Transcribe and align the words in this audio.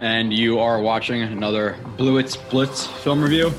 and 0.00 0.32
you 0.32 0.58
are 0.58 0.80
watching 0.80 1.22
another 1.22 1.76
Blewett's 1.96 2.36
Blitz 2.36 2.86
film 2.86 3.22
review. 3.22 3.52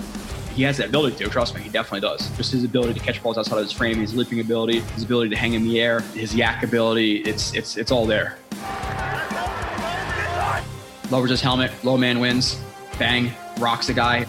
He 0.55 0.63
has 0.63 0.77
that 0.77 0.89
ability 0.89 1.15
to, 1.17 1.29
trust 1.29 1.55
me, 1.55 1.61
he 1.61 1.69
definitely 1.69 2.01
does. 2.01 2.29
Just 2.35 2.51
his 2.51 2.63
ability 2.63 2.95
to 2.95 2.99
catch 2.99 3.23
balls 3.23 3.37
outside 3.37 3.57
of 3.57 3.63
his 3.63 3.71
frame, 3.71 3.97
his 3.97 4.13
leaping 4.15 4.39
ability, 4.41 4.79
his 4.79 5.03
ability 5.03 5.29
to 5.29 5.35
hang 5.37 5.53
in 5.53 5.63
the 5.63 5.79
air, 5.79 6.01
his 6.13 6.33
YAC 6.33 6.63
ability, 6.63 7.17
it's 7.17 7.53
it's 7.53 7.77
it's 7.77 7.91
all 7.91 8.05
there. 8.05 8.37
Lowers 11.09 11.29
his 11.29 11.41
helmet, 11.41 11.71
low 11.83 11.97
man 11.97 12.19
wins, 12.19 12.59
bang, 12.97 13.31
rocks 13.59 13.89
a 13.89 13.93
guy. 13.93 14.25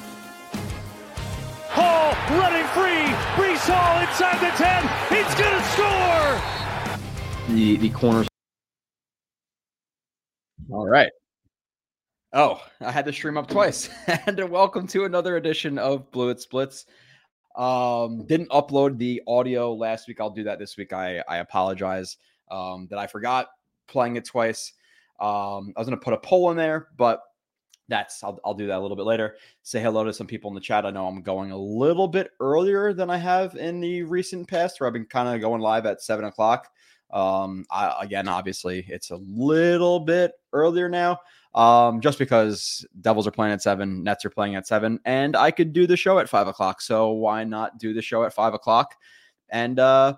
Hall 1.69 2.15
running 2.39 2.67
free, 2.69 3.07
Breece 3.35 3.69
Hall 3.69 4.01
inside 4.01 4.39
the 4.39 4.51
10, 4.57 4.83
he's 5.09 5.35
gonna 5.35 5.63
score! 5.73 7.57
The 7.57 7.77
the 7.79 7.89
corners. 7.91 8.29
All 10.71 10.87
right. 10.87 11.11
Oh, 12.35 12.63
I 12.81 12.91
had 12.91 13.05
to 13.05 13.13
stream 13.13 13.37
up 13.37 13.47
twice. 13.47 13.91
and 14.27 14.49
welcome 14.49 14.87
to 14.87 15.05
another 15.05 15.37
edition 15.37 15.77
of 15.77 16.11
Blewett's 16.13 16.47
Blitz. 16.47 16.87
Um, 17.57 18.25
didn't 18.25 18.49
upload 18.49 18.97
the 18.97 19.21
audio 19.27 19.75
last 19.75 20.09
week. 20.09 20.19
I'll 20.19 20.31
do 20.31 20.45
that 20.45 20.59
this 20.59 20.79
week. 20.79 20.95
I 20.95 21.23
I 21.29 21.39
apologize 21.39 22.17
um, 22.51 22.87
that 22.89 22.99
I 22.99 23.07
forgot 23.07 23.49
playing 23.87 24.17
it 24.17 24.25
twice. 24.25 24.73
Um, 25.21 25.75
I 25.77 25.81
was 25.81 25.87
gonna 25.87 25.99
put 25.99 26.15
a 26.15 26.19
poll 26.19 26.51
in 26.51 26.57
there, 26.57 26.89
but 26.97 27.21
that's 27.89 28.25
I'll, 28.25 28.41
I'll 28.47 28.55
do 28.55 28.67
that 28.67 28.79
a 28.79 28.81
little 28.81 28.97
bit 28.97 29.05
later. 29.05 29.37
Say 29.63 29.83
hello 29.83 30.03
to 30.03 30.13
some 30.15 30.27
people 30.27 30.51
in 30.51 30.55
the 30.55 30.61
chat. 30.63 30.87
I 30.87 30.91
know 30.91 31.07
I'm 31.07 31.21
going 31.21 31.51
a 31.51 31.59
little 31.59 32.09
bit 32.09 32.31
earlier 32.41 32.95
than 32.95 33.11
I 33.11 33.19
have 33.19 33.57
in 33.57 33.79
the 33.81 34.05
recent 34.05 34.49
past, 34.49 34.81
where 34.81 34.87
I've 34.87 34.95
been 34.95 35.05
kind 35.05 35.29
of 35.29 35.43
going 35.43 35.61
live 35.61 35.85
at 35.85 36.01
seven 36.01 36.25
o'clock. 36.25 36.71
Um, 37.11 37.67
I, 37.71 37.95
again, 38.01 38.27
obviously, 38.27 38.87
it's 38.89 39.11
a 39.11 39.17
little 39.17 40.01
bit 40.01 40.33
earlier 40.55 40.89
now 40.89 41.19
um, 41.55 42.01
just 42.01 42.19
because 42.19 42.87
Devils 43.01 43.27
are 43.27 43.33
playing 43.33 43.53
at 43.53 43.63
seven, 43.63 44.03
Nets 44.03 44.25
are 44.25 44.31
playing 44.31 44.55
at 44.55 44.67
seven, 44.67 44.99
and 45.05 45.37
I 45.37 45.51
could 45.51 45.73
do 45.73 45.87
the 45.87 45.97
show 45.97 46.19
at 46.19 46.29
five 46.29 46.49
o'clock. 46.49 46.81
So 46.81 47.11
why 47.11 47.45
not 47.45 47.79
do 47.79 47.93
the 47.93 48.03
show 48.03 48.25
at 48.25 48.33
five 48.33 48.55
o'clock 48.55 48.95
and 49.51 49.79
uh, 49.79 50.15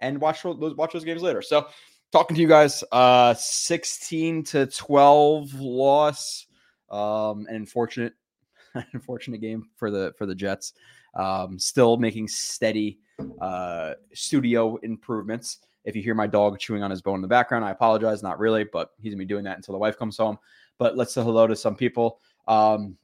and 0.00 0.20
watch 0.20 0.42
those 0.42 0.74
watch 0.76 0.92
those 0.92 1.04
games 1.04 1.22
later? 1.22 1.40
So 1.40 1.66
talking 2.12 2.34
to 2.34 2.42
you 2.42 2.48
guys, 2.48 2.84
uh, 2.92 3.34
sixteen 3.34 4.42
to 4.44 4.66
twelve 4.66 5.54
loss, 5.54 6.46
um, 6.90 7.46
an 7.48 7.56
unfortunate 7.56 8.12
unfortunate 8.92 9.40
game 9.40 9.70
for 9.76 9.90
the 9.90 10.12
for 10.18 10.26
the 10.26 10.34
Jets. 10.34 10.74
Um, 11.14 11.58
still 11.58 11.96
making 11.98 12.28
steady 12.28 12.98
uh, 13.40 13.94
studio 14.14 14.76
improvements. 14.76 15.58
If 15.84 15.96
you 15.96 16.02
hear 16.02 16.14
my 16.14 16.26
dog 16.26 16.58
chewing 16.58 16.82
on 16.82 16.90
his 16.90 17.02
bone 17.02 17.16
in 17.16 17.22
the 17.22 17.28
background, 17.28 17.64
I 17.64 17.70
apologize. 17.70 18.22
Not 18.22 18.38
really, 18.38 18.64
but 18.64 18.90
he's 19.00 19.12
gonna 19.12 19.18
be 19.18 19.26
doing 19.26 19.44
that 19.44 19.56
until 19.56 19.72
the 19.72 19.78
wife 19.78 19.98
comes 19.98 20.16
home. 20.16 20.38
But 20.78 20.96
let's 20.96 21.12
say 21.12 21.22
hello 21.22 21.46
to 21.46 21.56
some 21.56 21.76
people. 21.76 22.20
Um, 22.48 22.96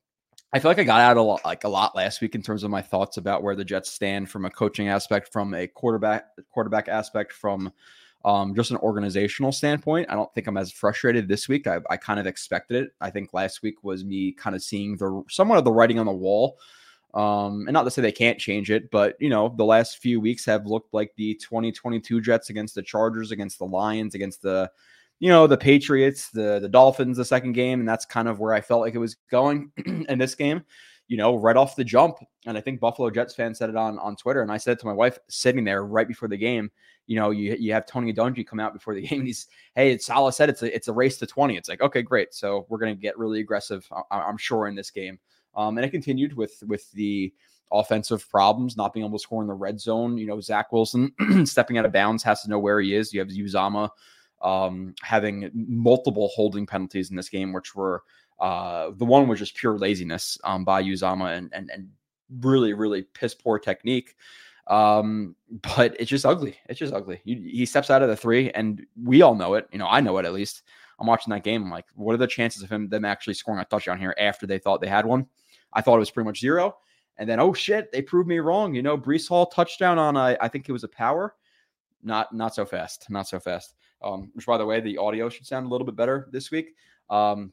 I 0.52 0.58
feel 0.58 0.70
like 0.70 0.78
I 0.78 0.84
got 0.84 1.00
out 1.00 1.18
a 1.18 1.22
lot, 1.22 1.44
like 1.44 1.64
a 1.64 1.68
lot 1.68 1.94
last 1.94 2.22
week 2.22 2.34
in 2.34 2.42
terms 2.42 2.64
of 2.64 2.70
my 2.70 2.80
thoughts 2.80 3.18
about 3.18 3.42
where 3.42 3.54
the 3.54 3.64
Jets 3.64 3.90
stand 3.90 4.30
from 4.30 4.46
a 4.46 4.50
coaching 4.50 4.88
aspect, 4.88 5.30
from 5.30 5.52
a 5.52 5.66
quarterback 5.66 6.26
quarterback 6.50 6.88
aspect, 6.88 7.32
from 7.32 7.70
um, 8.24 8.54
just 8.54 8.70
an 8.70 8.78
organizational 8.78 9.52
standpoint. 9.52 10.06
I 10.10 10.14
don't 10.14 10.32
think 10.34 10.46
I'm 10.46 10.56
as 10.56 10.72
frustrated 10.72 11.28
this 11.28 11.48
week. 11.48 11.66
I, 11.66 11.80
I 11.90 11.96
kind 11.96 12.18
of 12.18 12.26
expected 12.26 12.84
it. 12.84 12.92
I 13.00 13.10
think 13.10 13.34
last 13.34 13.62
week 13.62 13.84
was 13.84 14.04
me 14.04 14.32
kind 14.32 14.56
of 14.56 14.62
seeing 14.62 14.96
the 14.96 15.22
somewhat 15.28 15.58
of 15.58 15.64
the 15.64 15.72
writing 15.72 15.98
on 15.98 16.06
the 16.06 16.12
wall 16.12 16.58
um, 17.14 17.66
and 17.66 17.72
not 17.72 17.84
to 17.84 17.90
say 17.90 18.02
they 18.02 18.12
can't 18.12 18.38
change 18.38 18.70
it, 18.70 18.90
but 18.90 19.16
you 19.18 19.30
know, 19.30 19.54
the 19.56 19.64
last 19.64 19.98
few 19.98 20.20
weeks 20.20 20.44
have 20.44 20.66
looked 20.66 20.92
like 20.92 21.12
the 21.16 21.34
2022 21.34 22.20
Jets 22.20 22.50
against 22.50 22.74
the 22.74 22.82
Chargers, 22.82 23.30
against 23.30 23.58
the 23.58 23.64
Lions, 23.64 24.14
against 24.14 24.42
the 24.42 24.70
you 25.20 25.28
know, 25.28 25.46
the 25.46 25.56
Patriots, 25.56 26.30
the 26.30 26.58
the 26.60 26.68
Dolphins, 26.68 27.16
the 27.16 27.24
second 27.24 27.52
game, 27.52 27.80
and 27.80 27.88
that's 27.88 28.04
kind 28.04 28.28
of 28.28 28.38
where 28.38 28.54
I 28.54 28.60
felt 28.60 28.82
like 28.82 28.94
it 28.94 28.98
was 28.98 29.16
going 29.30 29.72
in 29.86 30.18
this 30.18 30.34
game. 30.34 30.64
You 31.08 31.16
know, 31.16 31.36
right 31.36 31.56
off 31.56 31.74
the 31.74 31.84
jump, 31.84 32.18
and 32.46 32.56
I 32.56 32.60
think 32.60 32.80
Buffalo 32.80 33.08
Jets 33.10 33.34
fans 33.34 33.58
said 33.58 33.70
it 33.70 33.76
on 33.76 33.98
on 33.98 34.14
Twitter, 34.14 34.42
and 34.42 34.52
I 34.52 34.58
said 34.58 34.72
it 34.72 34.80
to 34.80 34.86
my 34.86 34.92
wife 34.92 35.18
sitting 35.28 35.64
there 35.64 35.84
right 35.84 36.06
before 36.06 36.28
the 36.28 36.36
game. 36.36 36.70
You 37.06 37.16
know, 37.16 37.30
you 37.30 37.56
you 37.58 37.72
have 37.72 37.86
Tony 37.86 38.12
Dungy 38.12 38.46
come 38.46 38.60
out 38.60 38.74
before 38.74 38.94
the 38.94 39.00
game, 39.08 39.20
and 39.20 39.26
he's, 39.26 39.46
hey, 39.74 39.92
it's 39.92 40.06
Saleh 40.06 40.34
said 40.34 40.50
it's 40.50 40.62
a 40.62 40.74
it's 40.74 40.88
a 40.88 40.92
race 40.92 41.16
to 41.18 41.26
20. 41.26 41.56
It's 41.56 41.68
like, 41.68 41.80
okay, 41.80 42.02
great. 42.02 42.34
So 42.34 42.66
we're 42.68 42.78
gonna 42.78 42.94
get 42.94 43.18
really 43.18 43.40
aggressive, 43.40 43.88
I, 44.10 44.20
I'm 44.20 44.36
sure, 44.36 44.68
in 44.68 44.74
this 44.74 44.90
game. 44.90 45.18
Um, 45.54 45.76
and 45.78 45.84
it 45.84 45.90
continued 45.90 46.34
with 46.34 46.62
with 46.66 46.90
the 46.92 47.32
offensive 47.70 48.28
problems, 48.30 48.76
not 48.76 48.92
being 48.92 49.04
able 49.04 49.18
to 49.18 49.22
score 49.22 49.42
in 49.42 49.48
the 49.48 49.54
red 49.54 49.80
zone. 49.80 50.16
You 50.16 50.26
know, 50.26 50.40
Zach 50.40 50.72
Wilson 50.72 51.12
stepping 51.44 51.78
out 51.78 51.84
of 51.86 51.92
bounds 51.92 52.22
has 52.22 52.42
to 52.42 52.50
know 52.50 52.58
where 52.58 52.80
he 52.80 52.94
is. 52.94 53.12
You 53.12 53.20
have 53.20 53.28
Uzomah 53.28 53.90
um, 54.42 54.94
having 55.02 55.50
multiple 55.54 56.30
holding 56.34 56.66
penalties 56.66 57.10
in 57.10 57.16
this 57.16 57.28
game, 57.28 57.52
which 57.52 57.74
were 57.74 58.02
uh, 58.40 58.90
the 58.96 59.04
one 59.04 59.26
was 59.26 59.38
just 59.38 59.56
pure 59.56 59.78
laziness 59.78 60.38
um, 60.44 60.64
by 60.64 60.82
Uzomah 60.82 61.36
and, 61.36 61.52
and 61.52 61.70
and 61.70 61.88
really 62.40 62.72
really 62.72 63.02
piss 63.02 63.34
poor 63.34 63.58
technique. 63.58 64.14
Um, 64.68 65.34
but 65.62 65.96
it's 65.98 66.10
just 66.10 66.26
ugly. 66.26 66.56
It's 66.68 66.78
just 66.78 66.92
ugly. 66.92 67.20
He, 67.24 67.36
he 67.52 67.66
steps 67.66 67.90
out 67.90 68.02
of 68.02 68.08
the 68.08 68.16
three, 68.16 68.50
and 68.50 68.84
we 69.02 69.22
all 69.22 69.34
know 69.34 69.54
it. 69.54 69.66
You 69.72 69.78
know, 69.78 69.88
I 69.88 70.00
know 70.00 70.18
it 70.18 70.26
at 70.26 70.34
least. 70.34 70.62
I'm 70.98 71.06
watching 71.06 71.30
that 71.32 71.44
game. 71.44 71.62
I'm 71.62 71.70
like, 71.70 71.86
what 71.94 72.14
are 72.14 72.18
the 72.18 72.26
chances 72.26 72.62
of 72.62 72.70
him 72.70 72.88
them 72.88 73.04
actually 73.04 73.34
scoring 73.34 73.60
a 73.60 73.64
touchdown 73.64 73.98
here 73.98 74.14
after 74.18 74.46
they 74.46 74.58
thought 74.58 74.80
they 74.80 74.88
had 74.88 75.06
one? 75.06 75.26
I 75.72 75.80
thought 75.80 75.96
it 75.96 76.00
was 76.00 76.10
pretty 76.10 76.26
much 76.26 76.40
zero. 76.40 76.76
And 77.18 77.28
then, 77.28 77.40
oh 77.40 77.52
shit, 77.52 77.90
they 77.92 78.02
proved 78.02 78.28
me 78.28 78.38
wrong. 78.38 78.74
You 78.74 78.82
know, 78.82 78.96
Breece 78.96 79.28
Hall 79.28 79.46
touchdown 79.46 79.98
on 79.98 80.16
a, 80.16 80.36
I 80.40 80.48
think 80.48 80.68
it 80.68 80.72
was 80.72 80.84
a 80.84 80.88
power. 80.88 81.34
Not 82.02 82.32
not 82.32 82.54
so 82.54 82.64
fast. 82.64 83.06
Not 83.10 83.26
so 83.26 83.40
fast. 83.40 83.74
Um, 84.02 84.30
which 84.34 84.46
by 84.46 84.56
the 84.56 84.66
way, 84.66 84.80
the 84.80 84.98
audio 84.98 85.28
should 85.28 85.46
sound 85.46 85.66
a 85.66 85.68
little 85.68 85.84
bit 85.84 85.96
better 85.96 86.28
this 86.32 86.50
week. 86.50 86.74
Um, 87.10 87.52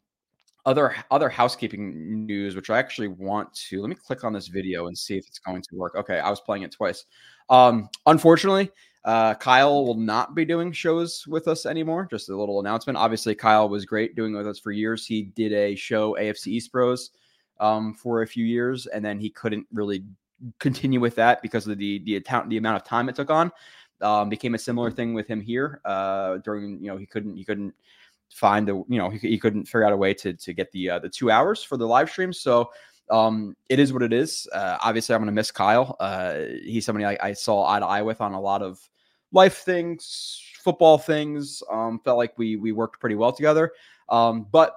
other 0.65 0.95
other 1.11 1.29
housekeeping 1.29 2.25
news, 2.25 2.55
which 2.55 2.69
I 2.69 2.77
actually 2.79 3.07
want 3.07 3.53
to 3.69 3.81
let 3.81 3.89
me 3.89 3.95
click 3.95 4.23
on 4.23 4.33
this 4.33 4.47
video 4.47 4.87
and 4.87 4.97
see 4.97 5.17
if 5.17 5.27
it's 5.27 5.39
going 5.39 5.61
to 5.61 5.75
work. 5.75 5.95
Okay, 5.95 6.19
I 6.19 6.29
was 6.29 6.41
playing 6.41 6.63
it 6.63 6.71
twice. 6.71 7.05
Um, 7.49 7.89
unfortunately, 8.05 8.71
uh, 9.05 9.35
Kyle 9.35 9.85
will 9.85 9.93
not 9.95 10.33
be 10.33 10.45
doing 10.45 10.71
shows 10.71 11.25
with 11.27 11.47
us 11.47 11.67
anymore. 11.67 12.07
Just 12.09 12.29
a 12.29 12.35
little 12.35 12.59
announcement. 12.59 12.97
Obviously, 12.97 13.35
Kyle 13.35 13.69
was 13.69 13.85
great 13.85 14.15
doing 14.15 14.35
with 14.35 14.47
us 14.47 14.59
for 14.59 14.71
years. 14.71 15.05
He 15.05 15.21
did 15.21 15.53
a 15.53 15.75
show, 15.75 16.15
AFC 16.15 16.47
East 16.47 16.71
Bros 16.71 17.11
um, 17.59 17.93
for 17.93 18.23
a 18.23 18.27
few 18.27 18.43
years, 18.43 18.87
and 18.87 19.05
then 19.05 19.19
he 19.19 19.29
couldn't 19.29 19.67
really 19.71 20.03
continue 20.59 20.99
with 20.99 21.15
that 21.15 21.41
because 21.43 21.67
of 21.67 21.77
the 21.77 21.99
the 21.99 22.15
account 22.15 22.49
the 22.49 22.57
amount 22.57 22.77
of 22.77 22.83
time 22.83 23.07
it 23.07 23.15
took 23.15 23.29
on. 23.29 23.51
Um, 24.01 24.27
became 24.27 24.55
a 24.55 24.59
similar 24.59 24.91
thing 24.91 25.13
with 25.13 25.27
him 25.27 25.39
here 25.39 25.81
uh, 25.85 26.37
during 26.37 26.81
you 26.81 26.87
know 26.87 26.97
he 26.97 27.05
couldn't 27.05 27.37
he 27.37 27.45
couldn't 27.45 27.75
find 28.31 28.67
the 28.67 28.73
you 28.89 28.97
know 28.97 29.11
he, 29.11 29.19
he 29.19 29.37
couldn't 29.37 29.65
figure 29.65 29.85
out 29.85 29.93
a 29.93 29.97
way 29.97 30.15
to 30.15 30.33
to 30.33 30.51
get 30.51 30.71
the 30.71 30.89
uh, 30.89 30.99
the 30.99 31.09
two 31.09 31.29
hours 31.29 31.63
for 31.63 31.77
the 31.77 31.87
live 31.87 32.09
stream 32.09 32.33
so 32.33 32.71
um, 33.11 33.55
it 33.69 33.79
is 33.79 33.93
what 33.93 34.01
it 34.01 34.13
is. 34.13 34.47
Uh, 34.51 34.77
obviously, 34.81 35.13
I'm 35.13 35.21
going 35.21 35.27
to 35.27 35.31
miss 35.31 35.51
Kyle. 35.51 35.95
Uh, 35.99 36.39
he's 36.63 36.85
somebody 36.85 37.05
I, 37.05 37.17
I, 37.21 37.33
saw 37.33 37.71
eye 37.71 37.79
to 37.79 37.85
eye 37.85 38.01
with 38.01 38.19
on 38.19 38.33
a 38.33 38.41
lot 38.41 38.63
of 38.63 38.79
life 39.35 39.57
things, 39.57 40.41
football 40.63 40.97
things. 40.97 41.61
Um, 41.71 41.99
felt 42.03 42.17
like 42.17 42.35
we 42.37 42.55
we 42.55 42.71
worked 42.71 42.99
pretty 42.99 43.15
well 43.15 43.31
together. 43.31 43.73
Um, 44.09 44.47
but 44.51 44.75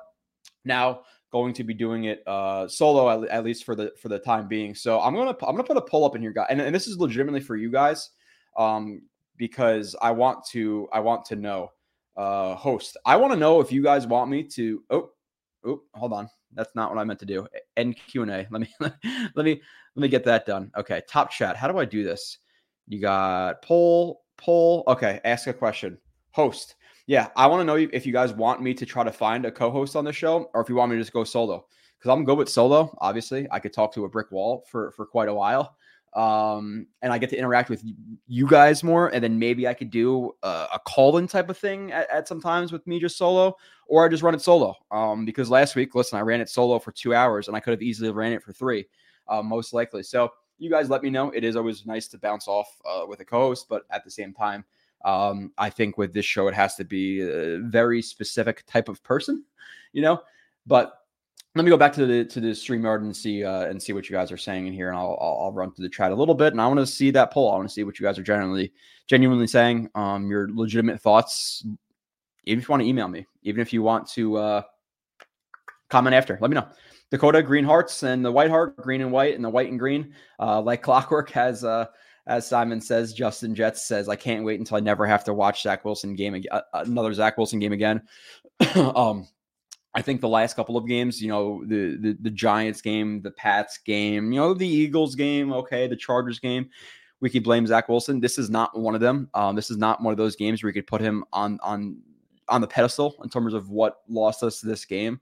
now 0.65 1.01
going 1.31 1.53
to 1.55 1.65
be 1.65 1.75
doing 1.75 2.05
it 2.05 2.27
uh, 2.27 2.67
solo 2.67 3.23
at, 3.23 3.29
at, 3.29 3.45
least 3.45 3.65
for 3.65 3.75
the 3.75 3.93
for 4.01 4.09
the 4.09 4.19
time 4.19 4.49
being. 4.49 4.75
So 4.75 5.01
I'm 5.01 5.15
gonna 5.15 5.37
I'm 5.43 5.55
gonna 5.55 5.65
put 5.65 5.77
a 5.77 5.83
pull 5.83 6.05
up 6.05 6.17
in 6.17 6.23
here, 6.23 6.33
guys, 6.33 6.49
and, 6.51 6.61
and 6.61 6.75
this 6.75 6.87
is 6.87 6.99
legitimately 6.99 7.41
for 7.41 7.57
you 7.57 7.71
guys 7.71 8.11
um, 8.59 9.03
because 9.37 9.97
I 10.03 10.11
want 10.11 10.45
to 10.49 10.89
I 10.93 11.01
want 11.01 11.25
to 11.27 11.37
know 11.37 11.71
uh, 12.17 12.55
host. 12.57 12.97
I 13.07 13.17
want 13.17 13.33
to 13.33 13.39
know 13.39 13.61
if 13.61 13.73
you 13.73 13.83
guys 13.83 14.07
want 14.07 14.31
me 14.31 14.43
to. 14.43 14.83
Oh, 14.91 15.11
oh, 15.65 15.83
hold 15.95 16.13
on. 16.13 16.29
That's 16.55 16.75
not 16.75 16.91
what 16.91 16.99
I 16.99 17.05
meant 17.05 17.21
to 17.21 17.27
do. 17.27 17.47
End 17.77 17.97
Q 18.09 18.23
and 18.23 18.31
A. 18.31 18.47
Let 18.51 18.61
me 18.63 18.69
let 18.81 19.45
me 19.45 19.61
let 19.95 20.03
me 20.03 20.09
get 20.09 20.25
that 20.25 20.47
done. 20.47 20.71
Okay, 20.77 21.03
top 21.09 21.31
chat. 21.31 21.57
How 21.57 21.69
do 21.71 21.79
I 21.79 21.85
do 21.85 22.03
this? 22.03 22.39
You 22.89 23.01
got 23.01 23.63
poll 23.63 24.23
poll. 24.39 24.85
Okay, 24.89 25.21
ask 25.25 25.47
a 25.47 25.53
question. 25.53 25.99
Host 26.31 26.77
yeah, 27.09 27.29
I 27.37 27.47
want 27.47 27.63
to 27.63 27.65
know 27.65 27.77
if 27.77 28.05
you 28.05 28.13
guys 28.13 28.35
want 28.35 28.61
me 28.61 28.75
to 28.75 28.85
try 28.85 29.03
to 29.03 29.11
find 29.11 29.47
a 29.47 29.51
co-host 29.51 29.97
on 29.97 30.05
the 30.05 30.13
show, 30.13 30.51
or 30.53 30.61
if 30.61 30.69
you 30.69 30.75
want 30.75 30.91
me 30.91 30.97
to 30.97 31.01
just 31.01 31.13
go 31.13 31.25
solo. 31.25 31.67
Because 31.99 32.13
I'm 32.13 32.23
good 32.23 32.37
with 32.37 32.51
solo. 32.51 32.95
Obviously, 33.01 33.49
I 33.51 33.59
could 33.61 33.73
talk 33.73 33.95
to 33.95 34.05
a 34.05 34.09
brick 34.09 34.31
wall 34.31 34.67
for 34.71 34.93
for 34.93 35.07
quite 35.07 35.31
a 35.31 35.35
while, 35.35 35.75
um, 36.13 36.87
and 37.01 37.11
I 37.11 37.17
get 37.17 37.31
to 37.31 37.39
interact 37.39 37.71
with 37.71 37.83
you 38.27 38.47
guys 38.47 38.85
more. 38.85 39.09
And 39.09 39.25
then 39.25 39.39
maybe 39.39 39.67
I 39.67 39.73
could 39.73 39.91
do 39.91 40.33
a, 40.43 40.67
a 40.75 40.81
call-in 40.87 41.27
type 41.27 41.49
of 41.49 41.57
thing 41.57 41.93
at, 41.93 42.11
at 42.11 42.29
sometimes 42.29 42.73
with 42.73 42.87
me 42.87 43.01
just 43.01 43.17
solo, 43.17 43.57
or 43.87 44.05
I 44.05 44.09
just 44.09 44.23
run 44.23 44.35
it 44.35 44.43
solo. 44.43 44.75
Um, 44.91 45.25
because 45.25 45.49
last 45.49 45.77
week, 45.77 45.95
listen, 45.95 46.19
I 46.19 46.23
ran 46.23 46.43
it 46.43 46.51
solo 46.51 46.79
for 46.79 46.93
two 46.93 47.15
hours, 47.15 47.49
and 47.49 47.57
I 47.57 47.61
could 47.61 47.71
have 47.71 47.83
easily 47.83 48.11
ran 48.11 48.33
it 48.33 48.43
for 48.43 48.53
three, 48.53 48.87
uh, 49.29 49.43
most 49.43 49.73
likely. 49.73 50.03
So 50.03 50.31
you 50.59 50.71
guys 50.71 50.91
let 50.91 51.03
me 51.03 51.11
know. 51.11 51.31
It 51.31 51.45
is 51.45 51.57
always 51.57 51.87
nice 51.87 52.09
to 52.09 52.19
bounce 52.19 52.49
off 52.49 52.69
uh, 52.89 53.05
with 53.07 53.21
a 53.21 53.25
co-host, 53.25 53.67
but 53.69 53.85
at 53.91 54.05
the 54.05 54.11
same 54.11 54.33
time. 54.33 54.65
Um, 55.05 55.53
I 55.59 55.71
think 55.71 55.97
with 55.97 56.13
this 56.13 56.25
show, 56.25 56.49
it 56.49 56.55
has 56.55 56.75
to 56.77 56.85
be 56.85 57.21
a 57.21 57.59
very 57.61 58.03
specific 58.03 58.67
type 58.67 58.89
of 58.89 59.03
person, 59.03 59.45
you 59.93 60.03
know. 60.03 60.21
But 60.67 60.95
let 61.55 61.65
me 61.65 61.71
go 61.71 61.77
back 61.77 61.93
to 61.95 62.07
the 62.07 62.25
to 62.25 62.41
the 62.41 62.49
StreamYard 62.49 63.03
and 63.03 63.17
see 63.17 63.45
uh, 63.45 63.67
and 63.67 63.83
see 63.83 63.93
what 63.93 64.09
you 64.09 64.17
guys 64.17 64.33
are 64.33 64.37
saying 64.37 64.67
in 64.67 64.73
here, 64.73 64.89
and 64.89 64.99
I'll, 64.99 65.17
I'll, 65.21 65.53
run 65.53 65.73
through 65.73 65.85
the 65.85 65.91
chat 65.91 66.13
a 66.13 66.15
little 66.15 66.35
bit, 66.35 66.53
and 66.53 66.61
I 66.61 66.67
want 66.67 66.81
to 66.81 66.87
see 66.87 67.11
that 67.13 67.33
poll. 67.33 67.53
I 67.53 67.57
want 67.57 67.69
to 67.69 67.73
see 67.73 67.85
what 67.85 67.99
you 67.99 68.05
guys 68.05 68.19
are 68.19 68.23
genuinely 68.23 68.73
genuinely 69.07 69.47
saying, 69.47 69.89
um, 69.95 70.29
your 70.29 70.49
legitimate 70.53 71.01
thoughts. 71.01 71.65
Even 72.45 72.61
if 72.61 72.69
you 72.69 72.73
want 72.73 72.83
to 72.83 72.89
email 72.89 73.09
me, 73.09 73.27
even 73.43 73.61
if 73.61 73.73
you 73.73 73.83
want 73.83 74.09
to, 74.11 74.37
uh, 74.37 74.63
comment 75.89 76.15
after. 76.15 76.39
Let 76.41 76.51
me 76.51 76.55
know. 76.55 76.69
Dakota 77.11 77.43
Green 77.43 77.65
Hearts 77.65 78.03
and 78.03 78.25
the 78.25 78.33
White 78.33 78.51
Heart, 78.51 78.77
green 78.77 79.01
and 79.01 79.13
white, 79.13 79.35
and 79.35 79.45
the 79.45 79.51
white 79.51 79.71
and 79.71 79.79
green, 79.79 80.13
uh, 80.39 80.61
like 80.61 80.83
clockwork. 80.83 81.31
Has 81.31 81.65
uh, 81.65 81.87
as 82.27 82.47
Simon 82.47 82.81
says, 82.81 83.15
Justin 83.15 83.55
Jets 83.55 83.89
says, 83.89 84.09
I 84.09 84.17
can't 84.17 84.45
wait 84.45 84.61
until 84.61 84.77
I 84.77 84.81
never 84.81 85.07
have 85.07 85.25
to 85.25 85.35
watch 85.35 85.63
Zach 85.63 85.85
Wilson 85.85 86.15
game 86.15 86.35
again, 86.35 86.53
uh, 86.53 86.61
another 86.75 87.13
Zach 87.15 87.39
Wilson 87.39 87.59
game 87.59 87.73
again. 87.73 88.03
um, 88.77 89.27
I 89.95 90.03
think 90.03 90.21
the 90.21 90.29
last 90.29 90.55
couple 90.55 90.77
of 90.77 90.87
games, 90.87 91.23
you 91.23 91.29
know, 91.29 91.65
the, 91.65 91.97
the 91.97 92.17
the 92.21 92.31
Giants 92.31 92.83
game, 92.83 93.23
the 93.23 93.31
Pats 93.31 93.79
game, 93.79 94.33
you 94.33 94.39
know, 94.39 94.53
the 94.53 94.69
Eagles 94.69 95.15
game, 95.15 95.53
okay, 95.53 95.87
the 95.87 95.97
Chargers 95.97 96.39
game, 96.39 96.69
we 97.21 97.31
could 97.31 97.43
blame 97.43 97.67
Zach 97.67 97.89
Wilson. 97.89 98.21
This 98.21 98.39
is 98.39 98.51
not 98.51 98.79
one 98.79 98.95
of 98.95 99.01
them. 99.01 99.31
Um, 99.33 99.57
this 99.57 99.71
is 99.71 99.79
not 99.79 100.03
one 100.03 100.13
of 100.13 100.19
those 100.19 100.37
games 100.37 100.63
where 100.63 100.69
you 100.69 100.75
could 100.75 100.87
put 100.87 101.01
him 101.01 101.25
on 101.33 101.59
on 101.63 102.03
on 102.49 102.61
the 102.61 102.67
pedestal 102.67 103.17
in 103.25 103.31
terms 103.31 103.55
of 103.55 103.71
what 103.71 104.03
lost 104.09 104.43
us 104.43 104.61
this 104.61 104.85
game. 104.85 105.21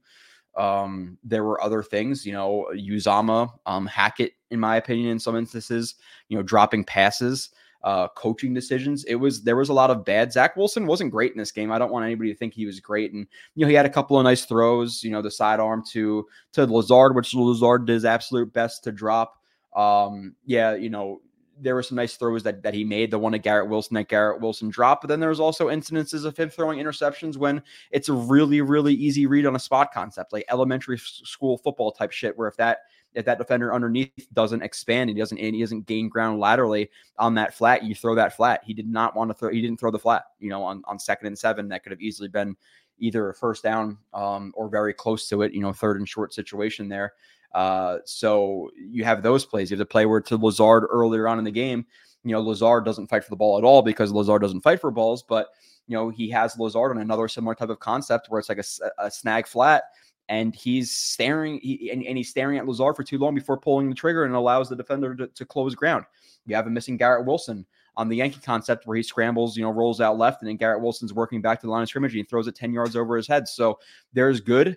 Um, 0.57 1.19
there 1.23 1.45
were 1.45 1.63
other 1.63 1.83
things, 1.83 2.25
you 2.25 2.33
know, 2.33 2.69
Uzomah, 2.75 3.51
um, 3.67 3.87
Hackett, 3.87 4.33
in 4.51 4.59
my 4.59 4.77
opinion, 4.77 5.11
in 5.11 5.19
some 5.19 5.37
instances, 5.37 5.97
you 6.29 6.37
know, 6.37 6.43
dropping 6.43 6.85
passes, 6.85 7.51
uh, 7.83 8.09
coaching 8.09 8.55
decisions. 8.55 9.05
It 9.05 9.17
was 9.17 9.43
there 9.43 9.57
was 9.57 9.69
a 9.69 9.75
lot 9.75 9.91
of 9.91 10.05
bad. 10.05 10.33
Zach 10.33 10.57
Wilson 10.57 10.87
wasn't 10.87 11.13
great 11.13 11.33
in 11.33 11.39
this 11.39 11.53
game. 11.53 11.71
I 11.71 11.79
don't 11.79 11.93
want 11.93 12.05
anybody 12.05 12.33
to 12.33 12.39
think 12.39 12.55
he 12.55 12.67
was 12.67 12.81
great. 12.81 13.13
And 13.13 13.27
you 13.55 13.65
know, 13.65 13.69
he 13.69 13.75
had 13.75 13.87
a 13.87 13.91
couple 13.91 14.19
of 14.19 14.25
nice 14.25 14.45
throws. 14.45 15.05
You 15.05 15.11
know, 15.11 15.23
the 15.23 15.31
sidearm 15.31 15.85
to 15.91 16.27
to 16.55 16.67
Lazard, 16.67 17.15
which 17.15 17.35
Lazard 17.35 17.87
did 17.87 17.93
his 17.93 18.05
absolute 18.05 18.53
best 18.53 18.83
to 18.85 18.93
drop. 18.93 19.37
Um, 19.75 20.35
yeah, 20.47 20.75
you 20.75 20.91
know, 20.91 21.21
there 21.61 21.75
were 21.75 21.83
some 21.83 21.97
nice 21.97 22.17
throws 22.17 22.43
that, 22.43 22.63
that 22.63 22.75
he 22.75 22.85
made. 22.85 23.11
The 23.11 23.19
one 23.19 23.33
to 23.33 23.39
Garrett 23.39 23.69
Wilson 23.69 23.95
that 23.95 24.09
Garrett 24.09 24.41
Wilson 24.41 24.69
dropped, 24.69 25.03
but 25.03 25.09
then 25.09 25.21
there 25.21 25.29
was 25.29 25.41
also 25.41 25.69
incidences 25.69 26.25
of 26.25 26.37
him 26.37 26.51
throwing 26.51 26.79
interceptions 26.79 27.37
when 27.37 27.63
it's 27.91 28.09
a 28.09 28.13
really 28.13 28.61
really 28.61 28.95
easy 28.95 29.27
read 29.27 29.47
on 29.47 29.57
a 29.57 29.61
spot 29.61 29.93
concept, 29.93 30.33
like 30.33 30.45
elementary 30.51 30.99
school 30.99 31.59
football 31.59 31.93
type 31.93 32.13
shit. 32.13 32.37
Where 32.37 32.49
if 32.49 32.57
that 32.57 32.81
if 33.15 33.25
that 33.25 33.39
defender 33.39 33.73
underneath 33.73 34.29
doesn't 34.35 34.63
expand, 34.63 35.09
he 35.11 35.17
doesn't 35.17 35.39
and 35.39 35.55
he 35.55 35.61
doesn't 35.61 35.87
gain 35.87 36.09
ground 36.09 36.39
laterally 36.39 36.91
on 37.19 37.35
that 37.35 37.55
flat, 37.55 37.83
you 37.83 37.95
throw 37.95 38.15
that 38.15 38.37
flat. 38.37 38.63
He 38.65 38.75
did 38.75 38.89
not 38.89 39.17
want 39.17 39.31
to 39.31 39.35
throw. 39.35 39.51
He 39.51 39.63
didn't 39.63 39.81
throw 39.81 39.91
the 39.91 39.99
flat. 39.99 40.25
You 40.39 40.51
know, 40.51 40.63
on 40.63 40.83
on 40.87 40.99
second 40.99 41.29
and 41.29 41.39
seven, 41.39 41.69
that 41.69 41.83
could 41.83 41.93
have 41.93 42.03
easily 42.03 42.29
been 42.29 42.57
either 42.99 43.31
a 43.31 43.35
first 43.35 43.63
down 43.63 43.99
um, 44.15 44.53
or 44.57 44.69
very 44.69 44.93
close 44.93 45.29
to 45.29 45.43
it. 45.43 45.53
You 45.53 45.61
know, 45.61 45.73
third 45.73 45.99
and 45.99 46.09
short 46.09 46.35
situation 46.35 46.89
there. 46.89 47.15
Uh, 47.57 48.01
so 48.05 48.71
you 48.77 49.03
have 49.03 49.23
those 49.23 49.47
plays. 49.47 49.71
You 49.71 49.77
have 49.77 49.79
the 49.79 49.87
play 49.87 50.05
where 50.05 50.21
to 50.21 50.37
Lazard 50.37 50.85
earlier 50.91 51.27
on 51.27 51.39
in 51.39 51.45
the 51.45 51.51
game. 51.51 51.87
You 52.23 52.33
know, 52.33 52.43
Lazard 52.43 52.85
doesn't 52.85 53.07
fight 53.07 53.25
for 53.25 53.31
the 53.31 53.37
ball 53.37 53.57
at 53.57 53.65
all 53.65 53.81
because 53.81 54.13
Lazard 54.13 54.43
doesn't 54.43 54.61
fight 54.61 54.79
for 54.79 54.91
balls, 54.91 55.23
but 55.23 55.49
you 55.87 55.97
know, 55.97 56.11
he 56.11 56.29
has 56.29 56.59
Lazard 56.59 56.91
on 56.91 56.99
another 56.99 57.29
similar 57.29 57.55
type 57.55 57.71
of 57.71 57.81
concept 57.81 58.27
where 58.29 58.41
it's 58.41 58.51
like 58.51 58.59
a, 58.59 58.65
a 58.99 59.11
snag 59.11 59.47
flat 59.47 59.85
and 60.29 60.55
he's 60.55 60.91
staring 60.91 61.59
he, 61.63 61.91
and, 61.91 62.05
and, 62.05 62.19
he's 62.19 62.29
staring 62.29 62.59
at 62.59 62.67
Lazard 62.67 62.95
for 62.95 63.05
too 63.05 63.17
long 63.17 63.35
before 63.35 63.57
pulling 63.57 63.89
the 63.89 63.95
trigger 63.95 64.25
and 64.25 64.35
allows 64.35 64.69
the 64.69 64.77
defender 64.77 65.15
to, 65.15 65.27
to 65.29 65.47
close 65.47 65.75
ground. 65.75 66.05
You 66.45 66.57
have 66.57 66.67
a 66.67 66.71
missing 66.71 66.99
Garrett 66.99 67.25
Wilson 67.25 67.65
on 67.97 68.11
the 68.11 68.17
Yankee 68.17 68.41
concept 68.41 68.87
where 68.87 68.99
he 68.99 69.03
scrambles, 69.03 69.57
you 69.57 69.63
know, 69.63 69.71
rolls 69.71 70.03
out 70.03 70.19
left, 70.19 70.43
and 70.43 70.49
then 70.51 70.57
Garrett 70.57 70.83
Wilson's 70.83 71.15
working 71.15 71.41
back 71.41 71.61
to 71.61 71.67
the 71.67 71.73
line 71.73 71.85
of 71.85 71.89
scrimmage 71.89 72.13
and 72.13 72.19
he 72.19 72.25
throws 72.25 72.49
it 72.49 72.55
10 72.55 72.75
yards 72.75 72.97
over 72.97 73.17
his 73.17 73.27
head. 73.27 73.49
So 73.49 73.79
there's 74.13 74.43
good, 74.43 74.77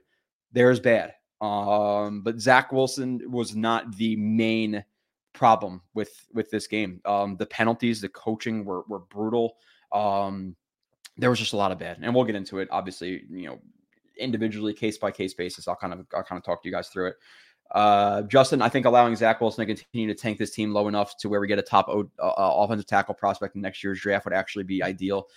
there's 0.53 0.79
bad. 0.79 1.13
Um, 1.41 2.21
but 2.21 2.39
Zach 2.39 2.71
Wilson 2.71 3.21
was 3.31 3.55
not 3.55 3.95
the 3.95 4.15
main 4.17 4.83
problem 5.33 5.81
with 5.93 6.27
with 6.33 6.49
this 6.49 6.67
game. 6.67 7.01
Um, 7.05 7.37
the 7.37 7.45
penalties, 7.45 8.01
the 8.01 8.09
coaching 8.09 8.65
were 8.65 8.83
were 8.87 8.99
brutal. 8.99 9.55
Um, 9.91 10.55
there 11.17 11.29
was 11.29 11.39
just 11.39 11.53
a 11.53 11.57
lot 11.57 11.71
of 11.71 11.79
bad, 11.79 11.97
and 12.01 12.13
we'll 12.13 12.25
get 12.25 12.35
into 12.35 12.59
it. 12.59 12.67
Obviously, 12.71 13.23
you 13.29 13.47
know, 13.47 13.59
individually, 14.17 14.73
case 14.73 14.97
by 14.97 15.11
case 15.11 15.33
basis. 15.33 15.67
I'll 15.67 15.75
kind 15.75 15.93
of 15.93 16.05
I'll 16.13 16.23
kind 16.23 16.37
of 16.37 16.43
talk 16.43 16.61
to 16.61 16.69
you 16.69 16.73
guys 16.73 16.89
through 16.89 17.07
it. 17.07 17.15
Uh, 17.71 18.23
Justin, 18.23 18.61
I 18.61 18.69
think 18.69 18.85
allowing 18.85 19.15
Zach 19.15 19.39
Wilson 19.41 19.65
to 19.65 19.75
continue 19.75 20.07
to 20.07 20.19
tank 20.19 20.39
this 20.39 20.51
team 20.51 20.73
low 20.73 20.87
enough 20.87 21.17
to 21.17 21.29
where 21.29 21.39
we 21.39 21.47
get 21.47 21.59
a 21.59 21.63
top 21.63 21.87
o- 21.87 22.09
uh, 22.19 22.31
offensive 22.35 22.87
tackle 22.87 23.13
prospect 23.13 23.55
in 23.55 23.61
next 23.61 23.83
year's 23.83 24.01
draft 24.01 24.25
would 24.25 24.33
actually 24.33 24.63
be 24.63 24.81
ideal. 24.81 25.27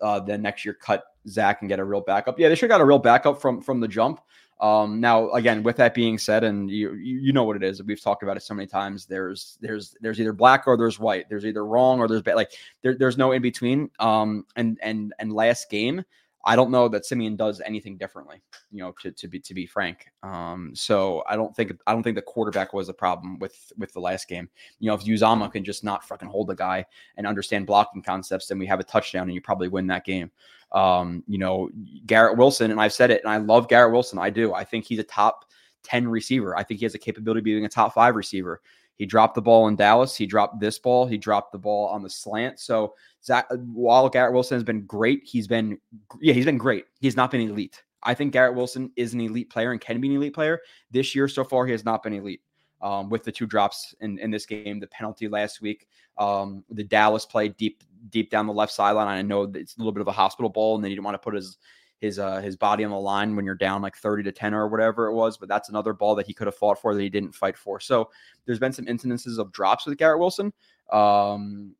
Uh, 0.00 0.20
then 0.20 0.42
next 0.42 0.64
year, 0.64 0.74
cut 0.74 1.04
Zach 1.28 1.60
and 1.60 1.68
get 1.68 1.78
a 1.78 1.84
real 1.84 2.00
backup. 2.00 2.38
Yeah, 2.38 2.48
they 2.48 2.54
should 2.54 2.70
have 2.70 2.78
got 2.78 2.82
a 2.82 2.86
real 2.86 2.98
backup 2.98 3.40
from 3.40 3.60
from 3.60 3.80
the 3.80 3.88
jump. 3.88 4.20
Um, 4.58 5.00
now, 5.00 5.30
again, 5.32 5.62
with 5.62 5.76
that 5.76 5.94
being 5.94 6.16
said, 6.16 6.42
and 6.42 6.70
you 6.70 6.94
you 6.94 7.32
know 7.32 7.44
what 7.44 7.56
it 7.56 7.62
is, 7.62 7.82
we've 7.82 8.00
talked 8.00 8.22
about 8.22 8.36
it 8.36 8.42
so 8.42 8.54
many 8.54 8.66
times. 8.66 9.04
There's 9.04 9.58
there's 9.60 9.94
there's 10.00 10.20
either 10.20 10.32
black 10.32 10.66
or 10.66 10.76
there's 10.76 10.98
white. 10.98 11.28
There's 11.28 11.44
either 11.44 11.64
wrong 11.64 12.00
or 12.00 12.08
there's 12.08 12.22
bad. 12.22 12.36
Like 12.36 12.52
there, 12.82 12.96
there's 12.96 13.18
no 13.18 13.32
in 13.32 13.42
between. 13.42 13.90
Um, 13.98 14.46
and 14.56 14.78
and 14.82 15.12
and 15.18 15.32
last 15.32 15.68
game, 15.68 16.04
I 16.46 16.54
don't 16.54 16.70
know 16.70 16.88
that 16.88 17.04
Simeon 17.04 17.34
does 17.34 17.60
anything 17.60 17.96
differently, 17.96 18.40
you 18.70 18.78
know, 18.78 18.94
to, 19.02 19.10
to 19.10 19.26
be 19.28 19.40
to 19.40 19.52
be 19.52 19.66
frank. 19.66 20.06
Um, 20.22 20.70
so 20.74 21.24
I 21.28 21.34
don't 21.34 21.54
think 21.56 21.72
I 21.88 21.92
don't 21.92 22.04
think 22.04 22.14
the 22.14 22.22
quarterback 22.22 22.72
was 22.72 22.86
the 22.86 22.94
problem 22.94 23.40
with 23.40 23.72
with 23.76 23.92
the 23.92 24.00
last 24.00 24.28
game. 24.28 24.48
You 24.78 24.88
know, 24.88 24.94
if 24.94 25.04
Uzomah 25.04 25.50
can 25.50 25.64
just 25.64 25.82
not 25.82 26.04
fucking 26.04 26.28
hold 26.28 26.46
the 26.46 26.54
guy 26.54 26.86
and 27.16 27.26
understand 27.26 27.66
blocking 27.66 28.00
concepts, 28.00 28.46
then 28.46 28.60
we 28.60 28.66
have 28.66 28.78
a 28.78 28.84
touchdown 28.84 29.24
and 29.24 29.34
you 29.34 29.40
probably 29.40 29.66
win 29.66 29.88
that 29.88 30.04
game. 30.04 30.30
Um, 30.72 31.22
you 31.26 31.38
know, 31.38 31.70
Garrett 32.06 32.36
Wilson, 32.36 32.70
and 32.70 32.80
I've 32.80 32.92
said 32.92 33.10
it, 33.10 33.22
and 33.22 33.32
I 33.32 33.36
love 33.38 33.68
Garrett 33.68 33.92
Wilson. 33.92 34.18
I 34.18 34.30
do. 34.30 34.52
I 34.52 34.64
think 34.64 34.84
he's 34.84 34.98
a 34.98 35.04
top 35.04 35.44
10 35.84 36.08
receiver. 36.08 36.56
I 36.56 36.62
think 36.62 36.80
he 36.80 36.86
has 36.86 36.94
a 36.94 36.98
capability 36.98 37.38
of 37.38 37.44
being 37.44 37.64
a 37.64 37.68
top 37.68 37.94
five 37.94 38.16
receiver. 38.16 38.60
He 38.96 39.06
dropped 39.06 39.34
the 39.34 39.42
ball 39.42 39.68
in 39.68 39.76
Dallas. 39.76 40.16
He 40.16 40.26
dropped 40.26 40.58
this 40.58 40.78
ball. 40.78 41.06
He 41.06 41.18
dropped 41.18 41.52
the 41.52 41.58
ball 41.58 41.88
on 41.88 42.02
the 42.02 42.10
slant. 42.10 42.58
So 42.58 42.94
Zach, 43.22 43.46
while 43.50 44.08
Garrett 44.08 44.32
Wilson 44.32 44.56
has 44.56 44.64
been 44.64 44.86
great, 44.86 45.22
he's 45.24 45.46
been 45.46 45.78
yeah, 46.20 46.32
he's 46.32 46.46
been 46.46 46.58
great. 46.58 46.86
He's 47.00 47.16
not 47.16 47.30
been 47.30 47.42
elite. 47.42 47.82
I 48.02 48.14
think 48.14 48.32
Garrett 48.32 48.54
Wilson 48.54 48.90
is 48.96 49.14
an 49.14 49.20
elite 49.20 49.50
player 49.50 49.72
and 49.72 49.80
can 49.80 50.00
be 50.00 50.08
an 50.08 50.16
elite 50.16 50.34
player. 50.34 50.60
This 50.90 51.14
year 51.14 51.28
so 51.28 51.44
far, 51.44 51.66
he 51.66 51.72
has 51.72 51.84
not 51.84 52.02
been 52.02 52.14
elite. 52.14 52.40
Um, 52.82 53.08
with 53.08 53.24
the 53.24 53.32
two 53.32 53.46
drops 53.46 53.94
in, 54.00 54.18
in 54.18 54.30
this 54.30 54.44
game, 54.44 54.78
the 54.80 54.86
penalty 54.88 55.28
last 55.28 55.62
week, 55.62 55.88
um, 56.18 56.62
the 56.70 56.84
Dallas 56.84 57.24
play 57.24 57.48
deep 57.48 57.82
deep 58.10 58.30
down 58.30 58.46
the 58.46 58.52
left 58.52 58.72
sideline. 58.72 59.08
I 59.08 59.22
know 59.22 59.44
it's 59.54 59.76
a 59.76 59.78
little 59.78 59.92
bit 59.92 60.02
of 60.02 60.08
a 60.08 60.12
hospital 60.12 60.50
ball, 60.50 60.74
and 60.74 60.84
then 60.84 60.90
he 60.90 60.94
didn't 60.94 61.04
want 61.04 61.14
to 61.14 61.18
put 61.18 61.34
his 61.34 61.58
his 62.00 62.18
uh, 62.18 62.40
his 62.40 62.56
body 62.56 62.84
on 62.84 62.90
the 62.90 62.98
line 62.98 63.34
when 63.34 63.44
you're 63.44 63.54
down 63.54 63.82
like 63.82 63.96
30 63.96 64.22
to 64.24 64.32
10 64.32 64.54
or 64.54 64.68
whatever 64.68 65.06
it 65.06 65.14
was. 65.14 65.36
But 65.38 65.48
that's 65.48 65.68
another 65.68 65.92
ball 65.92 66.14
that 66.16 66.26
he 66.26 66.34
could 66.34 66.46
have 66.46 66.56
fought 66.56 66.80
for 66.80 66.94
that 66.94 67.00
he 67.00 67.08
didn't 67.08 67.34
fight 67.34 67.56
for. 67.56 67.80
So 67.80 68.10
there's 68.44 68.58
been 68.58 68.72
some 68.72 68.86
incidences 68.86 69.38
of 69.38 69.52
drops 69.52 69.86
with 69.86 69.96
Garrett 69.98 70.18
Wilson. 70.18 70.52
Um, 70.92 71.74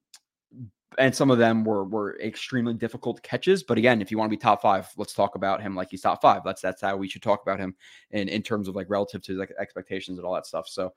and 0.98 1.14
some 1.14 1.30
of 1.30 1.38
them 1.38 1.64
were 1.64 1.84
were 1.84 2.18
extremely 2.20 2.74
difficult 2.74 3.22
catches. 3.22 3.62
But 3.62 3.78
again, 3.78 4.00
if 4.00 4.10
you 4.10 4.18
want 4.18 4.30
to 4.30 4.36
be 4.36 4.40
top 4.40 4.62
five, 4.62 4.88
let's 4.96 5.12
talk 5.12 5.34
about 5.34 5.60
him 5.60 5.74
like 5.74 5.88
he's 5.90 6.02
top 6.02 6.22
five. 6.22 6.42
That's 6.44 6.62
that's 6.62 6.82
how 6.82 6.96
we 6.96 7.08
should 7.08 7.22
talk 7.22 7.42
about 7.42 7.58
him 7.58 7.74
in 8.10 8.28
in 8.28 8.42
terms 8.42 8.68
of 8.68 8.76
like 8.76 8.88
relative 8.88 9.22
to 9.22 9.36
like 9.36 9.52
expectations 9.58 10.18
and 10.18 10.26
all 10.26 10.34
that 10.34 10.46
stuff. 10.46 10.68
So 10.68 10.92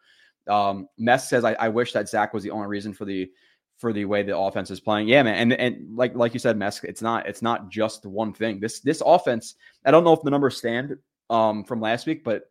um 0.48 0.88
Mess 0.98 1.30
says 1.30 1.44
I, 1.44 1.54
I 1.54 1.70
wish 1.70 1.92
that 1.94 2.10
Zach 2.10 2.34
was 2.34 2.44
the 2.44 2.52
only 2.52 2.68
reason 2.68 2.94
for 2.94 3.06
the 3.06 3.30
for 3.78 3.94
the 3.94 4.06
way 4.06 4.24
the 4.24 4.38
offense 4.38 4.72
is 4.72 4.80
playing. 4.80 5.08
Yeah, 5.08 5.24
man. 5.24 5.36
And 5.36 5.54
and 5.54 5.96
like 5.98 6.16
like 6.16 6.34
you 6.34 6.40
said, 6.40 6.58
Mess, 6.58 6.84
it's 6.84 7.02
not 7.02 7.28
it's 7.28 7.42
not 7.42 7.70
just 7.70 8.06
one 8.06 8.34
thing. 8.34 8.60
This 8.60 8.80
this 8.82 9.02
offense, 9.06 9.56
I 9.86 9.92
don't 9.92 10.04
know 10.04 10.14
if 10.14 10.22
the 10.22 10.32
numbers 10.32 10.58
stand 10.58 10.98
um 11.30 11.64
from 11.64 11.82
last 11.82 12.06
week, 12.06 12.24
but 12.24 12.44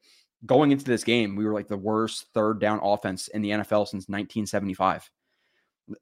going 0.46 0.70
into 0.70 0.84
this 0.84 1.04
game, 1.04 1.36
we 1.36 1.44
were 1.44 1.52
like 1.52 1.68
the 1.68 1.76
worst 1.76 2.26
third 2.34 2.60
down 2.60 2.80
offense 2.82 3.28
in 3.28 3.42
the 3.42 3.50
NFL 3.50 3.86
since 3.88 4.08
1975. 4.08 5.10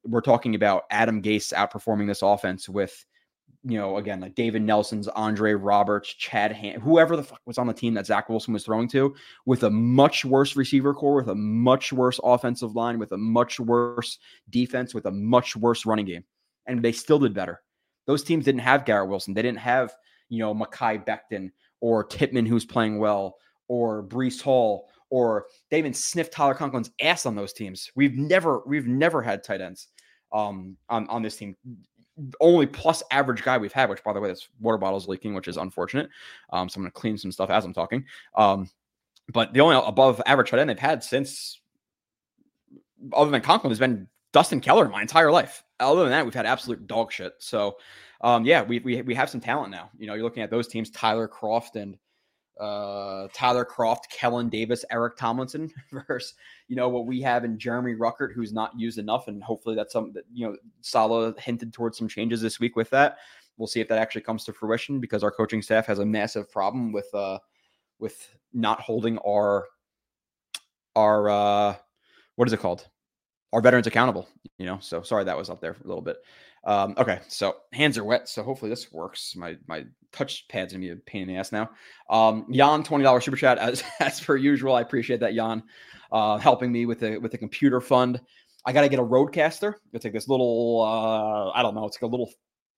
We're 0.04 0.20
talking 0.20 0.54
about 0.54 0.84
Adam 0.90 1.22
Gase 1.22 1.52
outperforming 1.52 2.06
this 2.06 2.22
offense 2.22 2.68
with 2.68 3.04
you 3.68 3.78
know, 3.78 3.96
again, 3.96 4.20
like 4.20 4.36
David 4.36 4.62
Nelson's, 4.62 5.08
Andre 5.08 5.54
Roberts, 5.54 6.14
Chad 6.14 6.52
Han, 6.52 6.80
whoever 6.80 7.16
the 7.16 7.24
fuck 7.24 7.40
was 7.46 7.58
on 7.58 7.66
the 7.66 7.72
team 7.72 7.94
that 7.94 8.06
Zach 8.06 8.28
Wilson 8.28 8.52
was 8.52 8.64
throwing 8.64 8.86
to, 8.88 9.14
with 9.44 9.64
a 9.64 9.70
much 9.70 10.24
worse 10.24 10.54
receiver 10.54 10.94
core, 10.94 11.16
with 11.16 11.28
a 11.28 11.34
much 11.34 11.92
worse 11.92 12.20
offensive 12.22 12.76
line, 12.76 12.98
with 13.00 13.10
a 13.10 13.18
much 13.18 13.58
worse 13.58 14.18
defense, 14.50 14.94
with 14.94 15.06
a 15.06 15.10
much 15.10 15.56
worse 15.56 15.84
running 15.84 16.06
game. 16.06 16.24
And 16.66 16.80
they 16.80 16.92
still 16.92 17.18
did 17.18 17.34
better. 17.34 17.60
Those 18.06 18.22
teams 18.22 18.44
didn't 18.44 18.60
have 18.60 18.84
Garrett 18.84 19.08
Wilson. 19.08 19.34
They 19.34 19.42
didn't 19.42 19.58
have, 19.58 19.92
you 20.28 20.38
know, 20.38 20.54
Mekhi 20.54 21.04
Becton 21.04 21.50
or 21.80 22.04
Tippmann, 22.04 22.46
who's 22.46 22.64
playing 22.64 23.00
well, 23.00 23.36
or 23.66 24.04
Breece 24.04 24.40
Hall, 24.40 24.88
or 25.10 25.46
they 25.70 25.78
even 25.78 25.94
sniffed 25.94 26.32
Tyler 26.32 26.54
Conklin's 26.54 26.90
ass 27.00 27.26
on 27.26 27.34
those 27.34 27.52
teams. 27.52 27.90
We've 27.94 28.16
never, 28.16 28.62
we've 28.66 28.86
never 28.86 29.22
had 29.22 29.44
tight 29.44 29.60
ends 29.60 29.88
um, 30.32 30.76
on, 30.88 31.08
on 31.08 31.22
this 31.22 31.36
team 31.36 31.56
only 32.40 32.66
plus 32.66 33.02
average 33.10 33.42
guy 33.42 33.58
we've 33.58 33.72
had, 33.72 33.88
which 33.90 34.02
by 34.02 34.12
the 34.12 34.20
way, 34.20 34.28
this 34.28 34.48
water 34.60 34.78
bottle 34.78 34.98
is 34.98 35.08
leaking, 35.08 35.34
which 35.34 35.48
is 35.48 35.56
unfortunate. 35.56 36.08
Um, 36.50 36.68
so 36.68 36.78
I'm 36.78 36.82
going 36.82 36.90
to 36.90 36.98
clean 36.98 37.18
some 37.18 37.32
stuff 37.32 37.50
as 37.50 37.64
I'm 37.64 37.74
talking. 37.74 38.04
Um, 38.34 38.70
but 39.32 39.52
the 39.52 39.60
only 39.60 39.76
above 39.84 40.22
average 40.26 40.50
tight 40.50 40.60
end 40.60 40.70
they've 40.70 40.78
had 40.78 41.02
since, 41.02 41.60
other 43.12 43.30
than 43.30 43.42
Conklin, 43.42 43.70
has 43.70 43.78
been 43.78 44.08
Dustin 44.32 44.60
Keller 44.60 44.88
my 44.88 45.02
entire 45.02 45.30
life. 45.30 45.62
Other 45.80 46.02
than 46.02 46.10
that, 46.10 46.24
we've 46.24 46.34
had 46.34 46.46
absolute 46.46 46.86
dog 46.86 47.12
shit. 47.12 47.34
So, 47.38 47.76
um, 48.22 48.44
yeah, 48.44 48.62
we, 48.62 48.78
we 48.78 49.02
we 49.02 49.14
have 49.14 49.28
some 49.28 49.40
talent 49.40 49.70
now. 49.70 49.90
You 49.98 50.06
know, 50.06 50.14
you're 50.14 50.24
looking 50.24 50.42
at 50.42 50.50
those 50.50 50.68
teams: 50.68 50.90
Tyler 50.90 51.28
Kroft 51.28 51.76
and 51.76 51.98
uh, 52.58 53.28
Tyler 53.32 53.64
Kroft, 53.64 54.08
Kellen 54.10 54.48
Davis, 54.48 54.84
Eric 54.90 55.16
Tomlinson 55.16 55.70
versus 56.06 56.34
you 56.68 56.76
know 56.76 56.88
what 56.88 57.06
we 57.06 57.20
have 57.20 57.44
in 57.44 57.58
Jeremy 57.58 57.94
Ruckert, 57.94 58.32
who's 58.34 58.52
not 58.52 58.78
used 58.78 58.98
enough, 58.98 59.28
and 59.28 59.42
hopefully 59.42 59.74
that's 59.74 59.92
something 59.92 60.12
that 60.14 60.24
you 60.32 60.46
know 60.46 60.56
Saleh 60.80 61.38
hinted 61.38 61.72
towards 61.72 61.98
some 61.98 62.08
changes 62.08 62.40
this 62.40 62.60
week 62.60 62.76
with 62.76 62.90
that. 62.90 63.18
We'll 63.58 63.66
see 63.66 63.80
if 63.80 63.88
that 63.88 63.98
actually 63.98 64.22
comes 64.22 64.44
to 64.44 64.52
fruition 64.52 65.00
because 65.00 65.22
our 65.22 65.30
coaching 65.30 65.62
staff 65.62 65.86
has 65.86 65.98
a 65.98 66.06
massive 66.06 66.50
problem 66.50 66.92
with 66.92 67.12
uh 67.14 67.38
with 67.98 68.28
not 68.52 68.80
holding 68.80 69.18
our 69.18 69.66
our 70.94 71.28
uh 71.28 71.76
what 72.36 72.48
is 72.48 72.52
it 72.52 72.60
called? 72.60 72.88
Our 73.52 73.60
veterans 73.60 73.86
accountable, 73.86 74.28
you 74.58 74.66
know. 74.66 74.78
So 74.80 75.02
sorry 75.02 75.24
that 75.24 75.36
was 75.36 75.50
up 75.50 75.60
there 75.60 75.74
for 75.74 75.84
a 75.84 75.88
little 75.88 76.02
bit. 76.02 76.18
Um, 76.66 76.94
okay, 76.98 77.20
so 77.28 77.56
hands 77.72 77.96
are 77.96 78.04
wet, 78.04 78.28
so 78.28 78.42
hopefully 78.42 78.68
this 78.68 78.92
works. 78.92 79.34
My 79.36 79.56
my 79.68 79.84
touch 80.12 80.46
pad's 80.48 80.72
gonna 80.72 80.84
be 80.84 80.90
a 80.90 80.96
pain 80.96 81.22
in 81.22 81.28
the 81.28 81.36
ass 81.36 81.52
now. 81.52 81.70
Um, 82.10 82.46
Jan, 82.52 82.82
twenty 82.82 83.04
dollars 83.04 83.24
super 83.24 83.36
chat 83.36 83.58
as 83.58 83.84
as 84.00 84.20
per 84.20 84.36
usual. 84.36 84.74
I 84.74 84.80
appreciate 84.80 85.20
that, 85.20 85.34
Jan, 85.34 85.62
uh, 86.10 86.38
helping 86.38 86.72
me 86.72 86.84
with 86.84 87.00
the 87.00 87.18
with 87.18 87.32
the 87.32 87.38
computer 87.38 87.80
fund. 87.80 88.20
I 88.66 88.72
got 88.72 88.80
to 88.80 88.88
get 88.88 88.98
a 88.98 89.04
RODECaster. 89.04 89.74
It's 89.92 90.04
like 90.04 90.12
this 90.12 90.28
little, 90.28 90.82
uh, 90.82 91.50
I 91.56 91.62
don't 91.62 91.76
know, 91.76 91.86
it's 91.86 91.96
like 91.96 92.08
a 92.08 92.10
little 92.10 92.32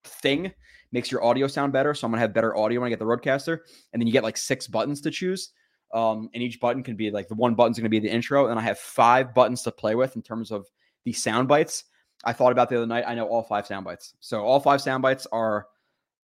thing 0.04 0.52
makes 0.92 1.10
your 1.10 1.24
audio 1.24 1.46
sound 1.46 1.72
better. 1.72 1.94
So 1.94 2.06
I'm 2.06 2.12
gonna 2.12 2.20
have 2.20 2.34
better 2.34 2.56
audio 2.56 2.80
when 2.80 2.88
I 2.88 2.90
get 2.90 2.98
the 2.98 3.04
RODECaster, 3.04 3.58
and 3.92 4.00
then 4.00 4.06
you 4.06 4.12
get 4.12 4.22
like 4.22 4.36
six 4.36 4.66
buttons 4.66 5.00
to 5.02 5.10
choose. 5.10 5.50
Um, 5.94 6.28
and 6.34 6.42
each 6.42 6.60
button 6.60 6.82
can 6.82 6.96
be 6.96 7.10
like 7.10 7.28
the 7.28 7.34
one 7.34 7.54
button's 7.54 7.78
gonna 7.78 7.88
be 7.88 8.00
the 8.00 8.10
intro, 8.10 8.48
and 8.48 8.58
I 8.58 8.62
have 8.62 8.78
five 8.78 9.34
buttons 9.34 9.62
to 9.62 9.72
play 9.72 9.94
with 9.94 10.16
in 10.16 10.22
terms 10.22 10.50
of 10.50 10.66
the 11.04 11.12
sound 11.12 11.48
bites. 11.48 11.84
I 12.24 12.32
thought 12.32 12.52
about 12.52 12.68
the 12.68 12.76
other 12.76 12.86
night. 12.86 13.04
I 13.06 13.14
know 13.14 13.26
all 13.26 13.42
five 13.42 13.66
sound 13.66 13.84
bites. 13.84 14.14
So 14.20 14.42
all 14.44 14.60
five 14.60 14.80
sound 14.80 15.02
bites 15.02 15.26
are 15.30 15.66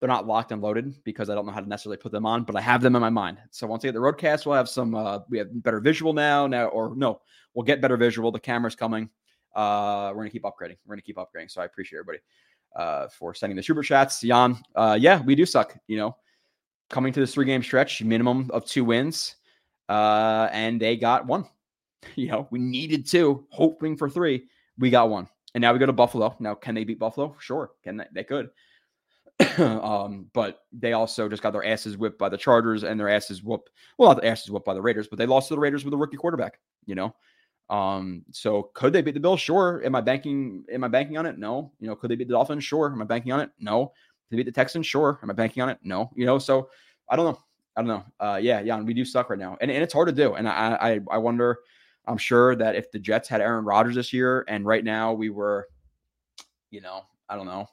they're 0.01 0.09
not 0.09 0.27
locked 0.27 0.53
and 0.53 0.61
loaded 0.61 1.03
because 1.05 1.31
I 1.31 1.35
don't 1.35 1.47
know 1.47 1.53
how 1.53 1.61
to 1.61 1.69
necessarily 1.69 1.97
put 1.97 2.13
them 2.13 2.27
on, 2.27 2.45
but 2.45 2.57
I 2.57 2.61
have 2.61 2.83
them 2.83 2.95
in 2.95 3.01
my 3.01 3.11
mind. 3.11 3.39
So 3.51 3.67
once 3.67 3.85
I 3.85 3.89
get 3.89 3.95
the 3.95 4.01
roadcast, 4.01 4.45
we'll 4.45 4.57
have 4.57 4.69
some 4.69 4.95
uh 4.95 5.21
we 5.31 5.39
have 5.39 5.63
better 5.63 5.81
visual 5.81 6.13
now, 6.13 6.47
now 6.47 6.67
or 6.67 6.95
no, 6.95 7.21
we'll 7.55 7.65
get 7.65 7.81
better 7.81 7.97
visual. 7.97 8.31
The 8.31 8.41
camera's 8.41 8.75
coming. 8.75 9.09
Uh 9.55 10.11
we're 10.15 10.23
gonna 10.23 10.31
keep 10.31 10.43
upgrading. 10.43 10.77
We're 10.85 10.97
gonna 10.97 11.03
keep 11.03 11.17
upgrading. 11.17 11.51
So 11.51 11.63
I 11.63 11.65
appreciate 11.65 12.01
everybody 12.01 12.19
uh 12.77 13.09
for 13.09 13.35
sending 13.35 13.57
the 13.57 13.63
super 13.63 13.83
chats. 13.83 14.21
Jan, 14.21 14.59
uh 14.75 14.99
yeah, 15.01 15.23
we 15.23 15.35
do 15.35 15.47
suck, 15.47 15.77
you 15.87 15.97
know. 15.97 16.17
Coming 16.91 17.13
to 17.13 17.21
this 17.21 17.33
three 17.33 17.47
game 17.47 17.63
stretch, 17.63 18.03
minimum 18.03 18.51
of 18.53 18.67
two 18.67 18.85
wins. 18.85 19.37
Uh 19.89 20.49
and 20.53 20.81
they 20.81 20.97
got 20.97 21.27
one. 21.27 21.47
You 22.17 22.29
know, 22.29 22.47
we 22.51 22.59
needed 22.59 23.07
two, 23.07 23.47
hoping 23.49 23.97
for 23.97 24.11
three. 24.11 24.45
We 24.77 24.91
got 24.91 25.09
one. 25.09 25.27
And 25.55 25.63
now 25.63 25.73
we 25.73 25.79
go 25.79 25.87
to 25.87 25.93
Buffalo. 25.93 26.35
Now, 26.41 26.55
can 26.55 26.75
they 26.75 26.85
beat 26.85 26.99
Buffalo? 26.99 27.37
Sure. 27.39 27.71
Can 27.83 27.97
they? 27.97 28.07
They 28.13 28.25
could. 28.25 28.51
um, 29.59 30.27
but 30.33 30.61
they 30.73 30.93
also 30.93 31.29
just 31.29 31.43
got 31.43 31.53
their 31.53 31.65
asses 31.65 31.97
whipped 31.97 32.19
by 32.19 32.29
the 32.29 32.37
Chargers 32.37 32.85
and 32.85 32.99
their 32.99 33.09
asses 33.09 33.43
whooped. 33.43 33.71
Well, 33.99 34.11
not 34.11 34.21
the 34.21 34.29
asses 34.29 34.51
whooped 34.51 34.67
by 34.67 34.75
the 34.75 34.83
Raiders, 34.83 35.09
but 35.09 35.19
they 35.19 35.27
lost 35.27 35.49
to 35.49 35.55
the 35.55 35.61
Raiders 35.61 35.85
with 35.85 35.95
a 35.95 35.97
rookie 35.97 36.17
quarterback. 36.17 36.59
You 36.87 36.95
know, 36.95 37.15
um, 37.71 38.25
so 38.31 38.71
could 38.75 38.93
they 38.93 39.03
beat 39.03 39.15
the 39.15 39.21
Bills? 39.21 39.41
Sure. 39.41 39.83
Am 39.85 39.95
I 39.95 40.01
banking? 40.01 40.65
Am 40.73 40.85
I 40.85 40.89
banking 40.89 41.19
on 41.19 41.27
it? 41.27 41.39
No. 41.39 41.73
You 41.81 41.89
know, 41.89 41.97
could 41.97 42.11
they 42.11 42.17
beat 42.17 42.29
the 42.29 42.35
Dolphins? 42.35 42.65
Sure. 42.65 42.93
Am 42.93 43.01
I 43.01 43.05
banking 43.05 43.33
on 43.33 43.41
it? 43.41 43.51
No. 43.59 43.87
Could 43.87 44.31
they 44.31 44.37
beat 44.39 44.47
the 44.47 44.53
Texans? 44.53 44.87
Sure. 44.87 45.19
Am 45.23 45.31
I 45.31 45.35
banking 45.35 45.63
on 45.63 45.69
it? 45.69 45.79
No. 45.83 46.11
You 46.15 46.27
know, 46.27 46.39
so 46.39 46.69
I 47.09 47.17
don't 47.17 47.33
know. 47.33 47.39
I 47.77 47.81
don't 47.83 47.89
know. 47.89 48.05
Uh, 48.21 48.37
yeah, 48.37 48.61
yeah, 48.61 48.81
we 48.81 48.95
do 48.95 49.05
suck 49.05 49.31
right 49.31 49.39
now, 49.39 49.57
and 49.61 49.71
and 49.71 49.83
it's 49.83 49.93
hard 49.93 50.09
to 50.09 50.15
do. 50.15 50.35
And 50.35 50.49
I 50.49 50.77
I 50.81 51.01
I 51.11 51.19
wonder. 51.19 51.61
I'm 52.07 52.19
sure 52.19 52.55
that 52.57 52.77
if 52.77 52.91
the 52.91 52.99
Jets 52.99 53.29
had 53.29 53.41
Aaron 53.41 53.65
Rodgers 53.65 53.95
this 53.95 54.13
year, 54.13 54.45
and 54.49 54.65
right 54.65 54.85
now 54.85 55.13
we 55.13 55.31
were, 55.31 55.69
you 56.71 56.81
know, 56.81 57.03
I 57.29 57.37
don't 57.37 57.47
know, 57.47 57.67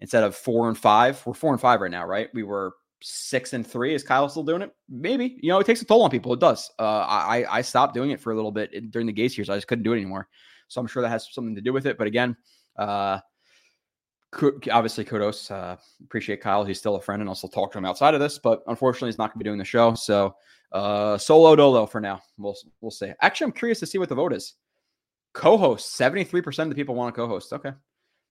instead 0.00 0.24
of 0.24 0.36
four 0.36 0.68
and 0.68 0.78
five, 0.78 1.24
we're 1.26 1.34
four 1.34 1.52
and 1.52 1.60
five 1.60 1.80
right 1.80 1.90
now, 1.90 2.04
right? 2.04 2.28
We 2.34 2.42
were 2.42 2.74
six 3.02 3.52
and 3.52 3.66
three. 3.66 3.94
Is 3.94 4.02
Kyle 4.02 4.28
still 4.28 4.44
doing 4.44 4.62
it? 4.62 4.74
Maybe. 4.88 5.38
You 5.40 5.50
know, 5.50 5.58
it 5.58 5.66
takes 5.66 5.82
a 5.82 5.84
toll 5.84 6.02
on 6.02 6.10
people. 6.10 6.32
It 6.32 6.40
does. 6.40 6.70
Uh, 6.78 7.06
I 7.08 7.44
I 7.50 7.62
stopped 7.62 7.94
doing 7.94 8.10
it 8.10 8.20
for 8.20 8.32
a 8.32 8.36
little 8.36 8.52
bit 8.52 8.90
during 8.90 9.06
the 9.06 9.12
Gase 9.12 9.36
years. 9.36 9.50
I 9.50 9.56
just 9.56 9.66
couldn't 9.66 9.84
do 9.84 9.92
it 9.92 9.96
anymore. 9.96 10.28
So 10.68 10.80
I'm 10.80 10.86
sure 10.86 11.02
that 11.02 11.08
has 11.08 11.28
something 11.32 11.54
to 11.54 11.60
do 11.60 11.72
with 11.72 11.86
it. 11.86 11.98
But 11.98 12.06
again, 12.06 12.36
uh, 12.76 13.18
obviously 14.70 15.04
kudos. 15.04 15.50
Uh, 15.50 15.76
appreciate 16.02 16.40
Kyle. 16.40 16.64
He's 16.64 16.78
still 16.78 16.96
a 16.96 17.00
friend, 17.00 17.20
and 17.22 17.36
still 17.36 17.50
talk 17.50 17.72
to 17.72 17.78
him 17.78 17.84
outside 17.84 18.14
of 18.14 18.20
this. 18.20 18.38
But 18.38 18.62
unfortunately, 18.66 19.08
he's 19.08 19.18
not 19.18 19.28
going 19.28 19.38
to 19.40 19.44
be 19.44 19.48
doing 19.48 19.58
the 19.58 19.64
show. 19.64 19.94
So 19.94 20.34
uh, 20.72 21.18
solo 21.18 21.54
dolo 21.56 21.86
for 21.86 22.00
now. 22.00 22.22
We'll 22.38 22.56
we'll 22.80 22.90
see. 22.90 23.12
Actually, 23.20 23.46
I'm 23.46 23.52
curious 23.52 23.80
to 23.80 23.86
see 23.86 23.98
what 23.98 24.08
the 24.08 24.14
vote 24.14 24.32
is. 24.32 24.54
Co-host. 25.32 25.94
Seventy 25.94 26.24
three 26.24 26.42
percent 26.42 26.68
of 26.70 26.76
the 26.76 26.80
people 26.80 26.94
want 26.94 27.14
to 27.14 27.20
co-host. 27.20 27.52
Okay. 27.52 27.72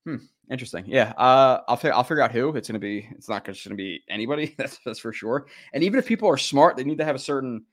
Hmm. 0.05 0.17
Interesting. 0.49 0.85
Yeah. 0.87 1.13
Uh, 1.17 1.61
I'll 1.67 1.77
figure 1.77 1.93
I'll 1.93 2.03
figure 2.03 2.23
out 2.23 2.31
who. 2.31 2.55
It's 2.55 2.67
gonna 2.67 2.79
be. 2.79 3.07
It's 3.11 3.29
not 3.29 3.45
just 3.45 3.63
gonna 3.63 3.75
be 3.75 4.01
anybody. 4.09 4.55
That's 4.57 4.79
that's 4.85 4.99
for 4.99 5.13
sure. 5.13 5.47
And 5.73 5.83
even 5.83 5.99
if 5.99 6.05
people 6.05 6.29
are 6.29 6.37
smart, 6.37 6.75
they 6.75 6.83
need 6.83 6.97
to 6.97 7.05
have 7.05 7.15
a 7.15 7.19
certain. 7.19 7.65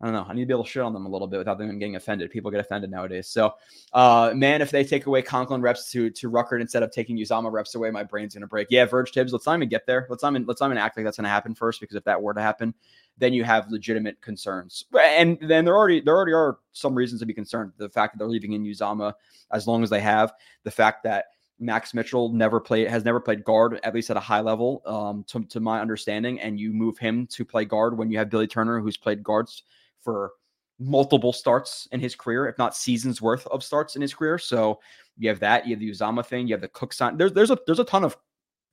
I 0.00 0.06
don't 0.06 0.14
know. 0.14 0.24
I 0.26 0.32
need 0.32 0.42
to 0.42 0.46
be 0.46 0.54
able 0.54 0.64
to 0.64 0.70
shit 0.70 0.82
on 0.82 0.94
them 0.94 1.04
a 1.04 1.08
little 1.10 1.28
bit 1.28 1.36
without 1.36 1.58
them 1.58 1.78
getting 1.78 1.96
offended. 1.96 2.30
People 2.30 2.50
get 2.50 2.60
offended 2.60 2.90
nowadays. 2.90 3.28
So, 3.28 3.52
uh, 3.92 4.32
man, 4.34 4.62
if 4.62 4.70
they 4.70 4.82
take 4.82 5.04
away 5.04 5.20
Conklin 5.20 5.60
reps 5.60 5.90
to 5.92 6.08
to 6.08 6.30
Ruckert 6.30 6.62
instead 6.62 6.82
of 6.82 6.90
taking 6.90 7.18
Uzomah 7.18 7.52
reps 7.52 7.74
away, 7.74 7.90
my 7.90 8.02
brain's 8.02 8.32
gonna 8.32 8.46
break. 8.46 8.68
Yeah, 8.70 8.86
Verge 8.86 9.12
Tibbs. 9.12 9.30
Let's 9.30 9.44
not 9.44 9.56
even 9.56 9.68
get 9.68 9.86
there. 9.86 10.06
Let's 10.08 10.22
not 10.22 10.32
even 10.32 10.46
let's 10.46 10.62
not 10.62 10.68
even 10.68 10.78
act 10.78 10.96
like 10.96 11.04
that's 11.04 11.18
gonna 11.18 11.28
happen 11.28 11.54
first, 11.54 11.80
because 11.80 11.96
if 11.96 12.04
that 12.04 12.20
were 12.20 12.32
to 12.32 12.40
happen, 12.40 12.72
then 13.18 13.34
you 13.34 13.44
have 13.44 13.70
legitimate 13.70 14.18
concerns. 14.22 14.86
And 14.98 15.38
then 15.42 15.66
there 15.66 15.76
already 15.76 16.00
there 16.00 16.16
already 16.16 16.32
are 16.32 16.58
some 16.72 16.94
reasons 16.94 17.20
to 17.20 17.26
be 17.26 17.34
concerned. 17.34 17.72
The 17.76 17.90
fact 17.90 18.14
that 18.14 18.18
they're 18.18 18.28
leaving 18.28 18.54
in 18.54 18.64
Uzomah 18.64 19.12
as 19.52 19.66
long 19.66 19.82
as 19.82 19.90
they 19.90 20.00
have, 20.00 20.32
the 20.64 20.70
fact 20.70 21.02
that 21.04 21.26
Max 21.58 21.92
Mitchell 21.92 22.30
never 22.30 22.58
played 22.58 22.88
has 22.88 23.04
never 23.04 23.20
played 23.20 23.44
guard 23.44 23.78
at 23.82 23.94
least 23.94 24.08
at 24.08 24.16
a 24.16 24.20
high 24.20 24.40
level, 24.40 24.80
um, 24.86 25.24
to, 25.24 25.44
to 25.44 25.60
my 25.60 25.78
understanding, 25.78 26.40
and 26.40 26.58
you 26.58 26.72
move 26.72 26.96
him 26.96 27.26
to 27.26 27.44
play 27.44 27.66
guard 27.66 27.98
when 27.98 28.10
you 28.10 28.16
have 28.16 28.30
Billy 28.30 28.46
Turner, 28.46 28.80
who's 28.80 28.96
played 28.96 29.22
guards 29.22 29.64
for 30.02 30.32
multiple 30.78 31.32
starts 31.32 31.86
in 31.92 32.00
his 32.00 32.14
career, 32.14 32.48
if 32.48 32.56
not 32.58 32.74
seasons 32.74 33.20
worth 33.20 33.46
of 33.48 33.62
starts 33.62 33.96
in 33.96 34.02
his 34.02 34.14
career. 34.14 34.38
So 34.38 34.80
you 35.18 35.28
have 35.28 35.40
that, 35.40 35.66
you 35.66 35.74
have 35.74 35.80
the 35.80 35.90
Uzomah 35.90 36.24
thing, 36.24 36.48
you 36.48 36.54
have 36.54 36.62
the 36.62 36.68
Cook 36.68 36.92
sign. 36.92 37.16
There's 37.16 37.32
there's 37.32 37.50
a 37.50 37.58
there's 37.66 37.80
a 37.80 37.84
ton 37.84 38.04
of 38.04 38.16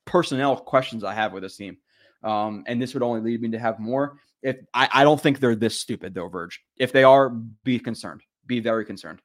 personnel 0.06 0.56
questions 0.56 1.04
I 1.04 1.14
have 1.14 1.34
with 1.34 1.44
this 1.44 1.58
team. 1.58 1.78
Um, 2.24 2.64
and 2.68 2.82
this 2.82 2.94
would 2.94 3.04
only 3.04 3.22
lead 3.22 3.42
me 3.42 3.50
to 3.50 3.60
have 3.60 3.80
more. 3.80 4.18
If 4.42 4.58
I, 4.74 4.90
I 4.92 5.04
don't 5.04 5.22
think 5.22 5.40
they're 5.40 5.56
this 5.56 5.80
stupid 5.80 6.14
though, 6.14 6.30
Verge. 6.30 6.62
If 6.78 6.92
they 6.92 7.04
are, 7.04 7.30
be 7.30 7.80
concerned. 7.80 8.22
Be 8.46 8.60
very 8.60 8.86
concerned. 8.86 9.22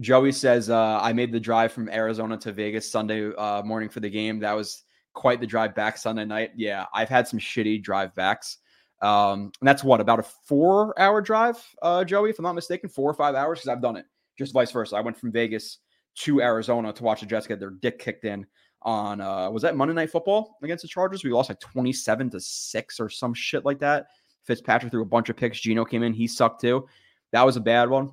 Joey 0.00 0.32
says, 0.32 0.70
uh, 0.70 1.00
I 1.02 1.12
made 1.12 1.32
the 1.32 1.40
drive 1.40 1.72
from 1.72 1.88
Arizona 1.88 2.36
to 2.38 2.52
Vegas 2.52 2.90
Sunday 2.90 3.34
uh, 3.34 3.62
morning 3.62 3.88
for 3.88 4.00
the 4.00 4.10
game. 4.10 4.38
That 4.38 4.52
was 4.52 4.84
quite 5.12 5.40
the 5.40 5.46
drive 5.46 5.74
back 5.74 5.98
Sunday 5.98 6.24
night. 6.24 6.52
Yeah, 6.54 6.86
I've 6.94 7.08
had 7.08 7.26
some 7.26 7.40
shitty 7.40 7.82
drive 7.82 8.14
backs. 8.14 8.58
Um, 9.00 9.52
and 9.60 9.68
that's 9.68 9.84
what 9.84 10.00
about 10.00 10.18
a 10.18 10.22
four 10.22 10.98
hour 10.98 11.20
drive, 11.20 11.62
uh, 11.82 12.04
Joey, 12.04 12.30
if 12.30 12.38
I'm 12.38 12.44
not 12.44 12.54
mistaken, 12.54 12.88
four 12.88 13.08
or 13.08 13.14
five 13.14 13.34
hours 13.34 13.58
because 13.58 13.68
I've 13.68 13.82
done 13.82 13.96
it. 13.96 14.06
Just 14.36 14.52
vice 14.52 14.72
versa. 14.72 14.96
I 14.96 15.00
went 15.00 15.16
from 15.16 15.32
Vegas 15.32 15.78
to 16.16 16.40
Arizona 16.40 16.92
to 16.92 17.02
watch 17.04 17.20
the 17.20 17.26
Jets 17.26 17.46
get 17.46 17.60
their 17.60 17.70
dick 17.70 17.98
kicked 17.98 18.24
in 18.24 18.46
on 18.82 19.20
uh 19.20 19.50
was 19.50 19.62
that 19.62 19.76
Monday 19.76 19.94
Night 19.94 20.10
Football 20.10 20.56
against 20.62 20.82
the 20.82 20.88
Chargers? 20.88 21.24
We 21.24 21.30
lost 21.30 21.48
like 21.48 21.60
27 21.60 22.30
to 22.30 22.40
6 22.40 23.00
or 23.00 23.08
some 23.08 23.34
shit 23.34 23.64
like 23.64 23.80
that. 23.80 24.06
Fitzpatrick 24.44 24.90
threw 24.90 25.02
a 25.02 25.06
bunch 25.06 25.28
of 25.28 25.36
picks. 25.36 25.60
Geno 25.60 25.84
came 25.84 26.02
in, 26.02 26.12
he 26.12 26.26
sucked 26.26 26.60
too. 26.60 26.86
That 27.32 27.44
was 27.44 27.56
a 27.56 27.60
bad 27.60 27.90
one. 27.90 28.12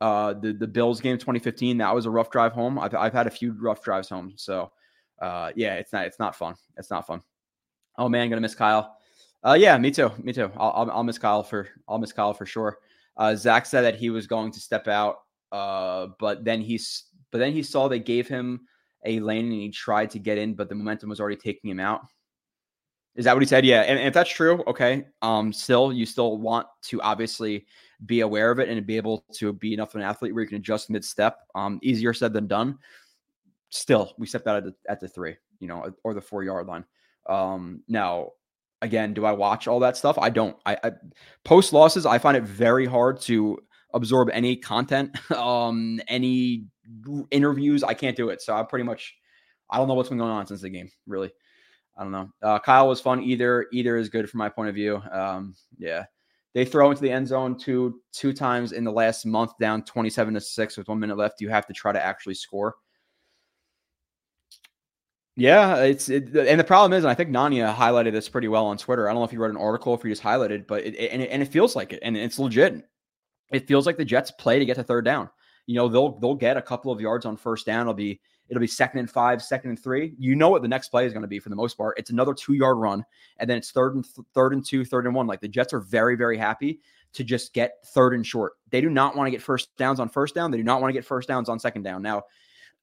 Uh 0.00 0.34
the 0.34 0.52
the 0.52 0.66
Bills 0.66 1.00
game 1.00 1.18
2015, 1.18 1.78
that 1.78 1.94
was 1.94 2.06
a 2.06 2.10
rough 2.10 2.30
drive 2.30 2.52
home. 2.52 2.78
I've 2.78 2.94
I've 2.94 3.12
had 3.12 3.26
a 3.26 3.30
few 3.30 3.52
rough 3.52 3.82
drives 3.82 4.08
home. 4.08 4.32
So 4.36 4.70
uh 5.20 5.52
yeah, 5.56 5.74
it's 5.74 5.92
not 5.92 6.06
it's 6.06 6.18
not 6.18 6.36
fun. 6.36 6.54
It's 6.76 6.90
not 6.90 7.06
fun. 7.06 7.22
Oh 7.96 8.08
man, 8.08 8.28
gonna 8.28 8.40
miss 8.40 8.54
Kyle. 8.54 8.97
Uh 9.44 9.56
yeah, 9.58 9.78
me 9.78 9.90
too. 9.90 10.10
Me 10.22 10.32
too. 10.32 10.50
I'll 10.56 10.70
I'll, 10.70 10.90
I'll 10.90 11.04
miss 11.04 11.18
Kyle 11.18 11.42
for 11.42 11.68
I'll 11.88 11.98
miss 11.98 12.12
Kyle 12.12 12.34
for 12.34 12.46
sure. 12.46 12.78
Uh 13.16 13.34
Zach 13.34 13.66
said 13.66 13.82
that 13.82 13.96
he 13.96 14.10
was 14.10 14.26
going 14.26 14.52
to 14.52 14.60
step 14.60 14.88
out 14.88 15.20
uh 15.52 16.08
but 16.18 16.44
then 16.44 16.60
he's 16.60 17.04
but 17.30 17.38
then 17.38 17.52
he 17.52 17.62
saw 17.62 17.88
they 17.88 17.98
gave 17.98 18.28
him 18.28 18.60
a 19.04 19.20
lane 19.20 19.44
and 19.44 19.52
he 19.52 19.70
tried 19.70 20.10
to 20.10 20.18
get 20.18 20.38
in, 20.38 20.54
but 20.54 20.68
the 20.68 20.74
momentum 20.74 21.08
was 21.08 21.20
already 21.20 21.36
taking 21.36 21.70
him 21.70 21.80
out. 21.80 22.02
Is 23.14 23.24
that 23.24 23.34
what 23.34 23.42
he 23.42 23.48
said? 23.48 23.64
Yeah. 23.64 23.80
And, 23.80 23.98
and, 23.98 24.06
if 24.06 24.14
that's 24.14 24.30
true, 24.30 24.62
okay. 24.66 25.06
Um, 25.22 25.52
still, 25.52 25.92
you 25.92 26.06
still 26.06 26.38
want 26.38 26.66
to 26.82 27.00
obviously 27.02 27.66
be 28.06 28.20
aware 28.20 28.50
of 28.50 28.60
it 28.60 28.68
and 28.68 28.86
be 28.86 28.96
able 28.96 29.24
to 29.34 29.52
be 29.52 29.74
enough 29.74 29.90
of 29.90 30.00
an 30.00 30.06
athlete 30.06 30.32
where 30.32 30.42
you 30.42 30.48
can 30.48 30.58
adjust 30.58 30.88
mid 30.88 31.04
step. 31.04 31.40
Um, 31.54 31.80
easier 31.82 32.14
said 32.14 32.32
than 32.32 32.46
done. 32.46 32.78
Still, 33.70 34.14
we 34.18 34.26
stepped 34.26 34.46
out 34.46 34.56
at 34.56 34.64
the, 34.64 34.74
at 34.88 35.00
the 35.00 35.08
three, 35.08 35.36
you 35.58 35.66
know, 35.66 35.92
or 36.04 36.14
the 36.14 36.20
four 36.20 36.44
yard 36.44 36.68
line. 36.68 36.84
Um, 37.28 37.82
now, 37.88 38.30
again, 38.82 39.14
do 39.14 39.24
I 39.24 39.32
watch 39.32 39.68
all 39.68 39.80
that 39.80 39.96
stuff? 39.96 40.18
I 40.18 40.30
don't. 40.30 40.56
I, 40.66 40.76
I 40.82 40.92
post 41.44 41.72
losses. 41.72 42.06
I 42.06 42.18
find 42.18 42.36
it 42.36 42.44
very 42.44 42.86
hard 42.86 43.20
to 43.22 43.58
absorb 43.94 44.30
any 44.32 44.56
content, 44.56 45.16
um, 45.36 46.00
any 46.08 46.66
interviews. 47.30 47.82
I 47.82 47.94
can't 47.94 48.16
do 48.16 48.28
it. 48.30 48.42
So 48.42 48.54
I 48.54 48.62
pretty 48.62 48.84
much, 48.84 49.14
I 49.70 49.78
don't 49.78 49.88
know 49.88 49.94
what's 49.94 50.08
been 50.08 50.18
going 50.18 50.30
on 50.30 50.46
since 50.46 50.62
the 50.62 50.70
game. 50.70 50.90
Really, 51.06 51.30
I 51.96 52.02
don't 52.02 52.12
know. 52.12 52.30
Uh, 52.42 52.58
Kyle 52.58 52.88
was 52.88 53.00
fun. 53.00 53.22
Either 53.22 53.66
either 53.72 53.96
is 53.96 54.08
good 54.08 54.28
from 54.28 54.38
my 54.38 54.48
point 54.48 54.68
of 54.68 54.74
view. 54.74 55.02
Um, 55.10 55.54
yeah, 55.78 56.04
they 56.54 56.64
throw 56.64 56.90
into 56.90 57.02
the 57.02 57.10
end 57.10 57.28
zone 57.28 57.58
two 57.58 58.00
two 58.12 58.32
times 58.32 58.72
in 58.72 58.84
the 58.84 58.92
last 58.92 59.26
month, 59.26 59.52
down 59.60 59.82
twenty 59.82 60.10
seven 60.10 60.34
to 60.34 60.40
six 60.40 60.76
with 60.76 60.88
one 60.88 61.00
minute 61.00 61.16
left. 61.16 61.40
You 61.40 61.48
have 61.48 61.66
to 61.66 61.72
try 61.72 61.92
to 61.92 62.02
actually 62.02 62.34
score. 62.34 62.76
Yeah, 65.38 65.84
it's 65.84 66.08
it, 66.08 66.34
and 66.34 66.58
the 66.58 66.64
problem 66.64 66.92
is, 66.92 67.04
and 67.04 67.10
I 67.10 67.14
think 67.14 67.30
Nanya 67.30 67.74
highlighted 67.74 68.12
this 68.12 68.28
pretty 68.28 68.48
well 68.48 68.66
on 68.66 68.76
Twitter. 68.76 69.08
I 69.08 69.12
don't 69.12 69.20
know 69.20 69.24
if 69.24 69.32
you 69.32 69.38
wrote 69.38 69.50
an 69.50 69.56
article, 69.56 69.94
if 69.94 70.02
you 70.02 70.10
just 70.10 70.22
highlighted, 70.22 70.66
but 70.66 70.84
it, 70.84 70.96
and 70.96 71.22
it, 71.22 71.30
and 71.30 71.42
it 71.42 71.46
feels 71.46 71.76
like 71.76 71.92
it, 71.92 72.00
and 72.02 72.16
it's 72.16 72.38
legit. 72.38 72.84
It 73.52 73.68
feels 73.68 73.86
like 73.86 73.96
the 73.96 74.04
Jets 74.04 74.30
play 74.32 74.58
to 74.58 74.64
get 74.64 74.74
to 74.76 74.82
third 74.82 75.04
down 75.04 75.30
you 75.68 75.74
know 75.74 75.86
they'll 75.86 76.18
they'll 76.18 76.34
get 76.34 76.56
a 76.56 76.62
couple 76.62 76.90
of 76.90 77.00
yards 77.00 77.26
on 77.26 77.36
first 77.36 77.66
down. 77.66 77.82
It'll 77.82 77.94
be 77.94 78.20
It'll 78.48 78.60
be 78.60 78.66
second 78.66 79.00
and 79.00 79.10
five, 79.10 79.42
second 79.42 79.70
and 79.70 79.78
three. 79.78 80.14
You 80.18 80.34
know 80.34 80.48
what 80.48 80.62
the 80.62 80.68
next 80.68 80.88
play 80.88 81.04
is 81.04 81.12
going 81.12 81.22
to 81.22 81.28
be 81.28 81.38
for 81.38 81.50
the 81.50 81.56
most 81.56 81.76
part. 81.76 81.98
It's 81.98 82.08
another 82.08 82.32
two 82.32 82.54
yard 82.54 82.78
run, 82.78 83.04
and 83.36 83.48
then 83.48 83.58
it's 83.58 83.70
third 83.70 83.94
and 83.94 84.02
th- 84.02 84.26
third 84.32 84.54
and 84.54 84.64
two, 84.64 84.86
third 84.86 85.04
and 85.04 85.14
one. 85.14 85.26
Like 85.26 85.42
the 85.42 85.48
Jets 85.48 85.74
are 85.74 85.80
very, 85.80 86.16
very 86.16 86.38
happy 86.38 86.80
to 87.12 87.24
just 87.24 87.52
get 87.52 87.74
third 87.88 88.14
and 88.14 88.26
short. 88.26 88.54
They 88.70 88.80
do 88.80 88.88
not 88.88 89.16
want 89.16 89.26
to 89.26 89.30
get 89.30 89.42
first 89.42 89.76
downs 89.76 90.00
on 90.00 90.08
first 90.08 90.34
down. 90.34 90.50
They 90.50 90.56
do 90.56 90.64
not 90.64 90.80
want 90.80 90.88
to 90.88 90.94
get 90.94 91.04
first 91.04 91.28
downs 91.28 91.50
on 91.50 91.58
second 91.58 91.82
down. 91.82 92.00
Now, 92.00 92.22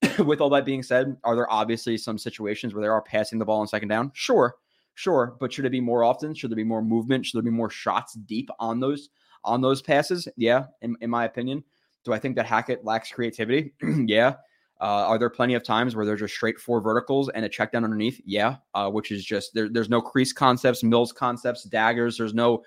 with 0.25 0.41
all 0.41 0.49
that 0.49 0.65
being 0.65 0.83
said, 0.83 1.17
are 1.23 1.35
there 1.35 1.51
obviously 1.51 1.97
some 1.97 2.17
situations 2.17 2.73
where 2.73 2.81
they 2.81 2.87
are 2.87 3.01
passing 3.01 3.39
the 3.39 3.45
ball 3.45 3.61
on 3.61 3.67
second 3.67 3.89
down? 3.89 4.11
Sure, 4.13 4.55
sure. 4.95 5.35
But 5.39 5.53
should 5.53 5.65
it 5.65 5.71
be 5.71 5.81
more 5.81 6.03
often? 6.03 6.33
Should 6.33 6.51
there 6.51 6.55
be 6.55 6.63
more 6.63 6.81
movement? 6.81 7.25
Should 7.25 7.37
there 7.37 7.51
be 7.51 7.55
more 7.55 7.69
shots 7.69 8.13
deep 8.13 8.49
on 8.59 8.79
those 8.79 9.09
on 9.43 9.61
those 9.61 9.81
passes? 9.81 10.27
Yeah, 10.37 10.65
in, 10.81 10.95
in 11.01 11.09
my 11.09 11.25
opinion. 11.25 11.63
Do 12.03 12.13
I 12.13 12.19
think 12.19 12.35
that 12.35 12.45
Hackett 12.45 12.85
lacks 12.85 13.11
creativity? 13.11 13.73
yeah. 14.05 14.35
Uh, 14.81 15.07
are 15.07 15.17
there 15.17 15.29
plenty 15.29 15.53
of 15.53 15.63
times 15.63 15.95
where 15.95 16.05
there's 16.05 16.19
just 16.19 16.35
straight 16.35 16.59
four 16.59 16.81
verticals 16.81 17.29
and 17.29 17.45
a 17.45 17.49
check 17.49 17.71
down 17.71 17.85
underneath? 17.85 18.19
Yeah, 18.25 18.57
uh, 18.73 18.89
which 18.89 19.11
is 19.11 19.23
just 19.23 19.53
there, 19.53 19.69
there's 19.69 19.89
no 19.89 20.01
crease 20.01 20.33
concepts, 20.33 20.83
mills 20.83 21.13
concepts, 21.13 21.63
daggers. 21.63 22.17
There's 22.17 22.33
no 22.33 22.63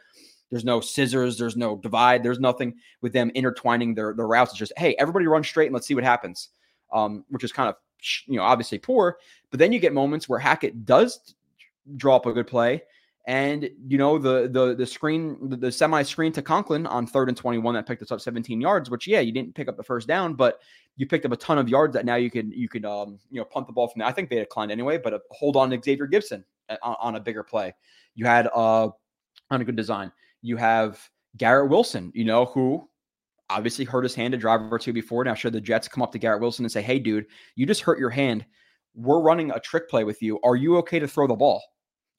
there's 0.50 0.64
no 0.64 0.80
scissors. 0.80 1.38
There's 1.38 1.56
no 1.56 1.76
divide. 1.76 2.22
There's 2.22 2.40
nothing 2.40 2.74
with 3.02 3.12
them 3.12 3.30
intertwining 3.34 3.94
their, 3.94 4.14
their 4.14 4.26
routes. 4.26 4.52
It's 4.52 4.58
just, 4.58 4.72
hey, 4.76 4.94
everybody 4.98 5.26
run 5.26 5.44
straight 5.44 5.66
and 5.66 5.74
let's 5.74 5.86
see 5.86 5.94
what 5.94 6.04
happens, 6.04 6.48
um, 6.92 7.24
which 7.28 7.44
is 7.44 7.52
kind 7.52 7.68
of, 7.68 7.76
you 8.26 8.36
know, 8.36 8.42
obviously 8.42 8.78
poor. 8.78 9.18
But 9.50 9.58
then 9.58 9.72
you 9.72 9.78
get 9.78 9.92
moments 9.92 10.28
where 10.28 10.38
Hackett 10.38 10.84
does 10.84 11.34
draw 11.96 12.16
up 12.16 12.26
a 12.26 12.32
good 12.32 12.46
play. 12.46 12.82
And 13.26 13.68
you 13.86 13.98
know 13.98 14.16
the 14.16 14.48
the 14.48 14.74
the 14.74 14.86
screen 14.86 15.50
the, 15.50 15.56
the 15.56 15.70
semi 15.70 16.02
screen 16.02 16.32
to 16.32 16.40
Conklin 16.40 16.86
on 16.86 17.06
third 17.06 17.28
and 17.28 17.36
twenty 17.36 17.58
one 17.58 17.74
that 17.74 17.86
picked 17.86 18.00
us 18.00 18.10
up 18.10 18.22
seventeen 18.22 18.58
yards. 18.58 18.88
Which 18.88 19.06
yeah, 19.06 19.20
you 19.20 19.32
didn't 19.32 19.54
pick 19.54 19.68
up 19.68 19.76
the 19.76 19.82
first 19.82 20.08
down, 20.08 20.32
but 20.32 20.60
you 20.96 21.06
picked 21.06 21.26
up 21.26 21.32
a 21.32 21.36
ton 21.36 21.58
of 21.58 21.68
yards 21.68 21.92
that 21.92 22.06
now 22.06 22.14
you 22.14 22.30
can 22.30 22.50
you 22.52 22.70
can 22.70 22.86
um 22.86 23.18
you 23.30 23.38
know 23.38 23.44
punt 23.44 23.66
the 23.66 23.72
ball 23.74 23.86
from 23.86 23.98
there. 23.98 24.08
I 24.08 24.12
think 24.12 24.30
they 24.30 24.36
declined 24.36 24.72
anyway, 24.72 24.96
but 24.96 25.12
uh, 25.12 25.18
hold 25.30 25.56
on 25.56 25.68
to 25.68 25.78
Xavier 25.82 26.08
Gipson 26.08 26.42
uh, 26.70 26.76
on, 26.82 26.96
on, 27.00 27.14
a 27.16 27.20
bigger 27.20 27.42
play. 27.42 27.74
You 28.14 28.24
had 28.24 28.48
uh 28.54 28.88
on 29.50 29.60
a 29.60 29.64
good 29.64 29.76
design. 29.76 30.10
You 30.40 30.56
have 30.56 30.98
Garrett 31.36 31.68
Wilson, 31.68 32.10
you 32.14 32.24
know, 32.24 32.46
who 32.46 32.88
obviously 33.50 33.84
hurt 33.84 34.02
his 34.02 34.14
hand 34.14 34.34
a 34.34 34.36
drive 34.36 34.60
or 34.72 34.78
two 34.78 34.92
before. 34.92 35.24
Now, 35.24 35.34
should 35.34 35.52
the 35.52 35.60
Jets 35.60 35.88
come 35.88 36.02
up 36.02 36.12
to 36.12 36.18
Garrett 36.18 36.40
Wilson 36.40 36.64
and 36.64 36.72
say, 36.72 36.82
hey, 36.82 36.98
dude, 36.98 37.26
you 37.54 37.66
just 37.66 37.80
hurt 37.80 37.98
your 37.98 38.10
hand. 38.10 38.44
We're 38.94 39.20
running 39.20 39.50
a 39.50 39.60
trick 39.60 39.88
play 39.88 40.04
with 40.04 40.22
you. 40.22 40.38
Are 40.42 40.56
you 40.56 40.76
okay 40.78 40.98
to 40.98 41.08
throw 41.08 41.26
the 41.26 41.34
ball? 41.34 41.62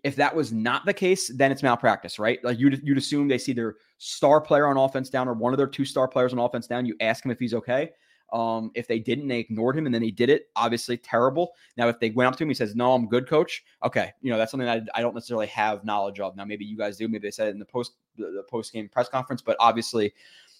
If 0.03 0.15
that 0.15 0.33
was 0.33 0.53
not 0.53 0.85
the 0.85 0.93
case, 0.93 1.29
then 1.35 1.51
it's 1.51 1.61
malpractice, 1.61 2.19
right? 2.19 2.39
Like 2.43 2.57
you'd, 2.57 2.81
you'd 2.83 2.97
assume 2.97 3.27
they 3.27 3.37
see 3.37 3.51
their 3.51 3.75
star 3.97 4.39
player 4.39 4.67
on 4.67 4.77
offense 4.77 5.09
down 5.09 5.27
or 5.27 5.33
one 5.33 5.53
of 5.53 5.57
their 5.57 5.67
two 5.67 5.83
star 5.83 6.07
players 6.07 6.31
on 6.31 6.39
offense 6.39 6.67
down. 6.67 6.85
You 6.85 6.95
ask 7.01 7.25
him 7.25 7.31
if 7.31 7.39
he's 7.39 7.53
okay. 7.53 7.91
Um, 8.31 8.71
if 8.75 8.87
they 8.87 8.99
didn't, 8.99 9.27
they 9.27 9.39
ignored 9.39 9.77
him 9.77 9.85
and 9.85 9.93
then 9.93 10.01
he 10.01 10.11
did 10.11 10.29
it. 10.29 10.49
Obviously, 10.55 10.97
terrible. 10.97 11.53
Now, 11.77 11.87
if 11.87 11.99
they 11.99 12.11
went 12.11 12.27
up 12.27 12.35
to 12.37 12.43
him, 12.43 12.49
he 12.49 12.55
says, 12.55 12.75
"No, 12.75 12.93
I'm 12.93 13.07
good, 13.07 13.27
coach." 13.27 13.63
Okay, 13.83 14.11
you 14.21 14.31
know 14.31 14.37
that's 14.37 14.51
something 14.51 14.67
that 14.67 14.87
I, 14.93 15.01
don't 15.01 15.15
necessarily 15.15 15.47
have 15.47 15.83
knowledge 15.83 16.19
of. 16.19 16.35
Now, 16.35 16.45
maybe 16.45 16.65
you 16.65 16.77
guys 16.77 16.97
do. 16.97 17.07
Maybe 17.07 17.27
they 17.27 17.31
said 17.31 17.47
it 17.47 17.51
in 17.51 17.59
the 17.59 17.65
post 17.65 17.93
the, 18.17 18.25
the 18.25 18.43
post 18.49 18.71
game 18.73 18.87
press 18.87 19.09
conference, 19.09 19.41
but 19.41 19.57
obviously, 19.59 20.13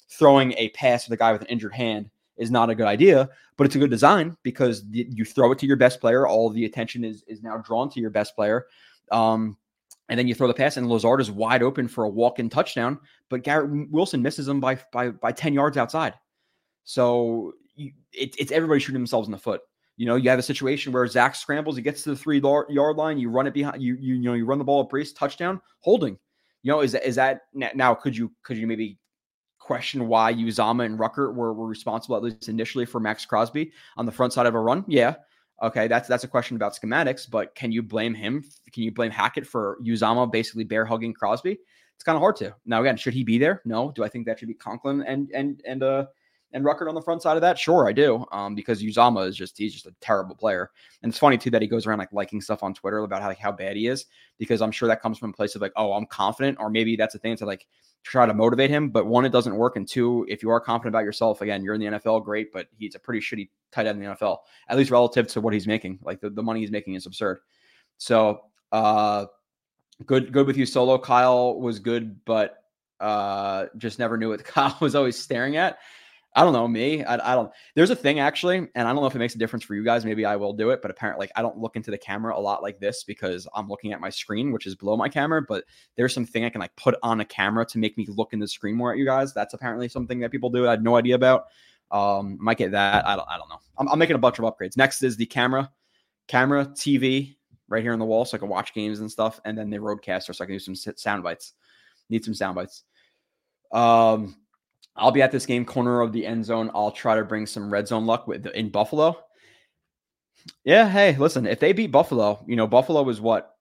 throwing 0.10 0.54
a 0.54 0.70
pass 0.70 1.04
to 1.04 1.10
the 1.10 1.18
guy 1.18 1.32
with 1.32 1.42
an 1.42 1.48
injured 1.48 1.74
hand 1.74 2.10
is 2.38 2.52
not 2.52 2.70
a 2.70 2.76
good 2.76 2.88
idea. 2.88 3.30
But 3.58 3.66
it's 3.66 3.76
a 3.76 3.80
good 3.80 3.90
design 3.90 4.38
because 4.44 4.84
you 4.90 5.26
throw 5.26 5.52
it 5.52 5.60
to 5.60 5.66
your 5.66 5.76
best 5.76 6.00
player. 6.00 6.28
All 6.28 6.50
the 6.50 6.66
attention 6.66 7.04
is 7.04 7.24
is 7.28 7.44
now 7.44 7.58
drawn 7.58 7.90
to 7.90 8.00
your 8.00 8.10
best 8.10 8.36
player. 8.36 8.68
Um, 9.12 9.58
and 10.08 10.18
then 10.18 10.28
you 10.28 10.34
throw 10.34 10.48
the 10.48 10.54
pass, 10.54 10.78
and 10.78 10.88
Lazard 10.88 11.22
is 11.22 11.30
wide 11.30 11.62
open 11.62 11.88
for 11.88 12.06
a 12.06 12.10
walk-in 12.10 12.50
touchdown, 12.50 13.00
but 13.30 13.44
Garrett 13.44 13.92
Wilson 13.92 14.22
misses 14.22 14.48
him 14.48 14.60
by 14.60 14.80
by 14.92 15.10
by 15.10 15.32
ten 15.32 15.54
yards 15.54 15.78
outside. 15.78 16.14
So 16.84 17.54
you, 17.76 17.92
it, 18.14 18.36
it's 18.40 18.52
everybody 18.52 18.80
shooting 18.80 19.00
themselves 19.00 19.28
in 19.28 19.32
the 19.32 19.38
foot. 19.38 19.62
You 19.98 20.06
know, 20.06 20.16
you 20.16 20.30
have 20.30 20.40
a 20.40 20.44
situation 20.44 20.94
where 20.94 21.06
Zach 21.08 21.36
scrambles, 21.36 21.76
he 21.76 21.82
gets 21.82 22.04
to 22.04 22.12
the 22.12 22.16
three 22.16 22.40
yard 22.40 22.96
line, 22.96 23.20
you 23.20 23.30
run 23.30 23.48
it 23.48 23.54
behind, 23.54 23.84
you 23.84 23.96
you, 24.00 24.16
you 24.16 24.22
know, 24.22 24.34
you 24.34 24.46
run 24.46 24.58
the 24.58 24.64
ball 24.64 24.82
at 24.82 24.90
Breece, 24.90 25.14
touchdown, 25.14 25.60
holding. 25.82 26.18
You 26.64 26.72
know, 26.72 26.82
is 26.82 26.96
is 26.96 27.16
that 27.16 27.42
now? 27.54 27.94
Could 27.94 28.16
you 28.16 28.32
could 28.44 28.58
you 28.58 28.68
maybe 28.68 28.98
question 29.70 30.08
why 30.08 30.34
Uzomah 30.34 30.84
and 30.84 30.98
Ruckert 30.98 31.36
were, 31.36 31.54
were 31.54 31.68
responsible 31.68 32.16
at 32.16 32.24
least 32.24 32.50
initially 32.50 32.88
for 32.88 33.00
Maxx 33.00 33.24
Crosby 33.24 33.72
on 33.98 34.08
the 34.08 34.12
front 34.12 34.34
side 34.34 34.48
of 34.48 34.56
a 34.56 34.60
run? 34.60 34.84
Yeah, 34.88 35.14
okay, 35.62 35.88
that's 35.88 36.08
that's 36.08 36.24
a 36.24 36.28
question 36.28 36.56
about 36.56 36.76
schematics, 36.76 37.30
but 37.30 37.54
can 37.54 37.72
you 37.72 37.84
blame 37.84 38.16
him? 38.16 38.44
Can 38.74 38.82
you 38.82 38.92
blame 38.92 39.12
Hackett 39.12 39.46
for 39.46 39.78
Uzomah 39.86 40.32
basically 40.32 40.64
bear 40.64 40.86
hugging 40.86 41.14
Crosby? 41.14 41.60
It's 41.94 42.04
kind 42.04 42.16
of 42.16 42.20
hard 42.20 42.36
to. 42.38 42.56
Now 42.66 42.82
again, 42.82 42.98
should 42.98 43.14
he 43.14 43.24
be 43.24 43.38
there? 43.38 43.62
No. 43.64 43.92
Do 43.92 44.04
I 44.04 44.10
think 44.10 44.26
that 44.26 44.40
should 44.40 44.48
be 44.48 44.56
Conklin 44.56 45.04
and 45.04 45.30
and 45.36 45.62
and 45.68 45.84
uh 45.84 46.06
and 46.54 46.66
Ruckert 46.66 46.90
on 46.90 46.96
the 46.96 47.02
front 47.02 47.22
side 47.22 47.38
of 47.38 47.42
that? 47.42 47.60
Sure, 47.60 47.88
I 47.88 47.92
do. 47.92 48.26
Um, 48.32 48.56
because 48.56 48.82
Uzomah 48.82 49.28
is 49.28 49.36
just 49.36 49.58
he's 49.58 49.74
just 49.74 49.86
a 49.86 49.94
terrible 50.02 50.36
player. 50.36 50.72
And 51.04 51.12
it's 51.12 51.20
funny 51.20 51.38
too 51.38 51.50
that 51.52 51.62
he 51.62 51.68
goes 51.68 51.86
around 51.86 52.00
like 52.00 52.12
liking 52.12 52.42
stuff 52.42 52.64
on 52.64 52.74
Twitter 52.74 53.00
about 53.00 53.22
how 53.22 53.28
like 53.28 53.38
how 53.38 53.52
bad 53.52 53.76
he 53.76 53.88
is, 53.88 54.06
because 54.38 54.62
I'm 54.62 54.72
sure 54.72 54.88
that 54.88 55.02
comes 55.02 55.18
from 55.18 55.30
a 55.30 55.34
place 55.34 55.56
of 55.56 55.62
like, 55.62 55.74
oh, 55.76 55.94
I'm 55.94 56.06
confident, 56.06 56.58
or 56.60 56.70
maybe 56.70 56.96
that's 56.96 57.16
a 57.16 57.20
thing 57.20 57.36
to 57.38 57.46
like 57.46 57.68
try 58.04 58.26
to 58.26 58.34
motivate 58.34 58.70
him. 58.70 58.90
But 58.90 59.06
one, 59.06 59.26
it 59.26 59.32
doesn't 59.32 59.56
work. 59.56 59.76
And 59.76 59.88
two, 59.88 60.26
if 60.30 60.42
you 60.42 60.50
are 60.50 60.60
confident 60.60 60.96
about 60.96 61.06
yourself, 61.06 61.42
again, 61.42 61.64
you're 61.64 61.76
in 61.76 61.82
the 61.82 61.88
NFL, 62.00 62.24
great, 62.24 62.52
but 62.52 62.68
he's 62.78 62.96
a 62.96 63.00
pretty 63.00 63.20
shitty 63.20 63.50
tight 63.72 63.86
end 63.86 64.02
in 64.02 64.10
the 64.10 64.16
NFL, 64.16 64.38
at 64.68 64.78
least 64.78 64.92
relative 64.92 65.28
to 65.30 65.42
what 65.42 65.54
he's 65.54 65.68
making. 65.68 66.00
Like 66.02 66.22
the, 66.22 66.30
the 66.30 66.44
money 66.44 66.62
he's 66.62 66.72
making 66.72 66.96
is 66.96 67.06
absurd. 67.06 67.40
So 67.98 68.42
uh 68.72 69.26
good 70.06 70.32
good 70.32 70.48
with 70.48 70.58
you 70.58 70.66
solo. 70.66 70.98
Kyle 70.98 71.60
was 71.60 71.80
good, 71.80 72.24
but 72.26 72.64
uh 73.00 73.66
just 73.78 74.00
never 74.00 74.18
knew 74.18 74.30
what 74.30 74.44
Kyle 74.44 74.78
was 74.80 74.96
always 74.96 75.18
staring 75.18 75.58
at. 75.58 75.80
I 76.36 76.44
don't 76.44 76.54
know 76.54 76.68
me. 76.68 77.04
I, 77.04 77.32
I, 77.32 77.36
don't. 77.36 77.52
There's 77.74 77.90
a 77.90 77.96
thing 77.96 78.20
actually, 78.20 78.58
and 78.58 78.88
I 78.88 78.94
don't 78.94 78.98
know 78.98 79.08
if 79.08 79.16
it 79.16 79.20
makes 79.20 79.34
a 79.34 79.40
difference 79.40 79.66
for 79.66 79.74
you 79.74 79.84
guys. 79.84 80.06
Maybe 80.06 80.26
I 80.26 80.36
will 80.36 80.54
do 80.54 80.70
it, 80.70 80.82
but 80.82 80.92
apparently, 80.92 81.24
like 81.24 81.32
I 81.36 81.42
don't 81.42 81.58
look 81.58 81.76
into 81.76 81.90
the 81.90 81.98
camera 81.98 82.38
a 82.38 82.40
lot 82.40 82.62
like 82.62 82.80
this 82.80 83.04
because 83.04 83.48
I'm 83.56 83.68
looking 83.68 83.94
at 83.94 84.00
my 84.00 84.10
screen, 84.10 84.52
which 84.52 84.68
is 84.68 84.76
below 84.76 84.96
my 84.96 85.10
camera. 85.10 85.42
But 85.42 85.64
there's 85.98 86.14
something 86.14 86.46
I 86.46 86.50
can 86.50 86.62
like 86.62 86.76
put 86.76 86.96
on 87.02 87.22
a 87.22 87.26
camera 87.26 87.66
to 87.66 87.80
make 87.80 87.98
me 87.98 88.06
look 88.10 88.34
in 88.34 88.40
the 88.40 88.48
screen 88.48 88.76
more 88.76 88.92
at 88.92 89.00
you 89.00 89.06
guys. 89.06 89.34
That's 89.34 89.56
apparently 89.56 89.90
something 89.90 90.20
that 90.20 90.32
people 90.32 90.52
do. 90.52 90.68
I 90.68 90.72
had 90.72 90.84
no 90.84 90.98
idea 90.98 91.16
about. 91.16 91.46
Um, 91.90 92.38
might 92.40 92.58
get 92.58 92.72
that. 92.72 93.08
I 93.08 93.16
don't. 93.16 93.28
I 93.28 93.38
don't 93.38 93.50
know. 93.50 93.60
I'm, 93.80 93.90
I'm 93.90 93.98
making 93.98 94.16
a 94.16 94.20
bunch 94.20 94.38
of 94.38 94.46
upgrades. 94.46 94.78
Next 94.78 95.02
is 95.02 95.18
the 95.18 95.26
camera, 95.26 95.72
camera, 96.28 96.68
TV 96.68 97.38
right 97.70 97.82
here 97.82 97.94
on 97.94 98.00
the 98.00 98.06
wall, 98.06 98.26
so 98.26 98.38
I 98.38 98.40
can 98.40 98.50
watch 98.50 98.74
games 98.76 99.00
and 99.00 99.10
stuff, 99.10 99.40
and 99.46 99.58
then 99.58 99.72
the 99.72 99.78
RODECaster, 99.78 100.36
so 100.36 100.44
I 100.44 100.48
can 100.48 100.56
do 100.56 100.60
some 100.60 100.76
sound 100.76 101.24
bites. 101.24 101.54
Need 102.12 102.24
some 102.24 102.36
sound 102.36 102.56
bites. 102.56 102.84
Um 103.72 104.36
I'll 105.00 105.12
be 105.12 105.22
at 105.22 105.32
this 105.32 105.46
game 105.46 105.66
corner 105.66 106.02
of 106.02 106.12
the 106.12 106.26
end 106.26 106.46
zone. 106.46 106.70
I'll 106.74 106.92
try 106.92 107.16
to 107.16 107.24
bring 107.24 107.46
some 107.46 107.72
red 107.72 107.88
zone 107.88 108.06
luck 108.06 108.28
with 108.28 108.46
in 108.48 108.70
Buffalo. 108.70 109.18
Yeah, 110.64 110.88
hey, 110.88 111.16
listen, 111.18 111.46
if 111.46 111.60
they 111.60 111.74
beat 111.74 111.92
Buffalo, 111.92 112.44
you 112.48 112.56
know, 112.56 112.68
Buffalo 112.68 113.08
is 113.10 113.20
what 113.20 113.56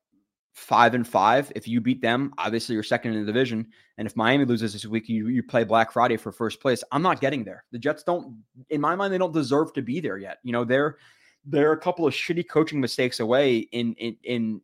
five 0.54 0.94
and 0.94 1.06
five. 1.06 1.52
If 1.54 1.68
you 1.68 1.80
beat 1.80 2.02
them, 2.02 2.32
obviously 2.38 2.74
you're 2.74 2.82
second 2.82 3.14
in 3.14 3.20
the 3.20 3.26
division. 3.26 3.66
And 3.96 4.06
if 4.06 4.16
Miami 4.16 4.44
loses 4.44 4.72
this 4.72 4.86
week, 4.86 5.08
you 5.08 5.28
you 5.28 5.42
play 5.42 5.64
Black 5.64 5.92
Friday 5.92 6.16
for 6.16 6.32
first 6.32 6.60
place. 6.60 6.82
I'm 6.92 7.02
not 7.02 7.20
getting 7.20 7.44
there. 7.44 7.64
The 7.72 7.78
Jets 7.78 8.02
don't, 8.02 8.42
in 8.70 8.80
my 8.80 8.94
mind, 8.94 9.12
they 9.12 9.18
don't 9.18 9.32
deserve 9.32 9.72
to 9.74 9.82
be 9.82 10.00
there 10.00 10.18
yet. 10.18 10.38
You 10.42 10.52
know, 10.52 10.64
they're 10.64 10.98
they're 11.44 11.72
a 11.72 11.80
couple 11.80 12.06
of 12.06 12.14
shitty 12.14 12.48
coaching 12.48 12.80
mistakes 12.80 13.20
away 13.20 13.58
in 13.58 13.94
in 13.94 14.16
in 14.24 14.60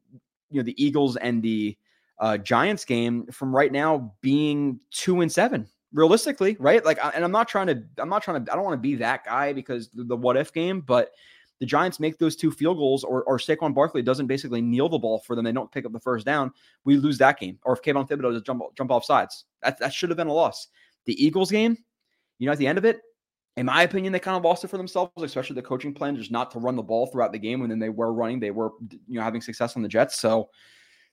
you 0.50 0.60
know 0.60 0.62
the 0.62 0.84
Eagles 0.84 1.16
and 1.16 1.42
the 1.42 1.76
uh, 2.18 2.38
Giants 2.38 2.84
game 2.84 3.26
from 3.26 3.54
right 3.54 3.72
now 3.72 4.14
being 4.20 4.80
two 4.90 5.20
and 5.20 5.30
seven 5.30 5.66
realistically, 5.94 6.56
right? 6.58 6.84
Like, 6.84 6.98
and 7.14 7.24
I'm 7.24 7.32
not 7.32 7.48
trying 7.48 7.68
to, 7.68 7.82
I'm 7.96 8.10
not 8.10 8.22
trying 8.22 8.44
to, 8.44 8.52
I 8.52 8.56
don't 8.56 8.64
want 8.64 8.74
to 8.74 8.82
be 8.82 8.96
that 8.96 9.24
guy 9.24 9.54
because 9.54 9.88
the, 9.94 10.16
what 10.16 10.36
if 10.36 10.52
game, 10.52 10.82
but 10.82 11.12
the 11.60 11.66
Giants 11.66 12.00
make 12.00 12.18
those 12.18 12.36
two 12.36 12.50
field 12.50 12.76
goals, 12.76 13.04
or 13.04 13.22
or 13.22 13.38
Saquon 13.38 13.72
Barkley 13.72 14.02
doesn't 14.02 14.26
basically 14.26 14.60
kneel 14.60 14.88
the 14.88 14.98
ball 14.98 15.20
for 15.20 15.36
them, 15.36 15.44
they 15.44 15.52
don't 15.52 15.70
pick 15.70 15.86
up 15.86 15.92
the 15.92 16.00
first 16.00 16.26
down, 16.26 16.50
we 16.84 16.96
lose 16.96 17.16
that 17.18 17.38
game. 17.38 17.58
Or 17.62 17.74
if 17.74 17.80
Kayvon 17.80 18.08
Thibodeaux 18.08 18.32
does 18.32 18.42
jump 18.42 18.62
jump 18.76 18.90
off 18.90 19.04
sides, 19.04 19.44
that 19.62 19.78
that 19.78 19.94
should 19.94 20.10
have 20.10 20.16
been 20.16 20.26
a 20.26 20.32
loss. 20.32 20.66
The 21.06 21.24
Eagles 21.24 21.52
game, 21.52 21.78
you 22.38 22.46
know, 22.46 22.52
at 22.52 22.58
the 22.58 22.66
end 22.66 22.76
of 22.76 22.84
it, 22.84 23.00
in 23.56 23.66
my 23.66 23.82
opinion, 23.82 24.12
they 24.12 24.18
kind 24.18 24.36
of 24.36 24.42
lost 24.42 24.64
it 24.64 24.68
for 24.68 24.78
themselves, 24.78 25.12
especially 25.22 25.54
the 25.54 25.62
coaching 25.62 25.94
plan, 25.94 26.16
just 26.16 26.32
not 26.32 26.50
to 26.50 26.58
run 26.58 26.74
the 26.74 26.82
ball 26.82 27.06
throughout 27.06 27.30
the 27.30 27.38
game. 27.38 27.62
And 27.62 27.70
then 27.70 27.78
they 27.78 27.88
were 27.88 28.12
running, 28.12 28.40
they 28.40 28.50
were, 28.50 28.72
you 28.90 29.18
know, 29.18 29.22
having 29.22 29.40
success 29.40 29.76
on 29.76 29.82
the 29.82 29.88
Jets. 29.88 30.18
So 30.18 30.50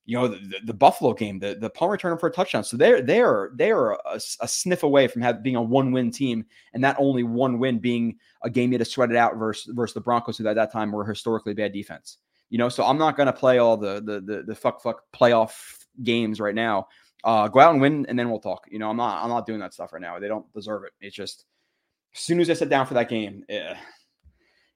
you 0.05 0.17
know, 0.17 0.27
the, 0.27 0.59
the, 0.65 0.73
Buffalo 0.73 1.13
game, 1.13 1.39
the, 1.39 1.55
the 1.59 1.69
punt 1.69 1.91
return 1.91 2.17
for 2.17 2.27
a 2.27 2.31
touchdown. 2.31 2.63
So 2.63 2.75
they're 2.75 3.01
they're 3.01 3.51
they're 3.55 3.91
a, 3.91 4.19
a 4.39 4.47
sniff 4.47 4.83
away 4.83 5.07
from 5.07 5.21
having 5.21 5.43
being 5.43 5.55
a 5.55 5.61
one 5.61 5.91
win 5.91 6.11
team, 6.11 6.45
and 6.73 6.83
that 6.83 6.95
only 6.99 7.23
one 7.23 7.59
win 7.59 7.79
being 7.79 8.17
a 8.43 8.49
game 8.49 8.71
you 8.71 8.77
had 8.77 8.85
to 8.85 8.91
sweat 8.91 9.11
it 9.11 9.15
out 9.15 9.37
versus 9.37 9.71
versus 9.73 9.93
the 9.93 10.01
Broncos, 10.01 10.37
who 10.37 10.47
at 10.47 10.55
that 10.55 10.71
time 10.71 10.91
were 10.91 11.05
historically 11.05 11.53
bad 11.53 11.71
defense. 11.71 12.17
You 12.49 12.57
know, 12.57 12.67
so 12.67 12.83
I'm 12.83 12.97
not 12.97 13.15
going 13.15 13.27
to 13.27 13.33
play 13.33 13.59
all 13.59 13.77
the, 13.77 14.01
the 14.01 14.21
the 14.21 14.43
the 14.47 14.55
fuck 14.55 14.81
fuck 14.81 15.03
playoff 15.13 15.77
games 16.03 16.39
right 16.39 16.55
now. 16.55 16.87
Uh, 17.23 17.47
go 17.47 17.59
out 17.59 17.73
and 17.73 17.81
win, 17.81 18.05
and 18.09 18.17
then 18.17 18.29
we'll 18.29 18.39
talk. 18.39 18.65
You 18.71 18.79
know, 18.79 18.89
I'm 18.89 18.97
not 18.97 19.23
I'm 19.23 19.29
not 19.29 19.45
doing 19.45 19.59
that 19.59 19.73
stuff 19.73 19.93
right 19.93 20.01
now. 20.01 20.17
They 20.19 20.27
don't 20.27 20.51
deserve 20.53 20.83
it. 20.83 20.93
It's 20.99 21.15
just 21.15 21.45
as 22.15 22.21
soon 22.21 22.39
as 22.39 22.49
I 22.49 22.53
sit 22.53 22.69
down 22.69 22.87
for 22.87 22.95
that 22.95 23.07
game, 23.07 23.45
eh, 23.49 23.75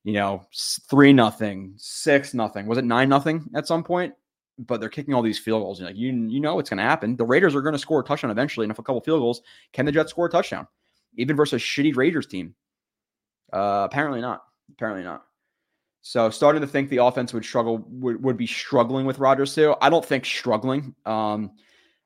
you 0.03 0.13
know, 0.13 0.45
three 0.87 1.13
nothing, 1.13 1.73
six 1.77 2.35
nothing. 2.35 2.67
Was 2.67 2.77
it 2.77 2.85
nine 2.85 3.09
nothing 3.09 3.49
at 3.55 3.67
some 3.67 3.83
point? 3.83 4.13
But 4.57 4.79
they're 4.79 4.89
kicking 4.89 5.13
all 5.13 5.21
these 5.21 5.39
field 5.39 5.61
goals. 5.61 5.79
You're 5.79 5.89
like, 5.89 5.97
you, 5.97 6.11
you 6.11 6.39
know 6.39 6.55
what's 6.55 6.69
going 6.69 6.77
to 6.77 6.83
happen. 6.83 7.15
The 7.15 7.25
Raiders 7.25 7.55
are 7.55 7.61
going 7.61 7.73
to 7.73 7.79
score 7.79 7.99
a 7.99 8.03
touchdown 8.03 8.31
eventually, 8.31 8.63
and 8.63 8.71
if 8.71 8.79
a 8.79 8.83
couple 8.83 9.01
field 9.01 9.19
goals, 9.19 9.41
can 9.73 9.85
the 9.85 9.91
Jets 9.91 10.11
score 10.11 10.27
a 10.27 10.29
touchdown? 10.29 10.67
Even 11.17 11.35
versus 11.35 11.61
a 11.61 11.65
shitty 11.65 11.95
Raiders 11.95 12.27
team? 12.27 12.55
Uh, 13.51 13.87
apparently 13.89 14.21
not. 14.21 14.43
Apparently 14.71 15.03
not. 15.03 15.23
So 16.01 16.29
starting 16.29 16.61
to 16.61 16.67
think 16.67 16.89
the 16.89 17.03
offense 17.03 17.33
would 17.33 17.43
struggle 17.43 17.83
would, 17.89 18.23
would 18.23 18.37
be 18.37 18.45
struggling 18.45 19.05
with 19.05 19.17
Rodgers 19.17 19.55
too. 19.55 19.75
I 19.81 19.89
don't 19.89 20.05
think 20.05 20.23
struggling. 20.23 20.93
Um, 21.05 21.51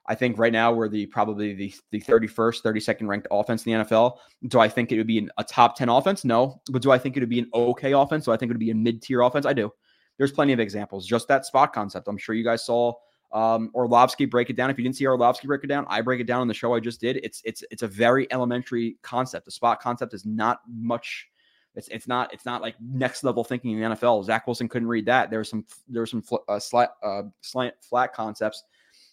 I 0.07 0.15
think 0.15 0.37
right 0.37 0.53
now 0.53 0.71
we're 0.71 0.87
the 0.87 1.05
probably 1.07 1.53
the 1.53 1.73
the 1.91 2.01
31st, 2.01 2.63
32nd 2.63 3.07
ranked 3.07 3.27
offense 3.29 3.65
in 3.65 3.73
the 3.73 3.83
NFL. 3.83 4.17
Do 4.47 4.59
I 4.59 4.69
think 4.69 4.91
it 4.91 4.97
would 4.97 5.05
be 5.05 5.17
an, 5.17 5.29
a 5.37 5.43
top 5.43 5.75
10 5.75 5.89
offense? 5.89 6.23
No. 6.23 6.61
But 6.71 6.81
do 6.81 6.91
I 6.91 6.97
think 6.97 7.17
it 7.17 7.19
would 7.19 7.29
be 7.29 7.39
an 7.39 7.49
okay 7.53 7.91
offense? 7.91 8.25
Do 8.25 8.31
I 8.31 8.37
think 8.37 8.49
it 8.49 8.53
would 8.53 8.59
be 8.59 8.71
a 8.71 8.75
mid-tier 8.75 9.21
offense? 9.21 9.45
I 9.45 9.53
do. 9.53 9.71
There's 10.19 10.31
plenty 10.31 10.53
of 10.53 10.59
examples. 10.59 11.07
Just 11.07 11.27
that 11.29 11.47
spot 11.47 11.73
concept. 11.73 12.07
I'm 12.07 12.17
sure 12.17 12.35
you 12.35 12.43
guys 12.43 12.63
saw 12.63 12.93
um, 13.31 13.71
Orlovsky 13.73 14.25
break 14.25 14.51
it 14.51 14.55
down. 14.55 14.69
If 14.69 14.77
you 14.77 14.83
didn't 14.83 14.97
see 14.97 15.07
Orlovsky 15.07 15.47
break 15.47 15.63
it 15.63 15.67
down, 15.67 15.87
I 15.89 16.01
break 16.01 16.19
it 16.19 16.27
down 16.27 16.41
on 16.41 16.47
the 16.47 16.53
show 16.53 16.75
I 16.75 16.79
just 16.79 17.01
did. 17.01 17.17
It's 17.23 17.41
it's 17.43 17.63
it's 17.71 17.81
a 17.81 17.87
very 17.87 18.31
elementary 18.31 18.97
concept. 19.01 19.45
The 19.45 19.51
spot 19.51 19.81
concept 19.81 20.13
is 20.13 20.25
not 20.25 20.59
much 20.67 21.27
it's 21.75 21.87
it's 21.87 22.07
not 22.07 22.33
it's 22.33 22.45
not 22.45 22.61
like 22.61 22.75
next 22.81 23.23
level 23.23 23.43
thinking 23.43 23.71
in 23.71 23.79
the 23.79 23.95
NFL. 23.95 24.25
Zach 24.25 24.47
Wilson 24.47 24.67
couldn't 24.67 24.87
read 24.87 25.05
that. 25.05 25.29
There 25.29 25.39
was 25.39 25.49
some 25.49 25.65
there 25.87 26.05
some 26.05 26.21
fl- 26.21 26.37
uh, 26.47 26.59
slant 26.59 26.91
uh, 27.03 27.23
slant 27.41 27.75
flat 27.81 28.13
concepts 28.13 28.63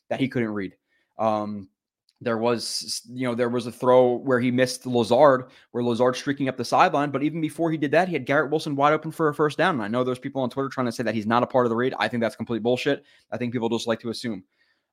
that 0.09 0.21
he 0.21 0.29
couldn't 0.29 0.53
read. 0.53 0.75
Um, 1.19 1.69
there 2.21 2.39
was 2.39 3.03
you 3.11 3.27
know 3.27 3.35
there 3.35 3.49
was 3.49 3.67
a 3.67 3.73
throw 3.73 4.15
where 4.17 4.41
he 4.41 4.51
missed 4.51 4.87
Lazard, 4.87 5.51
where 5.73 5.85
Lazard 5.85 6.17
streaking 6.17 6.49
up 6.49 6.57
the 6.57 6.65
sideline. 6.65 7.11
But 7.11 7.23
even 7.23 7.41
before 7.41 7.71
he 7.71 7.77
did 7.77 7.91
that, 7.91 8.09
he 8.09 8.15
had 8.15 8.25
Garrett 8.25 8.51
Wilson 8.51 8.75
wide 8.75 8.95
open 8.95 9.11
for 9.11 9.29
a 9.29 9.35
first 9.35 9.59
down. 9.59 9.75
And 9.75 9.83
I 9.83 9.89
know 9.89 10.03
there's 10.03 10.19
people 10.19 10.43
on 10.43 10.49
Twitter 10.49 10.69
trying 10.69 10.87
to 10.87 10.93
say 10.93 11.03
that 11.03 11.15
he's 11.15 11.27
not 11.27 11.43
a 11.43 11.47
part 11.47 11.67
of 11.67 11.71
the 11.71 11.77
read. 11.77 11.95
I 11.99 12.09
think 12.09 12.23
that's 12.23 12.37
complete 12.37 12.63
bullshit. 12.63 13.05
I 13.31 13.37
think 13.37 13.53
people 13.53 13.69
just 13.69 13.87
like 13.87 14.01
to 14.01 14.11
assume. 14.11 14.45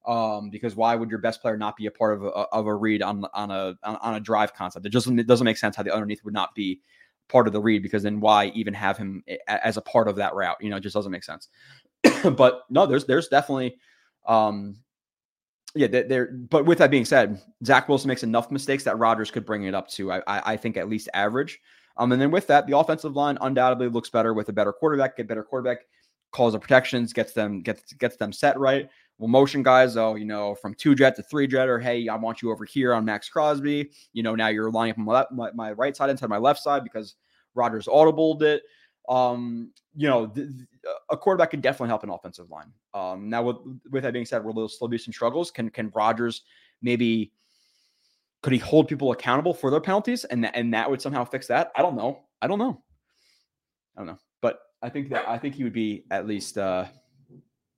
Um, 0.06 0.50
because 0.50 0.76
why 0.76 0.96
would 0.96 1.10
your 1.10 1.20
best 1.20 1.42
player 1.42 1.56
not 1.56 1.78
be 1.78 1.86
a 1.86 1.92
part 1.92 2.14
of 2.14 2.24
a, 2.26 2.28
of 2.28 2.68
a 2.68 2.76
read 2.76 3.02
on 3.02 3.24
on 3.34 3.52
a 3.52 3.76
on 3.84 4.16
a 4.16 4.20
drive 4.20 4.54
concept? 4.54 4.86
It 4.86 4.90
just 4.90 5.08
it 5.08 5.28
doesn't 5.28 5.46
make 5.46 5.58
sense 5.58 5.78
how 5.78 5.84
the 5.84 5.94
underneath 5.94 6.26
would 6.26 6.34
not 6.34 6.54
be 6.54 6.82
part 7.30 7.48
of 7.48 7.54
the 7.54 7.62
read 7.62 7.82
because 7.82 8.04
then 8.04 8.20
why 8.20 8.48
even 8.48 8.74
have 8.74 8.98
him 8.98 9.24
as 9.48 9.78
a 9.78 9.82
part 9.82 10.10
of 10.10 10.18
that 10.18 10.36
route? 10.36 10.58
You 10.60 10.70
know, 10.70 10.76
it 10.76 10.82
just 10.82 10.94
doesn't 10.94 11.12
make 11.12 11.24
sense. 11.24 11.48
but 12.36 12.64
no, 12.70 12.86
there's 12.86 13.06
there's 13.06 13.30
definitely 13.30 13.78
um 14.26 14.83
yeah, 15.76 15.88
there. 15.88 16.32
But 16.32 16.66
with 16.66 16.78
that 16.78 16.92
being 16.92 17.06
said, 17.06 17.42
Zach 17.66 17.90
Wilson 17.90 18.08
makes 18.08 18.24
enough 18.24 18.52
mistakes 18.52 18.84
that 18.84 18.98
Rodgers 18.98 19.32
could 19.32 19.46
bring 19.46 19.64
it 19.64 19.74
up 19.74 19.90
to, 19.92 20.12
I, 20.12 20.22
I, 20.28 20.58
think, 20.58 20.78
at 20.78 20.88
least 20.88 21.10
average. 21.14 21.60
Um, 21.98 22.12
and 22.12 22.22
then 22.22 22.32
with 22.32 22.48
that, 22.48 22.68
the 22.68 22.78
offensive 22.78 23.16
line 23.16 23.38
undoubtedly 23.42 23.90
looks 23.90 24.10
better 24.10 24.34
with 24.34 24.50
a 24.50 24.54
better 24.54 24.74
quarterback. 24.74 25.18
Get 25.18 25.28
better 25.28 25.44
quarterback, 25.44 25.80
calls 26.32 26.54
the 26.54 26.60
protections, 26.60 27.14
gets 27.14 27.34
them 27.34 27.62
gets 27.62 27.94
gets 27.94 28.18
them 28.18 28.32
set 28.32 28.60
right. 28.60 28.90
Well, 29.20 29.28
motion 29.28 29.62
guys, 29.62 29.96
oh, 29.96 30.16
you 30.16 30.26
know, 30.26 30.56
from 30.56 30.74
two 30.74 30.96
jet 30.96 31.16
to 31.16 31.24
three 31.24 31.48
jet, 31.48 31.70
or 31.70 31.80
hey, 31.80 32.08
I 32.08 32.16
want 32.16 32.42
you 32.42 32.52
over 32.52 32.66
here 32.66 32.94
on 32.94 33.06
Maxx 33.06 33.30
Crosby. 33.30 33.92
You 34.12 34.24
know, 34.24 34.36
now 34.36 34.48
you're 34.48 34.72
lining 34.72 35.08
up 35.08 35.32
my, 35.32 35.50
my, 35.50 35.52
my 35.54 35.72
right 35.74 35.96
side 35.96 36.10
instead 36.10 36.26
of 36.26 36.32
my 36.32 36.38
left 36.38 36.62
side 36.62 36.84
because 36.84 37.16
Rodgers 37.56 37.86
audibled 37.86 38.42
it. 38.42 38.64
Um, 39.10 39.72
you 39.96 40.08
know, 40.08 40.28
th- 40.28 40.48
th- 40.48 40.68
a 41.10 41.18
quarterback 41.18 41.52
can 41.52 41.62
definitely 41.62 41.90
help 41.90 42.04
an 42.04 42.10
offensive 42.10 42.50
line. 42.50 42.72
Um, 42.94 43.30
now, 43.30 43.44
with, 43.44 43.58
with 43.92 44.04
that 44.04 44.14
being 44.14 44.26
said, 44.26 44.44
will 44.44 44.54
there 44.54 44.68
still 44.68 44.88
be 44.88 44.98
some 44.98 45.14
struggles? 45.14 45.52
Can 45.52 45.70
can 45.70 45.92
Rodgers 45.94 46.44
maybe 46.82 47.34
could 48.42 48.54
he 48.54 48.60
hold 48.60 48.88
people 48.88 49.12
accountable 49.12 49.54
for 49.54 49.72
their 49.72 49.82
penalties 49.82 50.26
and 50.26 50.44
that, 50.44 50.56
and 50.56 50.74
that 50.74 50.90
would 50.90 51.02
somehow 51.02 51.24
fix 51.24 51.48
that? 51.48 51.72
I 51.76 51.82
don't 51.82 51.96
know. 51.96 52.20
I 52.42 52.48
don't 52.48 52.60
know. 52.60 52.82
I 53.96 54.02
don't 54.02 54.08
know. 54.08 54.20
But 54.42 54.60
I 54.82 54.90
think 54.90 55.10
that 55.10 55.28
I 55.28 55.38
think 55.38 55.56
he 55.56 55.64
would 55.64 55.74
be 55.74 56.06
at 56.12 56.28
least 56.28 56.58
uh 56.58 56.86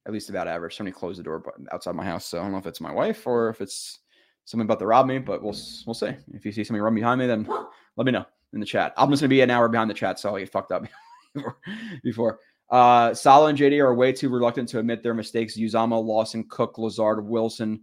at 0.05 0.13
least 0.13 0.29
about 0.29 0.47
average. 0.47 0.75
Somebody 0.75 0.93
closed 0.93 1.19
the 1.19 1.23
door 1.23 1.43
outside 1.71 1.95
my 1.95 2.05
house, 2.05 2.25
so 2.25 2.39
I 2.39 2.43
don't 2.43 2.51
know 2.51 2.57
if 2.57 2.67
it's 2.67 2.81
my 2.81 2.91
wife 2.91 3.25
or 3.25 3.49
if 3.49 3.61
it's 3.61 3.99
someone 4.45 4.65
about 4.65 4.79
to 4.79 4.88
rob 4.88 5.05
me. 5.05 5.19
But 5.19 5.41
we'll 5.41 5.55
we'll 5.85 5.93
see. 5.93 6.13
If 6.33 6.45
you 6.45 6.51
see 6.51 6.63
somebody 6.63 6.81
run 6.81 6.95
behind 6.95 7.19
me, 7.19 7.27
then 7.27 7.47
let 7.95 8.05
me 8.05 8.11
know 8.11 8.25
in 8.53 8.59
the 8.59 8.65
chat. 8.65 8.93
I'm 8.97 9.09
just 9.09 9.21
gonna 9.21 9.29
be 9.29 9.41
an 9.41 9.51
hour 9.51 9.67
behind 9.67 9.89
the 9.89 9.95
chat, 9.95 10.19
so 10.19 10.29
I'll 10.29 10.38
get 10.38 10.51
fucked 10.51 10.71
up 10.71 10.83
before. 12.04 12.39
Uh, 12.69 13.13
Saleh 13.13 13.50
and 13.50 13.58
JD 13.58 13.80
are 13.80 13.93
way 13.93 14.12
too 14.12 14.30
reluctant 14.30 14.67
to 14.69 14.80
admit 14.80 15.04
their 15.04 15.13
mistakes. 15.13 15.58
Uzomah, 15.58 16.04
Lawson, 16.04 16.45
Cook, 16.50 16.78
Lazard, 16.78 17.26
Wilson, 17.26 17.82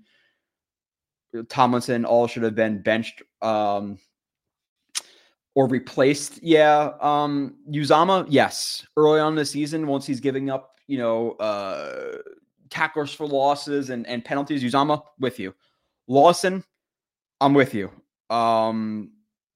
Tomlinson 1.49 2.05
all 2.05 2.27
should 2.27 2.43
have 2.43 2.55
been 2.55 2.83
benched 2.83 3.23
um, 3.41 3.99
or 5.55 5.67
replaced. 5.67 6.43
Yeah. 6.43 6.93
Um, 7.01 7.57
Uzomah, 7.71 8.27
yes. 8.29 8.87
Early 8.97 9.21
on 9.21 9.33
in 9.33 9.37
the 9.37 9.47
season, 9.47 9.87
once 9.87 10.07
he's 10.07 10.21
giving 10.21 10.51
up, 10.51 10.77
you 10.88 10.99
know, 10.99 11.33
uh, 11.33 12.19
tacklers 12.71 13.15
for 13.15 13.27
losses 13.27 13.91
and, 13.91 14.07
and 14.07 14.25
penalties, 14.25 14.62
Uzomah, 14.62 15.03
with 15.19 15.38
you. 15.38 15.55
Lawson, 16.09 16.65
I'm 17.41 17.55
with 17.55 17.75
you. 17.75 17.91
Um, 18.31 19.12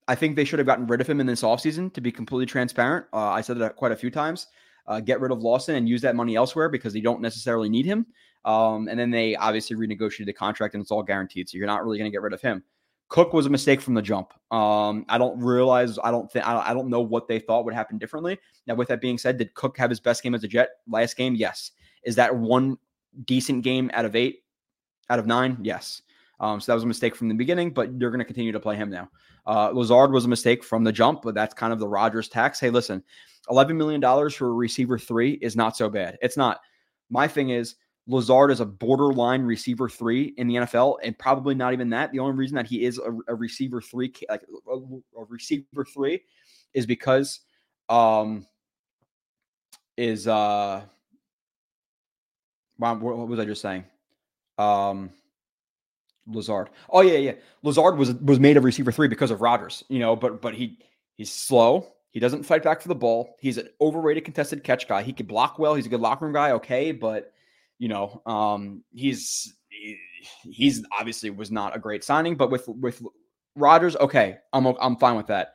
I 0.08 0.14
think 0.14 0.36
they 0.36 0.44
should 0.44 0.58
have 0.58 0.66
gotten 0.66 0.86
rid 0.86 1.00
of 1.00 1.06
him 1.08 1.20
in 1.20 1.26
this 1.26 1.42
offseason, 1.42 1.92
to 1.94 2.00
be 2.00 2.12
completely 2.12 2.46
transparent. 2.46 3.06
Uh, 3.12 3.30
I 3.30 3.40
said 3.40 3.58
that 3.58 3.76
quite 3.76 3.92
a 3.92 3.96
few 3.96 4.10
times. 4.10 4.46
Uh, 4.86 5.00
get 5.00 5.20
rid 5.20 5.32
of 5.32 5.42
Lawson 5.42 5.74
and 5.74 5.88
use 5.88 6.00
that 6.02 6.14
money 6.14 6.36
elsewhere 6.36 6.68
because 6.68 6.92
they 6.92 7.00
don't 7.00 7.20
necessarily 7.20 7.68
need 7.68 7.86
him. 7.86 8.06
Um, 8.44 8.86
and 8.86 8.98
then 8.98 9.10
they 9.10 9.34
obviously 9.34 9.76
renegotiated 9.76 10.26
the 10.26 10.32
contract 10.32 10.74
and 10.74 10.80
it's 10.80 10.92
all 10.92 11.02
guaranteed. 11.02 11.48
So 11.48 11.58
you're 11.58 11.66
not 11.66 11.84
really 11.84 11.98
going 11.98 12.08
to 12.08 12.14
get 12.14 12.22
rid 12.22 12.32
of 12.32 12.40
him. 12.40 12.62
Cook 13.08 13.32
was 13.32 13.46
a 13.46 13.50
mistake 13.50 13.80
from 13.80 13.94
the 13.94 14.02
jump. 14.02 14.32
Um, 14.52 15.04
I 15.08 15.18
don't 15.18 15.40
realize, 15.40 15.98
I 16.02 16.12
don't 16.12 16.30
think, 16.30 16.46
I 16.46 16.72
don't 16.72 16.88
know 16.88 17.00
what 17.00 17.26
they 17.26 17.40
thought 17.40 17.64
would 17.64 17.74
happen 17.74 17.98
differently. 17.98 18.38
Now, 18.66 18.74
with 18.74 18.88
that 18.88 19.00
being 19.00 19.18
said, 19.18 19.38
did 19.38 19.54
Cook 19.54 19.76
have 19.78 19.90
his 19.90 20.00
best 20.00 20.22
game 20.22 20.34
as 20.34 20.44
a 20.44 20.48
Jet 20.48 20.70
last 20.88 21.16
game? 21.16 21.34
Yes. 21.34 21.72
Is 22.04 22.14
that 22.16 22.34
one 22.34 22.78
decent 23.24 23.64
game 23.64 23.90
out 23.92 24.04
of 24.04 24.14
eight, 24.14 24.44
out 25.10 25.18
of 25.18 25.26
nine? 25.26 25.58
Yes. 25.62 26.02
Um, 26.38 26.60
so 26.60 26.70
that 26.70 26.74
was 26.74 26.84
a 26.84 26.88
mistake 26.88 27.16
from 27.16 27.28
the 27.28 27.34
beginning, 27.34 27.70
but 27.70 27.98
you're 27.98 28.10
going 28.10 28.18
to 28.18 28.24
continue 28.24 28.52
to 28.52 28.60
play 28.60 28.76
him 28.76 28.90
now. 28.90 29.08
Uh, 29.46 29.70
Lazard 29.72 30.12
was 30.12 30.24
a 30.24 30.28
mistake 30.28 30.62
from 30.62 30.84
the 30.84 30.92
jump, 30.92 31.22
but 31.22 31.34
that's 31.34 31.54
kind 31.54 31.72
of 31.72 31.78
the 31.78 31.88
Rodgers 31.88 32.28
tax. 32.28 32.60
Hey, 32.60 32.70
listen, 32.70 33.02
$11 33.48 33.76
million 33.76 34.00
for 34.30 34.48
a 34.48 34.52
receiver 34.52 34.98
three 34.98 35.32
is 35.34 35.56
not 35.56 35.76
so 35.76 35.88
bad. 35.88 36.18
It's 36.20 36.36
not. 36.36 36.60
My 37.10 37.28
thing 37.28 37.50
is, 37.50 37.76
Lazard 38.08 38.50
is 38.50 38.60
a 38.60 38.66
borderline 38.66 39.42
receiver 39.42 39.88
three 39.88 40.34
in 40.36 40.46
the 40.46 40.54
NFL, 40.56 40.98
and 41.02 41.18
probably 41.18 41.54
not 41.54 41.72
even 41.72 41.90
that. 41.90 42.12
The 42.12 42.20
only 42.20 42.36
reason 42.36 42.54
that 42.56 42.66
he 42.66 42.84
is 42.84 42.98
a, 42.98 43.16
a 43.28 43.34
receiver 43.34 43.80
three, 43.80 44.12
like 44.28 44.42
a, 44.68 44.74
a, 44.74 45.24
receiver 45.28 45.84
three, 45.84 46.22
is 46.72 46.86
because, 46.86 47.40
um, 47.88 48.46
is 49.96 50.28
uh, 50.28 50.82
what 52.76 53.00
was 53.00 53.40
I 53.40 53.44
just 53.44 53.62
saying? 53.62 53.84
Um, 54.58 55.10
Lazard. 56.26 56.70
Oh 56.90 57.00
yeah, 57.00 57.18
yeah. 57.18 57.32
Lazard 57.62 57.96
was 57.96 58.14
was 58.14 58.40
made 58.40 58.56
a 58.56 58.60
receiver 58.60 58.92
three 58.92 59.08
because 59.08 59.30
of 59.30 59.40
Rodgers, 59.40 59.84
you 59.88 59.98
know, 59.98 60.16
but 60.16 60.40
but 60.42 60.54
he 60.54 60.78
he's 61.16 61.32
slow. 61.32 61.92
He 62.10 62.20
doesn't 62.20 62.44
fight 62.44 62.62
back 62.62 62.80
for 62.80 62.88
the 62.88 62.94
ball. 62.94 63.36
He's 63.40 63.58
an 63.58 63.68
overrated 63.80 64.24
contested 64.24 64.64
catch 64.64 64.88
guy. 64.88 65.02
He 65.02 65.12
could 65.12 65.28
block 65.28 65.58
well. 65.58 65.74
He's 65.74 65.86
a 65.86 65.90
good 65.90 66.00
locker 66.00 66.24
room 66.24 66.32
guy, 66.32 66.52
okay, 66.52 66.92
but 66.92 67.32
you 67.78 67.88
know, 67.88 68.22
um, 68.26 68.82
he's 68.94 69.54
he's 70.42 70.84
obviously 70.98 71.30
was 71.30 71.50
not 71.50 71.76
a 71.76 71.78
great 71.78 72.04
signing. 72.04 72.36
But 72.36 72.50
with 72.50 72.66
with 72.68 73.02
Rodgers, 73.54 73.96
okay, 73.96 74.38
I'm 74.52 74.66
I'm 74.66 74.96
fine 74.96 75.16
with 75.16 75.26
that. 75.28 75.54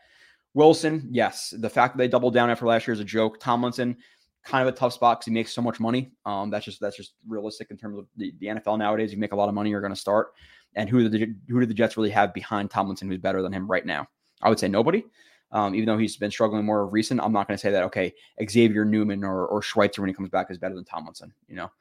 Wilson, 0.53 1.07
yes, 1.11 1.53
the 1.57 1.69
fact 1.69 1.95
that 1.95 1.97
they 1.97 2.07
doubled 2.07 2.33
down 2.33 2.49
after 2.49 2.65
last 2.65 2.85
year 2.85 2.93
is 2.93 2.99
a 2.99 3.05
joke. 3.05 3.39
Tomlinson, 3.39 3.97
kind 4.43 4.67
of 4.67 4.73
a 4.73 4.77
tough 4.77 4.93
spot 4.93 5.19
because 5.19 5.27
he 5.27 5.31
makes 5.31 5.53
so 5.53 5.61
much 5.61 5.79
money. 5.79 6.11
Um, 6.25 6.49
that's 6.49 6.65
just 6.65 6.79
that's 6.79 6.97
just 6.97 7.13
realistic 7.27 7.71
in 7.71 7.77
terms 7.77 7.97
of 7.97 8.07
the, 8.17 8.33
the 8.39 8.47
NFL 8.47 8.77
nowadays. 8.77 9.11
You 9.11 9.17
make 9.17 9.31
a 9.31 9.35
lot 9.35 9.49
of 9.49 9.55
money, 9.55 9.69
you're 9.69 9.81
going 9.81 9.93
to 9.93 9.99
start. 9.99 10.33
And 10.75 10.89
who 10.89 11.09
the 11.09 11.35
who 11.49 11.59
do 11.59 11.65
the 11.65 11.73
Jets 11.73 11.97
really 11.97 12.09
have 12.11 12.33
behind 12.33 12.69
Tomlinson 12.69 13.09
who's 13.09 13.17
better 13.17 13.41
than 13.41 13.53
him 13.53 13.69
right 13.69 13.85
now? 13.85 14.07
I 14.41 14.49
would 14.49 14.59
say 14.59 14.67
nobody. 14.67 15.03
Um, 15.51 15.75
even 15.75 15.85
though 15.85 15.97
he's 15.97 16.15
been 16.15 16.31
struggling 16.31 16.65
more 16.65 16.87
recent, 16.87 17.19
I'm 17.21 17.33
not 17.33 17.47
going 17.47 17.57
to 17.57 17.61
say 17.61 17.71
that. 17.71 17.83
Okay, 17.83 18.13
Xavier 18.49 18.85
Newman 18.85 19.23
or 19.23 19.45
or 19.47 19.61
Schweitzer 19.61 20.01
when 20.01 20.09
he 20.09 20.13
comes 20.13 20.29
back 20.29 20.49
is 20.49 20.57
better 20.57 20.75
than 20.75 20.85
Tomlinson. 20.85 21.33
You 21.47 21.55
know, 21.57 21.71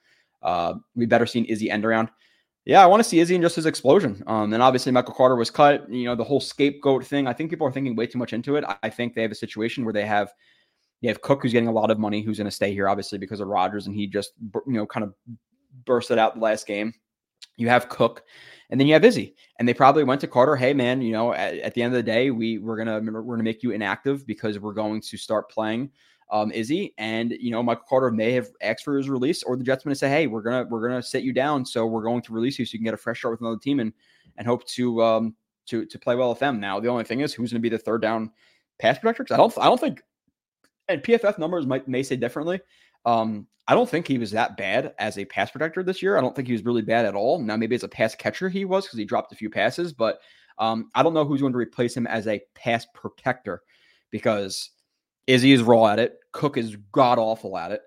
uh, 0.42 0.74
we 0.94 1.06
better 1.06 1.26
seen 1.26 1.44
Izzy 1.44 1.70
end 1.70 1.84
around. 1.84 2.10
Yeah, 2.64 2.82
I 2.82 2.86
want 2.86 3.00
to 3.00 3.08
see 3.08 3.20
Izzy 3.20 3.34
and 3.36 3.42
just 3.42 3.56
his 3.56 3.66
explosion. 3.66 4.22
Um, 4.26 4.52
and 4.52 4.62
obviously 4.62 4.92
Michael 4.92 5.14
Carter 5.14 5.36
was 5.36 5.50
cut. 5.50 5.90
You 5.90 6.04
know, 6.04 6.14
the 6.14 6.24
whole 6.24 6.40
scapegoat 6.40 7.04
thing. 7.04 7.26
I 7.26 7.32
think 7.32 7.50
people 7.50 7.66
are 7.66 7.72
thinking 7.72 7.96
way 7.96 8.06
too 8.06 8.18
much 8.18 8.32
into 8.32 8.56
it. 8.56 8.64
I 8.82 8.90
think 8.90 9.14
they 9.14 9.22
have 9.22 9.30
a 9.30 9.36
situation 9.36 9.84
where 9.84 9.94
they 9.94 10.04
have 10.04 10.32
you 11.00 11.08
have 11.08 11.22
Cook 11.22 11.42
who's 11.42 11.52
getting 11.52 11.68
a 11.68 11.72
lot 11.72 11.90
of 11.90 11.98
money, 11.98 12.22
who's 12.22 12.38
going 12.38 12.46
to 12.46 12.50
stay 12.50 12.72
here 12.72 12.88
obviously 12.88 13.18
because 13.18 13.40
of 13.40 13.48
Rodgers, 13.48 13.86
and 13.86 13.94
he 13.94 14.06
just 14.06 14.32
you 14.66 14.74
know 14.74 14.86
kind 14.86 15.04
of 15.04 15.14
bursted 15.86 16.18
out 16.18 16.34
the 16.34 16.40
last 16.40 16.66
game. 16.66 16.92
You 17.56 17.68
have 17.68 17.88
Cook, 17.88 18.24
and 18.70 18.80
then 18.80 18.86
you 18.86 18.94
have 18.94 19.04
Izzy, 19.04 19.34
and 19.58 19.68
they 19.68 19.74
probably 19.74 20.04
went 20.04 20.20
to 20.22 20.26
Carter. 20.26 20.56
Hey, 20.56 20.72
man, 20.72 21.02
you 21.02 21.12
know, 21.12 21.32
at, 21.34 21.54
at 21.58 21.74
the 21.74 21.82
end 21.82 21.92
of 21.92 21.96
the 21.98 22.10
day, 22.10 22.30
we 22.30 22.58
we're 22.58 22.76
gonna 22.76 23.00
we're 23.00 23.34
gonna 23.34 23.42
make 23.42 23.62
you 23.62 23.72
inactive 23.72 24.26
because 24.26 24.58
we're 24.58 24.72
going 24.72 25.00
to 25.02 25.16
start 25.16 25.50
playing 25.50 25.90
um, 26.30 26.52
Izzy, 26.52 26.94
and 26.98 27.32
you 27.32 27.50
know, 27.50 27.62
Michael 27.62 27.84
Carter 27.88 28.10
may 28.10 28.32
have 28.32 28.48
asked 28.62 28.84
for 28.84 28.96
his 28.96 29.08
release, 29.08 29.42
or 29.42 29.56
the 29.56 29.64
Jets 29.64 29.82
to 29.82 29.94
say, 29.94 30.08
hey, 30.08 30.26
we're 30.26 30.42
gonna 30.42 30.64
we're 30.70 30.86
gonna 30.86 31.02
sit 31.02 31.24
you 31.24 31.32
down, 31.32 31.66
so 31.66 31.86
we're 31.86 32.02
going 32.02 32.22
to 32.22 32.32
release 32.32 32.58
you 32.58 32.64
so 32.64 32.74
you 32.74 32.78
can 32.78 32.84
get 32.84 32.94
a 32.94 32.98
fresh 32.98 33.18
start 33.18 33.32
with 33.32 33.40
another 33.40 33.58
team 33.58 33.80
and 33.80 33.92
and 34.36 34.46
hope 34.46 34.64
to 34.68 35.02
um 35.02 35.34
to 35.66 35.84
to 35.86 35.98
play 35.98 36.14
well 36.14 36.30
with 36.30 36.38
them. 36.38 36.60
Now, 36.60 36.78
the 36.78 36.88
only 36.88 37.04
thing 37.04 37.20
is, 37.20 37.34
who's 37.34 37.50
to 37.50 37.58
be 37.58 37.68
the 37.68 37.78
third 37.78 38.02
down 38.02 38.30
pass 38.78 38.98
protector? 38.98 39.34
I 39.34 39.36
don't 39.36 39.58
I 39.58 39.64
don't 39.64 39.80
think, 39.80 40.02
and 40.88 41.02
PFF 41.02 41.38
numbers 41.38 41.66
might 41.66 41.88
may 41.88 42.02
say 42.02 42.16
differently. 42.16 42.60
Um, 43.04 43.46
I 43.66 43.74
don't 43.74 43.88
think 43.88 44.08
he 44.08 44.18
was 44.18 44.32
that 44.32 44.56
bad 44.56 44.94
as 44.98 45.16
a 45.16 45.24
pass 45.24 45.50
protector 45.50 45.82
this 45.82 46.02
year. 46.02 46.18
I 46.18 46.20
don't 46.20 46.34
think 46.34 46.48
he 46.48 46.52
was 46.52 46.64
really 46.64 46.82
bad 46.82 47.06
at 47.06 47.14
all. 47.14 47.38
Now, 47.38 47.56
maybe 47.56 47.76
as 47.76 47.84
a 47.84 47.88
pass 47.88 48.14
catcher, 48.14 48.48
he 48.48 48.64
was 48.64 48.84
because 48.84 48.98
he 48.98 49.04
dropped 49.04 49.32
a 49.32 49.36
few 49.36 49.48
passes, 49.48 49.92
but 49.92 50.20
um, 50.58 50.90
I 50.94 51.02
don't 51.02 51.14
know 51.14 51.24
who's 51.24 51.40
going 51.40 51.52
to 51.52 51.58
replace 51.58 51.96
him 51.96 52.06
as 52.06 52.26
a 52.26 52.42
pass 52.54 52.86
protector 52.94 53.62
because 54.10 54.70
Izzy 55.26 55.52
is 55.52 55.62
raw 55.62 55.86
at 55.86 56.00
it. 56.00 56.18
Cook 56.32 56.56
is 56.56 56.76
god 56.92 57.18
awful 57.18 57.56
at 57.56 57.72
it. 57.72 57.82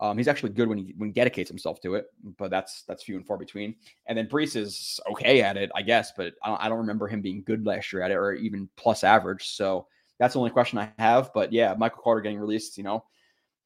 Um, 0.00 0.16
he's 0.16 0.28
actually 0.28 0.50
good 0.50 0.68
when 0.68 0.78
he 0.78 0.94
when 0.96 1.10
he 1.10 1.12
dedicates 1.12 1.50
himself 1.50 1.80
to 1.82 1.94
it, 1.94 2.06
but 2.38 2.50
that's 2.50 2.82
that's 2.88 3.02
few 3.02 3.16
and 3.16 3.26
far 3.26 3.36
between. 3.36 3.76
And 4.06 4.16
then 4.16 4.26
Breece 4.26 4.56
is 4.56 4.98
okay 5.10 5.42
at 5.42 5.58
it, 5.58 5.70
I 5.74 5.82
guess, 5.82 6.12
but 6.16 6.32
I 6.42 6.48
don't, 6.48 6.62
I 6.62 6.68
don't 6.70 6.78
remember 6.78 7.06
him 7.06 7.20
being 7.20 7.42
good 7.46 7.66
last 7.66 7.92
year 7.92 8.02
at 8.02 8.10
it 8.10 8.14
or 8.14 8.32
even 8.32 8.68
plus 8.76 9.04
average. 9.04 9.50
So 9.50 9.86
that's 10.18 10.32
the 10.32 10.40
only 10.40 10.50
question 10.50 10.78
I 10.78 10.90
have. 10.98 11.30
But 11.34 11.52
yeah, 11.52 11.74
Michael 11.78 12.02
Carter 12.02 12.22
getting 12.22 12.40
released, 12.40 12.78
you 12.78 12.84
know, 12.84 13.04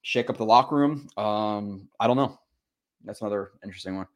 shake 0.05 0.31
up 0.31 0.37
the 0.37 0.45
locker 0.45 0.77
room. 0.77 1.09
Um, 1.17 1.89
I 1.99 2.07
don't 2.07 2.17
know. 2.17 2.39
That's 3.05 3.21
another 3.21 3.51
interesting 3.65 3.97
one. 3.97 4.07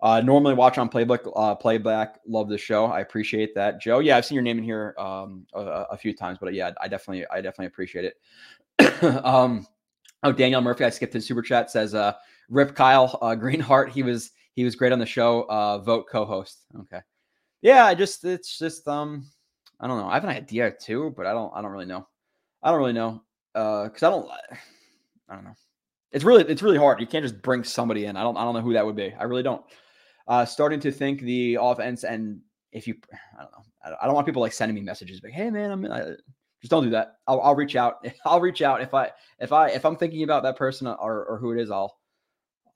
Uh, 0.00 0.20
normally 0.20 0.54
watch 0.54 0.78
on 0.78 0.88
playbook 0.88 1.30
uh, 1.36 1.54
playback. 1.54 2.20
Love 2.26 2.48
the 2.48 2.56
show. 2.56 2.86
I 2.86 3.00
appreciate 3.00 3.54
that, 3.54 3.80
Joe. 3.80 3.98
Yeah, 3.98 4.16
I've 4.16 4.24
seen 4.24 4.36
your 4.36 4.44
name 4.44 4.56
in 4.56 4.64
here 4.64 4.94
um, 4.98 5.46
a, 5.52 5.60
a, 5.90 5.96
few 5.98 6.14
times, 6.14 6.38
but 6.40 6.54
yeah, 6.54 6.70
I 6.80 6.88
definitely 6.88 7.26
I 7.26 7.42
definitely 7.42 7.66
appreciate 7.66 8.06
it. 8.06 9.02
um, 9.24 9.66
Oh, 10.22 10.32
Daniel 10.32 10.60
Murphy, 10.60 10.84
I 10.84 10.90
skipped 10.90 11.14
his 11.14 11.26
super 11.26 11.40
chat. 11.40 11.70
Says, 11.70 11.94
uh, 11.94 12.12
"Rip 12.48 12.74
Kyle 12.74 13.18
uh, 13.22 13.34
Greenheart. 13.36 13.90
He 13.90 14.02
was 14.02 14.32
he 14.54 14.64
was 14.64 14.74
great 14.74 14.92
on 14.92 14.98
the 14.98 15.06
show. 15.06 15.42
Uh, 15.48 15.78
vote 15.78 16.06
co-host. 16.10 16.66
Okay, 16.80 17.00
yeah. 17.62 17.86
I 17.86 17.94
just 17.94 18.24
it's 18.24 18.58
just 18.58 18.86
um, 18.86 19.26
I 19.80 19.86
don't 19.86 19.98
know. 19.98 20.08
I 20.08 20.14
have 20.14 20.24
an 20.24 20.30
idea 20.30 20.70
too, 20.70 21.14
but 21.16 21.26
I 21.26 21.32
don't 21.32 21.52
I 21.54 21.62
don't 21.62 21.70
really 21.70 21.86
know. 21.86 22.06
I 22.62 22.70
don't 22.70 22.78
really 22.78 22.92
know 22.92 23.22
uh, 23.54 23.84
because 23.84 24.02
I 24.02 24.10
don't 24.10 24.28
I 25.30 25.34
don't 25.34 25.44
know. 25.44 25.54
It's 26.12 26.24
really 26.24 26.44
it's 26.44 26.62
really 26.62 26.76
hard. 26.76 27.00
You 27.00 27.06
can't 27.06 27.22
just 27.22 27.40
bring 27.40 27.64
somebody 27.64 28.06
in. 28.06 28.16
I 28.16 28.22
don't 28.22 28.36
I 28.36 28.44
don't 28.44 28.54
know 28.54 28.60
who 28.60 28.72
that 28.72 28.84
would 28.84 28.96
be. 28.96 29.14
I 29.18 29.24
really 29.24 29.44
don't. 29.44 29.62
Uh, 30.26 30.44
starting 30.44 30.80
to 30.80 30.92
think 30.92 31.22
the 31.22 31.58
offense 31.60 32.04
and 32.04 32.40
if 32.72 32.86
you 32.86 32.94
I 33.38 33.42
don't 33.42 33.52
know 33.52 33.96
I 34.00 34.06
don't 34.06 34.14
want 34.14 34.26
people 34.26 34.42
like 34.42 34.52
sending 34.52 34.74
me 34.74 34.82
messages 34.82 35.20
like 35.22 35.32
hey 35.32 35.50
man 35.50 35.70
I'm 35.70 35.90
I, 35.90 36.14
just 36.60 36.70
don't 36.70 36.84
do 36.84 36.90
that. 36.90 37.16
I'll, 37.26 37.40
I'll 37.40 37.54
reach 37.54 37.74
out. 37.74 38.06
I'll 38.24 38.40
reach 38.40 38.62
out 38.62 38.82
if 38.82 38.92
I 38.92 39.10
if 39.38 39.52
I 39.52 39.68
if 39.68 39.84
I'm 39.84 39.96
thinking 39.96 40.22
about 40.22 40.42
that 40.42 40.56
person 40.56 40.86
or, 40.86 41.24
or 41.24 41.38
who 41.38 41.52
it 41.52 41.60
is. 41.60 41.70
I'll 41.70 41.96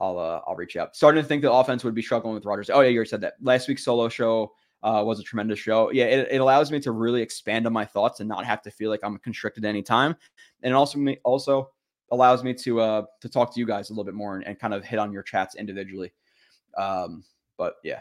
I'll 0.00 0.18
uh, 0.18 0.40
I'll 0.46 0.56
reach 0.56 0.76
out. 0.76 0.96
Starting 0.96 1.22
to 1.22 1.28
think 1.28 1.42
the 1.42 1.52
offense 1.52 1.84
would 1.84 1.94
be 1.94 2.02
struggling 2.02 2.34
with 2.34 2.44
Rodgers. 2.44 2.70
Oh 2.70 2.80
yeah, 2.80 2.88
you 2.88 2.96
already 2.96 3.10
said 3.10 3.20
that. 3.22 3.34
Last 3.42 3.68
week's 3.68 3.84
solo 3.84 4.08
show 4.08 4.52
uh, 4.82 5.02
was 5.04 5.20
a 5.20 5.22
tremendous 5.22 5.58
show. 5.58 5.90
Yeah, 5.92 6.04
it, 6.04 6.28
it 6.30 6.38
allows 6.38 6.70
me 6.70 6.80
to 6.80 6.92
really 6.92 7.22
expand 7.22 7.66
on 7.66 7.72
my 7.72 7.84
thoughts 7.84 8.20
and 8.20 8.28
not 8.28 8.44
have 8.44 8.62
to 8.62 8.70
feel 8.70 8.90
like 8.90 9.00
I'm 9.02 9.18
constricted 9.18 9.64
any 9.64 9.82
time. 9.82 10.16
And 10.62 10.74
also 10.74 10.98
also 11.24 11.70
allows 12.14 12.42
me 12.42 12.54
to 12.54 12.80
uh 12.80 13.02
to 13.20 13.28
talk 13.28 13.54
to 13.54 13.60
you 13.60 13.66
guys 13.66 13.90
a 13.90 13.92
little 13.92 14.04
bit 14.04 14.14
more 14.14 14.36
and, 14.36 14.46
and 14.46 14.58
kind 14.58 14.72
of 14.72 14.84
hit 14.84 14.98
on 14.98 15.12
your 15.12 15.22
chats 15.22 15.54
individually. 15.56 16.12
Um, 16.76 17.24
but 17.56 17.74
yeah. 17.84 18.00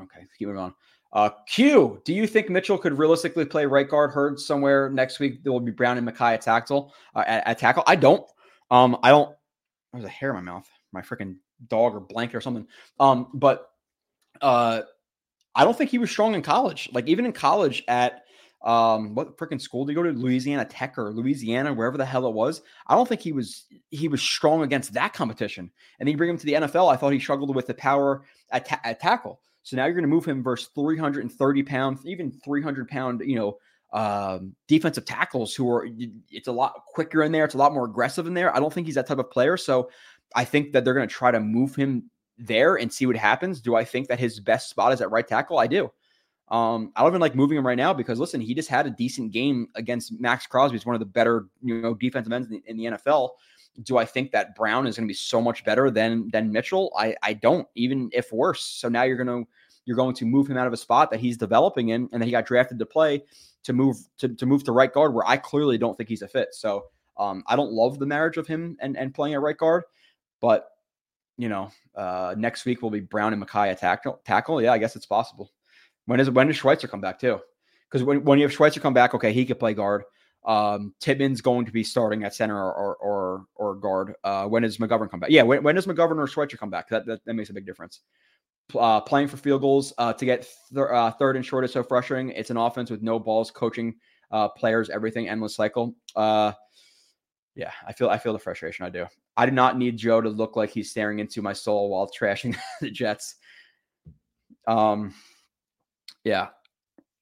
Okay, 0.00 0.26
keep 0.38 0.48
moving 0.48 0.62
on. 0.62 0.74
Uh, 1.12 1.30
Q, 1.46 2.02
do 2.04 2.12
you 2.12 2.26
think 2.26 2.50
Mitchell 2.50 2.76
could 2.76 2.98
realistically 2.98 3.44
play 3.44 3.66
right 3.66 3.88
guard? 3.88 4.10
Heard 4.10 4.40
somewhere 4.40 4.90
next 4.90 5.20
week 5.20 5.44
there 5.44 5.52
will 5.52 5.60
be 5.60 5.70
Brown 5.70 5.96
and 5.96 6.06
Mekhi 6.06 6.34
at 6.34 6.40
tackle. 6.40 6.92
Uh, 7.14 7.22
at, 7.26 7.46
at, 7.46 7.58
tackle, 7.58 7.84
I 7.86 7.94
don't. 7.94 8.28
Um, 8.72 8.98
I 9.02 9.10
don't. 9.10 9.34
There's 9.92 10.04
a 10.04 10.08
hair 10.08 10.30
in 10.30 10.36
my 10.36 10.42
mouth. 10.52 10.68
My 10.92 11.02
freaking 11.02 11.36
dog 11.68 11.94
or 11.94 12.00
blanket 12.00 12.36
or 12.36 12.40
something. 12.40 12.66
Um, 12.98 13.28
but 13.32 13.70
uh, 14.42 14.82
I 15.54 15.64
don't 15.64 15.78
think 15.78 15.90
he 15.90 15.98
was 15.98 16.10
strong 16.10 16.34
in 16.34 16.42
college. 16.42 16.88
Like 16.92 17.06
even 17.06 17.26
in 17.26 17.32
college 17.32 17.84
at 17.86 18.23
um, 18.64 19.14
what 19.14 19.36
freaking 19.36 19.60
school 19.60 19.84
did 19.84 19.92
he 19.92 19.94
go 19.94 20.02
to? 20.02 20.10
Louisiana 20.10 20.64
Tech 20.64 20.96
or 20.96 21.12
Louisiana, 21.12 21.72
wherever 21.72 21.98
the 21.98 22.04
hell 22.04 22.26
it 22.26 22.32
was. 22.32 22.62
I 22.86 22.94
don't 22.94 23.06
think 23.06 23.20
he 23.20 23.32
was 23.32 23.66
he 23.90 24.08
was 24.08 24.22
strong 24.22 24.62
against 24.62 24.94
that 24.94 25.12
competition. 25.12 25.70
And 25.98 26.06
then 26.06 26.12
you 26.12 26.16
bring 26.16 26.30
him 26.30 26.38
to 26.38 26.46
the 26.46 26.54
NFL. 26.54 26.90
I 26.90 26.96
thought 26.96 27.12
he 27.12 27.20
struggled 27.20 27.54
with 27.54 27.66
the 27.66 27.74
power 27.74 28.24
at, 28.50 28.64
ta- 28.64 28.80
at 28.82 29.00
tackle. 29.00 29.40
So 29.64 29.76
now 29.76 29.84
you're 29.84 29.94
going 29.94 30.02
to 30.02 30.08
move 30.08 30.24
him 30.24 30.42
versus 30.42 30.70
330 30.74 31.62
pound, 31.62 31.98
even 32.06 32.32
300 32.44 32.88
pound, 32.88 33.22
you 33.24 33.36
know, 33.36 33.58
um, 33.92 34.54
defensive 34.66 35.04
tackles 35.04 35.54
who 35.54 35.70
are, 35.70 35.88
it's 36.30 36.48
a 36.48 36.52
lot 36.52 36.74
quicker 36.88 37.22
in 37.22 37.32
there. 37.32 37.44
It's 37.44 37.54
a 37.54 37.58
lot 37.58 37.72
more 37.72 37.84
aggressive 37.84 38.26
in 38.26 38.34
there. 38.34 38.54
I 38.54 38.60
don't 38.60 38.72
think 38.72 38.86
he's 38.86 38.96
that 38.96 39.06
type 39.06 39.18
of 39.18 39.30
player. 39.30 39.56
So 39.56 39.90
I 40.34 40.44
think 40.44 40.72
that 40.72 40.84
they're 40.84 40.94
going 40.94 41.08
to 41.08 41.14
try 41.14 41.30
to 41.30 41.40
move 41.40 41.76
him 41.76 42.10
there 42.36 42.76
and 42.76 42.92
see 42.92 43.06
what 43.06 43.16
happens. 43.16 43.60
Do 43.60 43.76
I 43.76 43.84
think 43.84 44.08
that 44.08 44.18
his 44.18 44.40
best 44.40 44.68
spot 44.68 44.92
is 44.92 45.00
at 45.00 45.10
right 45.10 45.26
tackle? 45.26 45.58
I 45.58 45.66
do. 45.66 45.90
Um, 46.48 46.92
I 46.94 47.00
don't 47.00 47.10
even 47.10 47.20
like 47.20 47.34
moving 47.34 47.56
him 47.56 47.66
right 47.66 47.76
now 47.76 47.94
because 47.94 48.18
listen, 48.18 48.40
he 48.40 48.54
just 48.54 48.68
had 48.68 48.86
a 48.86 48.90
decent 48.90 49.32
game 49.32 49.68
against 49.74 50.18
Maxx 50.20 50.46
Crosby. 50.46 50.76
He's 50.76 50.86
one 50.86 50.94
of 50.94 51.00
the 51.00 51.06
better, 51.06 51.46
you 51.62 51.80
know, 51.80 51.94
defensive 51.94 52.32
ends 52.32 52.48
in 52.48 52.54
the, 52.54 52.62
in 52.66 52.76
the 52.76 52.84
NFL. 52.98 53.30
Do 53.82 53.96
I 53.96 54.04
think 54.04 54.30
that 54.32 54.54
Brown 54.54 54.86
is 54.86 54.96
going 54.96 55.08
to 55.08 55.10
be 55.10 55.16
so 55.16 55.40
much 55.40 55.64
better 55.64 55.90
than 55.90 56.28
than 56.30 56.52
Mitchell? 56.52 56.92
I 56.96 57.16
I 57.22 57.32
don't, 57.32 57.66
even 57.74 58.10
if 58.12 58.32
worse. 58.32 58.62
So 58.64 58.88
now 58.88 59.02
you're 59.02 59.16
going 59.16 59.44
to 59.44 59.48
you're 59.84 59.96
going 59.96 60.14
to 60.16 60.24
move 60.24 60.48
him 60.48 60.56
out 60.56 60.66
of 60.66 60.72
a 60.72 60.76
spot 60.76 61.10
that 61.10 61.20
he's 61.20 61.36
developing 61.36 61.88
in, 61.88 62.08
and 62.12 62.22
that 62.22 62.26
he 62.26 62.30
got 62.30 62.46
drafted 62.46 62.78
to 62.78 62.86
play 62.86 63.24
to 63.64 63.72
move 63.72 63.96
to, 64.18 64.28
to 64.28 64.46
move 64.46 64.62
to 64.64 64.72
right 64.72 64.92
guard 64.92 65.14
where 65.14 65.26
I 65.26 65.36
clearly 65.36 65.78
don't 65.78 65.96
think 65.96 66.08
he's 66.08 66.22
a 66.22 66.28
fit. 66.28 66.54
So 66.54 66.84
um, 67.16 67.42
I 67.46 67.56
don't 67.56 67.72
love 67.72 67.98
the 67.98 68.06
marriage 68.06 68.36
of 68.36 68.46
him 68.46 68.76
and, 68.80 68.96
and 68.96 69.12
playing 69.12 69.34
at 69.34 69.40
right 69.40 69.56
guard, 69.56 69.84
but 70.40 70.68
you 71.36 71.48
know, 71.48 71.70
uh, 71.96 72.34
next 72.38 72.64
week 72.64 72.80
will 72.80 72.90
be 72.90 73.00
Brown 73.00 73.32
and 73.32 73.42
at 73.42 73.78
tackle. 73.78 74.20
Tackle, 74.24 74.62
yeah, 74.62 74.72
I 74.72 74.78
guess 74.78 74.94
it's 74.94 75.06
possible. 75.06 75.50
When 76.06 76.20
is 76.20 76.30
when 76.30 76.46
does 76.48 76.56
Schweitzer 76.56 76.88
come 76.88 77.00
back 77.00 77.18
too? 77.18 77.40
Because 77.90 78.04
when, 78.04 78.24
when 78.24 78.38
you 78.38 78.44
have 78.44 78.52
Schweitzer 78.52 78.80
come 78.80 78.94
back, 78.94 79.14
okay, 79.14 79.32
he 79.32 79.44
could 79.44 79.58
play 79.58 79.74
guard. 79.74 80.04
Um, 80.44 80.94
going 81.42 81.64
to 81.64 81.72
be 81.72 81.84
starting 81.84 82.24
at 82.24 82.34
center 82.34 82.56
or 82.56 82.96
or 82.96 83.46
or, 83.54 83.74
guard. 83.76 84.14
Uh, 84.22 84.46
when 84.46 84.62
does 84.62 84.76
McGovern 84.76 85.10
come 85.10 85.20
back? 85.20 85.30
Yeah, 85.30 85.42
when, 85.42 85.62
when 85.62 85.74
does 85.74 85.86
McGovern 85.86 86.18
or 86.18 86.26
Schweitzer 86.26 86.58
come 86.58 86.70
back? 86.70 86.88
That, 86.88 87.06
that, 87.06 87.24
that 87.24 87.34
makes 87.34 87.50
a 87.50 87.54
big 87.54 87.64
difference. 87.64 88.00
Uh, 88.78 89.00
playing 89.00 89.28
for 89.28 89.36
field 89.36 89.60
goals 89.62 89.92
uh, 89.98 90.12
to 90.12 90.24
get 90.24 90.46
th- 90.72 90.86
uh, 90.90 91.10
third 91.12 91.36
and 91.36 91.44
short 91.44 91.64
is 91.64 91.72
so 91.72 91.82
frustrating. 91.82 92.30
It's 92.30 92.50
an 92.50 92.56
offense 92.56 92.90
with 92.90 93.02
no 93.02 93.18
balls, 93.18 93.50
coaching 93.50 93.94
uh, 94.30 94.48
players, 94.48 94.90
everything, 94.90 95.28
endless 95.28 95.54
cycle. 95.54 95.94
Uh, 96.16 96.52
yeah, 97.54 97.70
I 97.86 97.92
feel 97.92 98.08
I 98.08 98.18
feel 98.18 98.32
the 98.32 98.38
frustration. 98.38 98.84
I 98.84 98.90
do. 98.90 99.06
I 99.36 99.46
do 99.46 99.52
not 99.52 99.78
need 99.78 99.96
Joe 99.96 100.20
to 100.20 100.28
look 100.28 100.56
like 100.56 100.70
he's 100.70 100.90
staring 100.90 101.20
into 101.20 101.40
my 101.40 101.52
soul 101.52 101.90
while 101.90 102.10
trashing 102.20 102.56
the 102.80 102.90
Jets. 102.90 103.36
Um, 104.66 105.14
yeah, 106.24 106.48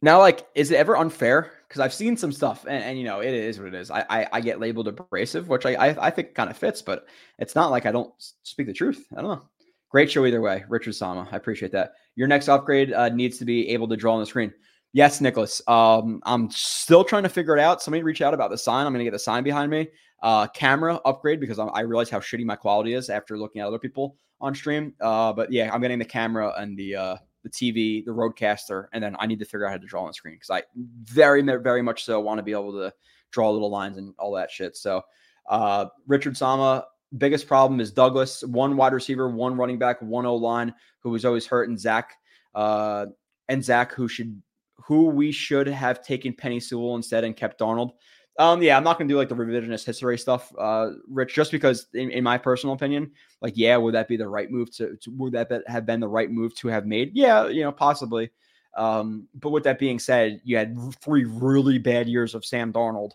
now, 0.03 0.19
like, 0.19 0.47
is 0.57 0.73
it 0.73 0.77
ever 0.77 0.97
unfair? 0.97 1.53
Because 1.69 1.81
I've 1.81 1.95
seen 1.95 2.17
some 2.17 2.33
stuff, 2.33 2.67
and, 2.69 2.83
and, 2.83 2.99
you 2.99 3.05
know, 3.05 3.21
it 3.21 3.33
is 3.33 3.59
what 3.59 3.69
it 3.69 3.75
is. 3.75 3.91
I 3.91 4.05
I, 4.11 4.27
I 4.33 4.41
get 4.41 4.61
labeled 4.61 4.89
abrasive, 4.89 5.49
which 5.49 5.65
I 5.65 5.75
I, 5.75 6.07
I 6.09 6.11
think 6.11 6.35
kind 6.35 6.51
of 6.51 6.57
fits, 6.57 6.83
but 6.83 7.07
it's 7.39 7.55
not 7.55 7.71
like 7.71 7.87
I 7.87 7.93
don't 7.93 8.13
speak 8.43 8.67
the 8.67 8.73
truth. 8.73 9.07
I 9.17 9.23
don't 9.23 9.31
know. 9.31 9.43
Great 9.89 10.11
show 10.11 10.27
either 10.27 10.41
way, 10.41 10.65
Richard 10.69 10.95
Sama. 10.95 11.29
I 11.31 11.37
appreciate 11.37 11.71
that. 11.73 11.93
Your 12.17 12.27
next 12.27 12.49
upgrade 12.49 12.93
uh, 12.93 13.11
needs 13.11 13.39
to 13.39 13.45
be 13.45 13.69
able 13.69 13.89
to 13.89 13.97
draw 13.97 14.15
on 14.15 14.21
the 14.21 14.27
screen. 14.27 14.53
Yes, 14.93 15.21
Nicholas. 15.21 15.63
Um, 15.69 16.21
I'm 16.25 16.51
still 16.51 17.05
trying 17.05 17.23
to 17.23 17.29
figure 17.29 17.57
it 17.57 17.61
out. 17.61 17.81
Somebody 17.81 18.03
reach 18.03 18.23
out 18.23 18.35
about 18.35 18.51
the 18.51 18.59
sign. 18.59 18.87
I'm 18.87 18.93
going 18.93 19.01
to 19.01 19.05
get 19.05 19.13
the 19.13 19.19
sign 19.19 19.45
behind 19.45 19.71
me. 19.71 19.89
Uh, 20.23 20.47
camera 20.49 20.97
upgrade 21.05 21.41
because 21.41 21.59
I, 21.59 21.67
I 21.67 21.81
realize 21.81 22.11
how 22.11 22.21
shitty 22.21 22.45
my 22.45 22.57
quality 22.57 22.95
is 22.95 23.09
after 23.09 23.39
looking 23.39 23.61
at 23.61 23.69
other 23.69 23.79
people 23.79 24.17
on 24.41 24.55
stream. 24.55 24.95
Uh, 25.01 25.33
but 25.33 25.53
yeah, 25.53 25.73
I'm 25.73 25.81
getting 25.81 25.99
the 25.99 26.05
camera 26.05 26.53
and 26.59 26.77
the 26.77 26.97
uh, 26.97 27.17
the 27.43 27.51
TV, 27.51 28.05
the 28.05 28.11
RODECaster, 28.11 28.87
and 28.93 29.03
then 29.03 29.17
I 29.19 29.27
need 29.27 29.39
to 29.41 29.45
figure 29.45 29.67
out 29.67 29.73
how 29.73 29.79
to 29.79 29.87
draw 29.87 30.03
on 30.03 30.09
the 30.09 30.15
screen 30.15 30.35
because 30.35 30.51
I 30.51 30.63
very, 31.05 31.43
very 31.43 31.83
much 31.83 32.05
so 32.05 32.21
want 32.21 32.39
to 32.39 32.43
be 32.43 32.53
able 32.53 32.73
to 32.73 32.93
draw 33.31 33.51
little 33.51 33.71
lines 33.71 33.99
and 33.99 34.15
all 34.19 34.33
that 34.33 34.51
shit. 34.51 34.77
So, 34.77 35.03
uh, 35.49 35.87
Richard 36.07 36.37
Sama, 36.37 36.87
biggest 37.19 37.47
problem 37.47 37.81
is 37.81 37.91
Douglas, 37.91 38.43
one 38.45 38.77
wide 38.77 38.93
receiver, 38.93 39.29
one 39.29 39.57
running 39.57 39.79
back, 39.79 40.01
one 40.01 40.27
O 40.27 40.37
line 40.37 40.75
who 41.01 41.11
was 41.11 41.25
always 41.25 41.47
hurt, 41.47 41.69
and 41.69 41.79
Zach, 41.79 42.15
uh, 42.55 43.07
and 43.49 43.65
Zach 43.65 43.93
who 43.93 44.09
should, 44.09 44.41
who 44.77 45.07
we 45.07 45.33
should 45.33 45.67
have 45.67 46.03
taken 46.03 46.33
Penei 46.33 46.63
Sewell 46.63 46.97
instead 46.97 47.25
and 47.25 47.37
kept 47.37 47.61
Darnold. 47.61 47.93
Um, 48.39 48.63
yeah, 48.63 48.77
I'm 48.77 48.85
not 48.85 48.99
gonna 48.99 49.09
do 49.09 49.19
like 49.19 49.29
the 49.29 49.35
revisionist 49.35 49.85
history 49.85 50.17
stuff, 50.17 50.53
uh, 50.59 50.91
Rich, 51.07 51.35
just 51.35 51.53
because 51.53 51.87
in, 51.93 52.11
in, 52.11 52.25
my 52.25 52.39
personal 52.39 52.75
opinion, 52.75 53.11
like, 53.43 53.53
yeah, 53.57 53.77
would 53.77 53.95
that 53.95 54.09
be 54.09 54.17
the 54.17 54.29
right 54.29 54.51
move 54.51 54.75
to, 54.77 54.97
to 54.97 55.11
would 55.11 55.33
that 55.35 55.51
have 55.67 55.85
been 55.85 56.01
the 56.01 56.09
right 56.09 56.31
move 56.31 56.55
to 56.57 56.69
have 56.69 56.87
made? 56.87 57.11
Yeah, 57.15 57.49
you 57.49 57.63
know, 57.63 57.73
possibly. 57.73 58.31
Um, 58.75 59.29
but 59.35 59.51
with 59.51 59.65
that 59.65 59.79
being 59.79 59.99
said, 59.99 60.41
you 60.45 60.57
had 60.57 60.77
three 61.03 61.25
really 61.25 61.79
bad 61.79 62.09
years 62.09 62.35
of 62.35 62.45
Sam 62.45 62.73
Darnold. 62.73 63.13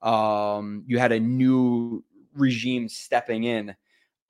Um, 0.00 0.84
you 0.86 0.98
had 0.98 1.10
a 1.10 1.18
new 1.18 2.04
regime 2.34 2.88
stepping 2.88 3.44
in, 3.44 3.74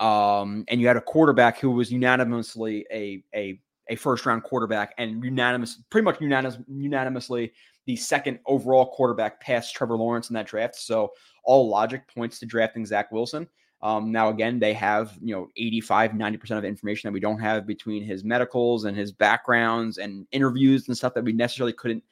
um, 0.00 0.64
and 0.68 0.80
you 0.80 0.86
had 0.86 0.96
a 0.96 1.02
quarterback 1.02 1.58
who 1.58 1.72
was 1.72 1.92
unanimously 1.92 2.86
a 2.90 3.22
a 3.34 3.60
a 3.88 3.96
first 3.96 4.24
round 4.24 4.44
quarterback 4.44 4.94
and 4.96 5.22
unanimous, 5.22 5.78
pretty 5.90 6.04
much 6.04 6.20
unanimous, 6.20 6.58
unanimously 6.68 7.52
the 7.86 7.96
second 7.96 8.38
overall 8.46 8.86
quarterback 8.86 9.40
past 9.40 9.74
Trevor 9.74 9.96
Lawrence 9.96 10.30
in 10.30 10.34
that 10.34 10.46
draft. 10.46 10.76
So 10.76 11.12
all 11.44 11.68
logic 11.68 12.06
points 12.14 12.38
to 12.38 12.46
drafting 12.46 12.86
Zach 12.86 13.10
Wilson. 13.10 13.48
Um, 13.82 14.12
now, 14.12 14.28
again, 14.28 14.60
they 14.60 14.74
have, 14.74 15.18
you 15.20 15.34
know, 15.34 15.48
85, 15.56 16.12
90% 16.12 16.58
of 16.58 16.64
information 16.64 17.08
that 17.08 17.12
we 17.12 17.20
don't 17.20 17.40
have 17.40 17.66
between 17.66 18.04
his 18.04 18.22
medicals 18.22 18.84
and 18.84 18.96
his 18.96 19.10
backgrounds 19.10 19.98
and 19.98 20.26
interviews 20.30 20.86
and 20.86 20.96
stuff 20.96 21.14
that 21.14 21.24
we 21.24 21.32
necessarily 21.32 21.72
couldn't 21.72 22.04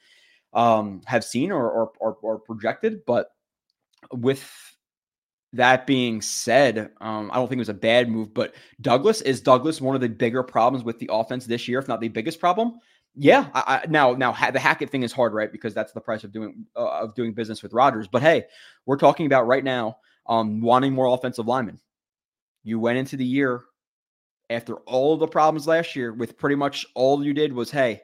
um, 0.53 1.01
have 1.05 1.23
seen 1.23 1.49
or, 1.49 1.71
or, 1.71 1.91
or, 1.99 2.17
or 2.21 2.39
projected. 2.39 3.05
But 3.05 3.29
with 4.11 4.45
that 5.53 5.87
being 5.87 6.21
said, 6.21 6.91
um, 6.99 7.31
I 7.31 7.35
don't 7.35 7.47
think 7.47 7.59
it 7.59 7.59
was 7.59 7.69
a 7.69 7.73
bad 7.73 8.09
move, 8.09 8.33
but 8.33 8.53
Douglas 8.81 9.21
is 9.21 9.39
Douglas 9.39 9.79
one 9.79 9.95
of 9.95 10.01
the 10.01 10.09
bigger 10.09 10.43
problems 10.43 10.83
with 10.83 10.99
the 10.99 11.09
offense 11.11 11.45
this 11.45 11.69
year, 11.69 11.79
if 11.79 11.87
not 11.87 12.01
the 12.01 12.09
biggest 12.09 12.39
problem. 12.41 12.79
Yeah, 13.15 13.49
I, 13.53 13.83
I, 13.83 13.85
now 13.89 14.13
now 14.13 14.31
the 14.51 14.59
Hackett 14.59 14.89
thing 14.89 15.03
is 15.03 15.11
hard, 15.11 15.33
right? 15.33 15.51
Because 15.51 15.73
that's 15.73 15.91
the 15.91 15.99
price 15.99 16.23
of 16.23 16.31
doing 16.31 16.65
uh, 16.75 17.01
of 17.01 17.15
doing 17.15 17.33
business 17.33 17.61
with 17.61 17.73
Rodgers. 17.73 18.07
But 18.07 18.21
hey, 18.21 18.45
we're 18.85 18.97
talking 18.97 19.25
about 19.25 19.47
right 19.47 19.63
now 19.63 19.97
um, 20.27 20.61
wanting 20.61 20.93
more 20.93 21.07
offensive 21.07 21.47
linemen. 21.47 21.79
You 22.63 22.79
went 22.79 22.97
into 22.97 23.17
the 23.17 23.25
year 23.25 23.63
after 24.49 24.75
all 24.81 25.13
of 25.13 25.19
the 25.19 25.27
problems 25.27 25.67
last 25.67 25.95
year 25.95 26.13
with 26.13 26.37
pretty 26.37 26.55
much 26.55 26.85
all 26.95 27.23
you 27.23 27.33
did 27.33 27.53
was, 27.53 27.71
hey, 27.71 28.01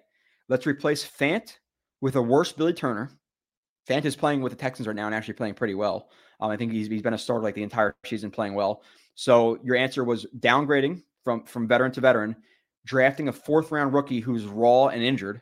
let's 0.50 0.66
replace 0.66 1.06
Fant 1.06 1.58
with 2.02 2.16
a 2.16 2.22
worse 2.22 2.52
Billy 2.52 2.74
Turner. 2.74 3.12
Fant 3.88 4.06
is 4.06 4.16
playing 4.16 4.42
with 4.42 4.52
the 4.52 4.58
Texans 4.58 4.88
right 4.88 4.96
now 4.96 5.06
and 5.06 5.16
actually 5.16 5.36
playing 5.36 5.54
pretty 5.54 5.76
well. 5.76 6.10
Um, 6.40 6.52
I 6.52 6.58
think 6.58 6.72
he's, 6.72 6.88
he's 6.88 7.02
been 7.02 7.14
a 7.14 7.18
starter 7.18 7.44
like 7.44 7.56
the 7.56 7.64
entire 7.64 7.96
season 8.06 8.32
playing 8.32 8.54
well. 8.54 8.84
So 9.16 9.58
your 9.64 9.76
answer 9.76 10.04
was 10.04 10.26
downgrading 10.40 11.04
from 11.24 11.44
from 11.46 11.68
veteran 11.68 11.92
to 11.94 12.02
veteran, 12.02 12.36
drafting 12.88 13.28
a 13.28 13.34
fourth 13.34 13.72
round 13.72 13.94
rookie 13.94 14.22
who's 14.22 14.46
raw 14.46 14.88
and 14.88 15.04
injured, 15.04 15.42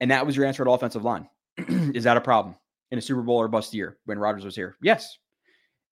and 0.00 0.10
that 0.10 0.26
was 0.26 0.36
your 0.36 0.44
answer 0.44 0.62
at 0.68 0.72
offensive 0.72 1.04
line. 1.04 1.28
is 1.56 2.04
that 2.04 2.16
a 2.16 2.20
problem 2.20 2.56
in 2.90 2.98
a 2.98 3.02
Super 3.02 3.22
Bowl 3.22 3.36
or 3.36 3.48
bust 3.48 3.72
year 3.72 3.96
when 4.04 4.18
Rodgers 4.18 4.44
was 4.44 4.56
here? 4.56 4.76
Yes. 4.82 5.16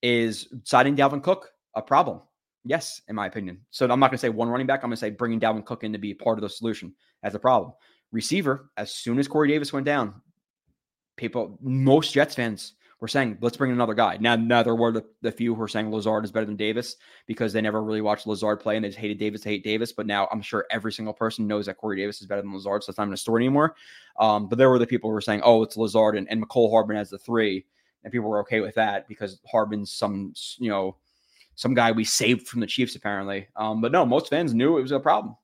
Is 0.02 0.48
signing 0.64 0.96
Dalvin 0.96 1.22
Cook 1.22 1.50
a 1.76 1.80
problem? 1.80 2.20
Yes, 2.64 3.00
in 3.08 3.14
my 3.16 3.26
opinion. 3.26 3.60
So 3.70 3.84
I'm 3.84 4.00
not 4.00 4.10
going 4.10 4.18
to 4.18 4.18
say 4.18 4.28
one 4.28 4.48
running 4.48 4.66
back. 4.66 4.80
I'm 4.82 4.90
going 4.90 4.96
to 4.96 5.00
say 5.00 5.10
bringing 5.10 5.40
Dalvin 5.40 5.64
Cook 5.64 5.84
in 5.84 5.92
to 5.92 5.98
be 5.98 6.14
part 6.14 6.38
of 6.38 6.42
the 6.42 6.48
solution 6.48 6.94
as 7.22 7.34
a 7.34 7.38
problem. 7.38 7.72
Receiver, 8.10 8.70
as 8.76 8.92
soon 8.92 9.18
as 9.18 9.28
Corey 9.28 9.48
Davis 9.48 9.72
went 9.72 9.86
down, 9.86 10.20
people, 11.16 11.58
most 11.62 12.12
Jets 12.12 12.34
fans 12.34 12.74
were 13.02 13.08
saying, 13.08 13.36
let's 13.40 13.56
bring 13.56 13.72
another 13.72 13.94
guy. 13.94 14.16
Now, 14.20 14.36
now 14.36 14.62
there 14.62 14.76
were 14.76 14.92
the, 14.92 15.04
the 15.22 15.32
few 15.32 15.56
who 15.56 15.62
are 15.62 15.66
saying 15.66 15.90
Lazard 15.90 16.24
is 16.24 16.30
better 16.30 16.46
than 16.46 16.54
Davis 16.54 16.94
because 17.26 17.52
they 17.52 17.60
never 17.60 17.82
really 17.82 18.00
watched 18.00 18.28
Lazard 18.28 18.60
play 18.60 18.76
and 18.76 18.84
they 18.84 18.90
just 18.90 19.00
hated 19.00 19.18
Davis 19.18 19.42
hate 19.42 19.64
Davis. 19.64 19.92
But 19.92 20.06
now 20.06 20.28
I'm 20.30 20.40
sure 20.40 20.66
every 20.70 20.92
single 20.92 21.12
person 21.12 21.48
knows 21.48 21.66
that 21.66 21.78
Corey 21.78 21.96
Davis 21.96 22.20
is 22.20 22.28
better 22.28 22.42
than 22.42 22.54
Lazard, 22.54 22.84
so 22.84 22.90
it's 22.90 22.98
not 22.98 23.08
in 23.08 23.12
a 23.12 23.16
story 23.16 23.42
anymore. 23.42 23.74
Um, 24.20 24.48
but 24.48 24.56
there 24.56 24.70
were 24.70 24.78
the 24.78 24.86
people 24.86 25.10
who 25.10 25.14
were 25.14 25.20
saying, 25.20 25.40
oh, 25.42 25.64
it's 25.64 25.76
Lazard 25.76 26.16
and, 26.16 26.30
and 26.30 26.40
Mecole 26.40 26.70
Hardman 26.70 26.96
as 26.96 27.10
the 27.10 27.18
three. 27.18 27.66
And 28.04 28.12
people 28.12 28.30
were 28.30 28.38
okay 28.42 28.60
with 28.60 28.76
that 28.76 29.08
because 29.08 29.40
Hardman's 29.50 29.90
some, 29.90 30.32
you 30.58 30.70
know, 30.70 30.94
some 31.56 31.74
guy 31.74 31.90
we 31.90 32.04
saved 32.04 32.46
from 32.46 32.60
the 32.60 32.68
Chiefs 32.68 32.94
apparently. 32.94 33.48
Um, 33.56 33.80
but 33.80 33.90
no, 33.90 34.06
most 34.06 34.30
fans 34.30 34.54
knew 34.54 34.78
it 34.78 34.82
was 34.82 34.92
a 34.92 35.00
problem. 35.00 35.34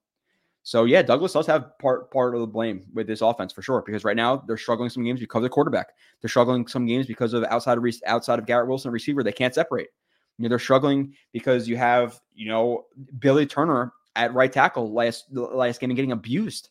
So 0.68 0.84
yeah, 0.84 1.00
Douglas 1.00 1.32
does 1.32 1.46
have 1.46 1.78
part 1.78 2.10
part 2.10 2.34
of 2.34 2.42
the 2.42 2.46
blame 2.46 2.84
with 2.92 3.06
this 3.06 3.22
offense 3.22 3.54
for 3.54 3.62
sure 3.62 3.82
because 3.86 4.04
right 4.04 4.14
now 4.14 4.44
they're 4.46 4.58
struggling 4.58 4.90
some 4.90 5.02
games 5.02 5.18
because 5.18 5.42
of 5.42 5.50
quarterback. 5.50 5.94
They're 6.20 6.28
struggling 6.28 6.66
some 6.66 6.84
games 6.84 7.06
because 7.06 7.32
of 7.32 7.42
outside 7.44 7.78
of 7.78 7.84
outside 8.06 8.38
of 8.38 8.44
Garrett 8.44 8.68
Wilson, 8.68 8.90
receiver 8.90 9.22
they 9.22 9.32
can't 9.32 9.54
separate. 9.54 9.88
You 10.36 10.42
know, 10.42 10.50
they're 10.50 10.58
struggling 10.58 11.14
because 11.32 11.68
you 11.68 11.78
have 11.78 12.20
you 12.34 12.50
know 12.50 12.84
Billy 13.18 13.46
Turner 13.46 13.94
at 14.14 14.34
right 14.34 14.52
tackle 14.52 14.92
last 14.92 15.24
last 15.32 15.80
game 15.80 15.88
and 15.88 15.96
getting 15.96 16.12
abused. 16.12 16.68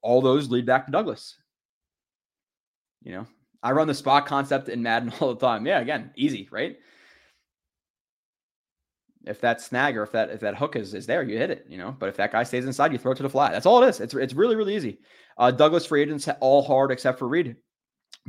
All 0.00 0.20
those 0.20 0.50
lead 0.50 0.66
back 0.66 0.86
to 0.86 0.90
Douglas. 0.90 1.36
You 3.04 3.12
know, 3.12 3.26
I 3.62 3.70
run 3.70 3.86
the 3.86 3.94
spot 3.94 4.26
concept 4.26 4.68
in 4.68 4.82
Madden 4.82 5.12
all 5.20 5.36
the 5.36 5.46
time. 5.46 5.66
Yeah, 5.66 5.78
again, 5.78 6.10
easy, 6.16 6.48
right? 6.50 6.76
If 9.26 9.40
that 9.40 9.60
snag 9.60 9.96
or 9.96 10.02
if 10.02 10.12
that 10.12 10.30
if 10.30 10.40
that 10.40 10.56
hook 10.56 10.76
is 10.76 10.94
is 10.94 11.06
there, 11.06 11.22
you 11.22 11.38
hit 11.38 11.50
it, 11.50 11.66
you 11.68 11.78
know. 11.78 11.94
But 11.98 12.08
if 12.08 12.16
that 12.16 12.32
guy 12.32 12.42
stays 12.42 12.64
inside, 12.64 12.92
you 12.92 12.98
throw 12.98 13.12
it 13.12 13.16
to 13.16 13.22
the 13.22 13.30
flat. 13.30 13.52
That's 13.52 13.66
all 13.66 13.82
it 13.82 13.88
is. 13.88 14.00
It's 14.00 14.14
it's 14.14 14.34
really 14.34 14.56
really 14.56 14.74
easy. 14.76 14.98
Uh, 15.38 15.50
Douglas 15.50 15.86
free 15.86 16.02
agents 16.02 16.28
all 16.40 16.62
hard 16.62 16.90
except 16.90 17.18
for 17.18 17.28
Reed. 17.28 17.56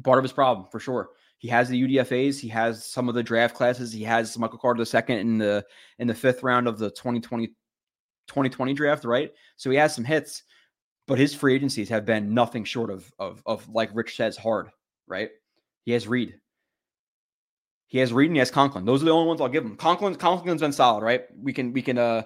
Part 0.03 0.17
of 0.17 0.23
his 0.23 0.31
problem 0.31 0.67
for 0.71 0.79
sure. 0.79 1.09
He 1.37 1.49
has 1.49 1.67
the 1.67 1.81
UDFA's. 1.81 2.39
He 2.39 2.47
has 2.49 2.85
some 2.85 3.09
of 3.09 3.15
the 3.15 3.23
draft 3.23 3.55
classes. 3.55 3.91
He 3.91 4.03
has 4.03 4.37
Michael 4.37 4.57
Carter 4.57 4.79
the 4.79 4.85
second 4.85 5.17
in 5.17 5.37
the 5.37 5.65
in 5.99 6.07
the 6.07 6.13
fifth 6.13 6.43
round 6.43 6.67
of 6.67 6.77
the 6.77 6.89
2020 6.91 7.47
2020 8.27 8.73
draft, 8.73 9.03
right? 9.03 9.31
So 9.57 9.69
he 9.69 9.75
has 9.77 9.93
some 9.93 10.05
hits, 10.05 10.43
but 11.07 11.19
his 11.19 11.35
free 11.35 11.55
agencies 11.55 11.89
have 11.89 12.05
been 12.05 12.33
nothing 12.33 12.63
short 12.63 12.89
of 12.89 13.11
of 13.19 13.43
of 13.45 13.67
like 13.69 13.89
Rich 13.93 14.15
says 14.15 14.37
hard, 14.37 14.69
right? 15.07 15.29
He 15.83 15.91
has 15.91 16.07
Reed. 16.07 16.35
He 17.93 17.99
has 17.99 18.11
Reed 18.11 18.31
and 18.31 18.35
he 18.35 18.39
has 18.39 18.49
Conklin. 18.49 18.85
Those 18.85 19.03
are 19.03 19.05
the 19.05 19.11
only 19.11 19.27
ones 19.27 19.39
I'll 19.39 19.47
give 19.47 19.63
him. 19.63 19.75
Conklin, 19.75 20.15
Conklin's 20.15 20.61
been 20.61 20.71
solid, 20.71 21.03
right? 21.03 21.25
We 21.39 21.53
can, 21.53 21.73
we 21.73 21.83
can, 21.83 21.99
uh, 21.99 22.23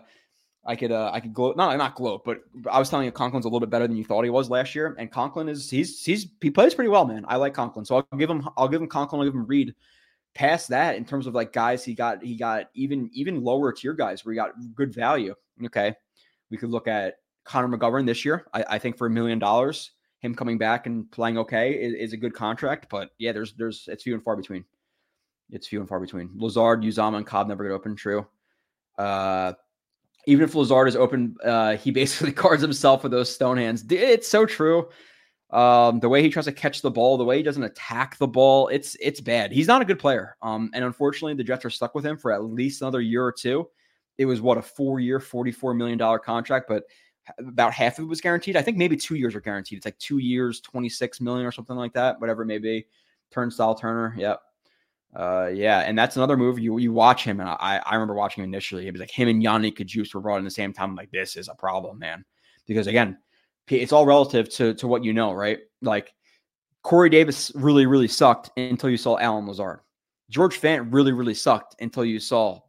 I 0.66 0.78
could, 0.78 0.94
uh, 0.94 1.12
I 1.14 1.20
could 1.20 1.34
gloat, 1.34 1.58
not, 1.58 1.78
not 1.78 1.94
gloat, 1.94 2.24
but 2.24 2.38
I 2.72 2.80
was 2.80 2.90
telling 2.90 3.04
you 3.04 3.12
Conklin's 3.12 3.44
a 3.44 3.50
little 3.50 3.60
bit 3.60 3.70
better 3.70 3.86
than 3.86 3.98
you 3.98 4.06
thought 4.06 4.24
he 4.24 4.30
was 4.30 4.50
last 4.50 4.76
year. 4.76 4.96
And 4.98 5.12
Conklin 5.12 5.50
is, 5.50 5.70
he's, 5.70 6.02
he's, 6.06 6.28
he 6.40 6.52
plays 6.52 6.74
pretty 6.74 6.88
well, 6.88 7.04
man. 7.04 7.26
I 7.28 7.36
like 7.36 7.54
Conklin. 7.54 7.84
So 7.84 7.98
I'll 7.98 8.18
give 8.18 8.30
him, 8.30 8.48
I'll 8.56 8.70
give 8.70 8.82
him 8.82 8.88
Conklin, 8.88 9.20
I'll 9.20 9.28
give 9.28 9.34
him 9.34 9.46
Reed. 9.46 9.76
Past 10.34 10.70
that, 10.70 10.96
in 10.96 11.04
terms 11.04 11.28
of 11.28 11.36
like 11.36 11.52
guys, 11.52 11.84
he 11.84 11.94
got, 11.94 12.24
he 12.24 12.38
got 12.38 12.70
even, 12.74 13.10
even 13.12 13.44
lower 13.44 13.74
tier 13.74 13.94
guys 13.94 14.24
where 14.24 14.32
he 14.32 14.38
got 14.38 14.52
good 14.74 14.96
value. 14.96 15.36
Okay. 15.66 15.94
We 16.50 16.56
could 16.56 16.70
look 16.70 16.88
at 16.88 17.16
Connor 17.44 17.78
McGovern 17.78 18.06
this 18.06 18.24
year. 18.24 18.46
I, 18.54 18.64
I 18.70 18.80
think 18.80 18.98
for 18.98 19.08
a 19.08 19.10
million 19.10 19.38
dollars, 19.38 19.92
him 20.20 20.34
coming 20.34 20.58
back 20.58 20.88
and 20.88 21.12
playing 21.12 21.38
okay 21.40 21.74
is, 21.74 21.94
is 21.94 22.14
a 22.14 22.18
good 22.18 22.34
contract. 22.34 22.88
But 22.90 23.10
yeah, 23.18 23.34
there's, 23.34 23.52
there's, 23.56 23.90
it's 23.92 24.04
few 24.04 24.14
and 24.14 24.24
far 24.24 24.38
between. 24.38 24.64
It's 25.52 25.68
few 25.68 25.80
and 25.80 25.88
far 25.88 26.00
between. 26.00 26.32
Lazard, 26.36 26.82
Uzomah, 26.82 27.18
and 27.18 27.26
Cobb 27.26 27.48
never 27.48 27.64
get 27.64 27.74
open. 27.74 27.96
True. 27.96 28.28
Uh, 28.98 29.54
even 30.26 30.44
if 30.44 30.56
Lazard 30.56 30.88
is 30.88 30.96
open, 30.96 31.38
uh, 31.44 31.78
he 31.78 31.92
basically 32.02 32.32
guards 32.32 32.62
himself 32.62 33.04
with 33.04 33.12
those 33.12 33.34
stone 33.34 33.58
hands. 33.58 33.86
It's 33.90 34.28
so 34.28 34.46
true. 34.46 34.90
Um, 35.50 36.02
the 36.02 36.10
way 36.10 36.22
he 36.22 36.30
tries 36.30 36.46
to 36.46 36.52
catch 36.52 36.82
the 36.82 36.92
ball, 36.92 37.18
the 37.18 37.24
way 37.24 37.38
he 37.38 37.44
doesn't 37.44 37.64
attack 37.64 38.18
the 38.18 38.28
ball, 38.28 38.68
it's 38.68 38.98
it's 39.00 39.22
bad. 39.22 39.54
He's 39.54 39.68
not 39.68 39.82
a 39.82 39.86
good 39.86 40.00
player. 40.00 40.36
Um, 40.42 40.70
and 40.74 40.84
unfortunately, 40.84 41.36
the 41.36 41.44
Jets 41.44 41.64
are 41.64 41.70
stuck 41.70 41.96
with 41.96 42.06
him 42.06 42.18
for 42.18 42.34
at 42.34 42.44
least 42.44 42.82
another 42.82 43.00
year 43.00 43.24
or 43.24 43.32
two. 43.32 43.70
It 44.18 44.26
was 44.26 44.42
what 44.42 44.58
a 44.58 44.62
four-year, 44.62 45.22
forty-four 45.22 45.74
million 45.74 45.98
dollar 45.98 46.20
contract, 46.20 46.66
but 46.68 46.84
about 47.40 47.72
half 47.72 47.98
of 47.98 48.06
it 48.06 48.08
was 48.08 48.20
guaranteed. 48.20 48.58
I 48.58 48.62
think 48.62 48.78
maybe 48.78 48.98
two 48.98 49.16
years 49.16 49.36
are 49.36 49.42
guaranteed. 49.42 49.78
It's 49.78 49.86
like 49.86 49.98
two 50.00 50.18
years, 50.18 50.60
twenty-six 50.60 51.22
million 51.22 51.46
or 51.46 51.54
something 51.54 51.78
like 51.78 51.94
that, 51.94 52.20
whatever 52.20 52.42
it 52.42 52.48
may 52.48 52.58
be. 52.58 52.86
Turnstile 53.32 53.76
Turner, 53.76 54.16
yep. 54.18 54.42
Uh, 55.18 55.50
yeah, 55.52 55.80
and 55.80 55.98
that's 55.98 56.16
another 56.16 56.38
move. 56.38 56.60
You 56.60 56.78
you 56.78 56.94
watch 56.94 57.24
him, 57.24 57.40
and 57.40 57.50
I 57.50 57.82
I 57.84 57.96
remember 57.96 58.14
watching 58.14 58.44
him 58.44 58.50
initially. 58.52 58.88
It 58.88 58.92
was 58.92 59.00
like 59.00 59.10
him 59.10 59.28
and 59.28 59.42
Yannick 59.42 59.80
Kajus 59.80 60.14
were 60.14 60.22
brought 60.22 60.38
in 60.38 60.46
the 60.46 60.52
same 60.52 60.74
time. 60.74 60.92
I'm 60.92 60.96
like, 60.96 61.10
this 61.10 61.36
is 61.36 61.48
a 61.48 61.56
problem, 61.56 61.98
man. 61.98 62.24
Because 62.68 62.86
again, 62.86 63.18
it's 63.68 63.92
all 63.92 64.06
relative 64.06 64.48
to 64.50 64.76
to 64.76 64.88
what 64.88 65.04
you 65.04 65.14
know, 65.14 65.34
right? 65.34 65.58
Like 65.82 66.14
Corey 66.84 67.10
Davis 67.10 67.52
really 67.56 67.88
really 67.88 68.08
sucked 68.08 68.52
until 68.58 68.92
you 68.92 68.98
saw 68.98 69.18
Allen 69.18 69.48
Lazard. 69.48 69.80
George 70.30 70.62
Fant 70.62 70.94
really 70.94 71.14
really 71.14 71.34
sucked 71.34 71.76
until 71.82 72.06
you 72.06 72.20
saw 72.20 72.60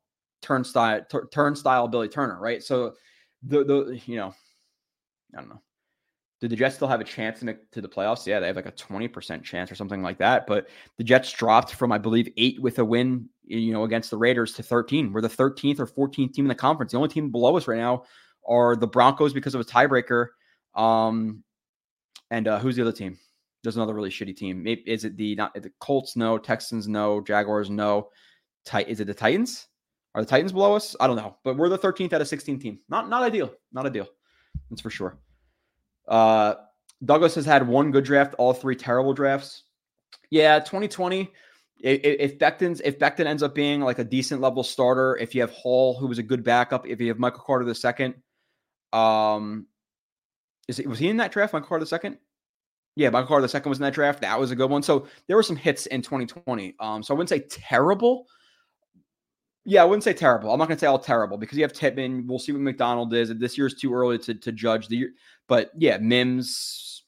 turnstile 0.41 1.05
t- 1.05 1.19
turnstile 1.31 1.87
Billy 1.87 2.09
Turner, 2.09 2.41
right? 2.41 2.63
So 2.63 2.95
the 3.43 3.63
the 3.63 4.01
you 4.07 4.17
know, 4.17 4.35
I 5.37 5.41
don't 5.41 5.51
know. 5.51 5.61
Did 6.41 6.51
the 6.51 6.57
Jets 6.57 6.77
still 6.77 6.87
have 6.87 7.01
a 7.01 7.05
chance 7.05 7.41
to 7.41 7.49
in 7.49 7.59
to 7.73 7.81
the 7.81 7.89
playoffs? 7.89 8.25
Yeah, 8.25 8.39
they 8.39 8.47
have 8.47 8.57
like 8.57 8.67
a 8.67 8.73
20% 8.73 9.43
chance 9.43 9.73
or 9.73 9.75
something 9.75 10.03
like 10.03 10.19
that. 10.19 10.47
But 10.47 10.69
the 10.97 11.05
Jets 11.05 11.33
dropped 11.33 11.75
from, 11.75 11.91
I 11.91 11.99
believe, 11.99 12.29
eight 12.37 12.61
with 12.63 12.79
a 12.79 12.85
win, 12.85 13.29
you 13.45 13.73
know, 13.73 13.83
against 13.83 14.11
the 14.11 14.17
Raiders 14.17 14.53
to 14.55 14.63
13. 14.63 15.13
We're 15.13 15.21
the 15.21 15.29
13th 15.29 15.81
or 15.81 15.87
14th 15.87 16.35
team 16.35 16.45
in 16.45 16.49
the 16.49 16.55
conference. 16.55 16.93
The 16.93 16.99
only 16.99 17.09
team 17.09 17.31
below 17.31 17.57
us 17.57 17.67
right 17.67 17.79
now 17.79 18.05
are 18.49 18.77
the 18.77 18.87
Broncos 18.87 19.33
because 19.33 19.55
of 19.57 19.61
a 19.61 19.65
tiebreaker. 19.65 20.29
Um, 20.75 21.43
and 22.31 22.47
uh, 22.47 22.61
who's 22.61 22.77
the 22.77 22.83
other 22.83 22.93
team? 22.93 23.19
There's 23.65 23.77
another 23.77 23.95
really 23.95 24.11
shitty 24.11 24.37
team. 24.37 24.63
Maybe, 24.63 24.83
is 24.83 25.05
it 25.05 25.17
the 25.17 25.35
not 25.35 25.55
the 25.55 25.73
Colts? 25.81 26.15
No. 26.15 26.39
Texans? 26.39 26.87
No. 26.87 27.21
Jaguars? 27.21 27.69
No. 27.69 28.11
is 28.87 29.01
it 29.01 29.07
the 29.07 29.15
Titans? 29.15 29.67
Are 30.15 30.23
the 30.23 30.29
Titans 30.29 30.53
below 30.53 30.75
us? 30.75 30.95
I 31.01 31.09
don't 31.09 31.17
know. 31.17 31.37
But 31.43 31.57
we're 31.57 31.69
the 31.69 31.79
13th 31.79 32.13
out 32.13 32.21
of 32.21 32.29
16 32.29 32.61
team. 32.61 32.79
Not 32.89 33.09
not 33.09 33.25
ideal. 33.25 33.53
Not 33.73 33.87
ideal. 33.87 34.07
That's 34.71 34.83
for 34.83 34.91
sure. 34.91 35.19
Uh, 36.09 36.55
Douglas 37.05 37.35
has 37.37 37.47
had 37.47 37.67
one 37.67 37.91
good 37.91 38.05
draft, 38.05 38.35
all 38.39 38.53
three 38.53 38.75
terrible 38.75 39.13
drafts. 39.13 39.65
Yeah, 40.31 40.59
2020. 40.59 41.31
If, 41.81 42.39
Becton's 42.39 42.81
if 42.81 42.99
Becton 42.99 43.27
ends 43.27 43.43
up 43.43 43.55
being 43.55 43.81
like 43.81 44.01
a 44.01 44.05
decent 44.05 44.41
level 44.41 44.65
starter, 44.65 45.17
if 45.17 45.33
you 45.33 45.41
have 45.43 45.51
Hall, 45.51 45.97
who 45.97 46.09
was 46.09 46.19
a 46.19 46.25
good 46.25 46.43
backup, 46.43 46.89
if 46.89 47.01
you 47.01 47.09
have 47.09 47.21
Michael 47.21 47.45
Carter 47.47 47.65
the 47.65 47.75
second, 47.75 48.15
um, 48.93 49.67
is 50.67 50.81
it 50.81 50.89
was 50.89 50.99
he 50.99 51.09
in 51.09 51.19
that 51.19 51.31
draft? 51.31 51.53
Michael 51.53 51.69
Carter 51.69 51.85
the 51.85 51.89
second? 51.89 52.19
Yeah, 52.97 53.11
Michael 53.11 53.29
Carter 53.29 53.43
the 53.43 53.49
second 53.49 53.71
was 53.71 53.79
in 53.79 53.85
that 53.85 53.95
draft. 53.95 54.23
That 54.23 54.41
was 54.41 54.51
a 54.51 54.57
good 54.57 54.71
one. 54.71 54.83
So 54.83 55.07
there 55.29 55.37
were 55.37 55.43
some 55.45 55.55
hits 55.55 55.87
in 55.87 56.03
2020. 56.03 56.75
Um, 56.81 57.01
so 57.03 57.15
I 57.15 57.17
wouldn't 57.17 57.29
say 57.29 57.45
terrible. 57.49 58.27
Yeah, 59.69 59.83
I 59.83 59.85
wouldn't 59.85 60.03
say 60.03 60.15
terrible. 60.15 60.51
I'm 60.51 60.59
not 60.59 60.67
going 60.67 60.79
to 60.79 60.81
say 60.81 60.87
all 60.87 60.99
terrible 60.99 61.37
because 61.37 61.59
you 61.59 61.63
have 61.63 61.75
Tippmann. 61.75 62.27
We'll 62.27 62.39
see 62.39 62.53
what 62.53 62.63
McDonald 62.63 63.13
is. 63.13 63.29
This 63.37 63.59
year's 63.59 63.75
too 63.75 63.93
early 63.93 64.19
to, 64.21 64.33
to 64.35 64.51
judge 64.51 64.89
the 64.89 64.97
year. 64.97 65.11
But 65.47 65.73
yeah, 65.77 65.99
Mims. 65.99 67.03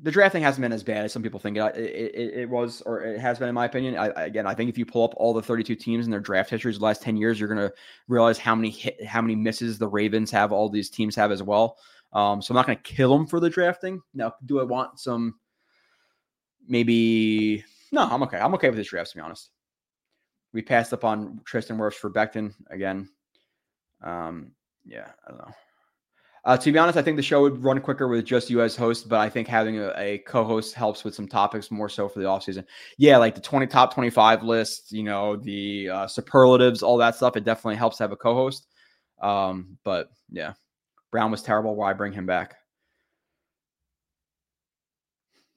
The 0.00 0.10
drafting 0.10 0.42
hasn't 0.42 0.62
been 0.62 0.72
as 0.72 0.82
bad 0.82 1.04
as 1.04 1.12
some 1.12 1.22
people 1.22 1.38
think 1.38 1.58
it, 1.58 1.76
it, 1.76 2.34
it 2.40 2.48
was, 2.48 2.80
or 2.86 3.02
it 3.02 3.20
has 3.20 3.38
been, 3.38 3.50
in 3.50 3.54
my 3.54 3.66
opinion. 3.66 3.94
I, 3.98 4.06
again, 4.24 4.46
I 4.46 4.54
think 4.54 4.70
if 4.70 4.78
you 4.78 4.86
pull 4.86 5.04
up 5.04 5.12
all 5.18 5.34
the 5.34 5.42
32 5.42 5.74
teams 5.74 6.06
and 6.06 6.12
their 6.12 6.18
draft 6.18 6.48
histories 6.48 6.78
the 6.78 6.84
last 6.84 7.02
10 7.02 7.18
years, 7.18 7.38
you're 7.38 7.54
going 7.54 7.68
to 7.68 7.74
realize 8.08 8.38
how 8.38 8.54
many 8.54 8.70
hit, 8.70 9.04
how 9.04 9.20
many 9.20 9.36
misses 9.36 9.78
the 9.78 9.86
Ravens 9.86 10.30
have, 10.30 10.50
all 10.50 10.70
these 10.70 10.88
teams 10.88 11.14
have 11.14 11.30
as 11.30 11.42
well. 11.42 11.76
Um, 12.14 12.40
so 12.40 12.52
I'm 12.52 12.56
not 12.56 12.66
going 12.66 12.78
to 12.78 12.82
kill 12.82 13.16
them 13.16 13.26
for 13.26 13.38
the 13.38 13.50
drafting. 13.50 14.00
Now, 14.14 14.32
do 14.46 14.60
I 14.60 14.64
want 14.64 14.98
some? 14.98 15.34
Maybe 16.66 17.62
no. 17.92 18.08
I'm 18.10 18.22
okay. 18.22 18.38
I'm 18.38 18.54
okay 18.54 18.70
with 18.70 18.78
this 18.78 18.88
draft, 18.88 19.10
to 19.10 19.18
be 19.18 19.20
honest. 19.20 19.50
We 20.52 20.62
passed 20.62 20.92
up 20.92 21.04
on 21.04 21.40
Tristan 21.44 21.78
Wirfs 21.78 21.94
for 21.94 22.10
Becton 22.10 22.54
again. 22.70 23.08
Um, 24.02 24.52
yeah, 24.84 25.08
I 25.26 25.30
don't 25.30 25.38
know. 25.38 25.54
Uh, 26.44 26.56
to 26.56 26.72
be 26.72 26.78
honest, 26.78 26.98
I 26.98 27.02
think 27.02 27.16
the 27.16 27.22
show 27.22 27.42
would 27.42 27.62
run 27.62 27.80
quicker 27.80 28.08
with 28.08 28.24
just 28.24 28.50
you 28.50 28.62
as 28.62 28.74
host, 28.74 29.08
but 29.08 29.20
I 29.20 29.28
think 29.28 29.46
having 29.46 29.78
a, 29.78 29.92
a, 29.96 30.18
co-host 30.18 30.74
helps 30.74 31.04
with 31.04 31.14
some 31.14 31.28
topics 31.28 31.70
more 31.70 31.88
so 31.88 32.08
for 32.08 32.18
the 32.18 32.24
offseason. 32.24 32.64
Yeah, 32.98 33.16
like 33.18 33.36
the 33.36 33.40
20 33.40 33.68
top 33.68 33.94
25 33.94 34.42
list, 34.42 34.90
you 34.90 35.04
know, 35.04 35.36
the 35.36 35.88
uh, 35.88 36.06
superlatives, 36.08 36.82
all 36.82 36.96
that 36.96 37.14
stuff. 37.14 37.36
It 37.36 37.44
definitely 37.44 37.76
helps 37.76 37.98
to 37.98 38.02
have 38.02 38.10
a 38.10 38.16
co-host. 38.16 38.66
Um, 39.20 39.78
but 39.84 40.10
yeah, 40.32 40.54
Brown 41.12 41.30
was 41.30 41.42
terrible. 41.42 41.76
Why 41.76 41.92
bring 41.92 42.12
him 42.12 42.26
back? 42.26 42.56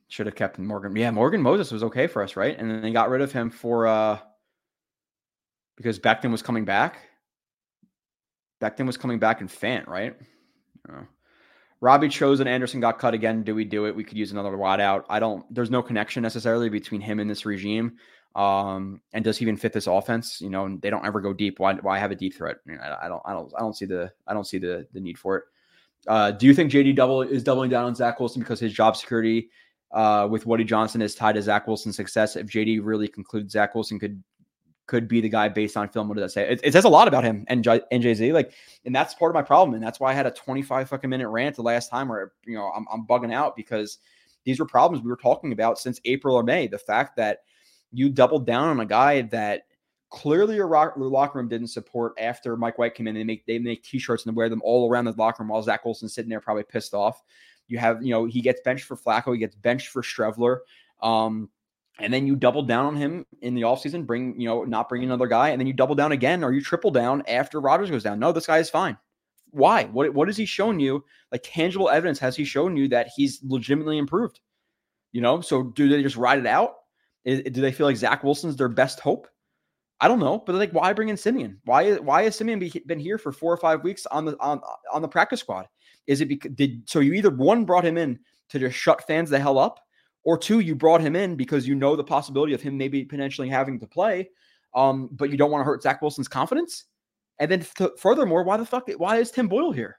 Should 0.07 0.27
have 0.27 0.35
kept 0.35 0.59
Morgan. 0.59 0.95
Yeah, 0.95 1.09
Morgan 1.09 1.41
Moses 1.41 1.71
was 1.71 1.81
okay 1.83 2.05
for 2.05 2.21
us, 2.21 2.35
right? 2.35 2.55
And 2.59 2.69
then 2.69 2.83
they 2.83 2.91
got 2.91 3.09
rid 3.09 3.21
of 3.21 3.31
him 3.31 3.49
for 3.49 3.87
uh 3.87 4.19
because 5.77 5.99
Becton 5.99 6.31
was 6.31 6.41
coming 6.41 6.65
back. 6.65 6.97
Becton 8.61 8.85
was 8.85 8.97
coming 8.97 9.19
back 9.19 9.41
in 9.41 9.47
Fant, 9.47 9.87
right? 9.87 10.15
Robbie 11.81 12.09
Chosen 12.09 12.47
Anderson 12.47 12.79
got 12.79 12.99
cut 12.99 13.13
again. 13.13 13.43
Do 13.43 13.53
we 13.53 13.65
do 13.65 13.85
it? 13.85 13.95
We 13.95 14.03
could 14.03 14.17
use 14.17 14.31
another 14.31 14.55
wide 14.57 14.79
out. 14.79 15.05
I 15.09 15.19
don't. 15.19 15.45
There's 15.53 15.69
no 15.69 15.81
connection 15.81 16.23
necessarily 16.23 16.69
between 16.69 17.01
him 17.01 17.19
and 17.19 17.29
this 17.29 17.45
regime. 17.45 17.97
Um, 18.35 19.01
and 19.13 19.23
does 19.23 19.37
he 19.37 19.43
even 19.43 19.55
fit 19.55 19.71
this 19.71 19.87
offense? 19.87 20.41
You 20.41 20.49
know, 20.49 20.77
they 20.81 20.89
don't 20.89 21.05
ever 21.05 21.21
go 21.21 21.33
deep. 21.33 21.59
Why? 21.59 21.73
Why 21.75 21.99
have 21.99 22.11
a 22.11 22.15
deep 22.15 22.35
threat? 22.35 22.57
I, 22.69 23.05
I 23.05 23.07
don't. 23.07 23.21
I 23.25 23.33
don't. 23.33 23.53
I 23.55 23.59
don't 23.59 23.75
see 23.75 23.85
the. 23.85 24.11
I 24.27 24.33
don't 24.33 24.47
see 24.47 24.57
the 24.57 24.87
the 24.93 24.99
need 24.99 25.17
for 25.17 25.37
it. 25.37 25.43
Uh, 26.07 26.31
do 26.31 26.45
you 26.45 26.53
think 26.53 26.71
JD 26.71 26.95
double 26.95 27.21
is 27.21 27.43
doubling 27.43 27.69
down 27.69 27.85
on 27.85 27.95
Zach 27.95 28.19
Wilson 28.19 28.41
because 28.41 28.59
his 28.59 28.73
job 28.73 28.95
security 28.95 29.49
uh, 29.91 30.27
with 30.29 30.45
Woody 30.45 30.63
Johnson 30.63 31.01
is 31.01 31.15
tied 31.15 31.35
to 31.35 31.41
Zach 31.41 31.67
Wilson's 31.67 31.95
success? 31.95 32.35
If 32.35 32.47
JD 32.47 32.79
really 32.83 33.07
concludes 33.07 33.53
Zach 33.53 33.73
Wilson 33.75 33.99
could 33.99 34.23
could 34.87 35.07
be 35.07 35.19
the 35.21 35.29
guy 35.29 35.49
based 35.49 35.77
on 35.77 35.89
film. 35.89 36.07
What 36.07 36.17
does 36.17 36.33
that 36.33 36.39
say? 36.39 36.51
It, 36.51 36.59
it 36.63 36.73
says 36.73 36.85
a 36.85 36.89
lot 36.89 37.07
about 37.07 37.23
him 37.23 37.43
and 37.47 37.63
NJZ. 37.63 38.33
Like, 38.33 38.53
and 38.85 38.95
that's 38.95 39.15
part 39.15 39.31
of 39.31 39.33
my 39.33 39.41
problem. 39.41 39.73
And 39.73 39.83
that's 39.83 39.99
why 39.99 40.11
I 40.11 40.13
had 40.13 40.27
a 40.27 40.31
25 40.31 40.89
fucking 40.89 41.09
minute 41.09 41.27
rant 41.27 41.55
the 41.55 41.63
last 41.63 41.89
time 41.89 42.07
where, 42.07 42.33
you 42.45 42.55
know, 42.55 42.71
I'm, 42.75 42.85
I'm 42.91 43.05
bugging 43.05 43.33
out 43.33 43.55
because 43.55 43.97
these 44.43 44.59
were 44.59 44.65
problems 44.65 45.03
we 45.03 45.09
were 45.09 45.17
talking 45.17 45.51
about 45.51 45.79
since 45.79 45.99
April 46.05 46.35
or 46.35 46.43
May. 46.43 46.67
The 46.67 46.77
fact 46.77 47.15
that 47.17 47.39
you 47.91 48.09
doubled 48.09 48.45
down 48.45 48.69
on 48.69 48.79
a 48.79 48.85
guy 48.85 49.23
that 49.23 49.63
clearly 50.11 50.55
your, 50.55 50.67
rock, 50.67 50.93
your 50.95 51.07
locker 51.07 51.39
room 51.39 51.47
didn't 51.47 51.67
support 51.67 52.13
after 52.19 52.55
Mike 52.55 52.77
White 52.77 52.93
came 52.93 53.07
in. 53.07 53.15
They 53.15 53.23
make, 53.23 53.45
they 53.47 53.57
make 53.57 53.83
t-shirts 53.83 54.25
and 54.25 54.35
wear 54.35 54.49
them 54.49 54.61
all 54.63 54.89
around 54.89 55.05
the 55.05 55.13
locker 55.13 55.41
room 55.41 55.49
while 55.49 55.63
Zach 55.63 55.83
Wilson's 55.83 56.13
sitting 56.13 56.29
there 56.29 56.39
probably 56.41 56.63
pissed 56.63 56.93
off. 56.93 57.23
You 57.67 57.79
have, 57.79 58.03
you 58.03 58.11
know, 58.11 58.25
he 58.25 58.41
gets 58.41 58.61
benched 58.61 58.85
for 58.85 58.95
Flacco. 58.95 59.33
He 59.33 59.39
gets 59.39 59.55
benched 59.55 59.87
for 59.87 60.03
Streveler. 60.03 60.59
Um, 61.01 61.49
and 61.99 62.13
then 62.13 62.27
you 62.27 62.35
double 62.35 62.63
down 62.63 62.85
on 62.85 62.95
him 62.95 63.25
in 63.41 63.55
the 63.55 63.61
offseason, 63.61 64.05
bring, 64.05 64.39
you 64.39 64.47
know, 64.47 64.63
not 64.63 64.89
bring 64.89 65.03
another 65.03 65.27
guy, 65.27 65.49
and 65.49 65.59
then 65.59 65.67
you 65.67 65.73
double 65.73 65.95
down 65.95 66.11
again, 66.11 66.43
or 66.43 66.51
you 66.51 66.61
triple 66.61 66.91
down 66.91 67.23
after 67.27 67.61
Rodgers 67.61 67.89
goes 67.89 68.03
down. 68.03 68.19
No, 68.19 68.31
this 68.31 68.47
guy 68.47 68.59
is 68.59 68.69
fine. 68.69 68.97
Why? 69.51 69.85
What 69.85 70.13
what 70.13 70.27
has 70.27 70.35
he 70.35 70.45
shown 70.45 70.79
you? 70.79 71.05
Like 71.31 71.41
tangible 71.43 71.89
evidence 71.89 72.19
has 72.19 72.35
he 72.35 72.43
shown 72.43 72.75
you 72.75 72.89
that 72.89 73.07
he's 73.15 73.39
legitimately 73.43 73.97
improved? 73.97 74.41
You 75.13 75.21
know, 75.21 75.39
so 75.39 75.63
do 75.63 75.87
they 75.87 76.03
just 76.03 76.17
ride 76.17 76.39
it 76.39 76.45
out? 76.45 76.73
Do 77.25 77.41
they 77.41 77.71
feel 77.71 77.87
like 77.87 77.95
Zach 77.95 78.23
Wilson's 78.23 78.57
their 78.57 78.67
best 78.67 78.99
hope? 78.99 79.27
I 80.01 80.09
don't 80.09 80.19
know, 80.19 80.39
but 80.45 80.55
like, 80.55 80.73
why 80.73 80.91
bring 80.91 81.07
in 81.07 81.15
Siemian? 81.15 81.57
Why 81.63 81.93
why 81.95 82.23
has 82.23 82.35
Siemian 82.35 82.59
be, 82.59 82.83
been 82.85 82.99
here 82.99 83.17
for 83.17 83.31
four 83.31 83.53
or 83.53 83.57
five 83.57 83.81
weeks 83.83 84.05
on 84.07 84.25
the 84.25 84.35
on 84.41 84.59
on 84.91 85.01
the 85.01 85.07
practice 85.07 85.39
squad? 85.39 85.67
Is 86.05 86.19
it 86.19 86.27
because 86.27 86.51
did 86.51 86.87
so 86.89 86.99
you 86.99 87.13
either 87.13 87.29
one 87.29 87.63
brought 87.63 87.85
him 87.85 87.97
in 87.97 88.19
to 88.49 88.59
just 88.59 88.77
shut 88.77 89.07
fans 89.07 89.29
the 89.29 89.39
hell 89.39 89.57
up, 89.57 89.79
or 90.25 90.37
two, 90.37 90.59
you 90.59 90.75
brought 90.75 91.01
him 91.01 91.15
in 91.15 91.35
because 91.35 91.67
you 91.67 91.75
know 91.75 91.95
the 91.95 92.03
possibility 92.03 92.53
of 92.53 92.61
him 92.61 92.77
maybe 92.77 93.05
potentially 93.05 93.47
having 93.47 93.79
to 93.79 93.87
play, 93.87 94.29
um, 94.73 95.07
but 95.13 95.29
you 95.29 95.37
don't 95.37 95.51
want 95.51 95.61
to 95.61 95.65
hurt 95.65 95.83
Zach 95.83 96.01
Wilson's 96.01 96.27
confidence. 96.27 96.85
And 97.39 97.49
then 97.49 97.65
th- 97.77 97.91
furthermore, 97.97 98.43
why 98.43 98.57
the 98.57 98.65
fuck? 98.65 98.89
Why 98.97 99.17
is 99.17 99.31
Tim 99.31 99.47
Boyle 99.47 99.71
here? 99.71 99.97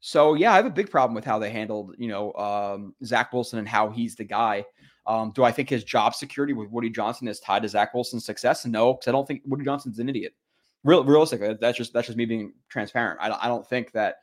So 0.00 0.34
yeah, 0.34 0.52
I 0.52 0.56
have 0.56 0.66
a 0.66 0.70
big 0.70 0.90
problem 0.90 1.14
with 1.14 1.24
how 1.24 1.38
they 1.38 1.50
handled, 1.50 1.94
you 1.98 2.08
know, 2.08 2.32
um, 2.34 2.94
Zach 3.04 3.32
Wilson 3.32 3.58
and 3.58 3.68
how 3.68 3.90
he's 3.90 4.14
the 4.14 4.24
guy. 4.24 4.64
Um, 5.06 5.32
do 5.34 5.42
I 5.42 5.50
think 5.50 5.70
his 5.70 5.82
job 5.82 6.14
security 6.14 6.52
with 6.52 6.70
Woody 6.70 6.90
Johnson 6.90 7.26
is 7.26 7.40
tied 7.40 7.62
to 7.62 7.68
Zach 7.68 7.94
Wilson's 7.94 8.26
success? 8.26 8.66
No, 8.66 8.92
because 8.94 9.08
I 9.08 9.12
don't 9.12 9.26
think 9.26 9.42
Woody 9.46 9.64
Johnson's 9.64 9.98
an 9.98 10.08
idiot. 10.08 10.34
Real, 10.84 11.02
realistically, 11.02 11.56
that's 11.60 11.78
just 11.78 11.92
that's 11.92 12.06
just 12.06 12.18
me 12.18 12.26
being 12.26 12.52
transparent. 12.68 13.18
I, 13.20 13.36
I 13.40 13.48
don't 13.48 13.66
think 13.66 13.90
that 13.92 14.16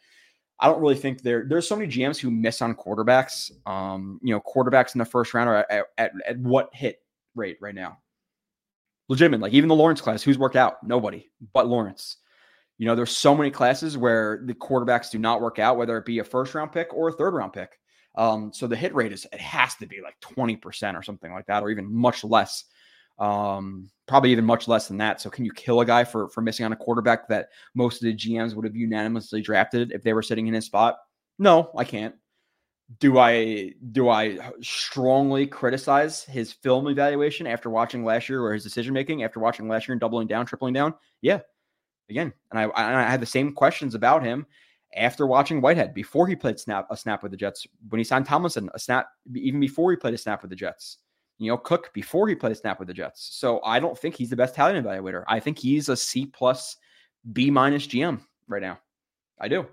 I 0.60 0.68
don't 0.68 0.80
really 0.80 0.96
think 0.96 1.22
there. 1.22 1.46
There's 1.48 1.68
so 1.68 1.76
many 1.76 1.92
GMs 1.92 2.18
who 2.18 2.32
miss 2.32 2.62
on 2.62 2.76
quarterbacks. 2.76 3.52
Um, 3.68 4.20
you 4.24 4.34
know, 4.34 4.42
quarterbacks 4.42 4.96
in 4.96 5.00
the 5.00 5.06
first 5.06 5.34
round 5.34 5.50
are 5.50 5.66
at, 5.70 5.86
at, 5.98 6.12
at 6.26 6.40
what 6.40 6.70
hit 6.74 7.00
rate 7.36 7.58
right 7.60 7.76
now? 7.76 7.98
Legitimate. 9.10 9.42
Like 9.42 9.54
even 9.54 9.68
the 9.68 9.76
Lawrence 9.76 10.02
class, 10.02 10.24
who's 10.24 10.38
worked 10.38 10.56
out? 10.56 10.82
Nobody 10.84 11.30
but 11.54 11.68
Lawrence. 11.68 12.18
You 12.78 12.86
know, 12.86 12.96
there's 12.96 13.16
so 13.16 13.36
many 13.36 13.52
classes 13.52 13.98
where 13.98 14.42
the 14.46 14.54
quarterbacks 14.54 15.12
do 15.12 15.20
not 15.20 15.42
work 15.42 15.60
out, 15.60 15.78
whether 15.78 15.98
it 15.98 16.06
be 16.06 16.20
a 16.20 16.24
first 16.24 16.56
round 16.56 16.72
pick 16.72 16.94
or 16.94 17.10
a 17.10 17.14
third 17.14 17.34
round 17.34 17.54
pick. 17.54 17.80
Um, 18.16 18.52
so 18.54 18.68
the 18.68 18.76
hit 18.76 18.96
rate 18.96 19.14
is 19.14 19.28
it 19.32 19.42
has 19.42 19.76
to 19.76 19.86
be 19.86 20.02
like 20.02 20.16
20% 20.22 20.96
or 20.96 21.04
something 21.04 21.32
like 21.32 21.46
that, 21.48 21.64
or 21.64 21.70
even 21.70 21.94
much 21.94 22.24
less. 22.24 22.66
Um, 23.18 23.90
probably 24.08 24.32
even 24.32 24.46
much 24.46 24.68
less 24.68 24.88
than 24.88 24.98
that. 24.98 25.22
So 25.22 25.30
can 25.30 25.46
you 25.46 25.52
kill 25.52 25.82
a 25.82 25.86
guy 25.86 26.04
for 26.04 26.30
for 26.30 26.42
missing 26.42 26.66
on 26.66 26.74
a 26.74 26.76
quarterback 26.76 27.28
that 27.30 27.50
most 27.74 28.02
of 28.02 28.06
the 28.06 28.16
GMs 28.16 28.54
would 28.54 28.66
have 28.66 28.76
unanimously 28.76 29.42
drafted 29.42 29.92
if 29.92 30.04
they 30.04 30.14
were 30.14 30.22
sitting 30.22 30.48
in 30.48 30.54
his 30.54 30.66
spot? 30.66 30.98
No, 31.40 31.72
I 31.78 31.84
can't. 31.84 32.16
Do 33.00 33.18
I 33.18 33.74
do 33.92 34.10
I 34.10 34.38
strongly 34.62 35.48
criticize 35.48 36.24
his 36.24 36.54
film 36.54 36.88
evaluation 36.88 37.48
after 37.48 37.70
watching 37.70 38.06
last 38.06 38.30
year 38.30 38.44
or 38.44 38.54
his 38.54 38.64
decision 38.64 38.94
making 38.94 39.24
after 39.24 39.40
watching 39.40 39.68
last 39.68 39.88
year 39.88 39.94
and 39.94 40.02
doubling 40.02 40.28
down, 40.28 40.46
tripling 40.46 40.74
down? 40.74 40.94
Yeah. 41.22 41.40
Again, 42.10 42.32
and 42.52 42.60
I 42.60 42.70
I 42.76 43.10
had 43.10 43.22
the 43.22 43.26
same 43.26 43.54
questions 43.54 43.96
about 43.96 44.24
him 44.24 44.46
after 44.96 45.26
watching 45.26 45.62
Whitehead 45.62 45.94
before 45.94 46.28
he 46.28 46.36
played 46.36 46.60
snap 46.60 46.88
a 46.92 46.98
snap 46.98 47.24
with 47.24 47.32
the 47.32 47.38
Jets 47.38 47.66
when 47.90 47.98
he 47.98 48.04
signed 48.04 48.28
Tomlinson 48.28 48.70
a 48.74 48.80
snap 48.80 49.08
even 49.34 49.60
before 49.60 49.90
he 49.90 49.98
played 49.98 50.14
a 50.14 50.18
snap 50.18 50.44
with 50.44 50.50
the 50.50 50.56
Jets 50.56 51.00
you 51.38 51.52
know, 51.52 51.58
Cook 51.58 51.92
before 51.94 52.28
he 52.28 52.36
played 52.36 52.58
snap 52.58 52.80
with 52.80 52.88
the 52.88 52.94
Jets. 52.94 53.30
So 53.34 53.62
I 53.64 53.80
don't 53.80 53.98
think 53.98 54.16
he's 54.16 54.30
the 54.30 54.36
best 54.36 54.56
talent 54.56 54.84
evaluator. 54.86 55.24
I 55.28 55.40
think 55.40 55.60
he's 55.60 55.90
a 55.90 55.98
C 55.98 56.26
plus 56.26 56.78
B 57.34 57.52
minus 57.52 57.88
GM 57.88 58.20
right 58.48 58.62
now. 58.62 58.80
I 59.40 59.48
do. 59.48 59.68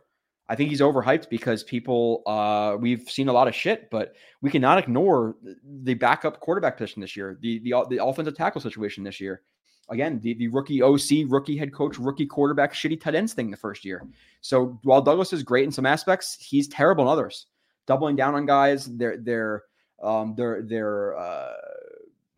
I 0.48 0.56
think 0.56 0.70
he's 0.70 0.80
overhyped 0.80 1.30
because 1.30 1.62
people 1.62 2.22
uh 2.26 2.76
we've 2.78 3.08
seen 3.08 3.28
a 3.28 3.32
lot 3.32 3.48
of 3.48 3.54
shit, 3.54 3.88
but 3.90 4.14
we 4.40 4.50
cannot 4.50 4.78
ignore 4.78 5.36
the 5.64 5.94
backup 5.94 6.40
quarterback 6.40 6.76
position 6.76 7.00
this 7.00 7.16
year, 7.16 7.38
the 7.40 7.60
the, 7.60 7.86
the 7.88 8.04
offensive 8.04 8.36
tackle 8.36 8.60
situation 8.60 9.04
this 9.04 9.20
year. 9.20 9.42
Again, 9.88 10.20
the, 10.20 10.34
the 10.34 10.48
rookie 10.48 10.82
OC, 10.82 11.28
rookie 11.28 11.56
head 11.56 11.72
coach, 11.72 11.98
rookie 11.98 12.26
quarterback, 12.26 12.72
shitty 12.72 13.00
tight 13.00 13.14
ends 13.14 13.34
thing 13.34 13.50
the 13.50 13.56
first 13.56 13.84
year. 13.84 14.06
So 14.40 14.78
while 14.84 15.02
Douglas 15.02 15.32
is 15.32 15.42
great 15.42 15.64
in 15.64 15.72
some 15.72 15.86
aspects, 15.86 16.36
he's 16.40 16.68
terrible 16.68 17.04
in 17.04 17.10
others. 17.10 17.46
Doubling 17.86 18.16
down 18.16 18.34
on 18.34 18.46
guys, 18.46 18.86
they're 18.86 19.18
they're 19.18 19.64
um, 20.02 20.34
their 20.34 20.62
their 20.62 21.16
uh, 21.16 21.52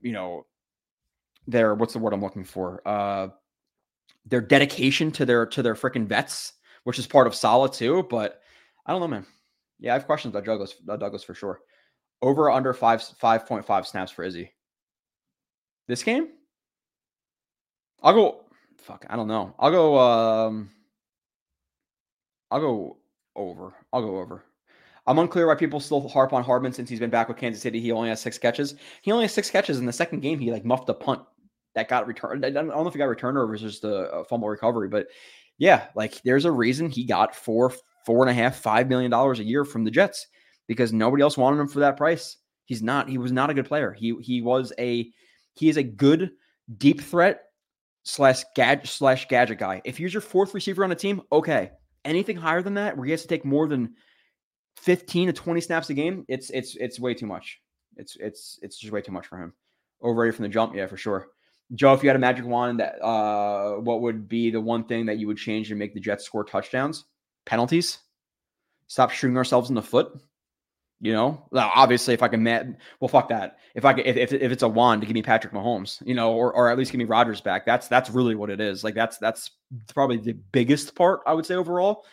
you 0.00 0.12
know 0.12 0.46
their 1.46 1.74
what's 1.74 1.92
the 1.92 1.98
word 1.98 2.12
I'm 2.12 2.22
looking 2.22 2.44
for? 2.44 2.82
Uh, 2.86 3.28
their 4.26 4.40
dedication 4.40 5.10
to 5.12 5.24
their 5.26 5.46
to 5.46 5.62
their 5.62 5.74
freaking 5.74 6.06
vets, 6.06 6.54
which 6.84 6.98
is 6.98 7.06
part 7.06 7.26
of 7.26 7.34
solid 7.34 7.72
too. 7.72 8.06
But 8.10 8.40
I 8.86 8.92
don't 8.92 9.00
know, 9.00 9.08
man. 9.08 9.26
Yeah, 9.80 9.92
I 9.92 9.94
have 9.94 10.06
questions 10.06 10.32
about 10.32 10.44
Douglas, 10.44 10.74
about 10.82 11.00
Douglas 11.00 11.24
for 11.24 11.34
sure. 11.34 11.60
Over 12.22 12.50
under 12.50 12.72
five 12.72 13.02
five 13.02 13.46
point 13.46 13.64
five 13.66 13.86
snaps 13.86 14.10
for 14.12 14.24
Izzy. 14.24 14.52
This 15.86 16.02
game, 16.02 16.28
I'll 18.02 18.14
go. 18.14 18.44
Fuck, 18.78 19.06
I 19.08 19.16
don't 19.16 19.28
know. 19.28 19.54
I'll 19.58 19.70
go. 19.70 19.98
Um, 19.98 20.70
I'll 22.50 22.60
go 22.60 22.98
over. 23.34 23.74
I'll 23.92 24.02
go 24.02 24.18
over. 24.18 24.44
I'm 25.07 25.18
unclear 25.18 25.46
why 25.46 25.55
people 25.55 25.80
still 25.80 26.09
harp 26.09 26.32
on 26.32 26.42
Hardman 26.42 26.72
since 26.72 26.88
he's 26.88 27.00
been 27.00 27.11
back 27.11 27.28
with 27.28 27.36
Kansas 27.36 27.62
City. 27.62 27.80
He 27.80 27.92
only 27.92 28.09
has 28.09 28.20
six 28.20 28.38
catches. 28.38 28.74
He 29.02 29.12
only 29.12 29.24
has 29.24 29.32
six 29.32 29.50
catches 29.50 29.78
in 29.78 29.86
the 29.86 29.92
second 29.92 30.20
game. 30.20 30.38
He 30.38 30.50
like 30.50 30.64
muffed 30.64 30.88
a 30.88 30.94
punt 30.94 31.22
that 31.74 31.88
got 31.88 32.07
returned. 32.07 32.44
I 32.44 32.50
don't 32.50 32.68
know 32.68 32.86
if 32.86 32.94
he 32.94 32.98
got 32.98 33.07
returned 33.07 33.36
or 33.36 33.44
it 33.44 33.50
was 33.50 33.61
just 33.61 33.84
a, 33.84 34.24
fumble 34.28 34.48
recovery, 34.48 34.88
but 34.88 35.09
yeah, 35.59 35.88
like 35.94 36.22
there's 36.22 36.46
a 36.46 36.50
reason 36.50 36.88
he 36.88 37.05
got 37.05 37.34
four, 37.34 37.72
four 38.07 38.22
and 38.22 38.30
a 38.30 38.34
half, 38.34 38.57
five 38.57 38.88
million 38.88 39.11
dollars 39.11 39.40
a 39.40 39.44
year 39.44 39.64
from 39.64 39.84
the 39.84 39.90
Jets 39.90 40.26
because 40.66 40.92
nobody 40.92 41.22
else 41.22 41.36
wanted 41.36 41.61
him 41.61 41.68
for 41.68 41.80
that 41.80 41.96
price. 41.96 42.38
He's 42.64 42.82
not. 42.82 43.09
He 43.09 43.18
was 43.18 43.32
not 43.32 43.50
a 43.50 43.55
good 43.55 43.66
player. 43.66 43.92
He 43.92 44.16
he 44.22 44.40
was 44.40 44.72
a 44.78 45.11
he 45.55 45.68
is 45.68 45.76
a 45.76 45.82
good 45.82 46.30
deep 46.78 47.00
threat 47.02 47.42
slash 48.05 48.42
gadget 48.57 48.86
slash 48.86 49.28
gadget 49.28 49.59
guy. 49.59 49.82
If 49.84 49.98
he's 49.98 50.14
your 50.14 50.22
fourth 50.22 50.55
receiver 50.55 50.84
on 50.84 50.92
a 50.92 50.96
team, 50.96 51.22
okay. 51.30 51.72
Anything 52.05 52.36
higher 52.36 52.62
than 52.62 52.74
that, 52.74 52.96
where 52.96 53.07
he 53.07 53.11
has 53.12 53.22
to 53.22 53.28
take 53.28 53.44
more 53.44 53.66
than 53.66 53.94
15 54.76 55.28
to 55.28 55.32
20 55.32 55.60
snaps 55.60 55.90
a 55.90 55.94
game, 55.94 56.24
it's 56.28 56.50
it's 56.50 56.76
it's 56.76 57.00
way 57.00 57.14
too 57.14 57.26
much. 57.26 57.60
It's 57.96 58.16
it's 58.16 58.58
it's 58.62 58.78
just 58.78 58.92
way 58.92 59.00
too 59.00 59.12
much 59.12 59.26
for 59.26 59.38
him. 59.38 59.52
Overrated 60.02 60.36
from 60.36 60.42
the 60.44 60.48
jump, 60.48 60.74
yeah, 60.74 60.86
for 60.86 60.96
sure. 60.96 61.28
Joe, 61.74 61.94
if 61.94 62.02
you 62.02 62.08
had 62.08 62.16
a 62.16 62.20
magic 62.20 62.44
wand, 62.44 62.80
that 62.80 63.02
uh, 63.02 63.76
what 63.76 64.02
would 64.02 64.28
be 64.28 64.50
the 64.50 64.60
one 64.60 64.84
thing 64.84 65.06
that 65.06 65.18
you 65.18 65.26
would 65.26 65.38
change 65.38 65.68
to 65.68 65.74
make 65.74 65.94
the 65.94 66.00
Jets 66.00 66.24
score 66.24 66.44
touchdowns? 66.44 67.04
Penalties. 67.46 67.98
Stop 68.86 69.10
shooting 69.10 69.36
ourselves 69.36 69.70
in 69.70 69.74
the 69.74 69.82
foot. 69.82 70.12
You 71.00 71.12
know, 71.12 71.48
obviously, 71.52 72.14
if 72.14 72.22
I 72.22 72.28
can, 72.28 72.42
met, 72.42 72.66
well, 73.00 73.08
fuck 73.08 73.28
that. 73.28 73.58
If 73.74 73.84
I 73.84 73.92
can, 73.92 74.06
if, 74.06 74.16
if, 74.16 74.32
if 74.32 74.52
it's 74.52 74.62
a 74.62 74.68
wand 74.68 75.02
to 75.02 75.06
give 75.06 75.14
me 75.14 75.22
Patrick 75.22 75.52
Mahomes, 75.52 76.00
you 76.06 76.14
know, 76.14 76.32
or, 76.32 76.52
or 76.54 76.70
at 76.70 76.78
least 76.78 76.92
give 76.92 76.98
me 76.98 77.04
Rodgers 77.04 77.40
back, 77.40 77.66
that's 77.66 77.88
that's 77.88 78.08
really 78.08 78.34
what 78.34 78.48
it 78.48 78.60
is. 78.60 78.84
Like 78.84 78.94
that's 78.94 79.18
that's 79.18 79.50
probably 79.92 80.18
the 80.18 80.32
biggest 80.32 80.94
part 80.94 81.20
I 81.26 81.34
would 81.34 81.44
say 81.44 81.56
overall. 81.56 82.04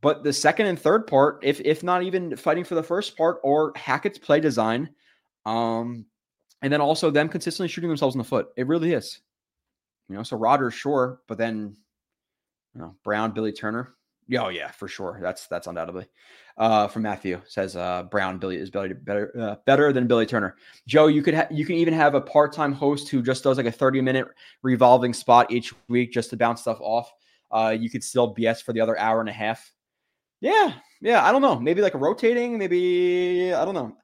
But 0.00 0.24
the 0.24 0.32
second 0.32 0.66
and 0.66 0.78
third 0.78 1.06
part, 1.06 1.40
if 1.42 1.60
if 1.60 1.82
not 1.82 2.02
even 2.02 2.36
fighting 2.36 2.64
for 2.64 2.74
the 2.74 2.82
first 2.82 3.16
part 3.16 3.38
or 3.42 3.72
Hackett's 3.76 4.18
play 4.18 4.40
design, 4.40 4.90
um, 5.44 6.06
and 6.62 6.72
then 6.72 6.80
also 6.80 7.10
them 7.10 7.28
consistently 7.28 7.68
shooting 7.68 7.88
themselves 7.88 8.14
in 8.14 8.18
the 8.18 8.24
foot, 8.24 8.48
it 8.56 8.66
really 8.66 8.92
is. 8.92 9.20
You 10.08 10.16
know, 10.16 10.22
so 10.22 10.36
Rodgers, 10.36 10.74
sure, 10.74 11.20
but 11.28 11.38
then 11.38 11.76
you 12.74 12.80
know, 12.80 12.96
Brown, 13.04 13.32
Billy 13.32 13.52
Turner. 13.52 13.94
Oh 14.38 14.48
yeah, 14.48 14.70
for 14.70 14.86
sure. 14.86 15.18
That's 15.20 15.46
that's 15.48 15.66
undoubtedly. 15.66 16.06
Uh, 16.56 16.86
from 16.88 17.02
Matthew 17.02 17.40
says 17.46 17.74
uh, 17.74 18.04
Brown 18.04 18.38
Billy 18.38 18.56
is 18.56 18.70
better 18.70 18.94
better 18.94 19.32
uh, 19.38 19.56
better 19.66 19.92
than 19.92 20.06
Billy 20.06 20.26
Turner. 20.26 20.56
Joe, 20.86 21.08
you 21.08 21.22
could 21.22 21.34
ha- 21.34 21.48
you 21.50 21.64
can 21.64 21.76
even 21.76 21.94
have 21.94 22.14
a 22.14 22.20
part 22.20 22.52
time 22.52 22.72
host 22.72 23.08
who 23.08 23.22
just 23.22 23.42
does 23.42 23.56
like 23.56 23.66
a 23.66 23.72
thirty 23.72 24.00
minute 24.00 24.28
revolving 24.62 25.12
spot 25.12 25.50
each 25.50 25.72
week 25.88 26.12
just 26.12 26.30
to 26.30 26.36
bounce 26.36 26.60
stuff 26.60 26.78
off. 26.80 27.12
Uh, 27.50 27.76
you 27.78 27.90
could 27.90 28.04
still 28.04 28.34
BS 28.34 28.62
for 28.62 28.72
the 28.72 28.80
other 28.80 28.96
hour 28.98 29.20
and 29.20 29.28
a 29.28 29.32
half. 29.32 29.72
Yeah, 30.40 30.72
yeah. 31.00 31.24
I 31.26 31.32
don't 31.32 31.42
know. 31.42 31.58
Maybe 31.58 31.82
like 31.82 31.94
rotating. 31.94 32.58
Maybe 32.58 33.52
I 33.52 33.64
don't 33.64 33.74
know. 33.74 33.96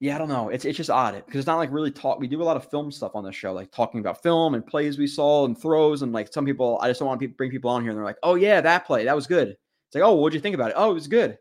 Yeah, 0.00 0.14
I 0.14 0.18
don't 0.18 0.28
know. 0.28 0.48
It's 0.50 0.64
it's 0.64 0.76
just 0.76 0.90
odd 0.90 1.14
because 1.26 1.40
it's 1.40 1.46
not 1.46 1.56
like 1.56 1.72
really 1.72 1.90
talk. 1.90 2.20
We 2.20 2.28
do 2.28 2.40
a 2.42 2.44
lot 2.44 2.56
of 2.56 2.70
film 2.70 2.92
stuff 2.92 3.12
on 3.16 3.24
this 3.24 3.34
show, 3.34 3.52
like 3.52 3.72
talking 3.72 4.00
about 4.00 4.22
film 4.22 4.54
and 4.54 4.64
plays 4.66 4.98
we 4.98 5.08
saw 5.08 5.44
and 5.44 5.60
throws 5.60 6.02
and 6.02 6.12
like 6.12 6.32
some 6.32 6.44
people. 6.46 6.78
I 6.80 6.88
just 6.88 7.00
don't 7.00 7.08
want 7.08 7.20
to 7.20 7.28
bring 7.28 7.50
people 7.50 7.70
on 7.70 7.82
here 7.82 7.90
and 7.90 7.98
they're 7.98 8.04
like, 8.04 8.18
"Oh 8.22 8.36
yeah, 8.36 8.60
that 8.60 8.86
play 8.86 9.04
that 9.04 9.16
was 9.16 9.26
good." 9.26 9.48
It's 9.50 9.94
like, 9.94 10.04
"Oh, 10.04 10.14
what'd 10.16 10.34
you 10.34 10.40
think 10.40 10.54
about 10.54 10.70
it?" 10.70 10.74
"Oh, 10.76 10.90
it 10.90 10.94
was 10.94 11.08
good." 11.08 11.38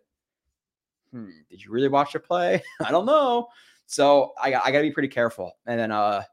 Hmm, 1.12 1.30
did 1.50 1.64
you 1.64 1.72
really 1.72 1.88
watch 1.88 2.14
the 2.14 2.20
play? 2.20 2.62
I 2.84 2.92
don't 2.92 3.06
know. 3.06 3.48
So 3.86 4.34
I 4.42 4.48
I 4.54 4.72
got 4.72 4.80
to 4.80 4.82
be 4.84 4.92
pretty 4.92 5.08
careful, 5.08 5.54
and 5.66 5.80
then 5.80 5.92
uh, 5.92 6.24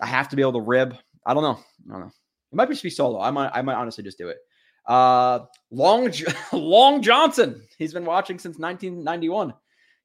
I 0.00 0.06
have 0.06 0.28
to 0.30 0.36
be 0.36 0.42
able 0.42 0.54
to 0.54 0.60
rib. 0.60 0.96
I 1.26 1.34
don't 1.34 1.42
know. 1.42 1.58
I 1.88 1.92
don't 1.92 2.00
know. 2.02 2.12
It 2.52 2.56
might 2.56 2.70
just 2.70 2.82
be 2.82 2.90
solo. 2.90 3.20
I 3.20 3.30
might 3.30 3.50
I 3.54 3.62
might 3.62 3.76
honestly 3.76 4.04
just 4.04 4.18
do 4.18 4.28
it. 4.28 4.38
Uh, 4.86 5.40
Long 5.70 6.12
Long 6.52 7.02
Johnson. 7.02 7.62
He's 7.78 7.92
been 7.92 8.04
watching 8.04 8.38
since 8.38 8.58
1991. 8.58 9.52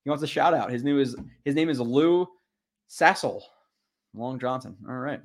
He 0.04 0.10
wants 0.10 0.24
a 0.24 0.28
shout 0.28 0.54
out. 0.54 0.72
His 0.72 0.84
new 0.84 1.00
is 1.00 1.16
his 1.46 1.56
name 1.56 1.70
is 1.70 1.80
Lou 1.80 2.28
Sassel. 2.90 3.42
Long 4.14 4.40
Johnson. 4.40 4.76
All 4.88 4.96
right. 4.96 5.22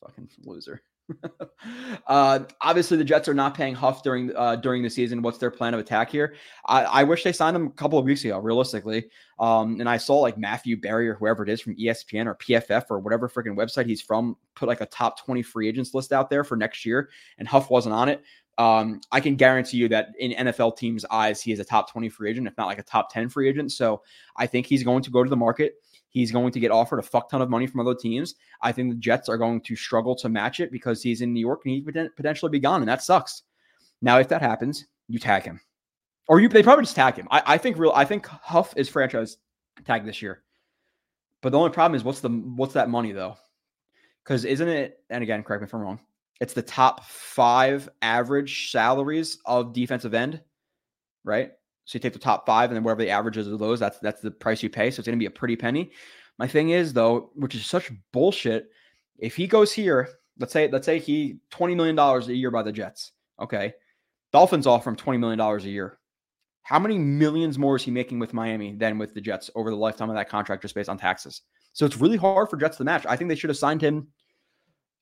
Fucking 0.00 0.28
loser. 0.44 0.82
uh, 2.06 2.40
obviously, 2.60 2.96
the 2.96 3.04
Jets 3.04 3.28
are 3.28 3.34
not 3.34 3.54
paying 3.54 3.74
Huff 3.74 4.02
during 4.02 4.34
uh, 4.36 4.56
during 4.56 4.82
the 4.82 4.90
season. 4.90 5.22
What's 5.22 5.38
their 5.38 5.50
plan 5.50 5.74
of 5.74 5.80
attack 5.80 6.10
here? 6.10 6.34
I, 6.66 6.84
I 6.84 7.04
wish 7.04 7.24
they 7.24 7.32
signed 7.32 7.56
him 7.56 7.66
a 7.66 7.70
couple 7.70 7.98
of 7.98 8.04
weeks 8.04 8.24
ago, 8.24 8.38
realistically. 8.38 9.06
Um, 9.38 9.80
and 9.80 9.88
I 9.88 9.96
saw 9.96 10.18
like 10.18 10.38
Matthew 10.38 10.80
Berry 10.80 11.08
or 11.08 11.14
whoever 11.14 11.42
it 11.42 11.48
is 11.48 11.60
from 11.60 11.74
ESPN 11.76 12.26
or 12.26 12.36
PFF 12.36 12.84
or 12.90 13.00
whatever 13.00 13.28
freaking 13.28 13.56
website 13.56 13.86
he's 13.86 14.00
from 14.00 14.36
put 14.54 14.68
like 14.68 14.80
a 14.80 14.86
top 14.86 15.18
20 15.24 15.42
free 15.42 15.68
agents 15.68 15.94
list 15.94 16.12
out 16.12 16.30
there 16.30 16.44
for 16.44 16.56
next 16.56 16.86
year, 16.86 17.10
and 17.38 17.48
Huff 17.48 17.70
wasn't 17.70 17.94
on 17.94 18.08
it 18.08 18.22
um, 18.58 19.00
I 19.10 19.20
can 19.20 19.36
guarantee 19.36 19.78
you 19.78 19.88
that 19.88 20.08
in 20.18 20.46
NFL 20.46 20.76
teams' 20.76 21.04
eyes, 21.10 21.40
he 21.40 21.52
is 21.52 21.60
a 21.60 21.64
top 21.64 21.90
20 21.90 22.08
free 22.08 22.30
agent, 22.30 22.46
if 22.46 22.56
not 22.58 22.66
like 22.66 22.78
a 22.78 22.82
top 22.82 23.12
10 23.12 23.28
free 23.28 23.48
agent. 23.48 23.72
So 23.72 24.02
I 24.36 24.46
think 24.46 24.66
he's 24.66 24.82
going 24.82 25.02
to 25.02 25.10
go 25.10 25.24
to 25.24 25.30
the 25.30 25.36
market. 25.36 25.74
He's 26.10 26.30
going 26.30 26.52
to 26.52 26.60
get 26.60 26.70
offered 26.70 26.98
a 26.98 27.02
fuck 27.02 27.30
ton 27.30 27.40
of 27.40 27.48
money 27.48 27.66
from 27.66 27.80
other 27.80 27.94
teams. 27.94 28.34
I 28.60 28.70
think 28.70 28.90
the 28.90 28.98
Jets 28.98 29.30
are 29.30 29.38
going 29.38 29.62
to 29.62 29.74
struggle 29.74 30.14
to 30.16 30.28
match 30.28 30.60
it 30.60 30.70
because 30.70 31.02
he's 31.02 31.22
in 31.22 31.32
New 31.32 31.40
York 31.40 31.62
and 31.64 31.74
he 31.74 31.80
could 31.80 32.10
potentially 32.16 32.50
be 32.50 32.60
gone, 32.60 32.82
and 32.82 32.88
that 32.88 33.02
sucks. 33.02 33.42
Now, 34.02 34.18
if 34.18 34.28
that 34.28 34.42
happens, 34.42 34.84
you 35.08 35.18
tag 35.18 35.44
him, 35.44 35.60
or 36.28 36.40
you 36.40 36.48
they 36.48 36.62
probably 36.62 36.84
just 36.84 36.96
tag 36.96 37.14
him. 37.14 37.28
I, 37.30 37.42
I 37.46 37.58
think 37.58 37.78
real. 37.78 37.92
I 37.94 38.04
think 38.04 38.26
Huff 38.26 38.74
is 38.76 38.88
franchise 38.88 39.38
tag 39.86 40.04
this 40.04 40.20
year. 40.20 40.42
But 41.40 41.50
the 41.50 41.58
only 41.58 41.70
problem 41.70 41.96
is 41.96 42.04
what's 42.04 42.20
the 42.20 42.28
what's 42.28 42.74
that 42.74 42.90
money 42.90 43.12
though? 43.12 43.36
Because 44.22 44.44
isn't 44.44 44.68
it? 44.68 45.00
And 45.08 45.22
again, 45.22 45.42
correct 45.42 45.62
me 45.62 45.66
if 45.66 45.74
I'm 45.74 45.80
wrong. 45.80 45.98
It's 46.42 46.54
the 46.54 46.60
top 46.60 47.04
five 47.04 47.88
average 48.02 48.72
salaries 48.72 49.38
of 49.46 49.72
defensive 49.72 50.12
end, 50.12 50.40
right? 51.22 51.52
So 51.84 51.94
you 51.94 52.00
take 52.00 52.14
the 52.14 52.18
top 52.18 52.44
five 52.46 52.68
and 52.68 52.76
then 52.76 52.82
whatever 52.82 53.02
the 53.02 53.10
averages 53.10 53.46
of 53.46 53.60
those, 53.60 53.78
that's 53.78 54.00
that's 54.00 54.20
the 54.20 54.32
price 54.32 54.60
you 54.60 54.68
pay. 54.68 54.90
So 54.90 54.98
it's 54.98 55.06
going 55.06 55.16
to 55.16 55.22
be 55.22 55.26
a 55.26 55.30
pretty 55.30 55.54
penny. 55.54 55.92
My 56.40 56.48
thing 56.48 56.70
is 56.70 56.92
though, 56.92 57.30
which 57.36 57.54
is 57.54 57.64
such 57.64 57.92
bullshit. 58.12 58.70
If 59.18 59.36
he 59.36 59.46
goes 59.46 59.72
here, 59.72 60.08
let's 60.40 60.52
say 60.52 60.68
let's 60.68 60.84
say 60.84 60.98
he 60.98 61.38
twenty 61.50 61.76
million 61.76 61.94
dollars 61.94 62.26
a 62.26 62.34
year 62.34 62.50
by 62.50 62.64
the 62.64 62.72
Jets. 62.72 63.12
Okay, 63.38 63.72
Dolphins 64.32 64.66
offer 64.66 64.90
him 64.90 64.96
twenty 64.96 65.18
million 65.18 65.38
dollars 65.38 65.64
a 65.64 65.70
year. 65.70 66.00
How 66.62 66.80
many 66.80 66.98
millions 66.98 67.56
more 67.56 67.76
is 67.76 67.84
he 67.84 67.92
making 67.92 68.18
with 68.18 68.34
Miami 68.34 68.74
than 68.74 68.98
with 68.98 69.14
the 69.14 69.20
Jets 69.20 69.48
over 69.54 69.70
the 69.70 69.76
lifetime 69.76 70.10
of 70.10 70.16
that 70.16 70.28
contract, 70.28 70.62
just 70.62 70.74
based 70.74 70.88
on 70.88 70.98
taxes? 70.98 71.42
So 71.72 71.86
it's 71.86 71.98
really 71.98 72.16
hard 72.16 72.50
for 72.50 72.56
Jets 72.56 72.78
to 72.78 72.84
match. 72.84 73.06
I 73.08 73.14
think 73.14 73.28
they 73.28 73.36
should 73.36 73.50
have 73.50 73.56
signed 73.56 73.80
him 73.80 74.08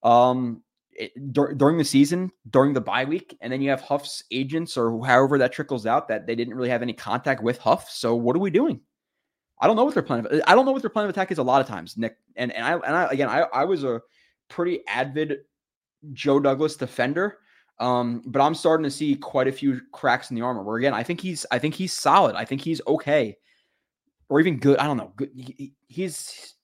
um 0.03 0.63
it, 1.01 1.33
dur- 1.33 1.55
during 1.55 1.79
the 1.79 1.85
season, 1.85 2.31
during 2.51 2.75
the 2.75 2.81
bye 2.81 3.05
week, 3.05 3.37
and 3.41 3.53
then 3.53 3.63
you 3.63 3.71
have 3.71 3.81
Huff's 3.81 4.23
agents 4.31 4.77
or 4.77 5.05
however 5.05 5.39
that 5.39 5.53
trickles 5.53 5.87
out 5.87 6.09
that 6.09 6.27
they 6.27 6.35
didn't 6.35 6.55
really 6.55 6.69
have 6.69 6.83
any 6.83 6.93
contact 6.93 7.43
with 7.43 7.59
Huff. 7.59 7.91
So 7.91 8.15
what 8.15 8.37
are 8.37 8.41
we 8.41 8.51
doing? 8.51 8.81
I 9.59 9.67
don't 9.67 9.77
know 9.77 9.85
what 9.85 9.95
their 9.95 10.03
plan. 10.03 10.27
Of, 10.27 10.43
I 10.47 10.55
don't 10.55 10.67
know 10.67 10.73
what 10.73 10.83
their 10.83 10.91
plan 10.91 11.07
of 11.07 11.11
attack 11.11 11.33
is. 11.33 11.39
A 11.39 11.43
lot 11.43 11.61
of 11.61 11.67
times, 11.67 11.97
Nick, 11.97 12.17
and 12.37 12.53
and 12.53 12.65
I 12.65 12.73
and 12.73 12.97
I 12.97 13.09
again, 13.11 13.29
I, 13.29 13.41
I 13.53 13.65
was 13.65 13.83
a 13.83 14.01
pretty 14.49 14.87
avid 14.87 15.39
Joe 16.13 16.39
Douglas 16.39 16.77
defender, 16.77 17.39
um, 17.79 18.23
but 18.27 18.43
I'm 18.43 18.55
starting 18.55 18.85
to 18.85 18.91
see 18.91 19.17
quite 19.17 19.49
a 19.49 19.53
few 19.53 19.81
cracks 19.93 20.31
in 20.31 20.37
the 20.37 20.43
armor. 20.43 20.63
Where 20.63 20.77
again, 20.77 20.95
I 20.95 21.03
think 21.03 21.21
he's 21.21 21.47
I 21.51 21.59
think 21.59 21.75
he's 21.75 21.93
solid. 21.93 22.37
I 22.37 22.45
think 22.45 22.61
he's 22.61 22.81
okay, 22.87 23.37
or 24.29 24.41
even 24.41 24.59
good. 24.59 24.79
I 24.79 24.87
don't 24.87 24.97
know. 24.97 25.13
Good. 25.17 25.31
He, 25.35 25.73
he's 25.89 26.55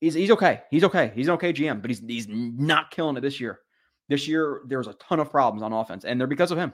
he's 0.00 0.14
he's 0.14 0.30
okay. 0.32 0.62
He's 0.70 0.84
okay. 0.84 1.12
He's 1.14 1.28
an 1.28 1.34
okay 1.34 1.52
GM, 1.52 1.80
but 1.80 1.90
he's 1.90 2.00
he's 2.00 2.28
not 2.28 2.90
killing 2.90 3.16
it 3.16 3.20
this 3.20 3.40
year. 3.40 3.60
This 4.08 4.26
year, 4.26 4.62
there's 4.66 4.86
a 4.86 4.94
ton 4.94 5.20
of 5.20 5.30
problems 5.30 5.62
on 5.62 5.72
offense, 5.72 6.04
and 6.04 6.18
they're 6.18 6.26
because 6.26 6.50
of 6.50 6.58
him. 6.58 6.72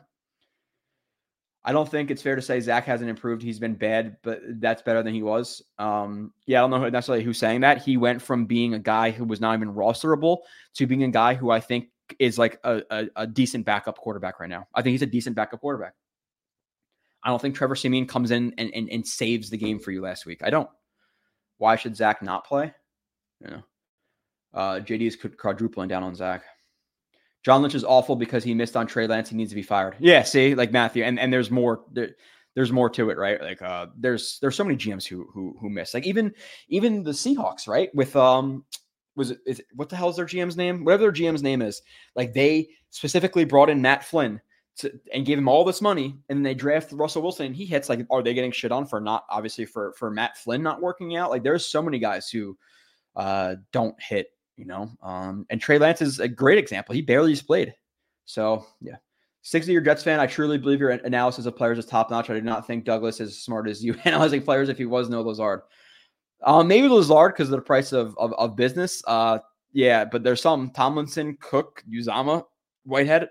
I 1.67 1.73
don't 1.73 1.89
think 1.89 2.11
it's 2.11 2.21
fair 2.21 2.37
to 2.37 2.43
say 2.43 2.61
Zach 2.61 2.85
hasn't 2.85 3.09
improved. 3.09 3.43
He's 3.43 3.59
been 3.59 3.75
bad, 3.75 4.19
but 4.23 4.41
that's 4.61 4.83
better 4.83 5.03
than 5.03 5.15
he 5.15 5.23
was. 5.23 5.63
Um, 5.79 6.33
yeah, 6.47 6.59
I 6.59 6.69
don't 6.69 6.71
know 6.83 6.89
necessarily 6.91 7.25
who's 7.25 7.39
saying 7.39 7.63
that. 7.63 7.83
He 7.83 7.97
went 7.97 8.21
from 8.21 8.45
being 8.45 8.75
a 8.75 8.79
guy 8.79 9.11
who 9.11 9.25
was 9.25 9.41
not 9.41 9.55
even 9.55 9.73
rosterable 9.73 10.41
to 10.75 10.87
being 10.87 11.05
a 11.05 11.11
guy 11.11 11.33
who 11.33 11.51
I 11.51 11.61
think 11.61 11.89
is 12.19 12.39
like 12.39 12.61
a, 12.65 12.83
a, 12.91 13.07
a 13.17 13.27
decent 13.27 13.65
backup 13.65 13.97
quarterback 13.97 14.41
right 14.41 14.51
now. 14.51 14.69
I 14.75 14.83
think 14.83 14.93
he's 14.93 15.03
a 15.03 15.07
decent 15.07 15.37
backup 15.37 15.63
quarterback. 15.63 15.95
I 17.23 17.31
don't 17.31 17.41
think 17.41 17.55
Trevor 17.55 17.77
Siemian 17.77 18.07
comes 18.07 18.31
in 18.31 18.53
and, 18.59 18.71
and, 18.75 18.91
and 18.91 19.07
saves 19.07 19.49
the 19.49 19.57
game 19.57 19.79
for 19.79 19.91
you 19.91 20.03
last 20.03 20.27
week. 20.27 20.43
I 20.45 20.51
don't. 20.51 20.69
Why 21.57 21.77
should 21.77 21.97
Zach 21.97 22.21
not 22.21 22.47
play? 22.47 22.75
You 23.41 23.51
know, 23.51 23.63
uh, 24.53 24.81
JD 24.81 25.01
is 25.01 25.17
quadrupling 25.39 25.89
down 25.89 26.03
on 26.03 26.15
Zach. 26.15 26.43
John 27.45 27.61
Lynch 27.61 27.75
is 27.75 27.85
awful 27.85 28.17
because 28.17 28.43
he 28.43 28.55
missed 28.55 28.77
on 28.77 28.87
Trey 28.87 29.07
Lance. 29.07 29.29
He 29.29 29.37
needs 29.37 29.51
to 29.51 29.55
be 29.55 29.63
fired. 29.63 29.97
Yeah, 30.01 30.23
see, 30.23 30.55
like 30.55 30.73
Matthew, 30.73 31.05
and 31.05 31.21
and 31.21 31.33
there's 31.33 31.51
more. 31.51 31.83
There, 31.93 32.11
there's 32.55 32.73
more 32.73 32.89
to 32.91 33.11
it, 33.11 33.19
right? 33.19 33.41
Like, 33.41 33.61
uh, 33.63 33.87
there's 33.97 34.39
there's 34.41 34.55
so 34.57 34.65
many 34.65 34.77
GMs 34.77 35.07
who 35.07 35.27
who 35.33 35.57
who 35.61 35.69
miss. 35.69 35.93
Like 35.93 36.07
even 36.07 36.33
even 36.69 37.03
the 37.03 37.11
Seahawks, 37.11 37.69
right? 37.69 37.95
With 37.95 38.17
um, 38.17 38.65
was 39.15 39.33
it, 39.33 39.39
is 39.47 39.61
it 39.61 39.67
what 39.75 39.89
the 39.89 39.97
hell 39.97 40.09
is 40.09 40.17
their 40.17 40.25
GM's 40.25 40.57
name? 40.57 40.85
Whatever 40.85 41.03
their 41.03 41.13
GM's 41.13 41.43
name 41.43 41.61
is, 41.61 41.83
like 42.17 42.33
they 42.33 42.69
specifically 42.91 43.45
brought 43.45 43.71
in 43.71 43.83
Matt 43.83 44.05
Flynn 44.05 44.41
to, 44.77 44.93
and 45.13 45.27
gave 45.27 45.37
him 45.37 45.49
all 45.49 45.65
this 45.65 45.83
money, 45.83 46.17
and 46.29 46.39
then 46.39 46.43
they 46.43 46.55
draft 46.55 46.93
Russell 46.93 47.23
Wilson, 47.23 47.47
and 47.47 47.57
he 47.57 47.67
hits. 47.67 47.89
Like, 47.89 48.07
are 48.11 48.23
they 48.23 48.35
getting 48.35 48.53
shit 48.53 48.73
on 48.73 48.87
for 48.87 49.01
not 49.01 49.25
obviously 49.29 49.67
for 49.67 49.93
for 49.99 50.11
Matt 50.11 50.39
Flynn 50.39 50.63
not 50.63 50.81
working 50.81 51.17
out? 51.17 51.31
Like, 51.31 51.43
there's 51.43 51.67
so 51.67 51.83
many 51.83 51.99
guys 51.99 52.31
who 52.31 52.57
uh 53.17 53.57
don't 53.71 54.01
hit 54.01 54.29
you 54.57 54.65
know. 54.65 54.91
Um, 55.03 55.47
and 55.51 55.61
Trey 55.61 55.79
Lance 55.79 56.03
is 56.03 56.21
a 56.21 56.29
great 56.29 56.59
example. 56.59 56.95
He 56.95 57.03
barely 57.03 57.33
just 57.33 57.47
played. 57.47 57.75
So 58.25 58.67
yeah. 58.81 58.97
60 59.43 59.71
year 59.71 59.83
Jets 59.83 60.03
fan, 60.03 60.21
I 60.21 60.27
truly 60.27 60.57
believe 60.57 60.81
your 60.81 60.91
analysis 60.91 61.45
of 61.45 61.55
players 61.55 61.79
is 61.79 61.85
top 61.85 62.11
notch. 62.11 62.31
I 62.31 62.35
do 62.35 62.41
not 62.41 62.67
think 62.67 62.85
Douglas 62.85 63.21
is 63.21 63.31
as 63.31 63.39
smart 63.39 63.69
as 63.69 63.85
you 63.85 63.95
analyzing 64.05 64.43
players 64.43 64.69
if 64.69 64.79
he 64.79 64.87
was 64.87 65.09
no 65.09 65.21
Lazard. 65.21 65.61
Um, 66.43 66.67
maybe 66.67 66.89
Lazard 66.89 67.33
because 67.35 67.49
of 67.49 67.57
the 67.57 67.63
price 67.63 67.93
of, 67.93 68.17
of, 68.19 68.33
of 68.35 68.57
business. 68.57 69.03
Uh, 69.07 69.39
yeah, 69.73 70.05
but 70.05 70.23
there's 70.23 70.41
some 70.41 70.71
Tomlinson, 70.71 71.37
Cook, 71.41 71.83
Uzomah, 71.91 72.45
Whitehead 72.85 73.29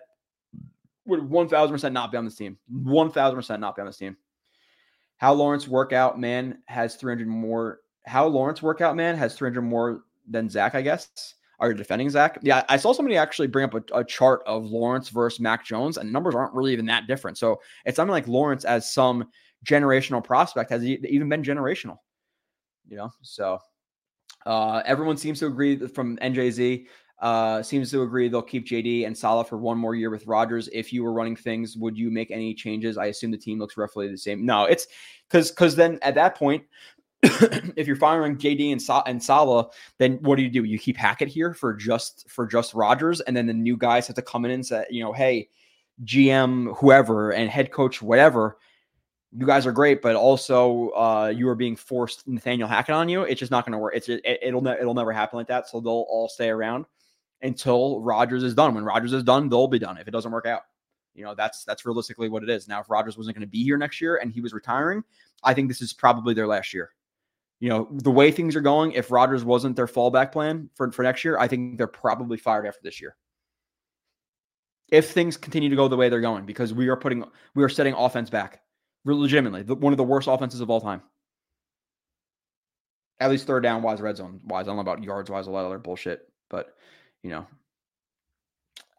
would 1.05 1.21
1000% 1.21 1.91
not 1.91 2.11
be 2.11 2.17
on 2.17 2.26
this 2.26 2.36
team. 2.36 2.57
1000% 2.71 3.59
not 3.59 3.76
be 3.76 3.82
on 3.82 3.88
this 3.88 3.97
team. 3.97 4.15
How 5.17 5.34
Lawrence 5.34 5.67
workout 5.67 6.19
man 6.19 6.59
has 6.65 6.95
300 6.95 7.28
more. 7.28 7.80
How 8.05 8.28
Lawrence 8.28 8.61
workout 8.61 8.95
man 8.95 9.15
has 9.15 9.36
300 9.36 9.61
more 9.61 10.03
than 10.28 10.49
Zach, 10.49 10.76
I 10.76 10.82
guess. 10.82 11.36
Are 11.59 11.69
you 11.69 11.78
defending 11.78 12.09
Zach? 12.09 12.39
Yeah, 12.41 12.63
I 12.67 12.78
saw 12.78 12.93
somebody 12.93 13.15
actually 13.15 13.47
bring 13.47 13.65
up 13.65 13.74
a, 13.74 13.99
a, 13.99 14.03
chart 14.03 14.41
of 14.45 14.65
Lawrence 14.65 15.09
versus 15.09 15.39
Mac 15.39 15.63
Jones, 15.63 15.97
and 15.97 16.11
numbers 16.11 16.36
aren't 16.36 16.53
really 16.53 16.74
even 16.74 16.86
that 16.88 17.07
different. 17.07 17.38
So 17.38 17.61
it's 17.86 17.95
something 17.95 18.11
like 18.11 18.28
Lawrence 18.28 18.65
as 18.65 18.91
some 18.91 19.30
generational 19.65 20.24
prospect 20.24 20.69
has 20.71 20.84
even 20.84 21.30
been 21.30 21.43
generational. 21.43 21.97
You 22.88 22.97
know, 22.97 23.11
so 23.21 23.59
uh, 24.45 24.82
everyone 24.86 25.15
seems 25.15 25.39
to 25.39 25.47
agree 25.47 25.88
from 25.88 26.17
NJZ. 26.17 26.86
Uh, 27.19 27.63
seems 27.63 27.89
to 27.89 28.01
agree 28.01 28.28
they'll 28.28 28.41
keep 28.41 28.67
JD 28.67 29.07
and 29.07 29.17
Saleh 29.17 29.47
for 29.47 29.57
one 29.57 29.78
more 29.78 29.95
year 29.95 30.09
with 30.09 30.28
Rodgers. 30.28 30.67
If 30.74 30.91
you 30.91 31.03
were 31.03 31.13
running 31.13 31.38
things, 31.38 31.78
would 31.78 31.97
you 31.97 32.11
make 32.11 32.32
any 32.32 32.53
changes? 32.53 32.97
I 32.97 33.05
assume 33.05 33.32
the 33.32 33.38
team 33.38 33.59
looks 33.59 33.78
roughly 33.78 34.09
the 34.09 34.17
same. 34.17 34.45
No, 34.45 34.65
it's 34.65 34.88
because 35.30 35.49
because 35.49 35.78
then 35.78 35.99
at 36.01 36.15
that 36.15 36.36
point, 36.36 36.65
if 37.76 37.88
you're 37.88 37.95
firing 37.95 38.38
JD 38.38 38.71
and, 38.71 38.82
Sa- 38.82 39.03
and 39.07 39.21
Saleh, 39.21 39.71
then 39.97 40.17
what 40.21 40.36
do 40.36 40.43
you 40.43 40.49
do? 40.49 40.63
You 40.63 40.78
keep 40.78 40.97
Hackett 40.97 41.30
here 41.30 41.53
for 41.53 41.74
just 41.74 42.30
for 42.30 42.45
just 42.45 42.74
Rodgers, 42.74 43.21
and 43.21 43.36
then 43.36 43.47
the 43.47 43.53
new 43.53 43.78
guys 43.78 44.07
have 44.07 44.15
to 44.17 44.21
come 44.21 44.45
in 44.45 44.51
and 44.51 44.65
say, 44.65 44.86
you 44.89 45.03
know, 45.03 45.13
hey, 45.13 45.49
GM, 46.03 46.76
whoever, 46.78 47.32
and 47.32 47.49
head 47.49 47.71
coach, 47.71 48.01
whatever, 48.01 48.57
you 49.36 49.45
guys 49.45 49.65
are 49.65 49.71
great, 49.71 50.01
but 50.01 50.15
also 50.15 50.89
uh, 50.89 51.34
you 51.36 51.47
are 51.49 51.55
being 51.55 51.76
forced 51.76 52.28
Nathaniel 52.28 52.67
Hackett 52.67 52.95
on 52.95 53.09
you. 53.09 53.24
It's 53.24 53.39
just 53.39 53.51
not 53.51 53.65
going 53.65 53.71
to 53.71 53.78
work. 53.80 53.95
It's 53.95 54.09
it, 54.09 54.53
will 54.53 54.61
ne- 54.61 54.80
it'll 54.80 54.93
never 54.93 55.11
happen 55.11 55.38
like 55.38 55.47
that. 55.47 55.67
So 55.67 55.80
they'll 55.80 56.05
all 56.09 56.30
stay 56.30 56.49
around 56.49 56.86
until 57.41 57.99
Rodgers 58.01 58.43
is 58.43 58.53
done. 58.53 58.76
When 58.76 58.84
Rodgers 58.84 59.13
is 59.13 59.24
done, 59.24 59.49
they'll 59.49 59.67
be 59.67 59.80
done. 59.80 59.97
If 59.97 60.07
it 60.07 60.11
doesn't 60.11 60.32
work 60.32 60.45
out, 60.45 60.63
you 61.15 61.24
know 61.24 61.36
that's 61.36 61.63
that's 61.63 61.86
realistically 61.86 62.30
what 62.30 62.43
it 62.43 62.49
is. 62.49 62.67
Now, 62.67 62.82
if 62.82 62.89
Rodgers 62.89 63.17
wasn't 63.17 63.36
going 63.36 63.47
to 63.47 63.51
be 63.51 63.63
here 63.63 63.78
next 63.78 64.01
year 64.01 64.17
and 64.17 64.32
he 64.32 64.41
was 64.41 64.53
retiring, 64.53 65.03
I 65.43 65.53
think 65.53 65.67
this 65.67 65.82
is 65.82 65.93
probably 65.93 66.34
their 66.34 66.47
last 66.47 66.74
year. 66.74 66.91
You 67.64 67.70
know 67.70 67.88
the 67.89 68.11
way 68.11 68.30
things 68.30 68.57
are 68.57 68.61
going. 68.61 68.91
If 68.91 69.09
Rodgers 69.09 69.45
wasn't 69.45 69.78
their 69.78 69.88
fallback 69.88 70.34
plan 70.34 70.70
for 70.76 70.91
for 70.91 71.03
next 71.03 71.24
year, 71.24 71.39
I 71.39 71.47
think 71.47 71.78
they're 71.78 71.88
probably 71.88 72.36
fired 72.36 72.68
after 72.68 72.82
this 72.84 72.99
year 72.99 73.16
if 74.89 75.11
things 75.11 75.38
continue 75.38 75.70
to 75.70 75.76
go 75.76 75.88
the 75.88 75.95
way 75.95 76.09
they're 76.09 76.22
going 76.22 76.45
because 76.45 76.74
we 76.74 76.89
are 76.89 76.95
putting 76.95 77.24
we 77.55 77.64
are 77.64 77.70
setting 77.70 77.93
offense 77.93 78.30
back 78.30 78.61
legitimately 79.05 79.64
the, 79.64 79.76
one 79.76 79.93
of 79.93 79.97
the 79.97 80.03
worst 80.03 80.28
offenses 80.28 80.59
of 80.59 80.70
all 80.70 80.82
time 80.82 81.01
at 83.20 83.32
least 83.32 83.47
third 83.47 83.64
down 83.64 83.82
wise 83.82 84.01
red 84.01 84.18
zone 84.18 84.41
wise 84.45 84.66
i 84.66 84.68
don't 84.68 84.76
know 84.76 84.82
about 84.82 85.01
yards 85.01 85.30
wise 85.30 85.47
a 85.47 85.51
lot 85.51 85.61
of 85.61 85.68
other 85.68 85.80
bullshit 85.80 86.30
but 86.49 86.76
you 87.24 87.30
know 87.30 87.45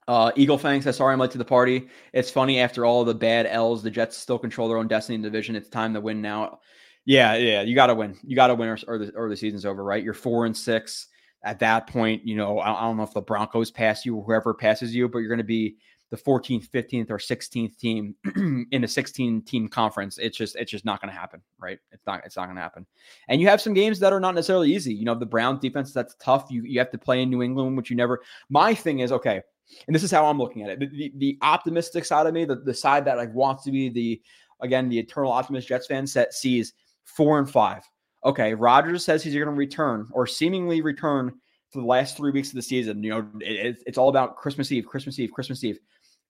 uh, 0.06 0.30
Eagle 0.36 0.58
says, 0.58 0.96
sorry, 0.96 1.14
I'm 1.14 1.18
late 1.18 1.30
to 1.30 1.38
the 1.38 1.46
party. 1.46 1.88
It's 2.12 2.30
funny 2.30 2.60
after 2.60 2.84
all 2.84 3.06
the 3.06 3.14
bad 3.14 3.46
L's, 3.46 3.82
the 3.82 3.90
Jets 3.90 4.18
still 4.18 4.38
control 4.38 4.68
their 4.68 4.76
own 4.76 4.86
destiny 4.86 5.14
in 5.14 5.22
the 5.22 5.30
division. 5.30 5.56
It's 5.56 5.70
time 5.70 5.94
to 5.94 6.00
win 6.02 6.20
now. 6.20 6.60
Yeah, 7.04 7.34
yeah, 7.34 7.62
you 7.62 7.74
got 7.74 7.88
to 7.88 7.94
win. 7.94 8.16
You 8.22 8.34
got 8.34 8.46
to 8.46 8.54
win, 8.54 8.68
or, 8.68 8.78
or, 8.88 8.98
the 8.98 9.12
or 9.14 9.28
the 9.28 9.36
season's 9.36 9.66
over, 9.66 9.84
right? 9.84 10.02
You're 10.02 10.14
four 10.14 10.46
and 10.46 10.56
six 10.56 11.08
at 11.44 11.58
that 11.58 11.86
point, 11.86 12.26
you 12.26 12.36
know, 12.36 12.58
I, 12.58 12.72
I 12.72 12.82
don't 12.82 12.96
know 12.96 13.02
if 13.02 13.12
the 13.12 13.20
Broncos 13.20 13.70
pass 13.70 14.04
you 14.04 14.16
or 14.16 14.24
whoever 14.24 14.54
passes 14.54 14.94
you, 14.94 15.08
but 15.08 15.18
you're 15.18 15.28
going 15.28 15.38
to 15.38 15.44
be 15.44 15.76
the 16.10 16.16
14th, 16.16 16.68
15th, 16.70 17.10
or 17.10 17.18
16th 17.18 17.76
team 17.76 18.14
in 18.72 18.84
a 18.84 18.88
16 18.88 19.42
team 19.42 19.68
conference. 19.68 20.16
It's 20.18 20.36
just 20.36 20.56
it's 20.56 20.70
just 20.70 20.84
not 20.84 21.00
going 21.00 21.12
to 21.12 21.18
happen, 21.18 21.42
right? 21.58 21.78
It's 21.92 22.06
not 22.06 22.22
it's 22.24 22.36
not 22.36 22.46
going 22.46 22.56
to 22.56 22.62
happen. 22.62 22.86
And 23.28 23.40
you 23.40 23.48
have 23.48 23.60
some 23.60 23.74
games 23.74 23.98
that 24.00 24.12
are 24.12 24.20
not 24.20 24.34
necessarily 24.34 24.72
easy. 24.72 24.94
You 24.94 25.04
know, 25.04 25.14
the 25.14 25.26
Browns 25.26 25.60
defense 25.60 25.92
that's 25.92 26.16
tough. 26.18 26.46
You 26.50 26.62
you 26.62 26.78
have 26.78 26.90
to 26.92 26.98
play 26.98 27.20
in 27.22 27.30
New 27.30 27.42
England, 27.42 27.76
which 27.76 27.90
you 27.90 27.96
never. 27.96 28.22
My 28.48 28.74
thing 28.74 29.00
is 29.00 29.12
okay, 29.12 29.42
and 29.86 29.94
this 29.94 30.02
is 30.02 30.10
how 30.10 30.24
I'm 30.26 30.38
looking 30.38 30.62
at 30.62 30.70
it. 30.70 30.80
The, 30.80 30.86
the, 30.86 31.12
the 31.16 31.38
optimistic 31.42 32.04
side 32.04 32.26
of 32.26 32.32
me, 32.32 32.44
the, 32.44 32.56
the 32.56 32.74
side 32.74 33.04
that 33.06 33.16
like 33.16 33.34
wants 33.34 33.64
to 33.64 33.70
be 33.70 33.88
the 33.90 34.22
again 34.60 34.88
the 34.88 34.98
eternal 34.98 35.32
optimist 35.32 35.68
Jets 35.68 35.88
fan 35.88 36.06
set 36.06 36.32
sees 36.32 36.74
four 37.04 37.38
and 37.38 37.50
five 37.50 37.88
okay, 38.24 38.54
Rodgers 38.54 39.04
says 39.04 39.22
he's 39.22 39.34
going 39.34 39.46
to 39.46 39.52
return 39.52 40.08
or 40.12 40.26
seemingly 40.26 40.80
return 40.80 41.32
for 41.70 41.80
the 41.80 41.86
last 41.86 42.16
three 42.16 42.30
weeks 42.30 42.48
of 42.48 42.54
the 42.54 42.62
season. 42.62 43.02
You 43.02 43.10
know, 43.10 43.28
it, 43.40 43.82
it's 43.86 43.98
all 43.98 44.08
about 44.08 44.36
Christmas 44.36 44.72
Eve, 44.72 44.86
Christmas 44.86 45.18
Eve, 45.18 45.32
Christmas 45.32 45.62
Eve. 45.64 45.78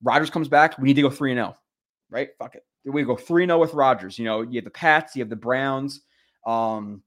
Rodgers 0.03 0.31
comes 0.31 0.49
back. 0.49 0.77
We 0.79 0.89
need 0.89 0.95
to 0.95 1.03
go 1.03 1.11
3 1.11 1.33
and 1.33 1.39
0, 1.39 1.57
right? 2.11 2.31
Fuck 2.39 2.57
it. 2.57 2.65
We 2.85 3.03
go 3.05 3.17
3 3.17 3.45
and 3.45 3.51
0 3.51 3.61
with 3.61 3.75
Rodgers. 3.75 4.19
You 4.19 4.25
know, 4.25 4.43
you 4.43 4.57
have 4.57 4.65
the 4.65 4.71
Pats, 4.71 5.15
you 5.15 5.23
have 5.23 5.31
the 5.31 5.37
Browns, 5.37 6.03
um, 6.47 7.03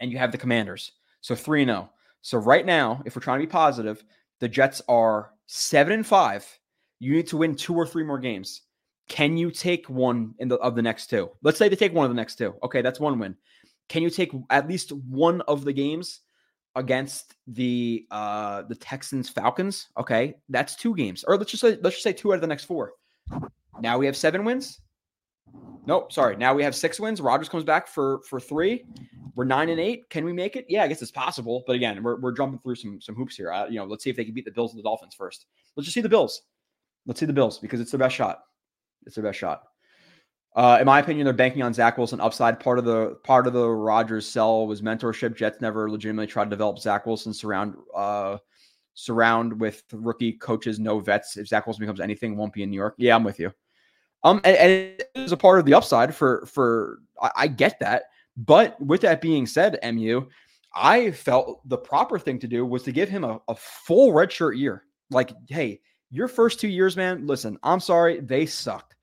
and 0.00 0.10
you 0.10 0.18
have 0.18 0.32
the 0.32 0.38
Commanders. 0.38 0.92
So 1.20 1.34
3 1.34 1.62
and 1.62 1.70
0. 1.70 1.90
So 2.22 2.38
right 2.38 2.64
now, 2.64 3.02
if 3.04 3.16
we're 3.16 3.22
trying 3.22 3.40
to 3.40 3.46
be 3.46 3.50
positive, 3.50 4.04
the 4.40 4.48
Jets 4.48 4.80
are 4.88 5.32
7 5.46 5.92
and 5.92 6.06
5. 6.06 6.58
You 7.00 7.14
need 7.14 7.26
to 7.28 7.38
win 7.38 7.56
two 7.56 7.74
or 7.74 7.86
three 7.86 8.04
more 8.04 8.18
games. 8.18 8.62
Can 9.10 9.36
you 9.36 9.50
take 9.50 9.90
one 9.90 10.34
in 10.38 10.46
the 10.46 10.54
of 10.58 10.76
the 10.76 10.82
next 10.82 11.08
two? 11.08 11.30
Let's 11.42 11.58
say 11.58 11.68
they 11.68 11.74
take 11.74 11.92
one 11.92 12.04
of 12.04 12.10
the 12.10 12.16
next 12.16 12.36
two. 12.36 12.54
Okay, 12.62 12.80
that's 12.80 13.00
one 13.00 13.18
win. 13.18 13.36
Can 13.88 14.02
you 14.02 14.08
take 14.08 14.30
at 14.50 14.68
least 14.68 14.92
one 14.92 15.40
of 15.42 15.64
the 15.64 15.72
games 15.72 16.20
against 16.76 17.34
the 17.48 18.06
uh 18.12 18.62
the 18.62 18.76
Texans 18.76 19.28
Falcons? 19.28 19.88
Okay, 19.98 20.36
that's 20.48 20.76
two 20.76 20.94
games. 20.94 21.24
Or 21.24 21.36
let's 21.36 21.50
just 21.50 21.60
say 21.60 21.76
let's 21.82 21.96
just 21.96 22.04
say 22.04 22.12
two 22.12 22.30
out 22.30 22.36
of 22.36 22.40
the 22.40 22.46
next 22.46 22.64
four. 22.64 22.92
Now 23.80 23.98
we 23.98 24.06
have 24.06 24.16
seven 24.16 24.44
wins. 24.44 24.80
Nope, 25.86 26.12
sorry. 26.12 26.36
Now 26.36 26.54
we 26.54 26.62
have 26.62 26.76
six 26.76 27.00
wins. 27.00 27.20
Rodgers 27.20 27.48
comes 27.48 27.64
back 27.64 27.88
for 27.88 28.20
for 28.28 28.38
three. 28.38 28.84
We're 29.34 29.44
nine 29.44 29.70
and 29.70 29.80
eight. 29.80 30.08
Can 30.08 30.24
we 30.24 30.32
make 30.32 30.54
it? 30.54 30.66
Yeah, 30.68 30.84
I 30.84 30.86
guess 30.86 31.02
it's 31.02 31.10
possible. 31.10 31.64
But 31.66 31.74
again, 31.74 32.00
we're, 32.00 32.20
we're 32.20 32.32
jumping 32.32 32.60
through 32.60 32.76
some 32.76 33.00
some 33.00 33.16
hoops 33.16 33.34
here. 33.34 33.50
Uh, 33.52 33.66
you 33.66 33.80
know, 33.80 33.86
let's 33.86 34.04
see 34.04 34.10
if 34.10 34.14
they 34.14 34.24
can 34.24 34.34
beat 34.34 34.44
the 34.44 34.52
Bills 34.52 34.72
and 34.72 34.78
the 34.78 34.84
Dolphins 34.84 35.16
first. 35.16 35.46
Let's 35.74 35.86
just 35.86 35.94
see 35.94 36.00
the 36.00 36.08
Bills. 36.08 36.42
Let's 37.06 37.18
see 37.18 37.26
the 37.26 37.32
Bills 37.32 37.58
because 37.58 37.80
it's 37.80 37.90
their 37.90 37.98
best 37.98 38.14
shot. 38.14 38.42
It's 39.06 39.14
their 39.14 39.24
best 39.24 39.38
shot. 39.38 39.64
Uh, 40.56 40.78
in 40.80 40.86
my 40.86 40.98
opinion, 40.98 41.24
they're 41.24 41.32
banking 41.32 41.62
on 41.62 41.72
Zach 41.72 41.96
Wilson 41.96 42.20
upside. 42.20 42.58
Part 42.58 42.78
of 42.78 42.84
the 42.84 43.16
part 43.22 43.46
of 43.46 43.52
the 43.52 43.68
Rodgers 43.68 44.26
sell 44.26 44.66
was 44.66 44.82
mentorship. 44.82 45.36
Jets 45.36 45.60
never 45.60 45.88
legitimately 45.88 46.26
tried 46.26 46.44
to 46.44 46.50
develop 46.50 46.78
Zach 46.78 47.06
Wilson 47.06 47.32
surround 47.32 47.76
uh, 47.94 48.38
surround 48.94 49.58
with 49.60 49.84
rookie 49.92 50.32
coaches, 50.32 50.80
no 50.80 50.98
vets. 50.98 51.36
If 51.36 51.48
Zach 51.48 51.66
Wilson 51.66 51.82
becomes 51.82 52.00
anything, 52.00 52.36
won't 52.36 52.52
be 52.52 52.64
in 52.64 52.70
New 52.70 52.76
York. 52.76 52.94
Yeah, 52.98 53.14
I'm 53.14 53.22
with 53.22 53.38
you. 53.38 53.52
Um, 54.24 54.40
and, 54.44 54.56
and 54.56 54.70
it 54.72 55.10
is 55.14 55.32
a 55.32 55.36
part 55.36 55.60
of 55.60 55.66
the 55.66 55.74
upside 55.74 56.14
for 56.14 56.44
for 56.46 56.98
I, 57.22 57.30
I 57.36 57.46
get 57.46 57.78
that. 57.80 58.04
But 58.36 58.80
with 58.80 59.02
that 59.02 59.20
being 59.20 59.46
said, 59.46 59.78
Mu, 59.84 60.22
I 60.74 61.12
felt 61.12 61.60
the 61.68 61.78
proper 61.78 62.18
thing 62.18 62.38
to 62.40 62.48
do 62.48 62.66
was 62.66 62.82
to 62.84 62.92
give 62.92 63.08
him 63.08 63.24
a, 63.24 63.40
a 63.48 63.54
full 63.54 64.12
redshirt 64.12 64.58
year. 64.58 64.84
Like, 65.10 65.32
hey, 65.48 65.80
your 66.10 66.28
first 66.28 66.60
two 66.60 66.68
years, 66.68 66.96
man. 66.96 67.26
Listen, 67.26 67.58
I'm 67.62 67.80
sorry, 67.80 68.20
they 68.20 68.46
sucked 68.46 68.94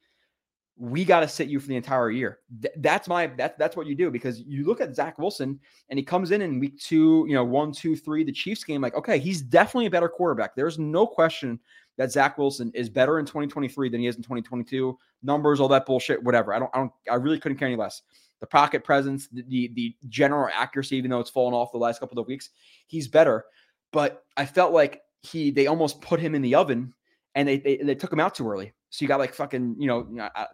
we 0.80 1.04
got 1.04 1.22
to 1.22 1.28
sit 1.28 1.48
you 1.48 1.60
for 1.60 1.68
the 1.68 1.76
entire 1.76 2.12
year. 2.12 2.40
Th- 2.62 2.74
that's 2.78 3.08
my 3.08 3.28
that's 3.28 3.58
that's 3.58 3.76
what 3.76 3.88
you 3.88 3.96
do 3.96 4.12
because 4.12 4.42
you 4.42 4.66
look 4.66 4.80
at 4.80 4.96
Zach 4.96 5.18
Wilson 5.18 5.60
and 5.90 5.98
he 5.98 6.06
comes 6.06 6.32
in 6.32 6.42
in 6.42 6.60
week 6.60 6.80
two, 6.80 7.26
you 7.28 7.34
know, 7.34 7.44
one, 7.44 7.72
two, 7.72 7.96
three, 7.96 8.24
the 8.24 8.32
Chiefs 8.32 8.64
game. 8.64 8.82
Like, 8.82 8.96
okay, 8.96 9.18
he's 9.18 9.42
definitely 9.42 9.88
a 9.88 9.92
better 9.92 10.10
quarterback. 10.10 10.56
There's 10.56 10.78
no 10.78 11.08
question 11.08 11.60
that 11.98 12.12
Zach 12.12 12.38
Wilson 12.38 12.72
is 12.76 12.90
better 12.90 13.18
in 13.18 13.26
2023 13.26 13.90
than 13.90 14.02
he 14.02 14.08
is 14.08 14.18
in 14.18 14.22
2022. 14.22 14.96
Numbers, 15.24 15.60
all 15.60 15.68
that 15.70 15.88
bullshit, 15.88 16.22
whatever. 16.22 16.54
I 16.54 16.60
don't, 16.60 16.70
I 16.76 16.78
don't, 16.78 16.92
I 17.12 17.16
really 17.16 17.40
couldn't 17.40 17.58
care 17.58 17.68
any 17.68 17.78
less. 17.78 18.04
The 18.40 18.48
pocket 18.48 18.84
presence, 18.84 19.28
the 19.30 19.44
the, 19.48 19.72
the 19.74 19.96
general 20.10 20.48
accuracy, 20.54 20.96
even 20.98 21.10
though 21.10 21.20
it's 21.20 21.32
fallen 21.32 21.56
off 21.56 21.72
the 21.72 21.80
last 21.80 22.00
couple 22.00 22.20
of 22.20 22.28
weeks, 22.28 22.52
he's 22.86 23.08
better. 23.08 23.46
But 23.92 24.24
I 24.36 24.46
felt 24.46 24.74
like 24.74 25.02
he 25.22 25.52
they 25.52 25.68
almost 25.68 26.02
put 26.02 26.20
him 26.20 26.36
in 26.36 26.42
the 26.42 26.56
oven 26.56 26.94
and 27.36 27.48
they, 27.48 27.58
they, 27.58 27.78
they 27.78 27.96
took 27.96 28.12
him 28.12 28.20
out 28.20 28.36
too 28.36 28.50
early. 28.50 28.74
So 28.90 29.04
you 29.04 29.08
got 29.08 29.20
like 29.20 29.34
fucking, 29.34 29.76
you 29.80 29.88
know, 29.88 30.30
uh, 30.36 30.46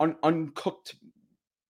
un, 0.00 0.16
uncooked 0.22 0.94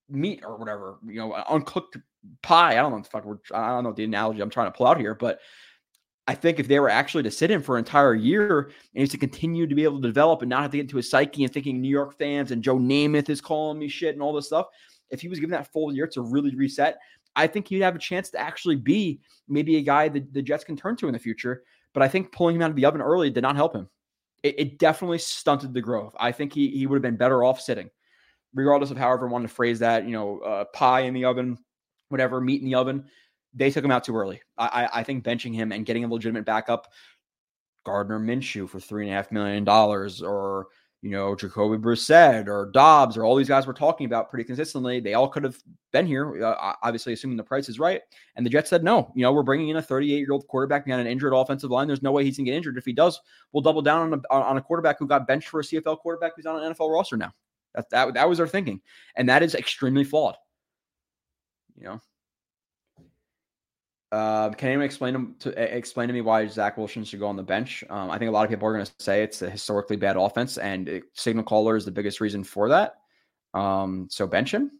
meat 0.08 0.42
or 0.44 0.56
whatever, 0.56 0.98
you 1.06 1.16
know, 1.16 1.32
uncooked 1.48 1.96
pie. 2.42 2.72
I 2.72 2.74
don't 2.76 2.92
know 2.92 2.98
the 2.98 3.08
fuck 3.08 3.24
I 3.54 3.68
don't 3.68 3.84
know 3.84 3.92
the 3.92 4.04
analogy 4.04 4.40
I'm 4.40 4.50
trying 4.50 4.70
to 4.70 4.76
pull 4.76 4.86
out 4.86 4.98
here, 4.98 5.14
but 5.14 5.40
I 6.28 6.34
think 6.34 6.60
if 6.60 6.68
they 6.68 6.78
were 6.78 6.88
actually 6.88 7.24
to 7.24 7.30
sit 7.30 7.50
him 7.50 7.62
for 7.62 7.76
an 7.76 7.80
entire 7.80 8.14
year 8.14 8.70
and 8.94 9.10
to 9.10 9.18
continue 9.18 9.66
to 9.66 9.74
be 9.74 9.84
able 9.84 10.00
to 10.00 10.06
develop 10.06 10.42
and 10.42 10.50
not 10.50 10.62
have 10.62 10.70
to 10.70 10.76
get 10.76 10.82
into 10.82 10.96
his 10.96 11.10
psyche 11.10 11.42
and 11.42 11.52
thinking 11.52 11.80
New 11.80 11.88
York 11.88 12.16
fans 12.16 12.52
and 12.52 12.62
Joe 12.62 12.76
Namath 12.76 13.28
is 13.28 13.40
calling 13.40 13.78
me 13.78 13.88
shit 13.88 14.14
and 14.14 14.22
all 14.22 14.32
this 14.32 14.46
stuff, 14.46 14.66
if 15.10 15.20
he 15.20 15.28
was 15.28 15.40
given 15.40 15.50
that 15.50 15.72
full 15.72 15.92
year 15.92 16.06
to 16.08 16.22
really 16.22 16.54
reset, 16.54 16.98
I 17.34 17.46
think 17.46 17.66
he'd 17.66 17.80
have 17.80 17.96
a 17.96 17.98
chance 17.98 18.30
to 18.30 18.38
actually 18.38 18.76
be 18.76 19.20
maybe 19.48 19.76
a 19.76 19.82
guy 19.82 20.08
that 20.10 20.32
the 20.32 20.42
Jets 20.42 20.64
can 20.64 20.76
turn 20.76 20.96
to 20.96 21.08
in 21.08 21.12
the 21.12 21.18
future. 21.18 21.64
But 21.94 22.02
I 22.02 22.08
think 22.08 22.32
pulling 22.32 22.56
him 22.56 22.62
out 22.62 22.70
of 22.70 22.76
the 22.76 22.86
oven 22.86 23.00
early 23.00 23.30
did 23.30 23.42
not 23.42 23.56
help 23.56 23.74
him. 23.74 23.88
It, 24.42 24.58
it 24.58 24.78
definitely 24.78 25.18
stunted 25.18 25.74
the 25.74 25.80
growth. 25.80 26.14
I 26.18 26.32
think 26.32 26.52
he 26.52 26.68
he 26.68 26.86
would 26.86 26.96
have 26.96 27.02
been 27.02 27.16
better 27.16 27.44
off 27.44 27.60
sitting 27.60 27.90
regardless 28.54 28.90
of 28.90 28.96
however 28.96 29.26
one 29.26 29.42
to 29.42 29.48
phrase 29.48 29.78
that, 29.78 30.04
you 30.04 30.12
know, 30.12 30.40
uh, 30.40 30.64
pie 30.74 31.00
in 31.00 31.14
the 31.14 31.24
oven, 31.24 31.58
whatever, 32.08 32.40
meat 32.40 32.60
in 32.60 32.66
the 32.66 32.74
oven. 32.74 33.04
They 33.54 33.70
took 33.70 33.84
him 33.84 33.90
out 33.90 34.04
too 34.04 34.16
early. 34.16 34.40
I, 34.56 34.88
I 34.92 35.02
think 35.02 35.24
benching 35.24 35.54
him 35.54 35.72
and 35.72 35.84
getting 35.84 36.04
a 36.04 36.08
legitimate 36.08 36.46
backup, 36.46 36.88
Gardner 37.84 38.18
Minshew 38.18 38.68
for 38.68 38.80
three 38.80 39.04
and 39.04 39.12
a 39.12 39.16
half 39.16 39.30
million 39.30 39.64
dollars, 39.64 40.22
or 40.22 40.68
you 41.02 41.10
know, 41.10 41.34
Jacoby 41.34 41.82
Brissett 41.82 42.46
or 42.46 42.70
Dobbs 42.72 43.16
or 43.16 43.24
all 43.24 43.34
these 43.34 43.48
guys 43.48 43.66
we're 43.66 43.72
talking 43.72 44.06
about 44.06 44.30
pretty 44.30 44.44
consistently. 44.44 45.00
They 45.00 45.14
all 45.14 45.28
could 45.28 45.42
have 45.42 45.56
been 45.92 46.06
here, 46.06 46.44
uh, 46.44 46.74
obviously, 46.80 47.12
assuming 47.12 47.36
the 47.36 47.42
price 47.42 47.68
is 47.68 47.80
right. 47.80 48.00
And 48.36 48.46
the 48.46 48.50
Jets 48.50 48.70
said, 48.70 48.84
no, 48.84 49.10
you 49.16 49.22
know, 49.22 49.32
we're 49.32 49.42
bringing 49.42 49.68
in 49.68 49.76
a 49.76 49.82
38 49.82 50.16
year 50.16 50.32
old 50.32 50.46
quarterback 50.46 50.84
behind 50.84 51.00
an 51.00 51.12
injured 51.12 51.32
offensive 51.34 51.72
line. 51.72 51.88
There's 51.88 52.02
no 52.02 52.12
way 52.12 52.24
he's 52.24 52.36
going 52.36 52.44
to 52.46 52.52
get 52.52 52.56
injured. 52.56 52.78
If 52.78 52.84
he 52.84 52.92
does, 52.92 53.20
we'll 53.52 53.62
double 53.62 53.82
down 53.82 54.12
on 54.12 54.22
a, 54.30 54.34
on 54.34 54.56
a 54.56 54.62
quarterback 54.62 55.00
who 55.00 55.08
got 55.08 55.26
benched 55.26 55.48
for 55.48 55.58
a 55.58 55.64
CFL 55.64 55.98
quarterback 55.98 56.32
who's 56.36 56.46
on 56.46 56.62
an 56.62 56.72
NFL 56.72 56.92
roster 56.92 57.16
now. 57.16 57.32
That, 57.74 57.90
that, 57.90 58.14
that 58.14 58.28
was 58.28 58.38
our 58.38 58.46
thinking. 58.46 58.80
And 59.16 59.28
that 59.28 59.42
is 59.42 59.56
extremely 59.56 60.04
flawed. 60.04 60.36
You 61.76 61.84
know? 61.84 62.00
Uh, 64.12 64.50
can 64.50 64.68
anyone 64.68 64.84
explain 64.84 65.34
to 65.38 65.76
explain 65.76 66.06
to 66.06 66.12
me 66.12 66.20
why 66.20 66.46
Zach 66.46 66.76
Wilson 66.76 67.02
should 67.02 67.18
go 67.18 67.26
on 67.26 67.36
the 67.36 67.42
bench? 67.42 67.82
Um, 67.88 68.10
I 68.10 68.18
think 68.18 68.28
a 68.28 68.32
lot 68.32 68.44
of 68.44 68.50
people 68.50 68.68
are 68.68 68.74
going 68.74 68.84
to 68.84 68.92
say 68.98 69.22
it's 69.22 69.40
a 69.40 69.48
historically 69.48 69.96
bad 69.96 70.16
offense, 70.18 70.58
and 70.58 70.86
it, 70.86 71.04
signal 71.14 71.44
caller 71.44 71.76
is 71.76 71.86
the 71.86 71.90
biggest 71.90 72.20
reason 72.20 72.44
for 72.44 72.68
that. 72.68 72.96
Um, 73.54 74.08
so 74.10 74.26
bench 74.26 74.52
him. 74.52 74.70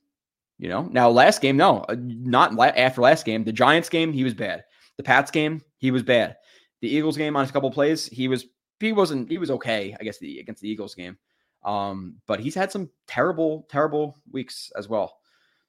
You 0.59 0.69
know, 0.69 0.83
now 0.83 1.09
last 1.09 1.41
game, 1.41 1.57
no, 1.57 1.79
uh, 1.89 1.97
not 1.99 2.55
la- 2.55 2.67
after 2.67 3.01
last 3.01 3.25
game. 3.25 3.43
The 3.43 3.53
Giants 3.53 3.89
game, 3.89 4.13
he 4.13 4.23
was 4.23 4.35
bad. 4.35 4.65
The 4.99 5.03
Pats 5.03 5.31
game, 5.31 5.63
he 5.79 5.91
was 5.91 6.03
bad. 6.03 6.37
The 6.83 6.95
Eagles 6.95 7.17
game 7.17 7.35
on 7.35 7.45
a 7.47 7.51
couple 7.51 7.71
plays, 7.71 8.07
he 8.09 8.29
was 8.29 8.45
he 8.81 8.93
wasn't 8.93 9.31
he 9.31 9.39
was 9.39 9.51
okay. 9.51 9.97
I 9.99 10.05
guess 10.05 10.19
the 10.19 10.41
against 10.41 10.61
the 10.61 10.69
Eagles 10.69 10.95
game. 10.95 11.17
Um, 11.65 12.17
but 12.27 12.39
he's 12.39 12.55
had 12.55 12.71
some 12.71 12.91
terrible, 13.07 13.67
terrible 13.71 14.19
weeks 14.31 14.71
as 14.77 14.89
well. 14.89 15.17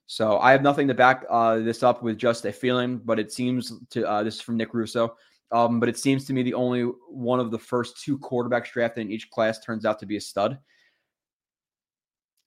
So 0.07 0.37
I 0.39 0.51
have 0.51 0.61
nothing 0.61 0.87
to 0.89 0.93
back 0.93 1.25
uh, 1.29 1.59
this 1.59 1.81
up 1.81 2.03
with 2.03 2.17
just 2.17 2.45
a 2.45 2.51
feeling, 2.51 2.97
but 2.97 3.19
it 3.19 3.31
seems 3.31 3.73
to 3.91 4.07
uh, 4.07 4.23
this 4.23 4.35
is 4.35 4.41
from 4.41 4.57
Nick 4.57 4.73
Russo. 4.73 5.15
Um, 5.51 5.79
but 5.79 5.87
it 5.87 5.99
seems 5.99 6.25
to 6.25 6.33
me 6.33 6.41
the 6.41 6.55
only 6.55 6.81
one 6.81 7.39
of 7.39 7.51
the 7.51 7.59
first 7.59 8.01
two 8.01 8.17
quarterbacks 8.17 8.71
drafted 8.71 9.05
in 9.05 9.11
each 9.11 9.29
class 9.29 9.59
turns 9.59 9.85
out 9.85 9.99
to 9.99 10.05
be 10.05 10.17
a 10.17 10.21
stud. 10.21 10.57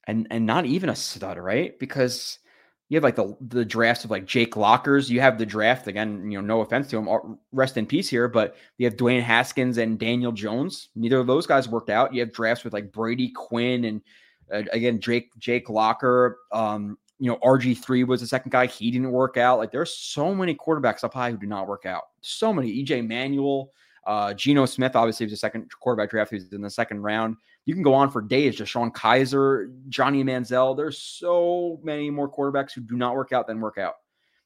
And 0.05 0.27
and 0.29 0.45
not 0.45 0.65
even 0.65 0.89
a 0.89 0.95
stud, 0.95 1.37
right? 1.37 1.77
Because 1.79 2.39
you 2.89 2.95
have 2.95 3.03
like 3.03 3.15
the 3.15 3.35
the 3.41 3.65
drafts 3.65 4.05
of 4.05 4.11
like 4.11 4.25
Jake 4.25 4.55
Lockers. 4.55 5.09
You 5.09 5.19
have 5.19 5.37
the 5.37 5.45
draft 5.45 5.87
again. 5.87 6.31
You 6.31 6.41
know, 6.41 6.55
no 6.55 6.61
offense 6.61 6.87
to 6.89 6.97
him, 6.97 7.37
rest 7.51 7.75
in 7.75 7.85
peace 7.85 8.07
here. 8.07 8.27
But 8.27 8.55
you 8.77 8.85
have 8.85 8.95
Dwayne 8.95 9.21
Haskins 9.21 9.77
and 9.77 9.99
Daniel 9.99 10.31
Jones. 10.31 10.89
Neither 10.95 11.19
of 11.19 11.27
those 11.27 11.45
guys 11.45 11.67
worked 11.67 11.89
out. 11.89 12.13
You 12.13 12.21
have 12.21 12.31
drafts 12.31 12.63
with 12.63 12.71
like 12.71 12.93
Brady 12.93 13.29
Quinn 13.29 13.85
and 13.85 14.01
uh, 14.53 14.63
again 14.71 15.01
Jake 15.01 15.31
Jake 15.37 15.69
Locker. 15.69 16.39
Um, 16.53 16.97
you 17.19 17.29
know, 17.29 17.37
RG 17.43 17.77
three 17.79 18.03
was 18.03 18.21
the 18.21 18.27
second 18.27 18.51
guy. 18.51 18.67
He 18.67 18.91
didn't 18.91 19.11
work 19.11 19.37
out. 19.37 19.57
Like 19.57 19.71
there's 19.71 19.95
so 19.95 20.35
many 20.35 20.55
quarterbacks 20.55 21.03
up 21.03 21.13
high 21.13 21.31
who 21.31 21.37
do 21.37 21.47
not 21.47 21.67
work 21.67 21.85
out. 21.85 22.03
So 22.21 22.53
many. 22.53 22.83
EJ 22.83 23.07
Manuel, 23.07 23.71
uh, 24.05 24.33
Geno 24.33 24.65
Smith 24.65 24.95
obviously 24.95 25.25
was 25.25 25.33
the 25.33 25.37
second 25.37 25.69
quarterback 25.79 26.11
draft. 26.11 26.31
He 26.31 26.35
was 26.35 26.53
in 26.53 26.61
the 26.61 26.69
second 26.69 27.01
round 27.01 27.37
you 27.67 27.73
can 27.73 27.83
go 27.83 27.93
on 27.93 28.09
for 28.09 28.21
days. 28.21 28.55
DeShone 28.55 28.93
Kizer, 28.93 29.73
Johnny 29.89 30.23
Manziel. 30.23 30.75
There's 30.75 30.97
so 30.97 31.81
many 31.83 32.09
more 32.09 32.31
quarterbacks 32.31 32.71
who 32.71 32.79
do 32.79 32.95
not 32.95 33.13
work 33.13 33.33
out 33.33 33.45
than 33.45 33.59
work 33.59 33.77
out. 33.77 33.95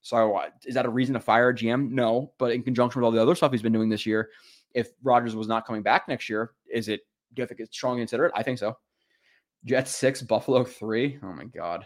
So 0.02 0.36
uh, 0.36 0.50
is 0.66 0.74
that 0.74 0.88
a 0.88 0.90
reason 0.90 1.14
to 1.14 1.20
fire 1.20 1.50
a 1.50 1.56
GM? 1.56 1.92
No, 1.92 2.34
but 2.40 2.52
in 2.52 2.64
conjunction 2.64 3.00
with 3.00 3.06
all 3.06 3.12
the 3.12 3.22
other 3.22 3.36
stuff 3.36 3.52
he's 3.52 3.62
been 3.62 3.72
doing 3.72 3.90
this 3.90 4.08
year, 4.08 4.30
if 4.74 4.90
Rodgers 5.04 5.36
was 5.36 5.48
not 5.48 5.68
coming 5.68 5.84
back 5.84 6.08
next 6.08 6.30
year, 6.30 6.54
is 6.68 6.88
it? 6.88 7.02
Do 7.36 7.44
you 7.44 7.46
think 7.46 7.60
it's 7.60 7.78
strongly 7.78 8.02
considered? 8.02 8.32
I 8.34 8.42
think 8.42 8.58
so. 8.58 8.76
Jets 9.66 9.96
six, 9.96 10.24
Buffalo 10.24 10.64
three. 10.64 11.20
Oh 11.22 11.32
my 11.32 11.46
god 11.46 11.86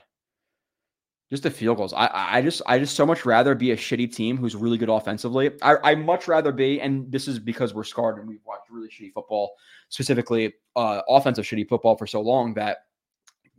just 1.29 1.43
the 1.43 1.49
field 1.49 1.77
goals. 1.77 1.93
I 1.93 2.09
I 2.13 2.41
just 2.41 2.61
I 2.67 2.77
just 2.79 2.95
so 2.95 3.05
much 3.05 3.25
rather 3.25 3.55
be 3.55 3.71
a 3.71 3.77
shitty 3.77 4.13
team 4.13 4.37
who's 4.37 4.55
really 4.55 4.77
good 4.77 4.89
offensively. 4.89 5.51
I 5.61 5.77
I 5.83 5.95
much 5.95 6.27
rather 6.27 6.51
be, 6.51 6.79
and 6.81 7.11
this 7.11 7.27
is 7.27 7.39
because 7.39 7.73
we're 7.73 7.83
scarred 7.83 8.19
and 8.19 8.27
we've 8.27 8.45
watched 8.45 8.69
really 8.69 8.89
shitty 8.89 9.13
football, 9.13 9.53
specifically 9.89 10.53
uh 10.75 11.01
offensive 11.09 11.45
shitty 11.45 11.67
football 11.67 11.97
for 11.97 12.07
so 12.07 12.21
long 12.21 12.53
that 12.55 12.79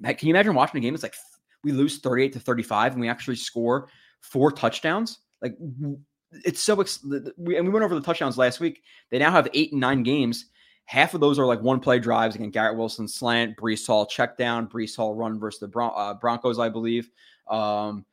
can 0.02 0.28
you 0.28 0.34
imagine 0.34 0.54
watching 0.54 0.78
a 0.78 0.80
game? 0.80 0.94
It's 0.94 1.02
like 1.02 1.14
we 1.64 1.72
lose 1.72 1.98
38 1.98 2.32
to 2.34 2.40
35 2.40 2.92
and 2.92 3.00
we 3.00 3.08
actually 3.08 3.36
score 3.36 3.88
four 4.20 4.52
touchdowns. 4.52 5.18
Like 5.42 5.56
it's 6.44 6.60
so 6.60 6.80
ex- 6.80 7.04
we, 7.36 7.56
and 7.56 7.66
we 7.66 7.72
went 7.72 7.84
over 7.84 7.94
the 7.94 8.00
touchdowns 8.00 8.38
last 8.38 8.60
week. 8.60 8.82
They 9.10 9.18
now 9.18 9.30
have 9.30 9.48
eight 9.54 9.72
and 9.72 9.80
nine 9.80 10.02
games. 10.02 10.46
Half 10.84 11.14
of 11.14 11.20
those 11.20 11.38
are 11.38 11.46
like 11.46 11.62
one 11.62 11.80
play 11.80 11.98
drives 11.98 12.36
again. 12.36 12.50
Garrett 12.50 12.76
Wilson 12.76 13.08
slant, 13.08 13.56
Breece 13.56 13.86
Hall 13.86 14.06
check 14.06 14.36
down, 14.36 14.68
Breece 14.68 14.96
Hall 14.96 15.14
run 15.14 15.38
versus 15.40 15.58
the 15.58 15.66
Bron- 15.66 15.94
uh, 15.96 16.14
Broncos, 16.14 16.60
I 16.60 16.68
believe. 16.68 17.10
Um, 17.48 18.04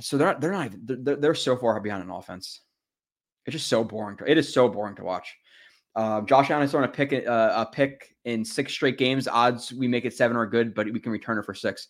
so 0.00 0.16
they're 0.16 0.28
not, 0.28 0.40
they're 0.40 0.52
not 0.52 0.72
they're, 0.84 1.16
they're 1.16 1.34
so 1.34 1.56
far 1.56 1.80
behind 1.80 2.02
in 2.02 2.10
offense. 2.10 2.60
It's 3.46 3.54
just 3.54 3.68
so 3.68 3.82
boring. 3.82 4.16
To, 4.18 4.30
it 4.30 4.38
is 4.38 4.52
so 4.52 4.68
boring 4.68 4.96
to 4.96 5.04
watch. 5.04 5.34
Uh, 5.96 6.20
Josh 6.22 6.50
Allen 6.50 6.64
is 6.64 6.70
throwing 6.70 6.88
a 6.88 6.92
pick 6.92 7.12
uh, 7.26 7.52
a 7.54 7.66
pick 7.66 8.14
in 8.24 8.44
six 8.44 8.72
straight 8.72 8.98
games. 8.98 9.26
Odds 9.26 9.72
we 9.72 9.88
make 9.88 10.04
it 10.04 10.14
seven 10.14 10.36
are 10.36 10.46
good, 10.46 10.74
but 10.74 10.90
we 10.92 11.00
can 11.00 11.10
return 11.10 11.38
it 11.38 11.44
for 11.44 11.54
six. 11.54 11.88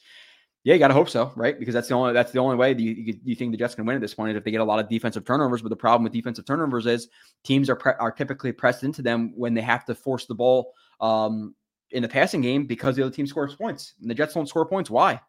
Yeah, 0.62 0.74
you 0.74 0.78
got 0.78 0.88
to 0.88 0.94
hope 0.94 1.08
so, 1.08 1.32
right? 1.36 1.58
Because 1.58 1.74
that's 1.74 1.88
the 1.88 1.94
only 1.94 2.12
that's 2.12 2.32
the 2.32 2.38
only 2.38 2.56
way 2.56 2.74
you, 2.74 2.92
you, 2.92 3.18
you, 3.24 3.34
think 3.34 3.50
the 3.50 3.56
Jets 3.56 3.74
can 3.74 3.86
win 3.86 3.96
at 3.96 4.02
this 4.02 4.12
point 4.12 4.30
is 4.30 4.36
if 4.36 4.44
they 4.44 4.50
get 4.50 4.60
a 4.60 4.64
lot 4.64 4.78
of 4.78 4.90
defensive 4.90 5.24
turnovers. 5.24 5.62
But 5.62 5.70
the 5.70 5.76
problem 5.76 6.04
with 6.04 6.12
defensive 6.12 6.44
turnovers 6.44 6.86
is 6.86 7.08
teams 7.44 7.70
are 7.70 7.76
pre- 7.76 7.94
are 7.98 8.12
typically 8.12 8.52
pressed 8.52 8.84
into 8.84 9.00
them 9.00 9.32
when 9.36 9.54
they 9.54 9.62
have 9.62 9.86
to 9.86 9.94
force 9.94 10.26
the 10.26 10.34
ball 10.34 10.72
um, 11.00 11.54
in 11.92 12.02
the 12.02 12.08
passing 12.08 12.42
game 12.42 12.66
because 12.66 12.94
the 12.94 13.02
other 13.02 13.14
team 13.14 13.26
scores 13.26 13.54
points. 13.54 13.94
And 14.02 14.10
the 14.10 14.14
Jets 14.14 14.34
don't 14.34 14.48
score 14.48 14.66
points. 14.66 14.90
Why? 14.90 15.20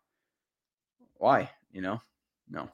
Why? 1.21 1.49
You 1.71 1.81
know, 1.81 2.01
no. 2.49 2.69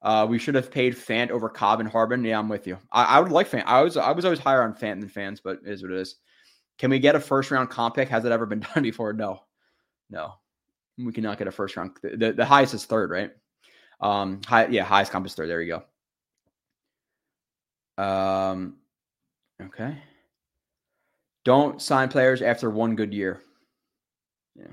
Uh, 0.00 0.26
we 0.28 0.38
should 0.38 0.56
have 0.56 0.70
paid 0.70 0.94
Fant 0.94 1.30
over 1.30 1.48
Cobb 1.48 1.78
and 1.78 1.88
Harbin. 1.88 2.24
Yeah, 2.24 2.38
I'm 2.38 2.48
with 2.48 2.66
you. 2.66 2.76
I, 2.90 3.04
I 3.04 3.20
would 3.20 3.30
like 3.30 3.48
Fant. 3.48 3.64
I 3.66 3.82
was 3.82 3.96
I 3.96 4.10
was 4.10 4.24
always 4.24 4.40
higher 4.40 4.62
on 4.62 4.74
Fant 4.74 4.98
than 5.00 5.08
fans, 5.08 5.40
but 5.40 5.58
it 5.64 5.70
is 5.70 5.82
what 5.82 5.92
it 5.92 5.98
is. 5.98 6.16
Can 6.78 6.90
we 6.90 6.98
get 6.98 7.14
a 7.14 7.20
first 7.20 7.50
round 7.50 7.70
comp 7.70 7.94
pick? 7.94 8.08
Has 8.08 8.24
it 8.24 8.32
ever 8.32 8.46
been 8.46 8.60
done 8.74 8.82
before? 8.82 9.12
No, 9.12 9.42
no. 10.10 10.34
We 10.98 11.12
cannot 11.12 11.38
get 11.38 11.46
a 11.46 11.52
first 11.52 11.76
round. 11.76 11.96
The, 12.02 12.32
the 12.32 12.44
highest 12.44 12.74
is 12.74 12.84
third, 12.84 13.10
right? 13.10 13.30
Um, 14.00 14.40
high, 14.46 14.66
yeah, 14.66 14.84
highest 14.84 15.12
comp 15.12 15.26
is 15.26 15.34
third. 15.34 15.48
There 15.48 15.62
you 15.62 15.82
go. 17.98 18.02
Um, 18.02 18.76
okay. 19.62 19.96
Don't 21.44 21.80
sign 21.80 22.08
players 22.08 22.42
after 22.42 22.70
one 22.70 22.96
good 22.96 23.14
year. 23.14 23.40
Yeah. 24.54 24.72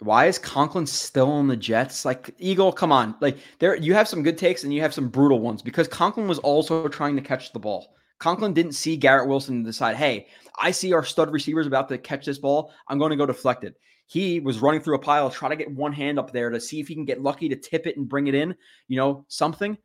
Why 0.00 0.26
is 0.26 0.38
Conklin 0.38 0.86
still 0.86 1.30
on 1.30 1.46
the 1.46 1.56
Jets? 1.56 2.04
Like 2.04 2.34
Eagle, 2.38 2.72
come 2.72 2.92
on. 2.92 3.14
Like 3.20 3.38
there 3.58 3.76
you 3.76 3.94
have 3.94 4.08
some 4.08 4.22
good 4.22 4.36
takes 4.36 4.64
and 4.64 4.74
you 4.74 4.80
have 4.82 4.94
some 4.94 5.08
brutal 5.08 5.40
ones 5.40 5.62
because 5.62 5.88
Conklin 5.88 6.28
was 6.28 6.38
also 6.40 6.88
trying 6.88 7.16
to 7.16 7.22
catch 7.22 7.52
the 7.52 7.60
ball. 7.60 7.94
Conklin 8.18 8.54
didn't 8.54 8.72
see 8.72 8.96
Garrett 8.96 9.28
Wilson 9.28 9.56
and 9.56 9.64
decide, 9.64 9.96
hey, 9.96 10.28
I 10.58 10.70
see 10.70 10.92
our 10.92 11.04
stud 11.04 11.32
receivers 11.32 11.66
about 11.66 11.88
to 11.88 11.98
catch 11.98 12.24
this 12.24 12.38
ball. 12.38 12.72
I'm 12.88 12.98
going 12.98 13.10
to 13.10 13.16
go 13.16 13.26
deflected. 13.26 13.74
He 14.06 14.40
was 14.40 14.60
running 14.60 14.80
through 14.80 14.96
a 14.96 15.00
pile, 15.00 15.30
try 15.30 15.48
to 15.48 15.56
get 15.56 15.70
one 15.70 15.92
hand 15.92 16.18
up 16.18 16.32
there 16.32 16.50
to 16.50 16.60
see 16.60 16.80
if 16.80 16.88
he 16.88 16.94
can 16.94 17.04
get 17.04 17.22
lucky 17.22 17.48
to 17.48 17.56
tip 17.56 17.86
it 17.86 17.96
and 17.96 18.08
bring 18.08 18.26
it 18.26 18.34
in, 18.34 18.54
you 18.88 18.96
know, 18.96 19.24
something. 19.28 19.76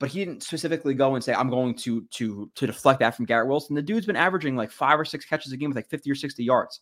But 0.00 0.10
he 0.10 0.24
didn't 0.24 0.42
specifically 0.42 0.94
go 0.94 1.14
and 1.14 1.24
say, 1.24 1.34
I'm 1.34 1.50
going 1.50 1.74
to 1.76 2.02
to 2.02 2.50
to 2.54 2.66
deflect 2.66 3.00
that 3.00 3.16
from 3.16 3.24
Garrett 3.24 3.48
Wilson. 3.48 3.74
The 3.74 3.82
dude's 3.82 4.06
been 4.06 4.16
averaging 4.16 4.56
like 4.56 4.70
five 4.70 4.98
or 4.98 5.04
six 5.04 5.24
catches 5.24 5.52
a 5.52 5.56
game 5.56 5.70
with 5.70 5.76
like 5.76 5.88
50 5.88 6.10
or 6.10 6.14
60 6.14 6.44
yards. 6.44 6.80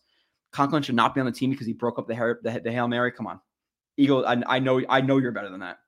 Conklin 0.51 0.83
should 0.83 0.95
not 0.95 1.13
be 1.13 1.19
on 1.19 1.25
the 1.25 1.31
team 1.31 1.49
because 1.51 1.67
he 1.67 1.73
broke 1.73 1.99
up 1.99 2.07
the 2.07 2.37
the, 2.43 2.59
the 2.59 2.71
hail 2.71 2.87
mary. 2.87 3.11
Come 3.11 3.27
on, 3.27 3.39
Eagle. 3.97 4.25
I, 4.25 4.41
I 4.47 4.59
know 4.59 4.81
I 4.89 5.01
know 5.01 5.17
you're 5.17 5.31
better 5.31 5.49
than 5.49 5.59
that. 5.59 5.79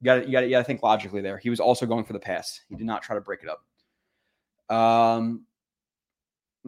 You 0.00 0.04
got 0.06 0.26
you 0.26 0.32
got 0.32 0.44
you 0.44 0.50
got 0.50 0.58
to 0.58 0.64
think 0.64 0.82
logically 0.82 1.20
there. 1.20 1.38
He 1.38 1.50
was 1.50 1.60
also 1.60 1.86
going 1.86 2.04
for 2.04 2.12
the 2.12 2.20
pass. 2.20 2.60
He 2.68 2.76
did 2.76 2.86
not 2.86 3.02
try 3.02 3.14
to 3.14 3.20
break 3.20 3.40
it 3.42 3.48
up. 3.48 4.76
Um. 4.76 5.46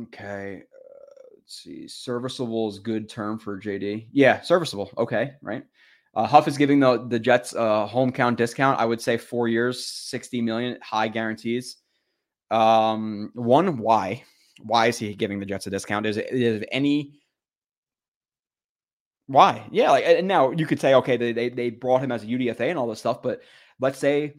Okay. 0.00 0.62
Uh, 0.62 1.36
let's 1.36 1.62
see. 1.62 1.88
Serviceable 1.88 2.68
is 2.68 2.78
good 2.78 3.08
term 3.08 3.38
for 3.38 3.60
JD. 3.60 4.08
Yeah, 4.12 4.40
serviceable. 4.40 4.90
Okay, 4.98 5.32
right. 5.42 5.64
Uh, 6.14 6.26
Huff 6.26 6.46
is 6.46 6.56
giving 6.56 6.78
the 6.78 7.06
the 7.08 7.18
Jets 7.18 7.54
a 7.54 7.86
home 7.86 8.12
count 8.12 8.38
discount. 8.38 8.78
I 8.78 8.84
would 8.84 9.00
say 9.00 9.16
four 9.16 9.48
years, 9.48 9.84
sixty 9.84 10.40
million, 10.40 10.78
high 10.80 11.08
guarantees. 11.08 11.78
Um, 12.50 13.32
one, 13.34 13.78
why? 13.78 14.22
Why 14.62 14.86
is 14.86 14.98
he 14.98 15.14
giving 15.14 15.40
the 15.40 15.46
Jets 15.46 15.66
a 15.66 15.70
discount? 15.70 16.06
Is 16.06 16.16
it 16.16 16.30
is 16.30 16.64
any 16.70 17.18
why? 19.26 19.66
Yeah, 19.70 19.90
like 19.90 20.04
and 20.04 20.28
now 20.28 20.50
you 20.50 20.66
could 20.66 20.80
say, 20.80 20.94
okay, 20.94 21.16
they, 21.16 21.32
they 21.32 21.48
they 21.48 21.70
brought 21.70 22.02
him 22.02 22.12
as 22.12 22.22
a 22.22 22.26
UDFA 22.26 22.68
and 22.70 22.78
all 22.78 22.86
this 22.86 22.98
stuff, 22.98 23.22
but 23.22 23.42
let's 23.80 23.98
say, 23.98 24.34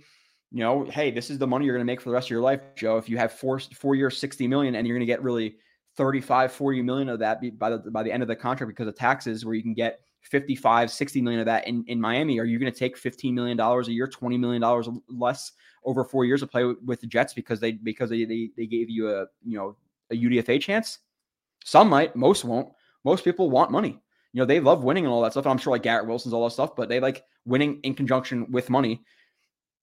you 0.51 0.59
know, 0.59 0.85
hey, 0.85 1.11
this 1.11 1.29
is 1.29 1.37
the 1.39 1.47
money 1.47 1.65
you're 1.65 1.75
going 1.75 1.85
to 1.85 1.91
make 1.91 2.01
for 2.01 2.09
the 2.09 2.13
rest 2.13 2.27
of 2.27 2.31
your 2.31 2.41
life, 2.41 2.61
Joe. 2.75 2.97
If 2.97 3.09
you 3.09 3.17
have 3.17 3.31
four 3.31 3.59
four 3.59 3.95
years, 3.95 4.17
60 4.17 4.47
million, 4.47 4.75
and 4.75 4.87
you're 4.87 4.95
going 4.95 5.07
to 5.07 5.11
get 5.11 5.23
really 5.23 5.55
35, 5.97 6.51
40 6.51 6.81
million 6.83 7.09
of 7.09 7.19
that 7.19 7.41
by 7.57 7.71
the 7.71 7.79
by 7.79 8.03
the 8.03 8.11
end 8.11 8.21
of 8.21 8.27
the 8.27 8.35
contract 8.35 8.69
because 8.69 8.87
of 8.87 8.95
taxes, 8.95 9.43
where 9.43 9.55
you 9.55 9.63
can 9.63 9.73
get 9.73 10.01
55, 10.21 10.91
60 10.91 11.21
million 11.21 11.39
of 11.39 11.45
that 11.45 11.67
in, 11.67 11.83
in 11.87 11.99
Miami, 11.99 12.39
are 12.39 12.45
you 12.45 12.59
going 12.59 12.71
to 12.71 12.77
take 12.77 12.97
15 12.97 13.33
million 13.33 13.57
dollars 13.57 13.87
a 13.87 13.91
year, 13.91 14.07
20 14.07 14.37
million 14.37 14.61
dollars 14.61 14.87
less 15.09 15.51
over 15.83 16.03
four 16.03 16.25
years 16.25 16.41
to 16.41 16.47
play 16.47 16.63
with, 16.63 16.77
with 16.85 17.01
the 17.01 17.07
Jets 17.07 17.33
because 17.33 17.59
they 17.59 17.71
because 17.71 18.09
they, 18.11 18.23
they 18.25 18.49
they 18.55 18.67
gave 18.67 18.89
you 18.89 19.09
a 19.09 19.25
you 19.43 19.57
know 19.57 19.75
a 20.11 20.15
UDFA 20.15 20.61
chance? 20.61 20.99
Some 21.63 21.89
might, 21.89 22.15
most 22.15 22.45
won't. 22.45 22.69
Most 23.03 23.23
people 23.23 23.49
want 23.49 23.71
money 23.71 23.99
you 24.35 24.41
know, 24.41 24.45
they 24.45 24.59
love 24.59 24.83
winning 24.83 25.05
and 25.05 25.13
all 25.13 25.21
that 25.21 25.31
stuff. 25.31 25.45
And 25.45 25.51
I'm 25.53 25.57
sure 25.57 25.71
like 25.71 25.83
Garrett 25.83 26.07
Wilson's 26.07 26.33
all 26.33 26.43
that 26.43 26.51
stuff, 26.51 26.75
but 26.75 26.89
they 26.89 26.99
like 26.99 27.23
winning 27.45 27.79
in 27.83 27.93
conjunction 27.93 28.51
with 28.51 28.69
money. 28.69 29.01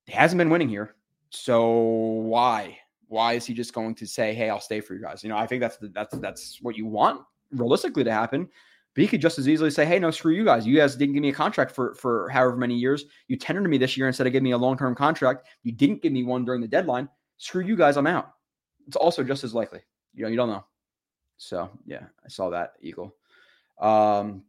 He 0.04 0.12
hasn't 0.12 0.36
been 0.36 0.50
winning 0.50 0.68
here. 0.68 0.94
So 1.30 1.70
why? 1.70 2.78
Why 3.08 3.32
is 3.32 3.46
he 3.46 3.54
just 3.54 3.72
going 3.72 3.94
to 3.94 4.06
say, 4.06 4.34
"Hey, 4.34 4.50
I'll 4.50 4.60
stay 4.60 4.82
for 4.82 4.92
you 4.92 5.00
guys"? 5.00 5.24
You 5.24 5.30
know, 5.30 5.38
I 5.38 5.46
think 5.46 5.62
that's 5.62 5.78
the, 5.78 5.88
that's 5.88 6.18
that's 6.18 6.58
what 6.60 6.76
you 6.76 6.84
want 6.84 7.22
realistically 7.50 8.04
to 8.04 8.12
happen. 8.12 8.46
But 8.94 9.00
he 9.00 9.08
could 9.08 9.22
just 9.22 9.38
as 9.38 9.48
easily 9.48 9.70
say, 9.70 9.86
"Hey, 9.86 9.98
no, 9.98 10.10
screw 10.10 10.34
you 10.34 10.44
guys. 10.44 10.66
You 10.66 10.76
guys 10.76 10.96
didn't 10.96 11.14
give 11.14 11.22
me 11.22 11.30
a 11.30 11.34
contract 11.34 11.70
for 11.70 11.94
for 11.94 12.28
however 12.28 12.56
many 12.56 12.74
years. 12.74 13.06
You 13.28 13.38
tendered 13.38 13.66
me 13.70 13.78
this 13.78 13.96
year 13.96 14.06
instead 14.06 14.26
of 14.26 14.34
giving 14.34 14.44
me 14.44 14.50
a 14.50 14.58
long 14.58 14.76
term 14.76 14.94
contract. 14.94 15.46
You 15.62 15.72
didn't 15.72 16.02
give 16.02 16.12
me 16.12 16.24
one 16.24 16.44
during 16.44 16.60
the 16.60 16.68
deadline. 16.68 17.08
Screw 17.38 17.62
you 17.62 17.74
guys. 17.74 17.96
I'm 17.96 18.06
out." 18.06 18.32
It's 18.86 18.96
also 18.96 19.24
just 19.24 19.44
as 19.44 19.54
likely. 19.54 19.80
You 20.12 20.24
know, 20.24 20.28
you 20.28 20.36
don't 20.36 20.50
know. 20.50 20.66
So 21.38 21.70
yeah, 21.86 22.04
I 22.22 22.28
saw 22.28 22.50
that 22.50 22.74
Eagle. 22.82 23.14
Um, 23.82 24.44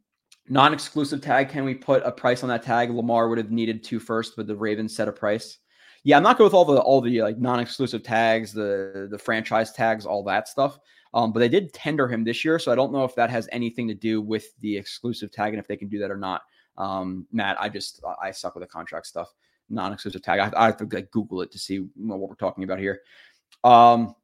non-exclusive 0.48 1.20
tag. 1.20 1.48
Can 1.48 1.64
we 1.64 1.74
put 1.74 2.02
a 2.04 2.12
price 2.12 2.42
on 2.42 2.48
that 2.48 2.62
tag? 2.62 2.90
Lamar 2.90 3.28
would 3.28 3.38
have 3.38 3.50
needed 3.50 3.82
to 3.84 3.98
first, 3.98 4.34
but 4.36 4.46
the 4.46 4.56
Ravens 4.56 4.94
set 4.94 5.08
a 5.08 5.12
price. 5.12 5.58
Yeah, 6.04 6.18
I'm 6.18 6.22
not 6.22 6.36
good 6.36 6.44
with 6.44 6.54
all 6.54 6.66
the 6.66 6.80
all 6.80 7.00
the 7.00 7.22
like 7.22 7.38
non-exclusive 7.38 8.02
tags, 8.02 8.52
the 8.52 9.08
the 9.10 9.18
franchise 9.18 9.72
tags, 9.72 10.04
all 10.06 10.22
that 10.24 10.48
stuff. 10.48 10.78
Um, 11.14 11.32
but 11.32 11.40
they 11.40 11.48
did 11.48 11.72
tender 11.72 12.08
him 12.08 12.24
this 12.24 12.44
year, 12.44 12.58
so 12.58 12.72
I 12.72 12.74
don't 12.74 12.92
know 12.92 13.04
if 13.04 13.14
that 13.14 13.30
has 13.30 13.48
anything 13.52 13.88
to 13.88 13.94
do 13.94 14.20
with 14.20 14.48
the 14.60 14.76
exclusive 14.76 15.30
tag 15.30 15.54
and 15.54 15.60
if 15.60 15.66
they 15.66 15.76
can 15.76 15.88
do 15.88 15.98
that 16.00 16.10
or 16.10 16.16
not. 16.16 16.42
Um, 16.76 17.26
Matt, 17.32 17.56
I 17.60 17.68
just 17.68 18.02
I 18.22 18.32
suck 18.32 18.54
with 18.54 18.62
the 18.62 18.68
contract 18.68 19.06
stuff. 19.06 19.32
Non-exclusive 19.70 20.22
tag. 20.22 20.40
I, 20.40 20.52
I 20.56 20.66
have 20.66 20.76
to 20.78 20.88
like 20.92 21.10
Google 21.10 21.40
it 21.40 21.50
to 21.52 21.58
see 21.58 21.78
what 21.96 22.18
we're 22.18 22.34
talking 22.34 22.64
about 22.64 22.78
here. 22.78 23.00
Um, 23.62 24.14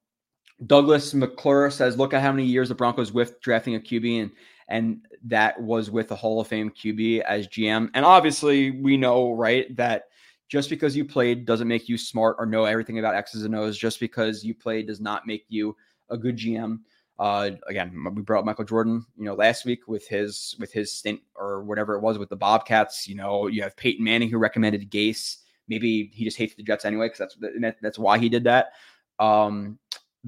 Douglas 0.66 1.14
McClure 1.14 1.70
says, 1.70 1.96
"Look 1.96 2.12
at 2.12 2.20
how 2.20 2.32
many 2.32 2.44
years 2.44 2.68
the 2.68 2.74
Broncos 2.74 3.12
with 3.12 3.40
drafting 3.40 3.76
a 3.76 3.80
QB 3.80 4.22
and 4.22 4.30
and 4.70 5.04
that 5.24 5.60
was 5.60 5.90
with 5.90 6.08
the 6.08 6.16
Hall 6.16 6.40
of 6.40 6.46
Fame 6.46 6.70
QB 6.70 7.20
as 7.22 7.48
GM. 7.48 7.90
And 7.92 8.04
obviously, 8.04 8.70
we 8.70 8.96
know, 8.96 9.32
right, 9.32 9.74
that 9.76 10.04
just 10.48 10.70
because 10.70 10.96
you 10.96 11.04
played 11.04 11.44
doesn't 11.44 11.68
make 11.68 11.88
you 11.88 11.98
smart 11.98 12.36
or 12.38 12.46
know 12.46 12.64
everything 12.64 12.98
about 12.98 13.14
X's 13.14 13.44
and 13.44 13.54
O's. 13.54 13.76
Just 13.76 14.00
because 14.00 14.44
you 14.44 14.54
played 14.54 14.86
does 14.86 15.00
not 15.00 15.26
make 15.26 15.44
you 15.48 15.76
a 16.08 16.16
good 16.16 16.36
GM. 16.36 16.78
Uh, 17.18 17.50
again, 17.68 17.92
we 18.14 18.22
brought 18.22 18.46
Michael 18.46 18.64
Jordan, 18.64 19.04
you 19.18 19.24
know, 19.24 19.34
last 19.34 19.64
week 19.66 19.86
with 19.86 20.08
his 20.08 20.56
with 20.58 20.72
his 20.72 20.92
stint 20.92 21.20
or 21.34 21.62
whatever 21.64 21.94
it 21.94 22.00
was 22.00 22.16
with 22.16 22.30
the 22.30 22.36
Bobcats. 22.36 23.06
You 23.06 23.16
know, 23.16 23.48
you 23.48 23.62
have 23.62 23.76
Peyton 23.76 24.04
Manning 24.04 24.30
who 24.30 24.38
recommended 24.38 24.90
Gase. 24.90 25.36
Maybe 25.68 26.10
he 26.14 26.24
just 26.24 26.38
hates 26.38 26.54
the 26.54 26.62
Jets 26.62 26.84
anyway 26.84 27.10
because 27.10 27.36
that's 27.40 27.76
that's 27.82 27.98
why 27.98 28.18
he 28.18 28.28
did 28.28 28.44
that. 28.44 28.72
Um, 29.18 29.78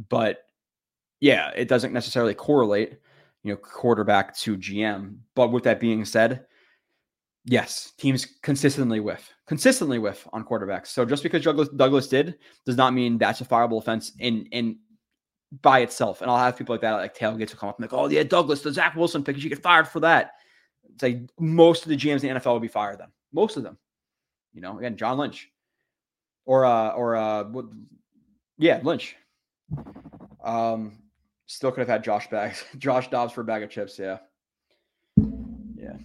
but 0.09 0.45
yeah, 1.21 1.51
it 1.57 1.69
doesn't 1.69 1.93
necessarily 1.93 2.35
correlate, 2.35 2.99
you 3.43 3.53
know, 3.53 3.57
quarterback 3.57 4.37
to 4.39 4.57
GM. 4.57 5.17
But 5.35 5.53
with 5.53 5.65
that 5.65 5.81
being 5.81 6.05
said, 6.05 6.47
Yes, 7.45 7.93
teams 7.99 8.25
consistently 8.43 9.01
whiff, 9.01 9.33
consistently 9.49 9.99
whiff 9.99 10.29
on 10.33 10.45
quarterbacks. 10.45 10.89
So 10.89 11.05
just 11.05 11.25
because 11.25 11.43
Douglas, 11.43 11.69
Douglas 11.71 12.07
did 12.07 12.37
does 12.65 12.77
not 12.77 12.95
mean 12.95 13.19
that's 13.19 13.41
a 13.41 13.45
fireable 13.45 13.79
offense 13.79 14.13
in 14.21 14.47
in 14.53 14.79
by 15.61 15.81
itself. 15.81 16.23
And 16.23 16.31
I'll 16.31 16.39
have 16.39 16.57
people 16.57 16.73
like 16.73 16.83
that, 16.83 16.93
like 16.93 17.17
tailgates, 17.17 17.51
will 17.51 17.59
come 17.59 17.69
up 17.69 17.79
and 17.79 17.91
like, 17.91 17.93
oh 17.93 18.09
yeah, 18.09 18.23
Douglas, 18.23 18.63
the 18.63 18.73
Zach 18.73 18.95
Wilson 18.95 19.25
pick, 19.25 19.37
you 19.39 19.49
get 19.49 19.61
fired 19.61 19.89
for 19.89 19.99
that. 20.01 20.35
It's 20.95 21.03
like 21.03 21.19
most 21.39 21.83
of 21.83 21.89
the 21.89 21.97
GMs 21.97 22.23
in 22.23 22.33
the 22.33 22.41
NFL 22.41 22.53
would 22.53 22.63
be 22.63 22.69
fired 22.69 23.01
then. 23.01 23.09
Most 23.33 23.57
of 23.57 23.65
them, 23.65 23.77
you 24.53 24.61
know. 24.61 24.79
Again, 24.79 24.97
John 24.97 25.19
Lynch, 25.19 25.51
or 26.45 26.65
uh, 26.65 26.91
or 26.91 27.17
uh, 27.17 27.45
yeah, 28.59 28.81
Lynch. 28.85 29.17
Um, 30.45 31.02
still 31.47 31.71
could 31.71 31.81
have 31.81 31.89
had 31.89 32.05
Josh 32.05 32.29
bags, 32.31 32.65
Josh 32.79 33.11
Dobbs 33.11 33.33
for 33.33 33.43
a 33.43 33.45
bag 33.45 33.63
of 33.63 33.71
chips. 33.71 33.99
Yeah. 33.99 34.19
Yeah. 35.77 35.97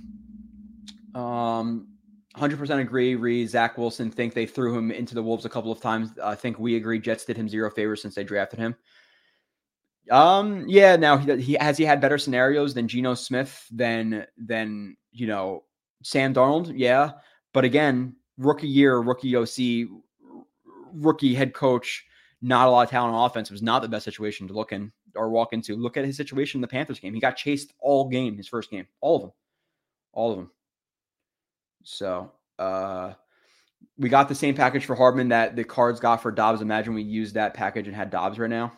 Um, 1.15 1.88
100% 2.35 2.79
agree. 2.79 3.15
Re 3.15 3.45
Zach 3.45 3.77
Wilson 3.77 4.11
think 4.11 4.33
they 4.33 4.45
threw 4.45 4.77
him 4.77 4.91
into 4.91 5.15
the 5.15 5.23
Wolves 5.23 5.45
a 5.45 5.49
couple 5.49 5.71
of 5.71 5.81
times. 5.81 6.11
I 6.23 6.35
think 6.35 6.59
we 6.59 6.75
agree. 6.75 6.99
Jets 6.99 7.25
did 7.25 7.38
him 7.38 7.49
zero 7.49 7.69
favors 7.71 8.01
since 8.01 8.15
they 8.15 8.23
drafted 8.23 8.59
him. 8.59 8.75
Um, 10.11 10.65
yeah. 10.67 10.95
Now 10.95 11.17
he, 11.17 11.35
he 11.41 11.53
has 11.59 11.77
he 11.77 11.83
had 11.83 11.99
better 11.99 12.17
scenarios 12.17 12.73
than 12.73 12.88
Geno 12.88 13.13
Smith 13.13 13.65
than 13.71 14.25
than 14.38 14.95
you 15.11 15.27
know 15.27 15.63
Sam 16.03 16.33
Darnold. 16.33 16.71
Yeah, 16.75 17.11
but 17.53 17.65
again, 17.65 18.15
rookie 18.38 18.67
year, 18.67 18.99
rookie 18.99 19.35
OC, 19.35 19.89
rookie 20.93 21.35
head 21.35 21.53
coach. 21.53 22.05
Not 22.41 22.67
a 22.67 22.71
lot 22.71 22.83
of 22.83 22.89
talent 22.89 23.15
on 23.15 23.25
offense. 23.25 23.49
It 23.49 23.53
was 23.53 23.63
not 23.63 23.81
the 23.81 23.89
best 23.89 24.05
situation 24.05 24.47
to 24.47 24.53
look 24.53 24.71
in 24.71 24.93
or 25.18 25.30
walk 25.30 25.53
into. 25.53 25.76
Look 25.76 25.97
at 25.97 26.05
his 26.05 26.15
situation 26.15 26.59
in 26.59 26.61
the 26.61 26.68
Panthers 26.68 26.99
game. 26.99 27.13
He 27.13 27.20
got 27.20 27.36
chased 27.36 27.74
all 27.80 28.07
game, 28.07 28.38
his 28.38 28.47
first 28.47 28.70
game, 28.72 28.88
all 29.01 29.15
of 29.15 29.22
them, 29.24 29.32
all 30.13 30.32
of 30.32 30.38
them. 30.38 30.51
So 31.84 32.32
uh, 32.59 33.13
we 33.97 34.09
got 34.09 34.30
the 34.30 34.36
same 34.36 34.55
package 34.55 34.86
for 34.86 34.95
Hardman 34.95 35.30
that 35.30 35.55
the 35.55 35.63
cards 35.63 35.99
got 35.99 36.22
for 36.22 36.32
Dobbs. 36.32 36.61
Imagine 36.61 36.93
we 36.93 37.03
used 37.03 37.36
that 37.36 37.53
package 37.53 37.88
and 37.88 37.95
had 37.95 38.09
Dobbs 38.09 38.39
right 38.39 38.49
now. 38.49 38.72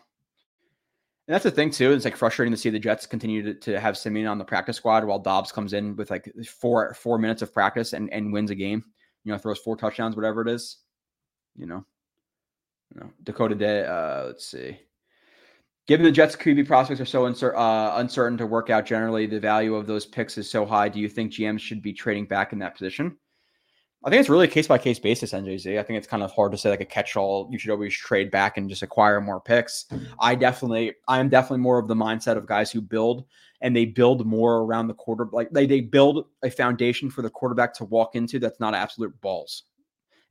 And 1.27 1.35
that's 1.35 1.43
the 1.43 1.51
thing 1.51 1.69
too. 1.69 1.91
It's 1.91 2.05
like 2.05 2.15
frustrating 2.15 2.51
to 2.51 2.57
see 2.57 2.71
the 2.71 2.79
Jets 2.79 3.05
continue 3.05 3.43
to, 3.43 3.53
to 3.53 3.79
have 3.79 3.97
Siemian 3.97 4.25
on 4.25 4.39
the 4.39 4.45
practice 4.45 4.77
squad 4.77 5.03
while 5.05 5.19
Dobbs 5.19 5.51
comes 5.51 5.73
in 5.73 5.95
with 5.95 6.09
like 6.09 6.33
four 6.43 6.93
four 6.95 7.19
minutes 7.19 7.43
of 7.43 7.53
practice 7.53 7.93
and, 7.93 8.11
and 8.11 8.33
wins 8.33 8.49
a 8.49 8.55
game. 8.55 8.83
You 9.23 9.31
know, 9.31 9.37
throws 9.37 9.59
four 9.59 9.77
touchdowns, 9.77 10.15
whatever 10.15 10.41
it 10.41 10.49
is. 10.49 10.77
You 11.55 11.67
know, 11.67 11.85
you 12.93 13.01
know 13.01 13.11
Dakota 13.21 13.53
Day. 13.53 13.85
Uh, 13.85 14.23
let's 14.25 14.47
see. 14.47 14.79
Given 15.89 16.03
the 16.03 16.11
Jets' 16.11 16.35
QB 16.35 16.67
prospects 16.67 17.01
are 17.01 17.05
so 17.05 17.23
uncer- 17.23 17.55
uh, 17.57 17.97
uncertain 17.97 18.37
to 18.37 18.45
work 18.45 18.69
out 18.69 18.85
generally, 18.85 19.25
the 19.25 19.39
value 19.39 19.73
of 19.73 19.87
those 19.87 20.05
picks 20.05 20.37
is 20.37 20.47
so 20.47 20.63
high. 20.63 20.87
Do 20.87 20.99
you 20.99 21.09
think 21.09 21.31
GMs 21.31 21.61
should 21.61 21.81
be 21.81 21.93
trading 21.93 22.27
back 22.27 22.53
in 22.53 22.59
that 22.59 22.75
position? 22.75 23.17
I 24.05 24.11
think 24.11 24.19
it's 24.19 24.29
really 24.29 24.45
a 24.45 24.51
case 24.51 24.67
by 24.67 24.77
case 24.77 24.99
basis, 24.99 25.33
NJZ. 25.33 25.79
I 25.79 25.81
think 25.81 25.97
it's 25.97 26.05
kind 26.05 26.21
of 26.21 26.31
hard 26.31 26.51
to 26.51 26.59
say 26.59 26.69
like 26.69 26.79
a 26.81 26.85
catch 26.85 27.15
all. 27.15 27.49
You 27.51 27.57
should 27.57 27.71
always 27.71 27.95
trade 27.95 28.29
back 28.29 28.57
and 28.57 28.69
just 28.69 28.83
acquire 28.83 29.19
more 29.19 29.41
picks. 29.41 29.85
I 30.19 30.35
definitely, 30.35 30.93
I 31.07 31.19
am 31.19 31.27
definitely 31.27 31.63
more 31.63 31.79
of 31.79 31.87
the 31.87 31.95
mindset 31.95 32.37
of 32.37 32.45
guys 32.45 32.71
who 32.71 32.81
build 32.81 33.25
and 33.61 33.75
they 33.75 33.85
build 33.85 34.27
more 34.27 34.57
around 34.59 34.89
the 34.89 34.93
quarter. 34.93 35.25
Like 35.31 35.49
they, 35.49 35.65
they 35.65 35.81
build 35.81 36.27
a 36.43 36.51
foundation 36.51 37.09
for 37.09 37.23
the 37.23 37.31
quarterback 37.31 37.73
to 37.73 37.85
walk 37.85 38.13
into 38.13 38.37
that's 38.37 38.59
not 38.59 38.75
absolute 38.75 39.19
balls 39.21 39.63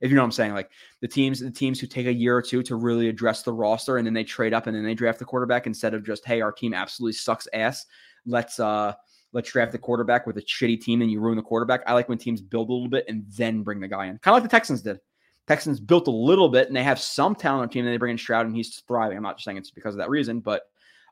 if 0.01 0.09
you 0.09 0.15
know 0.15 0.21
what 0.21 0.27
I'm 0.27 0.31
saying. 0.31 0.53
Like 0.53 0.71
the 1.01 1.07
teams, 1.07 1.39
the 1.39 1.51
teams 1.51 1.79
who 1.79 1.87
take 1.87 2.07
a 2.07 2.13
year 2.13 2.35
or 2.35 2.41
two 2.41 2.63
to 2.63 2.75
really 2.75 3.09
address 3.09 3.43
the 3.43 3.53
roster 3.53 3.97
and 3.97 4.05
then 4.05 4.13
they 4.13 4.23
trade 4.23 4.53
up 4.53 4.67
and 4.67 4.75
then 4.75 4.83
they 4.83 4.93
draft 4.93 5.19
the 5.19 5.25
quarterback 5.25 5.67
instead 5.67 5.93
of 5.93 6.05
just, 6.05 6.25
hey, 6.25 6.41
our 6.41 6.51
team 6.51 6.73
absolutely 6.73 7.13
sucks 7.13 7.47
ass. 7.53 7.85
Let's 8.25 8.59
uh 8.59 8.93
let's 9.31 9.51
draft 9.51 9.71
the 9.71 9.77
quarterback 9.77 10.25
with 10.25 10.37
a 10.37 10.41
shitty 10.41 10.81
team 10.81 11.01
and 11.01 11.11
you 11.11 11.19
ruin 11.19 11.37
the 11.37 11.43
quarterback. 11.43 11.81
I 11.85 11.93
like 11.93 12.09
when 12.09 12.17
teams 12.17 12.41
build 12.41 12.69
a 12.69 12.73
little 12.73 12.89
bit 12.89 13.05
and 13.07 13.25
then 13.37 13.63
bring 13.63 13.79
the 13.79 13.87
guy 13.87 14.05
in. 14.05 14.17
Kind 14.19 14.35
of 14.35 14.41
like 14.41 14.49
the 14.49 14.55
Texans 14.55 14.81
did. 14.81 14.99
Texans 15.47 15.79
built 15.79 16.07
a 16.07 16.11
little 16.11 16.49
bit 16.49 16.67
and 16.67 16.75
they 16.75 16.83
have 16.83 16.99
some 16.99 17.35
talent 17.35 17.63
on 17.63 17.69
team 17.69 17.85
and 17.85 17.93
they 17.93 17.97
bring 17.97 18.11
in 18.11 18.17
Stroud 18.17 18.45
and 18.45 18.55
he's 18.55 18.83
thriving. 18.87 19.17
I'm 19.17 19.23
not 19.23 19.37
just 19.37 19.45
saying 19.45 19.57
it's 19.57 19.71
because 19.71 19.95
of 19.95 19.99
that 19.99 20.09
reason, 20.09 20.39
but 20.39 20.63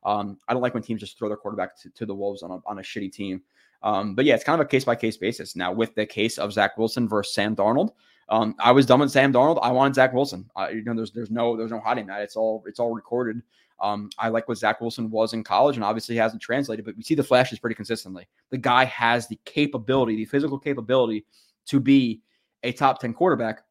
um, 0.03 0.37
I 0.47 0.53
don't 0.53 0.61
like 0.61 0.73
when 0.73 0.83
teams 0.83 1.01
just 1.01 1.17
throw 1.17 1.27
their 1.27 1.37
quarterback 1.37 1.79
to, 1.81 1.89
to 1.89 2.05
the 2.05 2.15
Wolves 2.15 2.43
on 2.43 2.51
a, 2.51 2.59
on 2.65 2.79
a 2.79 2.81
shitty 2.81 3.11
team. 3.11 3.41
Um, 3.83 4.15
but 4.15 4.25
yeah, 4.25 4.35
it's 4.35 4.43
kind 4.43 4.59
of 4.59 4.65
a 4.65 4.69
case 4.69 4.85
by 4.85 4.95
case 4.95 5.17
basis. 5.17 5.55
Now, 5.55 5.71
with 5.71 5.95
the 5.95 6.05
case 6.05 6.37
of 6.37 6.53
Zach 6.53 6.77
Wilson 6.77 7.07
versus 7.07 7.33
Sam 7.33 7.55
Darnold, 7.55 7.91
um, 8.29 8.55
I 8.59 8.71
was 8.71 8.85
done 8.85 8.99
with 8.99 9.11
Sam 9.11 9.31
Darnold. 9.31 9.59
I 9.61 9.71
wanted 9.71 9.95
Zach 9.95 10.13
Wilson. 10.13 10.49
You 10.71 10.83
know, 10.83 10.95
there's 10.95 11.11
there's 11.11 11.31
no 11.31 11.55
there's 11.55 11.71
no 11.71 11.79
hiding 11.79 12.07
that. 12.07 12.21
It's 12.21 12.35
all 12.35 12.63
it's 12.67 12.79
all 12.79 12.93
recorded. 12.93 13.41
Um, 13.79 14.09
I 14.17 14.29
like 14.29 14.47
what 14.47 14.57
Zach 14.57 14.81
Wilson 14.81 15.09
was 15.11 15.33
in 15.33 15.43
college, 15.43 15.75
and 15.75 15.85
obviously 15.85 16.15
he 16.15 16.19
hasn't 16.19 16.41
translated, 16.41 16.83
but 16.83 16.97
we 16.97 17.03
see 17.03 17.13
the 17.13 17.23
flashes 17.23 17.59
pretty 17.59 17.75
consistently. 17.75 18.27
The 18.49 18.57
guy 18.57 18.85
has 18.85 19.27
the 19.27 19.39
capability, 19.45 20.15
the 20.15 20.25
physical 20.25 20.57
capability, 20.57 21.25
to 21.67 21.79
be 21.79 22.21
a 22.63 22.71
top 22.71 22.99
ten 22.99 23.13
quarterback. 23.13 23.61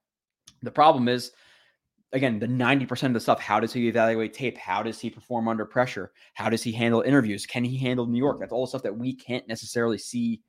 The 0.62 0.70
problem 0.70 1.08
is, 1.08 1.32
again, 2.12 2.38
the 2.38 2.46
ninety 2.46 2.86
percent 2.86 3.10
of 3.10 3.14
the 3.14 3.20
stuff. 3.20 3.40
How 3.40 3.58
does 3.58 3.72
he 3.72 3.88
evaluate 3.88 4.32
tape? 4.32 4.56
How 4.56 4.82
does 4.82 5.00
he 5.00 5.10
perform 5.10 5.48
under 5.48 5.66
pressure? 5.66 6.12
How 6.34 6.48
does 6.48 6.62
he 6.62 6.70
handle 6.70 7.02
interviews? 7.02 7.44
Can 7.44 7.64
he 7.64 7.76
handle 7.76 8.06
New 8.06 8.18
York? 8.18 8.38
That's 8.38 8.52
all 8.52 8.64
the 8.64 8.68
stuff 8.68 8.84
that 8.84 8.96
we 8.96 9.12
can't 9.12 9.46
necessarily 9.48 9.98
see. 9.98 10.40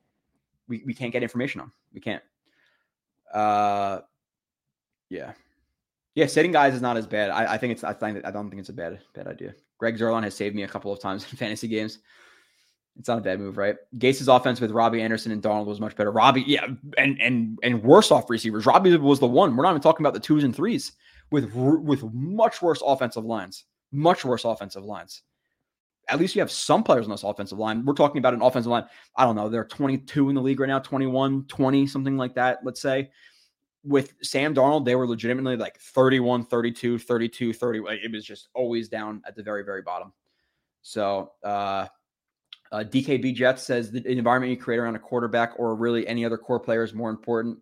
We, 0.67 0.83
we 0.85 0.93
can't 0.93 1.11
get 1.11 1.23
information 1.23 1.61
on. 1.61 1.71
We 1.93 1.99
can't. 1.99 2.21
Uh, 3.33 4.01
yeah, 5.09 5.33
yeah. 6.15 6.25
Sitting 6.25 6.51
guys 6.51 6.73
is 6.73 6.81
not 6.81 6.97
as 6.97 7.07
bad. 7.07 7.29
I, 7.29 7.53
I 7.53 7.57
think 7.57 7.71
it's. 7.71 7.83
I 7.83 7.93
find. 7.93 8.21
I 8.25 8.31
don't 8.31 8.49
think 8.49 8.59
it's 8.59 8.69
a 8.69 8.73
bad 8.73 8.99
bad 9.13 9.27
idea. 9.27 9.53
Greg 9.77 9.97
Zuerlein 9.97 10.23
has 10.23 10.35
saved 10.35 10.55
me 10.55 10.63
a 10.63 10.67
couple 10.67 10.91
of 10.91 10.99
times 10.99 11.23
in 11.31 11.37
fantasy 11.37 11.67
games. 11.67 11.99
It's 12.99 13.07
not 13.07 13.19
a 13.19 13.21
bad 13.21 13.39
move, 13.39 13.57
right? 13.57 13.75
Gase's 13.99 14.27
offense 14.27 14.59
with 14.59 14.71
Robbie 14.71 15.03
Anderson 15.03 15.31
and 15.31 15.41
Darnold 15.41 15.67
was 15.67 15.79
much 15.79 15.95
better. 15.95 16.11
Robbie, 16.11 16.43
yeah, 16.47 16.65
and 16.97 17.21
and 17.21 17.59
and 17.61 17.83
worse 17.83 18.11
off 18.11 18.29
receivers. 18.29 18.65
Robbie 18.65 18.95
was 18.97 19.19
the 19.19 19.27
one. 19.27 19.55
We're 19.55 19.63
not 19.63 19.71
even 19.71 19.81
talking 19.81 20.03
about 20.03 20.13
the 20.13 20.19
twos 20.19 20.43
and 20.43 20.55
threes 20.55 20.93
with 21.31 21.53
with 21.53 22.03
much 22.13 22.61
worse 22.61 22.81
offensive 22.85 23.25
lines, 23.25 23.65
much 23.91 24.25
worse 24.25 24.45
offensive 24.45 24.83
lines. 24.83 25.21
At 26.09 26.19
least 26.19 26.35
you 26.35 26.41
have 26.41 26.51
some 26.51 26.83
players 26.83 27.05
on 27.05 27.11
this 27.11 27.23
offensive 27.23 27.57
line. 27.57 27.83
We're 27.85 27.93
talking 27.93 28.19
about 28.19 28.33
an 28.33 28.41
offensive 28.41 28.71
line. 28.71 28.85
I 29.15 29.25
don't 29.25 29.35
know. 29.35 29.49
They're 29.49 29.65
22 29.65 30.29
in 30.29 30.35
the 30.35 30.41
league 30.41 30.59
right 30.59 30.67
now, 30.67 30.79
21, 30.79 31.45
20, 31.47 31.87
something 31.87 32.17
like 32.17 32.35
that, 32.35 32.59
let's 32.63 32.81
say 32.81 33.09
with 33.87 34.13
Sam 34.21 34.53
Darnold, 34.53 34.85
they 34.85 34.95
were 34.95 35.07
legitimately 35.07 35.55
like 35.55 35.79
31, 35.79 36.45
32, 36.45 36.99
32, 36.99 37.53
30. 37.53 37.79
It 38.03 38.11
was 38.11 38.25
just 38.25 38.49
always 38.53 38.89
down 38.89 39.21
at 39.25 39.35
the 39.35 39.43
very, 39.43 39.63
very 39.63 39.81
bottom. 39.81 40.11
So, 40.81 41.31
uh, 41.43 41.87
uh, 42.69 42.83
DKB 42.83 43.33
Jets 43.33 43.63
says 43.63 43.91
the 43.91 44.05
environment 44.11 44.51
you 44.51 44.57
create 44.57 44.79
around 44.79 44.97
a 44.97 44.99
quarterback 44.99 45.53
or 45.57 45.73
really 45.75 46.05
any 46.05 46.25
other 46.25 46.37
core 46.37 46.59
player 46.59 46.83
is 46.83 46.93
more 46.93 47.09
important 47.09 47.59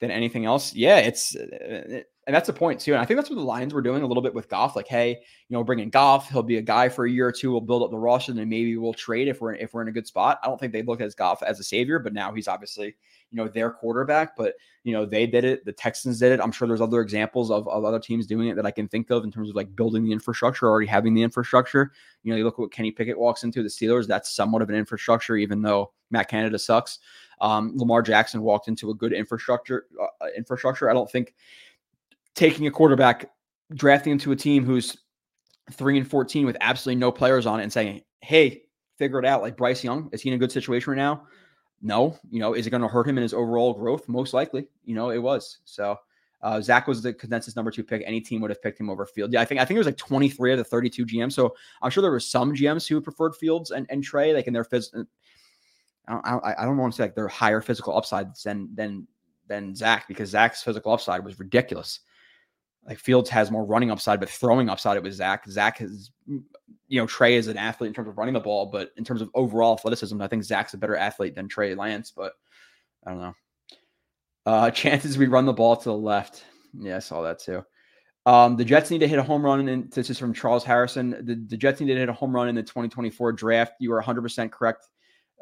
than 0.00 0.10
anything 0.10 0.44
else. 0.44 0.74
Yeah, 0.74 0.98
it's 0.98 1.34
uh, 1.34 2.02
and 2.26 2.36
that's 2.36 2.46
the 2.46 2.52
point 2.52 2.78
too. 2.78 2.92
And 2.92 3.02
I 3.02 3.04
think 3.04 3.18
that's 3.18 3.30
what 3.30 3.36
the 3.36 3.42
Lions 3.42 3.74
were 3.74 3.82
doing 3.82 4.04
a 4.04 4.06
little 4.06 4.22
bit 4.22 4.32
with 4.32 4.48
Goff. 4.48 4.76
Like, 4.76 4.86
hey, 4.86 5.10
you 5.10 5.56
know, 5.56 5.64
bringing 5.64 5.90
Goff, 5.90 6.30
he'll 6.30 6.42
be 6.44 6.58
a 6.58 6.62
guy 6.62 6.88
for 6.88 7.04
a 7.04 7.10
year 7.10 7.26
or 7.26 7.32
two. 7.32 7.50
We'll 7.50 7.60
build 7.60 7.82
up 7.82 7.90
the 7.90 7.98
roster, 7.98 8.30
and 8.30 8.38
then 8.38 8.48
maybe 8.48 8.76
we'll 8.76 8.94
trade 8.94 9.26
if 9.26 9.40
we're 9.40 9.54
if 9.54 9.74
we're 9.74 9.82
in 9.82 9.88
a 9.88 9.92
good 9.92 10.06
spot. 10.06 10.38
I 10.42 10.46
don't 10.46 10.58
think 10.58 10.72
they 10.72 10.82
look 10.82 11.00
at 11.00 11.14
Goff 11.16 11.42
as 11.42 11.58
a 11.58 11.64
savior, 11.64 11.98
but 11.98 12.12
now 12.12 12.32
he's 12.32 12.46
obviously 12.46 12.94
you 13.30 13.36
know 13.36 13.48
their 13.48 13.70
quarterback. 13.70 14.36
But 14.36 14.54
you 14.84 14.92
know 14.92 15.04
they 15.04 15.26
did 15.26 15.44
it. 15.44 15.64
The 15.64 15.72
Texans 15.72 16.20
did 16.20 16.30
it. 16.30 16.40
I'm 16.40 16.52
sure 16.52 16.68
there's 16.68 16.80
other 16.80 17.00
examples 17.00 17.50
of, 17.50 17.66
of 17.66 17.84
other 17.84 17.98
teams 17.98 18.26
doing 18.28 18.48
it 18.48 18.54
that 18.54 18.66
I 18.66 18.70
can 18.70 18.86
think 18.86 19.10
of 19.10 19.24
in 19.24 19.32
terms 19.32 19.50
of 19.50 19.56
like 19.56 19.74
building 19.74 20.04
the 20.04 20.12
infrastructure, 20.12 20.68
already 20.68 20.86
having 20.86 21.14
the 21.14 21.22
infrastructure. 21.22 21.90
You 22.22 22.30
know, 22.30 22.36
you 22.36 22.44
look 22.44 22.54
at 22.54 22.60
what 22.60 22.72
Kenny 22.72 22.92
Pickett 22.92 23.18
walks 23.18 23.42
into 23.42 23.64
the 23.64 23.68
Steelers. 23.68 24.06
That's 24.06 24.32
somewhat 24.32 24.62
of 24.62 24.70
an 24.70 24.76
infrastructure, 24.76 25.36
even 25.36 25.60
though 25.60 25.92
Matt 26.12 26.28
Canada 26.28 26.58
sucks. 26.58 27.00
Um, 27.40 27.72
Lamar 27.76 28.02
Jackson 28.02 28.42
walked 28.42 28.68
into 28.68 28.90
a 28.90 28.94
good 28.94 29.12
infrastructure. 29.12 29.86
Uh, 30.00 30.26
infrastructure. 30.36 30.88
I 30.88 30.92
don't 30.92 31.10
think 31.10 31.34
taking 32.34 32.66
a 32.66 32.70
quarterback, 32.70 33.30
drafting 33.74 34.12
him 34.12 34.18
to 34.18 34.32
a 34.32 34.36
team 34.36 34.64
who's 34.64 34.96
three 35.72 35.96
and 35.96 36.08
14 36.08 36.46
with 36.46 36.56
absolutely 36.60 36.98
no 36.98 37.12
players 37.12 37.46
on 37.46 37.60
it 37.60 37.64
and 37.64 37.72
saying, 37.72 38.02
hey, 38.20 38.62
figure 38.96 39.18
it 39.18 39.24
out. 39.24 39.42
Like 39.42 39.56
Bryce 39.56 39.82
Young, 39.84 40.08
is 40.12 40.22
he 40.22 40.28
in 40.28 40.34
a 40.34 40.38
good 40.38 40.52
situation 40.52 40.90
right 40.92 40.96
now? 40.96 41.24
No. 41.80 42.18
You 42.30 42.40
know, 42.40 42.54
is 42.54 42.66
it 42.66 42.70
going 42.70 42.82
to 42.82 42.88
hurt 42.88 43.08
him 43.08 43.18
in 43.18 43.22
his 43.22 43.34
overall 43.34 43.74
growth? 43.74 44.08
Most 44.08 44.34
likely. 44.34 44.68
You 44.84 44.94
know, 44.94 45.10
it 45.10 45.18
was. 45.18 45.58
So 45.64 45.96
uh, 46.42 46.60
Zach 46.60 46.86
was 46.86 47.02
the 47.02 47.12
consensus 47.12 47.56
number 47.56 47.70
two 47.70 47.84
pick. 47.84 48.02
Any 48.04 48.20
team 48.20 48.40
would 48.40 48.50
have 48.50 48.62
picked 48.62 48.80
him 48.80 48.90
over 48.90 49.06
Field. 49.06 49.32
Yeah, 49.32 49.40
I 49.40 49.44
think 49.44 49.60
I 49.60 49.64
think 49.64 49.76
it 49.76 49.80
was 49.80 49.86
like 49.86 49.96
23 49.96 50.52
of 50.52 50.58
the 50.58 50.64
32 50.64 51.06
GMs. 51.06 51.32
So 51.32 51.54
I'm 51.80 51.90
sure 51.90 52.02
there 52.02 52.10
were 52.10 52.20
some 52.20 52.54
GMs 52.54 52.86
who 52.88 53.00
preferred 53.00 53.36
Fields 53.36 53.70
and, 53.70 53.86
and 53.90 54.02
Trey, 54.02 54.32
like 54.34 54.46
in 54.46 54.52
their 54.52 54.64
physical. 54.64 55.04
I 56.08 56.12
don't, 56.12 56.44
I 56.44 56.64
don't, 56.64 56.76
want 56.78 56.92
to 56.92 56.96
say 56.96 57.04
like 57.04 57.14
they're 57.14 57.28
higher 57.28 57.60
physical 57.60 57.96
upsides 57.96 58.42
than 58.42 58.68
than 58.74 59.06
than 59.46 59.74
Zach 59.74 60.08
because 60.08 60.30
Zach's 60.30 60.62
physical 60.62 60.92
upside 60.92 61.24
was 61.24 61.38
ridiculous. 61.38 62.00
Like 62.86 62.98
Fields 62.98 63.30
has 63.30 63.50
more 63.50 63.64
running 63.64 63.90
upside, 63.90 64.20
but 64.20 64.28
throwing 64.28 64.68
upside 64.68 64.96
it 64.96 65.02
was 65.02 65.16
Zach. 65.16 65.48
Zach 65.48 65.78
has, 65.78 66.10
you 66.26 67.00
know, 67.00 67.06
Trey 67.06 67.36
is 67.36 67.46
an 67.46 67.56
athlete 67.56 67.88
in 67.88 67.94
terms 67.94 68.08
of 68.08 68.18
running 68.18 68.34
the 68.34 68.40
ball, 68.40 68.66
but 68.66 68.90
in 68.96 69.04
terms 69.04 69.22
of 69.22 69.30
overall 69.34 69.74
athleticism, 69.74 70.20
I 70.20 70.26
think 70.26 70.42
Zach's 70.42 70.74
a 70.74 70.78
better 70.78 70.96
athlete 70.96 71.34
than 71.34 71.48
Trey 71.48 71.74
Lance. 71.74 72.10
But 72.10 72.32
I 73.06 73.10
don't 73.10 73.20
know. 73.20 73.34
Uh, 74.46 74.70
chances 74.72 75.16
we 75.16 75.26
run 75.26 75.46
the 75.46 75.52
ball 75.52 75.76
to 75.76 75.84
the 75.84 75.96
left. 75.96 76.44
Yeah, 76.78 76.96
I 76.96 77.00
saw 77.00 77.22
that 77.22 77.38
too. 77.38 77.64
Um, 78.24 78.56
the 78.56 78.64
Jets 78.64 78.90
need 78.90 79.00
to 79.00 79.08
hit 79.08 79.18
a 79.18 79.22
home 79.22 79.44
run, 79.44 79.68
and 79.68 79.90
this 79.90 80.08
is 80.08 80.18
from 80.18 80.32
Charles 80.32 80.64
Harrison. 80.64 81.10
The, 81.10 81.34
the 81.34 81.56
Jets 81.56 81.80
need 81.80 81.92
to 81.92 81.98
hit 81.98 82.08
a 82.08 82.12
home 82.12 82.34
run 82.34 82.48
in 82.48 82.54
the 82.54 82.62
2024 82.62 83.32
draft. 83.32 83.74
You 83.80 83.92
are 83.92 84.02
100% 84.02 84.50
correct. 84.50 84.88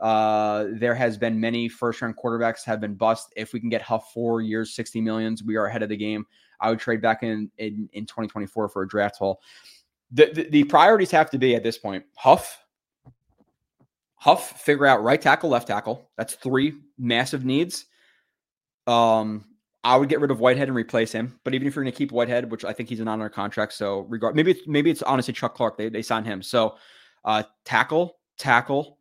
Uh, 0.00 0.66
there 0.72 0.94
has 0.94 1.18
been 1.18 1.38
many 1.38 1.68
first 1.68 2.00
round 2.00 2.16
quarterbacks 2.16 2.64
have 2.64 2.80
been 2.80 2.94
bust. 2.94 3.32
If 3.36 3.52
we 3.52 3.60
can 3.60 3.68
get 3.68 3.82
Huff 3.82 4.10
four 4.14 4.40
years, 4.40 4.74
60 4.74 5.00
millions, 5.02 5.42
we 5.42 5.56
are 5.56 5.66
ahead 5.66 5.82
of 5.82 5.90
the 5.90 5.96
game. 5.96 6.24
I 6.60 6.70
would 6.70 6.78
trade 6.78 7.00
back 7.00 7.22
in 7.22 7.50
in, 7.58 7.88
in 7.92 8.06
2024 8.06 8.68
for 8.68 8.82
a 8.82 8.88
draft 8.88 9.18
haul. 9.18 9.40
The, 10.12 10.30
the, 10.32 10.48
the 10.50 10.64
priorities 10.64 11.10
have 11.12 11.30
to 11.30 11.38
be 11.38 11.54
at 11.54 11.62
this 11.62 11.78
point 11.78 12.04
Huff, 12.16 12.62
Huff, 14.16 14.60
figure 14.60 14.86
out 14.86 15.02
right 15.02 15.20
tackle, 15.20 15.50
left 15.50 15.68
tackle. 15.68 16.10
That's 16.16 16.34
three 16.34 16.74
massive 16.98 17.44
needs. 17.44 17.86
Um, 18.86 19.46
I 19.82 19.96
would 19.96 20.08
get 20.08 20.20
rid 20.20 20.30
of 20.30 20.40
Whitehead 20.40 20.68
and 20.68 20.76
replace 20.76 21.10
him. 21.10 21.40
But 21.42 21.54
even 21.54 21.66
if 21.66 21.74
you're 21.74 21.84
going 21.84 21.92
to 21.92 21.96
keep 21.96 22.12
Whitehead, 22.12 22.50
which 22.50 22.64
I 22.64 22.72
think 22.72 22.88
he's 22.88 23.00
an 23.00 23.08
honor 23.08 23.30
contract, 23.30 23.72
so 23.72 24.00
regard 24.00 24.36
maybe 24.36 24.50
it's, 24.50 24.66
maybe 24.66 24.90
it's 24.90 25.02
honestly 25.02 25.32
Chuck 25.32 25.54
Clark. 25.54 25.78
They 25.78 25.88
they 25.88 26.02
signed 26.02 26.26
him. 26.26 26.42
So 26.42 26.76
uh, 27.24 27.44
tackle, 27.64 28.18
tackle, 28.36 28.98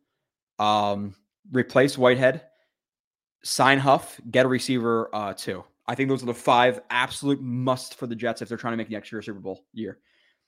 um, 0.58 1.14
replace 1.52 1.98
Whitehead, 1.98 2.42
sign 3.42 3.78
Huff, 3.78 4.18
get 4.30 4.46
a 4.46 4.48
receiver 4.48 5.14
uh, 5.14 5.34
too. 5.34 5.64
I 5.90 5.94
think 5.94 6.08
those 6.08 6.22
are 6.22 6.26
the 6.26 6.34
five 6.34 6.80
absolute 6.88 7.42
must 7.42 7.96
for 7.96 8.06
the 8.06 8.14
Jets 8.14 8.40
if 8.40 8.48
they're 8.48 8.56
trying 8.56 8.72
to 8.72 8.76
make 8.76 8.88
the 8.88 8.94
next 8.94 9.10
year 9.10 9.18
a 9.18 9.24
Super 9.24 9.40
Bowl 9.40 9.64
year. 9.72 9.98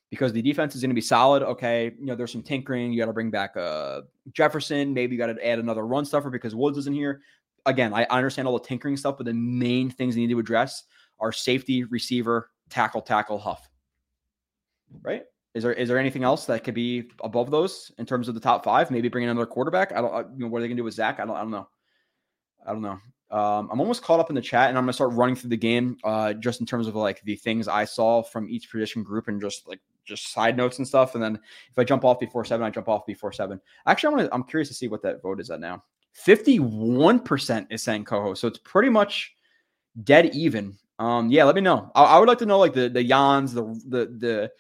Because 0.09 0.33
the 0.33 0.43
defense 0.43 0.75
is 0.75 0.83
going 0.83 0.91
to 0.91 0.95
be 0.95 1.01
solid. 1.01 1.43
Okay, 1.43 1.93
you 1.99 2.07
know, 2.07 2.15
there's 2.15 2.31
some 2.31 2.43
tinkering. 2.43 2.93
You 2.93 3.01
got 3.01 3.07
to 3.07 3.13
bring 3.13 3.31
back 3.31 3.57
uh, 3.57 4.03
Jefferson. 4.33 4.93
Maybe 4.95 5.15
you 5.15 5.19
got 5.19 5.35
to 5.35 5.47
add 5.47 5.59
another 5.59 5.87
run 5.87 6.05
stuffer 6.05 6.31
because 6.31 6.55
Woods 6.55 6.79
isn't 6.79 6.95
here 6.95 7.23
again, 7.67 7.95
I 7.95 8.05
understand 8.05 8.49
all 8.49 8.59
the 8.59 8.67
tinkering 8.67 8.97
stuff, 8.97 9.17
but 9.17 9.27
the 9.27 9.35
main 9.35 9.91
things 9.91 10.17
you 10.17 10.27
need 10.27 10.33
to 10.33 10.39
address 10.39 10.85
are 11.21 11.33
safety, 11.33 11.85
receiver, 11.85 12.51
tackle, 12.71 13.03
tackle, 13.03 13.39
huff. 13.39 13.69
Right? 15.03 15.25
Is 15.55 15.63
there 15.63 15.73
is 15.73 15.89
there 15.89 15.99
anything 15.99 16.25
else 16.25 16.47
that 16.47 16.65
could 16.65 16.75
be 16.75 17.11
above 17.23 17.51
those 17.51 17.93
in 17.99 18.07
terms 18.07 18.29
of 18.29 18.35
the 18.35 18.41
top 18.41 18.65
five? 18.65 18.91
Maybe 18.91 19.09
bring 19.09 19.25
in 19.25 19.31
another 19.31 19.47
quarterback. 19.47 19.93
I 19.93 20.01
don't. 20.01 20.33
You 20.35 20.45
know 20.45 20.49
what 20.49 20.59
are 20.59 20.63
they 20.63 20.69
gonna 20.69 20.77
do 20.77 20.85
with 20.85 20.95
Zach? 20.95 21.21
I 21.21 21.27
don't. 21.27 21.37
I 21.37 21.41
don't 21.41 21.51
know. 21.51 21.69
I 22.67 22.73
don't 22.73 22.83
know. 22.83 22.99
Um, 23.33 23.71
I'm 23.73 23.81
almost 23.81 24.03
caught 24.03 24.21
up 24.21 24.29
in 24.29 24.35
the 24.35 24.43
chat, 24.43 24.69
and 24.69 24.77
I'm 24.77 24.85
gonna 24.85 24.93
start 24.93 25.13
running 25.15 25.35
through 25.35 25.51
the 25.51 25.57
game, 25.57 25.97
uh, 26.05 26.35
just 26.35 26.61
in 26.61 26.67
terms 26.67 26.87
of 26.87 26.95
like 26.95 27.23
the 27.23 27.35
things 27.35 27.67
I 27.67 27.87
saw 27.87 28.23
from 28.23 28.49
each 28.51 28.71
position 28.71 29.03
group, 29.03 29.29
and 29.29 29.41
just 29.41 29.67
like 29.67 29.81
just 30.05 30.33
side 30.33 30.57
notes 30.57 30.79
and 30.79 30.87
stuff. 30.87 31.15
And 31.15 31.25
then 31.25 31.37
if 31.71 31.79
I 31.79 31.85
jump 31.85 32.05
off 32.05 32.21
before 32.21 32.45
seven, 32.45 32.67
I 32.67 32.71
jump 32.71 32.89
off 32.89 33.07
before 33.07 33.33
seven. 33.33 33.59
Actually, 33.87 34.13
I'm 34.13 34.19
gonna. 34.19 34.29
I'm 34.33 34.45
curious 34.45 34.69
to 34.69 34.75
see 34.75 34.89
what 34.89 35.03
that 35.03 35.23
vote 35.23 35.41
is 35.41 35.51
at 35.51 35.61
now. 35.61 35.83
51% 36.27 37.67
is 37.71 37.83
saying 37.83 38.05
co-host. 38.05 38.43
So 38.43 38.49
it's 38.49 38.59
pretty 38.59 38.91
much 38.91 39.35
dead 40.05 40.35
even. 40.35 40.77
Um, 40.99 41.31
yeah, 41.31 41.45
let 41.45 41.55
me 41.55 41.63
know. 41.63 41.91
I, 41.95 42.05
I 42.05 42.19
would 42.19 42.29
like 42.29 42.39
to 42.39 42.47
know 42.47 42.59
like 42.59 42.75
the 42.75 42.89
the 42.89 43.03
Jans, 43.03 43.55
the 43.55 43.63
the 43.89 44.15
the 44.19 44.51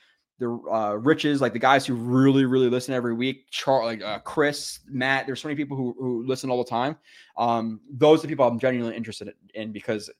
the 0.42 0.50
uh, 0.70 0.94
riches, 0.94 1.40
like 1.40 1.52
the 1.52 1.58
guys 1.58 1.86
who 1.86 1.94
really, 1.94 2.44
really 2.44 2.68
listen 2.68 2.94
every 2.94 3.14
week. 3.14 3.50
Char- 3.50 3.84
like 3.84 4.02
uh, 4.02 4.18
Chris, 4.18 4.80
Matt. 4.86 5.26
There's 5.26 5.40
so 5.40 5.48
many 5.48 5.56
people 5.56 5.76
who, 5.76 5.94
who 5.98 6.26
listen 6.26 6.50
all 6.50 6.62
the 6.62 6.68
time. 6.68 6.96
Um, 7.36 7.80
those 7.90 8.18
are 8.18 8.22
the 8.22 8.28
people 8.28 8.46
I'm 8.46 8.58
genuinely 8.58 8.96
interested 8.96 9.32
in 9.54 9.72
because 9.72 10.10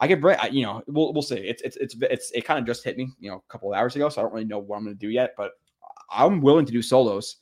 I 0.00 0.06
get 0.06 0.20
break. 0.20 0.38
You 0.52 0.62
know, 0.62 0.82
we'll 0.86 1.12
we'll 1.12 1.22
see. 1.22 1.36
It's 1.36 1.62
it's 1.62 1.76
it's 1.76 1.96
it's 2.00 2.30
it 2.30 2.44
kind 2.44 2.58
of 2.58 2.66
just 2.66 2.84
hit 2.84 2.96
me, 2.96 3.10
you 3.18 3.30
know, 3.30 3.42
a 3.46 3.52
couple 3.52 3.72
of 3.72 3.78
hours 3.78 3.96
ago, 3.96 4.08
so 4.08 4.20
I 4.20 4.24
don't 4.24 4.32
really 4.32 4.46
know 4.46 4.60
what 4.60 4.76
I'm 4.76 4.84
going 4.84 4.96
to 4.96 5.00
do 5.00 5.10
yet. 5.10 5.34
But 5.36 5.52
I'm 6.10 6.40
willing 6.40 6.66
to 6.66 6.72
do 6.72 6.82
solos. 6.82 7.36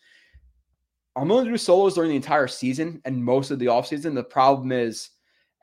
I'm 1.14 1.28
willing 1.28 1.44
to 1.44 1.50
do 1.50 1.58
solos 1.58 1.94
during 1.94 2.10
the 2.10 2.16
entire 2.16 2.48
season 2.48 3.02
and 3.04 3.22
most 3.22 3.50
of 3.50 3.58
the 3.58 3.68
off 3.68 3.86
season. 3.86 4.14
The 4.14 4.24
problem 4.24 4.72
is 4.72 5.10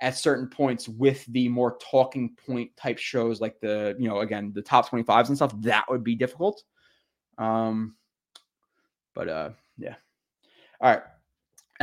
at 0.02 0.18
certain 0.18 0.48
points 0.48 0.88
with 0.88 1.26
the 1.26 1.50
more 1.50 1.78
talking 1.78 2.36
point 2.46 2.76
type 2.78 2.98
shows 2.98 3.42
like 3.42 3.60
the, 3.60 3.96
you 4.00 4.08
know, 4.08 4.20
again, 4.20 4.52
the 4.54 4.62
top 4.62 4.90
25s 4.90 5.28
and 5.28 5.36
stuff, 5.36 5.54
that 5.62 5.86
would 5.90 6.04
be 6.04 6.16
difficult. 6.16 6.64
Um, 7.38 7.96
but 9.14 9.28
uh, 9.28 9.50
yeah. 9.78 9.96
All 10.82 10.92
right. 10.92 11.04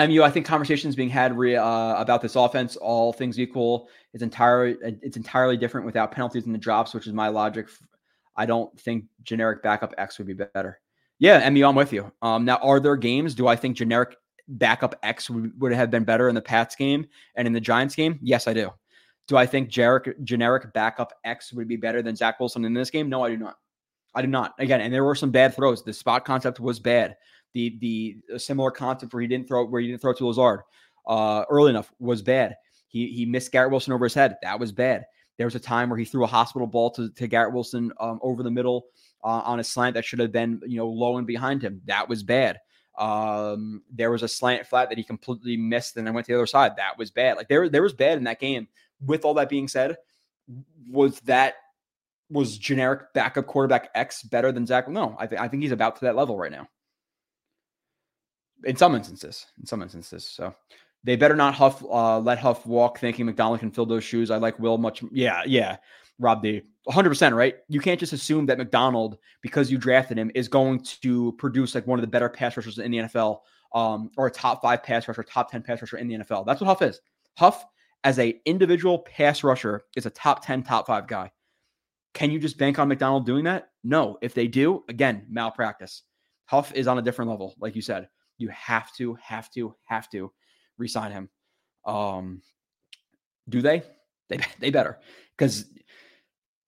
MU, 0.08 0.22
I 0.22 0.30
think 0.30 0.44
conversations 0.44 0.94
being 0.94 1.08
had 1.08 1.36
re, 1.36 1.56
uh, 1.56 1.94
about 2.00 2.20
this 2.20 2.36
offense, 2.36 2.76
all 2.76 3.12
things 3.12 3.40
equal, 3.40 3.88
it's 4.12 4.22
entirely 4.22 4.76
it's 5.02 5.16
entirely 5.16 5.56
different 5.56 5.86
without 5.86 6.12
penalties 6.12 6.44
and 6.44 6.54
the 6.54 6.58
drops, 6.58 6.92
which 6.92 7.06
is 7.06 7.14
my 7.14 7.28
logic. 7.28 7.68
I 8.36 8.44
don't 8.44 8.78
think 8.78 9.04
generic 9.22 9.62
backup 9.62 9.94
X 9.96 10.18
would 10.18 10.26
be 10.26 10.34
better. 10.34 10.80
Yeah, 11.18 11.48
MU, 11.48 11.64
I'm 11.64 11.74
with 11.74 11.94
you. 11.94 12.12
Um, 12.20 12.44
now, 12.44 12.56
are 12.56 12.78
there 12.78 12.96
games? 12.96 13.34
Do 13.34 13.46
I 13.46 13.56
think 13.56 13.76
generic 13.76 14.16
backup 14.48 14.94
X 15.02 15.28
would, 15.30 15.72
have 15.72 15.90
been 15.90 16.04
better 16.04 16.28
in 16.28 16.34
the 16.34 16.42
Pats 16.42 16.76
game 16.76 17.06
and 17.34 17.46
in 17.46 17.52
the 17.52 17.60
Giants 17.60 17.94
game? 17.94 18.18
Yes, 18.22 18.46
I 18.46 18.54
do. 18.54 18.70
Do 19.28 19.36
I 19.36 19.46
think 19.46 19.68
generic, 19.68 20.22
generic 20.24 20.72
backup 20.72 21.12
X 21.24 21.52
would 21.52 21.66
be 21.66 21.76
better 21.76 22.02
than 22.02 22.14
Zach 22.14 22.38
Wilson 22.38 22.64
in 22.64 22.74
this 22.74 22.90
game? 22.90 23.08
No, 23.08 23.24
I 23.24 23.30
do 23.30 23.36
not. 23.36 23.56
I 24.14 24.22
do 24.22 24.28
not. 24.28 24.54
Again, 24.58 24.80
and 24.80 24.92
there 24.92 25.04
were 25.04 25.14
some 25.14 25.30
bad 25.30 25.54
throws. 25.54 25.82
The 25.82 25.92
spot 25.92 26.24
concept 26.24 26.60
was 26.60 26.78
bad. 26.78 27.16
The 27.52 27.76
the 27.80 28.38
similar 28.38 28.70
concept 28.70 29.12
where 29.12 29.20
he 29.20 29.26
didn't 29.26 29.48
throw 29.48 29.66
where 29.66 29.80
he 29.80 29.88
didn't 29.88 30.00
throw 30.00 30.12
to 30.14 30.26
Lazard 30.26 30.60
uh, 31.06 31.44
early 31.50 31.70
enough 31.70 31.92
was 31.98 32.22
bad. 32.22 32.56
He 32.88 33.08
he 33.08 33.26
missed 33.26 33.52
Garrett 33.52 33.70
Wilson 33.70 33.92
over 33.92 34.06
his 34.06 34.14
head. 34.14 34.36
That 34.42 34.60
was 34.60 34.72
bad. 34.72 35.04
There 35.36 35.46
was 35.46 35.54
a 35.54 35.60
time 35.60 35.90
where 35.90 35.98
he 35.98 36.04
threw 36.04 36.24
a 36.24 36.28
hospital 36.28 36.66
ball 36.66 36.90
to, 36.92 37.10
to 37.10 37.26
Garrett 37.26 37.52
Wilson 37.52 37.92
um, 38.00 38.18
over 38.22 38.42
the 38.42 38.50
middle 38.50 38.86
uh, 39.22 39.42
on 39.44 39.60
a 39.60 39.64
slant 39.64 39.94
that 39.94 40.04
should 40.04 40.18
have 40.18 40.32
been, 40.32 40.60
you 40.66 40.78
know, 40.78 40.88
low 40.88 41.18
and 41.18 41.26
behind 41.26 41.62
him. 41.62 41.82
That 41.84 42.08
was 42.08 42.22
bad. 42.22 42.58
Um, 42.98 43.82
there 43.92 44.10
was 44.10 44.22
a 44.22 44.28
slant 44.28 44.66
flat 44.66 44.88
that 44.88 44.98
he 44.98 45.04
completely 45.04 45.56
missed 45.56 45.96
and 45.96 46.06
then 46.06 46.14
went 46.14 46.26
to 46.26 46.32
the 46.32 46.38
other 46.38 46.46
side. 46.46 46.76
That 46.76 46.98
was 46.98 47.10
bad. 47.10 47.36
Like 47.36 47.48
there, 47.48 47.68
there 47.68 47.82
was 47.82 47.92
bad 47.92 48.18
in 48.18 48.24
that 48.24 48.40
game. 48.40 48.68
With 49.04 49.26
all 49.26 49.34
that 49.34 49.50
being 49.50 49.68
said, 49.68 49.98
was 50.90 51.20
that 51.20 51.56
was 52.30 52.58
generic 52.58 53.12
backup 53.12 53.46
quarterback 53.46 53.90
X 53.94 54.22
better 54.22 54.52
than 54.52 54.66
Zach? 54.66 54.88
No, 54.88 55.16
I 55.18 55.26
think 55.26 55.40
I 55.40 55.48
think 55.48 55.62
he's 55.62 55.72
about 55.72 55.96
to 55.96 56.04
that 56.06 56.16
level 56.16 56.38
right 56.38 56.50
now. 56.50 56.68
In 58.64 58.76
some 58.76 58.94
instances, 58.94 59.46
in 59.60 59.66
some 59.66 59.82
instances. 59.82 60.26
So 60.26 60.54
they 61.04 61.16
better 61.16 61.36
not 61.36 61.54
Huff 61.54 61.84
uh, 61.84 62.18
let 62.18 62.38
Huff 62.38 62.66
walk 62.66 62.98
thinking 62.98 63.26
McDonald 63.26 63.60
can 63.60 63.70
fill 63.70 63.86
those 63.86 64.04
shoes. 64.04 64.30
I 64.30 64.38
like 64.38 64.58
Will 64.58 64.78
much. 64.78 65.02
Yeah, 65.12 65.42
yeah. 65.46 65.76
Rob 66.18 66.42
D. 66.42 66.62
100% 66.88 67.34
right. 67.34 67.56
You 67.68 67.80
can't 67.80 67.98
just 67.98 68.12
assume 68.12 68.46
that 68.46 68.58
McDonald, 68.58 69.18
because 69.42 69.70
you 69.70 69.78
drafted 69.78 70.18
him, 70.18 70.30
is 70.34 70.48
going 70.48 70.80
to 71.02 71.32
produce 71.32 71.74
like 71.74 71.86
one 71.86 71.98
of 71.98 72.02
the 72.02 72.10
better 72.10 72.28
pass 72.28 72.56
rushers 72.56 72.78
in 72.78 72.90
the 72.90 72.98
NFL 72.98 73.40
um, 73.74 74.10
or 74.16 74.28
a 74.28 74.30
top 74.30 74.62
five 74.62 74.82
pass 74.82 75.06
rusher, 75.08 75.22
top 75.22 75.50
10 75.50 75.62
pass 75.62 75.82
rusher 75.82 75.98
in 75.98 76.08
the 76.08 76.14
NFL. 76.16 76.46
That's 76.46 76.60
what 76.60 76.68
Huff 76.68 76.82
is. 76.82 77.00
Huff, 77.36 77.64
as 78.04 78.18
a 78.18 78.40
individual 78.44 79.00
pass 79.00 79.42
rusher, 79.42 79.82
is 79.96 80.06
a 80.06 80.10
top 80.10 80.44
10, 80.44 80.62
top 80.62 80.86
five 80.86 81.06
guy. 81.08 81.30
Can 82.14 82.30
you 82.30 82.38
just 82.38 82.56
bank 82.56 82.78
on 82.78 82.88
McDonald 82.88 83.26
doing 83.26 83.44
that? 83.44 83.70
No. 83.84 84.16
If 84.22 84.32
they 84.32 84.46
do, 84.46 84.84
again, 84.88 85.26
malpractice. 85.28 86.02
Huff 86.46 86.72
is 86.72 86.86
on 86.86 86.98
a 86.98 87.02
different 87.02 87.30
level, 87.30 87.54
like 87.58 87.74
you 87.74 87.82
said. 87.82 88.08
You 88.38 88.48
have 88.48 88.94
to, 88.96 89.18
have 89.22 89.50
to, 89.50 89.74
have 89.84 90.08
to 90.10 90.32
resign 90.78 91.10
him. 91.10 91.28
Um, 91.84 92.42
do 93.48 93.60
they? 93.60 93.82
They, 94.28 94.40
they 94.58 94.70
better 94.70 94.98
because 95.36 95.66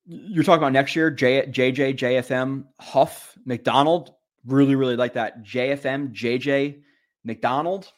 you're 0.08 0.42
talking 0.42 0.58
about 0.58 0.72
next 0.72 0.96
year, 0.96 1.10
J, 1.10 1.46
JJ, 1.46 1.98
JFM, 1.98 2.64
Huff, 2.80 3.36
McDonald. 3.44 4.14
Really, 4.46 4.74
really 4.74 4.96
like 4.96 5.12
that. 5.14 5.44
JFM, 5.44 6.14
JJ, 6.14 6.80
McDonald. 7.24 7.92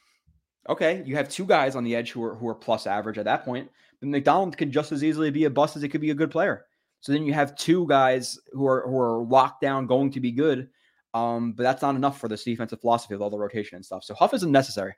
Okay, 0.68 1.02
you 1.06 1.14
have 1.14 1.28
two 1.28 1.46
guys 1.46 1.76
on 1.76 1.84
the 1.84 1.94
edge 1.94 2.11
who 2.11 2.22
are 2.24 2.34
who 2.34 2.48
are 2.48 2.54
plus 2.54 2.86
average 2.86 3.16
at 3.16 3.26
that 3.26 3.44
point. 3.44 3.70
But 4.00 4.08
McDonald 4.08 4.56
could 4.58 4.72
just 4.72 4.90
as 4.90 5.04
easily 5.04 5.30
be 5.30 5.44
a 5.44 5.50
bust 5.50 5.76
as 5.76 5.84
it 5.84 5.90
could 5.90 6.00
be 6.00 6.11
a 6.11 6.14
good 6.14 6.32
player. 6.32 6.66
So 7.00 7.12
then 7.12 7.24
you 7.24 7.32
have 7.32 7.56
two 7.56 7.86
guys 7.86 8.38
who 8.52 8.66
are 8.66 8.82
who 8.88 8.98
are 8.98 9.22
locked 9.22 9.61
down, 9.61 9.86
going 9.86 10.11
to 10.12 10.20
be 10.20 10.32
good. 10.32 10.68
Um, 11.14 11.52
but 11.52 11.62
that's 11.62 11.82
not 11.82 11.94
enough 11.94 12.18
for 12.18 12.28
this 12.28 12.44
defensive 12.44 12.80
philosophy 12.80 13.14
with 13.14 13.22
all 13.22 13.30
the 13.30 13.38
rotation 13.38 13.76
and 13.76 13.84
stuff. 13.84 14.04
So 14.04 14.14
Huff 14.14 14.34
isn't 14.34 14.50
necessary. 14.50 14.94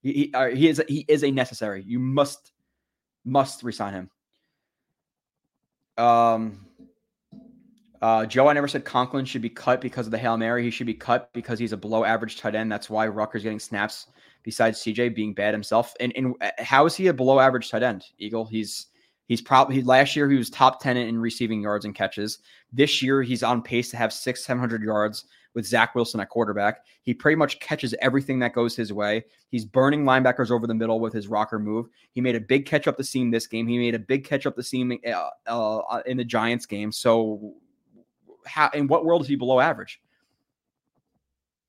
He 0.00 0.12
he, 0.12 0.34
uh, 0.34 0.48
he 0.48 0.68
is 0.68 0.82
he 0.88 1.04
is 1.08 1.24
a 1.24 1.30
necessary. 1.30 1.82
You 1.84 1.98
must 1.98 2.52
must 3.24 3.64
resign 3.64 3.94
him. 3.94 4.10
Um, 6.02 6.66
uh, 8.00 8.26
Joe, 8.26 8.48
I 8.48 8.52
never 8.52 8.66
said 8.66 8.84
Conklin 8.84 9.24
should 9.24 9.42
be 9.42 9.48
cut 9.48 9.80
because 9.80 10.06
of 10.06 10.10
the 10.10 10.18
Hail 10.18 10.36
Mary. 10.36 10.64
He 10.64 10.70
should 10.70 10.88
be 10.88 10.94
cut 10.94 11.32
because 11.32 11.60
he's 11.60 11.72
a 11.72 11.76
below 11.76 12.04
average 12.04 12.38
tight 12.38 12.56
end. 12.56 12.72
That's 12.72 12.90
why 12.90 13.06
Ruckert's 13.06 13.44
getting 13.44 13.60
snaps 13.60 14.08
besides 14.42 14.80
CJ 14.80 15.14
being 15.14 15.32
bad 15.32 15.54
himself. 15.54 15.94
And, 16.00 16.12
and 16.16 16.34
uh, 16.40 16.50
how 16.58 16.84
is 16.86 16.96
he 16.96 17.06
a 17.06 17.14
below 17.14 17.38
average 17.38 17.70
tight 17.70 17.84
end, 17.84 18.04
Eagle? 18.18 18.44
He's 18.44 18.86
he's 19.28 19.40
probably 19.40 19.82
last 19.82 20.16
year 20.16 20.28
he 20.28 20.36
was 20.36 20.50
top 20.50 20.82
10 20.82 20.96
in 20.96 21.20
receiving 21.20 21.62
yards 21.62 21.84
and 21.84 21.94
catches. 21.94 22.40
This 22.72 23.02
year 23.02 23.22
he's 23.22 23.44
on 23.44 23.62
pace 23.62 23.90
to 23.90 23.96
have 23.96 24.12
six, 24.12 24.44
700 24.44 24.82
yards 24.82 25.26
with 25.54 25.66
Zach 25.66 25.94
Wilson 25.94 26.20
at 26.20 26.28
quarterback. 26.28 26.84
He 27.02 27.14
pretty 27.14 27.36
much 27.36 27.60
catches 27.60 27.94
everything 28.00 28.38
that 28.40 28.54
goes 28.54 28.74
his 28.74 28.92
way. 28.92 29.24
He's 29.48 29.64
burning 29.64 30.04
linebackers 30.04 30.50
over 30.50 30.66
the 30.66 30.74
middle 30.74 31.00
with 31.00 31.12
his 31.12 31.28
rocker 31.28 31.58
move. 31.58 31.88
He 32.12 32.20
made 32.20 32.36
a 32.36 32.40
big 32.40 32.66
catch 32.66 32.88
up 32.88 32.96
the 32.96 33.04
seam 33.04 33.30
this 33.30 33.46
game. 33.46 33.66
He 33.66 33.78
made 33.78 33.94
a 33.94 33.98
big 33.98 34.24
catch 34.24 34.46
up 34.46 34.56
the 34.56 34.62
seam 34.62 34.98
uh, 35.06 35.28
uh, 35.46 36.02
in 36.06 36.16
the 36.16 36.24
Giants 36.24 36.66
game. 36.66 36.92
So, 36.92 37.54
how 38.46 38.70
in 38.70 38.86
what 38.86 39.04
world 39.04 39.22
is 39.22 39.28
he 39.28 39.36
below 39.36 39.60
average? 39.60 40.00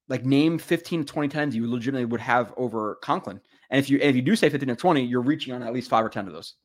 Like 0.09 0.25
name 0.25 0.57
15 0.57 1.05
to 1.05 1.13
20 1.13 1.29
times 1.29 1.55
you 1.55 1.69
legitimately 1.69 2.05
would 2.05 2.19
have 2.19 2.53
over 2.57 2.95
Conklin. 2.95 3.39
And 3.69 3.79
if 3.79 3.89
you 3.89 3.99
if 3.99 4.15
you 4.15 4.21
do 4.21 4.35
say 4.35 4.49
15 4.49 4.69
to 4.69 4.75
20, 4.75 5.03
you're 5.03 5.21
reaching 5.21 5.53
on 5.53 5.63
at 5.63 5.73
least 5.73 5.89
five 5.89 6.05
or 6.05 6.09
10 6.09 6.27
of 6.27 6.33
those. 6.33 6.55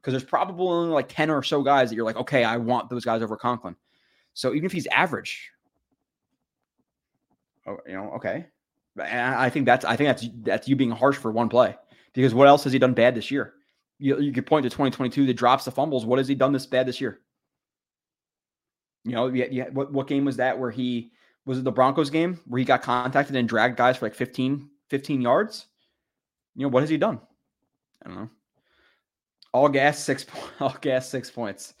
Because 0.00 0.12
there's 0.12 0.28
probably 0.28 0.66
only 0.66 0.92
like 0.92 1.08
10 1.08 1.30
or 1.30 1.42
so 1.42 1.62
guys 1.62 1.88
that 1.88 1.96
you're 1.96 2.04
like, 2.04 2.16
okay, 2.16 2.44
I 2.44 2.58
want 2.58 2.90
those 2.90 3.04
guys 3.04 3.22
over 3.22 3.36
Conklin. 3.36 3.74
So 4.34 4.52
even 4.52 4.66
if 4.66 4.72
he's 4.72 4.86
average, 4.88 5.50
oh, 7.66 7.78
you 7.86 7.94
know, 7.94 8.10
okay. 8.16 8.46
And 9.02 9.34
I 9.34 9.50
think 9.50 9.66
that's 9.66 9.84
I 9.84 9.96
think 9.96 10.08
that's 10.08 10.28
that's 10.42 10.68
you 10.68 10.76
being 10.76 10.90
harsh 10.90 11.16
for 11.16 11.32
one 11.32 11.48
play. 11.48 11.76
Because 12.12 12.34
what 12.34 12.48
else 12.48 12.64
has 12.64 12.72
he 12.72 12.78
done 12.78 12.94
bad 12.94 13.14
this 13.14 13.30
year? 13.30 13.54
You, 13.98 14.20
you 14.20 14.32
could 14.32 14.46
point 14.46 14.62
to 14.64 14.70
2022 14.70 15.26
that 15.26 15.34
drops 15.34 15.64
the 15.64 15.70
fumbles. 15.70 16.06
What 16.06 16.18
has 16.18 16.28
he 16.28 16.34
done 16.34 16.52
this 16.52 16.66
bad 16.66 16.86
this 16.86 17.00
year? 17.00 17.20
You 19.04 19.12
know, 19.12 19.26
yeah, 19.28 19.46
yeah, 19.50 19.68
what, 19.70 19.92
what 19.92 20.06
game 20.06 20.24
was 20.24 20.36
that 20.36 20.58
where 20.58 20.70
he 20.70 21.12
was 21.44 21.58
it 21.58 21.64
the 21.64 21.72
Broncos 21.72 22.10
game 22.10 22.40
where 22.46 22.58
he 22.58 22.64
got 22.64 22.82
contacted 22.82 23.36
and 23.36 23.48
dragged 23.48 23.76
guys 23.76 23.98
for 23.98 24.06
like 24.06 24.14
15, 24.14 24.68
15 24.88 25.20
yards? 25.20 25.66
You 26.54 26.62
know, 26.62 26.68
what 26.68 26.82
has 26.82 26.90
he 26.90 26.96
done? 26.96 27.20
I 28.04 28.08
don't 28.08 28.18
know. 28.18 28.30
All 29.52 29.68
gas, 29.68 29.98
six 29.98 30.24
all 30.60 30.76
gas, 30.80 31.08
six 31.08 31.30
points. 31.30 31.74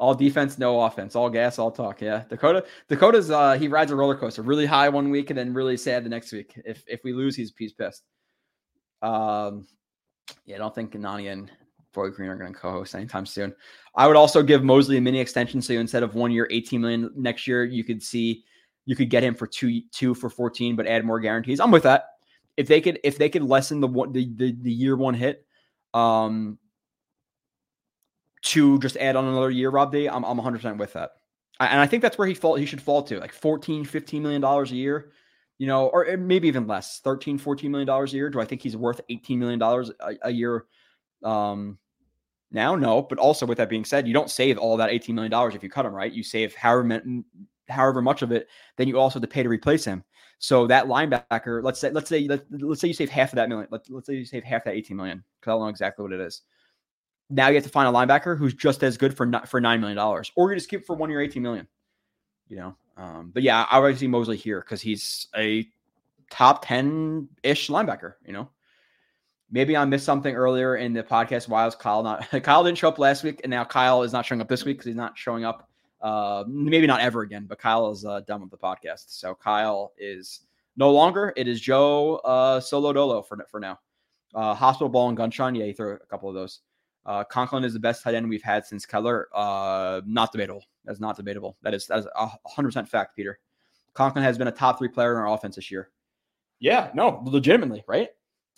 All 0.00 0.14
defense, 0.14 0.58
no 0.58 0.80
offense. 0.80 1.14
All 1.14 1.28
gas, 1.28 1.58
all 1.58 1.70
talk. 1.70 2.00
Yeah. 2.00 2.24
Dakota, 2.30 2.64
Dakota's 2.88 3.30
uh 3.30 3.52
he 3.52 3.68
rides 3.68 3.90
a 3.90 3.96
roller 3.96 4.16
coaster. 4.16 4.40
Really 4.40 4.64
high 4.64 4.88
one 4.88 5.10
week 5.10 5.28
and 5.28 5.38
then 5.38 5.52
really 5.52 5.76
sad 5.76 6.06
the 6.06 6.08
next 6.08 6.32
week. 6.32 6.58
If 6.64 6.82
if 6.86 7.00
we 7.04 7.12
lose, 7.12 7.36
he's 7.36 7.52
he's 7.58 7.74
pissed. 7.74 8.02
Um 9.02 9.66
yeah, 10.46 10.56
I 10.56 10.58
don't 10.58 10.74
think 10.74 10.94
Nani 10.94 11.28
and 11.28 11.50
Boyd 11.92 12.14
Green 12.14 12.30
are 12.30 12.36
going 12.36 12.52
to 12.52 12.58
co-host 12.58 12.94
anytime 12.94 13.26
soon. 13.26 13.54
I 13.94 14.06
would 14.06 14.16
also 14.16 14.42
give 14.42 14.62
Mosley 14.62 14.96
a 14.96 15.00
mini 15.00 15.18
extension. 15.18 15.60
So 15.60 15.74
instead 15.74 16.02
of 16.02 16.14
one 16.14 16.30
year, 16.30 16.46
18 16.50 16.80
million 16.80 17.10
next 17.16 17.46
year, 17.46 17.64
you 17.64 17.84
could 17.84 18.02
see 18.02 18.44
you 18.86 18.96
could 18.96 19.10
get 19.10 19.22
him 19.22 19.34
for 19.34 19.46
two 19.46 19.82
two 19.92 20.14
for 20.14 20.30
14, 20.30 20.76
but 20.76 20.86
add 20.86 21.04
more 21.04 21.20
guarantees. 21.20 21.60
I'm 21.60 21.70
with 21.70 21.82
that. 21.82 22.04
If 22.56 22.68
they 22.68 22.80
could 22.80 23.00
if 23.04 23.18
they 23.18 23.28
could 23.28 23.42
lessen 23.42 23.80
the 23.80 23.88
one 23.88 24.12
the, 24.12 24.32
the, 24.34 24.56
the 24.62 24.72
year 24.72 24.96
one 24.96 25.14
hit, 25.14 25.44
um 25.92 26.58
to 28.42 28.78
just 28.78 28.96
add 28.96 29.16
on 29.16 29.24
another 29.24 29.50
year, 29.50 29.70
Rob 29.70 29.92
D, 29.92 30.08
I'm 30.08 30.24
I'm 30.24 30.36
100 30.36 30.58
percent 30.58 30.78
with 30.78 30.92
that. 30.94 31.10
And 31.58 31.78
I 31.78 31.86
think 31.86 32.02
that's 32.02 32.16
where 32.16 32.26
he 32.26 32.34
fall 32.34 32.54
he 32.54 32.66
should 32.66 32.80
fall 32.80 33.02
to, 33.04 33.18
like 33.20 33.32
14, 33.32 33.84
15 33.84 34.22
million 34.22 34.40
dollars 34.40 34.72
a 34.72 34.76
year 34.76 35.12
you 35.58 35.66
know, 35.66 35.88
or 35.88 36.16
maybe 36.16 36.48
even 36.48 36.66
less, 36.66 37.00
13, 37.00 37.36
14 37.36 37.70
million 37.70 37.86
dollars 37.86 38.14
a 38.14 38.16
year. 38.16 38.30
Do 38.30 38.40
I 38.40 38.46
think 38.46 38.62
he's 38.62 38.78
worth 38.78 39.02
18 39.10 39.38
million 39.38 39.58
dollars 39.58 39.90
a 40.22 40.30
year 40.30 40.64
um, 41.22 41.78
now, 42.50 42.74
no, 42.74 43.02
but 43.02 43.18
also 43.18 43.44
with 43.46 43.58
that 43.58 43.68
being 43.68 43.84
said, 43.84 44.08
you 44.08 44.14
don't 44.14 44.30
save 44.30 44.56
all 44.56 44.78
that 44.78 44.90
$18 44.90 45.14
million 45.14 45.32
if 45.54 45.62
you 45.62 45.68
cut 45.68 45.84
him, 45.86 45.92
right? 45.92 46.10
You 46.10 46.22
save 46.22 46.54
however, 46.54 47.02
however 47.68 48.00
much 48.00 48.22
of 48.22 48.32
it, 48.32 48.48
then 48.76 48.88
you 48.88 48.98
also 48.98 49.18
have 49.18 49.22
to 49.22 49.32
pay 49.32 49.42
to 49.42 49.50
replace 49.50 49.84
him. 49.84 50.02
So 50.38 50.66
that 50.66 50.86
linebacker, 50.86 51.62
let's 51.62 51.78
say, 51.78 51.90
let's 51.90 52.08
say, 52.08 52.26
let, 52.26 52.42
us 52.50 52.80
say 52.80 52.88
you 52.88 52.94
save 52.94 53.10
half 53.10 53.30
of 53.30 53.36
that 53.36 53.48
million. 53.48 53.68
Let, 53.70 53.82
let's 53.90 54.06
say 54.06 54.14
you 54.14 54.24
save 54.24 54.42
half 54.42 54.64
that 54.64 54.74
18 54.74 54.96
million 54.96 55.22
because 55.38 55.50
I 55.50 55.54
don't 55.54 55.60
know 55.60 55.68
exactly 55.68 56.02
what 56.02 56.12
it 56.12 56.20
is. 56.20 56.42
Now 57.30 57.48
you 57.48 57.54
have 57.54 57.64
to 57.64 57.70
find 57.70 57.88
a 57.88 57.96
linebacker 57.96 58.36
who's 58.36 58.54
just 58.54 58.82
as 58.82 58.96
good 58.96 59.16
for 59.16 59.26
for 59.46 59.60
$9 59.60 59.80
million 59.80 59.98
or 59.98 60.24
you 60.50 60.56
just 60.56 60.68
keep 60.68 60.84
for 60.84 60.96
one 60.96 61.10
year, 61.10 61.20
18 61.20 61.42
million, 61.42 61.66
you 62.48 62.56
know? 62.56 62.76
Um, 62.96 63.30
but 63.32 63.42
yeah, 63.42 63.66
I 63.70 63.76
already 63.76 63.96
see 63.96 64.08
Mosley 64.08 64.36
here 64.36 64.60
because 64.60 64.80
he's 64.80 65.28
a 65.36 65.66
top 66.30 66.66
10 66.66 67.28
ish 67.42 67.68
linebacker, 67.68 68.14
you 68.26 68.32
know? 68.32 68.50
Maybe 69.50 69.76
I 69.76 69.84
missed 69.84 70.04
something 70.04 70.34
earlier 70.34 70.76
in 70.76 70.92
the 70.92 71.02
podcast. 71.02 71.48
Why 71.48 71.64
was 71.64 71.74
Kyle 71.74 72.02
not? 72.02 72.28
Kyle 72.42 72.62
didn't 72.62 72.78
show 72.78 72.88
up 72.88 72.98
last 72.98 73.24
week, 73.24 73.40
and 73.42 73.50
now 73.50 73.64
Kyle 73.64 74.02
is 74.02 74.12
not 74.12 74.24
showing 74.24 74.40
up 74.40 74.48
this 74.48 74.64
week 74.64 74.76
because 74.78 74.86
he's 74.86 74.96
not 74.96 75.18
showing 75.18 75.44
up. 75.44 75.68
Uh, 76.00 76.44
maybe 76.46 76.86
not 76.86 77.00
ever 77.00 77.22
again, 77.22 77.46
but 77.48 77.58
Kyle 77.58 77.90
is 77.90 78.04
uh, 78.04 78.20
done 78.20 78.40
with 78.40 78.50
the 78.50 78.56
podcast. 78.56 79.06
So 79.08 79.34
Kyle 79.34 79.92
is 79.98 80.42
no 80.76 80.90
longer. 80.92 81.32
It 81.36 81.48
is 81.48 81.60
Joe 81.60 82.16
uh, 82.16 82.60
Solo 82.60 82.92
Dolo 82.92 83.22
for 83.22 83.44
for 83.50 83.58
now. 83.58 83.80
Uh, 84.34 84.54
hospital 84.54 84.88
ball 84.88 85.08
and 85.08 85.16
gunshot. 85.16 85.56
Yeah, 85.56 85.64
he 85.64 85.72
threw 85.72 85.94
a 85.94 85.98
couple 86.06 86.28
of 86.28 86.34
those. 86.36 86.60
Uh, 87.06 87.24
Conklin 87.24 87.64
is 87.64 87.72
the 87.72 87.80
best 87.80 88.02
tight 88.02 88.14
end 88.14 88.28
we've 88.28 88.42
had 88.42 88.66
since 88.66 88.86
Keller. 88.86 89.28
Uh, 89.34 90.00
not 90.06 90.32
debatable. 90.32 90.64
That's 90.84 91.00
not 91.00 91.16
debatable. 91.16 91.56
That 91.62 91.74
is 91.74 91.86
that 91.86 92.00
is 92.00 92.06
a 92.16 92.30
hundred 92.46 92.68
percent 92.68 92.88
fact, 92.88 93.16
Peter. 93.16 93.38
Conklin 93.94 94.24
has 94.24 94.38
been 94.38 94.48
a 94.48 94.52
top 94.52 94.78
three 94.78 94.88
player 94.88 95.12
in 95.12 95.18
our 95.18 95.34
offense 95.34 95.56
this 95.56 95.70
year. 95.70 95.90
Yeah, 96.60 96.90
no, 96.94 97.22
legitimately, 97.24 97.84
right? 97.88 98.10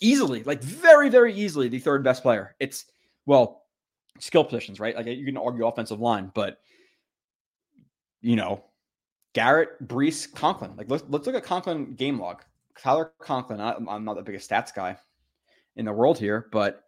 easily, 0.03 0.43
like 0.43 0.61
very, 0.61 1.09
very 1.09 1.33
easily, 1.33 1.69
the 1.69 1.79
third 1.79 2.03
best 2.03 2.21
player. 2.21 2.55
It's 2.59 2.85
well, 3.25 3.63
skill 4.19 4.43
positions, 4.43 4.79
right? 4.79 4.95
Like 4.95 5.07
you 5.07 5.25
can 5.25 5.37
argue 5.37 5.65
offensive 5.65 5.99
line, 5.99 6.31
but 6.35 6.59
you 8.21 8.35
know, 8.35 8.63
Garrett, 9.33 9.87
Breece, 9.87 10.31
Conklin. 10.31 10.75
Like 10.77 10.89
let's 10.89 11.03
let's 11.09 11.25
look 11.25 11.35
at 11.35 11.43
Conklin 11.43 11.95
game 11.95 12.19
log. 12.19 12.43
Tyler 12.77 13.13
Conklin. 13.19 13.61
I, 13.61 13.75
I'm 13.87 14.03
not 14.03 14.15
the 14.15 14.23
biggest 14.23 14.49
stats 14.49 14.73
guy 14.73 14.97
in 15.75 15.85
the 15.85 15.93
world 15.93 16.19
here, 16.19 16.47
but 16.51 16.82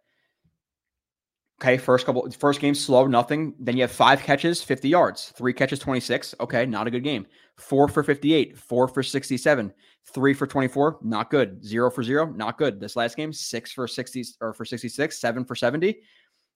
okay, 1.61 1.77
first 1.77 2.05
couple 2.05 2.29
first 2.31 2.59
game 2.59 2.75
slow, 2.75 3.07
nothing. 3.07 3.53
Then 3.59 3.75
you 3.75 3.83
have 3.83 3.91
five 3.91 4.21
catches, 4.21 4.61
50 4.61 4.89
yards, 4.89 5.33
three 5.37 5.53
catches, 5.53 5.79
26. 5.79 6.35
Okay, 6.39 6.65
not 6.65 6.87
a 6.87 6.91
good 6.91 7.03
game. 7.03 7.25
Four 7.57 7.87
for 7.87 8.03
58, 8.03 8.57
four 8.57 8.87
for 8.87 9.01
67, 9.01 9.73
three 10.13 10.33
for 10.33 10.45
24, 10.45 10.99
not 11.01 11.29
good. 11.29 11.63
Zero 11.63 11.89
for 11.89 12.03
zero, 12.03 12.25
not 12.25 12.57
good. 12.57 12.79
This 12.79 12.95
last 12.95 13.15
game, 13.15 13.31
six 13.31 13.71
for 13.71 13.87
60 13.87 14.23
or 14.41 14.53
for 14.53 14.65
66, 14.65 15.17
seven 15.17 15.45
for 15.45 15.55
70. 15.55 15.97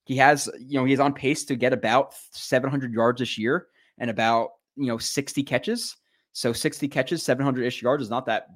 He 0.06 0.18
has, 0.18 0.50
you 0.60 0.80
know, 0.80 0.86
he's 0.86 1.00
on 1.00 1.14
pace 1.14 1.46
to 1.46 1.56
get 1.56 1.72
about 1.72 2.14
700 2.32 2.92
yards 2.92 3.20
this 3.20 3.38
year 3.38 3.68
and 4.00 4.10
about, 4.10 4.50
you 4.76 4.88
know, 4.88 4.98
60 4.98 5.44
catches. 5.44 5.96
So 6.34 6.52
60 6.52 6.88
catches, 6.88 7.24
700 7.24 7.64
ish 7.64 7.82
yards 7.82 8.04
is 8.04 8.10
not 8.10 8.26
that 8.26 8.48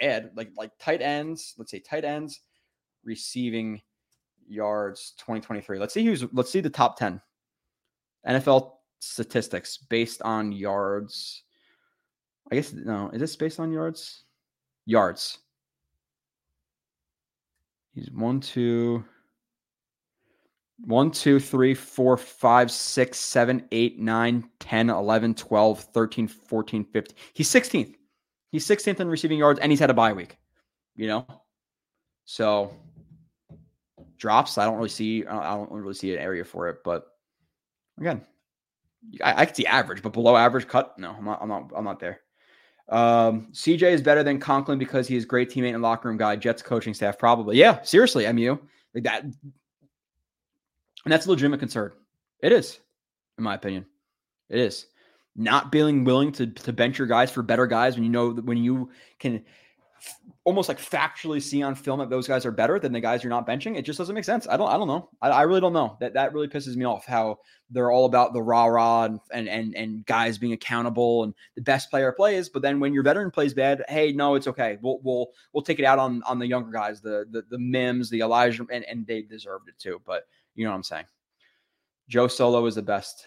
bad. 0.00 0.30
Like, 0.34 0.50
like 0.56 0.70
tight 0.78 1.02
ends, 1.02 1.54
let's 1.58 1.70
say 1.70 1.80
tight 1.80 2.04
ends 2.04 2.40
receiving 3.04 3.80
yards 4.52 5.14
2023. 5.18 5.78
Let's 5.78 5.94
see 5.94 6.04
who's, 6.04 6.24
let's 6.32 6.50
see 6.50 6.60
the 6.60 6.70
top 6.70 6.98
10 6.98 7.20
NFL 8.26 8.72
statistics 9.00 9.78
based 9.78 10.22
on 10.22 10.52
yards. 10.52 11.42
I 12.50 12.56
guess, 12.56 12.72
no, 12.72 13.10
is 13.10 13.20
this 13.20 13.36
based 13.36 13.58
on 13.58 13.72
yards? 13.72 14.24
yards. 14.86 15.38
He's 17.94 18.10
one, 18.10 18.40
two, 18.40 19.04
one, 20.78 21.10
two, 21.10 21.38
three, 21.38 21.74
four, 21.74 22.16
five, 22.16 22.70
six, 22.70 23.18
seven, 23.18 23.66
eight, 23.70 23.98
nine, 23.98 24.48
10, 24.60 24.90
11, 24.90 25.34
12, 25.34 25.80
13, 25.80 26.28
14, 26.28 26.84
15. 26.84 27.16
He's 27.34 27.50
16th. 27.50 27.94
He's 28.50 28.66
16th 28.66 29.00
in 29.00 29.08
receiving 29.08 29.38
yards, 29.38 29.60
and 29.60 29.70
he's 29.70 29.80
had 29.80 29.90
a 29.90 29.94
bye 29.94 30.12
week, 30.12 30.38
you 30.96 31.06
know? 31.06 31.26
So 32.24 32.74
drops, 34.22 34.56
I 34.56 34.64
don't 34.64 34.76
really 34.76 34.88
see, 34.88 35.26
I 35.26 35.56
don't 35.56 35.70
really 35.72 35.94
see 35.94 36.14
an 36.14 36.20
area 36.20 36.44
for 36.44 36.68
it, 36.68 36.78
but 36.84 37.08
again, 37.98 38.24
I, 39.22 39.42
I 39.42 39.46
could 39.46 39.56
see 39.56 39.66
average, 39.66 40.00
but 40.00 40.12
below 40.12 40.36
average 40.36 40.68
cut, 40.68 40.96
no, 40.96 41.10
I'm 41.10 41.24
not, 41.24 41.42
I'm 41.42 41.48
not, 41.48 41.70
I'm 41.76 41.84
not 41.84 41.98
there. 41.98 42.20
Um, 42.88 43.48
CJ 43.52 43.82
is 43.82 44.00
better 44.00 44.22
than 44.22 44.38
Conklin 44.38 44.78
because 44.78 45.08
he 45.08 45.16
is 45.16 45.24
great 45.24 45.50
teammate 45.50 45.74
and 45.74 45.82
locker 45.82 46.08
room 46.08 46.18
guy. 46.18 46.36
Jets 46.36 46.62
coaching 46.62 46.94
staff, 46.94 47.18
probably. 47.18 47.56
Yeah, 47.56 47.82
seriously, 47.82 48.30
MU. 48.32 48.56
Like 48.94 49.04
that. 49.04 49.24
And 49.24 49.34
that's 51.06 51.26
a 51.26 51.30
legitimate 51.30 51.58
concern. 51.58 51.92
It 52.40 52.52
is, 52.52 52.78
in 53.38 53.44
my 53.44 53.54
opinion. 53.54 53.86
It 54.50 54.60
is. 54.60 54.86
Not 55.34 55.72
being 55.72 56.04
willing 56.04 56.30
to, 56.32 56.46
to 56.46 56.72
bench 56.72 56.98
your 56.98 57.08
guys 57.08 57.30
for 57.30 57.42
better 57.42 57.66
guys 57.66 57.96
when 57.96 58.04
you 58.04 58.10
know 58.10 58.30
when 58.30 58.58
you 58.58 58.90
can 59.18 59.44
almost 60.44 60.68
like 60.68 60.80
factually 60.80 61.40
see 61.40 61.62
on 61.62 61.74
film 61.74 62.00
that 62.00 62.10
those 62.10 62.26
guys 62.26 62.44
are 62.44 62.50
better 62.50 62.78
than 62.78 62.92
the 62.92 63.00
guys 63.00 63.22
you're 63.22 63.30
not 63.30 63.46
benching. 63.46 63.76
It 63.76 63.82
just 63.82 63.98
doesn't 63.98 64.14
make 64.14 64.24
sense. 64.24 64.48
I 64.48 64.56
don't. 64.56 64.68
I 64.68 64.76
don't 64.76 64.88
know. 64.88 65.08
I, 65.20 65.28
I 65.28 65.42
really 65.42 65.60
don't 65.60 65.72
know. 65.72 65.96
That 66.00 66.14
that 66.14 66.32
really 66.32 66.48
pisses 66.48 66.76
me 66.76 66.84
off. 66.84 67.06
How 67.06 67.38
they're 67.70 67.90
all 67.90 68.06
about 68.06 68.32
the 68.32 68.42
rah 68.42 68.66
rah 68.66 69.04
and, 69.04 69.20
and 69.32 69.48
and 69.48 69.76
and 69.76 70.06
guys 70.06 70.38
being 70.38 70.52
accountable 70.52 71.24
and 71.24 71.34
the 71.54 71.62
best 71.62 71.90
player 71.90 72.12
plays. 72.12 72.48
But 72.48 72.62
then 72.62 72.80
when 72.80 72.92
your 72.92 73.04
veteran 73.04 73.30
plays 73.30 73.54
bad, 73.54 73.84
hey, 73.88 74.12
no, 74.12 74.34
it's 74.34 74.48
okay. 74.48 74.78
We'll 74.82 74.98
we'll 75.02 75.28
we'll 75.52 75.62
take 75.62 75.78
it 75.78 75.84
out 75.84 75.98
on 75.98 76.22
on 76.24 76.38
the 76.38 76.46
younger 76.46 76.72
guys, 76.72 77.00
the 77.00 77.24
the 77.30 77.42
the 77.48 77.58
Mims, 77.58 78.10
the 78.10 78.20
Elijah, 78.20 78.66
and 78.70 78.84
and 78.84 79.06
they 79.06 79.22
deserved 79.22 79.68
it 79.68 79.78
too. 79.78 80.00
But 80.04 80.24
you 80.54 80.64
know 80.64 80.70
what 80.70 80.76
I'm 80.76 80.82
saying. 80.82 81.06
Joe 82.08 82.26
Solo 82.26 82.66
is 82.66 82.74
the 82.74 82.82
best. 82.82 83.26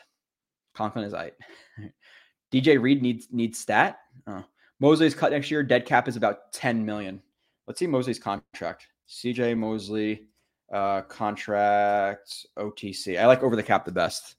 Conklin 0.73 1.05
is 1.05 1.13
I. 1.13 1.31
DJ 2.51 2.79
Reed 2.79 3.01
needs 3.01 3.27
needs 3.31 3.57
stat. 3.57 3.99
Oh. 4.27 4.43
Mosley's 4.79 5.15
cut 5.15 5.31
next 5.31 5.49
year. 5.49 5.63
Dead 5.63 5.85
cap 5.85 6.07
is 6.07 6.15
about 6.15 6.51
10 6.53 6.85
million. 6.85 7.21
Let's 7.67 7.79
see 7.79 7.87
Mosley's 7.87 8.19
contract. 8.19 8.87
CJ 9.09 9.57
Mosley 9.57 10.27
uh, 10.71 11.01
contract 11.03 12.45
OTC. 12.57 13.19
I 13.19 13.25
like 13.25 13.43
over 13.43 13.55
the 13.55 13.63
cap 13.63 13.85
the 13.85 13.91
best. 13.91 14.35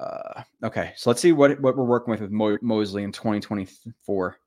Uh, 0.00 0.42
okay, 0.62 0.92
so 0.96 1.10
let's 1.10 1.20
see 1.20 1.32
what 1.32 1.60
what 1.60 1.76
we're 1.76 1.84
working 1.84 2.12
with 2.12 2.20
with 2.20 2.30
Mo- 2.30 2.58
Mosley 2.62 3.02
in 3.02 3.10
2024. 3.10 4.38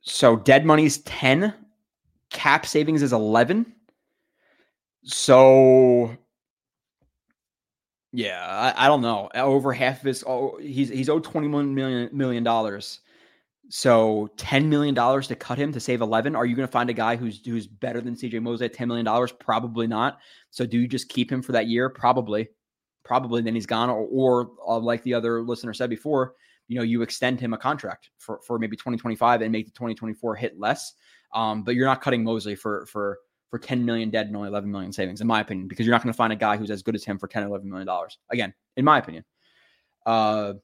So 0.00 0.36
dead 0.36 0.64
money's 0.64 0.98
10, 0.98 1.52
cap 2.30 2.64
savings 2.64 3.02
is 3.02 3.12
11. 3.12 3.74
So 5.04 6.16
yeah, 8.12 8.72
I, 8.76 8.86
I 8.86 8.88
don't 8.88 9.02
know. 9.02 9.28
Over 9.34 9.72
half 9.72 9.98
of 9.98 10.04
his 10.04 10.24
oh, 10.26 10.58
he's 10.60 10.88
he's 10.88 11.08
owed 11.08 11.24
21 11.24 11.74
million 11.74 12.08
million 12.12 12.42
dollars. 12.42 13.00
So 13.70 14.30
ten 14.38 14.70
million 14.70 14.94
dollars 14.94 15.28
to 15.28 15.36
cut 15.36 15.58
him 15.58 15.72
to 15.72 15.80
save 15.80 16.00
eleven. 16.00 16.34
Are 16.34 16.46
you 16.46 16.56
going 16.56 16.66
to 16.66 16.72
find 16.72 16.88
a 16.88 16.94
guy 16.94 17.16
who's 17.16 17.44
who's 17.44 17.66
better 17.66 18.00
than 18.00 18.14
CJ 18.14 18.40
Mosley 18.40 18.66
at 18.66 18.72
ten 18.72 18.88
million 18.88 19.04
dollars? 19.04 19.30
Probably 19.32 19.86
not. 19.86 20.20
So 20.50 20.64
do 20.64 20.78
you 20.78 20.88
just 20.88 21.10
keep 21.10 21.30
him 21.30 21.42
for 21.42 21.52
that 21.52 21.66
year? 21.66 21.90
Probably, 21.90 22.48
probably. 23.04 23.42
Then 23.42 23.54
he's 23.54 23.66
gone, 23.66 23.90
or, 23.90 24.06
or 24.10 24.50
uh, 24.66 24.78
like 24.78 25.02
the 25.02 25.12
other 25.12 25.42
listener 25.42 25.74
said 25.74 25.90
before, 25.90 26.32
you 26.66 26.78
know, 26.78 26.82
you 26.82 27.02
extend 27.02 27.40
him 27.40 27.52
a 27.52 27.58
contract 27.58 28.08
for 28.16 28.40
for 28.46 28.58
maybe 28.58 28.76
twenty 28.76 28.96
twenty 28.96 29.16
five 29.16 29.42
and 29.42 29.52
make 29.52 29.66
the 29.66 29.72
twenty 29.72 29.94
twenty 29.94 30.14
four 30.14 30.34
hit 30.34 30.58
less. 30.58 30.94
Um, 31.34 31.62
but 31.62 31.74
you're 31.74 31.86
not 31.86 32.00
cutting 32.00 32.24
Mosley 32.24 32.54
for 32.54 32.86
for 32.86 33.18
for 33.50 33.58
10 33.58 33.84
million 33.84 34.10
dead 34.10 34.26
and 34.26 34.36
only 34.36 34.48
11 34.48 34.70
million 34.70 34.92
savings, 34.92 35.20
in 35.20 35.26
my 35.26 35.40
opinion, 35.40 35.68
because 35.68 35.86
you're 35.86 35.94
not 35.94 36.02
going 36.02 36.12
to 36.12 36.16
find 36.16 36.32
a 36.32 36.36
guy 36.36 36.56
who's 36.56 36.70
as 36.70 36.82
good 36.82 36.94
as 36.94 37.04
him 37.04 37.18
for 37.18 37.28
10, 37.28 37.44
or 37.44 37.46
11 37.46 37.68
million 37.68 37.86
dollars. 37.86 38.18
Again, 38.30 38.52
in 38.76 38.84
my 38.84 38.98
opinion. 38.98 39.24
Uh, 40.06 40.54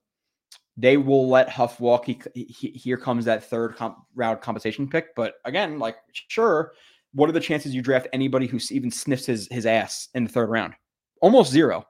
they 0.76 0.96
will 0.96 1.28
let 1.28 1.48
Huff 1.48 1.78
walk. 1.80 2.06
He, 2.06 2.18
he, 2.34 2.70
here 2.70 2.96
comes 2.96 3.24
that 3.26 3.48
third 3.48 3.76
comp, 3.76 3.98
round 4.14 4.40
compensation 4.40 4.88
pick. 4.88 5.14
But 5.14 5.34
again, 5.44 5.78
like, 5.78 5.96
sure, 6.12 6.72
what 7.12 7.28
are 7.28 7.32
the 7.32 7.40
chances 7.40 7.74
you 7.74 7.82
draft 7.82 8.08
anybody 8.12 8.46
who 8.46 8.58
even 8.70 8.90
sniffs 8.90 9.26
his, 9.26 9.48
his 9.50 9.66
ass 9.66 10.08
in 10.14 10.24
the 10.24 10.30
third 10.30 10.50
round? 10.50 10.74
Almost 11.20 11.52
zero. 11.52 11.86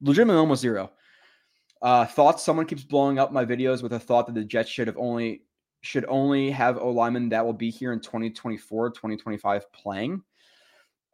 Legitimately 0.00 0.38
almost 0.38 0.62
zero. 0.62 0.92
Uh, 1.82 2.06
thoughts 2.06 2.44
someone 2.44 2.66
keeps 2.66 2.84
blowing 2.84 3.18
up 3.18 3.32
my 3.32 3.44
videos 3.44 3.82
with 3.82 3.94
a 3.94 3.98
thought 3.98 4.26
that 4.26 4.34
the 4.34 4.44
Jets 4.44 4.70
should 4.70 4.86
have 4.86 4.98
only 4.98 5.42
should 5.82 6.04
only 6.08 6.50
have 6.50 6.76
O 6.76 6.90
lineman 6.90 7.30
that 7.30 7.44
will 7.44 7.54
be 7.54 7.70
here 7.70 7.92
in 7.92 8.00
2024, 8.00 8.90
2025 8.90 9.72
playing. 9.72 10.22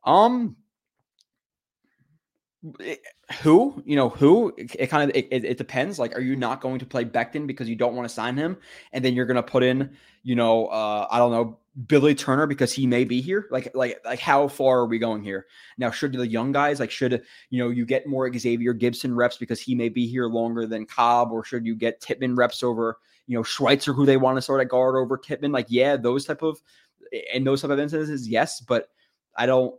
Um, 0.06 0.56
it, 2.80 3.00
who 3.42 3.82
you 3.84 3.96
know 3.96 4.08
who 4.08 4.52
it, 4.56 4.74
it 4.78 4.86
kind 4.88 5.08
of 5.08 5.16
it, 5.16 5.28
it, 5.30 5.58
depends 5.58 5.98
like 5.98 6.16
are 6.16 6.20
you 6.20 6.36
not 6.36 6.60
going 6.60 6.78
to 6.78 6.86
play 6.86 7.04
Becton 7.04 7.46
because 7.46 7.68
you 7.68 7.76
don't 7.76 7.94
want 7.94 8.08
to 8.08 8.14
sign 8.14 8.36
him? 8.36 8.56
And 8.92 9.04
then 9.04 9.14
you're 9.14 9.26
going 9.26 9.36
to 9.36 9.42
put 9.42 9.62
in 9.62 9.90
you 10.22 10.34
know 10.34 10.66
uh 10.66 11.06
I 11.10 11.18
don't 11.18 11.32
know 11.32 11.58
Billy 11.86 12.14
Turner 12.14 12.46
because 12.46 12.72
he 12.72 12.86
may 12.86 13.04
be 13.04 13.20
here? 13.20 13.46
Like 13.50 13.70
like 13.74 14.00
like 14.04 14.18
how 14.20 14.48
far 14.48 14.78
are 14.78 14.86
we 14.86 14.98
going 14.98 15.22
here? 15.22 15.46
Now 15.76 15.90
should 15.90 16.12
the 16.12 16.26
young 16.26 16.52
guys 16.52 16.80
like 16.80 16.90
should 16.90 17.22
you 17.50 17.62
know 17.62 17.70
you 17.70 17.84
get 17.84 18.06
more 18.06 18.32
Xavier 18.32 18.72
Gibson 18.72 19.14
reps 19.14 19.36
because 19.36 19.60
he 19.60 19.74
may 19.74 19.88
be 19.88 20.06
here 20.06 20.26
longer 20.26 20.66
than 20.66 20.86
Cobb 20.86 21.32
or 21.32 21.44
should 21.44 21.66
you 21.66 21.74
get 21.74 22.00
Tippmann 22.00 22.36
reps 22.36 22.62
over 22.62 22.98
you 23.26 23.36
know 23.36 23.42
Schweitzer 23.42 23.92
who 23.92 24.06
they 24.06 24.16
want 24.16 24.36
to 24.38 24.42
sort 24.42 24.60
of 24.60 24.68
guard 24.68 24.96
over 24.96 25.18
Tippmann 25.18 25.52
like 25.52 25.66
yeah 25.68 25.96
those 25.96 26.24
type 26.24 26.42
of 26.42 26.60
and 27.32 27.46
those 27.46 27.62
type 27.62 27.70
of 27.70 27.78
instances 27.78 28.28
yes 28.28 28.60
but 28.60 28.88
I 29.36 29.46
don't 29.46 29.74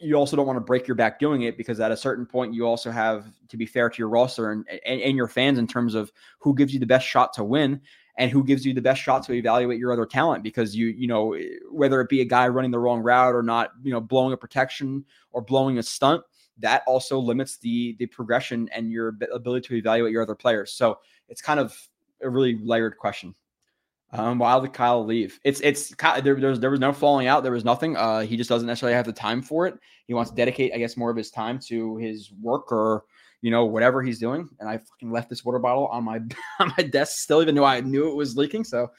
you 0.00 0.14
also 0.14 0.36
don't 0.36 0.46
want 0.46 0.56
to 0.56 0.64
break 0.64 0.88
your 0.88 0.94
back 0.94 1.18
doing 1.18 1.42
it 1.42 1.56
because 1.56 1.78
at 1.78 1.92
a 1.92 1.96
certain 1.96 2.24
point 2.24 2.54
you 2.54 2.66
also 2.66 2.90
have 2.90 3.26
to 3.48 3.56
be 3.56 3.66
fair 3.66 3.90
to 3.90 3.98
your 3.98 4.08
roster 4.08 4.50
and, 4.50 4.64
and, 4.86 5.00
and, 5.00 5.16
your 5.16 5.28
fans 5.28 5.58
in 5.58 5.66
terms 5.66 5.94
of 5.94 6.10
who 6.38 6.54
gives 6.54 6.72
you 6.72 6.80
the 6.80 6.86
best 6.86 7.06
shot 7.06 7.32
to 7.34 7.44
win 7.44 7.80
and 8.16 8.30
who 8.30 8.42
gives 8.42 8.64
you 8.64 8.72
the 8.72 8.80
best 8.80 9.00
shot 9.00 9.22
to 9.24 9.32
evaluate 9.32 9.78
your 9.78 9.92
other 9.92 10.06
talent 10.06 10.42
because 10.42 10.74
you 10.74 10.88
you 10.88 11.06
know 11.06 11.36
whether 11.70 12.00
it 12.00 12.08
be 12.08 12.20
a 12.20 12.24
guy 12.24 12.48
running 12.48 12.70
the 12.70 12.78
wrong 12.78 13.00
route 13.00 13.34
or 13.34 13.42
not 13.42 13.70
you 13.82 13.92
know 13.92 14.00
blowing 14.00 14.32
a 14.32 14.36
protection 14.36 15.04
or 15.32 15.42
blowing 15.42 15.78
a 15.78 15.82
stunt 15.82 16.22
that 16.60 16.82
also 16.86 17.18
limits 17.18 17.56
the 17.58 17.96
the 17.98 18.06
progression 18.06 18.68
and 18.72 18.90
your 18.90 19.16
ability 19.32 19.66
to 19.68 19.74
evaluate 19.74 20.12
your 20.12 20.22
other 20.22 20.34
players. 20.34 20.72
So 20.72 20.98
it's 21.28 21.40
kind 21.40 21.58
of 21.58 21.76
a 22.22 22.28
really 22.28 22.58
layered 22.62 22.96
question 22.98 23.34
um, 24.12 24.38
why 24.38 24.66
Kyle 24.72 25.04
leave? 25.04 25.38
It's 25.44 25.60
it's 25.60 25.94
there, 26.00 26.20
there, 26.22 26.50
was 26.50 26.60
there 26.60 26.70
was 26.70 26.80
no 26.80 26.92
falling 26.92 27.28
out. 27.28 27.42
There 27.42 27.52
was 27.52 27.64
nothing. 27.64 27.96
Uh, 27.96 28.20
he 28.20 28.36
just 28.36 28.50
doesn't 28.50 28.66
necessarily 28.66 28.96
have 28.96 29.06
the 29.06 29.12
time 29.12 29.40
for 29.40 29.66
it. 29.66 29.78
He 30.06 30.14
wants 30.14 30.30
to 30.30 30.36
dedicate, 30.36 30.72
I 30.74 30.78
guess, 30.78 30.96
more 30.96 31.10
of 31.10 31.16
his 31.16 31.30
time 31.30 31.58
to 31.66 31.96
his 31.96 32.32
work 32.40 32.72
or 32.72 33.04
you 33.40 33.50
know 33.50 33.66
whatever 33.66 34.02
he's 34.02 34.18
doing. 34.18 34.48
And 34.58 34.68
I 34.68 34.78
fucking 34.78 35.12
left 35.12 35.30
this 35.30 35.44
water 35.44 35.60
bottle 35.60 35.86
on 35.86 36.04
my 36.04 36.16
on 36.58 36.72
my 36.76 36.82
desk 36.82 37.18
still, 37.18 37.40
even 37.40 37.54
though 37.54 37.64
I 37.64 37.80
knew 37.80 38.10
it 38.10 38.16
was 38.16 38.36
leaking. 38.36 38.64
So 38.64 38.90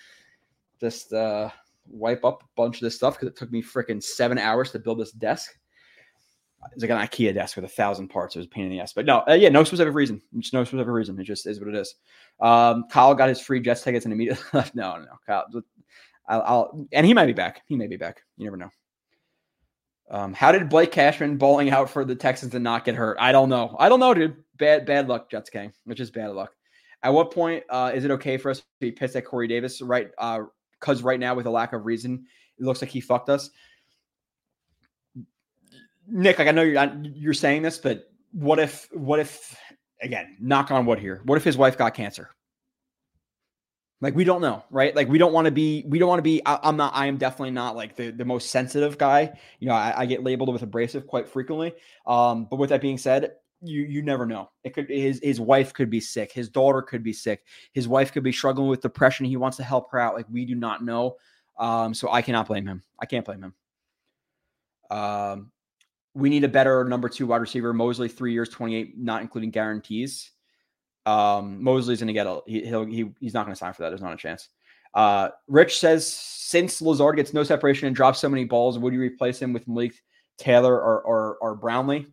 just 0.79 1.11
uh, 1.11 1.49
wipe 1.87 2.23
up 2.23 2.43
a 2.43 2.47
bunch 2.55 2.77
of 2.77 2.81
this 2.81 2.95
stuff 2.95 3.15
because 3.15 3.27
it 3.27 3.35
took 3.35 3.51
me 3.51 3.61
freaking 3.61 4.01
seven 4.01 4.37
hours 4.37 4.71
to 4.71 4.79
build 4.79 4.99
this 4.99 5.11
desk. 5.11 5.57
It's 6.73 6.83
like 6.83 6.91
an 6.91 6.97
IKEA 6.97 7.33
desk 7.33 7.55
with 7.55 7.65
a 7.65 7.69
thousand 7.69 8.09
parts. 8.09 8.35
It 8.35 8.39
was 8.39 8.45
a 8.45 8.49
pain 8.49 8.65
in 8.65 8.71
the 8.71 8.79
ass. 8.79 8.93
But 8.93 9.05
no, 9.05 9.23
uh, 9.27 9.33
yeah, 9.33 9.49
no 9.49 9.63
specific 9.63 9.93
reason. 9.93 10.21
Just 10.37 10.53
no 10.53 10.63
specific 10.63 10.91
reason. 10.93 11.19
It 11.19 11.23
just 11.23 11.47
is 11.47 11.59
what 11.59 11.69
it 11.69 11.75
is. 11.75 11.95
Um, 12.39 12.85
Kyle 12.89 13.15
got 13.15 13.29
his 13.29 13.41
free 13.41 13.59
Jets 13.59 13.83
tickets 13.83 14.05
and 14.05 14.13
immediately 14.13 14.43
left. 14.53 14.75
No, 14.75 14.97
no, 14.97 15.07
Kyle. 15.25 15.45
I'll, 16.27 16.41
I'll, 16.41 16.87
and 16.91 17.05
he 17.05 17.13
might 17.13 17.25
be 17.25 17.33
back. 17.33 17.61
He 17.67 17.75
may 17.75 17.87
be 17.87 17.97
back. 17.97 18.21
You 18.37 18.45
never 18.45 18.57
know. 18.57 18.69
Um, 20.09 20.33
how 20.33 20.51
did 20.51 20.69
Blake 20.69 20.91
Cashman 20.91 21.37
bowling 21.37 21.69
out 21.71 21.89
for 21.89 22.03
the 22.03 22.15
Texans 22.15 22.53
and 22.53 22.63
not 22.63 22.85
get 22.85 22.95
hurt? 22.95 23.17
I 23.19 23.31
don't 23.31 23.49
know. 23.49 23.75
I 23.79 23.87
don't 23.89 23.99
know, 23.99 24.13
dude. 24.13 24.35
Bad, 24.57 24.85
bad 24.85 25.07
luck, 25.07 25.31
Jets 25.31 25.49
gang. 25.49 25.73
Which 25.85 25.99
is 25.99 26.11
bad 26.11 26.31
luck. 26.31 26.51
At 27.03 27.13
what 27.13 27.31
point 27.31 27.63
uh, 27.69 27.91
is 27.93 28.05
it 28.05 28.11
okay 28.11 28.37
for 28.37 28.51
us 28.51 28.59
to 28.59 28.65
be 28.79 28.91
pissed 28.91 29.15
at 29.15 29.25
Corey 29.25 29.47
Davis? 29.47 29.81
Right, 29.81 30.09
because 30.11 31.01
uh, 31.01 31.03
right 31.03 31.19
now, 31.19 31.33
with 31.33 31.47
a 31.47 31.49
lack 31.49 31.73
of 31.73 31.85
reason, 31.85 32.25
it 32.59 32.65
looks 32.65 32.81
like 32.81 32.91
he 32.91 33.01
fucked 33.01 33.29
us. 33.29 33.49
Nick, 36.11 36.37
like 36.39 36.47
I 36.47 36.51
know 36.51 36.61
you're 36.61 37.01
you're 37.03 37.33
saying 37.33 37.61
this, 37.61 37.77
but 37.77 38.09
what 38.31 38.59
if 38.59 38.87
what 38.91 39.19
if 39.19 39.55
again, 40.01 40.37
knock 40.39 40.71
on 40.71 40.85
wood 40.85 40.99
here. 40.99 41.21
What 41.25 41.37
if 41.37 41.43
his 41.43 41.57
wife 41.57 41.77
got 41.77 41.93
cancer? 41.93 42.29
Like 44.01 44.15
we 44.15 44.23
don't 44.23 44.41
know, 44.41 44.63
right? 44.71 44.95
Like 44.95 45.07
we 45.07 45.19
don't 45.19 45.31
want 45.31 45.45
to 45.45 45.51
be, 45.51 45.85
we 45.87 45.99
don't 45.99 46.09
want 46.09 46.17
to 46.17 46.23
be. 46.23 46.41
I, 46.43 46.67
am 46.67 46.75
not. 46.75 46.93
I 46.95 47.05
am 47.05 47.17
definitely 47.17 47.51
not 47.51 47.75
like 47.75 47.95
the 47.95 48.09
the 48.09 48.25
most 48.25 48.49
sensitive 48.49 48.97
guy. 48.97 49.37
You 49.59 49.67
know, 49.67 49.75
I, 49.75 49.93
I 49.95 50.05
get 50.07 50.23
labeled 50.23 50.51
with 50.51 50.63
abrasive 50.63 51.05
quite 51.05 51.29
frequently. 51.29 51.73
Um, 52.07 52.47
but 52.49 52.55
with 52.55 52.71
that 52.71 52.81
being 52.81 52.97
said, 52.97 53.33
you 53.61 53.83
you 53.83 54.01
never 54.01 54.25
know. 54.25 54.49
It 54.63 54.73
could 54.73 54.89
his 54.89 55.19
his 55.21 55.39
wife 55.39 55.71
could 55.71 55.91
be 55.91 55.99
sick. 55.99 56.31
His 56.31 56.49
daughter 56.49 56.81
could 56.81 57.03
be 57.03 57.13
sick. 57.13 57.43
His 57.73 57.87
wife 57.87 58.11
could 58.11 58.23
be 58.23 58.31
struggling 58.31 58.69
with 58.69 58.81
depression. 58.81 59.27
He 59.27 59.37
wants 59.37 59.57
to 59.57 59.63
help 59.63 59.91
her 59.91 59.99
out. 59.99 60.15
Like 60.15 60.25
we 60.31 60.45
do 60.45 60.55
not 60.55 60.83
know. 60.83 61.17
Um, 61.59 61.93
so 61.93 62.11
I 62.11 62.23
cannot 62.23 62.47
blame 62.47 62.65
him. 62.65 62.81
I 62.99 63.05
can't 63.05 63.23
blame 63.23 63.43
him. 63.43 63.53
Um, 64.89 65.51
we 66.13 66.29
need 66.29 66.43
a 66.43 66.49
better 66.49 66.83
number 66.83 67.09
two 67.09 67.27
wide 67.27 67.41
receiver. 67.41 67.73
Mosley, 67.73 68.07
three 68.07 68.33
years, 68.33 68.49
28, 68.49 68.97
not 68.97 69.21
including 69.21 69.51
guarantees. 69.51 70.31
Um, 71.05 71.63
Mosley's 71.63 71.99
going 71.99 72.07
to 72.07 72.13
get 72.13 72.27
a, 72.27 72.39
he, 72.45 72.65
he'll, 72.65 72.85
he, 72.85 73.11
he's 73.19 73.33
not 73.33 73.45
going 73.45 73.55
to 73.55 73.59
sign 73.59 73.73
for 73.73 73.83
that. 73.83 73.89
There's 73.89 74.01
not 74.01 74.13
a 74.13 74.17
chance. 74.17 74.49
Uh, 74.93 75.29
Rich 75.47 75.79
says, 75.79 76.05
since 76.05 76.81
Lazard 76.81 77.15
gets 77.15 77.33
no 77.33 77.43
separation 77.43 77.87
and 77.87 77.95
drops 77.95 78.19
so 78.19 78.29
many 78.29 78.43
balls, 78.43 78.77
would 78.77 78.93
you 78.93 78.99
replace 78.99 79.41
him 79.41 79.53
with 79.53 79.67
Malik 79.67 79.93
Taylor 80.37 80.73
or, 80.73 81.01
or, 81.01 81.37
or 81.41 81.55
Brownlee? 81.55 82.07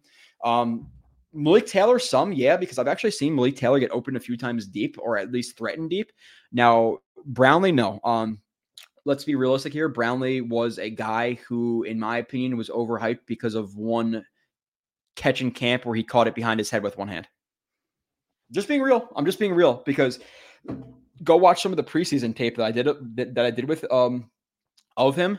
Um, 0.45 0.89
Malik 1.33 1.67
Taylor, 1.67 1.99
some, 1.99 2.33
yeah, 2.33 2.57
because 2.57 2.79
I've 2.79 2.89
actually 2.89 3.11
seen 3.11 3.35
Malik 3.35 3.57
Taylor 3.57 3.79
get 3.79 3.91
open 3.91 4.17
a 4.17 4.21
few 4.21 4.37
times 4.37 4.67
deep 4.67 4.97
or 5.01 5.19
at 5.19 5.33
least 5.33 5.59
threatened 5.59 5.91
deep. 5.91 6.11
Now, 6.53 6.99
Brownlee, 7.27 7.73
no. 7.73 8.01
Um, 8.05 8.41
let's 9.09 9.25
be 9.25 9.35
realistic 9.35 9.73
here. 9.73 9.89
Brownlee 9.89 10.43
was 10.43 10.79
a 10.79 10.91
guy 10.91 11.39
who, 11.49 11.83
in 11.83 11.99
my 11.99 12.19
opinion, 12.19 12.59
was 12.59 12.69
overhyped 12.69 13.21
because 13.27 13.55
of 13.55 13.75
one 13.75 14.25
catch 15.17 15.41
in 15.41 15.51
camp 15.51 15.87
where 15.87 15.97
he 15.97 16.05
caught 16.05 16.29
it 16.29 16.35
behind 16.35 16.61
his 16.61 16.71
head 16.71 16.83
with 16.83 16.99
one 16.99 17.09
hand. 17.09 17.27
Just 18.53 18.69
being 18.69 18.83
real. 18.83 19.09
I'm 19.17 19.25
just 19.25 19.39
being 19.39 19.55
real 19.55 19.83
because 19.87 20.21
go 21.25 21.37
watch 21.37 21.63
some 21.63 21.73
of 21.73 21.77
the 21.77 21.85
preseason 21.85 22.37
tape 22.37 22.57
that 22.57 22.65
I 22.65 22.71
did 22.71 22.87
that, 23.17 23.35
that 23.35 23.45
I 23.47 23.51
did 23.51 23.67
with 23.67 23.91
um 23.91 24.31
of 24.97 25.17
him. 25.17 25.39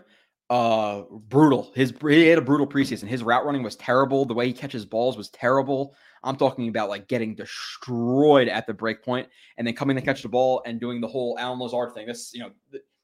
Uh, 0.50 1.04
brutal. 1.12 1.72
His 1.76 1.94
he 2.02 2.28
had 2.28 2.40
a 2.40 2.42
brutal 2.42 2.66
preseason. 2.66 3.08
His 3.08 3.22
route 3.22 3.46
running 3.46 3.62
was 3.62 3.76
terrible. 3.76 4.26
The 4.26 4.34
way 4.34 4.48
he 4.48 4.54
catches 4.54 4.84
balls 4.84 5.16
was 5.16 5.30
terrible. 5.30 5.96
I'm 6.24 6.38
talking 6.38 6.70
about 6.70 6.90
like 6.90 7.08
getting 7.08 7.36
destroyed 7.36 8.48
at 8.48 8.66
the 8.66 8.74
break 8.74 9.04
point 9.04 9.28
and 9.58 9.66
then 9.66 9.76
coming 9.76 9.96
to 9.96 10.02
catch 10.02 10.24
the 10.24 10.28
ball 10.28 10.64
and 10.66 10.80
doing 10.80 11.02
the 11.02 11.08
whole 11.08 11.38
Allen 11.40 11.60
Lazard 11.60 11.94
thing. 11.94 12.08
This, 12.08 12.34
you 12.34 12.40
know, 12.40 12.50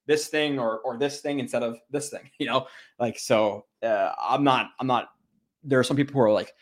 this 0.08 0.28
thing 0.28 0.60
or 0.60 0.80
or 0.80 0.98
this 0.98 1.22
thing 1.22 1.40
instead 1.40 1.64
of 1.64 1.78
this 1.90 2.10
thing 2.10 2.30
you 2.40 2.46
know? 2.46 2.68
Like 3.00 3.20
so 3.20 3.66
uh, 3.84 4.12
i'm 4.20 4.44
not 4.44 4.72
i'm 4.80 4.88
not 4.88 5.10
there 5.64 5.80
are 5.80 5.84
some 5.84 5.98
people 5.98 6.14
who 6.14 6.20
are 6.20 6.32
like 6.32 6.54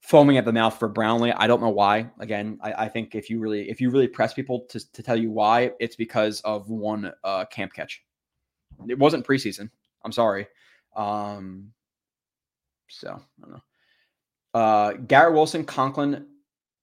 foaming 0.00 0.38
at 0.38 0.44
the 0.44 0.52
mouth 0.52 0.78
for 0.78 0.88
brownlee. 0.88 1.32
I 1.32 1.46
don't 1.46 1.60
know 1.60 1.68
why. 1.68 2.10
Again 2.20 2.58
i, 2.62 2.84
I 2.84 2.88
think 2.88 3.14
if 3.14 3.28
you 3.30 3.40
really 3.40 3.68
if 3.68 3.80
you 3.80 3.90
really 3.90 4.08
press 4.08 4.34
people 4.34 4.66
to, 4.70 4.92
to 4.92 5.02
tell 5.02 5.16
you 5.16 5.30
why 5.30 5.72
it's 5.80 5.96
because 5.96 6.40
of 6.42 6.68
one 6.70 7.12
uh, 7.24 7.44
camp 7.46 7.72
catch. 7.72 8.02
It 8.88 8.98
wasn't 8.98 9.26
preseason. 9.26 9.70
I'm 10.04 10.12
sorry. 10.12 10.46
Um 10.96 11.72
so 12.90 13.10
i 13.10 13.42
don't 13.42 13.52
know. 13.52 13.62
Uh 14.54 14.92
garrett 14.92 15.34
wilson 15.34 15.64
conklin 15.64 16.26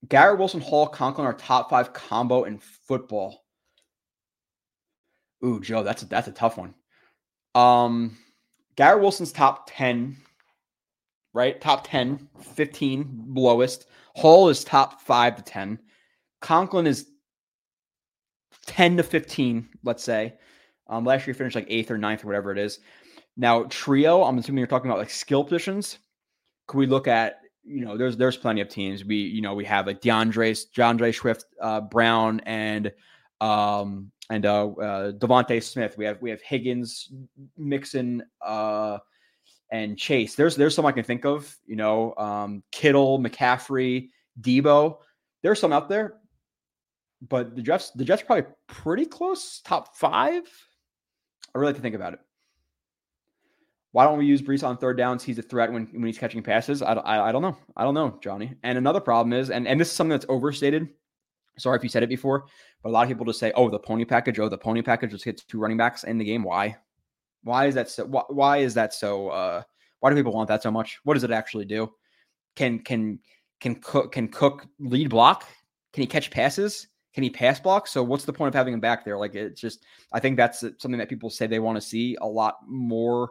garrett 0.07 0.37
wilson 0.37 0.61
hall 0.61 0.87
conklin 0.87 1.25
are 1.25 1.33
top 1.33 1.69
five 1.69 1.93
combo 1.93 2.43
in 2.43 2.59
football 2.59 3.44
Ooh, 5.43 5.59
Joe, 5.59 5.83
that's 5.83 6.03
a, 6.03 6.05
that's 6.05 6.27
a 6.27 6.31
tough 6.31 6.57
one. 6.57 6.73
Um, 7.53 8.17
Garrett 8.75 9.01
Wilson's 9.01 9.31
top 9.31 9.69
10, 9.71 10.15
right? 11.33 11.59
Top 11.61 11.87
10, 11.87 12.27
15 12.41 13.25
lowest. 13.29 13.87
Hall 14.15 14.49
is 14.49 14.63
top 14.63 15.01
5 15.01 15.37
to 15.37 15.41
10. 15.43 15.79
Conklin 16.41 16.87
is 16.87 17.07
10 18.65 18.97
to 18.97 19.03
15, 19.03 19.67
let's 19.83 20.03
say. 20.03 20.33
Um, 20.87 21.03
last 21.03 21.25
year 21.25 21.33
he 21.33 21.37
finished 21.37 21.55
like 21.55 21.67
eighth 21.69 21.91
or 21.91 21.97
ninth 21.97 22.23
or 22.23 22.27
whatever 22.27 22.51
it 22.51 22.57
is. 22.57 22.79
Now 23.37 23.63
trio, 23.69 24.23
I'm 24.23 24.37
assuming 24.37 24.59
you're 24.59 24.67
talking 24.67 24.89
about 24.89 24.99
like 24.99 25.09
skill 25.09 25.43
positions. 25.43 25.99
Could 26.67 26.77
we 26.77 26.85
look 26.87 27.07
at 27.07 27.41
you 27.63 27.83
know 27.83 27.97
there's 27.97 28.15
there's 28.15 28.37
plenty 28.37 28.61
of 28.61 28.69
teams. 28.69 29.03
We 29.03 29.15
you 29.15 29.41
know 29.41 29.55
we 29.55 29.65
have 29.65 29.87
like 29.87 30.01
D'Andre 30.01 30.53
D'Andre 30.75 31.11
Swift, 31.11 31.45
uh, 31.59 31.81
Brown, 31.81 32.39
and 32.45 32.91
um 33.41 34.11
and 34.29 34.45
uh, 34.45 34.67
uh 34.67 35.11
DeVonta 35.13 35.61
Smith. 35.61 35.97
We 35.97 36.05
have 36.05 36.21
we 36.21 36.29
have 36.29 36.41
Higgins, 36.41 37.11
Mixon, 37.57 38.23
uh 38.41 38.99
and 39.71 39.97
Chase. 39.97 40.35
There's 40.35 40.55
there's 40.55 40.75
some 40.75 40.85
I 40.85 40.91
can 40.91 41.03
think 41.03 41.25
of. 41.25 41.55
You 41.65 41.75
know, 41.75 42.13
um, 42.17 42.63
Kittle, 42.71 43.19
McCaffrey, 43.19 44.09
Deebo. 44.41 44.97
There's 45.41 45.59
some 45.59 45.73
out 45.73 45.89
there, 45.89 46.15
but 47.27 47.55
the 47.55 47.61
Jets 47.61 47.91
the 47.91 48.05
Jets 48.05 48.23
probably 48.23 48.49
pretty 48.67 49.05
close, 49.05 49.61
top 49.61 49.95
five. 49.95 50.43
I 51.53 51.57
really 51.57 51.69
like 51.69 51.75
to 51.77 51.81
think 51.81 51.95
about 51.95 52.13
it. 52.13 52.19
Why 53.91 54.03
don't 54.03 54.17
we 54.17 54.25
use 54.25 54.41
Breece 54.41 54.67
on 54.67 54.75
third 54.75 54.97
downs? 54.97 55.23
He's 55.23 55.39
a 55.39 55.41
threat 55.41 55.71
when, 55.71 55.85
when 55.85 56.05
he's 56.05 56.17
catching 56.17 56.43
passes. 56.43 56.81
I, 56.81 56.93
I, 56.93 57.29
I 57.29 57.31
don't 57.31 57.41
know. 57.41 57.55
I 57.77 57.85
don't 57.85 57.93
know, 57.93 58.19
Johnny. 58.21 58.53
And 58.61 58.77
another 58.77 58.99
problem 58.99 59.31
is, 59.31 59.49
and, 59.49 59.65
and 59.65 59.79
this 59.79 59.87
is 59.87 59.93
something 59.93 60.09
that's 60.09 60.25
overstated. 60.27 60.89
Sorry 61.57 61.77
if 61.77 61.83
you 61.83 61.89
said 61.89 62.03
it 62.03 62.09
before, 62.09 62.45
but 62.83 62.89
a 62.89 62.91
lot 62.91 63.03
of 63.03 63.09
people 63.09 63.25
just 63.25 63.39
say, 63.39 63.51
oh, 63.55 63.69
the 63.69 63.79
pony 63.79 64.05
package, 64.05 64.39
oh, 64.39 64.49
the 64.49 64.57
pony 64.57 64.81
package 64.81 65.11
just 65.11 65.23
hits 65.23 65.43
two 65.43 65.59
running 65.59 65.77
backs 65.77 66.03
in 66.03 66.17
the 66.17 66.25
game. 66.25 66.43
Why? 66.43 66.77
Why 67.43 67.67
is 67.67 67.75
that 67.75 67.89
so? 67.89 68.05
Why, 68.05 68.23
why 68.29 68.57
is 68.57 68.73
that 68.73 68.93
so? 68.93 69.29
Uh, 69.29 69.63
why 69.99 70.09
do 70.09 70.15
people 70.15 70.33
want 70.33 70.47
that 70.49 70.63
so 70.63 70.71
much? 70.71 70.99
What 71.03 71.13
does 71.13 71.23
it 71.23 71.31
actually 71.31 71.65
do? 71.65 71.91
Can 72.55 72.79
can 72.79 73.19
can 73.59 73.75
cook 73.75 74.11
can 74.11 74.27
cook 74.27 74.67
lead 74.79 75.09
block? 75.09 75.45
Can 75.93 76.01
he 76.01 76.07
catch 76.07 76.31
passes? 76.31 76.87
Can 77.13 77.23
he 77.23 77.29
pass 77.29 77.59
block? 77.59 77.87
So 77.87 78.03
what's 78.03 78.25
the 78.25 78.33
point 78.33 78.49
of 78.49 78.53
having 78.53 78.73
him 78.73 78.79
back 78.79 79.05
there? 79.05 79.17
Like 79.17 79.35
it's 79.35 79.61
just 79.61 79.85
I 80.11 80.19
think 80.19 80.37
that's 80.37 80.59
something 80.59 80.97
that 80.97 81.09
people 81.09 81.29
say 81.29 81.47
they 81.47 81.59
want 81.59 81.77
to 81.77 81.81
see 81.81 82.17
a 82.19 82.27
lot 82.27 82.57
more 82.67 83.29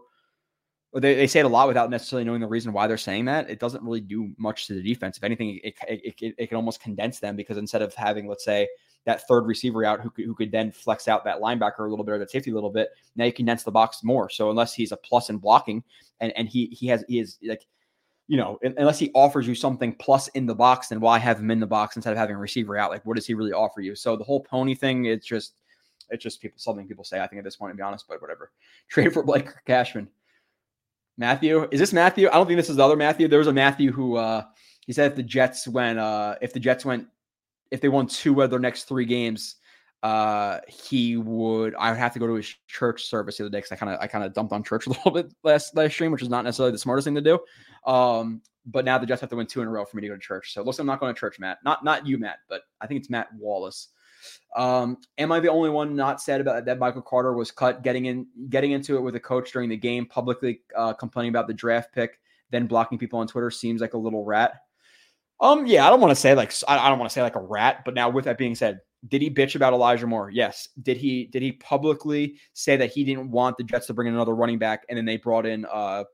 they, 1.02 1.14
they 1.14 1.26
say 1.26 1.40
it 1.40 1.46
a 1.46 1.48
lot 1.48 1.68
without 1.68 1.90
necessarily 1.90 2.24
knowing 2.24 2.40
the 2.40 2.46
reason 2.46 2.72
why 2.72 2.86
they're 2.86 2.96
saying 2.96 3.24
that. 3.24 3.50
It 3.50 3.58
doesn't 3.58 3.82
really 3.82 4.00
do 4.00 4.32
much 4.36 4.66
to 4.66 4.74
the 4.74 4.82
defense. 4.82 5.16
If 5.16 5.24
anything, 5.24 5.60
it, 5.62 5.74
it, 5.88 6.14
it, 6.20 6.34
it 6.38 6.46
can 6.46 6.56
almost 6.56 6.80
condense 6.80 7.18
them 7.18 7.36
because 7.36 7.58
instead 7.58 7.82
of 7.82 7.94
having, 7.94 8.28
let's 8.28 8.44
say, 8.44 8.68
that 9.04 9.26
third 9.28 9.46
receiver 9.46 9.84
out 9.84 10.00
who 10.00 10.10
could, 10.10 10.24
who 10.24 10.34
could 10.34 10.50
then 10.50 10.70
flex 10.70 11.08
out 11.08 11.24
that 11.24 11.40
linebacker 11.40 11.80
a 11.80 11.90
little 11.90 12.04
bit 12.04 12.12
or 12.12 12.18
that 12.18 12.30
safety 12.30 12.50
a 12.50 12.54
little 12.54 12.70
bit, 12.70 12.90
now 13.16 13.24
you 13.24 13.32
condense 13.32 13.62
the 13.62 13.70
box 13.70 14.02
more. 14.02 14.30
So 14.30 14.50
unless 14.50 14.72
he's 14.72 14.92
a 14.92 14.96
plus 14.96 15.30
in 15.30 15.38
blocking 15.38 15.82
and, 16.20 16.32
and 16.36 16.48
he 16.48 16.66
he 16.66 16.86
has 16.86 17.04
he 17.06 17.18
is 17.18 17.38
like 17.46 17.66
you 18.26 18.38
know, 18.38 18.58
unless 18.62 18.98
he 18.98 19.10
offers 19.14 19.46
you 19.46 19.54
something 19.54 19.94
plus 19.94 20.28
in 20.28 20.46
the 20.46 20.54
box, 20.54 20.88
then 20.88 21.00
why 21.00 21.18
have 21.18 21.38
him 21.38 21.50
in 21.50 21.60
the 21.60 21.66
box 21.66 21.96
instead 21.96 22.12
of 22.12 22.16
having 22.16 22.36
a 22.36 22.38
receiver 22.38 22.78
out? 22.78 22.90
Like, 22.90 23.04
what 23.04 23.16
does 23.16 23.26
he 23.26 23.34
really 23.34 23.52
offer 23.52 23.82
you? 23.82 23.94
So 23.94 24.16
the 24.16 24.24
whole 24.24 24.40
pony 24.40 24.74
thing, 24.74 25.04
it's 25.04 25.26
just, 25.26 25.54
it's 26.08 26.22
just 26.22 26.40
people 26.40 26.58
something 26.58 26.88
people 26.88 27.04
say. 27.04 27.20
I 27.20 27.26
think 27.26 27.38
at 27.40 27.44
this 27.44 27.56
point, 27.56 27.72
to 27.72 27.76
be 27.76 27.82
honest, 27.82 28.06
but 28.08 28.22
whatever. 28.22 28.50
Trade 28.88 29.12
for 29.12 29.22
Blake 29.22 29.48
Cashman. 29.66 30.08
Matthew, 31.16 31.68
is 31.70 31.80
this 31.80 31.92
Matthew? 31.92 32.28
I 32.28 32.32
don't 32.32 32.46
think 32.46 32.58
this 32.58 32.70
is 32.70 32.76
the 32.76 32.84
other 32.84 32.96
Matthew. 32.96 33.28
There 33.28 33.38
was 33.38 33.48
a 33.48 33.52
Matthew 33.52 33.92
who 33.92 34.16
uh 34.16 34.44
he 34.86 34.92
said 34.92 35.10
if 35.10 35.16
the 35.16 35.22
Jets 35.22 35.68
went 35.68 35.98
uh 35.98 36.36
if 36.40 36.52
the 36.52 36.60
Jets 36.60 36.84
went 36.84 37.06
if 37.70 37.80
they 37.80 37.88
won 37.88 38.06
two 38.06 38.40
of 38.42 38.50
their 38.50 38.58
next 38.58 38.84
three 38.84 39.04
games, 39.04 39.56
uh 40.02 40.58
he 40.68 41.16
would 41.16 41.74
I 41.76 41.90
would 41.90 41.98
have 41.98 42.12
to 42.14 42.18
go 42.18 42.26
to 42.26 42.34
his 42.34 42.54
church 42.66 43.04
service 43.04 43.36
the 43.36 43.44
other 43.44 43.50
day 43.50 43.58
because 43.58 43.72
I 43.72 43.76
kind 43.76 43.92
of 43.92 44.00
I 44.00 44.06
kind 44.06 44.24
of 44.24 44.32
dumped 44.32 44.52
on 44.52 44.64
church 44.64 44.86
a 44.88 44.90
little 44.90 45.12
bit 45.12 45.32
last 45.44 45.76
last 45.76 45.92
stream, 45.92 46.10
which 46.10 46.22
is 46.22 46.28
not 46.28 46.44
necessarily 46.44 46.72
the 46.72 46.78
smartest 46.78 47.04
thing 47.06 47.14
to 47.14 47.20
do. 47.20 47.38
Um, 47.90 48.42
but 48.66 48.84
now 48.84 48.98
the 48.98 49.06
Jets 49.06 49.20
have 49.20 49.30
to 49.30 49.36
win 49.36 49.46
two 49.46 49.60
in 49.60 49.68
a 49.68 49.70
row 49.70 49.84
for 49.84 49.96
me 49.96 50.02
to 50.02 50.08
go 50.08 50.14
to 50.14 50.20
church. 50.20 50.54
So 50.54 50.62
looks 50.62 50.78
like 50.78 50.84
I'm 50.84 50.86
not 50.86 51.00
going 51.00 51.14
to 51.14 51.18
church, 51.18 51.38
Matt. 51.38 51.58
Not 51.64 51.84
not 51.84 52.06
you, 52.06 52.18
Matt, 52.18 52.38
but 52.48 52.62
I 52.80 52.86
think 52.86 53.00
it's 53.00 53.10
Matt 53.10 53.28
Wallace. 53.34 53.88
Um, 54.56 54.98
am 55.18 55.32
I 55.32 55.40
the 55.40 55.50
only 55.50 55.70
one 55.70 55.96
not 55.96 56.20
sad 56.20 56.40
about 56.40 56.64
that? 56.64 56.78
Michael 56.78 57.02
Carter 57.02 57.34
was 57.34 57.50
cut, 57.50 57.82
getting 57.82 58.06
in, 58.06 58.26
getting 58.48 58.72
into 58.72 58.96
it 58.96 59.00
with 59.00 59.16
a 59.16 59.20
coach 59.20 59.52
during 59.52 59.68
the 59.68 59.76
game, 59.76 60.06
publicly 60.06 60.60
uh, 60.76 60.92
complaining 60.92 61.30
about 61.30 61.46
the 61.46 61.54
draft 61.54 61.92
pick, 61.92 62.20
then 62.50 62.66
blocking 62.66 62.98
people 62.98 63.18
on 63.18 63.26
Twitter 63.26 63.50
seems 63.50 63.80
like 63.80 63.94
a 63.94 63.98
little 63.98 64.24
rat. 64.24 64.54
Um, 65.40 65.66
yeah, 65.66 65.86
I 65.86 65.90
don't 65.90 66.00
want 66.00 66.12
to 66.12 66.16
say 66.16 66.34
like 66.34 66.52
I 66.68 66.88
don't 66.88 66.98
want 66.98 67.10
to 67.10 67.14
say 67.14 67.22
like 67.22 67.36
a 67.36 67.40
rat, 67.40 67.82
but 67.84 67.94
now 67.94 68.08
with 68.08 68.24
that 68.26 68.38
being 68.38 68.54
said, 68.54 68.80
did 69.08 69.20
he 69.20 69.30
bitch 69.30 69.54
about 69.54 69.72
Elijah 69.72 70.06
Moore? 70.06 70.30
Yes. 70.30 70.68
Did 70.82 70.96
he 70.96 71.26
did 71.26 71.42
he 71.42 71.52
publicly 71.52 72.38
say 72.52 72.76
that 72.76 72.90
he 72.92 73.04
didn't 73.04 73.30
want 73.30 73.56
the 73.56 73.64
Jets 73.64 73.86
to 73.88 73.94
bring 73.94 74.08
in 74.08 74.14
another 74.14 74.34
running 74.34 74.58
back 74.58 74.84
and 74.88 74.96
then 74.96 75.04
they 75.04 75.16
brought 75.16 75.46
in 75.46 75.66
uh 75.70 76.04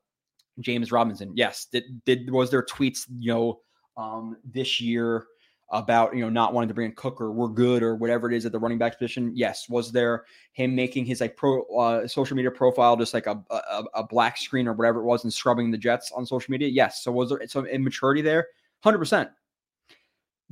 James 0.58 0.90
Robinson? 0.90 1.32
Yes. 1.36 1.66
Did 1.70 1.84
did 2.04 2.30
was 2.30 2.50
there 2.50 2.64
tweets, 2.64 3.06
you 3.18 3.32
know, 3.32 3.60
um 3.96 4.36
this 4.44 4.80
year 4.80 5.26
about 5.70 6.14
you 6.14 6.20
know 6.20 6.28
not 6.28 6.52
wanting 6.52 6.68
to 6.68 6.74
bring 6.74 6.90
in 6.90 6.96
Cook 6.96 7.20
or 7.20 7.32
we're 7.32 7.48
good 7.48 7.82
or 7.82 7.94
whatever 7.94 8.30
it 8.30 8.36
is 8.36 8.44
at 8.44 8.52
the 8.52 8.58
running 8.58 8.78
back 8.78 8.98
position. 8.98 9.32
Yes, 9.34 9.68
was 9.68 9.92
there 9.92 10.24
him 10.52 10.74
making 10.74 11.04
his 11.04 11.20
like 11.20 11.36
pro 11.36 11.62
uh, 11.64 12.08
social 12.08 12.36
media 12.36 12.50
profile 12.50 12.96
just 12.96 13.14
like 13.14 13.26
a, 13.26 13.42
a, 13.50 13.84
a 13.94 14.04
black 14.04 14.36
screen 14.36 14.66
or 14.66 14.72
whatever 14.72 15.00
it 15.00 15.04
was 15.04 15.24
and 15.24 15.32
scrubbing 15.32 15.70
the 15.70 15.78
Jets 15.78 16.10
on 16.12 16.26
social 16.26 16.50
media? 16.50 16.68
Yes. 16.68 17.04
So 17.04 17.12
was 17.12 17.30
there 17.30 17.40
some 17.46 17.66
immaturity 17.66 18.22
there? 18.22 18.48
Hundred 18.82 18.98
percent. 18.98 19.30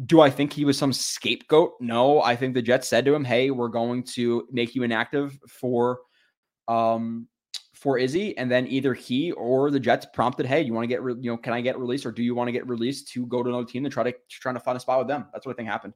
Do 0.06 0.20
I 0.20 0.30
think 0.30 0.52
he 0.52 0.64
was 0.64 0.78
some 0.78 0.92
scapegoat? 0.92 1.72
No. 1.80 2.22
I 2.22 2.36
think 2.36 2.54
the 2.54 2.62
Jets 2.62 2.88
said 2.88 3.04
to 3.06 3.14
him, 3.14 3.24
"Hey, 3.24 3.50
we're 3.50 3.68
going 3.68 4.04
to 4.14 4.46
make 4.52 4.74
you 4.74 4.84
inactive 4.84 5.38
for 5.48 6.00
um 6.68 7.26
for 7.80 7.96
Izzy, 7.96 8.36
and 8.36 8.50
then 8.50 8.66
either 8.66 8.92
he 8.92 9.30
or 9.32 9.70
the 9.70 9.78
Jets 9.78 10.06
prompted, 10.12 10.46
"Hey, 10.46 10.62
you 10.62 10.72
want 10.72 10.82
to 10.82 10.88
get 10.88 11.02
re- 11.02 11.14
you 11.20 11.30
know, 11.30 11.36
can 11.36 11.52
I 11.52 11.60
get 11.60 11.78
released, 11.78 12.04
or 12.04 12.12
do 12.12 12.22
you 12.22 12.34
want 12.34 12.48
to 12.48 12.52
get 12.52 12.66
released 12.66 13.08
to 13.12 13.24
go 13.26 13.42
to 13.42 13.48
another 13.48 13.66
team 13.66 13.84
to 13.84 13.90
try 13.90 14.02
to 14.02 14.12
trying 14.28 14.56
to 14.56 14.60
find 14.60 14.76
a 14.76 14.80
spot 14.80 14.98
with 14.98 15.08
them?" 15.08 15.26
That's 15.32 15.46
what 15.46 15.52
I 15.52 15.56
think 15.56 15.68
happened. 15.68 15.94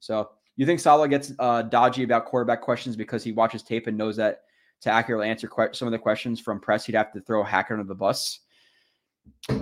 So 0.00 0.30
you 0.56 0.64
think 0.66 0.80
Saleh 0.80 1.10
gets 1.10 1.32
uh, 1.38 1.62
dodgy 1.62 2.04
about 2.04 2.24
quarterback 2.24 2.62
questions 2.62 2.96
because 2.96 3.22
he 3.22 3.32
watches 3.32 3.62
tape 3.62 3.86
and 3.86 3.96
knows 3.98 4.16
that 4.16 4.42
to 4.80 4.90
accurately 4.90 5.28
answer 5.28 5.46
que- 5.46 5.74
some 5.74 5.86
of 5.86 5.92
the 5.92 5.98
questions 5.98 6.40
from 6.40 6.58
press, 6.58 6.86
he'd 6.86 6.94
have 6.94 7.12
to 7.12 7.20
throw 7.20 7.42
a 7.42 7.44
Hackett 7.44 7.74
under 7.74 7.84
the 7.84 7.94
bus. 7.94 8.40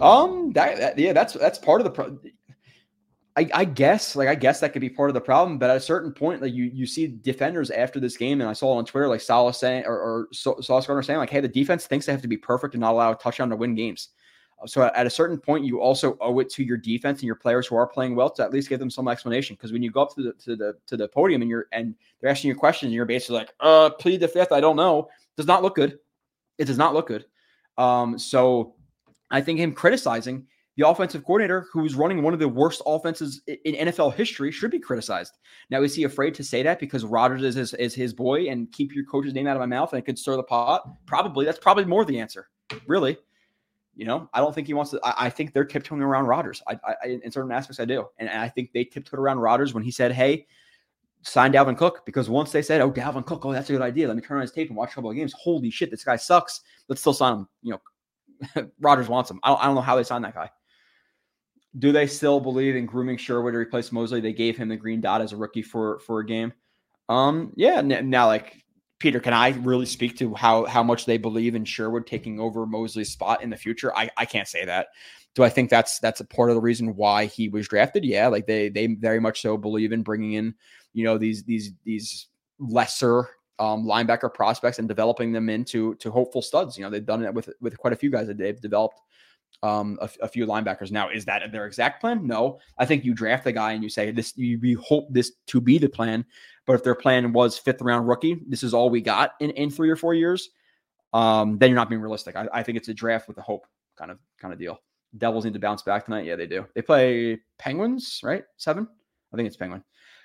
Um, 0.01 0.52
that, 0.52 0.78
that 0.78 0.98
yeah, 0.98 1.12
that's 1.12 1.35
that's 1.35 1.59
part 1.59 1.80
of 1.80 1.85
the 1.85 1.90
pro- 1.90 2.18
I, 3.39 3.48
I, 3.55 3.65
guess, 3.65 4.16
like 4.16 4.27
I 4.27 4.35
guess 4.35 4.59
that 4.59 4.73
could 4.73 4.81
be 4.81 4.90
part 4.90 5.10
of 5.10 5.15
the 5.15 5.20
problem. 5.20 5.59
But 5.59 5.70
at 5.70 5.77
a 5.77 5.81
certain 5.81 6.12
point, 6.12 6.43
like 6.43 6.52
you 6.52 6.65
you 6.65 6.86
see 6.86 7.06
defenders 7.06 7.70
after 7.70 8.01
this 8.01 8.16
game, 8.16 8.40
and 8.40 8.51
I 8.51 8.52
saw 8.52 8.73
on 8.73 8.85
Twitter 8.85 9.06
like 9.06 9.20
Saleh 9.20 9.55
saying 9.55 9.85
or, 9.86 9.97
or 9.97 10.28
Sauce 10.32 10.86
Gardner 10.86 11.02
saying 11.05 11.20
like, 11.20 11.31
"Hey, 11.31 11.40
the 11.40 11.47
defense 11.47 11.86
thinks 11.86 12.06
they 12.06 12.12
have 12.12 12.23
to 12.23 12.28
be 12.28 12.36
perfect 12.36 12.74
and 12.74 12.81
not 12.81 12.93
allow 12.93 13.12
a 13.12 13.15
touchdown 13.15 13.48
to 13.51 13.56
win 13.56 13.77
games." 13.77 14.09
Uh, 14.60 14.66
so 14.66 14.82
at 14.82 15.06
a 15.06 15.10
certain 15.10 15.39
point, 15.39 15.65
you 15.65 15.81
also 15.81 16.19
owe 16.20 16.40
it 16.40 16.51
to 16.51 16.65
your 16.65 16.77
defense 16.77 17.20
and 17.20 17.27
your 17.27 17.36
players 17.36 17.69
who 17.69 17.77
are 17.77 17.86
playing 17.86 18.16
well 18.16 18.28
to 18.28 18.43
at 18.43 18.52
least 18.52 18.69
give 18.69 18.81
them 18.81 18.90
some 18.90 19.06
explanation. 19.06 19.55
Because 19.55 19.70
when 19.70 19.85
you 19.85 19.93
go 19.93 20.02
up 20.02 20.15
to 20.16 20.23
the 20.24 20.32
to 20.32 20.56
the 20.56 20.74
to 20.89 20.97
the 20.97 21.06
podium 21.06 21.40
and 21.40 21.48
you're 21.48 21.66
and 21.70 21.94
they're 22.20 22.31
asking 22.31 22.48
you 22.48 22.56
questions, 22.56 22.89
and 22.89 22.94
you're 22.94 23.06
basically 23.06 23.36
like, 23.36 23.55
"Uh, 23.60 23.90
plead 23.90 24.19
the 24.19 24.27
fifth. 24.27 24.51
I 24.51 24.60
don't 24.60 24.77
know." 24.77 25.09
Does 25.36 25.47
not 25.47 25.62
look 25.62 25.77
good. 25.77 26.01
It 26.59 26.65
does 26.65 26.78
not 26.78 26.93
look 26.93 27.06
good. 27.06 27.24
Um, 27.77 28.19
so 28.19 28.74
I 29.31 29.40
think 29.40 29.60
him 29.60 29.73
criticizing 29.73 30.48
the 30.79 30.89
offensive 30.89 31.25
coordinator 31.25 31.67
who's 31.73 31.97
running 31.97 32.23
one 32.23 32.33
of 32.33 32.39
the 32.39 32.49
worst 32.49 32.81
offenses 32.87 33.43
in 33.49 33.75
NFL 33.89 34.15
history 34.15 34.53
should 34.53 34.71
be 34.71 34.79
criticized. 34.79 35.37
Now, 35.71 35.83
is 35.83 35.93
he 35.93 36.05
afraid 36.05 36.35
to 36.37 36.45
say 36.45 36.63
that 36.63 36.79
because 36.79 37.05
Rodgers 37.05 37.43
is 37.43 37.57
his, 37.57 37.75
is 37.75 37.95
his 37.97 38.15
boy 38.15 38.49
and 38.49 38.71
keep 38.71 38.95
your 38.95 39.05
coach's 39.05 39.35
name 39.35 39.49
out 39.49 39.57
of 39.57 39.61
my 39.61 39.67
mouth 39.67 39.93
and 39.93 39.99
it 39.99 40.07
could 40.07 40.17
stir 40.17 40.37
the 40.37 40.45
pot? 40.45 40.89
Probably. 41.05 41.45
That's 41.45 41.59
probably 41.59 41.85
more 41.85 42.05
the 42.05 42.21
answer, 42.21 42.49
really. 42.87 43.19
You 43.97 44.07
know, 44.07 44.31
I 44.33 44.39
don't 44.39 44.55
think 44.55 44.69
he 44.69 44.75
wants 44.75 44.93
to. 44.93 45.01
I, 45.03 45.27
I 45.27 45.31
think 45.31 45.53
they're 45.53 45.65
tiptoeing 45.65 46.01
around 46.01 46.27
Rodgers. 46.27 46.63
I, 46.69 46.79
I, 46.87 47.09
in 47.09 47.33
certain 47.33 47.51
aspects, 47.51 47.81
I 47.81 47.85
do, 47.85 48.07
and, 48.19 48.29
and 48.29 48.41
I 48.41 48.49
think 48.49 48.71
they 48.73 48.85
tiptoed 48.85 49.19
around 49.19 49.41
Rodgers 49.41 49.75
when 49.75 49.83
he 49.83 49.91
said, 49.91 50.13
"Hey, 50.13 50.47
sign 51.23 51.53
Dalvin 51.53 51.77
Cook," 51.77 52.07
because 52.07 52.31
once 52.31 52.53
they 52.53 52.63
said, 52.63 52.81
"Oh, 52.81 52.93
Dalvin 52.93 53.27
Cook, 53.27 53.45
oh, 53.45 53.53
that's 53.53 53.69
a 53.69 53.73
good 53.73 53.83
idea. 53.83 54.07
Let 54.07 54.15
me 54.15 54.23
turn 54.23 54.37
on 54.37 54.43
his 54.43 54.53
tape 54.53 54.69
and 54.69 54.77
watch 54.77 54.93
a 54.93 54.95
couple 54.95 55.11
of 55.11 55.17
games." 55.17 55.33
Holy 55.33 55.71
shit, 55.71 55.91
this 55.91 56.05
guy 56.05 56.15
sucks. 56.15 56.61
Let's 56.87 57.01
still 57.01 57.13
sign 57.13 57.39
him. 57.39 57.49
You 57.63 57.81
know, 58.55 58.71
Rodgers 58.81 59.09
wants 59.09 59.29
him. 59.29 59.41
I 59.43 59.49
don't, 59.49 59.61
I 59.61 59.65
don't 59.65 59.75
know 59.75 59.81
how 59.81 59.97
they 59.97 60.05
signed 60.05 60.25
that 60.25 60.35
guy 60.37 60.49
do 61.77 61.93
they 61.93 62.07
still 62.07 62.40
believe 62.40 62.77
in 62.77 62.86
grooming 62.86 63.16
Sherwood 63.16 63.53
to 63.53 63.59
replace 63.59 63.93
Mosley? 63.93 64.20
They 64.20 64.32
gave 64.32 64.57
him 64.57 64.69
the 64.69 64.77
green 64.77 65.01
dot 65.01 65.20
as 65.20 65.32
a 65.32 65.36
rookie 65.36 65.62
for 65.62 65.99
for 66.01 66.20
a 66.20 66.27
game. 66.27 66.53
Um, 67.09 67.53
yeah. 67.57 67.81
Now, 67.81 68.27
like 68.27 68.65
Peter, 68.99 69.20
can 69.20 69.32
I 69.32 69.51
really 69.51 69.86
speak 69.86 70.16
to 70.19 70.35
how 70.35 70.65
how 70.65 70.82
much 70.82 71.07
they 71.07 71.19
believe 71.19 71.55
in 71.55 71.65
Sherwood 71.65 72.07
taking 72.07 72.40
over 72.40 72.66
Mosley's 72.66 73.11
spot 73.11 73.43
in 73.43 73.51
the 73.51 73.57
future? 73.57 73.95
I 73.97 74.11
I 74.16 74.24
can't 74.24 74.49
say 74.49 74.65
that. 74.65 74.89
Do 75.35 75.45
I 75.45 75.51
think 75.51 75.70
that's 75.70 75.99
that's 75.99 76.20
a 76.20 76.24
part 76.24 76.51
of 76.51 76.57
the 76.57 76.61
reason 76.61 76.97
why 76.97 77.27
he 77.27 77.49
was 77.49 77.69
drafted? 77.69 78.05
Yeah, 78.05 78.28
like 78.28 78.47
they 78.47 78.69
they 78.69 78.86
very 78.86 79.20
much 79.20 79.43
so 79.43 79.57
believe 79.57 79.93
in 79.93 80.03
bringing 80.03 80.32
in 80.32 80.55
you 80.95 81.05
know 81.05 81.19
these 81.19 81.45
these 81.45 81.73
these 81.85 82.28
lesser 82.59 83.28
um, 83.59 83.85
linebacker 83.85 84.32
prospects 84.32 84.78
and 84.78 84.89
developing 84.89 85.32
them 85.32 85.49
into 85.49 85.95
to 85.97 86.11
hopeful 86.11 86.43
studs. 86.43 86.77
You 86.77 86.85
know, 86.85 86.90
they've 86.90 87.05
done 87.05 87.24
it 87.24 87.35
with 87.35 87.51
with 87.61 87.78
quite 87.78 87.93
a 87.93 87.97
few 87.97 88.11
guys 88.11 88.27
that 88.27 88.39
they've 88.39 88.61
developed 88.61 89.01
um, 89.62 89.98
a, 90.01 90.09
a, 90.22 90.28
few 90.28 90.47
linebackers. 90.47 90.90
Now, 90.90 91.10
is 91.10 91.24
that 91.24 91.51
their 91.51 91.66
exact 91.66 92.01
plan? 92.01 92.26
No. 92.26 92.60
I 92.78 92.86
think 92.86 93.05
you 93.05 93.14
draft 93.14 93.44
the 93.44 93.52
guy 93.52 93.72
and 93.72 93.82
you 93.82 93.89
say 93.89 94.10
this. 94.10 94.36
You, 94.36 94.59
you 94.62 94.80
hope 94.80 95.09
this 95.10 95.32
to 95.48 95.60
be 95.60 95.78
the 95.78 95.89
plan. 95.89 96.24
But 96.66 96.74
if 96.74 96.85
their 96.85 96.94
plan 96.94 97.32
was 97.32 97.59
fifth 97.59 97.80
round 97.80 98.06
rookie, 98.06 98.43
this 98.47 98.62
is 98.62 98.74
all 98.74 98.90
we 98.90 99.01
got 99.01 99.32
in, 99.40 99.51
in 99.51 99.70
three 99.70 99.90
or 99.90 99.97
four 99.97 100.14
years. 100.14 100.51
Um, 101.12 101.59
then 101.59 101.70
you're 101.70 101.76
not 101.76 101.89
being 101.89 102.02
realistic. 102.02 102.36
I, 102.36 102.47
I 102.52 102.62
think 102.62 102.76
it's 102.76 102.89
a 102.89 102.94
draft 102.94 103.26
with 103.28 103.39
a 103.39 103.43
hope 103.43 103.66
kind 103.97 104.10
of 104.10 104.18
kind 104.39 104.52
of 104.52 104.60
deal. 104.60 104.78
Devils 105.16 105.44
need 105.44 105.55
to 105.55 105.59
bounce 105.59 105.82
back 105.82 106.05
tonight. 106.05 106.26
Yeah, 106.26 106.36
they 106.36 106.47
do. 106.47 106.66
They 106.74 106.82
play 106.82 107.39
Penguins, 107.59 108.20
right? 108.22 108.44
Seven. 108.59 108.86
I 109.32 109.36
think 109.36 109.47
it's 109.47 109.56
Penguin. 109.56 109.82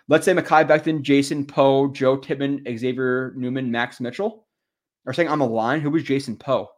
Let's 0.09 0.25
say 0.25 0.33
Mekhi 0.33 0.67
Becton, 0.67 1.01
Jason 1.01 1.45
Poe, 1.45 1.87
Joe 1.87 2.17
Tippmann, 2.17 2.63
Xavier 2.77 3.33
Newman, 3.37 3.71
Max 3.71 4.01
Mitchell 4.01 4.45
are 5.05 5.13
saying 5.13 5.29
on 5.29 5.39
the 5.39 5.45
line. 5.45 5.79
Who 5.79 5.89
was 5.89 6.03
Jason 6.03 6.35
Poe? 6.35 6.69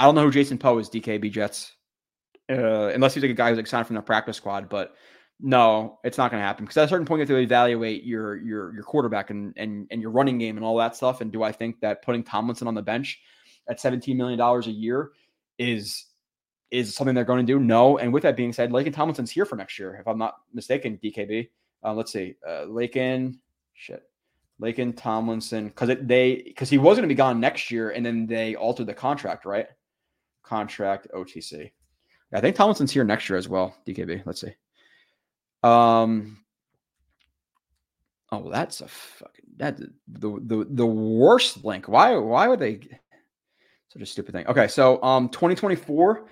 I 0.00 0.04
don't 0.04 0.14
know 0.14 0.24
who 0.24 0.30
Jason 0.30 0.56
Poe 0.56 0.78
is, 0.78 0.88
DKB 0.88 1.30
Jets. 1.30 1.72
Uh, 2.50 2.86
unless 2.88 3.12
he's 3.12 3.22
like 3.22 3.30
a 3.30 3.34
guy 3.34 3.50
who's 3.50 3.58
like 3.58 3.66
signed 3.66 3.86
from 3.86 3.96
the 3.96 4.02
practice 4.02 4.38
squad, 4.38 4.70
but 4.70 4.94
no, 5.38 5.98
it's 6.02 6.16
not 6.16 6.30
going 6.30 6.40
to 6.40 6.46
happen 6.46 6.64
because 6.64 6.78
at 6.78 6.86
a 6.86 6.88
certain 6.88 7.06
point 7.06 7.18
you 7.18 7.22
have 7.22 7.28
to 7.28 7.36
evaluate 7.36 8.02
your 8.04 8.36
your 8.36 8.72
your 8.74 8.82
quarterback 8.82 9.28
and 9.28 9.52
and 9.58 9.86
and 9.90 10.00
your 10.00 10.10
running 10.10 10.38
game 10.38 10.56
and 10.56 10.64
all 10.64 10.76
that 10.78 10.96
stuff. 10.96 11.20
And 11.20 11.30
do 11.30 11.42
I 11.42 11.52
think 11.52 11.80
that 11.80 12.02
putting 12.02 12.24
Tomlinson 12.24 12.66
on 12.66 12.74
the 12.74 12.82
bench 12.82 13.20
at 13.68 13.78
seventeen 13.78 14.16
million 14.16 14.38
dollars 14.38 14.66
a 14.66 14.70
year 14.70 15.10
is 15.58 16.06
is 16.70 16.94
something 16.94 17.14
they're 17.14 17.24
going 17.24 17.46
to 17.46 17.52
do? 17.52 17.60
No. 17.60 17.98
And 17.98 18.10
with 18.10 18.22
that 18.22 18.36
being 18.36 18.54
said, 18.54 18.70
Laken 18.70 18.94
Tomlinson's 18.94 19.30
here 19.30 19.44
for 19.44 19.56
next 19.56 19.78
year, 19.78 19.96
if 20.00 20.08
I'm 20.08 20.18
not 20.18 20.36
mistaken. 20.54 20.98
DKB. 21.02 21.50
Uh, 21.82 21.94
let's 21.94 22.12
see, 22.12 22.34
uh, 22.46 22.64
Laken, 22.66 23.38
shit, 23.74 24.02
Laken 24.60 24.94
Tomlinson, 24.96 25.68
because 25.68 25.96
they 26.02 26.42
because 26.46 26.68
he 26.68 26.78
was 26.78 26.96
going 26.96 27.08
to 27.08 27.12
be 27.12 27.14
gone 27.14 27.38
next 27.38 27.70
year, 27.70 27.90
and 27.90 28.04
then 28.04 28.26
they 28.26 28.54
altered 28.54 28.86
the 28.86 28.94
contract, 28.94 29.44
right? 29.44 29.66
Contract 30.42 31.08
OTC. 31.14 31.70
I 32.32 32.40
think 32.40 32.54
Tomlinson's 32.54 32.92
here 32.92 33.04
next 33.04 33.28
year 33.28 33.38
as 33.38 33.48
well. 33.48 33.74
DKB. 33.86 34.22
Let's 34.24 34.40
see. 34.40 34.54
Um. 35.62 36.38
Oh, 38.32 38.48
that's 38.48 38.80
a 38.80 38.88
fucking 38.88 39.44
that 39.56 39.78
the 39.78 40.40
the 40.42 40.66
the 40.70 40.86
worst 40.86 41.64
link. 41.64 41.88
Why 41.88 42.16
why 42.16 42.48
would 42.48 42.60
they 42.60 42.80
such 43.88 44.02
a 44.02 44.06
stupid 44.06 44.32
thing? 44.32 44.46
Okay, 44.46 44.68
so 44.68 45.02
um 45.02 45.28
2024 45.28 46.26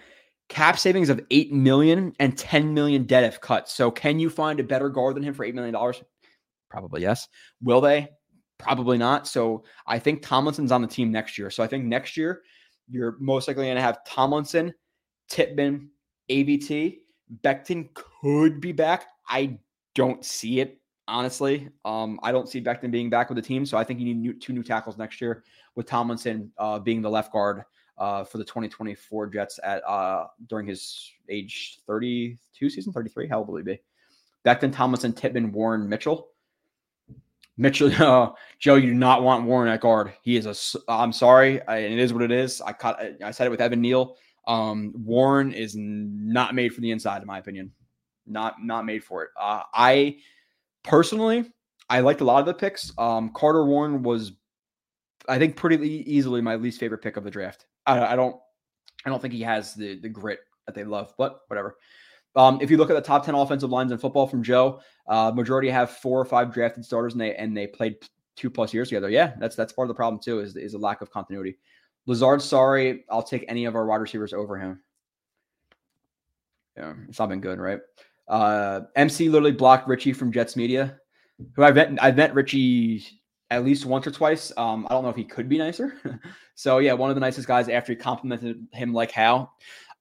cap 0.49 0.79
savings 0.79 1.11
of 1.11 1.21
8 1.31 1.53
million 1.53 2.15
and 2.19 2.37
10 2.37 2.73
million 2.73 3.05
dead 3.05 3.25
if 3.25 3.41
cut. 3.41 3.69
So 3.69 3.91
can 3.91 4.19
you 4.19 4.31
find 4.31 4.61
a 4.61 4.65
better 4.65 4.89
guard 4.89 5.15
than 5.15 5.23
him 5.23 5.35
for 5.35 5.45
8 5.45 5.55
million 5.55 5.75
dollars? 5.75 6.03
Probably 6.71 7.03
yes. 7.03 7.29
Will 7.63 7.81
they? 7.81 8.09
Probably 8.59 8.99
not. 8.99 9.27
So 9.27 9.65
I 9.87 9.99
think 9.99 10.23
Tomlinson's 10.23 10.73
on 10.73 10.83
the 10.83 10.89
team 10.89 11.13
next 11.13 11.39
year. 11.39 11.51
So 11.51 11.63
I 11.63 11.67
think 11.67 11.85
next 11.85 12.17
year 12.17 12.43
you're 12.91 13.17
most 13.19 13.49
likely 13.49 13.65
going 13.65 13.77
to 13.77 13.83
have 13.83 14.05
Tomlinson, 14.05 14.75
Tippmann, 15.29 15.89
AVT. 16.31 16.99
Becton 17.43 17.89
could 17.95 18.61
be 18.61 18.73
back. 18.73 19.07
I 19.29 19.59
don't 19.95 20.25
see 20.25 20.61
it 20.61 20.81
honestly. 21.09 21.69
Um, 21.85 22.21
I 22.23 22.31
don't 22.31 22.49
see 22.49 22.61
Becton 22.61 22.91
being 22.91 23.11
back 23.11 23.29
with 23.29 23.37
the 23.37 23.43
team, 23.43 23.67
so 23.67 23.77
I 23.77 23.85
think 23.85 23.99
you 23.99 24.07
need 24.07 24.19
new, 24.19 24.35
two 24.35 24.53
new 24.53 24.63
tackles 24.63 24.99
next 24.99 25.21
year 25.21 25.43
with 25.75 25.87
Tomlinson 25.87 26.53
uh, 26.59 26.79
being 26.79 27.03
the 27.03 27.11
left 27.11 27.33
guard 27.33 27.65
uh, 27.97 28.25
for 28.25 28.39
the 28.39 28.45
2024 28.45 29.27
Jets 29.29 29.59
at 29.65 29.83
uh, 29.89 30.27
during 30.47 30.67
his 30.67 31.11
age 31.29 31.81
32 31.87 32.71
season, 32.71 32.93
33. 32.93 33.27
How 33.27 33.39
old 33.39 33.49
will 33.49 33.57
he 33.57 33.63
be? 33.63 33.81
Becton, 34.45 34.73
Tomlinson, 34.73 35.13
Tippmann, 35.13 35.51
Warren, 35.51 35.89
Mitchell. 35.89 36.29
Mitchell, 37.59 37.93
uh, 38.03 38.31
Joe, 38.59 38.77
you 38.77 38.87
do 38.87 38.95
not 38.95 39.23
want 39.23 39.45
Warren 39.45 39.69
at 39.69 39.81
guard. 39.81 40.13
He 40.23 40.37
is 40.37 40.47
a. 40.47 40.81
I'm 40.91 41.13
sorry, 41.13 41.61
I, 41.67 41.79
it 41.79 41.99
is 41.99 42.15
what 42.15 42.23
it 42.23 42.31
is. 42.31 42.63
I 42.63 42.73
caught. 42.73 43.01
I 43.23 43.31
said 43.33 43.47
it 43.47 43.51
with 43.51 43.61
Evan 43.61 43.83
Neal. 43.83 44.17
Um, 44.47 44.95
Warren 44.97 45.53
is 45.53 45.75
not 45.77 46.55
made 46.55 46.73
for 46.73 46.81
the 46.81 46.91
inside, 46.91 47.21
in 47.21 47.27
my 47.27 47.39
opinion. 47.39 47.73
Not 48.27 48.57
not 48.63 48.87
made 48.87 49.05
for 49.05 49.25
it. 49.25 49.31
Uh, 49.39 49.63
I 49.75 50.19
personally, 50.85 51.53
I 51.91 52.01
liked 52.01 52.21
a 52.21 52.25
lot 52.25 52.41
of 52.41 52.47
the 52.47 52.55
picks. 52.55 52.93
Um, 52.97 53.31
Carter 53.35 53.67
Warren 53.67 54.03
was, 54.03 54.33
I 55.29 55.39
think, 55.39 55.57
pretty 55.57 56.11
easily 56.11 56.41
my 56.41 56.55
least 56.55 56.81
favorite 56.81 57.03
pick 57.03 57.17
of 57.17 57.25
the 57.25 57.31
draft. 57.31 57.67
I, 57.87 58.13
I 58.13 58.17
don't, 58.17 58.37
I 59.05 59.11
don't 59.11 59.21
think 59.21 59.35
he 59.35 59.43
has 59.43 59.75
the 59.75 59.99
the 60.01 60.09
grit 60.09 60.41
that 60.67 60.75
they 60.75 60.85
love, 60.85 61.13
but 61.19 61.41
whatever. 61.49 61.77
Um, 62.37 62.59
if 62.61 62.71
you 62.71 62.77
look 62.77 62.91
at 62.91 62.95
the 62.95 63.03
top 63.03 63.25
ten 63.25 63.35
offensive 63.35 63.71
lines 63.71 63.93
in 63.93 63.99
football 63.99 64.27
from 64.27 64.43
Joe, 64.43 64.81
uh, 65.07 65.33
majority 65.35 65.69
have 65.71 65.91
four 65.91 66.21
or 66.21 66.25
five 66.25 66.53
drafted 66.53 66.85
starters, 66.85 67.15
and 67.15 67.21
they 67.21 67.35
and 67.35 67.57
they 67.57 67.67
played 67.67 67.97
two 68.37 68.51
plus 68.51 68.73
years 68.73 68.89
together. 68.89 69.11
Yeah, 69.11 69.35
that's 69.39 69.57
that's 69.57 69.73
part 69.73 69.87
of 69.87 69.89
the 69.89 69.95
problem 69.95 70.21
too. 70.23 70.41
Is 70.41 70.57
is 70.57 70.75
a 70.75 70.79
lack 70.79 71.01
of 71.01 71.11
continuity. 71.11 71.59
Lazard, 72.07 72.41
sorry, 72.41 73.05
I'll 73.11 73.23
take 73.23 73.45
any 73.49 73.67
of 73.67 73.75
our 73.75 73.85
wide 73.87 74.01
receivers 74.01 74.33
over 74.33 74.59
him. 74.59 74.81
Yeah, 76.77 76.95
it's 77.09 77.19
not 77.19 77.29
been 77.29 77.41
good, 77.41 77.59
right? 77.59 77.81
Uh, 78.29 78.83
MC 78.95 79.29
literally 79.29 79.53
blocked 79.53 79.89
Richie 79.89 80.13
from 80.13 80.33
Jets 80.33 80.57
Media, 80.57 80.99
who 81.55 81.65
I've 81.65 81.75
met. 81.75 81.91
I've 82.01 82.17
met 82.17 82.35
Richie 82.35 83.05
at 83.51 83.65
least 83.65 83.87
once 83.87 84.07
or 84.07 84.11
twice. 84.11 84.53
Um, 84.57 84.87
I 84.87 84.95
don't 84.95 85.03
know 85.03 85.11
if 85.11 85.17
he 85.17 85.25
could 85.25 85.49
be 85.49 85.59
nicer. 85.59 85.95
so 86.55 86.79
yeah, 86.79 86.93
one 86.93 87.11
of 87.11 87.17
the 87.17 87.21
nicest 87.21 87.49
guys 87.49 87.69
after 87.69 87.93
he 87.93 87.97
complimented 87.97 88.67
him 88.73 88.93
like 88.93 89.11
how. 89.11 89.51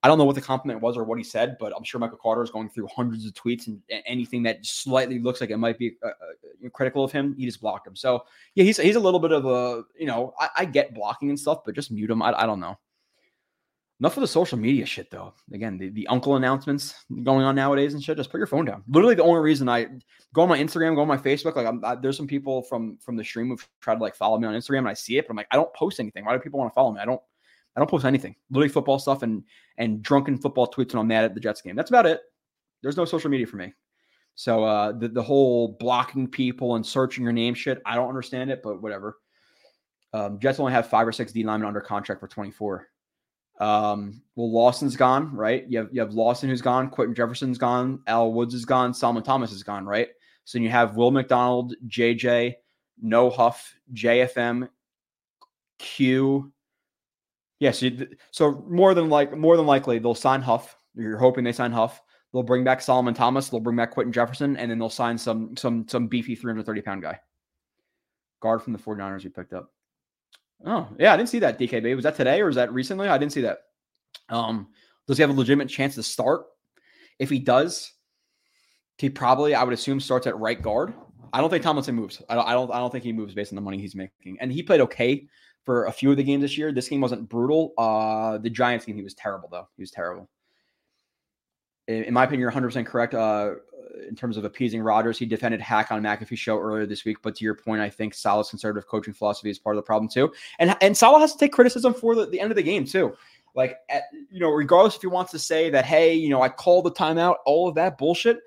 I 0.07 0.09
don't 0.09 0.17
know 0.17 0.23
what 0.23 0.35
the 0.35 0.41
compliment 0.41 0.79
was 0.79 0.95
or 0.95 1.03
what 1.03 1.17
he 1.17 1.23
said, 1.25 1.57
but 1.59 1.73
I'm 1.75 1.84
sure 1.84 1.99
Michael 1.99 2.17
Carter 2.17 2.41
is 2.41 2.49
going 2.49 2.69
through 2.69 2.88
hundreds 2.88 3.25
of 3.25 3.34
tweets 3.34 3.67
and 3.67 3.81
anything 4.05 4.41
that 4.43 4.65
slightly 4.65 5.19
looks 5.19 5.41
like 5.41 5.49
it 5.49 5.57
might 5.57 5.77
be 5.77 5.97
uh, 6.01 6.07
uh, 6.07 6.69
critical 6.71 7.03
of 7.03 7.11
him, 7.11 7.35
he 7.38 7.43
just 7.43 7.59
blocked 7.59 7.85
him. 7.85 7.93
So 7.93 8.23
yeah, 8.55 8.63
he's 8.63 8.77
he's 8.77 8.95
a 8.95 9.01
little 9.01 9.19
bit 9.19 9.34
of 9.34 9.45
a 9.45 9.84
you 9.99 10.05
know 10.05 10.34
I, 10.39 10.47
I 10.59 10.63
get 10.63 10.93
blocking 10.93 11.27
and 11.27 11.38
stuff, 11.38 11.65
but 11.65 11.75
just 11.75 11.91
mute 11.91 12.09
him. 12.09 12.21
I, 12.21 12.31
I 12.41 12.45
don't 12.45 12.61
know. 12.61 12.79
Enough 13.99 14.15
of 14.15 14.21
the 14.21 14.27
social 14.27 14.57
media 14.57 14.85
shit 14.85 15.11
though. 15.11 15.34
Again, 15.51 15.77
the, 15.77 15.89
the 15.89 16.07
uncle 16.07 16.38
announcements 16.38 17.03
going 17.23 17.43
on 17.43 17.55
nowadays 17.55 17.93
and 17.93 18.01
shit. 18.01 18.15
Just 18.15 18.29
put 18.29 18.38
your 18.38 18.47
phone 18.47 18.63
down. 18.63 18.85
Literally, 18.88 19.15
the 19.15 19.23
only 19.23 19.41
reason 19.41 19.67
I 19.67 19.88
go 20.34 20.43
on 20.43 20.47
my 20.47 20.57
Instagram, 20.57 20.95
go 20.95 21.01
on 21.01 21.07
my 21.09 21.17
Facebook, 21.17 21.57
like 21.57 21.67
I'm, 21.67 21.84
I, 21.84 21.95
there's 21.95 22.15
some 22.15 22.27
people 22.27 22.61
from 22.61 22.97
from 22.99 23.17
the 23.17 23.25
stream 23.25 23.49
who've 23.49 23.67
tried 23.81 23.95
to 23.95 24.01
like 24.01 24.15
follow 24.15 24.39
me 24.39 24.47
on 24.47 24.53
Instagram, 24.53 24.79
and 24.79 24.88
I 24.88 24.93
see 24.93 25.17
it, 25.17 25.27
but 25.27 25.31
I'm 25.31 25.35
like, 25.35 25.47
I 25.51 25.57
don't 25.57 25.73
post 25.73 25.99
anything. 25.99 26.23
Why 26.23 26.31
do 26.31 26.39
people 26.39 26.59
want 26.59 26.71
to 26.71 26.75
follow 26.75 26.93
me? 26.93 27.01
I 27.01 27.05
don't. 27.05 27.21
I 27.77 27.79
don't 27.79 27.89
post 27.89 28.05
anything. 28.05 28.35
Literally 28.49 28.69
football 28.69 28.97
stuff 28.97 29.21
and 29.21 29.43
and 29.77 30.01
drunken 30.01 30.39
football 30.39 30.67
tweets 30.67 30.93
when 30.93 31.01
I'm 31.01 31.07
mad 31.07 31.25
at 31.25 31.35
the 31.35 31.39
Jets 31.39 31.61
game. 31.61 31.75
That's 31.75 31.91
about 31.91 32.07
it. 32.07 32.21
There's 32.81 32.97
no 32.97 33.05
social 33.05 33.29
media 33.29 33.45
for 33.45 33.57
me. 33.57 33.71
So 34.33 34.63
uh, 34.63 34.93
the 34.93 35.07
the 35.09 35.21
whole 35.21 35.77
blocking 35.79 36.27
people 36.27 36.75
and 36.75 36.85
searching 36.85 37.23
your 37.23 37.33
name 37.33 37.53
shit, 37.53 37.79
I 37.85 37.95
don't 37.95 38.09
understand 38.09 38.49
it, 38.49 38.61
but 38.63 38.81
whatever. 38.81 39.17
Um, 40.11 40.39
Jets 40.39 40.59
only 40.59 40.71
have 40.71 40.89
five 40.89 41.07
or 41.07 41.11
six 41.11 41.31
D 41.31 41.43
linemen 41.43 41.67
under 41.67 41.81
contract 41.81 42.19
for 42.19 42.27
24. 42.27 42.87
Um, 43.59 44.21
well, 44.35 44.51
Lawson's 44.51 44.95
gone, 44.95 45.35
right? 45.35 45.65
You 45.69 45.79
have 45.79 45.89
you 45.91 46.01
have 46.01 46.13
Lawson 46.13 46.49
who's 46.49 46.63
gone, 46.63 46.89
Quinton 46.89 47.15
Jefferson's 47.15 47.59
gone, 47.59 47.99
Al 48.07 48.33
Woods 48.33 48.55
is 48.55 48.65
gone, 48.65 48.93
Solomon 48.93 49.23
Thomas 49.23 49.51
is 49.51 49.63
gone, 49.63 49.85
right? 49.85 50.09
So 50.45 50.57
you 50.57 50.69
have 50.69 50.95
Will 50.95 51.11
McDonald, 51.11 51.75
JJ, 51.87 52.55
No 53.01 53.29
Huff, 53.29 53.75
JFM, 53.93 54.69
Q, 55.77 56.51
Yes, 57.59 57.84
so, 58.31 58.63
more 58.69 58.93
than 58.93 59.09
like 59.09 59.35
more 59.35 59.57
than 59.57 59.65
likely 59.65 59.97
they'll 59.97 60.13
sign 60.13 60.41
Huff. 60.41 60.77
You're 60.95 61.17
hoping 61.17 61.43
they 61.43 61.51
sign 61.51 61.71
Huff. 61.71 62.01
They'll 62.31 62.43
bring 62.43 62.63
back 62.63 62.81
Solomon 62.81 63.13
Thomas. 63.13 63.49
They'll 63.49 63.59
bring 63.59 63.77
back 63.77 63.91
Quinton 63.91 64.13
Jefferson, 64.13 64.57
and 64.57 64.69
then 64.69 64.77
they'll 64.77 64.89
sign 64.89 65.17
some 65.17 65.57
some 65.57 65.88
some 65.88 66.07
beefy 66.07 66.35
330 66.35 66.81
pound 66.81 67.01
guy. 67.01 67.19
Guard 68.41 68.61
from 68.61 68.73
the 68.73 68.79
49ers 68.79 69.23
you 69.23 69.31
picked 69.31 69.53
up. 69.53 69.71
Oh, 70.65 70.88
yeah, 70.99 71.13
I 71.13 71.17
didn't 71.17 71.29
see 71.29 71.39
that 71.39 71.59
DKB. 71.59 71.95
Was 71.95 72.03
that 72.03 72.15
today 72.15 72.41
or 72.41 72.45
was 72.45 72.55
that 72.55 72.73
recently? 72.73 73.07
I 73.07 73.17
didn't 73.17 73.31
see 73.31 73.41
that. 73.41 73.59
Um, 74.29 74.67
does 75.07 75.17
he 75.17 75.21
have 75.21 75.29
a 75.29 75.34
legitimate 75.34 75.69
chance 75.69 75.95
to 75.95 76.03
start? 76.03 76.45
If 77.19 77.29
he 77.29 77.39
does, 77.39 77.93
he 78.97 79.09
probably, 79.09 79.55
I 79.55 79.63
would 79.63 79.73
assume, 79.73 79.99
starts 79.99 80.27
at 80.27 80.38
right 80.38 80.59
guard. 80.59 80.93
I 81.34 81.41
don't 81.41 81.49
think 81.49 81.63
Tomlinson 81.63 81.95
moves. 81.95 82.21
I 82.29 82.35
don't, 82.35 82.47
I 82.47 82.53
don't, 82.53 82.71
I 82.71 82.79
don't 82.79 82.91
think 82.91 83.03
he 83.03 83.13
moves 83.13 83.34
based 83.34 83.51
on 83.51 83.55
the 83.55 83.61
money 83.61 83.79
he's 83.79 83.95
making. 83.95 84.38
And 84.39 84.51
he 84.51 84.63
played 84.63 84.81
okay 84.81 85.27
for 85.68 85.88
a 85.88 85.91
few 85.91 86.10
of 86.10 86.15
the 86.15 86.23
games 86.23 86.41
this 86.41 86.57
year. 86.57 86.72
This 86.72 86.88
game 86.88 87.02
wasn't 87.02 87.27
brutal. 87.27 87.73
Uh, 87.77 88.38
the 88.38 88.49
Giants 88.49 88.85
game, 88.85 88.95
he 88.95 89.03
was 89.03 89.14
terrible 89.14 89.49
though. 89.52 89.68
He 89.76 89.84
was 89.84 89.91
terrible. 89.91 90.30
In, 91.89 92.06
in 92.06 92.14
my 92.14 92.23
opinion, 92.23 92.39
you're 92.39 92.48
100 92.48 92.68
percent 92.69 92.88
correct. 92.88 93.14
Uh, 93.14 93.56
in 94.07 94.15
terms 94.15 94.38
of 94.38 94.45
appeasing 94.45 94.81
Rodgers, 94.81 95.19
he 95.19 95.26
defended 95.26 95.60
Hackett 95.60 96.02
McAfee 96.02 96.38
show 96.38 96.57
earlier 96.57 96.85
this 96.85 97.03
week. 97.03 97.18
But 97.22 97.35
to 97.35 97.44
your 97.44 97.53
point, 97.53 97.81
I 97.81 97.89
think 97.89 98.14
Saleh's 98.14 98.49
conservative 98.49 98.88
coaching 98.88 99.14
philosophy 99.14 99.49
is 99.49 99.60
part 99.60 99.76
of 99.76 99.84
the 99.84 99.85
problem 99.85 100.07
too. 100.07 100.31
And 100.60 100.73
and 100.80 100.95
Saleh 100.95 101.19
has 101.19 101.34
to 101.34 101.38
take 101.38 101.52
criticism 101.52 101.94
for 101.94 102.15
the, 102.15 102.27
the 102.27 102.39
end 102.39 102.49
of 102.49 102.56
the 102.56 102.64
game 102.64 102.85
too. 102.85 103.14
Like, 103.53 103.76
at, 103.89 104.03
you 104.31 104.39
know, 104.39 104.52
regardless 104.52 104.95
if 104.95 105.02
he 105.02 105.07
wants 105.07 105.31
to 105.31 105.39
say 105.39 105.69
that, 105.72 105.84
hey, 105.84 106.14
you 106.14 106.30
know, 106.30 106.41
I 106.41 106.48
called 106.48 106.85
the 106.85 106.91
timeout, 106.91 107.35
all 107.45 107.68
of 107.68 107.76
that 107.76 107.98
bullshit. 107.98 108.39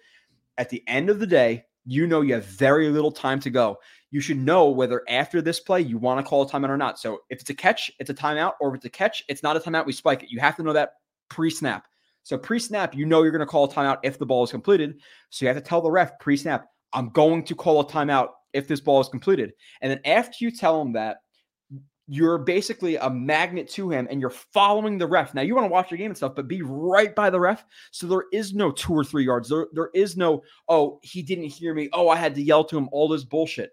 At 0.57 0.71
the 0.71 0.83
end 0.87 1.11
of 1.11 1.19
the 1.19 1.27
day, 1.27 1.67
you 1.85 2.07
know 2.07 2.23
you 2.23 2.33
have 2.33 2.47
very 2.47 2.89
little 2.89 3.13
time 3.13 3.41
to 3.41 3.51
go 3.51 3.79
you 4.11 4.21
should 4.21 4.39
know 4.39 4.69
whether 4.69 5.03
after 5.09 5.41
this 5.41 5.61
play 5.61 5.81
you 5.81 5.99
want 5.99 6.25
to 6.25 6.29
call 6.29 6.43
a 6.43 6.49
timeout 6.49 6.69
or 6.69 6.77
not. 6.77 6.99
So 6.99 7.21
if 7.31 7.41
it's 7.41 7.51
a 7.51 7.55
catch, 7.55 7.91
it's 7.99 8.11
a 8.11 8.15
timeout, 8.15 8.55
or 8.61 8.71
if 8.71 8.77
it's 8.77 8.85
a 8.85 8.91
catch, 8.91 9.25
it's 9.29 9.43
not 9.43 9.57
a 9.57 9.61
timeout. 9.61 9.87
We 9.87 9.93
spike 9.93 10.23
it. 10.23 10.31
You 10.31 10.41
have 10.41 10.57
to 10.57 10.63
know 10.63 10.73
that 10.73 10.95
pre-snap. 11.29 11.87
So 12.23 12.37
pre-snap, 12.37 12.95
you 12.95 13.07
know 13.07 13.23
you're 13.23 13.33
going 13.33 13.41
to 13.41 13.47
call 13.47 13.65
a 13.65 13.69
timeout 13.69 13.99
if 14.03 14.19
the 14.19 14.27
ball 14.27 14.45
is 14.45 14.51
completed. 14.51 15.01
So 15.31 15.45
you 15.45 15.49
have 15.49 15.57
to 15.57 15.63
tell 15.63 15.81
the 15.81 15.91
ref 15.91 16.19
pre-snap, 16.19 16.67
I'm 16.93 17.11
going 17.11 17.45
to 17.45 17.55
call 17.55 17.81
a 17.81 17.87
timeout 17.87 18.31
if 18.53 18.67
this 18.67 18.81
ball 18.81 19.01
is 19.01 19.09
completed. 19.09 19.53
And 19.81 19.91
then 19.91 20.01
after 20.05 20.37
you 20.41 20.51
tell 20.51 20.81
him 20.83 20.93
that, 20.95 21.19
you're 22.13 22.39
basically 22.39 22.97
a 22.97 23.09
magnet 23.09 23.69
to 23.69 23.89
him 23.89 24.09
and 24.11 24.21
you're 24.21 24.31
following 24.31 24.99
the 24.99 25.07
ref. 25.07 25.33
Now 25.33 25.43
you 25.43 25.55
want 25.55 25.67
to 25.67 25.71
watch 25.73 25.93
your 25.93 25.99
game 25.99 26.11
and 26.11 26.17
stuff, 26.17 26.35
but 26.35 26.49
be 26.49 26.61
right 26.61 27.15
by 27.15 27.31
the 27.31 27.39
ref. 27.39 27.65
So 27.93 28.09
there 28.09 28.25
is 28.33 28.53
no 28.53 28.73
two 28.73 28.93
or 28.93 29.05
three 29.05 29.25
yards. 29.25 29.49
There, 29.49 29.69
there 29.73 29.91
is 29.95 30.17
no, 30.17 30.43
oh, 30.69 30.99
he 31.05 31.23
didn't 31.23 31.45
hear 31.45 31.73
me. 31.73 31.89
Oh, 31.93 32.09
I 32.09 32.17
had 32.17 32.35
to 32.35 32.43
yell 32.43 32.65
to 32.65 32.77
him, 32.77 32.89
all 32.91 33.07
this 33.07 33.23
bullshit. 33.23 33.71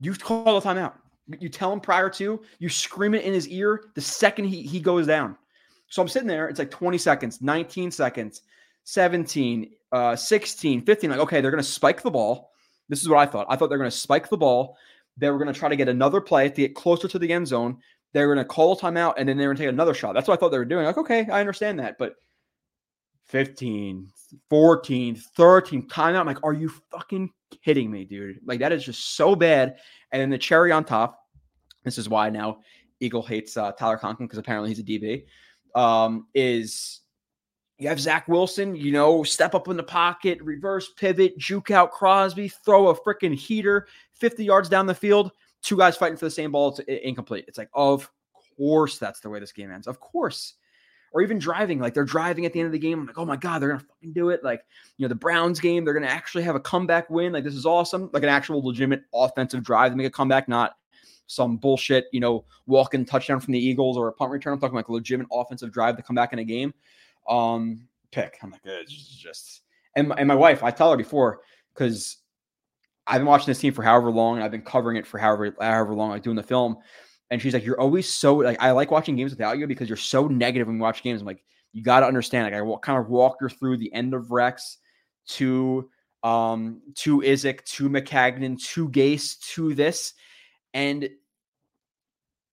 You 0.00 0.14
call 0.14 0.56
a 0.56 0.62
timeout. 0.62 0.94
You 1.40 1.48
tell 1.48 1.72
him 1.72 1.80
prior 1.80 2.08
to, 2.10 2.40
you 2.58 2.68
scream 2.68 3.14
it 3.14 3.24
in 3.24 3.32
his 3.32 3.48
ear 3.48 3.86
the 3.94 4.00
second 4.00 4.44
he, 4.44 4.62
he 4.62 4.78
goes 4.78 5.06
down. 5.06 5.36
So 5.88 6.02
I'm 6.02 6.08
sitting 6.08 6.28
there, 6.28 6.48
it's 6.48 6.58
like 6.58 6.70
20 6.70 6.98
seconds, 6.98 7.40
19 7.42 7.90
seconds, 7.90 8.42
17, 8.84 9.70
uh, 9.92 10.16
16, 10.16 10.82
15. 10.82 11.10
Like, 11.10 11.18
okay, 11.20 11.40
they're 11.40 11.50
going 11.50 11.62
to 11.62 11.68
spike 11.68 12.02
the 12.02 12.10
ball. 12.10 12.50
This 12.88 13.02
is 13.02 13.08
what 13.08 13.18
I 13.18 13.26
thought. 13.26 13.46
I 13.48 13.56
thought 13.56 13.68
they're 13.68 13.78
going 13.78 13.90
to 13.90 13.96
spike 13.96 14.28
the 14.28 14.36
ball. 14.36 14.76
They 15.16 15.30
were 15.30 15.38
going 15.38 15.52
to 15.52 15.58
try 15.58 15.68
to 15.68 15.76
get 15.76 15.88
another 15.88 16.20
play 16.20 16.48
to 16.48 16.54
get 16.54 16.74
closer 16.74 17.08
to 17.08 17.18
the 17.18 17.32
end 17.32 17.48
zone. 17.48 17.78
They 18.12 18.24
were 18.24 18.34
going 18.34 18.44
to 18.44 18.48
call 18.48 18.72
a 18.72 18.76
timeout 18.76 19.14
and 19.16 19.28
then 19.28 19.36
they 19.36 19.46
were 19.46 19.54
going 19.54 19.58
to 19.58 19.62
take 19.64 19.72
another 19.72 19.94
shot. 19.94 20.14
That's 20.14 20.28
what 20.28 20.38
I 20.38 20.40
thought 20.40 20.50
they 20.50 20.58
were 20.58 20.64
doing. 20.64 20.84
Like, 20.84 20.98
okay, 20.98 21.26
I 21.30 21.40
understand 21.40 21.78
that. 21.80 21.98
But 21.98 22.16
15, 23.28 24.08
14, 24.48 25.16
13 25.16 25.88
timeout. 25.88 26.20
I'm 26.20 26.26
like, 26.26 26.44
are 26.44 26.52
you 26.52 26.68
fucking 26.90 27.30
kidding 27.64 27.90
me, 27.90 28.04
dude? 28.04 28.40
Like, 28.44 28.60
that 28.60 28.72
is 28.72 28.84
just 28.84 29.16
so 29.16 29.34
bad. 29.34 29.76
And 30.12 30.20
then 30.20 30.30
the 30.30 30.38
cherry 30.38 30.72
on 30.72 30.84
top, 30.84 31.18
this 31.84 31.98
is 31.98 32.08
why 32.08 32.30
now 32.30 32.58
Eagle 33.00 33.22
hates 33.22 33.56
uh, 33.56 33.72
Tyler 33.72 33.96
Conklin 33.96 34.26
because 34.26 34.38
apparently 34.38 34.70
he's 34.70 34.78
a 34.78 34.82
DB, 34.82 35.24
um, 35.74 36.26
is 36.34 37.00
you 37.78 37.88
have 37.88 38.00
Zach 38.00 38.26
Wilson, 38.26 38.74
you 38.74 38.90
know, 38.90 39.22
step 39.22 39.54
up 39.54 39.68
in 39.68 39.76
the 39.76 39.82
pocket, 39.82 40.40
reverse 40.40 40.90
pivot, 40.96 41.36
juke 41.36 41.70
out 41.70 41.90
Crosby, 41.90 42.48
throw 42.48 42.88
a 42.88 42.94
freaking 42.94 43.34
heater 43.34 43.86
50 44.14 44.44
yards 44.44 44.68
down 44.68 44.86
the 44.86 44.94
field, 44.94 45.30
two 45.62 45.76
guys 45.76 45.96
fighting 45.96 46.16
for 46.16 46.24
the 46.24 46.30
same 46.30 46.52
ball. 46.52 46.68
It's 46.68 46.80
incomplete. 47.04 47.44
It's 47.48 47.58
like, 47.58 47.68
of 47.74 48.10
course, 48.56 48.98
that's 48.98 49.20
the 49.20 49.28
way 49.28 49.40
this 49.40 49.52
game 49.52 49.70
ends. 49.70 49.86
Of 49.86 50.00
course. 50.00 50.54
Or 51.16 51.22
even 51.22 51.38
driving, 51.38 51.78
like 51.78 51.94
they're 51.94 52.04
driving 52.04 52.44
at 52.44 52.52
the 52.52 52.60
end 52.60 52.66
of 52.66 52.72
the 52.72 52.78
game. 52.78 53.00
I'm 53.00 53.06
like, 53.06 53.16
oh 53.16 53.24
my 53.24 53.36
God, 53.36 53.62
they're 53.62 53.70
going 53.70 53.80
to 53.80 53.86
fucking 53.86 54.12
do 54.12 54.28
it. 54.28 54.44
Like, 54.44 54.62
you 54.98 55.04
know, 55.04 55.08
the 55.08 55.14
Browns 55.14 55.60
game, 55.60 55.82
they're 55.82 55.94
going 55.94 56.04
to 56.04 56.12
actually 56.12 56.44
have 56.44 56.56
a 56.56 56.60
comeback 56.60 57.08
win. 57.08 57.32
Like, 57.32 57.42
this 57.42 57.54
is 57.54 57.64
awesome. 57.64 58.10
Like 58.12 58.22
an 58.22 58.28
actual 58.28 58.62
legitimate 58.62 59.04
offensive 59.14 59.62
drive 59.62 59.92
to 59.92 59.96
make 59.96 60.06
a 60.06 60.10
comeback, 60.10 60.46
not 60.46 60.76
some 61.26 61.56
bullshit, 61.56 62.08
you 62.12 62.20
know, 62.20 62.44
walking 62.66 63.06
touchdown 63.06 63.40
from 63.40 63.52
the 63.52 63.58
Eagles 63.58 63.96
or 63.96 64.08
a 64.08 64.12
punt 64.12 64.30
return. 64.30 64.52
I'm 64.52 64.60
talking 64.60 64.76
like 64.76 64.88
a 64.88 64.92
legitimate 64.92 65.28
offensive 65.32 65.72
drive 65.72 65.96
to 65.96 66.02
come 66.02 66.16
back 66.16 66.34
in 66.34 66.38
a 66.38 66.44
game. 66.44 66.74
Um, 67.26 67.88
pick. 68.10 68.38
I'm 68.42 68.50
like, 68.50 68.60
it's 68.64 68.92
just 68.92 69.62
and 69.94 70.08
my, 70.08 70.16
and 70.16 70.28
my 70.28 70.34
wife, 70.34 70.62
I 70.62 70.70
tell 70.70 70.90
her 70.90 70.98
before 70.98 71.40
because 71.74 72.18
I've 73.06 73.20
been 73.20 73.26
watching 73.26 73.46
this 73.46 73.58
team 73.58 73.72
for 73.72 73.82
however 73.82 74.10
long, 74.10 74.36
and 74.36 74.44
I've 74.44 74.50
been 74.50 74.62
covering 74.62 74.98
it 74.98 75.06
for 75.06 75.18
however 75.18 75.54
however 75.60 75.94
long, 75.94 76.10
like 76.10 76.22
doing 76.22 76.36
the 76.36 76.42
film. 76.42 76.76
And 77.30 77.42
she's 77.42 77.54
like, 77.54 77.64
"You're 77.64 77.80
always 77.80 78.12
so 78.12 78.36
like 78.36 78.60
I 78.60 78.70
like 78.70 78.90
watching 78.90 79.16
games 79.16 79.32
without 79.32 79.58
you 79.58 79.66
because 79.66 79.88
you're 79.88 79.96
so 79.96 80.28
negative 80.28 80.66
when 80.68 80.76
we 80.76 80.82
watch 80.82 81.02
games." 81.02 81.20
I'm 81.20 81.26
like, 81.26 81.42
"You 81.72 81.82
got 81.82 82.00
to 82.00 82.06
understand." 82.06 82.44
Like 82.44 82.54
I 82.54 82.62
will 82.62 82.78
kind 82.78 82.98
of 82.98 83.08
walk 83.08 83.36
her 83.40 83.48
through 83.48 83.78
the 83.78 83.92
end 83.92 84.14
of 84.14 84.30
Rex 84.30 84.78
to 85.28 85.90
um 86.22 86.82
to 86.94 87.20
Idzik 87.20 87.64
to 87.64 87.88
Maccagnan 87.88 88.62
to 88.68 88.88
Gase 88.88 89.38
to 89.54 89.74
this, 89.74 90.14
and 90.74 91.08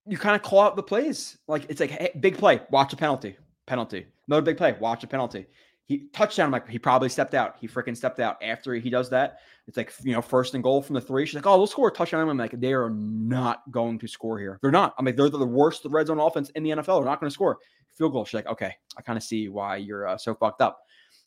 you 0.05 0.17
kind 0.17 0.35
of 0.35 0.41
call 0.41 0.61
out 0.61 0.75
the 0.75 0.83
plays. 0.83 1.37
Like 1.47 1.65
it's 1.69 1.79
like 1.79 1.91
hey, 1.91 2.11
big 2.19 2.37
play, 2.37 2.61
watch 2.69 2.93
a 2.93 2.97
penalty, 2.97 3.37
penalty, 3.65 4.05
another 4.27 4.41
big 4.41 4.57
play, 4.57 4.75
watch 4.79 5.03
a 5.03 5.07
penalty. 5.07 5.45
He 5.85 6.07
touchdown. 6.13 6.47
I'm 6.47 6.51
like 6.51 6.67
he 6.67 6.79
probably 6.79 7.09
stepped 7.09 7.33
out. 7.33 7.57
He 7.59 7.67
freaking 7.67 7.95
stepped 7.95 8.19
out 8.19 8.37
after 8.41 8.73
he 8.73 8.89
does 8.89 9.09
that. 9.11 9.39
It's 9.67 9.77
like 9.77 9.93
you 10.03 10.13
know 10.13 10.21
first 10.21 10.53
and 10.55 10.63
goal 10.63 10.81
from 10.81 10.95
the 10.95 11.01
three. 11.01 11.25
She's 11.25 11.35
like, 11.35 11.47
oh, 11.47 11.57
we'll 11.57 11.67
score 11.67 11.87
a 11.87 11.91
touchdown. 11.91 12.27
I'm 12.27 12.37
like, 12.37 12.59
they 12.59 12.73
are 12.73 12.89
not 12.89 13.69
going 13.71 13.97
to 13.99 14.07
score 14.07 14.37
here. 14.37 14.59
They're 14.61 14.71
not. 14.71 14.93
I'm 14.97 15.05
like, 15.05 15.15
they're 15.15 15.29
the 15.29 15.45
worst 15.45 15.85
red 15.85 16.07
zone 16.07 16.19
offense 16.19 16.49
in 16.51 16.63
the 16.63 16.71
NFL. 16.71 16.99
They're 16.99 17.05
not 17.05 17.19
going 17.19 17.29
to 17.29 17.33
score 17.33 17.59
field 17.95 18.11
goal. 18.11 18.25
She's 18.25 18.33
like, 18.33 18.47
okay, 18.47 18.73
I 18.97 19.01
kind 19.01 19.17
of 19.17 19.23
see 19.23 19.47
why 19.49 19.77
you're 19.77 20.07
uh, 20.07 20.17
so 20.17 20.35
fucked 20.35 20.61
up. 20.61 20.79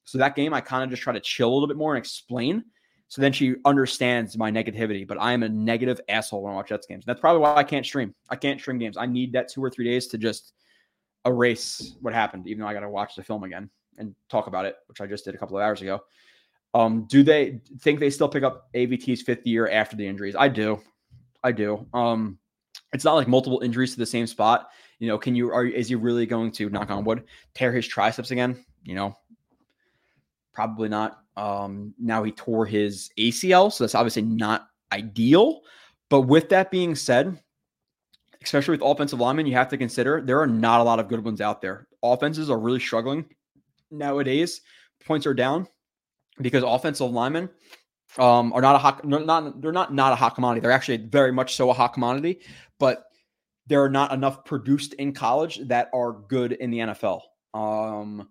So 0.04 0.18
that 0.18 0.36
game, 0.36 0.52
I 0.52 0.60
kind 0.60 0.84
of 0.84 0.90
just 0.90 1.02
try 1.02 1.12
to 1.12 1.20
chill 1.20 1.48
a 1.48 1.54
little 1.54 1.68
bit 1.68 1.76
more 1.76 1.94
and 1.94 1.98
explain 1.98 2.64
so 3.08 3.22
then 3.22 3.32
she 3.32 3.54
understands 3.64 4.36
my 4.36 4.50
negativity, 4.50 5.06
but 5.06 5.18
I 5.20 5.32
am 5.32 5.42
a 5.42 5.48
negative 5.48 6.00
asshole 6.08 6.42
when 6.42 6.52
I 6.52 6.56
watch 6.56 6.70
Jets 6.70 6.86
games. 6.86 7.04
That's 7.06 7.20
probably 7.20 7.40
why 7.40 7.54
I 7.54 7.62
can't 7.62 7.86
stream. 7.86 8.14
I 8.28 8.36
can't 8.36 8.60
stream 8.60 8.78
games. 8.78 8.96
I 8.96 9.06
need 9.06 9.32
that 9.32 9.48
two 9.48 9.62
or 9.62 9.70
three 9.70 9.84
days 9.84 10.08
to 10.08 10.18
just 10.18 10.54
erase 11.24 11.94
what 12.00 12.14
happened, 12.14 12.48
even 12.48 12.62
though 12.62 12.68
I 12.68 12.74
got 12.74 12.80
to 12.80 12.90
watch 12.90 13.14
the 13.14 13.22
film 13.22 13.44
again 13.44 13.70
and 13.96 14.14
talk 14.28 14.48
about 14.48 14.66
it, 14.66 14.76
which 14.88 15.00
I 15.00 15.06
just 15.06 15.24
did 15.24 15.34
a 15.34 15.38
couple 15.38 15.56
of 15.56 15.62
hours 15.62 15.82
ago. 15.82 16.00
Um, 16.74 17.06
do 17.08 17.22
they 17.22 17.60
think 17.80 18.00
they 18.00 18.10
still 18.10 18.28
pick 18.28 18.42
up 18.42 18.68
AVT's 18.74 19.22
fifth 19.22 19.46
year 19.46 19.68
after 19.68 19.96
the 19.96 20.06
injuries? 20.06 20.36
I 20.36 20.48
do. 20.48 20.80
I 21.42 21.52
do. 21.52 21.86
Um, 21.94 22.38
it's 22.92 23.04
not 23.04 23.14
like 23.14 23.28
multiple 23.28 23.60
injuries 23.60 23.92
to 23.92 23.98
the 23.98 24.06
same 24.06 24.26
spot. 24.26 24.68
You 24.98 25.08
know, 25.08 25.18
can 25.18 25.34
you 25.34 25.50
are 25.52 25.64
is 25.64 25.88
he 25.88 25.94
really 25.94 26.26
going 26.26 26.50
to 26.52 26.70
knock 26.70 26.90
on 26.90 27.04
wood 27.04 27.24
tear 27.54 27.72
his 27.72 27.86
triceps 27.86 28.30
again? 28.30 28.64
You 28.84 28.94
know, 28.94 29.16
probably 30.52 30.88
not. 30.88 31.18
Um, 31.36 31.94
now 31.98 32.22
he 32.22 32.32
tore 32.32 32.66
his 32.66 33.10
ACL, 33.18 33.72
so 33.72 33.84
that's 33.84 33.94
obviously 33.94 34.22
not 34.22 34.68
ideal. 34.92 35.60
But 36.08 36.22
with 36.22 36.48
that 36.50 36.70
being 36.70 36.94
said, 36.94 37.38
especially 38.42 38.72
with 38.72 38.82
offensive 38.82 39.20
linemen, 39.20 39.46
you 39.46 39.54
have 39.54 39.68
to 39.68 39.76
consider 39.76 40.22
there 40.22 40.40
are 40.40 40.46
not 40.46 40.80
a 40.80 40.84
lot 40.84 41.00
of 41.00 41.08
good 41.08 41.24
ones 41.24 41.40
out 41.40 41.60
there. 41.60 41.88
Offenses 42.02 42.48
are 42.48 42.58
really 42.58 42.80
struggling 42.80 43.26
nowadays. 43.90 44.62
Points 45.04 45.26
are 45.26 45.34
down 45.34 45.68
because 46.40 46.62
offensive 46.62 47.10
linemen 47.10 47.48
um, 48.18 48.52
are 48.52 48.60
not 48.60 48.76
a 48.76 48.78
hot, 48.78 49.04
not 49.04 49.60
they're 49.60 49.72
not 49.72 49.92
not 49.92 50.12
a 50.12 50.16
hot 50.16 50.34
commodity. 50.34 50.60
They're 50.60 50.72
actually 50.72 50.98
very 50.98 51.32
much 51.32 51.56
so 51.56 51.70
a 51.70 51.72
hot 51.72 51.92
commodity, 51.94 52.40
but 52.78 53.04
there 53.66 53.82
are 53.82 53.90
not 53.90 54.12
enough 54.12 54.44
produced 54.44 54.94
in 54.94 55.12
college 55.12 55.60
that 55.66 55.90
are 55.92 56.12
good 56.12 56.52
in 56.52 56.70
the 56.70 56.78
NFL. 56.78 57.20
Um, 57.52 58.28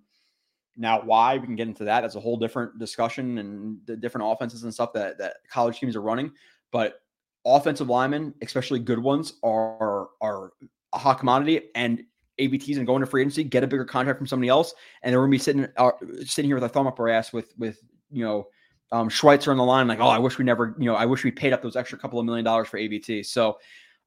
now, 0.77 1.01
why 1.01 1.37
we 1.37 1.45
can 1.45 1.55
get 1.55 1.67
into 1.67 1.85
that. 1.85 2.01
That's 2.01 2.15
a 2.15 2.19
whole 2.19 2.37
different 2.37 2.79
discussion 2.79 3.37
and 3.37 3.79
the 3.85 3.95
different 3.95 4.31
offenses 4.31 4.63
and 4.63 4.73
stuff 4.73 4.93
that 4.93 5.17
that 5.17 5.37
college 5.49 5.79
teams 5.79 5.95
are 5.95 6.01
running. 6.01 6.31
But 6.71 7.01
offensive 7.45 7.89
linemen, 7.89 8.33
especially 8.41 8.79
good 8.79 8.99
ones, 8.99 9.33
are 9.43 10.09
are 10.21 10.51
a 10.93 10.97
hot 10.97 11.19
commodity. 11.19 11.69
And 11.75 12.03
AVT's 12.39 12.77
and 12.77 12.87
going 12.87 12.99
to 12.99 13.05
free 13.05 13.21
agency, 13.21 13.43
get 13.43 13.63
a 13.63 13.67
bigger 13.67 13.85
contract 13.85 14.17
from 14.17 14.27
somebody 14.27 14.49
else, 14.49 14.73
and 15.01 15.13
then 15.13 15.19
we're 15.19 15.25
gonna 15.25 15.31
be 15.31 15.37
sitting 15.37 15.67
uh, 15.77 15.91
sitting 16.25 16.49
here 16.49 16.55
with 16.55 16.65
a 16.65 16.69
thumb 16.69 16.87
up 16.87 16.99
our 16.99 17.07
ass 17.07 17.31
with 17.31 17.53
with 17.57 17.79
you 18.15 18.23
know 18.23 18.47
um, 18.91 19.09
Schweitzer 19.09 19.51
on 19.51 19.57
the 19.57 19.63
line, 19.63 19.87
like, 19.87 19.99
oh, 19.99 20.07
I 20.07 20.19
wish 20.19 20.37
we 20.37 20.45
never, 20.45 20.75
you 20.77 20.85
know, 20.85 20.95
I 20.95 21.05
wish 21.05 21.23
we 21.23 21.31
paid 21.31 21.53
up 21.53 21.61
those 21.61 21.75
extra 21.75 21.97
couple 21.97 22.19
of 22.19 22.25
million 22.25 22.45
dollars 22.45 22.67
for 22.67 22.77
AVT. 22.77 23.25
So 23.25 23.57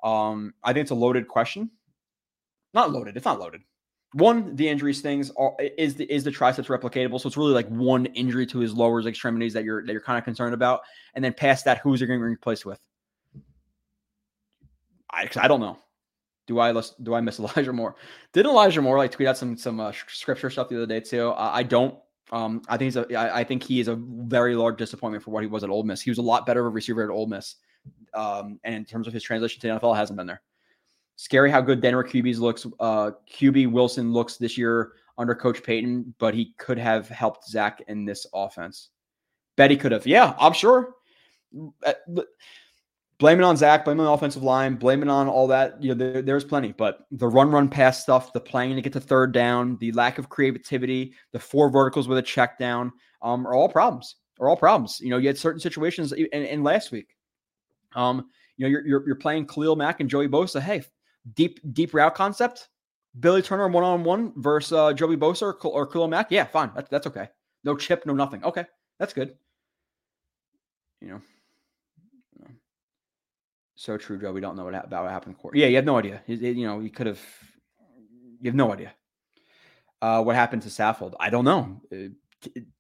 um, 0.05 0.55
I 0.63 0.73
think 0.73 0.83
it's 0.83 0.93
a 0.93 0.97
loaded 0.97 1.27
question. 1.27 1.71
Not 2.75 2.93
loaded. 2.93 3.17
It's 3.17 3.27
not 3.27 3.41
loaded 3.41 3.63
one, 4.13 4.57
the 4.57 4.69
injuries 4.69 5.01
things 5.01 5.31
are, 5.37 5.55
is 5.77 5.95
the 5.95 6.11
is 6.13 6.25
the 6.25 6.31
triceps 6.31 6.69
replicatable? 6.69 7.21
So 7.21 7.27
it's 7.27 7.37
really 7.37 7.53
like 7.53 7.69
one 7.69 8.07
injury 8.07 8.47
to 8.47 8.59
his 8.59 8.73
lower 8.73 9.07
extremities 9.07 9.53
that 9.53 9.65
you're 9.65 9.85
that 9.85 9.93
you're 9.93 10.01
kind 10.01 10.19
of 10.19 10.25
concerned 10.25 10.55
about, 10.55 10.81
and 11.15 11.25
then 11.25 11.35
past 11.35 11.67
that, 11.67 11.79
who's 11.79 12.01
he 12.01 12.07
going 12.07 12.19
to 12.19 12.25
replace 12.25 12.65
with? 12.65 12.81
I 15.13 15.29
I 15.37 15.49
don't 15.49 15.61
know. 15.61 15.79
Do 16.47 16.59
I 16.59 16.73
do 17.03 17.15
I 17.15 17.21
miss 17.21 17.39
Elijah 17.39 17.73
Moore? 17.73 17.97
Did 18.33 18.47
Elijah 18.47 18.81
Moore 18.81 18.97
like 18.97 19.11
tweet 19.11 19.29
out 19.29 19.37
some 19.37 19.59
some 19.59 19.79
uh, 19.79 19.93
scripture 20.09 20.49
stuff 20.49 20.71
the 20.71 20.77
other 20.77 20.87
day 20.87 21.01
too? 21.01 21.35
I 21.37 21.63
don't. 21.63 21.95
Um, 22.31 22.63
I 22.69 22.77
think 22.77 22.87
he's 22.87 22.97
a. 22.97 23.17
I, 23.17 23.41
I 23.41 23.45
think 23.45 23.63
he 23.63 23.81
is 23.81 23.89
a 23.89 23.97
very 23.97 24.55
large 24.55 24.77
disappointment 24.77 25.25
for 25.25 25.31
what 25.31 25.43
he 25.43 25.47
was 25.47 25.65
at 25.65 25.71
Ole 25.71 25.83
Miss. 25.83 26.01
He 26.01 26.11
was 26.11 26.19
a 26.19 26.23
lot 26.23 26.47
better 26.47 26.61
of 26.61 26.67
a 26.67 26.71
receiver 26.71 27.03
at 27.03 27.11
Ole 27.11 27.27
Miss, 27.27 27.57
um, 28.15 28.61
and 28.65 28.75
in 28.75 28.85
terms 28.85 29.07
of 29.07 29.13
his 29.13 29.23
transition 29.23 29.61
to 29.61 29.67
the 29.69 29.75
NFL, 29.75 29.97
hasn't 29.97 30.17
been 30.17 30.27
there 30.27 30.43
scary 31.19 31.51
how 31.51 31.61
good 31.61 31.81
Denver 31.81 32.05
QBs 32.05 32.39
looks. 32.39 32.67
Uh, 32.81 33.11
QB 33.31 33.71
Wilson 33.73 34.13
looks 34.13 34.37
this 34.37 34.57
year 34.57 34.93
under 35.19 35.35
Coach 35.35 35.63
Payton, 35.63 36.15
but 36.19 36.33
he 36.33 36.55
could 36.59 36.79
have 36.79 37.09
helped 37.09 37.47
Zach 37.47 37.83
in 37.89 38.05
this 38.05 38.27
offense. 38.33 38.91
Bet 39.57 39.71
he 39.71 39.77
could 39.77 39.93
have. 39.93 40.07
Yeah, 40.07 40.35
I'm 40.39 40.53
sure. 40.53 40.95
Blame 43.19 43.40
it 43.40 43.45
on 43.45 43.57
Zach. 43.57 43.85
Blame 43.85 43.99
it 43.99 44.03
on 44.03 44.07
the 44.07 44.12
offensive 44.12 44.45
line. 44.45 44.77
Blame 44.77 45.03
it 45.03 45.09
on 45.09 45.27
all 45.27 45.49
that. 45.49 45.82
You 45.82 45.95
know, 45.95 46.12
there, 46.12 46.23
there's 46.23 46.45
plenty. 46.45 46.73
But 46.73 47.01
the 47.11 47.27
run, 47.27 47.51
run, 47.51 47.69
pass 47.69 48.01
stuff, 48.01 48.32
the 48.32 48.40
playing 48.40 48.77
to 48.77 48.82
get 48.82 48.93
to 48.93 49.01
third 49.01 49.32
down, 49.32 49.77
the 49.78 49.90
lack 49.93 50.19
of 50.19 50.28
creativity, 50.28 51.15
the 51.32 51.40
four 51.40 51.69
verticals 51.69 52.07
with 52.07 52.19
a 52.19 52.23
check 52.23 52.59
down, 52.59 52.93
um, 53.23 53.47
are 53.47 53.55
all 53.55 53.69
problems. 53.69 54.16
Are 54.39 54.49
all 54.49 54.57
problems. 54.57 55.01
You 55.01 55.11
know, 55.11 55.19
you 55.19 55.27
had 55.27 55.36
certain 55.36 55.61
situations 55.61 56.12
in, 56.12 56.27
in 56.27 56.62
last 56.62 56.93
week. 56.93 57.16
Um, 57.97 58.28
you 58.57 58.65
know, 58.65 58.70
you're, 58.70 58.86
you're, 58.86 59.07
you're 59.07 59.16
playing 59.16 59.49
Khalil 59.49 59.74
Mack 59.74 59.99
and 59.99 60.09
Joey 60.09 60.28
Bosa. 60.28 60.61
Hey, 60.61 60.85
deep 61.35 61.59
deep 61.73 61.93
route 61.93 62.15
concept, 62.15 62.69
Billy 63.19 63.43
Turner 63.43 63.66
one 63.66 63.82
on 63.82 64.05
one 64.05 64.32
versus 64.36 64.73
uh, 64.73 64.93
Joey 64.93 65.16
Bosa 65.16 65.43
or, 65.43 65.55
or 65.66 65.86
Khalil 65.89 66.07
Mack. 66.07 66.31
Yeah, 66.31 66.45
fine. 66.45 66.70
That's 66.89 67.09
okay. 67.09 67.28
No 67.65 67.77
chip, 67.77 68.07
no 68.07 68.15
nothing. 68.15 68.45
Okay, 68.45 68.65
that's 69.01 69.12
good. 69.12 69.36
You 71.01 71.09
know, 71.09 71.20
so 73.79 73.97
true, 73.97 74.19
Joe. 74.19 74.33
We 74.33 74.41
don't 74.41 74.57
know 74.57 74.65
what 74.65 74.75
about 74.75 75.05
what 75.05 75.13
happened. 75.13 75.39
Court. 75.39 75.57
Yeah, 75.57 75.69
you 75.69 75.77
have 75.77 75.85
no 75.85 75.97
idea. 75.97 76.21
You, 76.27 76.37
you 76.37 76.67
know, 76.67 76.81
you 76.81 76.91
could 76.91 77.07
have. 77.07 77.21
You 78.41 78.51
have 78.51 78.57
no 78.57 78.73
idea. 78.73 78.93
Uh, 80.03 80.21
what 80.25 80.35
happened 80.35 80.63
to 80.63 80.69
Saffold? 80.69 81.15
I 81.21 81.31
don't 81.31 81.45
know. 81.45 81.81
Uh, 81.93 82.09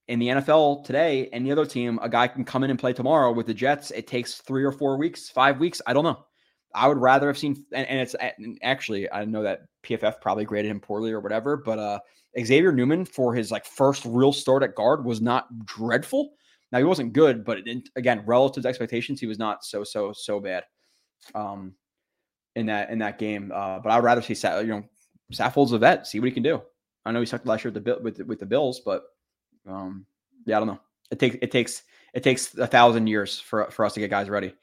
in 0.08 0.18
the 0.18 0.26
NFL 0.26 0.84
today, 0.84 1.28
any 1.32 1.52
other 1.52 1.64
team, 1.64 2.00
a 2.02 2.08
guy 2.08 2.26
can 2.26 2.44
come 2.44 2.64
in 2.64 2.70
and 2.70 2.78
play 2.78 2.92
tomorrow 2.92 3.32
with 3.32 3.46
the 3.46 3.54
Jets. 3.54 3.92
It 3.92 4.08
takes 4.08 4.38
three 4.40 4.64
or 4.64 4.72
four 4.72 4.96
weeks, 4.96 5.28
five 5.28 5.60
weeks. 5.60 5.80
I 5.86 5.92
don't 5.92 6.02
know. 6.02 6.24
I 6.74 6.88
would 6.88 6.98
rather 6.98 7.28
have 7.28 7.38
seen, 7.38 7.64
and, 7.72 7.88
and 7.88 8.00
it's 8.00 8.14
and 8.14 8.58
actually, 8.64 9.10
I 9.12 9.24
know 9.24 9.44
that 9.44 9.60
PFF 9.84 10.20
probably 10.20 10.44
graded 10.46 10.70
him 10.70 10.80
poorly 10.80 11.12
or 11.12 11.20
whatever, 11.20 11.56
but 11.56 11.78
uh, 11.78 12.00
Xavier 12.44 12.72
Newman 12.72 13.04
for 13.04 13.34
his 13.34 13.52
like 13.52 13.64
first 13.64 14.04
real 14.04 14.32
start 14.32 14.64
at 14.64 14.74
guard 14.74 15.04
was 15.04 15.20
not 15.20 15.46
dreadful. 15.64 16.32
Now 16.72 16.78
he 16.78 16.84
wasn't 16.84 17.12
good, 17.12 17.44
but 17.44 17.66
it, 17.66 17.88
again, 17.94 18.24
relative 18.26 18.64
to 18.64 18.68
expectations, 18.68 19.20
he 19.20 19.26
was 19.26 19.38
not 19.38 19.64
so 19.64 19.84
so 19.84 20.12
so 20.12 20.40
bad. 20.40 20.64
Um, 21.34 21.74
in 22.56 22.66
that 22.66 22.90
in 22.90 22.98
that 22.98 23.18
game, 23.18 23.52
uh, 23.54 23.78
but 23.78 23.90
I 23.90 23.96
would 23.96 24.04
rather 24.04 24.22
see 24.22 24.34
you 24.34 24.66
know 24.66 24.84
Saffold's 25.32 25.72
a 25.72 25.78
vet, 25.78 26.06
see 26.06 26.18
what 26.18 26.26
he 26.26 26.32
can 26.32 26.42
do. 26.42 26.60
I 27.04 27.12
know 27.12 27.20
he 27.20 27.26
sucked 27.26 27.46
last 27.46 27.64
year 27.64 27.72
with 27.72 27.84
the 27.84 27.98
with 28.02 28.18
with 28.20 28.40
the 28.40 28.46
Bills, 28.46 28.80
but 28.80 29.04
Um, 29.66 30.06
yeah, 30.44 30.56
I 30.56 30.60
don't 30.60 30.68
know. 30.68 30.80
It 31.10 31.18
takes 31.18 31.36
it 31.40 31.50
takes 31.50 31.82
it 32.14 32.22
takes 32.22 32.56
a 32.56 32.66
thousand 32.66 33.06
years 33.06 33.38
for 33.38 33.70
for 33.70 33.84
us 33.84 33.94
to 33.94 34.00
get 34.00 34.10
guys 34.10 34.28
ready. 34.28 34.54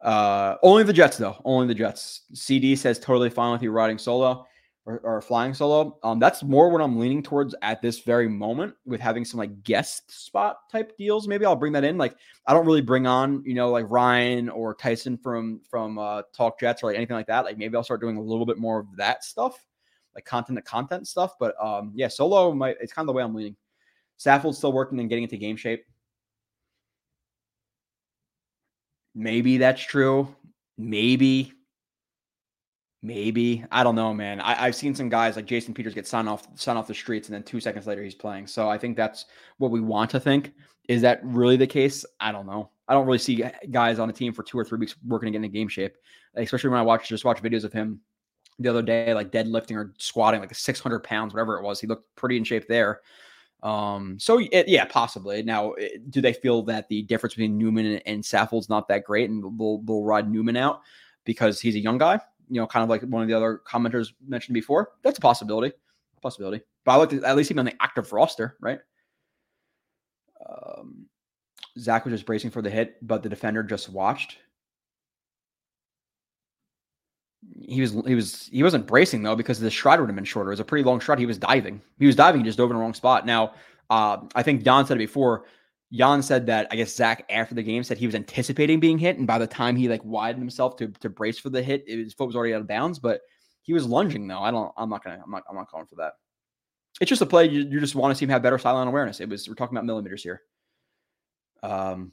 Uh, 0.00 0.56
only 0.62 0.82
the 0.82 0.92
Jets 0.92 1.16
though. 1.16 1.40
Only 1.44 1.66
the 1.68 1.74
Jets. 1.74 2.22
CD 2.34 2.76
says 2.76 2.98
totally 2.98 3.30
fine 3.30 3.52
with 3.52 3.62
you 3.62 3.70
riding 3.70 3.98
solo 3.98 4.46
or, 4.84 4.98
or, 5.04 5.20
flying 5.20 5.54
solo. 5.54 5.98
Um, 6.02 6.18
that's 6.18 6.42
more 6.42 6.68
what 6.68 6.80
I'm 6.80 6.98
leaning 6.98 7.22
towards 7.22 7.54
at 7.62 7.80
this 7.80 8.00
very 8.00 8.28
moment 8.28 8.74
with 8.84 9.00
having 9.00 9.24
some 9.24 9.38
like 9.38 9.62
guest 9.62 10.10
spot 10.10 10.68
type 10.70 10.96
deals. 10.96 11.28
Maybe 11.28 11.46
I'll 11.46 11.56
bring 11.56 11.72
that 11.74 11.84
in. 11.84 11.98
Like 11.98 12.16
I 12.46 12.52
don't 12.52 12.66
really 12.66 12.80
bring 12.80 13.06
on, 13.06 13.44
you 13.46 13.54
know, 13.54 13.70
like 13.70 13.86
Ryan 13.88 14.48
or 14.48 14.74
Tyson 14.74 15.16
from 15.16 15.60
from 15.70 15.98
uh, 15.98 16.22
Talk 16.36 16.58
Jets 16.58 16.82
or 16.82 16.86
like 16.86 16.96
anything 16.96 17.16
like 17.16 17.28
that. 17.28 17.44
Like 17.44 17.58
maybe 17.58 17.76
I'll 17.76 17.84
start 17.84 18.00
doing 18.00 18.16
a 18.16 18.22
little 18.22 18.46
bit 18.46 18.58
more 18.58 18.80
of 18.80 18.86
that 18.96 19.22
stuff, 19.22 19.64
like 20.14 20.24
content 20.24 20.58
to 20.58 20.62
content 20.62 21.06
stuff. 21.06 21.34
But 21.38 21.54
um, 21.62 21.92
yeah, 21.94 22.08
solo 22.08 22.52
might 22.52 22.76
it's 22.80 22.92
kind 22.92 23.04
of 23.04 23.06
the 23.06 23.16
way 23.16 23.22
I'm 23.22 23.34
leaning. 23.34 23.56
Saffold's 24.18 24.58
still 24.58 24.72
working 24.72 24.98
and 24.98 25.08
getting 25.08 25.24
into 25.24 25.36
game 25.36 25.56
shape. 25.56 25.84
Maybe 29.14 29.58
that's 29.58 29.82
true. 29.82 30.34
Maybe 30.78 31.52
Maybe 33.04 33.64
I 33.72 33.82
don't 33.82 33.96
know, 33.96 34.14
man. 34.14 34.40
I, 34.40 34.66
have 34.66 34.76
seen 34.76 34.94
some 34.94 35.08
guys 35.08 35.34
like 35.34 35.46
Jason 35.46 35.74
Peters 35.74 35.94
get 35.94 36.06
signed 36.06 36.28
off 36.28 36.46
signed 36.54 36.78
off 36.78 36.86
the 36.86 36.94
streets, 36.94 37.28
and 37.28 37.34
then 37.34 37.42
two 37.42 37.60
seconds 37.60 37.86
later 37.86 38.02
he's 38.02 38.14
playing. 38.14 38.46
So 38.46 38.68
I 38.68 38.78
think 38.78 38.96
that's 38.96 39.26
what 39.58 39.72
we 39.72 39.80
want 39.80 40.10
to 40.10 40.20
think. 40.20 40.52
Is 40.88 41.02
that 41.02 41.20
really 41.24 41.56
the 41.56 41.66
case? 41.66 42.04
I 42.20 42.30
don't 42.30 42.46
know. 42.46 42.70
I 42.86 42.94
don't 42.94 43.06
really 43.06 43.18
see 43.18 43.44
guys 43.70 43.98
on 43.98 44.08
a 44.08 44.12
team 44.12 44.32
for 44.32 44.42
two 44.42 44.58
or 44.58 44.64
three 44.64 44.78
weeks 44.78 44.94
working 45.06 45.32
to 45.32 45.38
get 45.38 45.44
in 45.44 45.50
game 45.50 45.68
shape, 45.68 45.96
especially 46.36 46.70
when 46.70 46.78
I 46.78 46.82
watch 46.82 47.08
just 47.08 47.24
watch 47.24 47.42
videos 47.42 47.64
of 47.64 47.72
him 47.72 48.00
the 48.58 48.68
other 48.68 48.82
day, 48.82 49.14
like 49.14 49.32
deadlifting 49.32 49.76
or 49.76 49.94
squatting 49.98 50.40
like 50.40 50.54
600 50.54 51.02
pounds, 51.02 51.34
whatever 51.34 51.58
it 51.58 51.64
was. 51.64 51.80
He 51.80 51.86
looked 51.86 52.14
pretty 52.16 52.36
in 52.36 52.44
shape 52.44 52.68
there. 52.68 53.00
Um, 53.62 54.18
so 54.18 54.40
it, 54.40 54.68
yeah, 54.68 54.84
possibly. 54.84 55.42
Now, 55.42 55.72
eh, 55.72 55.98
do 56.10 56.20
they 56.20 56.32
feel 56.32 56.62
that 56.64 56.88
the 56.88 57.02
difference 57.02 57.34
between 57.34 57.58
Newman 57.58 57.86
and, 57.86 58.02
and 58.06 58.22
Saffold's 58.22 58.68
not 58.68 58.88
that 58.88 59.04
great, 59.04 59.30
and 59.30 59.58
we'll, 59.58 59.78
we'll 59.78 60.02
ride 60.02 60.30
Newman 60.30 60.56
out 60.56 60.82
because 61.24 61.60
he's 61.60 61.76
a 61.76 61.80
young 61.80 61.98
guy? 61.98 62.20
You 62.52 62.60
know, 62.60 62.66
kind 62.66 62.84
of 62.84 62.90
like 62.90 63.02
one 63.02 63.22
of 63.22 63.28
the 63.28 63.34
other 63.34 63.62
commenters 63.66 64.12
mentioned 64.26 64.52
before. 64.52 64.90
That's 65.02 65.16
a 65.16 65.22
possibility. 65.22 65.72
Possibility. 66.20 66.62
But 66.84 66.92
I 66.92 66.96
like 66.96 67.12
at 67.14 67.36
least 67.36 67.50
him 67.50 67.58
on 67.58 67.64
the 67.64 67.74
active 67.80 68.12
roster, 68.12 68.56
right? 68.60 68.78
Um, 70.46 71.06
Zach 71.78 72.04
was 72.04 72.12
just 72.12 72.26
bracing 72.26 72.50
for 72.50 72.60
the 72.60 72.68
hit, 72.68 72.96
but 73.00 73.22
the 73.22 73.28
defender 73.30 73.62
just 73.62 73.88
watched. 73.88 74.36
He 77.58 77.80
was 77.80 77.92
he 78.06 78.14
was 78.14 78.48
he 78.52 78.62
wasn't 78.62 78.86
bracing 78.86 79.22
though 79.22 79.34
because 79.34 79.58
the 79.58 79.70
stride 79.70 79.98
would 79.98 80.08
have 80.08 80.14
been 80.14 80.24
shorter. 80.24 80.50
It 80.50 80.54
was 80.54 80.60
a 80.60 80.64
pretty 80.64 80.84
long 80.84 81.00
stride. 81.00 81.18
He 81.18 81.26
was 81.26 81.38
diving. 81.38 81.80
He 81.98 82.06
was 82.06 82.14
diving. 82.14 82.42
He 82.42 82.44
just 82.44 82.58
dove 82.58 82.70
in 82.70 82.76
the 82.76 82.82
wrong 82.82 82.94
spot. 82.94 83.24
Now, 83.24 83.54
uh, 83.88 84.18
I 84.34 84.42
think 84.42 84.62
Don 84.62 84.86
said 84.86 84.98
it 84.98 84.98
before. 84.98 85.44
Jan 85.92 86.22
said 86.22 86.46
that 86.46 86.68
I 86.70 86.76
guess 86.76 86.94
Zach 86.94 87.24
after 87.28 87.54
the 87.54 87.62
game 87.62 87.84
said 87.84 87.98
he 87.98 88.06
was 88.06 88.14
anticipating 88.14 88.80
being 88.80 88.98
hit, 88.98 89.18
and 89.18 89.26
by 89.26 89.38
the 89.38 89.46
time 89.46 89.76
he 89.76 89.88
like 89.88 90.02
widened 90.04 90.42
himself 90.42 90.76
to 90.76 90.88
to 90.88 91.10
brace 91.10 91.38
for 91.38 91.50
the 91.50 91.62
hit, 91.62 91.84
his 91.86 92.14
foot 92.14 92.26
was 92.26 92.36
already 92.36 92.54
out 92.54 92.62
of 92.62 92.68
bounds. 92.68 92.98
But 92.98 93.20
he 93.62 93.72
was 93.72 93.86
lunging 93.86 94.26
though. 94.26 94.40
I 94.40 94.50
don't. 94.50 94.72
I'm 94.76 94.88
not 94.88 95.04
gonna. 95.04 95.20
I'm 95.22 95.30
not. 95.30 95.42
I'm 95.48 95.56
not 95.56 95.68
calling 95.68 95.86
for 95.86 95.96
that. 95.96 96.14
It's 97.00 97.08
just 97.08 97.22
a 97.22 97.26
play. 97.26 97.48
You, 97.48 97.60
you 97.68 97.80
just 97.80 97.94
want 97.94 98.12
to 98.12 98.18
see 98.18 98.24
him 98.24 98.30
have 98.30 98.42
better 98.42 98.58
sideline 98.58 98.88
awareness. 98.88 99.20
It 99.20 99.28
was. 99.28 99.48
We're 99.48 99.54
talking 99.54 99.76
about 99.76 99.84
millimeters 99.84 100.22
here. 100.22 100.42
Um, 101.62 102.12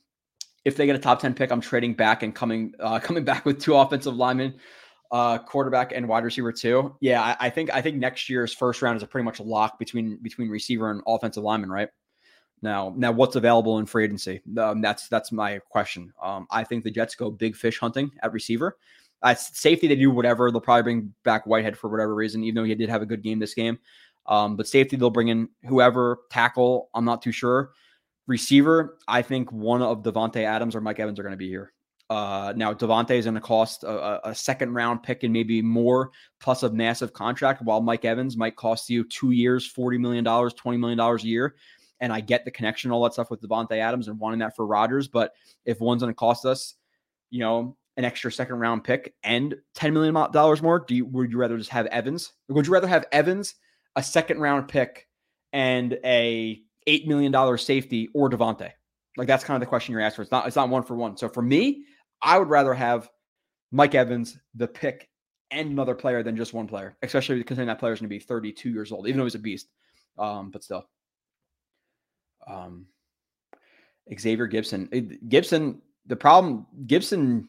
if 0.65 0.75
they 0.75 0.85
get 0.85 0.95
a 0.95 0.99
top 0.99 1.19
ten 1.19 1.33
pick, 1.33 1.51
I'm 1.51 1.61
trading 1.61 1.93
back 1.93 2.21
and 2.21 2.35
coming 2.35 2.73
uh, 2.81 2.99
coming 3.03 3.23
back 3.23 3.45
with 3.45 3.61
two 3.61 3.75
offensive 3.75 4.15
linemen, 4.15 4.55
uh, 5.11 5.37
quarterback 5.37 5.93
and 5.93 6.05
wide 6.05 6.25
receiver 6.25 6.51
too. 6.51 6.97
Yeah, 6.99 7.21
I, 7.21 7.47
I 7.47 7.49
think 7.49 7.73
I 7.73 7.81
think 7.81 7.95
next 7.95 8.29
year's 8.29 8.53
first 8.53 8.81
round 8.81 8.97
is 8.97 9.03
a 9.03 9.07
pretty 9.07 9.23
much 9.23 9.39
a 9.39 9.43
lock 9.43 9.79
between 9.79 10.19
between 10.21 10.49
receiver 10.49 10.91
and 10.91 11.01
offensive 11.07 11.43
lineman, 11.43 11.71
right? 11.71 11.87
Now, 12.61 12.93
now 12.95 13.11
what's 13.11 13.35
available 13.35 13.79
in 13.79 13.85
free 13.85 14.05
agency? 14.05 14.41
Um, 14.57 14.81
that's 14.81 15.07
that's 15.07 15.31
my 15.31 15.59
question. 15.69 16.13
Um, 16.21 16.47
I 16.51 16.63
think 16.63 16.83
the 16.83 16.91
Jets 16.91 17.15
go 17.15 17.31
big 17.31 17.55
fish 17.55 17.79
hunting 17.79 18.11
at 18.21 18.33
receiver. 18.33 18.77
At 19.23 19.39
safety, 19.39 19.87
they 19.87 19.95
do 19.95 20.11
whatever. 20.11 20.51
They'll 20.51 20.61
probably 20.61 20.83
bring 20.83 21.13
back 21.23 21.45
Whitehead 21.45 21.77
for 21.77 21.89
whatever 21.89 22.15
reason, 22.15 22.43
even 22.43 22.55
though 22.55 22.67
he 22.67 22.75
did 22.75 22.89
have 22.89 23.01
a 23.01 23.05
good 23.05 23.21
game 23.21 23.39
this 23.39 23.53
game. 23.53 23.79
Um, 24.25 24.55
but 24.55 24.67
safety, 24.67 24.95
they'll 24.95 25.09
bring 25.09 25.27
in 25.27 25.49
whoever 25.67 26.19
tackle. 26.29 26.89
I'm 26.93 27.05
not 27.05 27.21
too 27.21 27.31
sure. 27.31 27.71
Receiver, 28.27 28.97
I 29.07 29.23
think 29.23 29.51
one 29.51 29.81
of 29.81 30.03
Davante 30.03 30.43
Adams 30.43 30.75
or 30.75 30.81
Mike 30.81 30.99
Evans 30.99 31.19
are 31.19 31.23
going 31.23 31.33
to 31.33 31.37
be 31.37 31.49
here. 31.49 31.73
Uh, 32.09 32.53
now 32.55 32.73
Davante 32.73 33.11
is 33.11 33.25
going 33.25 33.35
to 33.35 33.41
cost 33.41 33.83
a, 33.83 34.29
a, 34.29 34.33
second 34.33 34.73
round 34.73 35.03
pick 35.03 35.21
and 35.23 35.31
maybe 35.31 35.61
more, 35.61 36.09
plus 36.39 36.63
a 36.63 36.69
massive 36.71 37.13
contract. 37.13 37.61
While 37.61 37.81
Mike 37.81 38.03
Evans 38.03 38.35
might 38.35 38.55
cost 38.55 38.89
you 38.89 39.03
two 39.03 39.29
years, 39.29 39.67
forty 39.67 39.99
million 39.99 40.23
dollars, 40.23 40.55
twenty 40.55 40.79
million 40.79 40.97
dollars 40.97 41.23
a 41.23 41.27
year. 41.27 41.55
And 42.01 42.13
I 42.13 42.21
get 42.21 42.45
the 42.45 42.51
connection, 42.51 42.91
all 42.91 43.03
that 43.03 43.13
stuff 43.13 43.29
with 43.29 43.41
Davante 43.41 43.77
Adams 43.77 44.07
and 44.07 44.19
wanting 44.19 44.39
that 44.39 44.55
for 44.55 44.65
Rodgers. 44.65 45.07
But 45.07 45.33
if 45.65 45.79
one's 45.81 46.01
going 46.01 46.13
to 46.13 46.17
cost 46.17 46.45
us, 46.45 46.75
you 47.29 47.39
know, 47.39 47.75
an 47.97 48.05
extra 48.05 48.31
second 48.31 48.59
round 48.59 48.83
pick 48.83 49.13
and 49.23 49.55
$10 49.75 49.91
million 49.91 50.13
more, 50.63 50.79
do 50.79 50.95
you, 50.95 51.05
would 51.05 51.31
you 51.31 51.37
rather 51.37 51.57
just 51.57 51.69
have 51.69 51.85
Evans? 51.87 52.31
Would 52.47 52.67
you 52.67 52.73
rather 52.73 52.87
have 52.87 53.05
Evans, 53.11 53.55
a 53.95 54.03
second 54.03 54.39
round 54.39 54.69
pick, 54.69 55.07
and 55.51 55.99
a 56.05 56.61
$8 56.87 57.07
million 57.07 57.57
safety 57.57 58.09
or 58.13 58.29
Davante? 58.29 58.71
Like 59.17 59.27
that's 59.27 59.43
kind 59.43 59.55
of 59.55 59.59
the 59.59 59.69
question 59.69 59.91
you're 59.91 60.01
asking. 60.01 60.17
For. 60.17 60.21
It's 60.23 60.31
not, 60.31 60.47
it's 60.47 60.55
not 60.55 60.69
one 60.69 60.83
for 60.83 60.95
one. 60.95 61.17
So 61.17 61.27
for 61.27 61.41
me, 61.41 61.83
I 62.21 62.39
would 62.39 62.49
rather 62.49 62.73
have 62.73 63.09
Mike 63.71 63.95
Evans, 63.95 64.37
the 64.55 64.67
pick, 64.67 65.09
and 65.51 65.71
another 65.71 65.95
player 65.95 66.23
than 66.23 66.37
just 66.37 66.53
one 66.53 66.67
player, 66.67 66.95
especially 67.01 67.43
considering 67.43 67.67
that 67.67 67.79
player 67.79 67.93
is 67.93 67.99
going 67.99 68.09
to 68.09 68.15
be 68.15 68.19
32 68.19 68.69
years 68.69 68.91
old, 68.91 69.07
even 69.07 69.17
though 69.17 69.25
he's 69.25 69.35
a 69.35 69.39
beast. 69.39 69.67
Um, 70.17 70.51
but 70.51 70.63
still. 70.63 70.85
Um, 72.49 72.87
Xavier 74.17 74.47
Gibson. 74.47 74.87
Gipson, 75.27 75.79
the 76.07 76.15
problem, 76.15 76.65
Gibson 76.87 77.47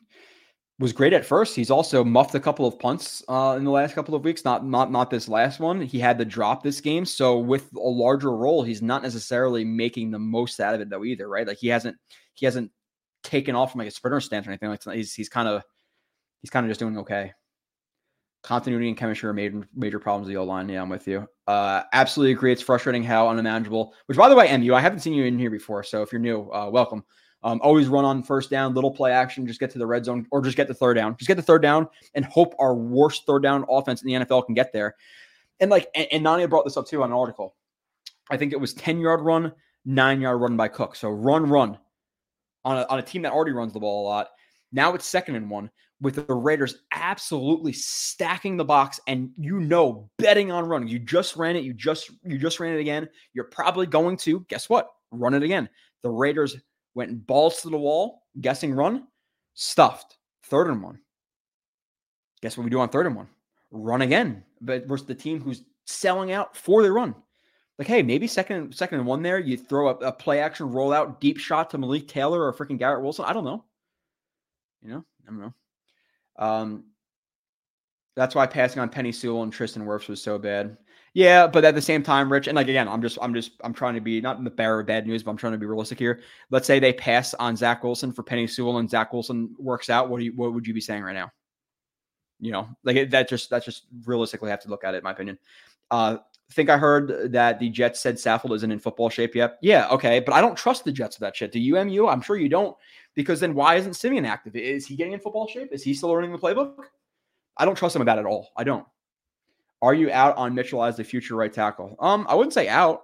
was 0.78 0.92
great 0.92 1.12
at 1.12 1.24
first. 1.24 1.56
He's 1.56 1.70
also 1.70 2.04
muffed 2.04 2.34
a 2.34 2.40
couple 2.40 2.66
of 2.66 2.78
punts 2.78 3.22
uh, 3.28 3.54
in 3.58 3.64
the 3.64 3.70
last 3.70 3.94
couple 3.94 4.14
of 4.14 4.24
weeks. 4.24 4.44
Not 4.44 4.64
not 4.64 4.90
not 4.90 5.10
this 5.10 5.28
last 5.28 5.60
one. 5.60 5.80
He 5.80 5.98
had 5.98 6.18
to 6.18 6.24
drop 6.24 6.62
this 6.62 6.80
game. 6.80 7.04
So 7.04 7.38
with 7.38 7.70
a 7.74 7.78
larger 7.78 8.34
role, 8.34 8.62
he's 8.62 8.82
not 8.82 9.02
necessarily 9.02 9.64
making 9.64 10.10
the 10.10 10.18
most 10.18 10.60
out 10.60 10.74
of 10.74 10.80
it 10.80 10.90
though 10.90 11.04
either, 11.04 11.28
right? 11.28 11.46
Like 11.46 11.58
he 11.58 11.68
hasn't 11.68 11.96
he 12.34 12.46
hasn't 12.46 12.70
taken 13.22 13.54
off 13.54 13.72
from 13.72 13.80
like 13.80 13.88
a 13.88 13.92
sprinter 13.92 14.20
stance 14.20 14.46
or 14.46 14.50
anything 14.50 14.70
like. 14.70 14.82
He's 14.82 15.14
he's 15.14 15.28
kind 15.28 15.48
of 15.48 15.62
he's 16.40 16.50
kind 16.50 16.64
of 16.64 16.70
just 16.70 16.80
doing 16.80 16.98
okay 16.98 17.32
continuity 18.42 18.88
and 18.88 18.96
chemistry 18.96 19.28
are 19.28 19.32
major, 19.32 19.68
major 19.74 19.98
problems 19.98 20.26
of 20.26 20.32
the 20.32 20.38
O 20.38 20.44
line. 20.44 20.68
Yeah, 20.68 20.82
I'm 20.82 20.88
with 20.88 21.06
you. 21.06 21.28
Uh, 21.46 21.82
absolutely 21.92 22.32
agree. 22.32 22.52
It's 22.52 22.62
frustrating 22.62 23.02
how 23.02 23.28
unmanageable. 23.28 23.94
Which, 24.06 24.18
by 24.18 24.28
the 24.28 24.36
way, 24.36 24.56
MU, 24.56 24.74
I 24.74 24.80
haven't 24.80 25.00
seen 25.00 25.14
you 25.14 25.24
in 25.24 25.38
here 25.38 25.50
before, 25.50 25.82
so 25.82 26.02
if 26.02 26.12
you're 26.12 26.20
new, 26.20 26.50
uh, 26.52 26.70
welcome. 26.70 27.04
Um, 27.42 27.58
always 27.62 27.88
run 27.88 28.04
on 28.04 28.22
first 28.22 28.50
down, 28.50 28.74
little 28.74 28.90
play 28.90 29.12
action, 29.12 29.46
just 29.46 29.60
get 29.60 29.70
to 29.70 29.78
the 29.78 29.86
red 29.86 30.04
zone, 30.04 30.26
or 30.30 30.42
just 30.42 30.56
get 30.56 30.68
the 30.68 30.74
third 30.74 30.94
down. 30.94 31.16
Just 31.16 31.28
get 31.28 31.36
the 31.36 31.42
third 31.42 31.62
down 31.62 31.88
and 32.14 32.24
hope 32.24 32.54
our 32.58 32.74
worst 32.74 33.24
third 33.26 33.42
down 33.42 33.64
offense 33.68 34.02
in 34.02 34.08
the 34.08 34.24
NFL 34.24 34.44
can 34.46 34.54
get 34.54 34.72
there. 34.72 34.94
And 35.58 35.70
like, 35.70 35.88
and, 35.94 36.06
and 36.12 36.22
Nani 36.22 36.46
brought 36.46 36.64
this 36.64 36.76
up 36.76 36.86
too 36.86 37.02
on 37.02 37.10
an 37.10 37.16
article. 37.16 37.54
I 38.30 38.36
think 38.36 38.52
it 38.52 38.60
was 38.60 38.74
10 38.74 39.00
yard 39.00 39.22
run, 39.22 39.52
nine 39.84 40.20
yard 40.20 40.40
run 40.40 40.56
by 40.56 40.68
Cook. 40.68 40.94
So 40.96 41.08
run, 41.08 41.48
run 41.48 41.78
on 42.64 42.78
a, 42.78 42.86
on 42.88 42.98
a 42.98 43.02
team 43.02 43.22
that 43.22 43.32
already 43.32 43.52
runs 43.52 43.72
the 43.72 43.80
ball 43.80 44.06
a 44.06 44.08
lot. 44.08 44.28
Now 44.72 44.94
it's 44.94 45.06
second 45.06 45.34
and 45.34 45.50
one 45.50 45.70
with 46.00 46.26
the 46.26 46.34
Raiders 46.34 46.76
absolutely 46.92 47.72
stacking 47.72 48.56
the 48.56 48.64
box 48.64 48.98
and 49.06 49.30
you 49.36 49.60
know 49.60 50.08
betting 50.18 50.50
on 50.50 50.66
running. 50.66 50.88
You 50.88 50.98
just 50.98 51.36
ran 51.36 51.56
it, 51.56 51.64
you 51.64 51.74
just 51.74 52.10
you 52.24 52.38
just 52.38 52.60
ran 52.60 52.74
it 52.74 52.80
again. 52.80 53.08
You're 53.34 53.44
probably 53.44 53.86
going 53.86 54.16
to 54.18 54.44
guess 54.48 54.68
what? 54.68 54.88
Run 55.10 55.34
it 55.34 55.42
again. 55.42 55.68
The 56.02 56.10
Raiders 56.10 56.56
went 56.94 57.26
balls 57.26 57.62
to 57.62 57.70
the 57.70 57.78
wall, 57.78 58.22
guessing 58.40 58.74
run, 58.74 59.06
stuffed. 59.54 60.16
Third 60.44 60.68
and 60.68 60.82
one. 60.82 60.98
Guess 62.42 62.56
what 62.56 62.64
we 62.64 62.70
do 62.70 62.80
on 62.80 62.88
third 62.88 63.06
and 63.06 63.16
one? 63.16 63.28
Run 63.70 64.02
again. 64.02 64.42
But 64.60 64.86
versus 64.86 65.06
the 65.06 65.14
team 65.14 65.40
who's 65.40 65.62
selling 65.86 66.32
out 66.32 66.56
for 66.56 66.82
the 66.82 66.90
run. 66.90 67.14
Like, 67.78 67.88
hey, 67.88 68.02
maybe 68.02 68.26
second 68.26 68.74
second 68.74 68.98
and 68.98 69.06
one 69.06 69.22
there, 69.22 69.38
you 69.38 69.56
throw 69.56 69.88
a, 69.88 69.94
a 69.96 70.12
play 70.12 70.40
action 70.40 70.68
rollout 70.68 71.20
deep 71.20 71.38
shot 71.38 71.70
to 71.70 71.78
Malik 71.78 72.08
Taylor 72.08 72.44
or 72.44 72.52
freaking 72.52 72.78
Garrett 72.78 73.02
Wilson. 73.02 73.24
I 73.24 73.32
don't 73.32 73.44
know. 73.44 73.64
You 74.82 74.90
know, 74.90 75.04
I 75.26 75.30
don't 75.30 75.40
know. 75.40 75.54
Um, 76.40 76.84
that's 78.16 78.34
why 78.34 78.46
passing 78.46 78.82
on 78.82 78.90
Penei 78.90 79.14
Sewell 79.14 79.44
and 79.44 79.52
Tristan 79.52 79.84
Wirfs 79.84 80.08
was 80.08 80.20
so 80.20 80.38
bad. 80.38 80.76
Yeah, 81.14 81.46
but 81.46 81.64
at 81.64 81.74
the 81.74 81.82
same 81.82 82.02
time, 82.02 82.30
Rich, 82.30 82.46
and 82.46 82.56
like 82.56 82.68
again, 82.68 82.88
I'm 82.88 83.02
just, 83.02 83.18
I'm 83.20 83.34
just, 83.34 83.52
I'm 83.62 83.74
trying 83.74 83.94
to 83.94 84.00
be 84.00 84.20
not 84.20 84.42
the 84.42 84.50
bearer 84.50 84.80
of 84.80 84.86
bad 84.86 85.06
news, 85.06 85.22
but 85.22 85.30
I'm 85.30 85.36
trying 85.36 85.52
to 85.52 85.58
be 85.58 85.66
realistic 85.66 85.98
here. 85.98 86.20
Let's 86.50 86.66
say 86.66 86.78
they 86.78 86.92
pass 86.92 87.34
on 87.34 87.56
Zach 87.56 87.82
Wilson 87.82 88.12
for 88.12 88.22
Penei 88.22 88.48
Sewell, 88.48 88.78
and 88.78 88.88
Zach 88.88 89.12
Wilson 89.12 89.54
works 89.58 89.90
out. 89.90 90.08
What 90.08 90.18
do 90.18 90.24
you, 90.24 90.32
what 90.36 90.54
would 90.54 90.66
you 90.66 90.74
be 90.74 90.80
saying 90.80 91.02
right 91.02 91.14
now? 91.14 91.30
You 92.38 92.52
know, 92.52 92.68
like 92.84 93.10
that 93.10 93.28
just, 93.28 93.50
that's 93.50 93.64
just 93.64 93.86
realistically 94.04 94.50
have 94.50 94.62
to 94.62 94.68
look 94.68 94.84
at 94.84 94.94
it, 94.94 94.98
in 94.98 95.04
my 95.04 95.12
opinion. 95.12 95.38
Uh, 95.90 96.18
think 96.52 96.68
I 96.68 96.76
heard 96.76 97.32
that 97.32 97.58
the 97.58 97.70
Jets 97.70 98.00
said 98.00 98.16
Saffold 98.16 98.54
isn't 98.56 98.70
in 98.70 98.78
football 98.78 99.08
shape 99.08 99.34
yet. 99.34 99.58
Yeah, 99.62 99.88
okay, 99.88 100.20
but 100.20 100.34
I 100.34 100.40
don't 100.40 100.56
trust 100.56 100.84
the 100.84 100.92
Jets 100.92 101.16
with 101.16 101.26
that 101.26 101.36
shit. 101.36 101.52
Do 101.52 101.60
you, 101.60 101.82
MU? 101.84 102.08
I'm 102.08 102.20
sure 102.20 102.36
you 102.36 102.48
don't, 102.48 102.76
because 103.14 103.40
then 103.40 103.54
why 103.54 103.76
isn't 103.76 103.94
Siemian 103.94 104.24
active? 104.24 104.56
Is 104.56 104.86
he 104.86 104.96
getting 104.96 105.12
in 105.12 105.20
football 105.20 105.46
shape? 105.46 105.68
Is 105.72 105.82
he 105.82 105.94
still 105.94 106.10
learning 106.10 106.32
the 106.32 106.38
playbook? 106.38 106.74
I 107.56 107.64
don't 107.64 107.76
trust 107.76 107.94
him 107.94 108.02
about 108.02 108.18
it 108.18 108.22
at 108.22 108.26
all. 108.26 108.48
I 108.56 108.64
don't. 108.64 108.86
Are 109.82 109.94
you 109.94 110.10
out 110.10 110.36
on 110.36 110.54
Mitchell 110.54 110.84
as 110.84 110.96
the 110.96 111.04
future 111.04 111.36
right 111.36 111.52
tackle? 111.52 111.96
Um, 112.00 112.26
I 112.28 112.34
wouldn't 112.34 112.52
say 112.52 112.68
out. 112.68 113.02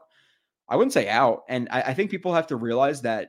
I 0.69 0.77
wouldn't 0.77 0.93
say 0.93 1.09
out. 1.09 1.45
And 1.49 1.69
I, 1.71 1.83
I 1.83 1.95
think 1.95 2.11
people 2.11 2.35
have 2.35 2.47
to 2.49 2.57
realize 2.57 3.01
that 3.03 3.29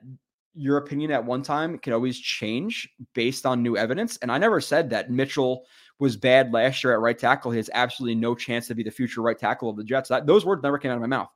your 0.54 0.78
opinion 0.78 1.12
at 1.12 1.24
one 1.24 1.44
time 1.44 1.78
can 1.78 1.94
always 1.94 2.20
change 2.20 2.90
based 3.14 3.46
on 3.46 3.62
new 3.62 3.78
evidence. 3.78 4.18
And 4.18 4.32
I 4.32 4.38
never 4.38 4.60
said 4.60 4.90
that 4.90 5.12
Mitchell 5.12 5.64
was 6.00 6.16
bad 6.16 6.54
last 6.54 6.84
year 6.84 6.94
at 6.94 7.00
right 7.00 7.18
tackle. 7.18 7.52
He 7.52 7.58
has 7.58 7.70
absolutely 7.74 8.16
no 8.16 8.36
chance 8.36 8.68
to 8.68 8.76
be 8.76 8.84
the 8.84 8.92
future 8.92 9.22
right 9.22 9.38
tackle 9.38 9.70
of 9.70 9.78
the 9.78 9.84
Jets. 9.84 10.10
That, 10.10 10.28
those 10.28 10.46
words 10.46 10.62
never 10.64 10.78
came 10.78 10.92
out 10.92 10.96
of 10.96 11.02
my 11.02 11.08
mouth. 11.08 11.30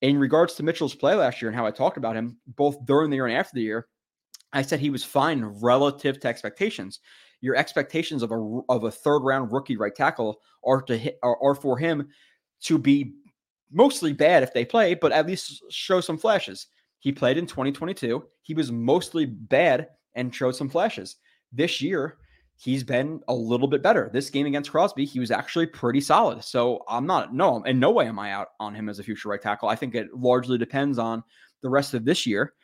In 0.00 0.18
regards 0.18 0.54
to 0.54 0.62
Mitchell's 0.62 0.94
play 0.94 1.14
last 1.14 1.42
year 1.42 1.48
and 1.48 1.56
how 1.56 1.66
I 1.66 1.70
talked 1.70 1.96
about 1.96 2.16
him, 2.16 2.38
both 2.46 2.84
during 2.84 3.10
the 3.10 3.16
year 3.16 3.26
and 3.26 3.36
after 3.36 3.54
the 3.54 3.62
year, 3.62 3.88
I 4.52 4.62
said 4.62 4.80
he 4.80 4.90
was 4.90 5.04
fine 5.04 5.44
relative 5.44 6.20
to 6.20 6.28
expectations. 6.28 7.00
Your 7.40 7.56
expectations 7.56 8.22
of 8.22 8.32
a 8.32 8.60
of 8.68 8.84
a 8.84 8.90
third 8.90 9.20
round 9.20 9.52
rookie 9.52 9.76
right 9.76 9.94
tackle 9.94 10.38
are 10.64 10.82
to 10.82 10.96
hit 10.96 11.18
are, 11.22 11.40
are 11.42 11.54
for 11.54 11.78
him 11.78 12.08
to 12.62 12.78
be 12.78 13.14
mostly 13.70 14.12
bad 14.12 14.42
if 14.42 14.52
they 14.54 14.64
play, 14.64 14.94
but 14.94 15.12
at 15.12 15.26
least 15.26 15.62
show 15.70 16.00
some 16.00 16.18
flashes. 16.18 16.68
He 17.00 17.12
played 17.12 17.38
in 17.38 17.46
2022. 17.46 18.24
He 18.42 18.54
was 18.54 18.72
mostly 18.72 19.26
bad 19.26 19.88
and 20.14 20.34
showed 20.34 20.56
some 20.56 20.68
flashes. 20.68 21.16
This 21.52 21.80
year, 21.80 22.18
he's 22.58 22.82
been 22.82 23.20
a 23.28 23.34
little 23.34 23.68
bit 23.68 23.82
better. 23.82 24.10
This 24.12 24.30
game 24.30 24.46
against 24.46 24.72
Crosby, 24.72 25.04
he 25.04 25.20
was 25.20 25.30
actually 25.30 25.66
pretty 25.66 26.00
solid. 26.00 26.42
So 26.42 26.84
I'm 26.88 27.06
not, 27.06 27.32
no, 27.32 27.62
in 27.62 27.78
no 27.78 27.92
way 27.92 28.06
am 28.06 28.18
I 28.18 28.32
out 28.32 28.48
on 28.58 28.74
him 28.74 28.88
as 28.88 28.98
a 28.98 29.04
future 29.04 29.28
right 29.28 29.40
tackle. 29.40 29.68
I 29.68 29.76
think 29.76 29.94
it 29.94 30.12
largely 30.12 30.58
depends 30.58 30.98
on 30.98 31.22
the 31.62 31.68
rest 31.68 31.94
of 31.94 32.04
this 32.04 32.26
year. 32.26 32.54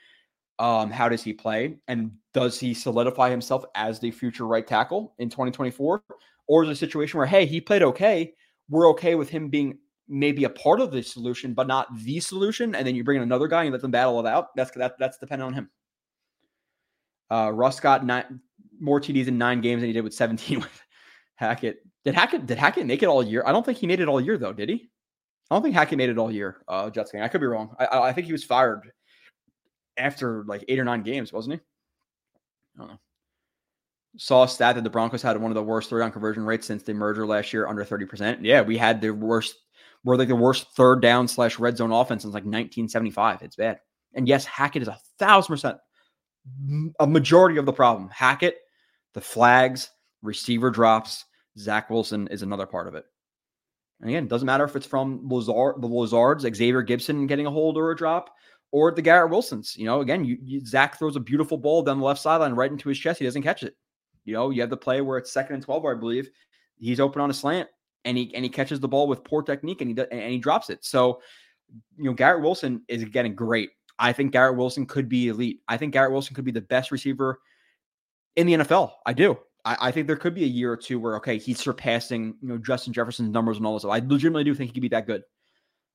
Um, 0.58 0.90
how 0.90 1.08
does 1.08 1.22
he 1.22 1.32
play? 1.32 1.76
And 1.86 2.10
does 2.32 2.58
he 2.58 2.74
solidify 2.74 3.30
himself 3.30 3.64
as 3.76 4.00
the 4.00 4.10
future 4.10 4.46
right 4.46 4.66
tackle 4.66 5.14
in 5.18 5.30
2024? 5.30 6.02
Or 6.48 6.64
is 6.64 6.68
a 6.68 6.76
situation 6.76 7.18
where, 7.18 7.26
hey, 7.26 7.46
he 7.46 7.60
played 7.60 7.82
okay. 7.82 8.34
We're 8.68 8.90
okay 8.90 9.14
with 9.14 9.30
him 9.30 9.48
being 9.48 9.78
maybe 10.08 10.44
a 10.44 10.50
part 10.50 10.80
of 10.80 10.90
the 10.90 11.02
solution, 11.02 11.54
but 11.54 11.68
not 11.68 11.86
the 11.98 12.18
solution. 12.18 12.74
And 12.74 12.86
then 12.86 12.96
you 12.96 13.04
bring 13.04 13.18
in 13.18 13.22
another 13.22 13.48
guy 13.48 13.62
and 13.62 13.72
let 13.72 13.80
them 13.80 13.92
battle 13.92 14.18
it 14.20 14.26
out. 14.26 14.54
That's 14.56 14.72
that, 14.72 14.96
that's 14.98 15.18
dependent 15.18 15.46
on 15.46 15.54
him. 15.54 15.70
Uh, 17.30 17.50
Russ 17.50 17.80
got 17.80 18.04
nine, 18.04 18.40
more 18.80 19.00
TDs 19.00 19.28
in 19.28 19.38
nine 19.38 19.60
games 19.60 19.80
than 19.80 19.88
he 19.88 19.92
did 19.92 20.04
with 20.04 20.14
17 20.14 20.60
with 20.60 20.82
Hackett. 21.36 21.78
Did 22.04 22.14
Hackett 22.14 22.46
did 22.46 22.58
Hackett 22.58 22.86
make 22.86 23.02
it 23.02 23.06
all 23.06 23.22
year? 23.22 23.42
I 23.46 23.52
don't 23.52 23.64
think 23.64 23.78
he 23.78 23.86
made 23.86 24.00
it 24.00 24.08
all 24.08 24.20
year 24.20 24.38
though. 24.38 24.52
Did 24.52 24.68
he? 24.68 24.90
I 25.50 25.54
don't 25.54 25.62
think 25.62 25.74
Hackett 25.74 25.98
made 25.98 26.10
it 26.10 26.18
all 26.18 26.30
year. 26.30 26.62
Uh, 26.68 26.90
Jets 26.90 27.12
game. 27.12 27.22
I 27.22 27.28
could 27.28 27.40
be 27.40 27.46
wrong. 27.46 27.74
I, 27.78 28.00
I 28.00 28.12
think 28.12 28.26
he 28.26 28.32
was 28.32 28.44
fired 28.44 28.90
after 29.96 30.44
like 30.46 30.64
eight 30.68 30.78
or 30.78 30.84
nine 30.84 31.02
games, 31.02 31.32
wasn't 31.32 31.54
he? 31.54 31.60
I 32.76 32.78
don't 32.80 32.88
know. 32.92 33.00
Saw 34.16 34.44
a 34.44 34.48
stat 34.48 34.76
that 34.76 34.84
the 34.84 34.90
Broncos 34.90 35.22
had 35.22 35.40
one 35.40 35.50
of 35.50 35.56
the 35.56 35.62
worst 35.62 35.90
third 35.90 36.00
down 36.00 36.12
conversion 36.12 36.44
rates 36.44 36.66
since 36.66 36.82
the 36.82 36.94
merger 36.94 37.26
last 37.26 37.52
year, 37.52 37.66
under 37.66 37.84
30%. 37.84 38.38
Yeah, 38.42 38.62
we 38.62 38.76
had 38.76 39.00
the 39.00 39.10
worst, 39.10 39.56
we're 40.04 40.16
like 40.16 40.28
the 40.28 40.36
worst 40.36 40.68
third 40.76 41.02
down 41.02 41.26
slash 41.26 41.58
red 41.58 41.76
zone 41.76 41.90
offense 41.90 42.22
since 42.22 42.32
like 42.32 42.44
1975. 42.44 43.42
It's 43.42 43.56
bad. 43.56 43.78
And 44.14 44.28
yes, 44.28 44.44
Hackett 44.44 44.82
is 44.82 44.88
a 44.88 44.98
thousand 45.18 45.52
percent 45.52 45.78
a 47.00 47.06
majority 47.06 47.56
of 47.58 47.66
the 47.66 47.72
problem. 47.72 48.08
Hackett, 48.10 48.56
the 49.14 49.20
flags, 49.20 49.90
receiver 50.22 50.70
drops, 50.70 51.24
Zach 51.58 51.88
Wilson 51.88 52.28
is 52.28 52.42
another 52.42 52.66
part 52.66 52.88
of 52.88 52.94
it. 52.94 53.04
And 54.00 54.10
again, 54.10 54.24
it 54.24 54.28
doesn't 54.28 54.46
matter 54.46 54.64
if 54.64 54.76
it's 54.76 54.86
from 54.86 55.28
Lazard, 55.28 55.80
the 55.80 55.86
Lazards, 55.86 56.42
Xavier 56.42 56.84
Gipson 56.84 57.26
getting 57.26 57.46
a 57.46 57.50
hold 57.50 57.76
or 57.76 57.90
a 57.90 57.96
drop, 57.96 58.30
or 58.72 58.90
the 58.90 59.02
Garrett 59.02 59.30
Wilsons. 59.30 59.76
You 59.76 59.86
know, 59.86 60.00
again, 60.00 60.24
you, 60.24 60.36
you, 60.42 60.66
Zach 60.66 60.98
throws 60.98 61.16
a 61.16 61.20
beautiful 61.20 61.56
ball 61.56 61.82
down 61.82 62.00
the 62.00 62.04
left 62.04 62.20
sideline 62.20 62.54
right 62.54 62.70
into 62.70 62.88
his 62.88 62.98
chest. 62.98 63.20
He 63.20 63.24
doesn't 63.24 63.42
catch 63.42 63.62
it. 63.62 63.76
You 64.24 64.34
know, 64.34 64.50
you 64.50 64.60
have 64.62 64.70
the 64.70 64.76
play 64.76 65.00
where 65.00 65.18
it's 65.18 65.32
second 65.32 65.54
and 65.54 65.64
twelve, 65.64 65.84
I 65.84 65.94
believe. 65.94 66.28
He's 66.76 66.98
open 66.98 67.22
on 67.22 67.30
a 67.30 67.34
slant 67.34 67.68
and 68.04 68.18
he 68.18 68.34
and 68.34 68.44
he 68.44 68.50
catches 68.50 68.80
the 68.80 68.88
ball 68.88 69.06
with 69.06 69.22
poor 69.22 69.42
technique 69.42 69.80
and 69.80 69.88
he 69.88 69.94
does, 69.94 70.08
and 70.10 70.32
he 70.32 70.38
drops 70.38 70.70
it. 70.70 70.84
So, 70.84 71.20
you 71.96 72.04
know, 72.04 72.14
Garrett 72.14 72.42
Wilson 72.42 72.82
is 72.88 73.04
getting 73.04 73.34
great. 73.34 73.70
I 73.98 74.12
think 74.12 74.32
Garrett 74.32 74.56
Wilson 74.56 74.86
could 74.86 75.08
be 75.08 75.28
elite. 75.28 75.60
I 75.68 75.76
think 75.76 75.92
Garrett 75.92 76.12
Wilson 76.12 76.34
could 76.34 76.44
be 76.44 76.50
the 76.50 76.60
best 76.60 76.90
receiver 76.90 77.38
in 78.36 78.46
the 78.46 78.54
NFL. 78.54 78.92
I 79.06 79.12
do. 79.12 79.38
I, 79.64 79.76
I, 79.80 79.90
think 79.90 80.06
there 80.06 80.16
could 80.16 80.34
be 80.34 80.44
a 80.44 80.48
year 80.48 80.72
or 80.72 80.76
two 80.76 80.98
where 80.98 81.16
okay, 81.16 81.38
he's 81.38 81.58
surpassing 81.58 82.36
you 82.42 82.48
know 82.48 82.58
Justin 82.58 82.92
Jefferson's 82.92 83.32
numbers 83.32 83.56
and 83.56 83.66
all 83.66 83.74
this 83.74 83.82
stuff. 83.82 83.92
I 83.92 83.98
legitimately 83.98 84.44
do 84.44 84.54
think 84.54 84.70
he 84.70 84.74
could 84.74 84.82
be 84.82 84.88
that 84.88 85.06
good. 85.06 85.22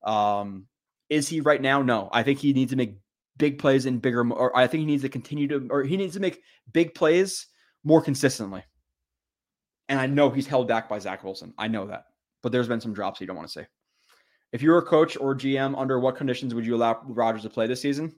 Um, 0.03 0.65
is 1.09 1.27
he 1.27 1.41
right 1.41 1.61
now? 1.61 1.81
No. 1.81 2.09
I 2.11 2.23
think 2.23 2.39
he 2.39 2.53
needs 2.53 2.71
to 2.71 2.77
make 2.77 2.97
big 3.37 3.59
plays 3.59 3.85
in 3.85 3.99
bigger, 3.99 4.29
or 4.31 4.55
I 4.55 4.67
think 4.67 4.81
he 4.81 4.85
needs 4.85 5.03
to 5.03 5.09
continue 5.09 5.47
to, 5.47 5.67
or 5.69 5.83
he 5.83 5.97
needs 5.97 6.13
to 6.13 6.19
make 6.19 6.41
big 6.71 6.93
plays 6.93 7.47
more 7.83 8.01
consistently. 8.01 8.63
And 9.87 9.99
I 9.99 10.05
know 10.05 10.29
he's 10.29 10.45
held 10.45 10.67
back 10.67 10.87
by 10.87 10.99
Zach 10.99 11.23
Wilson. 11.23 11.53
I 11.57 11.67
know 11.67 11.87
that, 11.87 12.05
but 12.43 12.51
there's 12.51 12.67
been 12.67 12.81
some 12.81 12.93
drops 12.93 13.19
you 13.19 13.27
don't 13.27 13.35
want 13.35 13.47
to 13.47 13.61
see. 13.61 13.67
If 14.51 14.61
you're 14.61 14.77
a 14.77 14.85
coach 14.85 15.17
or 15.17 15.35
GM, 15.35 15.79
under 15.79 15.99
what 15.99 16.15
conditions 16.15 16.53
would 16.53 16.65
you 16.65 16.75
allow 16.75 17.01
Rodgers 17.05 17.43
to 17.43 17.49
play 17.49 17.67
this 17.67 17.81
season? 17.81 18.15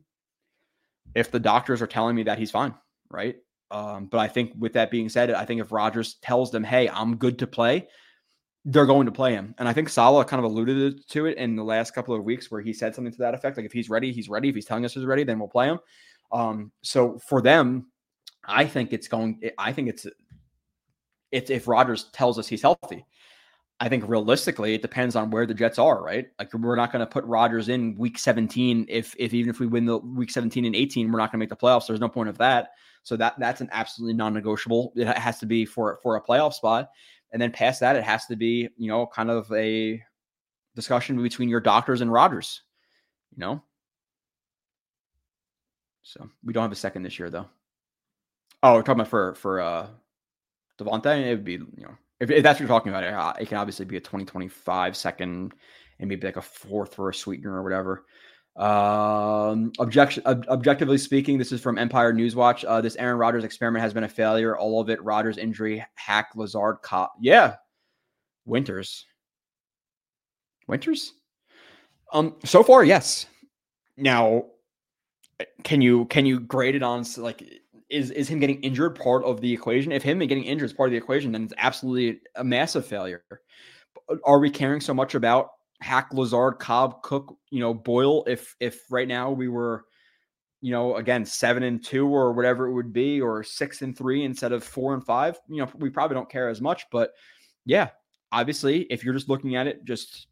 If 1.14 1.32
the 1.32 1.40
doctors 1.40 1.82
are 1.82 1.88
telling 1.88 2.16
me 2.16 2.24
that 2.24 2.38
he's 2.38 2.52
fine, 2.52 2.74
right? 3.10 3.38
Um, 3.72 4.06
but 4.06 4.20
I 4.20 4.28
think 4.28 4.54
with 4.60 4.74
that 4.74 4.92
being 4.92 5.10
said, 5.10 5.32
I 5.32 5.46
think 5.46 5.62
if 5.62 5.72
Rodgers 5.72 6.16
tells 6.16 6.52
them, 6.52 6.64
"Hey, 6.64 6.90
I'm 6.90 7.16
good 7.16 7.40
to 7.40 7.48
play," 7.48 7.88
they're 8.66 8.86
going 8.86 9.06
to 9.06 9.12
play 9.12 9.34
him. 9.34 9.56
And 9.58 9.68
I 9.68 9.74
think 9.74 9.90
Saleh 9.90 10.28
kind 10.28 10.44
of 10.44 10.52
alluded 10.52 11.08
to 11.10 11.26
it 11.26 11.38
in 11.38 11.56
the 11.56 11.64
last 11.64 11.92
couple 11.92 12.14
of 12.14 12.24
weeks 12.24 12.52
where 12.52 12.62
he 12.62 12.74
said 12.74 12.94
something 12.94 13.12
to 13.12 13.20
that 13.20 13.34
effect. 13.34 13.58
Like 13.58 13.66
if 13.66 13.72
he's 13.72 13.90
ready, 13.90 14.12
he's 14.12 14.30
ready. 14.30 14.50
If 14.50 14.56
he's 14.56 14.66
telling 14.66 14.86
us 14.86 14.94
he's 14.94 15.06
ready, 15.06 15.24
then 15.24 15.40
we'll 15.40 15.48
play 15.48 15.68
him. 15.68 15.80
Um, 16.32 16.72
so 16.84 17.18
for 17.28 17.42
them, 17.42 17.88
I 18.46 18.66
think 18.66 18.94
it's 18.94 19.08
going. 19.08 19.42
I 19.58 19.74
think 19.74 19.90
it's 19.90 20.06
it's 21.32 21.50
if 21.50 21.68
Rodgers 21.68 22.06
tells 22.12 22.38
us 22.38 22.48
he's 22.48 22.62
healthy. 22.62 23.06
I 23.80 23.90
think 23.90 24.08
realistically, 24.08 24.76
it 24.76 24.84
depends 24.84 25.16
on 25.16 25.32
where 25.32 25.48
the 25.48 25.56
Jets 25.56 25.80
are, 25.80 26.04
right? 26.04 26.28
Like 26.38 26.54
we're 26.54 26.76
not 26.76 26.92
going 26.92 27.00
to 27.00 27.12
put 27.12 27.26
Rodgers 27.26 27.68
in 27.68 27.96
week 27.98 28.20
17 28.20 28.86
if 28.90 29.16
if 29.18 29.34
even 29.34 29.50
if 29.50 29.60
we 29.60 29.66
win 29.66 29.86
the 29.86 29.98
week 29.98 30.30
17 30.30 30.66
and 30.66 30.76
18, 30.76 31.12
we're 31.12 31.18
not 31.18 31.32
going 31.32 31.40
to 31.40 31.44
make 31.44 31.50
the 31.50 31.56
playoffs. 31.56 31.88
There's 31.88 32.00
no 32.00 32.10
point 32.10 32.30
of 32.30 32.38
that. 32.38 32.70
So 33.04 33.18
that 33.18 33.40
that's 33.40 33.62
an 33.62 33.70
absolutely 33.72 34.14
non-negotiable. 34.14 34.94
It 34.96 35.08
has 35.18 35.40
to 35.40 35.46
be 35.46 35.66
for 35.66 36.00
for 36.04 36.16
a 36.16 36.22
playoff 36.22 36.54
spot. 36.54 36.90
And 37.32 37.42
then 37.42 37.52
past 37.52 37.80
that, 37.80 37.96
it 37.96 38.04
has 38.04 38.26
to 38.28 38.36
be, 38.36 38.70
you 38.78 38.88
know, 38.88 39.08
kind 39.08 39.30
of 39.30 39.52
a 39.54 40.02
discussion 40.76 41.22
between 41.22 41.50
your 41.50 41.62
doctors 41.62 42.02
and 42.02 42.12
Rodgers, 42.12 42.62
you 43.32 43.40
know. 43.40 43.64
So 46.04 46.30
we 46.44 46.54
don't 46.54 46.64
have 46.64 46.72
a 46.72 46.76
second 46.76 47.04
this 47.04 47.18
year 47.18 47.30
though. 47.30 47.48
Oh, 48.64 48.76
we're 48.76 48.82
talking 48.82 49.02
about 49.02 49.08
for 49.08 49.36
for 49.36 49.62
uh 49.62 49.88
Davante, 50.80 51.26
it 51.26 51.30
would 51.30 51.46
be, 51.46 51.54
you 51.54 51.84
know, 51.84 51.96
if, 52.20 52.32
if, 52.32 52.44
that's 52.44 52.60
what 52.60 52.62
you're 52.62 52.68
talking 52.68 52.92
about, 52.92 53.04
uh, 53.04 53.34
it 53.40 53.48
can 53.48 53.58
obviously 53.58 53.86
be 53.86 53.98
a 53.98 54.02
2025 54.02 54.96
second 54.96 55.54
and 56.00 56.10
maybe 56.10 56.26
like 56.26 56.38
a 56.38 56.42
fourth 56.42 56.96
for 56.96 57.10
a 57.10 57.14
sweetener 57.14 57.54
or 57.54 57.64
whatever. 57.64 58.06
Um, 58.56 59.72
objection, 59.80 60.24
ob- 60.26 60.46
objectively 60.50 60.98
speaking, 60.98 61.38
this 61.38 61.52
is 61.52 61.62
from 61.62 61.78
Empire 61.78 62.14
Newswatch. 62.14 62.66
Uh, 62.68 62.82
this 62.82 62.96
Aaron 62.98 63.18
Rodgers 63.18 63.44
experiment 63.44 63.82
has 63.82 63.94
been 63.94 64.04
a 64.04 64.10
failure. 64.10 64.58
All 64.58 64.82
of 64.82 64.90
it. 64.90 65.02
Rodgers 65.04 65.38
injury, 65.38 65.86
hack 65.96 66.32
Lazard, 66.36 66.78
Cobb. 66.82 67.12
Yeah, 67.22 67.56
Winters. 68.46 69.06
Winters. 70.68 71.14
Um, 72.14 72.36
so 72.44 72.64
far, 72.64 72.84
yes. 72.84 73.26
Now, 73.98 74.46
can 75.64 75.82
you 75.82 76.06
can 76.06 76.26
you 76.26 76.40
grade 76.40 76.76
it 76.76 76.84
on 76.84 77.06
like 77.18 77.44
is 77.90 78.12
is 78.12 78.28
him 78.30 78.40
getting 78.40 78.62
injured 78.62 78.96
part 78.96 79.24
of 79.24 79.42
the 79.42 79.52
equation? 79.52 79.92
If 79.92 80.04
him 80.04 80.20
getting 80.20 80.44
injured 80.44 80.70
is 80.70 80.74
part 80.74 80.90
of 80.90 80.92
the 80.92 80.98
equation, 80.98 81.32
then 81.32 81.44
it's 81.44 81.54
absolutely 81.58 82.22
a 82.36 82.44
massive 82.44 82.86
failure. 82.86 83.24
Are 84.26 84.40
we 84.40 84.50
caring 84.50 84.82
so 84.82 84.94
much 84.94 85.16
about 85.16 85.52
Hack, 85.82 86.14
Lazard, 86.14 86.60
Cobb, 86.60 87.02
Cook, 87.02 87.36
you 87.50 87.60
know, 87.60 87.74
Boyle? 87.74 88.24
If 88.28 88.56
if 88.60 88.84
right 88.90 89.08
now 89.08 89.32
we 89.32 89.48
were, 89.48 89.86
you 90.62 90.72
know, 90.72 90.96
again 90.96 91.26
seven 91.26 91.64
and 91.64 91.84
two 91.84 92.08
or 92.08 92.34
whatever 92.34 92.68
it 92.68 92.74
would 92.74 92.94
be, 92.94 93.20
or 93.20 93.44
six 93.44 93.82
and 93.82 93.98
three 93.98 94.24
instead 94.24 94.52
of 94.52 94.64
four 94.64 94.94
and 94.94 95.04
five, 95.04 95.40
you 95.50 95.58
know, 95.58 95.70
we 95.76 95.90
probably 95.90 96.16
don't 96.16 96.30
care 96.30 96.50
as 96.50 96.62
much. 96.62 96.86
But 96.92 97.12
yeah, 97.66 97.90
obviously, 98.32 98.82
if 98.84 99.04
you're 99.04 99.14
just 99.14 99.30
looking 99.30 99.56
at 99.56 99.68
it, 99.68 99.84
just 99.86 100.28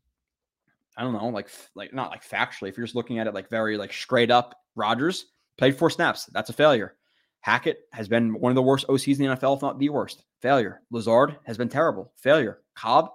I 0.95 1.03
don't 1.03 1.13
know, 1.13 1.27
like 1.27 1.49
like 1.75 1.93
not 1.93 2.11
like 2.11 2.27
factually, 2.27 2.69
if 2.69 2.77
you're 2.77 2.85
just 2.85 2.95
looking 2.95 3.19
at 3.19 3.27
it 3.27 3.33
like 3.33 3.49
very 3.49 3.77
like 3.77 3.93
straight 3.93 4.31
up, 4.31 4.55
Rodgers 4.75 5.25
played 5.57 5.77
four 5.77 5.89
snaps. 5.89 6.25
That's 6.27 6.49
a 6.49 6.53
failure. 6.53 6.95
Hackett 7.41 7.87
has 7.93 8.07
been 8.07 8.39
one 8.39 8.51
of 8.51 8.55
the 8.55 8.61
worst 8.61 8.87
OCs 8.87 9.19
in 9.19 9.29
the 9.29 9.35
NFL, 9.35 9.55
if 9.55 9.61
not 9.61 9.79
the 9.79 9.89
worst. 9.89 10.25
Failure. 10.41 10.81
Lazard 10.91 11.37
has 11.45 11.57
been 11.57 11.69
terrible. 11.69 12.11
Failure. 12.17 12.59
Cobb, 12.75 13.11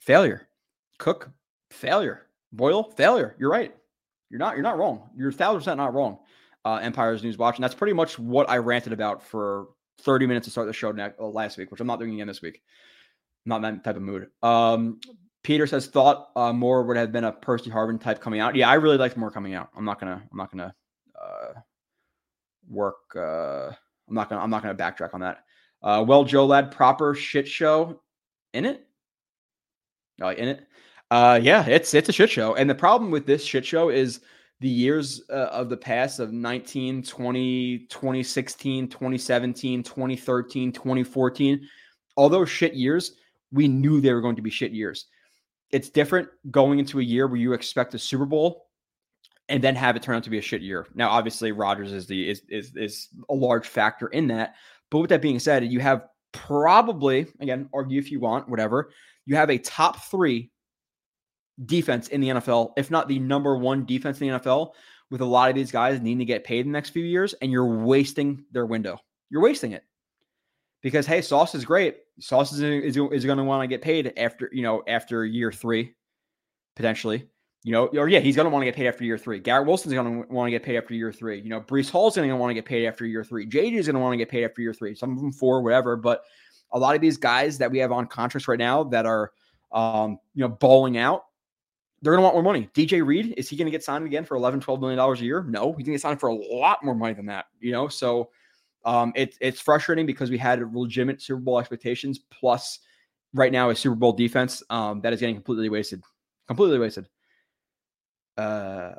failure. 0.00 0.48
Cook, 0.98 1.30
failure. 1.70 2.26
Boyle, 2.52 2.82
failure. 2.82 3.36
You're 3.38 3.50
right. 3.50 3.74
You're 4.30 4.38
not. 4.38 4.54
You're 4.54 4.62
not 4.62 4.78
wrong. 4.78 5.10
You're 5.16 5.32
thousand 5.32 5.60
percent 5.60 5.76
not 5.78 5.94
wrong. 5.94 6.18
Uh, 6.64 6.76
Empire's 6.76 7.22
News 7.22 7.38
Watch, 7.38 7.56
and 7.56 7.64
that's 7.64 7.74
pretty 7.74 7.94
much 7.94 8.18
what 8.18 8.50
I 8.50 8.58
ranted 8.58 8.92
about 8.92 9.22
for 9.22 9.68
30 10.02 10.26
minutes 10.26 10.44
to 10.44 10.50
start 10.50 10.66
the 10.66 10.72
show 10.74 10.92
next, 10.92 11.18
uh, 11.18 11.26
last 11.26 11.56
week, 11.56 11.70
which 11.70 11.80
I'm 11.80 11.86
not 11.86 11.98
doing 11.98 12.14
again 12.14 12.26
this 12.26 12.42
week. 12.42 12.60
I'm 13.46 13.50
not 13.50 13.56
in 13.56 13.62
that 13.62 13.84
type 13.84 13.96
of 13.96 14.02
mood. 14.02 14.28
Um, 14.42 15.00
Peter 15.42 15.66
says 15.66 15.86
thought 15.86 16.30
uh, 16.36 16.52
Moore 16.52 16.82
would 16.82 16.98
have 16.98 17.12
been 17.12 17.24
a 17.24 17.32
Percy 17.32 17.70
Harvin 17.70 17.98
type 17.98 18.20
coming 18.20 18.40
out. 18.40 18.54
Yeah, 18.56 18.68
I 18.68 18.74
really 18.74 18.98
liked 18.98 19.16
Moore 19.16 19.30
coming 19.30 19.54
out. 19.54 19.70
I'm 19.74 19.86
not 19.86 19.98
gonna. 19.98 20.22
I'm 20.30 20.36
not 20.36 20.50
gonna. 20.50 20.74
Uh, 21.18 21.60
work. 22.68 23.16
Uh, 23.16 23.68
I'm 24.08 24.14
not 24.14 24.28
gonna 24.28 24.42
I'm 24.42 24.50
not 24.50 24.62
gonna 24.62 24.74
backtrack 24.74 25.14
on 25.14 25.20
that. 25.20 25.44
Uh, 25.82 26.04
well, 26.06 26.24
Joe 26.24 26.46
Lad, 26.46 26.70
proper 26.70 27.14
shit 27.14 27.48
show 27.48 28.00
in 28.52 28.66
it. 28.66 28.86
Uh, 30.20 30.34
in 30.34 30.48
it. 30.48 30.66
Uh, 31.10 31.40
yeah, 31.42 31.66
it's 31.66 31.92
it's 31.94 32.08
a 32.08 32.12
shit 32.12 32.30
show, 32.30 32.54
and 32.54 32.70
the 32.70 32.74
problem 32.74 33.10
with 33.10 33.26
this 33.26 33.44
shit 33.44 33.66
show 33.66 33.88
is 33.88 34.20
the 34.60 34.68
years 34.68 35.22
uh, 35.30 35.48
of 35.50 35.68
the 35.68 35.76
past 35.76 36.20
of 36.20 36.32
19, 36.32 37.02
20, 37.02 37.78
2016, 37.88 38.88
2017, 38.88 39.82
2013, 39.82 40.72
2014, 40.72 41.68
all 42.16 42.28
those 42.28 42.50
shit 42.50 42.74
years, 42.74 43.12
we 43.52 43.66
knew 43.66 44.00
they 44.00 44.12
were 44.12 44.20
going 44.20 44.36
to 44.36 44.42
be 44.42 44.50
shit 44.50 44.72
years. 44.72 45.06
It's 45.70 45.88
different 45.88 46.28
going 46.50 46.78
into 46.78 47.00
a 47.00 47.02
year 47.02 47.26
where 47.26 47.38
you 47.38 47.54
expect 47.54 47.94
a 47.94 47.98
Super 47.98 48.26
Bowl 48.26 48.66
and 49.48 49.64
then 49.64 49.74
have 49.74 49.96
it 49.96 50.02
turn 50.02 50.16
out 50.16 50.24
to 50.24 50.30
be 50.30 50.38
a 50.38 50.42
shit 50.42 50.62
year. 50.62 50.86
Now, 50.94 51.10
obviously, 51.10 51.52
Rodgers 51.52 51.92
is 51.92 52.06
the 52.06 52.28
is 52.28 52.42
is 52.48 52.76
is 52.76 53.08
a 53.28 53.34
large 53.34 53.66
factor 53.66 54.08
in 54.08 54.28
that. 54.28 54.54
But 54.90 54.98
with 54.98 55.10
that 55.10 55.22
being 55.22 55.38
said, 55.38 55.64
you 55.64 55.80
have 55.80 56.06
probably 56.32 57.26
again 57.40 57.68
argue 57.72 57.98
if 57.98 58.12
you 58.12 58.20
want, 58.20 58.48
whatever. 58.48 58.90
You 59.26 59.36
have 59.36 59.50
a 59.50 59.58
top 59.58 60.04
three 60.04 60.50
defense 61.66 62.08
in 62.08 62.20
the 62.20 62.28
NFL, 62.28 62.72
if 62.76 62.90
not 62.90 63.08
the 63.08 63.18
number 63.18 63.56
one 63.56 63.84
defense 63.84 64.20
in 64.20 64.28
the 64.28 64.38
NFL, 64.38 64.72
with 65.10 65.20
a 65.20 65.24
lot 65.24 65.48
of 65.48 65.54
these 65.54 65.72
guys 65.72 66.00
needing 66.00 66.20
to 66.20 66.24
get 66.24 66.44
paid 66.44 66.60
in 66.60 66.72
the 66.72 66.76
next 66.76 66.90
few 66.90 67.04
years, 67.04 67.34
and 67.34 67.50
you're 67.50 67.84
wasting 67.84 68.44
their 68.52 68.66
window. 68.66 68.98
You're 69.28 69.42
wasting 69.42 69.72
it 69.72 69.84
because 70.82 71.06
hey, 71.06 71.22
Sauce 71.22 71.54
is 71.54 71.64
great. 71.64 71.98
Sauce 72.20 72.52
is, 72.52 72.60
is, 72.60 72.96
is 72.96 73.24
going 73.24 73.38
to 73.38 73.44
want 73.44 73.62
to 73.62 73.66
get 73.66 73.82
paid 73.82 74.12
after 74.16 74.48
you 74.52 74.62
know 74.62 74.82
after 74.86 75.24
year 75.24 75.52
three, 75.52 75.94
potentially. 76.76 77.28
You 77.62 77.72
know, 77.72 77.86
or 77.88 78.08
yeah, 78.08 78.20
he's 78.20 78.36
going 78.36 78.46
to 78.46 78.50
want 78.50 78.62
to 78.62 78.66
get 78.66 78.74
paid 78.74 78.86
after 78.86 79.04
year 79.04 79.18
three. 79.18 79.38
Garrett 79.38 79.66
Wilson's 79.66 79.92
going 79.92 80.22
to 80.22 80.32
want 80.32 80.46
to 80.46 80.50
get 80.50 80.62
paid 80.62 80.78
after 80.78 80.94
year 80.94 81.12
three. 81.12 81.40
You 81.42 81.50
know, 81.50 81.60
Breece 81.60 81.90
Hall's 81.90 82.16
going 82.16 82.26
to 82.26 82.36
want 82.36 82.50
to 82.50 82.54
get 82.54 82.64
paid 82.64 82.86
after 82.86 83.04
year 83.04 83.22
three. 83.22 83.46
JJ 83.46 83.74
is 83.74 83.86
going 83.86 83.96
to 83.96 84.00
want 84.00 84.14
to 84.14 84.16
get 84.16 84.30
paid 84.30 84.44
after 84.44 84.62
year 84.62 84.72
three. 84.72 84.94
Some 84.94 85.12
of 85.12 85.20
them 85.20 85.30
four, 85.30 85.60
whatever. 85.60 85.96
But 85.96 86.22
a 86.72 86.78
lot 86.78 86.94
of 86.94 87.02
these 87.02 87.18
guys 87.18 87.58
that 87.58 87.70
we 87.70 87.78
have 87.78 87.92
on 87.92 88.06
contracts 88.06 88.48
right 88.48 88.58
now 88.58 88.84
that 88.84 89.04
are, 89.04 89.32
um, 89.72 90.18
you 90.34 90.40
know, 90.40 90.48
balling 90.48 90.96
out, 90.96 91.24
they're 92.02 92.12
going 92.12 92.20
to 92.20 92.24
want 92.24 92.34
more 92.34 92.42
money. 92.42 92.68
DJ 92.74 93.04
Reed, 93.04 93.34
is 93.36 93.48
he 93.48 93.56
going 93.56 93.66
to 93.66 93.70
get 93.70 93.84
signed 93.84 94.06
again 94.06 94.24
for 94.24 94.36
11, 94.36 94.60
12 94.60 94.80
million 94.80 94.96
dollars 94.96 95.20
a 95.20 95.24
year? 95.24 95.44
No, 95.48 95.72
he's 95.72 95.84
going 95.84 95.84
to 95.86 95.90
get 95.92 96.00
signed 96.00 96.20
for 96.20 96.28
a 96.28 96.34
lot 96.34 96.82
more 96.82 96.94
money 96.94 97.14
than 97.14 97.26
that. 97.26 97.46
You 97.60 97.72
know, 97.72 97.88
so 97.88 98.30
um, 98.84 99.12
it, 99.14 99.36
it's 99.40 99.60
frustrating 99.60 100.06
because 100.06 100.30
we 100.30 100.38
had 100.38 100.74
legitimate 100.74 101.20
Super 101.20 101.40
Bowl 101.40 101.58
expectations 101.58 102.18
plus 102.30 102.80
right 103.34 103.52
now 103.52 103.70
a 103.70 103.76
Super 103.76 103.96
Bowl 103.96 104.12
defense 104.12 104.62
um, 104.70 105.00
that 105.02 105.12
is 105.12 105.20
getting 105.20 105.34
completely 105.34 105.68
wasted, 105.68 106.02
completely 106.48 106.78
wasted. 106.78 107.08
Uh, 108.36 108.92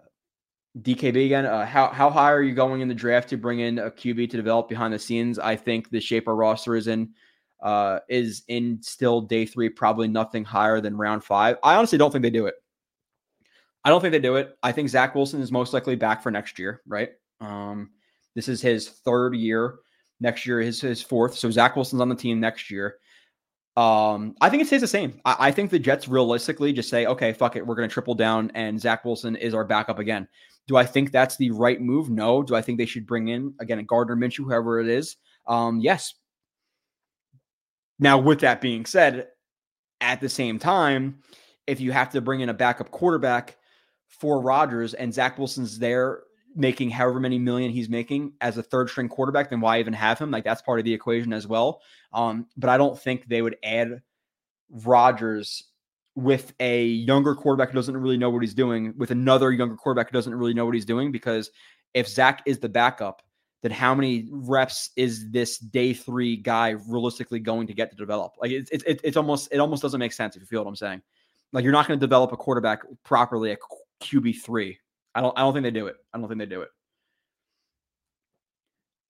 DKB 0.80 1.26
again. 1.26 1.45
Uh, 1.45 1.65
how 1.65 1.88
how 1.88 2.10
high 2.10 2.32
are 2.32 2.41
you 2.41 2.53
going 2.53 2.82
in 2.82 2.88
the 2.88 2.94
draft 2.94 3.30
to 3.30 3.38
bring 3.38 3.60
in 3.60 3.80
a 3.80 3.91
QB 3.91 4.30
to 4.30 4.38
develop 4.38 4.69
behind 4.69 4.94
the 4.94 4.99
scenes? 4.99 5.38
I 5.38 5.56
think 5.56 5.90
the 5.90 5.99
shape 5.99 6.28
our 6.28 6.36
roster 6.36 6.76
is 6.76 6.88
in 6.88 7.10
uh, 7.61 7.99
is 8.07 8.44
in 8.48 8.82
still 8.82 9.22
day 9.22 9.45
three, 9.45 9.69
probably 9.69 10.07
nothing 10.07 10.45
higher 10.45 10.80
than 10.80 10.95
round 10.95 11.23
five. 11.23 11.57
I 11.64 11.76
honestly 11.76 11.98
don't 11.98 12.11
think 12.11 12.23
they 12.23 12.30
do 12.30 12.45
it. 12.45 12.56
I 13.83 13.89
don't 13.89 14.01
think 14.01 14.11
they 14.11 14.19
do 14.19 14.35
it. 14.35 14.57
I 14.61 14.71
think 14.71 14.89
Zach 14.89 15.15
Wilson 15.15 15.41
is 15.41 15.51
most 15.51 15.73
likely 15.73 15.95
back 15.95 16.21
for 16.21 16.31
next 16.31 16.59
year, 16.59 16.81
right? 16.85 17.09
Um, 17.39 17.89
this 18.35 18.47
is 18.47 18.61
his 18.61 18.89
third 18.89 19.35
year. 19.35 19.79
Next 20.19 20.45
year 20.45 20.61
is 20.61 20.79
his 20.79 21.01
fourth. 21.01 21.35
So 21.35 21.49
Zach 21.49 21.75
Wilson's 21.75 22.01
on 22.01 22.09
the 22.09 22.15
team 22.15 22.39
next 22.39 22.69
year. 22.69 22.97
Um, 23.75 24.35
I 24.41 24.49
think 24.49 24.61
it 24.61 24.67
stays 24.67 24.81
the 24.81 24.87
same. 24.87 25.19
I, 25.25 25.35
I, 25.39 25.51
think 25.51 25.71
the 25.71 25.79
Jets 25.79 26.07
realistically 26.07 26.73
just 26.73 26.89
say, 26.89 27.05
okay, 27.05 27.31
fuck 27.31 27.55
it, 27.55 27.65
we're 27.65 27.75
going 27.75 27.87
to 27.87 27.93
triple 27.93 28.13
down, 28.13 28.51
and 28.53 28.79
Zach 28.79 29.05
Wilson 29.05 29.37
is 29.37 29.53
our 29.53 29.63
backup 29.63 29.97
again. 29.97 30.27
Do 30.67 30.75
I 30.75 30.85
think 30.85 31.11
that's 31.11 31.37
the 31.37 31.51
right 31.51 31.81
move? 31.81 32.09
No. 32.09 32.43
Do 32.43 32.53
I 32.53 32.61
think 32.61 32.77
they 32.77 32.85
should 32.85 33.07
bring 33.07 33.29
in 33.29 33.53
again 33.59 33.79
a 33.79 33.83
Gardner 33.83 34.15
Minshew, 34.15 34.43
whoever 34.43 34.79
it 34.79 34.87
is? 34.87 35.15
Um, 35.47 35.79
yes. 35.79 36.13
Now, 37.97 38.17
with 38.17 38.41
that 38.41 38.61
being 38.61 38.85
said, 38.85 39.27
at 40.01 40.19
the 40.19 40.29
same 40.29 40.59
time, 40.59 41.19
if 41.65 41.79
you 41.79 41.91
have 41.91 42.09
to 42.11 42.21
bring 42.21 42.41
in 42.41 42.49
a 42.49 42.53
backup 42.53 42.91
quarterback 42.91 43.57
for 44.11 44.41
Rodgers 44.41 44.93
and 44.93 45.13
Zach 45.13 45.38
Wilson's 45.38 45.79
there 45.79 46.21
making 46.55 46.89
however 46.89 47.19
many 47.19 47.39
million 47.39 47.71
he's 47.71 47.89
making 47.89 48.33
as 48.41 48.57
a 48.57 48.63
third 48.63 48.89
string 48.89 49.09
quarterback, 49.09 49.49
then 49.49 49.61
why 49.61 49.79
even 49.79 49.93
have 49.93 50.19
him? 50.19 50.31
Like 50.31 50.43
that's 50.43 50.61
part 50.61 50.79
of 50.79 50.85
the 50.85 50.93
equation 50.93 51.33
as 51.33 51.47
well. 51.47 51.81
Um, 52.13 52.47
but 52.57 52.69
I 52.69 52.77
don't 52.77 52.99
think 52.99 53.27
they 53.27 53.41
would 53.41 53.55
add 53.63 54.01
Rodgers 54.69 55.63
with 56.15 56.53
a 56.59 56.85
younger 56.85 57.35
quarterback 57.35 57.69
who 57.69 57.75
doesn't 57.75 57.95
really 57.95 58.17
know 58.17 58.29
what 58.29 58.41
he's 58.41 58.53
doing, 58.53 58.93
with 58.97 59.11
another 59.11 59.51
younger 59.51 59.75
quarterback 59.75 60.09
who 60.09 60.13
doesn't 60.13 60.35
really 60.35 60.53
know 60.53 60.65
what 60.65 60.75
he's 60.75 60.85
doing. 60.85 61.11
Because 61.11 61.51
if 61.93 62.07
Zach 62.07 62.41
is 62.45 62.59
the 62.59 62.69
backup, 62.69 63.21
then 63.61 63.71
how 63.71 63.93
many 63.93 64.27
reps 64.29 64.89
is 64.95 65.29
this 65.31 65.57
day 65.57 65.93
three 65.93 66.35
guy 66.35 66.71
realistically 66.88 67.39
going 67.39 67.67
to 67.67 67.73
get 67.73 67.91
to 67.91 67.95
develop? 67.95 68.33
Like 68.41 68.51
it's 68.51 68.71
it's 68.71 68.83
it's 69.03 69.17
almost 69.17 69.49
it 69.51 69.59
almost 69.59 69.81
doesn't 69.81 69.99
make 69.99 70.13
sense 70.13 70.35
if 70.35 70.41
you 70.41 70.47
feel 70.47 70.63
what 70.63 70.69
I'm 70.69 70.75
saying. 70.75 71.01
Like 71.53 71.63
you're 71.63 71.73
not 71.73 71.88
going 71.88 71.99
to 71.99 72.03
develop 72.03 72.31
a 72.31 72.38
quarterback 72.38 72.81
properly 73.03 73.51
QB 74.02 74.41
three 74.41 74.80
I 75.14 75.22
don't 75.22 75.38
I 75.38 75.41
don't 75.41 75.53
think 75.53 75.64
they 75.64 75.72
do 75.72 75.88
it. 75.88 75.98
I 76.14 76.18
don't 76.18 76.28
think 76.28 76.40
they 76.40 76.45
do 76.45 76.61
it. 76.61 76.69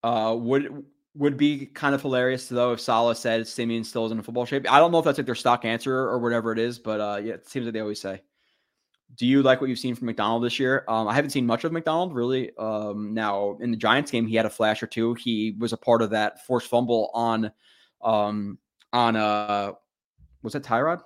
Uh, 0.03 0.35
would 0.37 0.83
would 1.15 1.37
be 1.37 1.65
kind 1.67 1.93
of 1.93 2.01
hilarious 2.01 2.47
though 2.47 2.73
if 2.73 2.79
Saleh 2.79 3.17
said 3.17 3.47
Siemian 3.47 3.83
still 3.83 4.05
is 4.05 4.11
in 4.11 4.21
football 4.21 4.45
shape. 4.45 4.71
I 4.71 4.79
don't 4.79 4.91
know 4.91 4.99
if 4.99 5.05
that's 5.05 5.17
like 5.17 5.25
their 5.25 5.35
stock 5.35 5.65
answer 5.65 5.95
or 5.95 6.19
whatever 6.19 6.51
it 6.51 6.59
is, 6.59 6.79
but 6.79 6.99
uh, 6.99 7.19
yeah, 7.21 7.33
it 7.33 7.47
seems 7.47 7.65
like 7.65 7.73
they 7.73 7.81
always 7.81 8.01
say. 8.01 8.21
Do 9.15 9.27
you 9.27 9.43
like 9.43 9.59
what 9.59 9.69
you've 9.69 9.77
seen 9.77 9.93
from 9.93 10.05
McDonald 10.05 10.41
this 10.41 10.57
year? 10.57 10.85
Um, 10.87 11.05
I 11.05 11.13
haven't 11.13 11.31
seen 11.31 11.45
much 11.45 11.65
of 11.65 11.73
McDonald 11.73 12.15
really. 12.15 12.55
Um, 12.57 13.13
now 13.13 13.57
in 13.59 13.69
the 13.69 13.77
Giants 13.77 14.09
game, 14.09 14.25
he 14.25 14.35
had 14.35 14.45
a 14.45 14.49
flash 14.49 14.81
or 14.81 14.87
two. 14.87 15.15
He 15.15 15.55
was 15.59 15.73
a 15.73 15.77
part 15.77 16.01
of 16.01 16.11
that 16.11 16.45
forced 16.45 16.69
fumble 16.69 17.11
on, 17.13 17.51
um, 18.01 18.57
on 18.93 19.17
uh, 19.17 19.73
was 20.43 20.53
that 20.53 20.63
Tyrod? 20.63 21.01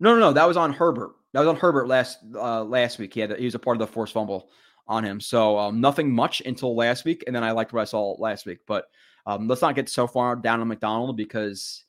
No, 0.00 0.14
no, 0.14 0.20
no, 0.20 0.32
that 0.32 0.48
was 0.48 0.56
on 0.56 0.72
Herbert. 0.72 1.12
That 1.34 1.40
was 1.40 1.48
on 1.48 1.56
Herbert 1.56 1.88
last 1.88 2.18
uh, 2.34 2.62
last 2.62 3.00
week. 3.00 3.12
He 3.12 3.20
had 3.20 3.36
he 3.36 3.44
was 3.44 3.56
a 3.56 3.58
part 3.58 3.76
of 3.76 3.80
the 3.80 3.92
forced 3.92 4.14
fumble 4.14 4.50
on 4.86 5.04
him. 5.04 5.20
So 5.20 5.58
um, 5.58 5.80
nothing 5.80 6.14
much 6.14 6.40
until 6.42 6.76
last 6.76 7.04
week, 7.04 7.24
and 7.26 7.34
then 7.34 7.42
I 7.42 7.50
liked 7.50 7.72
what 7.72 7.82
I 7.82 7.86
saw 7.86 8.14
last 8.20 8.46
week. 8.46 8.60
But 8.68 8.84
um, 9.26 9.48
let's 9.48 9.60
not 9.60 9.74
get 9.74 9.88
so 9.88 10.06
far 10.06 10.36
down 10.36 10.60
on 10.60 10.68
McDonald 10.68 11.16
because 11.16 11.84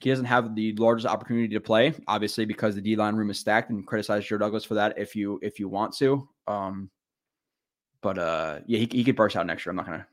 he 0.00 0.10
doesn't 0.10 0.26
have 0.26 0.54
the 0.54 0.74
largest 0.76 1.06
opportunity 1.06 1.48
to 1.54 1.60
play. 1.60 1.94
Obviously, 2.06 2.44
because 2.44 2.74
the 2.74 2.82
D 2.82 2.94
line 2.94 3.16
room 3.16 3.30
is 3.30 3.38
stacked, 3.38 3.70
and 3.70 3.86
criticize 3.86 4.26
Joe 4.26 4.36
Douglas 4.36 4.64
for 4.64 4.74
that 4.74 4.98
if 4.98 5.16
you 5.16 5.38
if 5.42 5.58
you 5.58 5.70
want 5.70 5.96
to. 5.96 6.28
Um, 6.46 6.90
but 8.02 8.18
uh, 8.18 8.60
yeah, 8.66 8.80
he, 8.80 8.88
he 8.92 9.04
could 9.04 9.16
burst 9.16 9.36
out 9.36 9.46
next 9.46 9.64
year. 9.64 9.70
I'm 9.70 9.76
not 9.76 9.86
gonna 9.86 10.06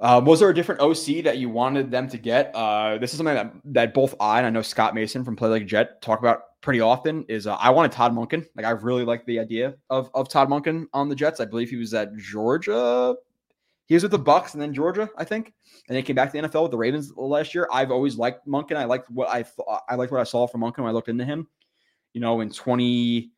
uh, 0.00 0.20
was 0.24 0.40
there 0.40 0.48
a 0.48 0.54
different 0.54 0.80
OC 0.80 1.22
that 1.24 1.36
you 1.38 1.50
wanted 1.50 1.90
them 1.90 2.08
to 2.08 2.16
get? 2.16 2.50
Uh, 2.54 2.96
this 2.96 3.12
is 3.12 3.18
something 3.18 3.34
that, 3.34 3.52
that 3.66 3.94
both 3.94 4.14
I 4.18 4.38
and 4.38 4.46
I 4.46 4.50
know 4.50 4.62
Scott 4.62 4.94
Mason 4.94 5.24
from 5.24 5.36
Play 5.36 5.50
Like 5.50 5.66
Jet 5.66 6.00
talk 6.00 6.20
about 6.20 6.60
pretty 6.62 6.80
often. 6.80 7.24
Is 7.28 7.46
uh, 7.46 7.56
I 7.56 7.68
wanted 7.68 7.92
Todd 7.92 8.14
Monken. 8.14 8.46
Like 8.56 8.64
I 8.64 8.70
really 8.70 9.04
like 9.04 9.26
the 9.26 9.38
idea 9.38 9.74
of 9.90 10.10
of 10.14 10.28
Todd 10.28 10.48
Monken 10.48 10.86
on 10.94 11.10
the 11.10 11.14
Jets. 11.14 11.38
I 11.38 11.44
believe 11.44 11.68
he 11.68 11.76
was 11.76 11.92
at 11.92 12.16
Georgia. 12.16 13.14
He 13.86 13.94
was 13.94 14.02
with 14.02 14.12
the 14.12 14.18
Bucks 14.18 14.54
and 14.54 14.62
then 14.62 14.72
Georgia, 14.72 15.10
I 15.18 15.24
think, 15.24 15.46
and 15.88 15.94
then 15.94 15.96
he 15.96 16.02
came 16.02 16.14
back 16.14 16.32
to 16.32 16.40
the 16.40 16.48
NFL 16.48 16.62
with 16.62 16.70
the 16.70 16.78
Ravens 16.78 17.12
last 17.16 17.54
year. 17.54 17.68
I've 17.72 17.90
always 17.90 18.16
liked 18.16 18.46
Monken. 18.46 18.76
I 18.76 18.84
liked 18.84 19.10
what 19.10 19.28
I 19.28 19.42
thought. 19.42 19.82
I 19.88 19.96
liked 19.96 20.12
what 20.12 20.20
I 20.20 20.24
saw 20.24 20.46
from 20.46 20.62
Monken 20.62 20.78
when 20.78 20.86
I 20.86 20.92
looked 20.92 21.08
into 21.08 21.24
him. 21.24 21.46
You 22.14 22.20
know, 22.22 22.40
in 22.40 22.50
twenty 22.50 23.32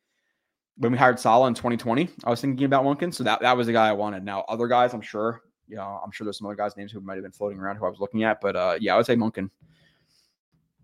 when 0.77 0.93
we 0.93 0.97
hired 0.97 1.19
Saleh 1.19 1.47
in 1.49 1.53
2020, 1.53 2.09
I 2.23 2.29
was 2.29 2.41
thinking 2.41 2.65
about 2.65 2.83
Monken. 2.83 3.13
So 3.13 3.23
that, 3.25 3.41
that 3.41 3.55
was 3.55 3.67
the 3.67 3.73
guy 3.73 3.89
I 3.89 3.91
wanted. 3.91 4.23
Now, 4.23 4.43
other 4.47 4.67
guys, 4.67 4.93
I'm 4.93 5.01
sure 5.01 5.43
you 5.67 5.75
know, 5.75 6.01
I'm 6.03 6.11
sure 6.11 6.25
there's 6.25 6.37
some 6.37 6.47
other 6.47 6.55
guys' 6.55 6.77
names 6.77 6.91
who 6.91 7.01
might 7.01 7.15
have 7.15 7.23
been 7.23 7.31
floating 7.31 7.59
around 7.59 7.77
who 7.77 7.85
I 7.85 7.89
was 7.89 7.99
looking 7.99 8.23
at, 8.23 8.41
but 8.41 8.55
uh, 8.55 8.77
yeah, 8.79 8.93
I 8.93 8.97
would 8.97 9.05
say 9.05 9.15
Monken. 9.15 9.49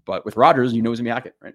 But 0.05 0.25
with 0.25 0.37
Rodgers, 0.37 0.73
you 0.73 0.81
know 0.81 0.89
he's 0.91 0.99
gonna 0.99 1.09
be 1.09 1.13
Hackett, 1.13 1.35
right? 1.41 1.53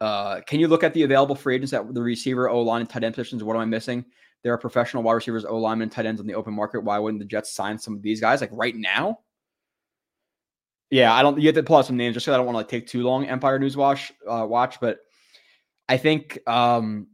Uh, 0.00 0.40
can 0.42 0.60
you 0.60 0.68
look 0.68 0.84
at 0.84 0.92
the 0.92 1.02
available 1.02 1.34
free 1.34 1.54
agents 1.54 1.72
at 1.72 1.94
the 1.94 2.02
receiver, 2.02 2.48
O 2.50 2.60
line, 2.60 2.80
and 2.80 2.90
tight 2.90 3.04
end 3.04 3.14
positions? 3.14 3.42
What 3.42 3.56
am 3.56 3.62
I 3.62 3.64
missing? 3.64 4.04
There 4.42 4.52
are 4.52 4.58
professional 4.58 5.02
wide 5.02 5.14
receivers, 5.14 5.46
O 5.46 5.56
linemen, 5.56 5.88
tight 5.88 6.04
ends 6.04 6.20
on 6.20 6.26
the 6.26 6.34
open 6.34 6.52
market. 6.52 6.84
Why 6.84 6.98
wouldn't 6.98 7.20
the 7.20 7.26
Jets 7.26 7.50
sign 7.50 7.78
some 7.78 7.94
of 7.94 8.02
these 8.02 8.20
guys 8.20 8.42
like 8.42 8.50
right 8.52 8.76
now? 8.76 9.20
Yeah, 10.90 11.14
I 11.14 11.22
don't. 11.22 11.40
You 11.40 11.46
have 11.48 11.54
to 11.54 11.62
pull 11.62 11.76
out 11.76 11.86
some 11.86 11.96
names 11.96 12.14
just 12.14 12.26
so 12.26 12.34
I 12.34 12.36
don't 12.36 12.44
want 12.44 12.54
to 12.54 12.58
like 12.58 12.68
take 12.68 12.86
too 12.86 13.02
long. 13.02 13.24
Empire 13.26 13.58
News 13.58 13.76
Watch, 13.76 14.12
uh, 14.28 14.46
watch, 14.46 14.78
but 14.80 14.98
I 15.88 15.96
think 15.96 16.38
um, 16.46 17.06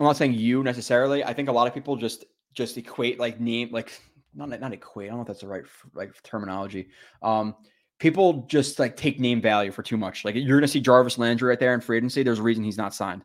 I'm 0.00 0.06
not 0.06 0.16
saying 0.16 0.32
you 0.32 0.62
necessarily. 0.62 1.22
I 1.22 1.34
think 1.34 1.50
a 1.50 1.52
lot 1.52 1.68
of 1.68 1.74
people 1.74 1.96
just 1.96 2.24
just 2.54 2.76
equate 2.76 3.18
like 3.18 3.40
name 3.40 3.70
like 3.72 4.00
not 4.34 4.48
not 4.48 4.72
equate. 4.72 5.08
I 5.08 5.10
don't 5.10 5.18
know 5.18 5.22
if 5.22 5.28
that's 5.28 5.40
the 5.40 5.48
right 5.48 5.64
like 5.94 6.22
terminology. 6.22 6.88
Um, 7.22 7.54
people 7.98 8.46
just 8.48 8.78
like 8.78 8.96
take 8.96 9.20
name 9.20 9.40
value 9.40 9.70
for 9.70 9.82
too 9.82 9.96
much. 9.96 10.24
Like 10.24 10.34
you're 10.34 10.58
gonna 10.58 10.68
see 10.68 10.80
Jarvis 10.80 11.18
Landry 11.18 11.48
right 11.48 11.58
there 11.58 11.74
in 11.74 11.80
free 11.80 11.98
agency. 11.98 12.22
There's 12.22 12.38
a 12.38 12.42
reason 12.42 12.64
he's 12.64 12.78
not 12.78 12.94
signed. 12.94 13.24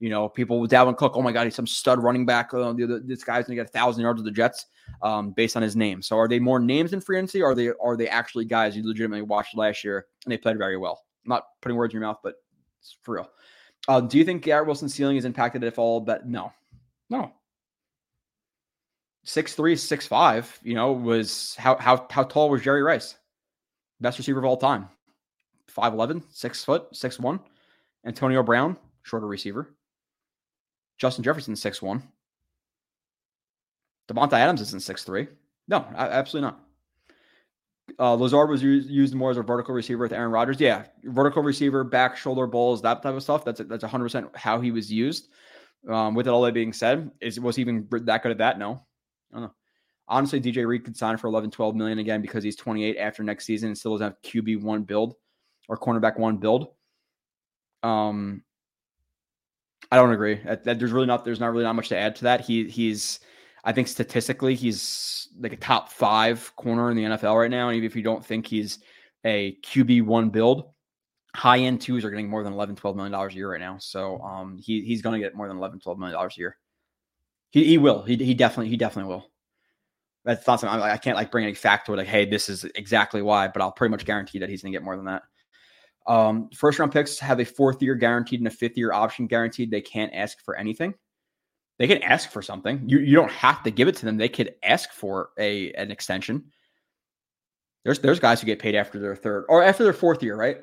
You 0.00 0.10
know, 0.10 0.28
people 0.28 0.60
with 0.60 0.70
Dalvin 0.70 0.96
Cook. 0.96 1.14
Oh 1.16 1.22
my 1.22 1.32
God, 1.32 1.44
he's 1.44 1.54
some 1.54 1.66
stud 1.66 2.02
running 2.02 2.24
back. 2.24 2.54
Oh, 2.54 2.72
this 2.72 3.24
guy's 3.24 3.46
gonna 3.46 3.56
get 3.56 3.66
a 3.66 3.70
thousand 3.70 4.02
yards 4.02 4.18
with 4.18 4.26
the 4.26 4.36
Jets, 4.36 4.66
um, 5.02 5.32
based 5.32 5.56
on 5.56 5.62
his 5.62 5.76
name. 5.76 6.02
So 6.02 6.16
are 6.16 6.28
they 6.28 6.38
more 6.38 6.60
names 6.60 6.92
in 6.92 7.00
free 7.00 7.18
agency? 7.18 7.42
Or 7.42 7.50
are 7.50 7.54
they 7.54 7.70
are 7.80 7.96
they 7.96 8.08
actually 8.08 8.44
guys 8.44 8.76
you 8.76 8.86
legitimately 8.86 9.22
watched 9.22 9.56
last 9.56 9.82
year 9.82 10.06
and 10.24 10.32
they 10.32 10.38
played 10.38 10.58
very 10.58 10.76
well? 10.76 11.02
I'm 11.24 11.30
not 11.30 11.44
putting 11.62 11.76
words 11.76 11.94
in 11.94 12.00
your 12.00 12.08
mouth, 12.08 12.18
but 12.22 12.34
it's 12.80 12.96
for 13.02 13.16
real. 13.16 13.30
Uh, 13.88 14.00
do 14.00 14.18
you 14.18 14.24
think 14.24 14.42
Garrett 14.42 14.66
Wilson's 14.66 14.94
ceiling 14.94 15.16
is 15.16 15.24
impacted 15.24 15.64
at 15.64 15.78
all? 15.78 16.00
But 16.00 16.26
no, 16.26 16.52
no, 17.10 17.32
six 19.28 19.54
three, 19.54 19.76
six 19.76 20.06
five. 20.06 20.58
You 20.62 20.74
know, 20.74 20.92
was 20.92 21.54
how 21.58 21.76
how 21.76 22.06
how 22.10 22.24
tall 22.24 22.48
was 22.50 22.62
Jerry 22.62 22.82
Rice? 22.82 23.16
Best 24.00 24.18
receiver 24.18 24.38
of 24.38 24.44
all 24.44 24.56
time. 24.56 24.88
5'11, 25.76 26.22
6 26.30 26.64
foot, 26.64 26.92
6'1. 26.92 27.40
Antonio 28.04 28.42
Brown, 28.42 28.76
shorter 29.02 29.26
receiver. 29.26 29.74
Justin 30.98 31.24
Jefferson, 31.24 31.54
6'1. 31.54 32.02
Davante 34.08 34.32
Adams 34.32 34.60
isn't 34.60 34.82
6'3. 34.82 35.28
No, 35.68 35.86
absolutely 35.96 36.48
not. 36.48 36.60
Uh, 37.98 38.14
Lazard 38.14 38.50
was 38.50 38.62
used, 38.62 38.88
used 38.88 39.14
more 39.14 39.30
as 39.30 39.36
a 39.36 39.42
vertical 39.42 39.74
receiver 39.74 40.02
with 40.02 40.12
Aaron 40.12 40.30
Rodgers. 40.30 40.60
Yeah, 40.60 40.84
vertical 41.04 41.42
receiver, 41.42 41.84
back, 41.84 42.16
shoulder 42.16 42.46
balls, 42.46 42.82
that 42.82 43.02
type 43.02 43.14
of 43.14 43.22
stuff. 43.22 43.44
That's 43.44 43.60
that's 43.60 43.84
100% 43.84 44.36
how 44.36 44.60
he 44.60 44.70
was 44.70 44.92
used. 44.92 45.28
Um, 45.88 46.14
with 46.14 46.26
it 46.26 46.30
all 46.30 46.42
that 46.42 46.54
being 46.54 46.72
said, 46.72 47.10
is 47.20 47.40
was 47.40 47.56
he 47.56 47.62
even 47.62 47.86
that 47.90 48.22
good 48.22 48.32
at 48.32 48.38
that? 48.38 48.58
No, 48.58 48.82
I 49.32 49.36
don't 49.36 49.42
know. 49.44 49.54
Honestly, 50.08 50.40
DJ 50.40 50.66
Reed 50.66 50.84
could 50.84 50.96
sign 50.96 51.18
for 51.18 51.26
11, 51.26 51.50
12 51.50 51.74
million 51.74 51.98
again 51.98 52.22
because 52.22 52.42
he's 52.42 52.56
28 52.56 52.96
after 52.96 53.22
next 53.22 53.44
season 53.44 53.68
and 53.68 53.76
still 53.76 53.92
doesn't 53.92 54.14
have 54.14 54.22
QB 54.22 54.62
one 54.62 54.82
build 54.82 55.14
or 55.68 55.76
cornerback 55.76 56.18
one 56.18 56.38
build. 56.38 56.68
Um, 57.82 58.42
I 59.90 59.96
don't 59.96 60.12
agree. 60.12 60.40
That, 60.44 60.64
that 60.64 60.78
there's 60.78 60.92
really 60.92 61.06
not 61.06 61.24
there's 61.24 61.40
not 61.40 61.52
really 61.52 61.64
not 61.64 61.74
much 61.74 61.88
to 61.90 61.96
add 61.96 62.16
to 62.16 62.24
that. 62.24 62.42
He 62.42 62.68
he's 62.68 63.20
I 63.64 63.72
think 63.72 63.88
statistically 63.88 64.54
he's 64.54 65.28
like 65.38 65.52
a 65.52 65.56
top 65.56 65.90
five 65.90 66.52
corner 66.56 66.90
in 66.90 66.96
the 66.96 67.04
NFL 67.04 67.38
right 67.38 67.50
now. 67.50 67.68
And 67.68 67.76
even 67.76 67.86
if 67.86 67.96
you 67.96 68.02
don't 68.02 68.24
think 68.24 68.46
he's 68.46 68.78
a 69.24 69.56
QB 69.62 70.04
one 70.04 70.30
build, 70.30 70.70
high 71.34 71.58
end 71.58 71.80
twos 71.80 72.04
are 72.04 72.10
getting 72.10 72.28
more 72.28 72.42
than 72.42 72.52
11, 72.52 72.76
12 72.76 72.96
million 72.96 73.12
dollars 73.12 73.34
a 73.34 73.36
year 73.36 73.50
right 73.50 73.60
now. 73.60 73.78
So 73.78 74.20
um 74.20 74.58
he 74.58 74.82
he's 74.82 75.02
gonna 75.02 75.18
get 75.18 75.34
more 75.34 75.48
than 75.48 75.56
11, 75.56 75.80
12 75.80 75.98
million 75.98 76.14
dollars 76.14 76.36
a 76.36 76.40
year. 76.40 76.56
He 77.50 77.64
he 77.64 77.78
will. 77.78 78.02
He 78.02 78.16
he 78.16 78.34
definitely 78.34 78.68
he 78.68 78.76
definitely 78.76 79.10
will. 79.12 79.30
That's 80.24 80.46
not 80.46 80.60
something 80.60 80.80
I, 80.80 80.92
I 80.92 80.96
can't 80.98 81.16
like 81.16 81.30
bring 81.30 81.44
any 81.44 81.54
fact 81.54 81.86
to 81.86 81.94
it, 81.94 81.96
like, 81.96 82.06
hey, 82.06 82.26
this 82.26 82.48
is 82.48 82.64
exactly 82.74 83.22
why, 83.22 83.48
but 83.48 83.62
I'll 83.62 83.72
pretty 83.72 83.90
much 83.90 84.04
guarantee 84.04 84.38
that 84.40 84.48
he's 84.48 84.62
gonna 84.62 84.72
get 84.72 84.82
more 84.82 84.96
than 84.96 85.06
that. 85.06 85.22
Um, 86.06 86.48
first 86.54 86.78
round 86.78 86.92
picks 86.92 87.18
have 87.18 87.40
a 87.40 87.44
fourth 87.44 87.82
year 87.82 87.94
guaranteed 87.94 88.40
and 88.40 88.46
a 88.46 88.50
fifth 88.50 88.76
year 88.76 88.92
option 88.92 89.26
guaranteed. 89.26 89.70
They 89.70 89.80
can't 89.80 90.12
ask 90.14 90.42
for 90.44 90.56
anything. 90.56 90.94
They 91.78 91.86
can 91.86 92.02
ask 92.02 92.30
for 92.30 92.42
something. 92.42 92.82
You 92.88 92.98
you 92.98 93.14
don't 93.14 93.30
have 93.30 93.62
to 93.62 93.70
give 93.70 93.88
it 93.88 93.96
to 93.96 94.04
them. 94.04 94.16
They 94.16 94.28
could 94.28 94.54
ask 94.62 94.92
for 94.92 95.30
a 95.38 95.72
an 95.72 95.90
extension. 95.90 96.44
There's 97.84 98.00
there's 98.00 98.20
guys 98.20 98.40
who 98.40 98.46
get 98.46 98.58
paid 98.58 98.74
after 98.74 98.98
their 98.98 99.16
third 99.16 99.44
or 99.48 99.62
after 99.62 99.84
their 99.84 99.92
fourth 99.92 100.22
year, 100.22 100.36
right? 100.36 100.58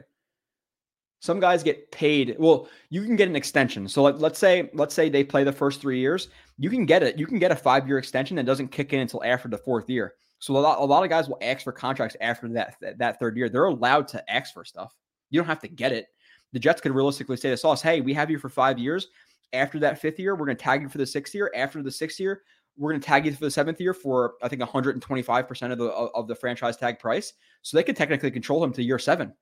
Some 1.20 1.40
guys 1.40 1.64
get 1.64 1.92
paid. 1.92 2.36
Well, 2.38 2.68
you 2.90 3.04
can 3.04 3.16
get 3.16 3.28
an 3.28 3.36
extension. 3.36 3.88
So 3.88 4.04
let, 4.04 4.20
let's 4.20 4.38
say 4.38 4.70
let's 4.74 4.94
say 4.94 5.10
they 5.10 5.24
play 5.24 5.44
the 5.44 5.52
first 5.52 5.82
three 5.82 6.00
years. 6.00 6.30
You 6.58 6.70
can 6.70 6.86
get 6.86 7.04
it. 7.04 7.18
You 7.18 7.26
can 7.26 7.40
get 7.40 7.52
a 7.52 7.56
five 7.56 7.88
year 7.88 7.98
extension 7.98 8.38
that 8.38 8.46
doesn't 8.46 8.70
kick 8.70 8.94
in 8.94 9.00
until 9.00 9.24
after 9.24 9.48
the 9.48 9.58
fourth 9.58 9.90
year. 9.90 10.16
So 10.40 10.56
a 10.56 10.60
lot, 10.60 10.80
a 10.80 10.84
lot 10.84 11.04
of 11.04 11.10
guys 11.10 11.28
will 11.28 11.40
ask 11.42 11.64
for 11.64 11.72
contracts 11.72 12.16
after 12.22 12.48
that, 12.50 12.76
that 12.82 12.98
that 13.00 13.20
third 13.20 13.38
year. 13.38 13.50
They're 13.50 13.66
allowed 13.66 14.08
to 14.10 14.32
ask 14.32 14.54
for 14.54 14.66
stuff. 14.66 14.94
You 15.30 15.40
don't 15.40 15.48
have 15.48 15.62
to 15.62 15.68
get 15.68 15.92
it. 15.92 16.08
The 16.54 16.60
Jets 16.60 16.82
could 16.82 16.94
realistically 16.94 17.38
say 17.38 17.50
to 17.50 17.58
Sauce, 17.58 17.82
"Hey, 17.82 18.02
we 18.02 18.14
have 18.14 18.30
you 18.30 18.38
for 18.38 18.50
five 18.50 18.78
years. 18.78 19.08
After 19.54 19.80
that 19.80 20.00
fifth 20.00 20.20
year, 20.20 20.36
we're 20.36 20.46
going 20.46 20.58
to 20.58 20.64
tag 20.64 20.82
you 20.82 20.90
for 20.90 20.98
the 20.98 21.06
sixth 21.06 21.34
year. 21.34 21.52
After 21.56 21.82
the 21.82 21.92
sixth 21.92 22.20
year, 22.20 22.44
we're 22.78 22.92
going 22.92 23.02
to 23.02 23.08
tag 23.08 23.26
you 23.26 23.32
for 23.32 23.46
the 23.46 23.52
seventh 23.52 23.80
year 23.80 23.94
for 23.94 24.36
I 24.44 24.48
think 24.48 24.60
125 24.60 25.48
percent 25.48 25.72
of 25.72 25.80
the 25.80 25.86
of 25.88 26.28
the 26.28 26.36
franchise 26.36 26.78
tag 26.78 27.00
price. 27.00 27.34
So 27.62 27.78
they 27.78 27.84
could 27.84 27.96
technically 27.96 28.32
control 28.32 28.64
him 28.64 28.74
to 28.74 28.84
year 28.84 29.00
seven. 29.00 29.34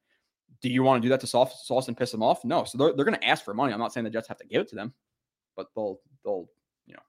Do 0.64 0.70
you 0.70 0.82
want 0.82 1.02
to 1.02 1.06
do 1.06 1.10
that 1.10 1.20
to 1.20 1.28
Sauce, 1.28 1.68
Sauce 1.68 1.90
and 1.90 1.98
piss 1.98 2.14
him 2.14 2.24
off? 2.24 2.46
No. 2.46 2.64
So 2.64 2.78
they're, 2.78 2.94
they're 2.94 3.06
going 3.06 3.20
to 3.20 3.28
ask 3.28 3.44
for 3.44 3.54
money. 3.54 3.74
I'm 3.74 3.80
not 3.80 3.94
saying 3.94 4.06
the 4.06 4.10
Jets 4.10 4.30
have 4.30 4.38
to 4.38 4.48
give 4.48 4.62
it 4.62 4.70
to 4.70 4.76
them, 4.76 4.94
but 5.58 5.68
they'll 5.76 6.00
they'll 6.24 6.48
you 6.88 6.94
know 6.94 7.02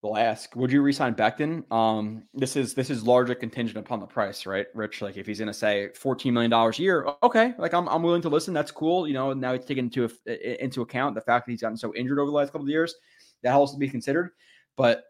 they'll 0.00 0.16
ask. 0.16 0.54
Would 0.54 0.70
you 0.70 0.82
resign 0.82 1.16
Becton? 1.16 1.70
Um, 1.72 2.22
this 2.32 2.54
is 2.54 2.74
this 2.74 2.90
is 2.90 3.02
largely 3.02 3.34
contingent 3.34 3.76
upon 3.76 3.98
the 3.98 4.06
price, 4.06 4.46
right, 4.46 4.68
Rich? 4.72 5.02
Like 5.02 5.16
if 5.16 5.26
he's 5.26 5.40
going 5.40 5.48
to 5.48 5.52
say 5.52 5.90
14 5.96 6.32
million 6.32 6.50
dollars 6.50 6.78
a 6.78 6.82
year, 6.82 7.08
okay, 7.24 7.54
like 7.58 7.74
I'm 7.74 7.88
I'm 7.88 8.04
willing 8.04 8.22
to 8.22 8.28
listen. 8.28 8.54
That's 8.54 8.70
cool. 8.70 9.08
You 9.08 9.14
know, 9.14 9.32
now 9.32 9.52
he's 9.52 9.64
taken 9.64 9.86
into 9.86 10.08
into 10.62 10.82
account 10.82 11.16
the 11.16 11.20
fact 11.20 11.46
that 11.46 11.50
he's 11.50 11.60
gotten 11.60 11.76
so 11.76 11.92
injured 11.96 12.20
over 12.20 12.30
the 12.30 12.36
last 12.36 12.52
couple 12.52 12.66
of 12.66 12.70
years. 12.70 12.94
That 13.42 13.52
has 13.52 13.72
to 13.72 13.78
be 13.78 13.88
considered. 13.88 14.30
But 14.76 15.04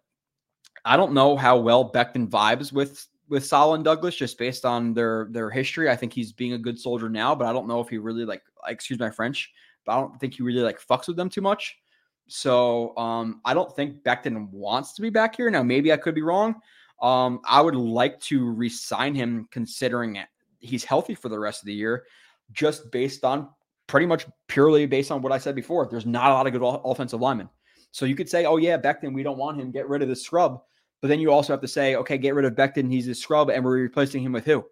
I 0.87 0.97
don't 0.97 1.13
know 1.13 1.37
how 1.37 1.59
well 1.59 1.93
Becton 1.93 2.29
vibes 2.29 2.73
with 2.73 3.07
with 3.31 3.47
Saleh 3.47 3.77
and 3.77 3.85
Douglas 3.85 4.17
just 4.17 4.37
based 4.37 4.67
on 4.67 4.93
their 4.93 5.29
their 5.31 5.49
history. 5.49 5.89
I 5.89 5.97
think 5.97 6.13
he's 6.13 6.33
being 6.33 6.53
a 6.53 6.59
good 6.59 6.79
soldier 6.79 7.09
now, 7.09 7.35
but 7.35 7.47
I 7.47 7.53
don't 7.53 7.69
know 7.69 7.81
if 7.81 7.89
he 7.89 7.97
really 7.97 8.25
like 8.25 8.43
excuse 8.67 8.99
my 8.99 9.11
French, 9.11 9.51
but 9.87 9.93
I 9.93 10.01
don't 10.01 10.21
think 10.21 10.35
he 10.35 10.43
really 10.43 10.61
like 10.61 10.81
fucks 10.85 11.07
with 11.07 11.17
them 11.17 11.31
too 11.31 11.41
much. 11.41 11.79
So 12.27 12.97
um, 12.97 13.41
I 13.45 13.55
don't 13.55 13.75
think 13.75 14.03
Becton 14.03 14.51
wants 14.51 14.93
to 14.95 15.03
be 15.03 15.11
back 15.11 15.37
here. 15.37 15.51
Now 15.51 15.63
maybe 15.63 15.93
I 15.93 15.97
could 15.97 16.15
be 16.15 16.23
wrong. 16.23 16.57
Um, 17.01 17.41
I 17.49 17.63
would 17.63 17.77
like 17.77 18.21
to 18.23 18.53
resign 18.53 19.15
him 19.15 19.49
considering 19.51 20.19
he's 20.59 20.85
healthy 20.85 21.15
for 21.15 21.29
the 21.29 21.39
rest 21.39 21.63
of 21.63 21.67
the 21.67 21.73
year, 21.73 22.05
just 22.53 22.91
based 22.93 23.25
on 23.25 23.49
pretty 23.87 24.07
much 24.07 24.27
purely 24.49 24.87
based 24.87 25.11
on 25.11 25.23
what 25.23 25.33
I 25.33 25.39
said 25.39 25.55
before. 25.55 25.89
There's 25.91 26.07
not 26.07 26.31
a 26.31 26.35
lot 26.35 26.47
of 26.47 26.53
good 26.53 26.63
offensive 26.63 27.21
linemen. 27.21 27.49
So 27.93 28.05
you 28.05 28.15
could 28.15 28.29
say, 28.29 28.45
oh, 28.45 28.57
yeah, 28.57 28.77
Becton, 28.79 29.15
we 29.15 29.23
don't 29.23 29.39
want 29.39 29.59
him. 29.59 29.71
Get 29.71 29.89
rid 29.89 30.03
of 30.03 30.09
the 30.09 30.15
scrub. 30.15 30.63
But 31.01 31.09
then 31.09 31.21
you 31.21 31.33
also 31.33 31.53
have 31.53 31.63
to 31.63 31.69
say, 31.69 31.97
okay, 31.97 32.19
get 32.19 32.35
rid 32.35 32.45
of 32.45 32.55
Becton. 32.55 32.91
He's 32.91 33.09
a 33.09 33.15
scrub, 33.15 33.51
and 33.51 33.65
we're 33.65 33.81
replacing 33.81 34.23
him 34.23 34.33
with 34.33 34.45
who? 34.45 34.65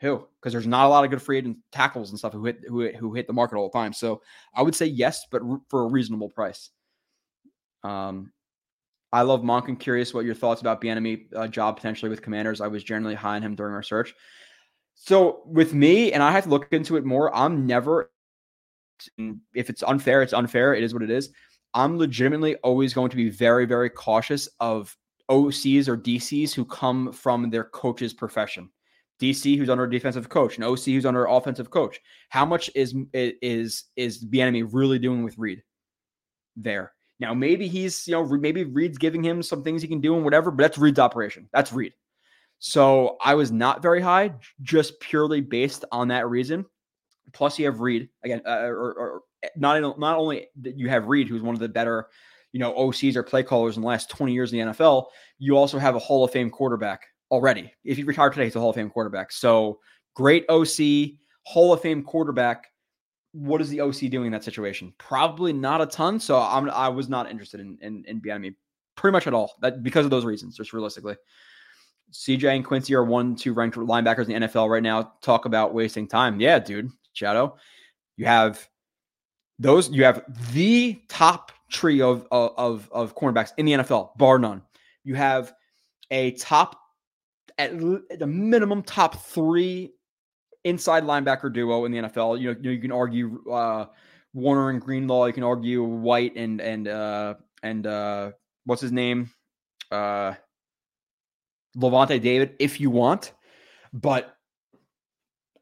Who? 0.00 0.26
Because 0.40 0.52
there's 0.52 0.66
not 0.66 0.86
a 0.86 0.88
lot 0.88 1.04
of 1.04 1.10
good 1.10 1.20
free 1.20 1.38
agent 1.38 1.58
tackles 1.72 2.10
and 2.10 2.18
stuff 2.18 2.32
who 2.32 2.44
hit 2.44 2.60
who, 2.66 2.88
who 2.92 3.12
hit 3.12 3.26
the 3.26 3.32
market 3.32 3.56
all 3.56 3.68
the 3.68 3.78
time. 3.78 3.92
So 3.92 4.22
I 4.54 4.62
would 4.62 4.74
say 4.74 4.86
yes, 4.86 5.26
but 5.30 5.42
for 5.68 5.82
a 5.82 5.86
reasonable 5.88 6.30
price. 6.30 6.70
Um, 7.82 8.32
I 9.12 9.22
love 9.22 9.42
Monk. 9.42 9.68
I'm 9.68 9.76
curious 9.76 10.14
what 10.14 10.24
your 10.24 10.34
thoughts 10.34 10.60
about 10.60 10.80
Bieniemy 10.80 11.34
uh, 11.34 11.48
job 11.48 11.76
potentially 11.76 12.08
with 12.08 12.22
Commanders. 12.22 12.60
I 12.60 12.68
was 12.68 12.84
generally 12.84 13.14
high 13.14 13.36
on 13.36 13.42
him 13.42 13.56
during 13.56 13.74
our 13.74 13.82
search. 13.82 14.14
So 14.94 15.42
with 15.46 15.74
me, 15.74 16.12
and 16.12 16.22
I 16.22 16.30
have 16.30 16.44
to 16.44 16.50
look 16.50 16.68
into 16.72 16.96
it 16.96 17.04
more. 17.04 17.34
I'm 17.34 17.66
never. 17.66 18.10
If 19.54 19.70
it's 19.70 19.82
unfair, 19.82 20.22
it's 20.22 20.34
unfair. 20.34 20.74
It 20.74 20.82
is 20.82 20.92
what 20.94 21.02
it 21.02 21.10
is. 21.10 21.30
I'm 21.74 21.98
legitimately 21.98 22.56
always 22.56 22.92
going 22.92 23.10
to 23.10 23.16
be 23.16 23.30
very, 23.30 23.64
very 23.64 23.90
cautious 23.90 24.48
of 24.60 24.96
OCs 25.30 25.88
or 25.88 25.96
DCs 25.96 26.52
who 26.52 26.64
come 26.64 27.12
from 27.12 27.50
their 27.50 27.64
coach's 27.64 28.12
profession. 28.12 28.70
DC 29.20 29.56
who's 29.56 29.68
under 29.68 29.84
a 29.84 29.90
defensive 29.90 30.28
coach, 30.28 30.56
an 30.56 30.64
OC 30.64 30.84
who's 30.86 31.06
under 31.06 31.26
offensive 31.26 31.70
coach. 31.70 32.00
How 32.30 32.44
much 32.44 32.70
is 32.74 32.94
is 33.12 33.84
is 33.96 34.28
the 34.30 34.40
enemy 34.40 34.62
really 34.62 34.98
doing 34.98 35.22
with 35.22 35.38
Reid 35.38 35.62
there? 36.56 36.92
Now 37.18 37.34
maybe 37.34 37.68
he's 37.68 38.08
you 38.08 38.14
know 38.14 38.26
maybe 38.26 38.64
Reid's 38.64 38.98
giving 38.98 39.22
him 39.22 39.42
some 39.42 39.62
things 39.62 39.82
he 39.82 39.88
can 39.88 40.00
do 40.00 40.14
and 40.14 40.24
whatever, 40.24 40.50
but 40.50 40.62
that's 40.62 40.78
Reid's 40.78 40.98
operation. 40.98 41.48
That's 41.52 41.72
Reid. 41.72 41.92
So 42.58 43.16
I 43.22 43.34
was 43.34 43.52
not 43.52 43.82
very 43.82 44.00
high, 44.00 44.34
just 44.62 45.00
purely 45.00 45.40
based 45.40 45.84
on 45.92 46.08
that 46.08 46.28
reason. 46.28 46.66
Plus, 47.32 47.58
you 47.58 47.66
have 47.66 47.80
Reid 47.80 48.08
again, 48.24 48.42
uh, 48.46 48.62
or, 48.66 48.92
or 48.94 49.22
not 49.56 49.98
not 49.98 50.18
only 50.18 50.48
that 50.62 50.78
you 50.78 50.88
have 50.88 51.06
Reid, 51.06 51.28
who's 51.28 51.42
one 51.42 51.54
of 51.54 51.60
the 51.60 51.68
better, 51.68 52.08
you 52.52 52.60
know, 52.60 52.72
OCs 52.72 53.16
or 53.16 53.22
play 53.22 53.42
callers 53.42 53.76
in 53.76 53.82
the 53.82 53.88
last 53.88 54.10
20 54.10 54.32
years 54.32 54.52
in 54.52 54.58
the 54.58 54.72
NFL, 54.72 55.06
you 55.38 55.56
also 55.56 55.78
have 55.78 55.94
a 55.94 55.98
Hall 55.98 56.24
of 56.24 56.30
Fame 56.30 56.50
quarterback 56.50 57.06
already. 57.30 57.72
If 57.84 57.96
he 57.96 58.02
retired 58.02 58.32
today, 58.32 58.44
he's 58.44 58.56
a 58.56 58.60
Hall 58.60 58.70
of 58.70 58.76
Fame 58.76 58.90
quarterback. 58.90 59.32
So 59.32 59.78
great 60.14 60.44
OC, 60.48 61.18
Hall 61.44 61.72
of 61.72 61.80
Fame 61.80 62.02
quarterback. 62.02 62.66
What 63.32 63.60
is 63.60 63.68
the 63.68 63.80
OC 63.80 64.10
doing 64.10 64.26
in 64.26 64.32
that 64.32 64.44
situation? 64.44 64.92
Probably 64.98 65.52
not 65.52 65.80
a 65.80 65.86
ton. 65.86 66.18
So 66.18 66.38
I'm 66.38 66.68
I 66.70 66.88
was 66.88 67.08
not 67.08 67.30
interested 67.30 67.60
in 67.60 67.78
in, 67.80 68.04
in 68.06 68.40
me 68.40 68.56
pretty 68.96 69.12
much 69.12 69.26
at 69.26 69.34
all. 69.34 69.54
That 69.60 69.82
because 69.82 70.04
of 70.04 70.10
those 70.10 70.24
reasons, 70.24 70.56
just 70.56 70.72
realistically. 70.72 71.16
CJ 72.12 72.56
and 72.56 72.64
Quincy 72.64 72.94
are 72.94 73.04
one, 73.04 73.36
two 73.36 73.52
ranked 73.52 73.76
linebackers 73.76 74.28
in 74.28 74.40
the 74.40 74.48
NFL 74.48 74.68
right 74.68 74.82
now. 74.82 75.12
Talk 75.22 75.44
about 75.44 75.72
wasting 75.72 76.08
time. 76.08 76.40
Yeah, 76.40 76.58
dude. 76.58 76.90
Shadow. 77.12 77.56
You 78.16 78.26
have 78.26 78.68
those 79.60 79.90
you 79.90 80.04
have 80.04 80.24
the 80.52 81.00
top 81.08 81.52
trio 81.70 82.10
of, 82.10 82.26
of, 82.32 82.88
of 82.90 83.14
cornerbacks 83.14 83.52
in 83.58 83.66
the 83.66 83.72
NFL, 83.72 84.16
bar 84.16 84.38
none. 84.38 84.62
You 85.04 85.14
have 85.14 85.52
a 86.10 86.32
top, 86.32 86.80
at 87.58 87.78
the 87.78 88.26
minimum, 88.26 88.82
top 88.82 89.22
three 89.22 89.92
inside 90.64 91.04
linebacker 91.04 91.52
duo 91.52 91.84
in 91.84 91.92
the 91.92 91.98
NFL. 91.98 92.40
You 92.40 92.54
know, 92.54 92.70
you, 92.70 92.80
can 92.80 92.90
argue 92.90 93.42
uh, 93.50 93.86
Warner 94.32 94.70
and 94.70 94.80
Greenlaw. 94.80 95.26
You 95.26 95.34
can 95.34 95.44
argue 95.44 95.84
White 95.84 96.36
and 96.36 96.60
and 96.60 96.88
uh, 96.88 97.34
and 97.62 97.86
uh, 97.86 98.32
what's 98.64 98.80
his 98.80 98.92
name, 98.92 99.30
uh, 99.90 100.34
Lavonte 101.76 102.20
David, 102.20 102.54
if 102.58 102.80
you 102.80 102.90
want, 102.90 103.32
but 103.92 104.36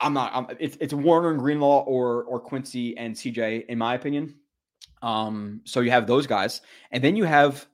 I'm 0.01 0.13
not. 0.13 0.31
I'm, 0.35 0.57
it's 0.61 0.77
it's 0.81 0.95
Warner 0.95 1.31
and 1.31 1.39
Greenlaw 1.39 1.83
or 1.85 2.25
or 2.25 2.41
Quincy 2.41 2.97
and 2.97 3.15
CJ 3.15 3.67
in 3.67 3.79
my 3.79 3.95
opinion. 3.95 4.35
Um, 5.03 5.61
so 5.65 5.81
you 5.81 5.91
have 5.91 6.07
those 6.07 6.27
guys, 6.27 6.61
and 6.93 7.03
then 7.03 7.17
you 7.17 7.25
have 7.25 7.67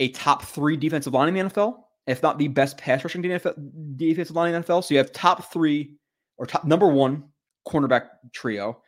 a 0.00 0.10
top 0.10 0.44
three 0.44 0.76
defensive 0.76 1.12
line 1.12 1.28
in 1.28 1.34
the 1.34 1.52
NFL, 1.52 1.80
if 2.06 2.22
not 2.22 2.38
the 2.38 2.48
best 2.48 2.78
pass 2.78 3.02
rushing 3.04 3.22
defensive 3.22 4.36
line 4.36 4.54
in 4.54 4.60
the 4.60 4.66
NFL. 4.66 4.84
So 4.84 4.94
you 4.94 4.98
have 4.98 5.12
top 5.12 5.52
three 5.52 5.96
or 6.36 6.46
top 6.46 6.64
number 6.64 6.88
one 6.88 7.24
cornerback 7.66 8.08
trio, 8.32 8.80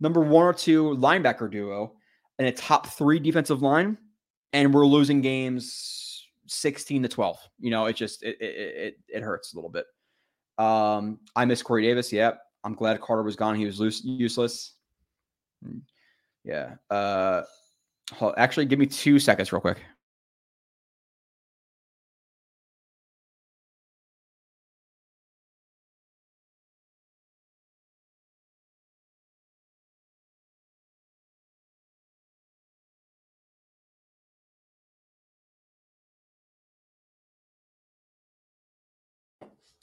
number 0.00 0.20
one 0.20 0.44
or 0.44 0.54
two 0.54 0.96
linebacker 0.96 1.50
duo, 1.50 1.94
and 2.38 2.48
a 2.48 2.52
top 2.52 2.86
three 2.86 3.18
defensive 3.18 3.62
line, 3.62 3.98
and 4.52 4.72
we're 4.72 4.86
losing 4.86 5.20
games 5.20 6.26
16 6.46 7.02
to 7.02 7.08
12. 7.08 7.38
You 7.58 7.70
know, 7.70 7.86
it 7.86 7.96
just 7.96 8.22
it 8.22 8.36
it 8.40 8.44
it, 8.44 8.94
it 9.08 9.22
hurts 9.22 9.52
a 9.52 9.56
little 9.56 9.70
bit. 9.70 9.86
Um, 10.58 11.18
I 11.34 11.44
miss 11.44 11.62
Corey 11.62 11.82
Davis. 11.82 12.12
Yep. 12.12 12.40
I'm 12.64 12.74
glad 12.74 13.00
Carter 13.00 13.22
was 13.22 13.36
gone. 13.36 13.56
He 13.56 13.64
was 13.66 13.80
loose, 13.80 14.04
useless. 14.04 14.74
Hmm. 15.64 15.78
Yeah. 16.44 16.74
Uh, 16.90 17.42
actually, 18.36 18.66
give 18.66 18.78
me 18.78 18.86
two 18.86 19.18
seconds, 19.18 19.52
real 19.52 19.60
quick. 19.60 19.78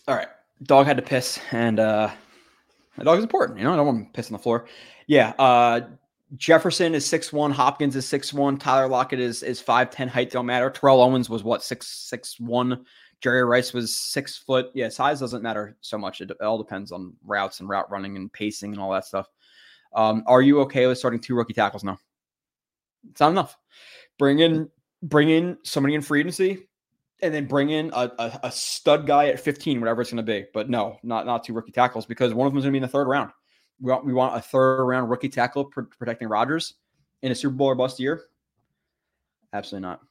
All 0.07 0.15
right. 0.15 0.27
Dog 0.63 0.85
had 0.85 0.97
to 0.97 1.03
piss, 1.03 1.39
and 1.51 1.79
uh 1.79 2.09
my 2.97 3.03
dog 3.05 3.17
is 3.17 3.23
important. 3.23 3.57
You 3.57 3.63
know, 3.63 3.73
I 3.73 3.77
don't 3.77 3.87
want 3.87 4.07
to 4.07 4.11
piss 4.13 4.27
on 4.27 4.33
the 4.33 4.39
floor. 4.39 4.65
Yeah. 5.07 5.33
Uh 5.39 5.81
Jefferson 6.35 6.93
is 6.93 7.05
six 7.05 7.33
one. 7.33 7.51
Hopkins 7.51 7.95
is 7.95 8.07
six 8.07 8.33
one. 8.33 8.57
Tyler 8.57 8.87
Lockett 8.87 9.19
is 9.19 9.41
is 9.41 9.59
five 9.59 9.89
ten. 9.89 10.07
Height 10.07 10.31
don't 10.31 10.45
matter. 10.45 10.69
Terrell 10.69 11.01
Owens 11.01 11.29
was 11.29 11.43
what 11.43 11.63
six 11.63 11.87
six 11.87 12.39
one. 12.39 12.85
Jerry 13.21 13.43
Rice 13.43 13.73
was 13.73 13.95
six 13.95 14.37
foot. 14.37 14.67
Yeah, 14.73 14.89
size 14.89 15.19
doesn't 15.19 15.43
matter 15.43 15.75
so 15.81 15.97
much. 15.97 16.21
It, 16.21 16.31
all 16.41 16.57
depends 16.57 16.91
on 16.91 17.13
routes 17.25 17.59
and 17.59 17.67
route 17.67 17.89
running 17.91 18.15
and 18.15 18.31
pacing 18.31 18.71
and 18.71 18.81
all 18.81 18.91
that 18.91 19.05
stuff. 19.05 19.27
Um, 19.93 20.23
are 20.27 20.41
you 20.41 20.61
okay 20.61 20.87
with 20.87 20.97
starting 20.97 21.19
two 21.19 21.35
rookie 21.35 21.53
tackles? 21.53 21.83
No, 21.83 21.97
it's 23.09 23.19
not 23.19 23.31
enough. 23.31 23.57
Bring 24.17 24.39
in 24.39 24.69
bring 25.01 25.29
in 25.29 25.57
somebody 25.63 25.95
in 25.95 26.01
free 26.01 26.19
agency 26.19 26.67
and 27.21 27.33
then 27.33 27.45
bring 27.45 27.69
in 27.69 27.91
a, 27.93 28.11
a, 28.17 28.39
a 28.43 28.51
stud 28.51 29.05
guy 29.05 29.27
at 29.27 29.39
15, 29.39 29.79
whatever 29.79 30.01
it's 30.01 30.11
going 30.11 30.23
to 30.25 30.31
be. 30.31 30.45
But 30.53 30.69
no, 30.69 30.97
not 31.03 31.25
not 31.25 31.43
two 31.43 31.53
rookie 31.53 31.71
tackles 31.71 32.05
because 32.05 32.33
one 32.33 32.47
of 32.47 32.53
them 32.53 32.57
is 32.57 32.63
going 32.63 32.71
to 32.71 32.79
be 32.79 32.79
in 32.79 32.83
the 32.83 32.87
third 32.87 33.07
round. 33.07 33.31
We 33.81 33.91
want, 33.91 34.05
we 34.05 34.13
want 34.13 34.35
a 34.35 34.41
third 34.41 34.83
round 34.85 35.09
rookie 35.09 35.29
tackle 35.29 35.65
pr- 35.65 35.81
protecting 35.81 36.27
Rodgers 36.27 36.75
in 37.21 37.31
a 37.31 37.35
Super 37.35 37.55
Bowl 37.55 37.67
or 37.67 37.75
bust 37.75 37.99
year. 37.99 38.23
Absolutely 39.53 39.87
not. 39.87 40.01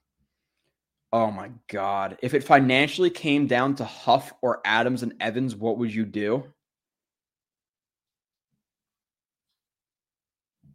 Oh 1.13 1.31
my 1.31 1.51
God. 1.69 2.19
If 2.23 2.35
it 2.35 2.45
financially 2.45 3.11
came 3.11 3.47
down 3.47 3.75
to 3.77 3.85
Huff 3.85 4.33
or 4.43 4.61
Adams 4.65 5.03
and 5.03 5.15
Evans, 5.21 5.57
what 5.57 5.79
would 5.79 5.95
you 5.95 6.05
do? 6.05 6.45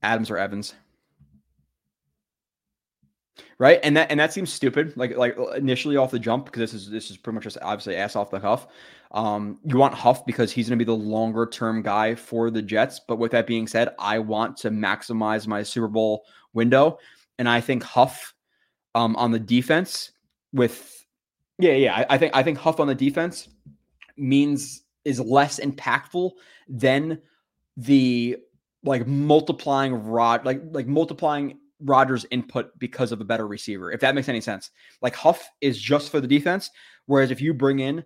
Adams 0.02 0.32
or 0.32 0.38
Evans? 0.38 0.74
Right? 3.58 3.80
And 3.84 3.96
that 3.98 4.12
and 4.12 4.20
that 4.20 4.34
seems 4.34 4.52
stupid, 4.52 4.96
like 4.96 5.16
like 5.18 5.38
initially 5.56 5.98
off 5.98 6.12
the 6.12 6.20
jump, 6.20 6.46
because 6.46 6.60
this 6.60 6.74
is 6.74 6.90
this 6.90 7.12
is 7.12 7.18
pretty 7.18 7.36
much 7.36 7.44
just 7.44 7.58
obviously 7.62 7.96
ass 7.96 8.16
off 8.16 8.32
the 8.32 8.40
Huff. 8.40 8.68
Um, 9.12 9.60
you 9.66 9.78
want 9.78 9.94
Huff 9.94 10.26
because 10.26 10.52
he's 10.52 10.70
going 10.70 10.80
to 10.80 10.86
be 10.86 10.88
the 10.88 10.96
longer 10.96 11.46
term 11.46 11.82
guy 11.82 12.16
for 12.16 12.50
the 12.50 12.62
Jets. 12.62 13.00
But 13.08 13.18
with 13.18 13.32
that 13.32 13.46
being 13.46 13.68
said, 13.68 13.90
I 14.00 14.20
want 14.20 14.58
to 14.58 14.72
maximize 14.72 15.48
my 15.48 15.64
Super 15.64 15.88
Bowl 15.88 16.26
window, 16.54 16.98
and 17.38 17.48
I 17.48 17.62
think 17.62 17.84
Huff 17.84 18.34
um, 18.96 19.16
on 19.16 19.32
the 19.32 19.40
defense 19.40 20.12
with 20.52 21.06
yeah 21.60 21.74
yeah 21.74 21.96
I, 21.96 22.16
I 22.16 22.18
think 22.18 22.36
I 22.36 22.44
think 22.44 22.58
Huff 22.58 22.80
on 22.80 22.88
the 22.88 22.96
defense 22.96 23.50
means 24.18 24.84
is 25.06 25.20
less 25.20 25.60
impactful 25.60 26.32
than 26.68 27.20
the 27.78 28.38
like 28.84 29.08
multiplying 29.08 29.94
rod 29.94 30.46
like 30.46 30.62
like 30.72 30.88
multiplying 30.88 31.58
Rodgers' 31.84 32.26
input 32.32 32.78
because 32.80 33.12
of 33.12 33.22
a 33.22 33.26
better 33.26 33.48
receiver, 33.48 33.92
if 33.92 34.00
that 34.02 34.16
makes 34.16 34.30
any 34.30 34.42
sense. 34.42 34.72
Like 35.02 35.16
Huff 35.16 35.50
is 35.62 35.80
just 35.80 36.10
for 36.10 36.22
the 36.22 36.28
defense, 36.28 36.72
whereas 37.06 37.32
if 37.32 37.42
you 37.42 37.54
bring 37.54 37.80
in 37.80 38.04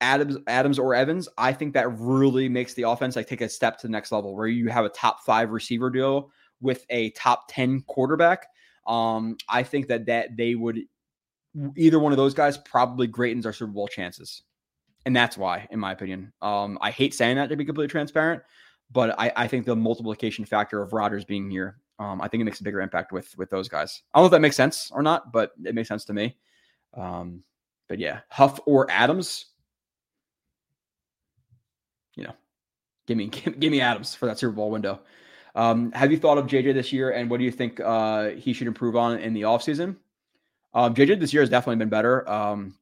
Adams, 0.00 0.36
Adams 0.46 0.78
or 0.78 0.94
Evans, 0.94 1.28
I 1.36 1.52
think 1.52 1.74
that 1.74 1.88
really 1.98 2.48
makes 2.48 2.74
the 2.74 2.84
offense 2.84 3.16
like 3.16 3.26
take 3.26 3.40
a 3.40 3.48
step 3.48 3.78
to 3.78 3.86
the 3.86 3.90
next 3.90 4.12
level, 4.12 4.34
where 4.34 4.46
you 4.46 4.68
have 4.68 4.84
a 4.84 4.90
top 4.90 5.24
five 5.24 5.50
receiver 5.50 5.90
duo 5.90 6.30
with 6.60 6.86
a 6.90 7.10
top 7.10 7.46
ten 7.48 7.82
quarterback. 7.82 8.46
Um, 8.86 9.36
I 9.48 9.62
think 9.62 9.88
that 9.88 10.06
that 10.06 10.36
they 10.36 10.54
would 10.54 10.80
either 11.76 11.98
one 11.98 12.12
of 12.12 12.18
those 12.18 12.34
guys 12.34 12.56
probably 12.58 13.06
greatens 13.06 13.44
our 13.44 13.52
Super 13.52 13.72
Bowl 13.72 13.88
chances, 13.88 14.42
and 15.04 15.14
that's 15.14 15.36
why, 15.36 15.66
in 15.70 15.78
my 15.78 15.92
opinion. 15.92 16.32
Um, 16.40 16.78
I 16.80 16.90
hate 16.90 17.14
saying 17.14 17.36
that 17.36 17.48
to 17.48 17.56
be 17.56 17.64
completely 17.64 17.90
transparent, 17.90 18.42
but 18.90 19.18
I, 19.18 19.32
I 19.34 19.48
think 19.48 19.66
the 19.66 19.76
multiplication 19.76 20.44
factor 20.44 20.80
of 20.80 20.92
Rodgers 20.92 21.24
being 21.24 21.50
here 21.50 21.78
um, 21.98 22.20
I 22.20 22.28
think 22.28 22.40
it 22.40 22.44
makes 22.44 22.60
a 22.60 22.64
bigger 22.64 22.80
impact 22.80 23.12
with 23.12 23.36
with 23.36 23.50
those 23.50 23.68
guys. 23.68 24.02
I 24.12 24.18
don't 24.18 24.24
know 24.24 24.26
if 24.26 24.32
that 24.32 24.40
makes 24.40 24.56
sense 24.56 24.90
or 24.92 25.02
not, 25.02 25.32
but 25.32 25.52
it 25.64 25.74
makes 25.74 25.88
sense 25.88 26.04
to 26.06 26.12
me. 26.12 26.36
Um, 26.94 27.42
but 27.88 27.98
yeah, 27.98 28.20
Huff 28.28 28.60
or 28.66 28.90
Adams, 28.90 29.46
you 32.14 32.24
know, 32.24 32.34
give 33.06 33.16
me 33.16 33.26
give, 33.26 33.58
give 33.60 33.72
me 33.72 33.80
Adams 33.80 34.14
for 34.14 34.26
that 34.26 34.38
Super 34.38 34.52
Bowl 34.52 34.70
window. 34.70 35.00
Um, 35.54 35.90
have 35.92 36.12
you 36.12 36.18
thought 36.18 36.38
of 36.38 36.46
JJ 36.46 36.74
this 36.74 36.92
year, 36.92 37.10
and 37.10 37.28
what 37.28 37.38
do 37.38 37.44
you 37.44 37.50
think 37.50 37.80
uh, 37.80 38.30
he 38.30 38.52
should 38.52 38.68
improve 38.68 38.94
on 38.94 39.18
in 39.18 39.32
the 39.32 39.42
offseason? 39.42 39.96
Um, 40.74 40.94
JJ 40.94 41.18
this 41.18 41.32
year 41.32 41.42
has 41.42 41.50
definitely 41.50 41.76
been 41.76 41.88
better. 41.88 42.28
Um, 42.28 42.76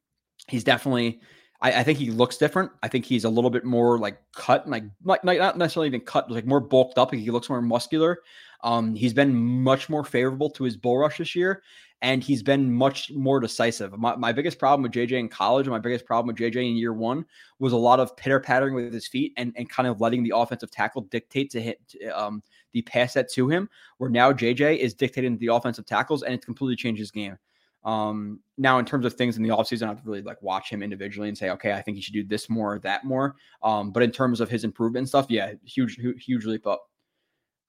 he's 0.48 0.64
definitely 0.64 1.20
I, 1.60 1.80
I, 1.80 1.82
think 1.82 1.98
he 1.98 2.10
looks 2.10 2.36
different. 2.36 2.70
I 2.82 2.88
think 2.88 3.04
he's 3.04 3.24
a 3.24 3.30
little 3.30 3.50
bit 3.50 3.64
more 3.64 3.98
like 3.98 4.18
cut, 4.34 4.68
like, 4.68 4.84
like 5.04 5.24
not 5.24 5.56
necessarily 5.56 5.88
even 5.88 6.00
cut, 6.00 6.30
like 6.30 6.46
more 6.46 6.60
bulked 6.60 6.98
up. 6.98 7.12
He 7.14 7.30
looks 7.30 7.48
more 7.48 7.62
muscular. 7.62 8.20
Um, 8.62 8.94
he's 8.94 9.14
been 9.14 9.34
much 9.34 9.88
more 9.88 10.04
favorable 10.04 10.50
to 10.50 10.64
his 10.64 10.76
bull 10.76 10.98
rush 10.98 11.18
this 11.18 11.34
year, 11.34 11.62
and 12.02 12.22
he's 12.22 12.42
been 12.42 12.72
much 12.72 13.10
more 13.12 13.40
decisive. 13.40 13.96
My, 13.98 14.16
my 14.16 14.32
biggest 14.32 14.58
problem 14.58 14.82
with 14.82 14.92
JJ 14.92 15.12
in 15.12 15.28
college, 15.28 15.66
and 15.66 15.72
my 15.72 15.78
biggest 15.78 16.04
problem 16.04 16.26
with 16.28 16.36
JJ 16.36 16.70
in 16.70 16.76
year 16.76 16.92
one, 16.92 17.24
was 17.58 17.72
a 17.72 17.76
lot 17.76 18.00
of 18.00 18.16
pitter 18.16 18.40
pattering 18.40 18.74
with 18.74 18.92
his 18.92 19.08
feet 19.08 19.32
and, 19.36 19.52
and 19.56 19.68
kind 19.68 19.88
of 19.88 20.00
letting 20.00 20.22
the 20.22 20.32
offensive 20.34 20.70
tackle 20.70 21.02
dictate 21.02 21.50
to 21.50 21.60
hit 21.60 21.80
um, 22.14 22.42
the 22.72 22.82
pass 22.82 23.14
set 23.14 23.30
to 23.32 23.48
him. 23.48 23.68
Where 23.98 24.10
now 24.10 24.32
JJ 24.32 24.78
is 24.78 24.94
dictating 24.94 25.38
the 25.38 25.48
offensive 25.48 25.86
tackles, 25.86 26.22
and 26.22 26.34
it's 26.34 26.44
completely 26.44 26.76
changed 26.76 26.98
his 26.98 27.10
game. 27.10 27.38
Um, 27.86 28.40
now, 28.58 28.78
in 28.78 28.84
terms 28.84 29.06
of 29.06 29.14
things 29.14 29.36
in 29.36 29.44
the 29.44 29.50
offseason, 29.50 29.84
I 29.84 29.88
have 29.88 30.02
to 30.02 30.06
really 30.06 30.22
like 30.22 30.42
watch 30.42 30.68
him 30.68 30.82
individually 30.82 31.28
and 31.28 31.38
say, 31.38 31.50
okay, 31.50 31.72
I 31.72 31.80
think 31.80 31.96
he 31.96 32.02
should 32.02 32.14
do 32.14 32.24
this 32.24 32.50
more, 32.50 32.74
or 32.74 32.78
that 32.80 33.04
more. 33.04 33.36
Um, 33.62 33.92
but 33.92 34.02
in 34.02 34.10
terms 34.10 34.40
of 34.40 34.50
his 34.50 34.64
improvement 34.64 35.08
stuff, 35.08 35.26
yeah, 35.28 35.52
huge, 35.64 35.94
huge, 35.94 36.24
huge 36.24 36.44
leap 36.44 36.66
up. 36.66 36.90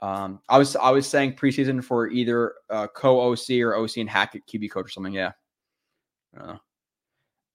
Um, 0.01 0.39
I 0.47 0.57
was 0.57 0.75
I 0.75 0.91
was 0.91 1.07
saying 1.07 1.33
preseason 1.33 1.83
for 1.83 2.07
either 2.07 2.53
uh, 2.69 2.87
co 2.87 3.31
OC 3.31 3.61
or 3.61 3.75
OC 3.75 3.97
and 3.97 4.09
Hackett 4.09 4.45
QB 4.45 4.71
coach 4.71 4.85
or 4.85 4.89
something. 4.89 5.13
Yeah. 5.13 5.31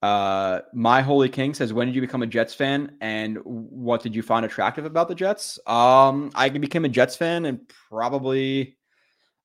Uh, 0.03 0.61
my 0.75 1.01
holy 1.01 1.29
king 1.29 1.55
says, 1.55 1.73
when 1.73 1.87
did 1.87 1.95
you 1.95 2.01
become 2.01 2.23
a 2.23 2.27
Jets 2.27 2.53
fan, 2.53 2.97
and 3.01 3.39
what 3.45 4.03
did 4.03 4.17
you 4.17 4.23
find 4.23 4.45
attractive 4.45 4.85
about 4.85 5.07
the 5.07 5.15
Jets? 5.15 5.61
Um, 5.67 6.33
I 6.35 6.49
became 6.49 6.85
a 6.85 6.89
Jets 6.89 7.15
fan, 7.15 7.45
and 7.45 7.61
probably 7.89 8.77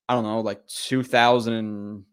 I 0.09 0.15
don't 0.15 0.23
know, 0.23 0.39
like 0.39 0.65
2000 0.67 2.05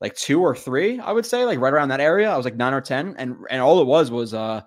like 0.00 0.14
two 0.16 0.42
or 0.42 0.54
three, 0.54 0.98
I 0.98 1.12
would 1.12 1.24
say, 1.24 1.44
like 1.44 1.60
right 1.60 1.72
around 1.72 1.88
that 1.88 2.00
area. 2.00 2.30
I 2.30 2.36
was 2.36 2.44
like 2.44 2.56
nine 2.56 2.74
or 2.74 2.80
ten, 2.80 3.14
and 3.16 3.36
and 3.48 3.62
all 3.62 3.80
it 3.80 3.86
was 3.86 4.10
was 4.10 4.34
uh 4.34 4.62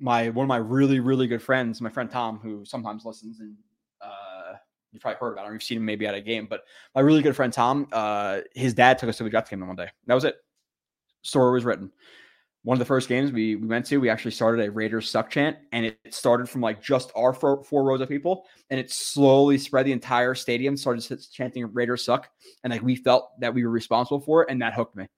my 0.00 0.30
one 0.30 0.44
of 0.44 0.48
my 0.48 0.56
really 0.56 0.98
really 1.00 1.26
good 1.26 1.42
friends, 1.42 1.80
my 1.80 1.90
friend 1.90 2.10
Tom, 2.10 2.38
who 2.38 2.64
sometimes 2.64 3.04
listens 3.04 3.40
and 3.40 3.54
uh 4.92 4.94
you 4.94 5.00
probably 5.00 5.18
heard 5.18 5.32
about 5.32 5.46
him. 5.46 5.52
You've 5.54 5.62
seen 5.62 5.78
him 5.78 5.84
maybe 5.84 6.06
at 6.06 6.14
a 6.14 6.20
game, 6.20 6.46
but 6.48 6.62
my 6.94 7.00
really 7.00 7.22
good 7.22 7.36
friend 7.36 7.52
Tom, 7.52 7.88
uh, 7.92 8.40
his 8.54 8.74
dad 8.74 8.98
took 8.98 9.08
us 9.08 9.18
to 9.18 9.24
a 9.24 9.30
Jets 9.30 9.50
game 9.50 9.66
one 9.66 9.76
day. 9.76 9.88
That 10.06 10.14
was 10.14 10.24
it. 10.24 10.36
Story 11.22 11.52
was 11.52 11.64
written 11.64 11.92
one 12.64 12.76
of 12.76 12.78
the 12.78 12.84
first 12.84 13.08
games 13.08 13.32
we, 13.32 13.56
we 13.56 13.66
went 13.66 13.84
to, 13.86 13.98
we 13.98 14.08
actually 14.08 14.30
started 14.30 14.64
a 14.64 14.70
Raiders 14.70 15.10
suck 15.10 15.30
chant, 15.30 15.56
and 15.72 15.84
it 15.84 15.98
started 16.10 16.48
from 16.48 16.60
like 16.60 16.80
just 16.80 17.10
our 17.16 17.32
four, 17.32 17.64
four 17.64 17.82
rows 17.82 18.00
of 18.00 18.08
people, 18.08 18.46
and 18.70 18.78
it 18.78 18.90
slowly 18.90 19.58
spread 19.58 19.86
the 19.86 19.92
entire 19.92 20.34
stadium. 20.34 20.76
Started 20.76 21.20
chanting 21.32 21.72
Raiders 21.72 22.04
suck, 22.04 22.30
and 22.62 22.72
like 22.72 22.82
we 22.82 22.94
felt 22.94 23.38
that 23.40 23.52
we 23.52 23.64
were 23.64 23.70
responsible 23.70 24.20
for 24.20 24.42
it, 24.42 24.50
and 24.50 24.62
that 24.62 24.74
hooked 24.74 24.96
me. 24.96 25.08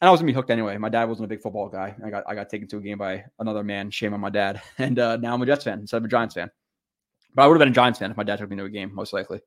And 0.00 0.08
I 0.08 0.10
was 0.10 0.20
gonna 0.20 0.32
be 0.32 0.34
hooked 0.34 0.50
anyway. 0.50 0.76
My 0.76 0.88
dad 0.88 1.04
wasn't 1.04 1.26
a 1.26 1.28
big 1.28 1.42
football 1.42 1.68
guy. 1.68 1.94
I 2.04 2.10
got 2.10 2.24
I 2.26 2.34
got 2.34 2.50
taken 2.50 2.66
to 2.68 2.78
a 2.78 2.80
game 2.80 2.98
by 2.98 3.24
another 3.38 3.62
man. 3.62 3.90
Shame 3.90 4.12
on 4.12 4.20
my 4.20 4.30
dad. 4.30 4.60
And 4.78 4.98
uh, 4.98 5.16
now 5.16 5.34
I'm 5.34 5.42
a 5.42 5.46
Jets 5.46 5.64
fan 5.64 5.78
instead 5.78 5.98
of 5.98 6.04
a 6.04 6.08
Giants 6.08 6.34
fan. 6.34 6.50
But 7.34 7.42
I 7.42 7.46
would 7.46 7.54
have 7.54 7.60
been 7.60 7.72
a 7.72 7.74
Giants 7.74 7.98
fan 7.98 8.10
if 8.10 8.16
my 8.16 8.22
dad 8.22 8.38
took 8.38 8.50
me 8.50 8.56
to 8.56 8.64
a 8.64 8.70
game, 8.70 8.94
most 8.94 9.12
likely. 9.12 9.40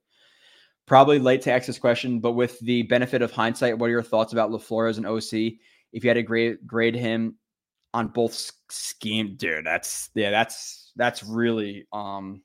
Probably 0.85 1.19
late 1.19 1.41
to 1.43 1.51
ask 1.51 1.67
this 1.67 1.79
question, 1.79 2.19
but 2.19 2.33
with 2.33 2.59
the 2.59 2.83
benefit 2.83 3.21
of 3.21 3.31
hindsight, 3.31 3.77
what 3.77 3.87
are 3.87 3.91
your 3.91 4.03
thoughts 4.03 4.33
about 4.33 4.51
LaFleur 4.51 4.89
as 4.89 4.97
an 4.97 5.05
OC? 5.05 5.59
if 5.93 6.03
you 6.03 6.09
had 6.09 6.15
to 6.15 6.23
grade 6.23 6.57
grade 6.65 6.95
him 6.95 7.35
on 7.93 8.09
both 8.09 8.51
scheme, 8.69 9.35
dude, 9.35 9.65
that's 9.65 10.09
yeah, 10.13 10.31
that's 10.31 10.91
that's 10.95 11.23
really 11.23 11.87
um 11.93 12.41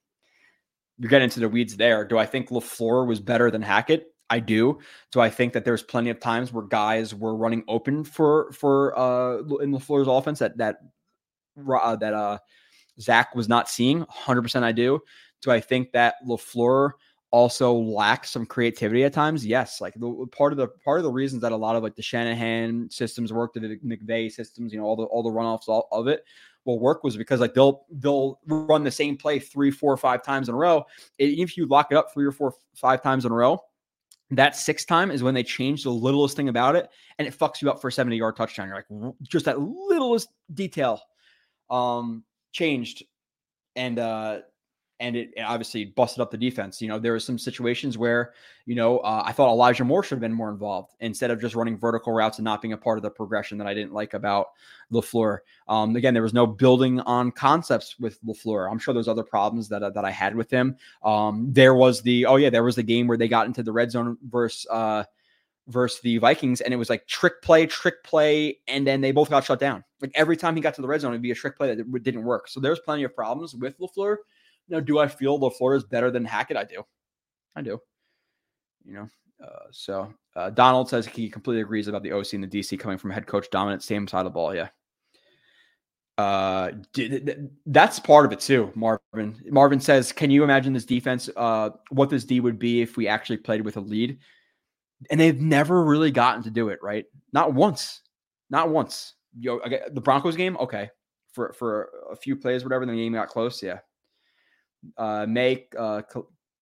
you're 0.98 1.10
getting 1.10 1.24
into 1.24 1.40
the 1.40 1.48
weeds 1.48 1.76
there. 1.76 2.04
Do 2.04 2.18
I 2.18 2.26
think 2.26 2.50
LaFleur 2.50 3.06
was 3.06 3.20
better 3.20 3.50
than 3.50 3.62
Hackett? 3.62 4.06
I 4.30 4.38
do. 4.38 4.78
Do 5.10 5.20
I 5.20 5.28
think 5.28 5.52
that 5.52 5.64
there's 5.64 5.82
plenty 5.82 6.10
of 6.10 6.20
times 6.20 6.52
where 6.52 6.64
guys 6.64 7.14
were 7.14 7.36
running 7.36 7.64
open 7.68 8.04
for 8.04 8.52
for 8.52 8.98
uh 8.98 9.38
in 9.60 9.72
LaFleur's 9.72 10.08
offense 10.08 10.38
that 10.38 10.56
that 10.58 10.76
uh, 11.68 11.96
that 11.96 12.14
uh 12.14 12.38
Zach 13.00 13.34
was 13.34 13.48
not 13.48 13.68
seeing? 13.68 14.04
100% 14.04 14.62
I 14.62 14.72
do. 14.72 15.00
Do 15.42 15.50
I 15.50 15.60
think 15.60 15.92
that 15.92 16.14
LaFleur 16.26 16.92
also 17.32 17.72
lacks 17.72 18.30
some 18.30 18.44
creativity 18.44 19.04
at 19.04 19.12
times. 19.12 19.44
Yes, 19.44 19.80
like 19.80 19.94
the 19.94 20.26
part 20.30 20.52
of 20.52 20.58
the 20.58 20.68
part 20.68 20.98
of 20.98 21.04
the 21.04 21.10
reasons 21.10 21.42
that 21.42 21.50
a 21.50 21.56
lot 21.56 21.74
of 21.74 21.82
like 21.82 21.96
the 21.96 22.02
Shanahan 22.02 22.88
systems 22.90 23.32
work, 23.32 23.54
the 23.54 23.78
McVay 23.84 24.30
systems, 24.30 24.72
you 24.72 24.78
know, 24.78 24.84
all 24.84 24.96
the 24.96 25.04
all 25.04 25.22
the 25.22 25.30
runoffs 25.30 25.66
all 25.66 25.88
of 25.90 26.06
it 26.06 26.24
will 26.64 26.78
work 26.78 27.02
was 27.02 27.16
because 27.16 27.40
like 27.40 27.54
they'll 27.54 27.86
they'll 27.90 28.38
run 28.46 28.84
the 28.84 28.90
same 28.90 29.16
play 29.16 29.38
three, 29.38 29.70
four, 29.70 29.96
five 29.96 30.22
times 30.22 30.48
in 30.48 30.54
a 30.54 30.58
row. 30.58 30.84
If 31.18 31.56
you 31.56 31.66
lock 31.66 31.88
it 31.90 31.96
up 31.96 32.12
three 32.12 32.26
or 32.26 32.32
four, 32.32 32.54
five 32.76 33.02
times 33.02 33.24
in 33.24 33.32
a 33.32 33.34
row, 33.34 33.58
that 34.30 34.54
sixth 34.54 34.86
time 34.86 35.10
is 35.10 35.22
when 35.22 35.34
they 35.34 35.42
change 35.42 35.84
the 35.84 35.90
littlest 35.90 36.36
thing 36.36 36.50
about 36.50 36.76
it, 36.76 36.90
and 37.18 37.26
it 37.26 37.36
fucks 37.36 37.62
you 37.62 37.70
up 37.70 37.80
for 37.80 37.88
a 37.88 37.92
70 37.92 38.16
yard 38.16 38.36
touchdown. 38.36 38.68
You're 38.68 38.76
like, 38.76 39.14
just 39.22 39.46
that 39.46 39.58
littlest 39.58 40.28
detail 40.52 41.00
um, 41.70 42.24
changed, 42.52 43.04
and 43.74 43.98
uh, 43.98 44.40
and 45.02 45.16
it 45.16 45.34
obviously 45.44 45.84
busted 45.84 46.20
up 46.20 46.30
the 46.30 46.38
defense. 46.38 46.80
You 46.80 46.86
know, 46.86 46.98
there 46.98 47.12
were 47.12 47.20
some 47.20 47.36
situations 47.36 47.98
where, 47.98 48.32
you 48.66 48.76
know, 48.76 48.98
uh, 48.98 49.24
I 49.26 49.32
thought 49.32 49.50
Elijah 49.50 49.84
Moore 49.84 50.04
should 50.04 50.14
have 50.14 50.20
been 50.20 50.32
more 50.32 50.48
involved 50.48 50.94
instead 51.00 51.32
of 51.32 51.40
just 51.40 51.56
running 51.56 51.76
vertical 51.76 52.12
routes 52.12 52.38
and 52.38 52.44
not 52.44 52.62
being 52.62 52.72
a 52.72 52.76
part 52.76 52.98
of 52.98 53.02
the 53.02 53.10
progression 53.10 53.58
that 53.58 53.66
I 53.66 53.74
didn't 53.74 53.92
like 53.92 54.14
about 54.14 54.46
LaFleur. 54.92 55.38
Um, 55.66 55.96
again, 55.96 56.14
there 56.14 56.22
was 56.22 56.32
no 56.32 56.46
building 56.46 57.00
on 57.00 57.32
concepts 57.32 57.98
with 57.98 58.22
LaFleur. 58.24 58.70
I'm 58.70 58.78
sure 58.78 58.94
there's 58.94 59.08
other 59.08 59.24
problems 59.24 59.68
that, 59.70 59.82
uh, 59.82 59.90
that 59.90 60.04
I 60.04 60.10
had 60.12 60.36
with 60.36 60.50
him. 60.50 60.76
Um, 61.02 61.48
there 61.50 61.74
was 61.74 62.00
the, 62.02 62.26
oh 62.26 62.36
yeah, 62.36 62.50
there 62.50 62.64
was 62.64 62.76
the 62.76 62.84
game 62.84 63.08
where 63.08 63.18
they 63.18 63.28
got 63.28 63.46
into 63.46 63.64
the 63.64 63.72
red 63.72 63.90
zone 63.90 64.16
versus, 64.30 64.66
uh, 64.70 65.02
versus 65.66 66.00
the 66.02 66.18
Vikings, 66.18 66.60
and 66.60 66.72
it 66.72 66.76
was 66.76 66.90
like 66.90 67.06
trick 67.06 67.42
play, 67.42 67.66
trick 67.66 68.02
play, 68.04 68.58
and 68.68 68.86
then 68.86 69.00
they 69.00 69.12
both 69.12 69.30
got 69.30 69.44
shut 69.44 69.58
down. 69.58 69.82
Like 70.00 70.12
every 70.14 70.36
time 70.36 70.54
he 70.54 70.60
got 70.62 70.74
to 70.74 70.82
the 70.82 70.88
red 70.88 71.00
zone, 71.00 71.12
it'd 71.12 71.22
be 71.22 71.30
a 71.30 71.36
trick 71.36 71.56
play 71.56 71.74
that 71.74 72.02
didn't 72.02 72.24
work. 72.24 72.48
So 72.48 72.60
there's 72.60 72.80
plenty 72.80 73.04
of 73.04 73.14
problems 73.14 73.54
with 73.54 73.78
LaFleur. 73.78 74.16
Now, 74.72 74.80
do 74.80 74.98
I 74.98 75.06
feel 75.06 75.38
LaFleur 75.38 75.76
is 75.76 75.84
better 75.84 76.10
than 76.10 76.24
Hackett? 76.24 76.56
I 76.56 76.64
do. 76.64 76.82
I 77.54 77.60
do. 77.60 77.78
You 78.84 78.94
know, 78.94 79.08
uh, 79.44 79.66
so 79.70 80.12
uh, 80.34 80.48
Donald 80.48 80.88
says 80.88 81.06
he 81.06 81.28
completely 81.28 81.60
agrees 81.60 81.88
about 81.88 82.02
the 82.02 82.12
OC 82.12 82.32
and 82.32 82.44
the 82.44 82.48
DC 82.60 82.80
coming 82.80 82.96
from 82.96 83.10
head 83.10 83.26
coach 83.26 83.48
dominant, 83.50 83.82
same 83.82 84.08
side 84.08 84.20
of 84.20 84.24
the 84.24 84.30
ball. 84.30 84.54
Yeah. 84.54 84.68
Uh, 86.16 86.72
that's 87.66 88.00
part 88.00 88.24
of 88.24 88.32
it 88.32 88.40
too, 88.40 88.72
Marvin. 88.74 89.42
Marvin 89.50 89.78
says, 89.78 90.10
"Can 90.10 90.30
you 90.30 90.42
imagine 90.42 90.72
this 90.72 90.86
defense? 90.86 91.28
Uh, 91.36 91.70
what 91.90 92.08
this 92.08 92.24
D 92.24 92.40
would 92.40 92.58
be 92.58 92.80
if 92.80 92.96
we 92.96 93.06
actually 93.06 93.38
played 93.38 93.60
with 93.62 93.76
a 93.76 93.80
lead?" 93.80 94.18
And 95.10 95.20
they've 95.20 95.40
never 95.40 95.84
really 95.84 96.10
gotten 96.10 96.42
to 96.44 96.50
do 96.50 96.70
it, 96.70 96.78
right? 96.82 97.04
Not 97.32 97.52
once, 97.52 98.00
not 98.48 98.70
once. 98.70 99.14
Yo, 99.38 99.60
the 99.90 100.00
Broncos 100.00 100.36
game, 100.36 100.56
okay, 100.58 100.90
for 101.32 101.52
for 101.52 101.90
a 102.10 102.16
few 102.16 102.36
plays, 102.36 102.64
whatever. 102.64 102.86
The 102.86 102.92
game 102.92 103.12
got 103.14 103.28
close, 103.28 103.62
yeah, 103.62 103.78
uh, 104.96 105.26
Make, 105.28 105.74
uh, 105.78 106.02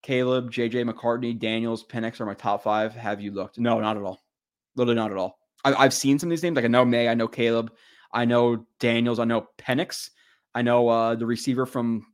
Caleb, 0.02 0.50
JJ 0.50 0.86
McCarthy, 0.86 1.34
Daniels, 1.34 1.84
Penix 1.84 2.20
are 2.20 2.26
my 2.26 2.34
top 2.34 2.62
five. 2.62 2.94
Have 2.94 3.20
you 3.20 3.32
looked? 3.32 3.58
No, 3.58 3.80
not 3.80 3.96
at 3.96 4.02
all. 4.02 4.20
Literally 4.76 4.96
not 4.96 5.10
at 5.10 5.16
all. 5.16 5.38
I, 5.64 5.82
have 5.82 5.92
seen 5.92 6.18
some 6.18 6.28
of 6.28 6.30
these 6.30 6.42
names. 6.42 6.56
Like 6.56 6.64
I 6.64 6.68
know 6.68 6.84
Maye, 6.84 7.08
I 7.08 7.14
know 7.14 7.28
Caleb, 7.28 7.72
I 8.12 8.24
know 8.24 8.64
Daniels, 8.78 9.18
I 9.18 9.24
know 9.24 9.48
Penix, 9.58 10.10
I 10.54 10.62
know 10.62 10.88
uh, 10.88 11.14
the 11.14 11.26
receiver 11.26 11.66
from 11.66 12.06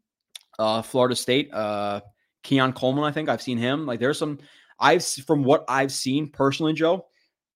uh, 0.59 0.83
Florida 0.83 1.15
State, 1.15 1.53
uh, 1.53 2.01
Keon 2.43 2.73
Coleman. 2.73 3.05
I 3.05 3.13
think 3.13 3.29
I've 3.29 3.43
seen 3.43 3.59
him. 3.59 3.87
Like 3.87 4.01
there's 4.01 4.19
some. 4.19 4.39
I've 4.79 5.05
from 5.05 5.45
what 5.45 5.65
I've 5.69 5.93
seen 5.93 6.31
personally, 6.31 6.73
Joe. 6.73 7.07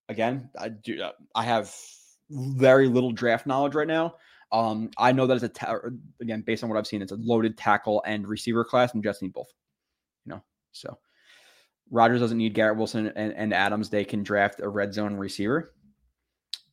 Again, 0.08 0.50
I 0.58 0.68
do. 0.68 1.02
Uh, 1.02 1.12
I 1.34 1.44
have 1.44 1.74
very 2.30 2.88
little 2.88 3.12
draft 3.12 3.46
knowledge 3.46 3.74
right 3.74 3.86
now. 3.86 4.14
Um, 4.52 4.90
I 4.98 5.12
know 5.12 5.26
that 5.26 5.34
it's 5.34 5.44
a 5.44 5.48
ta- 5.48 5.78
again 6.20 6.42
based 6.42 6.64
on 6.64 6.70
what 6.70 6.78
I've 6.78 6.86
seen, 6.86 7.02
it's 7.02 7.12
a 7.12 7.16
loaded 7.16 7.56
tackle 7.56 8.02
and 8.06 8.26
receiver 8.26 8.64
class, 8.64 8.94
and 8.94 9.02
Jets 9.02 9.22
need 9.22 9.32
both. 9.32 9.52
You 10.26 10.32
know, 10.32 10.42
so 10.72 10.98
Rodgers 11.90 12.20
doesn't 12.20 12.38
need 12.38 12.54
Garrett 12.54 12.76
Wilson 12.76 13.12
and, 13.14 13.32
and 13.32 13.54
Adams. 13.54 13.90
They 13.90 14.04
can 14.04 14.22
draft 14.22 14.60
a 14.60 14.68
red 14.68 14.92
zone 14.94 15.14
receiver. 15.14 15.72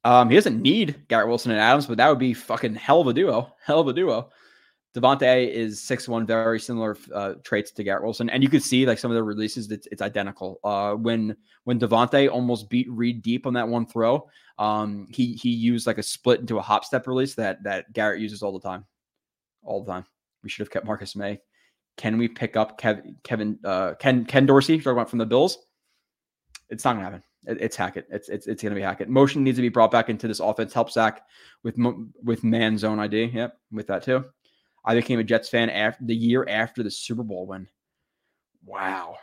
Um, 0.03 0.29
he 0.29 0.35
doesn't 0.35 0.61
need 0.61 1.07
Garrett 1.07 1.27
Wilson 1.27 1.51
and 1.51 1.59
Adams, 1.59 1.85
but 1.85 1.97
that 1.97 2.07
would 2.09 2.19
be 2.19 2.33
fucking 2.33 2.75
hell 2.75 3.01
of 3.01 3.07
a 3.07 3.13
duo. 3.13 3.53
Hell 3.65 3.81
of 3.81 3.87
a 3.87 3.93
duo. 3.93 4.29
Davante 4.95 5.47
is 5.49 5.81
six 5.81 6.07
one, 6.07 6.25
very 6.25 6.59
similar 6.59 6.97
uh, 7.13 7.33
traits 7.43 7.71
to 7.71 7.83
Garrett 7.83 8.03
Wilson, 8.03 8.29
and 8.29 8.41
you 8.41 8.49
could 8.49 8.63
see 8.63 8.85
like 8.85 8.97
some 8.97 9.11
of 9.11 9.15
the 9.15 9.23
releases, 9.23 9.69
it's, 9.69 9.87
it's 9.91 10.01
identical. 10.01 10.59
Uh, 10.63 10.93
when 10.93 11.35
when 11.65 11.79
Davante 11.79 12.31
almost 12.31 12.69
beat 12.69 12.89
Reed 12.89 13.21
deep 13.21 13.45
on 13.45 13.53
that 13.53 13.67
one 13.67 13.85
throw, 13.85 14.27
um, 14.59 15.07
he 15.09 15.33
he 15.33 15.49
used 15.49 15.87
like 15.87 15.97
a 15.97 16.03
split 16.03 16.39
into 16.39 16.57
a 16.57 16.61
hop 16.61 16.83
step 16.85 17.07
release 17.07 17.35
that 17.35 17.63
that 17.63 17.93
Garrett 17.93 18.21
uses 18.21 18.41
all 18.41 18.57
the 18.57 18.67
time, 18.67 18.85
all 19.63 19.83
the 19.83 19.91
time. 19.91 20.05
We 20.43 20.49
should 20.49 20.65
have 20.65 20.71
kept 20.71 20.85
Marcus 20.85 21.15
Maye. 21.15 21.39
Can 21.97 22.17
we 22.17 22.27
pick 22.27 22.55
up 22.55 22.79
Kev, 22.79 23.15
Kevin 23.23 23.59
uh, 23.63 23.93
Ken 23.95 24.25
Ken 24.25 24.45
Dorsey? 24.45 24.77
Talking 24.77 24.93
about 24.93 25.09
from 25.09 25.19
the 25.19 25.25
Bills. 25.25 25.57
It's 26.69 26.83
not 26.83 26.93
gonna 26.93 27.05
happen. 27.05 27.23
It, 27.45 27.61
it's 27.61 27.75
Hackett. 27.75 28.07
It's 28.09 28.29
it's 28.29 28.47
it's 28.47 28.63
gonna 28.63 28.75
be 28.75 28.81
Hackett. 28.81 29.09
Motion 29.09 29.43
needs 29.43 29.57
to 29.57 29.61
be 29.61 29.69
brought 29.69 29.91
back 29.91 30.09
into 30.09 30.27
this 30.27 30.39
offense. 30.39 30.73
Help 30.73 30.91
Zach 30.91 31.23
with 31.63 31.77
with 32.23 32.43
man 32.43 32.77
zone 32.77 32.99
ID. 32.99 33.25
Yep, 33.25 33.57
with 33.71 33.87
that 33.87 34.03
too. 34.03 34.25
I 34.85 34.95
became 34.95 35.19
a 35.19 35.23
Jets 35.23 35.49
fan 35.49 35.69
after 35.69 36.05
the 36.05 36.15
year 36.15 36.45
after 36.47 36.81
the 36.81 36.89
Super 36.91 37.23
Bowl 37.23 37.45
win. 37.45 37.67
Wow. 38.65 39.17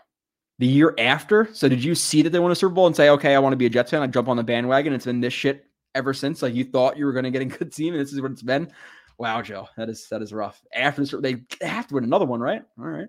The 0.64 0.70
year 0.70 0.94
after? 0.96 1.46
So 1.52 1.68
did 1.68 1.84
you 1.84 1.94
see 1.94 2.22
that 2.22 2.30
they 2.30 2.38
won 2.38 2.50
a 2.50 2.54
Super 2.54 2.74
Bowl 2.74 2.86
and 2.86 2.96
say, 2.96 3.10
okay, 3.10 3.34
I 3.34 3.38
want 3.38 3.52
to 3.52 3.56
be 3.58 3.66
a 3.66 3.68
Jets 3.68 3.90
fan? 3.90 4.00
I 4.00 4.06
jump 4.06 4.28
on 4.28 4.38
the 4.38 4.42
bandwagon. 4.42 4.94
It's 4.94 5.04
been 5.04 5.20
this 5.20 5.34
shit 5.34 5.66
ever 5.94 6.14
since. 6.14 6.40
Like 6.40 6.54
you 6.54 6.64
thought 6.64 6.96
you 6.96 7.04
were 7.04 7.12
going 7.12 7.26
to 7.26 7.30
get 7.30 7.42
a 7.42 7.44
good 7.44 7.70
team, 7.70 7.92
and 7.92 8.00
this 8.00 8.14
is 8.14 8.22
what 8.22 8.30
it's 8.30 8.40
been. 8.40 8.72
Wow, 9.18 9.42
Joe, 9.42 9.68
that 9.76 9.90
is 9.90 10.08
that 10.08 10.22
is 10.22 10.32
rough. 10.32 10.62
After 10.74 11.04
the, 11.04 11.18
they 11.18 11.66
have 11.66 11.86
to 11.88 11.94
win 11.96 12.04
another 12.04 12.24
one, 12.24 12.40
right? 12.40 12.62
All 12.78 12.86
right. 12.86 13.08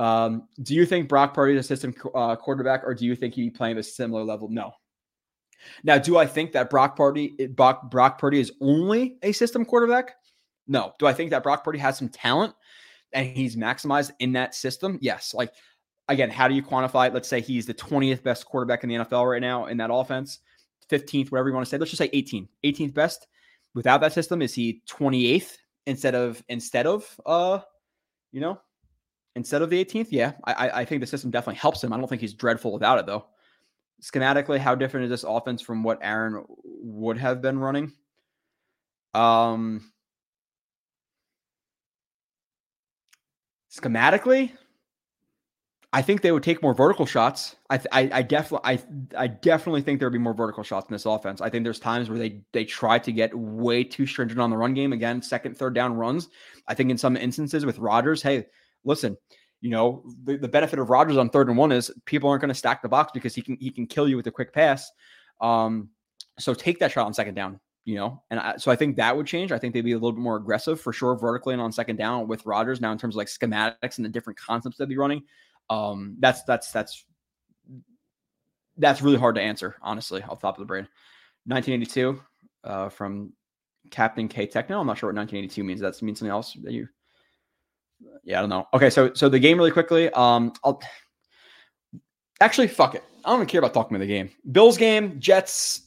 Um, 0.00 0.48
do 0.60 0.74
you 0.74 0.84
think 0.86 1.08
Brock 1.08 1.34
Purdy 1.34 1.54
is 1.54 1.66
a 1.66 1.68
system 1.68 1.94
uh, 2.16 2.34
quarterback, 2.34 2.82
or 2.82 2.94
do 2.94 3.06
you 3.06 3.14
think 3.14 3.34
he'd 3.34 3.42
be 3.42 3.50
playing 3.50 3.78
a 3.78 3.82
similar 3.84 4.24
level? 4.24 4.48
No. 4.48 4.72
Now, 5.84 5.98
do 5.98 6.18
I 6.18 6.26
think 6.26 6.50
that 6.54 6.68
Brock 6.68 6.96
Purdy 6.96 7.46
Brock, 7.46 7.92
Brock 7.92 8.18
Purdy 8.18 8.40
is 8.40 8.50
only 8.60 9.18
a 9.22 9.30
system 9.30 9.64
quarterback? 9.64 10.16
No. 10.66 10.94
Do 10.98 11.06
I 11.06 11.12
think 11.12 11.30
that 11.30 11.44
Brock 11.44 11.62
Purdy 11.62 11.78
has 11.78 11.96
some 11.96 12.08
talent 12.08 12.54
and 13.12 13.24
he's 13.24 13.54
maximized 13.54 14.10
in 14.18 14.32
that 14.32 14.56
system? 14.56 14.98
Yes. 15.00 15.32
Like, 15.32 15.52
again, 16.08 16.30
how 16.30 16.48
do 16.48 16.54
you 16.54 16.62
quantify 16.62 17.08
it? 17.08 17.14
Let's 17.14 17.28
say 17.28 17.40
he's 17.40 17.66
the 17.66 17.74
20th 17.74 18.22
best 18.22 18.46
quarterback 18.46 18.82
in 18.82 18.88
the 18.88 18.96
NFL 18.96 19.30
right 19.30 19.40
now 19.40 19.66
in 19.66 19.78
that 19.78 19.90
offense, 19.92 20.40
15th, 20.90 21.30
whatever 21.30 21.48
you 21.48 21.54
want 21.54 21.66
to 21.66 21.70
say. 21.70 21.78
Let's 21.78 21.90
just 21.90 21.98
say 21.98 22.10
18, 22.12 22.48
18th 22.64 22.94
best. 22.94 23.26
Without 23.74 24.00
that 24.02 24.12
system, 24.12 24.42
is 24.42 24.54
he 24.54 24.82
28th 24.88 25.56
instead 25.86 26.14
of, 26.14 26.42
instead 26.48 26.86
of, 26.86 27.08
uh, 27.26 27.58
you 28.32 28.40
know, 28.40 28.60
instead 29.34 29.62
of 29.62 29.70
the 29.70 29.84
18th? 29.84 30.08
Yeah. 30.10 30.32
I, 30.44 30.70
I 30.70 30.84
think 30.84 31.00
the 31.00 31.06
system 31.06 31.30
definitely 31.30 31.58
helps 31.58 31.82
him. 31.82 31.92
I 31.92 31.96
don't 31.96 32.08
think 32.08 32.20
he's 32.20 32.34
dreadful 32.34 32.72
without 32.72 32.98
it, 32.98 33.06
though. 33.06 33.26
Schematically, 34.02 34.58
how 34.58 34.74
different 34.74 35.04
is 35.04 35.10
this 35.10 35.24
offense 35.24 35.62
from 35.62 35.82
what 35.82 35.98
Aaron 36.02 36.44
would 36.62 37.18
have 37.18 37.40
been 37.40 37.58
running? 37.58 37.92
Um, 39.14 39.92
schematically, 43.72 44.52
I 45.94 46.02
think 46.02 46.22
they 46.22 46.32
would 46.32 46.42
take 46.42 46.60
more 46.60 46.74
vertical 46.74 47.06
shots. 47.06 47.54
I, 47.70 47.78
I, 47.92 48.10
I 48.14 48.22
definitely, 48.22 48.68
I, 48.68 48.82
I 49.16 49.26
definitely 49.28 49.80
think 49.80 50.00
there 50.00 50.08
would 50.08 50.12
be 50.12 50.18
more 50.18 50.34
vertical 50.34 50.64
shots 50.64 50.88
in 50.88 50.92
this 50.92 51.06
offense. 51.06 51.40
I 51.40 51.48
think 51.48 51.62
there's 51.62 51.78
times 51.78 52.10
where 52.10 52.18
they 52.18 52.40
they 52.52 52.64
try 52.64 52.98
to 52.98 53.12
get 53.12 53.32
way 53.32 53.84
too 53.84 54.04
stringent 54.04 54.40
on 54.40 54.50
the 54.50 54.56
run 54.56 54.74
game. 54.74 54.92
Again, 54.92 55.22
second, 55.22 55.56
third 55.56 55.72
down 55.72 55.94
runs. 55.94 56.30
I 56.66 56.74
think 56.74 56.90
in 56.90 56.98
some 56.98 57.16
instances 57.16 57.64
with 57.64 57.78
Rodgers, 57.78 58.22
hey, 58.22 58.46
listen, 58.84 59.16
you 59.60 59.70
know, 59.70 60.04
the, 60.24 60.36
the 60.36 60.48
benefit 60.48 60.80
of 60.80 60.90
Rodgers 60.90 61.16
on 61.16 61.30
third 61.30 61.46
and 61.46 61.56
one 61.56 61.70
is 61.70 61.92
people 62.06 62.28
aren't 62.28 62.40
going 62.40 62.48
to 62.48 62.56
stack 62.56 62.82
the 62.82 62.88
box 62.88 63.12
because 63.14 63.32
he 63.32 63.42
can 63.42 63.56
he 63.60 63.70
can 63.70 63.86
kill 63.86 64.08
you 64.08 64.16
with 64.16 64.26
a 64.26 64.32
quick 64.32 64.52
pass. 64.52 64.90
Um, 65.40 65.90
so 66.40 66.54
take 66.54 66.80
that 66.80 66.90
shot 66.90 67.06
on 67.06 67.14
second 67.14 67.34
down 67.34 67.60
you 67.84 67.96
know, 67.96 68.22
and 68.30 68.40
I, 68.40 68.56
so 68.56 68.70
I 68.70 68.76
think 68.76 68.96
that 68.96 69.14
would 69.14 69.26
change. 69.26 69.52
I 69.52 69.58
think 69.58 69.74
they'd 69.74 69.82
be 69.82 69.92
a 69.92 69.96
little 69.96 70.12
bit 70.12 70.20
more 70.22 70.36
aggressive 70.36 70.80
for 70.80 70.92
sure, 70.92 71.16
vertically 71.16 71.52
and 71.52 71.60
on 71.60 71.70
second 71.70 71.96
down 71.96 72.26
with 72.26 72.46
Rodgers. 72.46 72.80
Now, 72.80 72.92
in 72.92 72.98
terms 72.98 73.14
of 73.14 73.18
like 73.18 73.28
schematics 73.28 73.98
and 73.98 74.04
the 74.04 74.08
different 74.08 74.38
concepts 74.38 74.78
they'd 74.78 74.88
be 74.88 74.96
running, 74.96 75.22
um, 75.70 76.16
that's 76.18 76.42
that's 76.44 76.70
that's 76.72 77.04
that's 78.76 79.02
really 79.02 79.18
hard 79.18 79.36
to 79.36 79.40
answer, 79.40 79.76
honestly, 79.82 80.22
off 80.22 80.40
the 80.40 80.46
top 80.46 80.56
of 80.56 80.60
the 80.60 80.66
brain. 80.66 80.88
1982 81.46 82.20
uh, 82.64 82.88
from 82.88 83.32
Captain 83.90 84.28
K 84.28 84.46
Techno. 84.46 84.80
I'm 84.80 84.86
not 84.86 84.98
sure 84.98 85.08
what 85.08 85.16
1982 85.16 85.64
means. 85.64 85.80
That 85.80 86.00
means 86.02 86.18
something 86.18 86.30
else 86.30 86.56
that 86.62 86.72
you. 86.72 86.88
Yeah, 88.24 88.38
I 88.38 88.40
don't 88.42 88.50
know. 88.50 88.66
Okay, 88.74 88.90
so 88.90 89.12
so 89.14 89.28
the 89.28 89.38
game 89.38 89.58
really 89.58 89.70
quickly. 89.70 90.10
Um, 90.10 90.52
I'll 90.64 90.82
actually 92.40 92.68
fuck 92.68 92.94
it. 92.94 93.04
I 93.24 93.30
don't 93.30 93.38
even 93.38 93.46
care 93.46 93.60
about 93.60 93.72
talking 93.72 93.94
about 93.94 94.06
the 94.06 94.08
game. 94.08 94.30
Bills 94.52 94.76
game, 94.76 95.18
Jets 95.18 95.83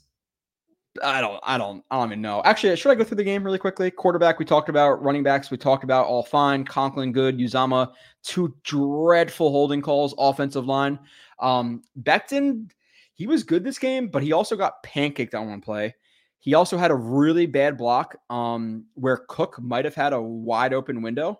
I 1.03 1.21
don't, 1.21 1.39
I 1.43 1.57
don't, 1.57 1.83
I 1.89 1.97
don't 1.99 2.09
even 2.09 2.21
know. 2.21 2.41
Actually, 2.45 2.75
should 2.75 2.91
I 2.91 2.95
go 2.95 3.03
through 3.03 3.17
the 3.17 3.23
game 3.23 3.43
really 3.43 3.57
quickly? 3.57 3.91
Quarterback, 3.91 4.39
we 4.39 4.45
talked 4.45 4.69
about. 4.69 5.03
Running 5.03 5.23
backs, 5.23 5.51
we 5.51 5.57
talked 5.57 5.83
about. 5.83 6.05
All 6.05 6.23
fine. 6.23 6.63
Conklin, 6.63 7.11
good. 7.11 7.37
Uzomah, 7.37 7.91
two 8.23 8.55
dreadful 8.63 9.51
holding 9.51 9.81
calls. 9.81 10.13
Offensive 10.17 10.65
line. 10.65 10.99
Um, 11.39 11.83
Becton, 12.01 12.69
he 13.13 13.27
was 13.27 13.43
good 13.43 13.63
this 13.63 13.79
game, 13.79 14.07
but 14.07 14.23
he 14.23 14.31
also 14.31 14.55
got 14.55 14.83
pancaked 14.83 15.33
on 15.33 15.49
one 15.49 15.61
play. 15.61 15.95
He 16.39 16.53
also 16.53 16.77
had 16.77 16.91
a 16.91 16.95
really 16.95 17.45
bad 17.45 17.77
block 17.77 18.15
um, 18.29 18.85
where 18.93 19.25
Cook 19.27 19.59
might 19.61 19.85
have 19.85 19.95
had 19.95 20.13
a 20.13 20.21
wide 20.21 20.73
open 20.73 21.01
window. 21.01 21.39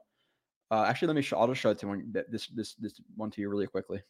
Uh, 0.69 0.84
actually, 0.84 1.07
let 1.07 1.15
me 1.15 1.21
show. 1.21 1.38
I'll 1.38 1.47
just 1.47 1.61
show 1.61 1.69
it 1.69 1.77
to 1.79 1.88
one, 1.88 2.13
this 2.29 2.47
this 2.47 2.73
this 2.75 2.99
one 3.15 3.31
to 3.31 3.41
you 3.41 3.49
really 3.49 3.67
quickly. 3.67 4.01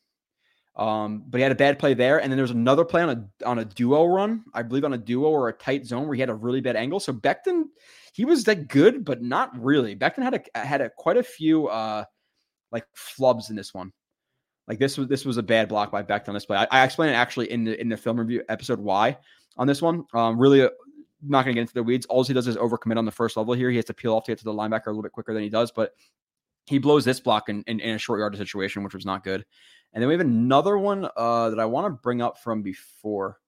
Um, 0.77 1.23
but 1.27 1.39
he 1.39 1.41
had 1.41 1.51
a 1.51 1.55
bad 1.55 1.79
play 1.79 1.95
there, 1.95 2.21
and 2.21 2.31
then 2.31 2.37
there's 2.37 2.51
another 2.51 2.85
play 2.85 3.01
on 3.01 3.09
a 3.09 3.47
on 3.47 3.59
a 3.59 3.65
duo 3.65 4.05
run, 4.05 4.43
I 4.53 4.61
believe 4.61 4.85
on 4.85 4.93
a 4.93 4.97
duo 4.97 5.29
or 5.29 5.49
a 5.49 5.53
tight 5.53 5.87
zone 5.87 6.05
where 6.05 6.13
he 6.13 6.19
had 6.21 6.29
a 6.29 6.35
really 6.35 6.61
bad 6.61 6.75
angle. 6.75 6.99
So 6.99 7.11
Becton, 7.11 7.63
he 8.13 8.25
was 8.25 8.43
that 8.43 8.67
good, 8.67 9.03
but 9.03 9.23
not 9.23 9.51
really. 9.59 9.95
Becton 9.95 10.21
had 10.21 10.35
a 10.55 10.59
had 10.59 10.81
a 10.81 10.91
quite 10.91 11.17
a 11.17 11.23
few 11.23 11.67
uh 11.67 12.05
like 12.71 12.85
flubs 12.95 13.49
in 13.49 13.55
this 13.55 13.73
one. 13.73 13.91
Like 14.67 14.77
this 14.77 14.99
was 14.99 15.07
this 15.07 15.25
was 15.25 15.37
a 15.37 15.43
bad 15.43 15.67
block 15.67 15.91
by 15.91 16.03
Becton 16.03 16.29
on 16.29 16.33
this 16.35 16.45
play. 16.45 16.57
I, 16.57 16.67
I 16.69 16.83
explained 16.83 17.13
it 17.13 17.15
actually 17.15 17.51
in 17.51 17.63
the 17.63 17.79
in 17.81 17.89
the 17.89 17.97
film 17.97 18.19
review 18.19 18.43
episode 18.47 18.79
why 18.79 19.17
on 19.57 19.65
this 19.65 19.81
one. 19.81 20.05
Um, 20.13 20.37
really 20.37 20.61
uh, 20.61 20.69
not 21.23 21.43
going 21.43 21.55
to 21.55 21.59
get 21.59 21.61
into 21.61 21.73
the 21.73 21.83
weeds. 21.83 22.05
All 22.05 22.23
he 22.23 22.33
does 22.33 22.47
is 22.47 22.57
overcommit 22.57 22.97
on 22.97 23.05
the 23.05 23.11
first 23.11 23.37
level 23.37 23.55
here. 23.55 23.71
He 23.71 23.77
has 23.77 23.85
to 23.85 23.93
peel 23.93 24.13
off 24.13 24.25
to 24.25 24.31
get 24.31 24.37
to 24.39 24.43
the 24.43 24.53
linebacker 24.53 24.87
a 24.87 24.91
little 24.91 25.01
bit 25.01 25.11
quicker 25.11 25.33
than 25.33 25.41
he 25.41 25.49
does, 25.49 25.71
but 25.71 25.93
he 26.67 26.77
blows 26.77 27.05
this 27.05 27.19
block 27.19 27.49
in, 27.49 27.63
in, 27.65 27.79
in 27.79 27.95
a 27.95 27.97
short 27.97 28.19
yardage 28.19 28.39
situation, 28.39 28.83
which 28.83 28.93
was 28.93 29.05
not 29.05 29.23
good. 29.23 29.45
And 29.93 30.01
then 30.01 30.07
we 30.07 30.13
have 30.13 30.21
another 30.21 30.77
one 30.77 31.07
uh, 31.15 31.49
that 31.49 31.59
I 31.59 31.65
want 31.65 31.85
to 31.87 32.01
bring 32.01 32.21
up 32.21 32.37
from 32.37 32.61
before 32.61 33.39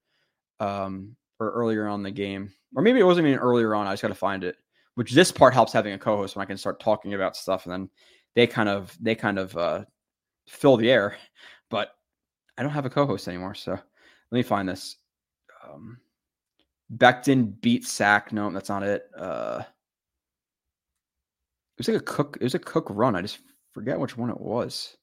um, 0.60 1.16
or 1.40 1.52
earlier 1.52 1.88
on 1.88 2.03
the 2.03 2.11
game, 2.11 2.52
or 2.76 2.82
maybe 2.82 2.99
it 2.99 3.06
wasn't 3.06 3.28
even 3.28 3.40
earlier 3.40 3.76
on. 3.76 3.88
I 3.88 3.94
just 3.94 4.02
got 4.02 4.10
to 4.10 4.16
find 4.16 4.44
it. 4.44 4.56
Which 4.95 5.14
this 5.14 5.32
part 5.32 5.53
helps 5.53 5.72
having 5.72 5.94
a 5.94 5.98
co-host 5.98 6.36
when 6.36 6.44
I 6.44 6.48
can 6.48 6.57
start 6.57 6.80
talking 6.80 7.14
about 7.14 7.38
stuff, 7.38 7.66
and 7.66 7.72
then 7.72 7.90
they 8.36 8.48
kind 8.48 8.68
of 8.68 8.98
they 8.99 9.16
kind 9.16 9.40
of 9.40 9.56
uh, 9.56 9.86
fill 10.48 10.76
the 10.76 10.91
air. 10.91 11.16
But 11.70 11.91
I 12.57 12.64
don't 12.64 12.72
have 12.72 12.86
a 12.86 12.90
co-host 12.90 13.28
anymore, 13.28 13.56
so 13.56 13.72
let 13.72 13.82
me 14.32 14.44
find 14.44 14.68
this. 14.68 14.98
Um, 15.64 15.99
Becton 16.98 17.61
beat 17.61 17.86
sack. 17.86 18.34
No, 18.34 18.49
that's 18.52 18.70
not 18.70 18.84
it. 18.84 19.03
Uh, 19.18 19.61
it 21.78 21.80
was 21.80 21.88
like 21.88 22.02
a 22.02 22.03
cook. 22.03 22.38
It 22.41 22.44
was 22.44 22.56
a 22.56 22.60
cook 22.60 22.88
run. 22.90 23.16
I 23.16 23.22
just 23.22 23.40
forget 23.74 23.99
which 23.99 24.18
one 24.18 24.30
it 24.30 24.41
was. 24.41 24.98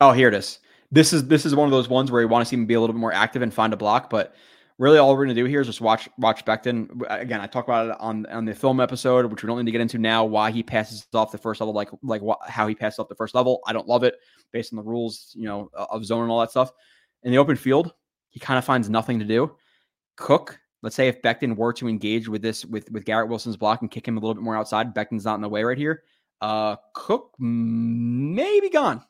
Oh, 0.00 0.12
here 0.12 0.28
it 0.28 0.34
is. 0.34 0.58
This 0.90 1.12
is 1.12 1.26
this 1.26 1.46
is 1.46 1.54
one 1.54 1.66
of 1.66 1.72
those 1.72 1.88
ones 1.88 2.10
where 2.10 2.20
you 2.20 2.28
want 2.28 2.44
to 2.44 2.48
see 2.48 2.56
him 2.56 2.66
be 2.66 2.74
a 2.74 2.80
little 2.80 2.94
bit 2.94 3.00
more 3.00 3.12
active 3.12 3.42
and 3.42 3.52
find 3.52 3.72
a 3.72 3.76
block, 3.76 4.10
but 4.10 4.34
really 4.78 4.98
all 4.98 5.10
we're 5.10 5.24
going 5.24 5.34
to 5.34 5.42
do 5.42 5.44
here 5.44 5.60
is 5.60 5.66
just 5.66 5.80
watch 5.80 6.08
watch 6.18 6.44
Becton. 6.44 7.02
Again, 7.08 7.40
I 7.40 7.46
talk 7.46 7.64
about 7.64 7.88
it 7.90 7.96
on 8.00 8.26
on 8.26 8.44
the 8.44 8.54
film 8.54 8.80
episode, 8.80 9.26
which 9.26 9.42
we 9.42 9.46
don't 9.46 9.58
need 9.58 9.66
to 9.66 9.72
get 9.72 9.80
into 9.80 9.98
now. 9.98 10.24
Why 10.24 10.50
he 10.50 10.62
passes 10.62 11.06
off 11.14 11.32
the 11.32 11.38
first 11.38 11.60
level, 11.60 11.74
like 11.74 11.90
like 12.02 12.22
what, 12.22 12.38
how 12.46 12.66
he 12.66 12.74
passes 12.74 12.98
off 12.98 13.08
the 13.08 13.14
first 13.14 13.34
level. 13.34 13.60
I 13.66 13.72
don't 13.72 13.88
love 13.88 14.04
it 14.04 14.16
based 14.52 14.72
on 14.72 14.76
the 14.76 14.82
rules, 14.82 15.32
you 15.34 15.46
know, 15.46 15.70
of 15.74 16.04
zone 16.04 16.22
and 16.22 16.30
all 16.30 16.40
that 16.40 16.50
stuff. 16.50 16.70
In 17.22 17.32
the 17.32 17.38
open 17.38 17.56
field, 17.56 17.94
he 18.30 18.40
kind 18.40 18.58
of 18.58 18.64
finds 18.64 18.88
nothing 18.88 19.18
to 19.18 19.24
do. 19.24 19.56
Cook, 20.16 20.58
let's 20.82 20.94
say 20.94 21.08
if 21.08 21.22
Becton 21.22 21.56
were 21.56 21.72
to 21.72 21.88
engage 21.88 22.28
with 22.28 22.42
this 22.42 22.64
with 22.64 22.90
with 22.90 23.04
Garrett 23.04 23.28
Wilson's 23.28 23.56
block 23.56 23.80
and 23.82 23.90
kick 23.90 24.06
him 24.06 24.16
a 24.16 24.20
little 24.20 24.34
bit 24.34 24.42
more 24.42 24.56
outside, 24.56 24.94
Becton's 24.94 25.24
not 25.24 25.36
in 25.36 25.40
the 25.40 25.48
way 25.48 25.64
right 25.64 25.78
here. 25.78 26.02
Uh, 26.40 26.76
Cook 26.94 27.32
may 27.38 28.60
be 28.60 28.70
gone. 28.70 29.02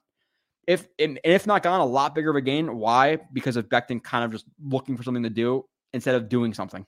If 0.66 0.89
and 0.99 1.20
if 1.24 1.47
not 1.47 1.62
gone, 1.62 1.81
a 1.81 1.85
lot 1.85 2.15
bigger 2.15 2.31
of 2.31 2.36
a 2.36 2.41
gain. 2.41 2.77
Why? 2.77 3.19
Because 3.32 3.57
of 3.57 3.69
Becton 3.69 4.03
kind 4.03 4.24
of 4.24 4.32
just 4.32 4.47
looking 4.62 4.97
for 4.97 5.03
something 5.03 5.23
to 5.23 5.31
do 5.31 5.65
instead 5.93 6.15
of 6.15 6.28
doing 6.28 6.55
something. 6.55 6.86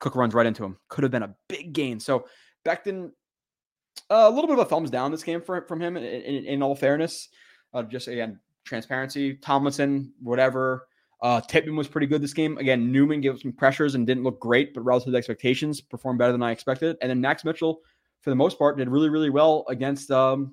Cook 0.00 0.16
runs 0.16 0.34
right 0.34 0.46
into 0.46 0.64
him. 0.64 0.76
Could 0.88 1.04
have 1.04 1.10
been 1.10 1.22
a 1.22 1.34
big 1.48 1.72
gain. 1.72 2.00
So 2.00 2.26
Becton, 2.64 3.12
uh, 4.10 4.26
a 4.26 4.30
little 4.30 4.46
bit 4.48 4.58
of 4.58 4.66
a 4.66 4.68
thumbs 4.68 4.90
down 4.90 5.10
this 5.12 5.22
game 5.22 5.40
for, 5.40 5.62
from 5.62 5.80
him. 5.80 5.96
In, 5.96 6.04
in, 6.04 6.44
in 6.44 6.62
all 6.62 6.74
fairness, 6.74 7.28
uh, 7.72 7.82
just 7.82 8.08
again 8.08 8.40
transparency. 8.64 9.34
Tomlinson, 9.34 10.12
whatever. 10.22 10.86
Uh, 11.20 11.40
Tippmann 11.40 11.76
was 11.76 11.86
pretty 11.86 12.08
good 12.08 12.20
this 12.20 12.34
game. 12.34 12.58
Again, 12.58 12.90
Newman 12.90 13.20
gave 13.20 13.38
some 13.38 13.52
pressures 13.52 13.94
and 13.94 14.04
didn't 14.06 14.24
look 14.24 14.40
great, 14.40 14.74
but 14.74 14.80
relative 14.80 15.12
to 15.12 15.16
expectations, 15.16 15.80
performed 15.80 16.18
better 16.18 16.32
than 16.32 16.42
I 16.42 16.50
expected. 16.50 16.96
And 17.00 17.08
then 17.08 17.20
Max 17.20 17.44
Mitchell, 17.44 17.80
for 18.22 18.30
the 18.30 18.36
most 18.36 18.58
part, 18.58 18.76
did 18.76 18.88
really, 18.88 19.08
really 19.08 19.30
well 19.30 19.64
against 19.68 20.10
um, 20.10 20.52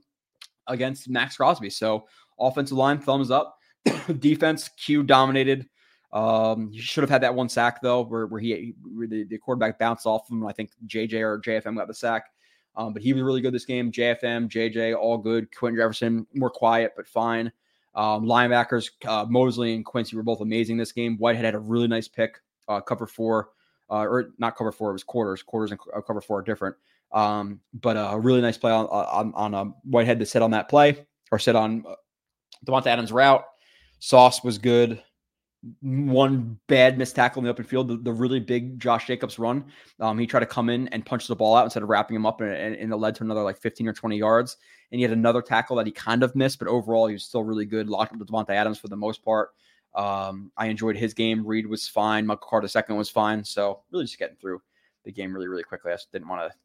against 0.69 1.09
Maxx 1.09 1.37
Crosby. 1.37 1.69
So 1.69 2.07
offensive 2.39 2.77
line, 2.77 2.99
thumbs 2.99 3.31
up. 3.31 3.57
Defense, 4.19 4.69
Q 4.69 5.03
dominated. 5.03 5.67
Um, 6.11 6.71
he 6.71 6.79
should 6.79 7.03
have 7.03 7.09
had 7.09 7.21
that 7.21 7.35
one 7.35 7.49
sack 7.49 7.81
though, 7.81 8.01
where, 8.01 8.25
where 8.27 8.39
he 8.39 8.73
where 8.93 9.07
the, 9.07 9.25
the 9.25 9.37
quarterback 9.37 9.77
bounced 9.77 10.05
off 10.05 10.29
him. 10.29 10.45
I 10.45 10.53
think 10.53 10.71
JJ 10.87 11.21
or 11.21 11.39
JFM 11.39 11.75
got 11.75 11.87
the 11.87 11.93
sack. 11.93 12.25
Um, 12.75 12.93
but 12.93 13.01
he 13.01 13.13
was 13.13 13.21
really 13.21 13.41
good 13.41 13.53
this 13.53 13.65
game. 13.65 13.91
JFM, 13.91 14.49
JJ, 14.49 14.97
all 14.97 15.17
good. 15.17 15.53
Quinton 15.55 15.77
Jefferson, 15.77 16.25
more 16.33 16.49
quiet, 16.49 16.93
but 16.95 17.07
fine. 17.07 17.51
Um, 17.95 18.25
linebackers, 18.25 18.91
uh, 19.05 19.25
Mosley 19.25 19.75
and 19.75 19.83
Quincy 19.83 20.15
were 20.15 20.23
both 20.23 20.41
amazing 20.41 20.77
this 20.77 20.91
game. 20.91 21.17
Whitehead 21.17 21.45
had 21.45 21.55
a 21.55 21.59
really 21.59 21.87
nice 21.87 22.07
pick, 22.07 22.39
uh, 22.67 22.79
cover 22.79 23.07
four, 23.07 23.49
uh, 23.89 24.05
or 24.05 24.29
not 24.37 24.55
cover 24.55 24.71
four, 24.71 24.91
it 24.91 24.93
was 24.93 25.03
quarters. 25.03 25.43
Quarters 25.43 25.71
and 25.71 25.79
uh, 25.95 26.01
cover 26.01 26.21
four 26.21 26.39
are 26.39 26.43
different. 26.43 26.75
Um, 27.11 27.59
but 27.73 27.97
uh, 27.97 28.09
a 28.11 28.19
really 28.19 28.41
nice 28.41 28.57
play 28.57 28.71
on 28.71 28.85
on, 28.85 29.33
on 29.35 29.53
um, 29.55 29.75
Whitehead 29.83 30.19
to 30.19 30.25
sit 30.25 30.41
on 30.41 30.51
that 30.51 30.69
play 30.69 31.05
or 31.31 31.39
sit 31.39 31.55
on 31.55 31.83
uh, 31.87 31.95
Davante 32.65 32.87
Adams' 32.87 33.11
route. 33.11 33.43
Sauce 33.99 34.43
was 34.43 34.57
good. 34.57 35.01
One 35.81 36.57
bad 36.67 36.97
missed 36.97 37.15
tackle 37.15 37.41
in 37.41 37.43
the 37.43 37.49
open 37.49 37.65
field, 37.65 37.89
the, 37.89 37.97
the 37.97 38.13
really 38.13 38.39
big 38.39 38.79
Josh 38.79 39.07
Jacobs 39.07 39.37
run. 39.37 39.65
Um, 39.99 40.17
he 40.17 40.25
tried 40.25 40.39
to 40.41 40.45
come 40.45 40.69
in 40.69 40.87
and 40.89 41.05
punch 41.05 41.27
the 41.27 41.35
ball 41.35 41.55
out 41.55 41.65
instead 41.65 41.83
of 41.83 41.89
wrapping 41.89 42.15
him 42.15 42.25
up, 42.25 42.39
and, 42.39 42.75
and, 42.75 42.93
it 42.93 42.95
led 42.95 43.15
to 43.15 43.23
another 43.23 43.43
like 43.43 43.57
15 43.57 43.87
or 43.87 43.93
20 43.93 44.17
yards. 44.17 44.55
And 44.91 44.99
he 44.99 45.03
had 45.03 45.11
another 45.11 45.41
tackle 45.41 45.75
that 45.75 45.85
he 45.85 45.91
kind 45.91 46.23
of 46.23 46.33
missed, 46.33 46.59
but 46.59 46.69
overall 46.69 47.07
he 47.07 47.13
was 47.13 47.25
still 47.25 47.43
really 47.43 47.65
good. 47.65 47.89
Locked 47.89 48.13
up 48.13 48.19
with 48.19 48.29
Davante 48.29 48.51
Adams 48.51 48.77
for 48.77 48.87
the 48.87 48.95
most 48.95 49.23
part. 49.23 49.49
Um, 49.95 50.51
I 50.55 50.67
enjoyed 50.67 50.95
his 50.95 51.13
game. 51.13 51.45
Reed 51.45 51.67
was 51.67 51.87
fine. 51.87 52.25
Michael 52.25 52.47
Carter 52.49 52.67
second 52.67 52.95
was 52.95 53.09
fine. 53.09 53.43
So 53.43 53.81
really 53.91 54.05
just 54.05 54.17
getting 54.17 54.37
through 54.37 54.61
the 55.03 55.11
game 55.11 55.33
really, 55.33 55.47
really 55.47 55.63
quickly. 55.63 55.91
I 55.91 55.95
just 55.95 56.11
didn't 56.11 56.29
want 56.29 56.49
to 56.49 56.57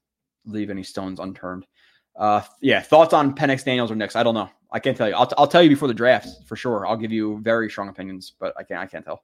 leave 0.47 0.71
any 0.71 0.83
stones 0.83 1.21
unturned. 1.21 1.67
Uh, 2.17 2.43
yeah, 2.61 2.81
thoughts 2.81 3.13
on 3.13 3.35
Penix 3.35 3.65
Daniels 3.65 3.91
or 3.91 3.97
Nix? 3.97 4.15
I 4.17 4.23
don't 4.23 4.35
know. 4.35 4.49
I 4.71 4.79
can't 4.79 4.97
tell 4.97 5.09
you. 5.09 5.15
I'll, 5.15 5.27
t- 5.27 5.35
I'll 5.39 5.49
tell 5.49 5.63
you 5.63 5.69
before 5.69 5.89
the 5.89 5.95
draft 5.95 6.29
for 6.47 6.57
sure. 6.57 6.87
I'll 6.87 6.97
give 6.97 7.13
you 7.13 7.41
very 7.43 7.71
strong 7.71 7.89
opinions, 7.89 8.33
but 8.39 8.55
I 8.57 8.63
can't. 8.63 8.81
I 8.81 8.87
can't 8.87 9.05
tell. 9.05 9.23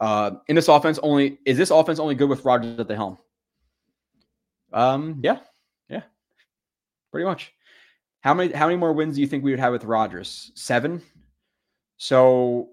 Uh, 0.00 0.32
in 0.48 0.56
this 0.56 0.68
offense, 0.68 0.98
only 1.02 1.38
is 1.44 1.58
this 1.58 1.70
offense 1.70 1.98
only 1.98 2.14
good 2.14 2.28
with 2.28 2.44
Rodgers 2.44 2.78
at 2.80 2.88
the 2.88 2.96
helm? 2.96 3.18
Um, 4.72 5.20
yeah, 5.22 5.38
yeah, 5.88 6.02
pretty 7.12 7.26
much. 7.26 7.52
How 8.22 8.34
many 8.34 8.52
how 8.52 8.66
many 8.66 8.76
more 8.76 8.92
wins 8.92 9.16
do 9.16 9.20
you 9.20 9.26
think 9.26 9.44
we 9.44 9.50
would 9.50 9.60
have 9.60 9.72
with 9.72 9.84
Rodgers? 9.84 10.52
Seven. 10.54 11.02
So 11.98 12.70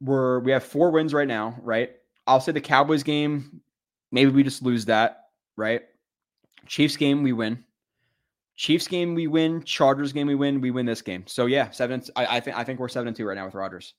we're 0.00 0.40
we 0.40 0.52
have 0.52 0.64
four 0.64 0.90
wins 0.90 1.14
right 1.14 1.28
now, 1.28 1.56
right? 1.62 1.92
I'll 2.26 2.40
say 2.40 2.52
the 2.52 2.60
Cowboys 2.60 3.02
game, 3.02 3.60
maybe 4.12 4.30
we 4.30 4.42
just 4.42 4.62
lose 4.62 4.84
that, 4.86 5.24
right? 5.56 5.82
Chiefs 6.66 6.96
game, 6.96 7.22
we 7.22 7.32
win. 7.32 7.62
Chiefs 8.56 8.86
game, 8.86 9.14
we 9.14 9.26
win. 9.26 9.62
Chargers 9.64 10.12
game, 10.12 10.26
we 10.26 10.34
win. 10.34 10.60
We 10.60 10.70
win 10.70 10.86
this 10.86 11.02
game. 11.02 11.24
So 11.26 11.46
yeah, 11.46 11.70
seven. 11.70 12.02
I, 12.16 12.36
I 12.36 12.40
think 12.40 12.56
I 12.56 12.64
think 12.64 12.78
we're 12.78 12.88
seven 12.88 13.08
and 13.08 13.16
two 13.16 13.26
right 13.26 13.36
now 13.36 13.44
with 13.44 13.54
Rodgers, 13.54 13.94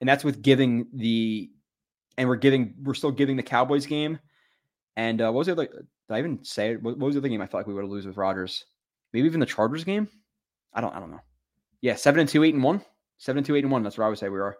and 0.00 0.08
that's 0.08 0.24
with 0.24 0.42
giving 0.42 0.86
the, 0.94 1.50
and 2.16 2.28
we're 2.28 2.36
giving 2.36 2.74
we're 2.82 2.94
still 2.94 3.10
giving 3.10 3.36
the 3.36 3.42
Cowboys 3.42 3.84
game, 3.86 4.18
and 4.96 5.20
uh, 5.20 5.30
what 5.30 5.40
was 5.40 5.48
it 5.48 5.58
like? 5.58 5.70
Did 5.72 6.14
I 6.14 6.18
even 6.18 6.42
say 6.44 6.72
it? 6.72 6.82
What, 6.82 6.98
what 6.98 7.06
was 7.06 7.14
the 7.14 7.20
other 7.20 7.28
game 7.28 7.42
I 7.42 7.46
felt 7.46 7.60
like 7.60 7.66
we 7.66 7.74
would 7.74 7.84
lose 7.84 8.06
with 8.06 8.16
Rodgers? 8.16 8.64
Maybe 9.12 9.26
even 9.26 9.40
the 9.40 9.46
Chargers 9.46 9.84
game. 9.84 10.08
I 10.72 10.80
don't. 10.80 10.94
I 10.94 11.00
don't 11.00 11.10
know. 11.10 11.20
Yeah, 11.82 11.96
seven 11.96 12.20
and 12.20 12.28
two, 12.28 12.42
eight 12.42 12.54
and 12.54 12.64
one. 12.64 12.80
Seven 13.18 13.38
and 13.38 13.46
two, 13.46 13.54
eight 13.54 13.64
and 13.64 13.72
one. 13.72 13.82
That's 13.82 13.98
where 13.98 14.06
I 14.06 14.10
would 14.10 14.18
say 14.18 14.30
we 14.30 14.40
are. 14.40 14.56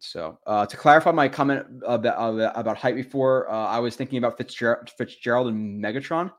So 0.00 0.38
uh, 0.46 0.66
to 0.66 0.76
clarify 0.76 1.10
my 1.12 1.28
comment 1.28 1.66
about 1.86 2.56
about 2.56 2.76
height 2.76 2.94
before, 2.94 3.50
uh, 3.50 3.66
I 3.66 3.78
was 3.78 3.96
thinking 3.96 4.18
about 4.18 4.36
Fitzgerald, 4.36 4.90
Fitzgerald 4.90 5.48
and 5.48 5.82
Megatron. 5.82 6.30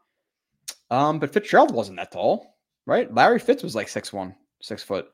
Um, 0.92 1.20
but 1.20 1.34
Fitzgerald 1.34 1.74
wasn't 1.74 1.98
that 1.98 2.12
tall, 2.12 2.56
right? 2.86 3.14
Larry 3.14 3.40
Fitz 3.40 3.64
was 3.64 3.76
like 3.76 3.90
six 3.90 4.14
one, 4.14 4.36
six 4.62 4.84
foot. 4.84 5.08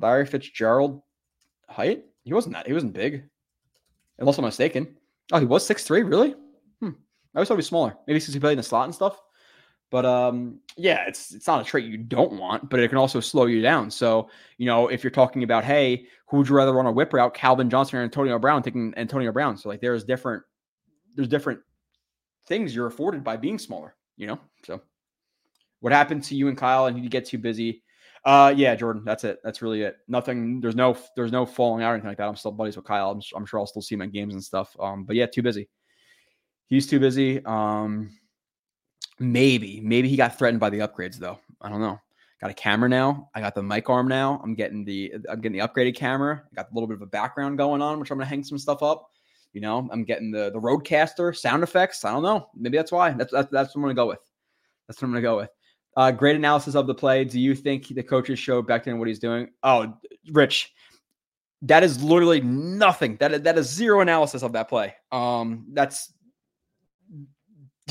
Larry 0.00 0.26
Fitzgerald 0.26 1.02
height? 1.68 2.04
He 2.24 2.32
wasn't 2.32 2.54
that. 2.54 2.66
He 2.66 2.72
wasn't 2.72 2.92
big, 2.92 3.24
unless 4.18 4.38
I'm 4.38 4.44
mistaken. 4.44 4.96
Oh, 5.32 5.38
he 5.38 5.46
was 5.46 5.66
six 5.66 5.84
three. 5.84 6.02
Really? 6.02 6.34
Hmm. 6.80 6.90
I 7.34 7.38
always 7.38 7.48
thought 7.48 7.54
he 7.54 7.58
was 7.58 7.66
smaller. 7.66 7.96
Maybe 8.06 8.20
since 8.20 8.34
he 8.34 8.40
played 8.40 8.52
in 8.52 8.58
the 8.58 8.62
slot 8.62 8.84
and 8.84 8.94
stuff. 8.94 9.20
But 9.90 10.04
um, 10.04 10.60
yeah, 10.76 11.04
it's 11.06 11.32
it's 11.32 11.46
not 11.46 11.60
a 11.60 11.64
trait 11.64 11.84
you 11.84 11.96
don't 11.96 12.32
want, 12.32 12.68
but 12.68 12.80
it 12.80 12.88
can 12.88 12.98
also 12.98 13.20
slow 13.20 13.46
you 13.46 13.62
down. 13.62 13.90
So 13.90 14.28
you 14.58 14.66
know, 14.66 14.88
if 14.88 15.04
you're 15.04 15.10
talking 15.10 15.42
about, 15.42 15.64
hey, 15.64 16.06
who 16.28 16.38
would 16.38 16.48
you 16.48 16.56
rather 16.56 16.72
run 16.72 16.86
a 16.86 16.92
whip 16.92 17.12
route, 17.12 17.34
Calvin 17.34 17.70
Johnson 17.70 18.00
or 18.00 18.02
Antonio 18.02 18.38
Brown? 18.38 18.62
Taking 18.62 18.92
Antonio 18.96 19.30
Brown. 19.30 19.56
So 19.56 19.68
like, 19.68 19.80
there's 19.80 20.04
different 20.04 20.42
there's 21.14 21.28
different 21.28 21.60
things 22.46 22.74
you're 22.74 22.86
afforded 22.86 23.22
by 23.22 23.36
being 23.36 23.58
smaller. 23.58 23.94
You 24.16 24.26
know, 24.26 24.40
so 24.64 24.80
what 25.80 25.92
happened 25.92 26.24
to 26.24 26.34
you 26.34 26.48
and 26.48 26.56
Kyle? 26.58 26.86
And 26.86 26.98
you 26.98 27.08
get 27.08 27.26
too 27.26 27.38
busy. 27.38 27.82
Uh, 28.24 28.52
yeah, 28.56 28.74
Jordan, 28.74 29.04
that's 29.04 29.22
it. 29.22 29.38
That's 29.44 29.62
really 29.62 29.82
it. 29.82 29.98
Nothing. 30.08 30.60
There's 30.60 30.74
no. 30.74 30.96
There's 31.14 31.30
no 31.30 31.46
falling 31.46 31.84
out 31.84 31.90
or 31.90 31.94
anything 31.94 32.08
like 32.08 32.18
that. 32.18 32.26
I'm 32.26 32.34
still 32.34 32.50
buddies 32.50 32.74
with 32.74 32.86
Kyle. 32.86 33.12
I'm, 33.12 33.20
I'm 33.36 33.46
sure 33.46 33.60
I'll 33.60 33.66
still 33.66 33.82
see 33.82 33.94
in 33.94 34.10
games 34.10 34.34
and 34.34 34.42
stuff. 34.42 34.74
Um, 34.80 35.04
but 35.04 35.14
yeah, 35.14 35.26
too 35.26 35.42
busy. 35.42 35.68
He's 36.66 36.88
too 36.88 36.98
busy. 36.98 37.44
Um, 37.44 38.10
maybe, 39.18 39.80
maybe 39.80 40.08
he 40.08 40.16
got 40.16 40.38
threatened 40.38 40.60
by 40.60 40.70
the 40.70 40.80
upgrades 40.80 41.16
though. 41.16 41.38
I 41.60 41.68
don't 41.68 41.80
know. 41.80 42.00
Got 42.40 42.50
a 42.50 42.54
camera 42.54 42.88
now. 42.88 43.30
I 43.34 43.40
got 43.40 43.54
the 43.54 43.62
mic 43.62 43.88
arm 43.88 44.08
now. 44.08 44.40
I'm 44.44 44.54
getting 44.54 44.84
the. 44.84 45.14
I'm 45.28 45.40
getting 45.40 45.58
the 45.58 45.66
upgraded 45.66 45.96
camera. 45.96 46.42
I 46.44 46.54
got 46.54 46.70
a 46.70 46.74
little 46.74 46.86
bit 46.86 46.96
of 46.96 47.02
a 47.02 47.06
background 47.06 47.56
going 47.56 47.80
on, 47.80 47.98
which 47.98 48.10
I'm 48.10 48.18
gonna 48.18 48.28
hang 48.28 48.44
some 48.44 48.58
stuff 48.58 48.82
up. 48.82 49.10
You 49.54 49.62
know, 49.62 49.88
I'm 49.90 50.04
getting 50.04 50.30
the 50.30 50.50
the 50.50 50.60
RODECaster 50.60 51.34
sound 51.34 51.62
effects. 51.62 52.04
I 52.04 52.12
don't 52.12 52.22
know. 52.22 52.50
Maybe 52.54 52.76
that's 52.76 52.92
why. 52.92 53.12
That's 53.12 53.32
that's, 53.32 53.50
that's 53.50 53.74
what 53.74 53.80
I'm 53.80 53.82
gonna 53.84 53.94
go 53.94 54.06
with. 54.06 54.18
That's 54.86 55.00
what 55.00 55.06
I'm 55.06 55.12
gonna 55.12 55.22
go 55.22 55.38
with. 55.38 55.50
Uh, 55.96 56.10
great 56.10 56.36
analysis 56.36 56.74
of 56.74 56.86
the 56.86 56.94
play. 56.94 57.24
Do 57.24 57.40
you 57.40 57.54
think 57.54 57.88
the 57.88 58.02
coaches 58.02 58.38
show 58.38 58.62
Becton 58.62 58.98
what 58.98 59.08
he's 59.08 59.18
doing? 59.18 59.48
Oh, 59.62 59.96
Rich, 60.30 60.74
that 61.62 61.82
is 61.82 62.02
literally 62.02 62.42
nothing. 62.42 63.16
That 63.16 63.44
that 63.44 63.56
is 63.56 63.66
zero 63.66 64.00
analysis 64.00 64.42
of 64.42 64.52
that 64.52 64.68
play. 64.68 64.94
Um, 65.10 65.64
that's 65.72 66.12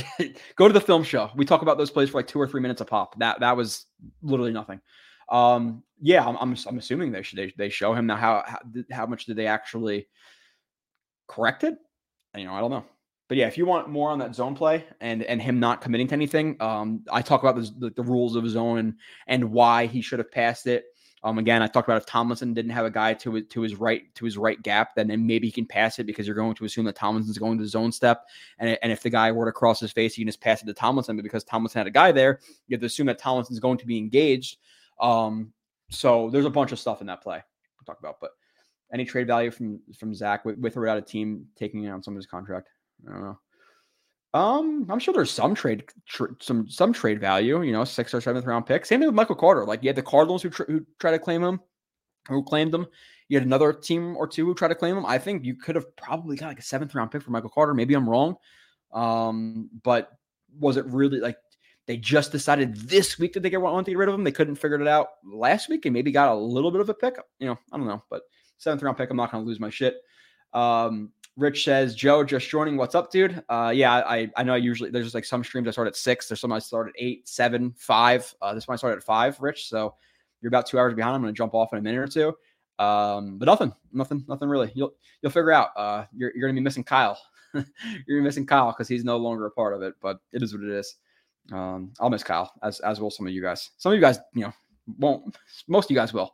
go 0.56 0.68
to 0.68 0.74
the 0.74 0.82
film 0.82 1.04
show. 1.04 1.32
We 1.36 1.46
talk 1.46 1.62
about 1.62 1.78
those 1.78 1.92
plays 1.92 2.10
for 2.10 2.18
like 2.18 2.28
two 2.28 2.40
or 2.40 2.48
three 2.48 2.62
minutes 2.62 2.82
a 2.82 2.86
pop. 2.86 3.18
That 3.20 3.40
that 3.40 3.56
was 3.56 3.86
literally 4.22 4.52
nothing. 4.52 4.82
Um, 5.30 5.84
yeah, 6.00 6.26
I'm, 6.26 6.36
I'm, 6.38 6.56
I'm 6.68 6.78
assuming 6.78 7.12
they 7.12 7.24
should 7.24 7.40
they, 7.40 7.54
they 7.58 7.70
show 7.70 7.94
him 7.94 8.06
now 8.06 8.16
how, 8.16 8.44
how 8.46 8.60
how 8.92 9.06
much 9.06 9.26
did 9.26 9.38
they 9.38 9.48
actually 9.48 10.08
correct 11.28 11.64
it? 11.64 11.76
You 12.36 12.46
know, 12.46 12.54
I 12.54 12.60
don't 12.60 12.72
know. 12.72 12.86
But 13.28 13.38
yeah, 13.38 13.48
if 13.48 13.58
you 13.58 13.66
want 13.66 13.90
more 13.90 14.12
on 14.12 14.20
that 14.20 14.36
zone 14.36 14.56
play 14.56 14.86
and 15.02 15.24
and 15.24 15.42
him 15.42 15.60
not 15.60 15.82
committing 15.82 16.08
to 16.10 16.14
anything, 16.14 16.58
um, 16.62 17.04
I 17.12 17.22
talk 17.22 17.42
about 17.42 17.56
the, 17.56 17.92
the 17.96 18.04
rules 18.04 18.36
of 18.36 18.48
zone 18.50 18.96
and 19.28 19.52
why 19.52 19.88
he 19.88 20.02
should 20.02 20.20
have 20.20 20.32
passed 20.32 20.68
it. 20.68 20.86
Um, 21.26 21.40
again, 21.40 21.64
I 21.64 21.68
talked 21.68 21.88
about 21.88 21.98
if 21.98 22.06
Tomlinson 22.06 22.54
didn't 22.54 22.70
have 22.72 22.86
a 22.86 22.92
guy 22.92 23.16
to 23.16 23.42
to 23.42 23.62
his 23.62 23.76
right 23.76 24.14
to 24.14 24.26
his 24.26 24.38
right 24.38 24.62
gap, 24.62 24.94
then, 24.94 25.08
then 25.08 25.26
maybe 25.26 25.48
he 25.48 25.52
can 25.52 25.66
pass 25.66 25.98
it 25.98 26.06
because 26.06 26.28
you're 26.28 26.36
going 26.36 26.54
to 26.54 26.66
assume 26.66 26.86
that 26.86 26.96
Tomlinson's 26.96 27.40
going 27.40 27.58
to 27.58 27.64
the 27.64 27.68
zone 27.68 27.92
step, 27.92 28.28
and 28.60 28.78
and 28.84 28.92
if 28.92 29.02
the 29.02 29.10
guy 29.10 29.32
were 29.32 29.46
to 29.46 29.52
cross 29.52 29.80
his 29.80 29.92
face, 29.92 30.16
you 30.18 30.24
can 30.24 30.30
just 30.30 30.40
pass 30.40 30.62
it 30.62 30.68
to 30.68 30.74
Tomlinson. 30.74 31.16
But 31.16 31.24
because 31.24 31.44
Tomlinson 31.44 31.80
had 31.80 31.88
a 31.88 31.92
guy 31.92 32.12
there, 32.12 32.40
you 32.68 32.76
have 32.76 32.82
to 32.82 32.86
assume 32.86 33.08
that 33.08 33.18
Tomlinson's 33.18 33.60
going 33.60 33.80
to 33.80 33.88
be 33.88 33.98
engaged. 33.98 34.58
Um, 35.02 35.52
so 35.90 36.30
there's 36.30 36.46
a 36.46 36.50
bunch 36.50 36.72
of 36.72 36.80
stuff 36.80 37.02
in 37.02 37.08
that 37.08 37.24
play 37.24 37.42
we'll 37.80 37.86
talk 37.86 38.00
about. 38.00 38.20
But 38.22 38.32
any 38.94 39.04
trade 39.04 39.26
value 39.26 39.50
from 39.50 39.80
from 39.98 40.14
Zach 40.14 40.46
with, 40.46 40.60
with 40.60 40.78
or 40.78 40.82
without 40.82 41.00
a 41.00 41.02
team 41.02 41.48
taking 41.56 41.90
on 41.90 42.04
some 42.04 42.14
of 42.14 42.18
his 42.18 42.28
contract? 42.28 42.70
I 43.08 43.12
don't 43.12 43.24
know. 43.24 43.40
Um, 44.36 44.86
I'm 44.90 45.00
sure 45.00 45.14
there's 45.14 45.32
some 45.32 45.56
trade, 45.56 45.86
tr- 46.06 46.34
some 46.42 46.68
some 46.68 46.92
trade 46.92 47.22
value. 47.22 47.62
You 47.62 47.72
know, 47.72 47.86
sixth 47.86 48.14
or 48.14 48.20
seventh 48.20 48.46
round 48.46 48.66
pick. 48.66 48.86
Same 48.86 49.00
thing 49.00 49.08
with 49.08 49.16
Michael 49.16 49.36
Carter. 49.36 49.64
Like 49.64 49.82
you 49.82 49.88
had 49.88 49.96
the 49.96 50.04
Cardinals 50.04 50.44
who, 50.44 50.50
tr- 50.50 50.66
who 50.68 50.86
tried 51.00 51.12
to 51.12 51.20
claim 51.20 51.42
him, 51.42 51.62
who 52.28 52.44
claimed 52.44 52.76
him. 52.76 52.86
You 53.30 53.38
had 53.38 53.48
another 53.48 53.72
team 53.72 54.18
or 54.18 54.28
two 54.28 54.46
who 54.46 54.54
tried 54.54 54.68
to 54.68 54.76
claim 54.76 54.98
him. 54.98 55.06
I 55.06 55.20
think 55.20 55.46
you 55.46 55.56
could 55.56 55.76
have 55.76 55.96
probably 55.96 56.36
got 56.36 56.48
like 56.48 56.60
a 56.60 56.64
seventh 56.64 56.94
round 56.94 57.12
pick 57.12 57.22
for 57.22 57.32
Michael 57.32 57.50
Carter. 57.50 57.74
Maybe 57.74 57.94
I'm 57.94 58.10
wrong. 58.10 58.36
Um, 58.92 59.70
but 59.84 60.12
was 60.60 60.76
it 60.76 60.86
really 60.88 61.22
like 61.22 61.38
they 61.86 61.96
just 61.96 62.34
decided 62.34 62.76
this 62.76 63.18
week 63.18 63.32
that 63.34 63.40
they 63.40 63.56
want 63.56 63.86
to 63.86 63.92
get 63.92 63.98
rid 63.98 64.10
of 64.10 64.16
him? 64.16 64.26
They 64.26 64.34
couldn't 64.34 64.56
figure 64.56 64.82
it 64.82 64.88
out 64.88 65.08
last 65.24 65.70
week 65.70 65.86
and 65.86 65.94
maybe 65.94 66.12
got 66.12 66.28
a 66.28 66.36
little 66.36 66.72
bit 66.72 66.82
of 66.82 66.90
a 66.90 66.94
pick. 66.94 67.16
You 67.40 67.48
know, 67.48 67.60
I 67.72 67.78
don't 67.78 67.88
know, 67.88 68.04
but 68.10 68.24
seventh 68.58 68.84
round 68.84 68.98
pick. 68.98 69.10
I'm 69.10 69.18
not 69.18 69.32
going 69.32 69.46
to 69.46 69.48
lose 69.48 69.62
my 69.62 69.70
shit. 69.70 69.96
Um, 70.52 71.12
Rich 71.38 71.66
says, 71.66 71.96
Joe, 71.96 72.24
just 72.24 72.50
joining. 72.50 72.78
What's 72.78 72.96
up, 72.96 73.12
dude? 73.12 73.44
Uh, 73.50 73.72
yeah, 73.76 73.94
I 73.94 74.32
I 74.38 74.44
know 74.44 74.54
I 74.54 74.58
usually 74.58 74.90
there's 74.90 75.14
like 75.14 75.26
some 75.26 75.44
streams 75.44 75.68
I 75.68 75.72
start 75.72 75.88
at 75.88 75.96
six. 75.98 76.30
There's 76.30 76.40
some 76.40 76.54
I 76.54 76.60
start 76.60 76.88
at 76.88 76.94
eight, 76.98 77.28
seven, 77.28 77.74
five. 77.78 78.34
Uh, 78.42 78.54
this 78.54 78.68
one 78.68 78.76
I 78.76 78.78
started 78.78 78.98
at 78.98 79.04
five, 79.04 79.40
Rich. 79.42 79.68
So 79.68 79.96
you're 80.42 80.48
about 80.48 80.66
two 80.66 80.80
hours 80.80 80.94
behind. 80.94 81.14
I'm 81.14 81.22
gonna 81.22 81.34
jump 81.34 81.54
off 81.54 81.74
in 81.74 81.80
a 81.80 81.82
minute 81.82 82.00
or 82.00 82.08
two. 82.08 82.30
Um, 82.82 83.38
but 83.38 83.48
nothing, 83.48 83.74
nothing, 83.92 84.24
nothing 84.30 84.48
really. 84.48 84.72
You'll 84.76 84.94
you'll 85.22 85.32
figure 85.32 85.52
out. 85.52 85.70
Uh, 85.76 86.06
you're 86.16 86.32
you're 86.36 86.48
gonna 86.48 86.58
be 86.58 86.64
missing 86.64 86.86
Kyle. 86.86 87.20
you're 88.08 88.22
missing 88.22 88.46
Kyle 88.46 88.72
because 88.72 88.88
he's 88.88 89.04
no 89.04 89.18
longer 89.18 89.46
a 89.46 89.52
part 89.52 89.74
of 89.74 89.82
it. 89.82 89.96
But 90.02 90.20
it 90.32 90.42
is 90.42 90.54
what 90.54 90.64
it 90.64 90.70
is. 90.70 90.96
Um, 91.52 91.92
I'll 92.00 92.10
miss 92.10 92.24
Kyle 92.24 92.54
as 92.64 92.80
as 92.80 93.02
will 93.02 93.12
some 93.12 93.28
of 93.28 93.34
you 93.34 93.42
guys. 93.42 93.72
Some 93.76 93.92
of 93.92 93.98
you 93.98 94.02
guys, 94.02 94.20
you 94.34 94.44
know, 94.44 94.54
won't. 95.00 95.36
Most 95.68 95.88
of 95.88 95.92
you 95.92 95.98
guys 95.98 96.14
will. 96.14 96.34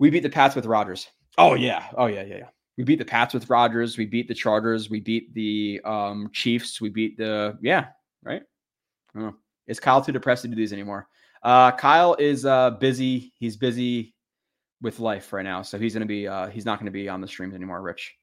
We 0.00 0.10
beat 0.10 0.24
the 0.24 0.28
Pats 0.28 0.56
with 0.56 0.66
Rodgers. 0.66 1.06
Oh 1.38 1.54
yeah. 1.54 1.86
Oh 1.96 2.06
yeah. 2.06 2.24
Yeah. 2.24 2.38
Yeah 2.38 2.48
we 2.76 2.84
beat 2.84 2.98
the 2.98 3.04
Pats 3.04 3.34
with 3.34 3.50
Rodgers. 3.50 3.98
We 3.98 4.06
beat 4.06 4.28
the 4.28 4.34
Chargers. 4.34 4.88
We 4.88 5.00
beat 5.00 5.34
the 5.34 5.80
um, 5.84 6.30
Chiefs. 6.32 6.80
We 6.80 6.88
beat 6.88 7.16
the 7.16 7.58
yeah, 7.60 7.88
right. 8.22 8.42
Is 9.66 9.78
Kyle 9.78 10.02
too 10.02 10.12
depressed 10.12 10.42
to 10.42 10.48
do 10.48 10.54
these 10.54 10.72
anymore? 10.72 11.08
Uh, 11.42 11.72
Kyle 11.72 12.14
is 12.14 12.46
uh, 12.46 12.70
busy. 12.70 13.32
He's 13.38 13.56
busy 13.56 14.14
with 14.80 15.00
life 15.00 15.32
right 15.32 15.44
now, 15.44 15.62
so 15.62 15.78
he's 15.78 15.92
gonna 15.92 16.06
be 16.06 16.26
uh, 16.26 16.48
he's 16.48 16.64
not 16.64 16.78
gonna 16.78 16.90
be 16.90 17.08
on 17.08 17.20
the 17.20 17.28
streams 17.28 17.54
anymore. 17.54 17.82
Rich, 17.82 18.14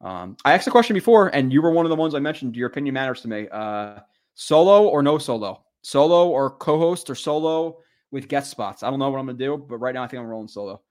um, 0.00 0.36
I 0.44 0.52
asked 0.54 0.66
a 0.66 0.70
question 0.70 0.94
before, 0.94 1.28
and 1.28 1.52
you 1.52 1.62
were 1.62 1.70
one 1.70 1.86
of 1.86 1.90
the 1.90 1.96
ones 1.96 2.14
I 2.14 2.18
mentioned. 2.18 2.56
Your 2.56 2.68
opinion 2.68 2.94
matters 2.94 3.22
to 3.22 3.28
me. 3.28 3.48
Uh, 3.50 4.00
solo 4.34 4.88
or 4.88 5.02
no 5.02 5.18
solo? 5.18 5.64
Solo 5.82 6.28
or 6.28 6.50
co-host 6.50 7.10
or 7.10 7.14
solo 7.14 7.78
with 8.10 8.28
guest 8.28 8.50
spots? 8.50 8.82
I 8.82 8.90
don't 8.90 8.98
know 8.98 9.10
what 9.10 9.18
I'm 9.18 9.26
gonna 9.26 9.38
do, 9.38 9.56
but 9.56 9.78
right 9.78 9.94
now 9.94 10.02
I 10.02 10.08
think 10.08 10.20
I'm 10.20 10.26
rolling 10.26 10.48
solo 10.48 10.82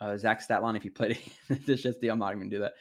uh, 0.00 0.16
Zach 0.16 0.46
Statline 0.46 0.76
if 0.76 0.84
you 0.84 0.90
played 0.90 1.18
this 1.66 1.82
just 1.82 2.00
the 2.00 2.08
I'm 2.08 2.18
not 2.18 2.32
even 2.32 2.40
gonna 2.40 2.50
do 2.50 2.58
that. 2.60 2.74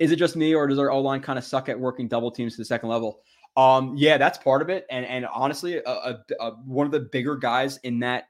Is 0.00 0.10
it 0.10 0.16
just 0.16 0.36
me 0.36 0.54
or 0.54 0.66
does 0.66 0.78
our 0.78 0.90
O 0.90 1.00
line 1.00 1.20
kind 1.20 1.38
of 1.38 1.44
suck 1.44 1.68
at 1.68 1.78
working 1.78 2.08
double 2.08 2.30
teams 2.30 2.54
to 2.54 2.58
the 2.58 2.64
second 2.64 2.88
level? 2.88 3.20
Um, 3.56 3.94
yeah, 3.96 4.18
that's 4.18 4.38
part 4.38 4.62
of 4.62 4.70
it. 4.70 4.86
And 4.90 5.04
and 5.06 5.26
honestly, 5.26 5.76
a, 5.76 5.82
a, 5.90 6.20
a, 6.40 6.50
one 6.64 6.86
of 6.86 6.92
the 6.92 7.00
bigger 7.00 7.36
guys 7.36 7.78
in 7.78 8.00
that 8.00 8.24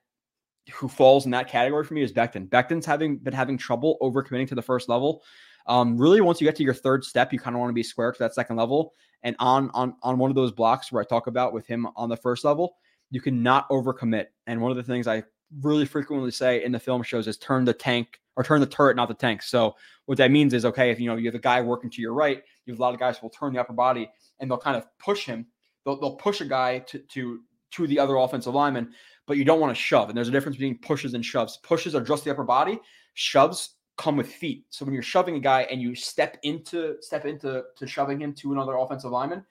who 0.72 0.88
falls 0.88 1.24
in 1.24 1.30
that 1.30 1.48
category 1.48 1.84
for 1.84 1.94
me 1.94 2.02
is 2.02 2.12
Becton. 2.12 2.48
Becton's 2.48 2.86
having 2.86 3.18
been 3.18 3.32
having 3.32 3.56
trouble 3.56 3.98
over 4.00 4.22
committing 4.22 4.48
to 4.48 4.54
the 4.54 4.62
first 4.62 4.88
level. 4.88 5.22
Um, 5.68 5.96
really, 5.96 6.20
once 6.20 6.40
you 6.40 6.46
get 6.46 6.56
to 6.56 6.62
your 6.62 6.74
third 6.74 7.04
step, 7.04 7.32
you 7.32 7.38
kind 7.38 7.54
of 7.54 7.60
want 7.60 7.70
to 7.70 7.74
be 7.74 7.82
square 7.82 8.12
to 8.12 8.18
that 8.20 8.34
second 8.34 8.56
level. 8.56 8.92
And 9.22 9.34
on 9.38 9.70
on 9.74 9.94
on 10.02 10.18
one 10.18 10.30
of 10.30 10.36
those 10.36 10.52
blocks 10.52 10.92
where 10.92 11.02
I 11.02 11.06
talk 11.06 11.26
about 11.26 11.52
with 11.52 11.66
him 11.66 11.86
on 11.96 12.08
the 12.08 12.16
first 12.16 12.44
level, 12.44 12.76
you 13.10 13.20
cannot 13.20 13.68
overcommit. 13.70 14.26
And 14.46 14.60
one 14.60 14.70
of 14.70 14.76
the 14.76 14.82
things 14.82 15.06
I 15.06 15.24
really 15.60 15.84
frequently 15.84 16.30
say 16.30 16.64
in 16.64 16.72
the 16.72 16.80
film 16.80 17.02
shows 17.02 17.26
is 17.26 17.36
turn 17.36 17.64
the 17.64 17.72
tank 17.72 18.20
or 18.36 18.44
turn 18.44 18.60
the 18.60 18.66
turret, 18.66 18.96
not 18.96 19.08
the 19.08 19.14
tank. 19.14 19.42
So 19.42 19.76
what 20.06 20.18
that 20.18 20.30
means 20.30 20.52
is 20.52 20.64
okay, 20.64 20.90
if 20.90 21.00
you 21.00 21.08
know 21.08 21.16
you 21.16 21.26
have 21.26 21.34
a 21.34 21.40
guy 21.40 21.60
working 21.60 21.90
to 21.90 22.02
your 22.02 22.14
right, 22.14 22.42
you 22.64 22.72
have 22.72 22.78
a 22.78 22.82
lot 22.82 22.94
of 22.94 23.00
guys 23.00 23.18
who 23.18 23.26
will 23.26 23.30
turn 23.30 23.52
the 23.52 23.60
upper 23.60 23.72
body 23.72 24.10
and 24.40 24.50
they'll 24.50 24.58
kind 24.58 24.76
of 24.76 24.86
push 24.98 25.24
him. 25.24 25.46
They'll, 25.84 25.98
they'll 26.00 26.16
push 26.16 26.40
a 26.40 26.44
guy 26.44 26.80
to 26.80 26.98
to 26.98 27.40
to 27.72 27.86
the 27.86 27.98
other 27.98 28.16
offensive 28.16 28.54
lineman, 28.54 28.92
but 29.26 29.36
you 29.36 29.44
don't 29.44 29.60
want 29.60 29.74
to 29.74 29.80
shove. 29.80 30.08
And 30.08 30.16
there's 30.16 30.28
a 30.28 30.32
difference 30.32 30.56
between 30.56 30.78
pushes 30.78 31.14
and 31.14 31.24
shoves. 31.24 31.58
Pushes 31.58 31.94
are 31.94 32.00
just 32.00 32.24
the 32.24 32.30
upper 32.30 32.44
body. 32.44 32.78
Shoves 33.14 33.76
come 33.96 34.16
with 34.16 34.28
feet. 34.28 34.66
So 34.70 34.84
when 34.84 34.94
you're 34.94 35.02
shoving 35.02 35.36
a 35.36 35.40
guy 35.40 35.62
and 35.62 35.80
you 35.80 35.94
step 35.94 36.38
into 36.42 36.96
step 37.00 37.24
into 37.24 37.64
to 37.76 37.86
shoving 37.86 38.20
him 38.20 38.34
to 38.34 38.52
another 38.52 38.76
offensive 38.76 39.10
lineman, 39.10 39.44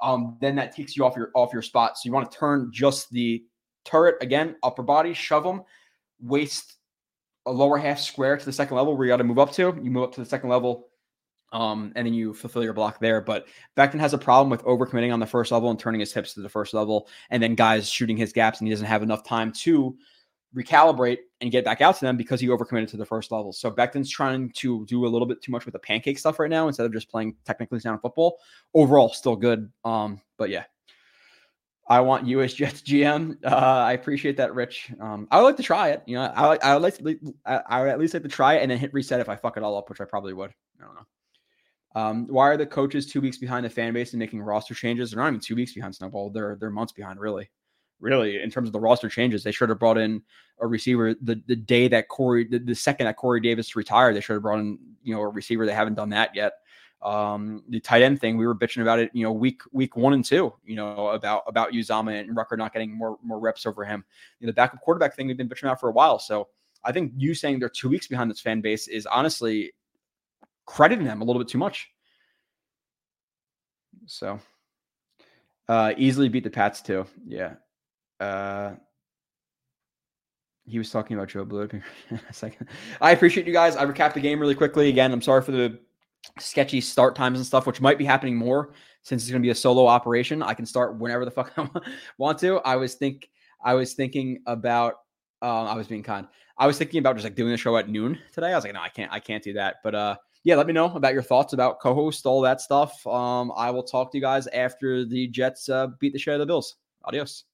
um, 0.00 0.36
then 0.40 0.56
that 0.56 0.74
takes 0.74 0.96
you 0.96 1.04
off 1.04 1.16
your 1.16 1.30
off 1.34 1.52
your 1.52 1.62
spot. 1.62 1.96
So 1.96 2.02
you 2.06 2.12
want 2.12 2.30
to 2.30 2.36
turn 2.36 2.70
just 2.72 3.10
the 3.10 3.44
turret 3.84 4.16
again, 4.20 4.56
upper 4.62 4.82
body, 4.82 5.14
shove 5.14 5.44
them, 5.44 5.62
waist 6.20 6.76
a 7.46 7.52
lower 7.52 7.78
half 7.78 7.98
square 7.98 8.36
to 8.36 8.44
the 8.44 8.52
second 8.52 8.76
level 8.76 8.96
where 8.96 9.06
you 9.06 9.12
got 9.12 9.16
to 9.16 9.24
move 9.24 9.38
up 9.38 9.52
to. 9.52 9.76
You 9.82 9.90
move 9.90 10.04
up 10.04 10.12
to 10.14 10.20
the 10.20 10.26
second 10.26 10.48
level, 10.48 10.88
um, 11.52 11.92
and 11.96 12.06
then 12.06 12.14
you 12.14 12.34
fulfill 12.34 12.62
your 12.62 12.72
block 12.72 13.00
there. 13.00 13.20
But 13.20 13.46
Becton 13.76 14.00
has 14.00 14.14
a 14.14 14.18
problem 14.18 14.50
with 14.50 14.64
overcommitting 14.64 15.12
on 15.12 15.20
the 15.20 15.26
first 15.26 15.52
level 15.52 15.70
and 15.70 15.78
turning 15.78 16.00
his 16.00 16.12
hips 16.12 16.34
to 16.34 16.40
the 16.40 16.48
first 16.48 16.74
level, 16.74 17.08
and 17.30 17.42
then 17.42 17.54
guys 17.54 17.88
shooting 17.88 18.16
his 18.16 18.32
gaps, 18.32 18.60
and 18.60 18.68
he 18.68 18.72
doesn't 18.72 18.86
have 18.86 19.02
enough 19.02 19.24
time 19.24 19.52
to 19.52 19.96
recalibrate 20.54 21.18
and 21.40 21.50
get 21.50 21.64
back 21.64 21.80
out 21.80 21.94
to 21.98 22.04
them 22.04 22.16
because 22.16 22.40
he 22.40 22.46
overcommitted 22.48 22.88
to 22.88 22.96
the 22.96 23.06
first 23.06 23.32
level. 23.32 23.52
So 23.52 23.70
Becton's 23.70 24.10
trying 24.10 24.50
to 24.56 24.84
do 24.86 25.06
a 25.06 25.08
little 25.08 25.26
bit 25.26 25.42
too 25.42 25.50
much 25.50 25.64
with 25.64 25.72
the 25.72 25.78
pancake 25.78 26.18
stuff 26.18 26.38
right 26.38 26.50
now 26.50 26.68
instead 26.68 26.86
of 26.86 26.92
just 26.92 27.10
playing 27.10 27.34
technically 27.44 27.80
sound 27.80 28.02
football. 28.02 28.38
Overall, 28.74 29.08
still 29.08 29.36
good. 29.36 29.72
Um, 29.84 30.20
but 30.36 30.50
yeah, 30.50 30.64
I 31.92 32.00
want 32.00 32.26
you 32.26 32.40
as 32.40 32.54
Jets 32.60 32.80
GM. 32.80 33.36
Uh, 33.44 33.48
I 33.54 33.92
appreciate 33.92 34.38
that, 34.38 34.54
Rich. 34.54 34.90
Um, 34.98 35.28
I 35.30 35.36
would 35.36 35.44
like 35.44 35.58
to 35.58 35.62
try 35.62 35.90
it. 35.90 36.02
You 36.06 36.16
know, 36.16 36.22
I, 36.22 36.56
I 36.62 36.72
would 36.74 36.82
like 36.82 36.96
to, 36.96 37.34
I, 37.44 37.80
would 37.82 37.90
at 37.90 37.98
least 37.98 38.14
like 38.14 38.22
to 38.22 38.30
try 38.30 38.54
it 38.54 38.62
and 38.62 38.70
then 38.70 38.78
hit 38.78 38.94
reset 38.94 39.20
if 39.20 39.28
I 39.28 39.36
fuck 39.36 39.58
it 39.58 39.62
all 39.62 39.76
up, 39.76 39.90
which 39.90 40.00
I 40.00 40.06
probably 40.06 40.32
would. 40.32 40.54
I 40.80 40.84
don't 40.86 40.94
know. 40.94 41.06
Um, 41.94 42.26
why 42.28 42.48
are 42.48 42.56
the 42.56 42.64
coaches 42.64 43.04
two 43.04 43.20
weeks 43.20 43.36
behind 43.36 43.66
the 43.66 43.70
fan 43.70 43.92
base 43.92 44.14
and 44.14 44.18
making 44.18 44.40
roster 44.40 44.72
changes? 44.72 45.10
They're 45.10 45.22
not 45.22 45.28
even 45.28 45.40
two 45.40 45.54
weeks 45.54 45.74
behind 45.74 45.94
Snowball. 45.94 46.30
They're 46.30 46.56
they're 46.58 46.70
months 46.70 46.94
behind, 46.94 47.20
really. 47.20 47.50
Really, 48.00 48.40
in 48.40 48.50
terms 48.50 48.70
of 48.70 48.72
the 48.72 48.80
roster 48.80 49.10
changes, 49.10 49.44
they 49.44 49.52
should 49.52 49.68
have 49.68 49.78
brought 49.78 49.98
in 49.98 50.22
a 50.60 50.66
receiver 50.66 51.14
the, 51.20 51.40
the 51.46 51.54
day 51.54 51.88
that 51.88 52.08
Corey, 52.08 52.48
the, 52.48 52.58
the 52.58 52.74
second 52.74 53.04
that 53.04 53.16
Corey 53.18 53.40
Davis 53.40 53.76
retired, 53.76 54.16
they 54.16 54.20
should 54.22 54.32
have 54.32 54.42
brought 54.42 54.60
in 54.60 54.78
you 55.02 55.14
know 55.14 55.20
a 55.20 55.28
receiver. 55.28 55.66
They 55.66 55.74
haven't 55.74 55.94
done 55.94 56.08
that 56.08 56.34
yet. 56.34 56.54
Um, 57.02 57.64
the 57.68 57.80
tight 57.80 58.02
end 58.02 58.20
thing, 58.20 58.36
we 58.36 58.46
were 58.46 58.54
bitching 58.54 58.82
about 58.82 59.00
it, 59.00 59.10
you 59.12 59.24
know, 59.24 59.32
week 59.32 59.62
week 59.72 59.96
one 59.96 60.12
and 60.12 60.24
two, 60.24 60.52
you 60.64 60.76
know, 60.76 61.08
about 61.08 61.42
about 61.46 61.72
Uzomah 61.72 62.20
and 62.20 62.36
Ruckert 62.36 62.58
not 62.58 62.72
getting 62.72 62.96
more 62.96 63.18
more 63.22 63.40
reps 63.40 63.66
over 63.66 63.84
him. 63.84 64.04
You 64.38 64.46
know, 64.46 64.50
the 64.50 64.54
backup 64.54 64.80
quarterback 64.80 65.16
thing 65.16 65.26
we've 65.26 65.36
been 65.36 65.48
bitching 65.48 65.64
about 65.64 65.80
for 65.80 65.88
a 65.88 65.92
while. 65.92 66.18
So 66.18 66.48
I 66.84 66.92
think 66.92 67.12
you 67.16 67.34
saying 67.34 67.58
they're 67.58 67.68
two 67.68 67.88
weeks 67.88 68.06
behind 68.06 68.30
this 68.30 68.40
fan 68.40 68.60
base 68.60 68.86
is 68.88 69.06
honestly 69.06 69.72
crediting 70.66 71.04
them 71.04 71.22
a 71.22 71.24
little 71.24 71.42
bit 71.42 71.48
too 71.48 71.58
much. 71.58 71.90
So 74.06 74.38
uh 75.68 75.94
easily 75.96 76.28
beat 76.28 76.44
the 76.44 76.50
Pats 76.50 76.82
too. 76.82 77.06
Yeah. 77.26 77.54
Uh 78.20 78.74
he 80.64 80.78
was 80.78 80.90
talking 80.90 81.16
about 81.16 81.28
Joe 81.28 81.44
Blue. 81.44 81.68
second. 82.30 82.68
I 83.00 83.10
appreciate 83.10 83.46
you 83.46 83.52
guys. 83.52 83.74
I 83.74 83.84
recap 83.84 84.14
the 84.14 84.20
game 84.20 84.38
really 84.38 84.54
quickly. 84.54 84.88
Again, 84.88 85.12
I'm 85.12 85.22
sorry 85.22 85.42
for 85.42 85.50
the 85.50 85.80
sketchy 86.38 86.80
start 86.80 87.14
times 87.14 87.38
and 87.38 87.46
stuff, 87.46 87.66
which 87.66 87.80
might 87.80 87.98
be 87.98 88.04
happening 88.04 88.36
more 88.36 88.72
since 89.02 89.22
it's 89.22 89.30
going 89.30 89.42
to 89.42 89.46
be 89.46 89.50
a 89.50 89.54
solo 89.54 89.86
operation. 89.86 90.42
I 90.42 90.54
can 90.54 90.66
start 90.66 90.98
whenever 90.98 91.24
the 91.24 91.30
fuck 91.30 91.52
I 91.56 91.68
want 92.18 92.38
to. 92.40 92.58
I 92.60 92.76
was 92.76 92.94
think 92.94 93.30
I 93.64 93.74
was 93.74 93.94
thinking 93.94 94.42
about. 94.46 94.94
Um, 95.40 95.66
I 95.66 95.74
was 95.74 95.88
being 95.88 96.04
kind. 96.04 96.28
I 96.56 96.68
was 96.68 96.78
thinking 96.78 97.00
about 97.00 97.16
just 97.16 97.24
like 97.24 97.34
doing 97.34 97.50
the 97.50 97.56
show 97.56 97.76
at 97.76 97.88
noon 97.88 98.18
today. 98.32 98.52
I 98.52 98.54
was 98.54 98.64
like, 98.64 98.74
no, 98.74 98.80
I 98.80 98.88
can't. 98.88 99.12
I 99.12 99.18
can't 99.18 99.42
do 99.42 99.52
that. 99.54 99.76
But 99.82 99.94
uh, 99.94 100.16
yeah, 100.44 100.54
let 100.54 100.66
me 100.66 100.72
know 100.72 100.94
about 100.94 101.14
your 101.14 101.22
thoughts 101.22 101.52
about 101.52 101.80
co-host, 101.80 102.26
all 102.26 102.40
that 102.42 102.60
stuff. 102.60 103.04
Um, 103.06 103.52
I 103.56 103.70
will 103.70 103.82
talk 103.82 104.12
to 104.12 104.18
you 104.18 104.22
guys 104.22 104.46
after 104.48 105.04
the 105.04 105.26
Jets 105.28 105.68
uh, 105.68 105.88
beat 105.98 106.12
the 106.12 106.18
shit 106.18 106.32
out 106.32 106.34
of 106.34 106.40
the 106.40 106.46
Bills. 106.46 106.76
Adios. 107.04 107.44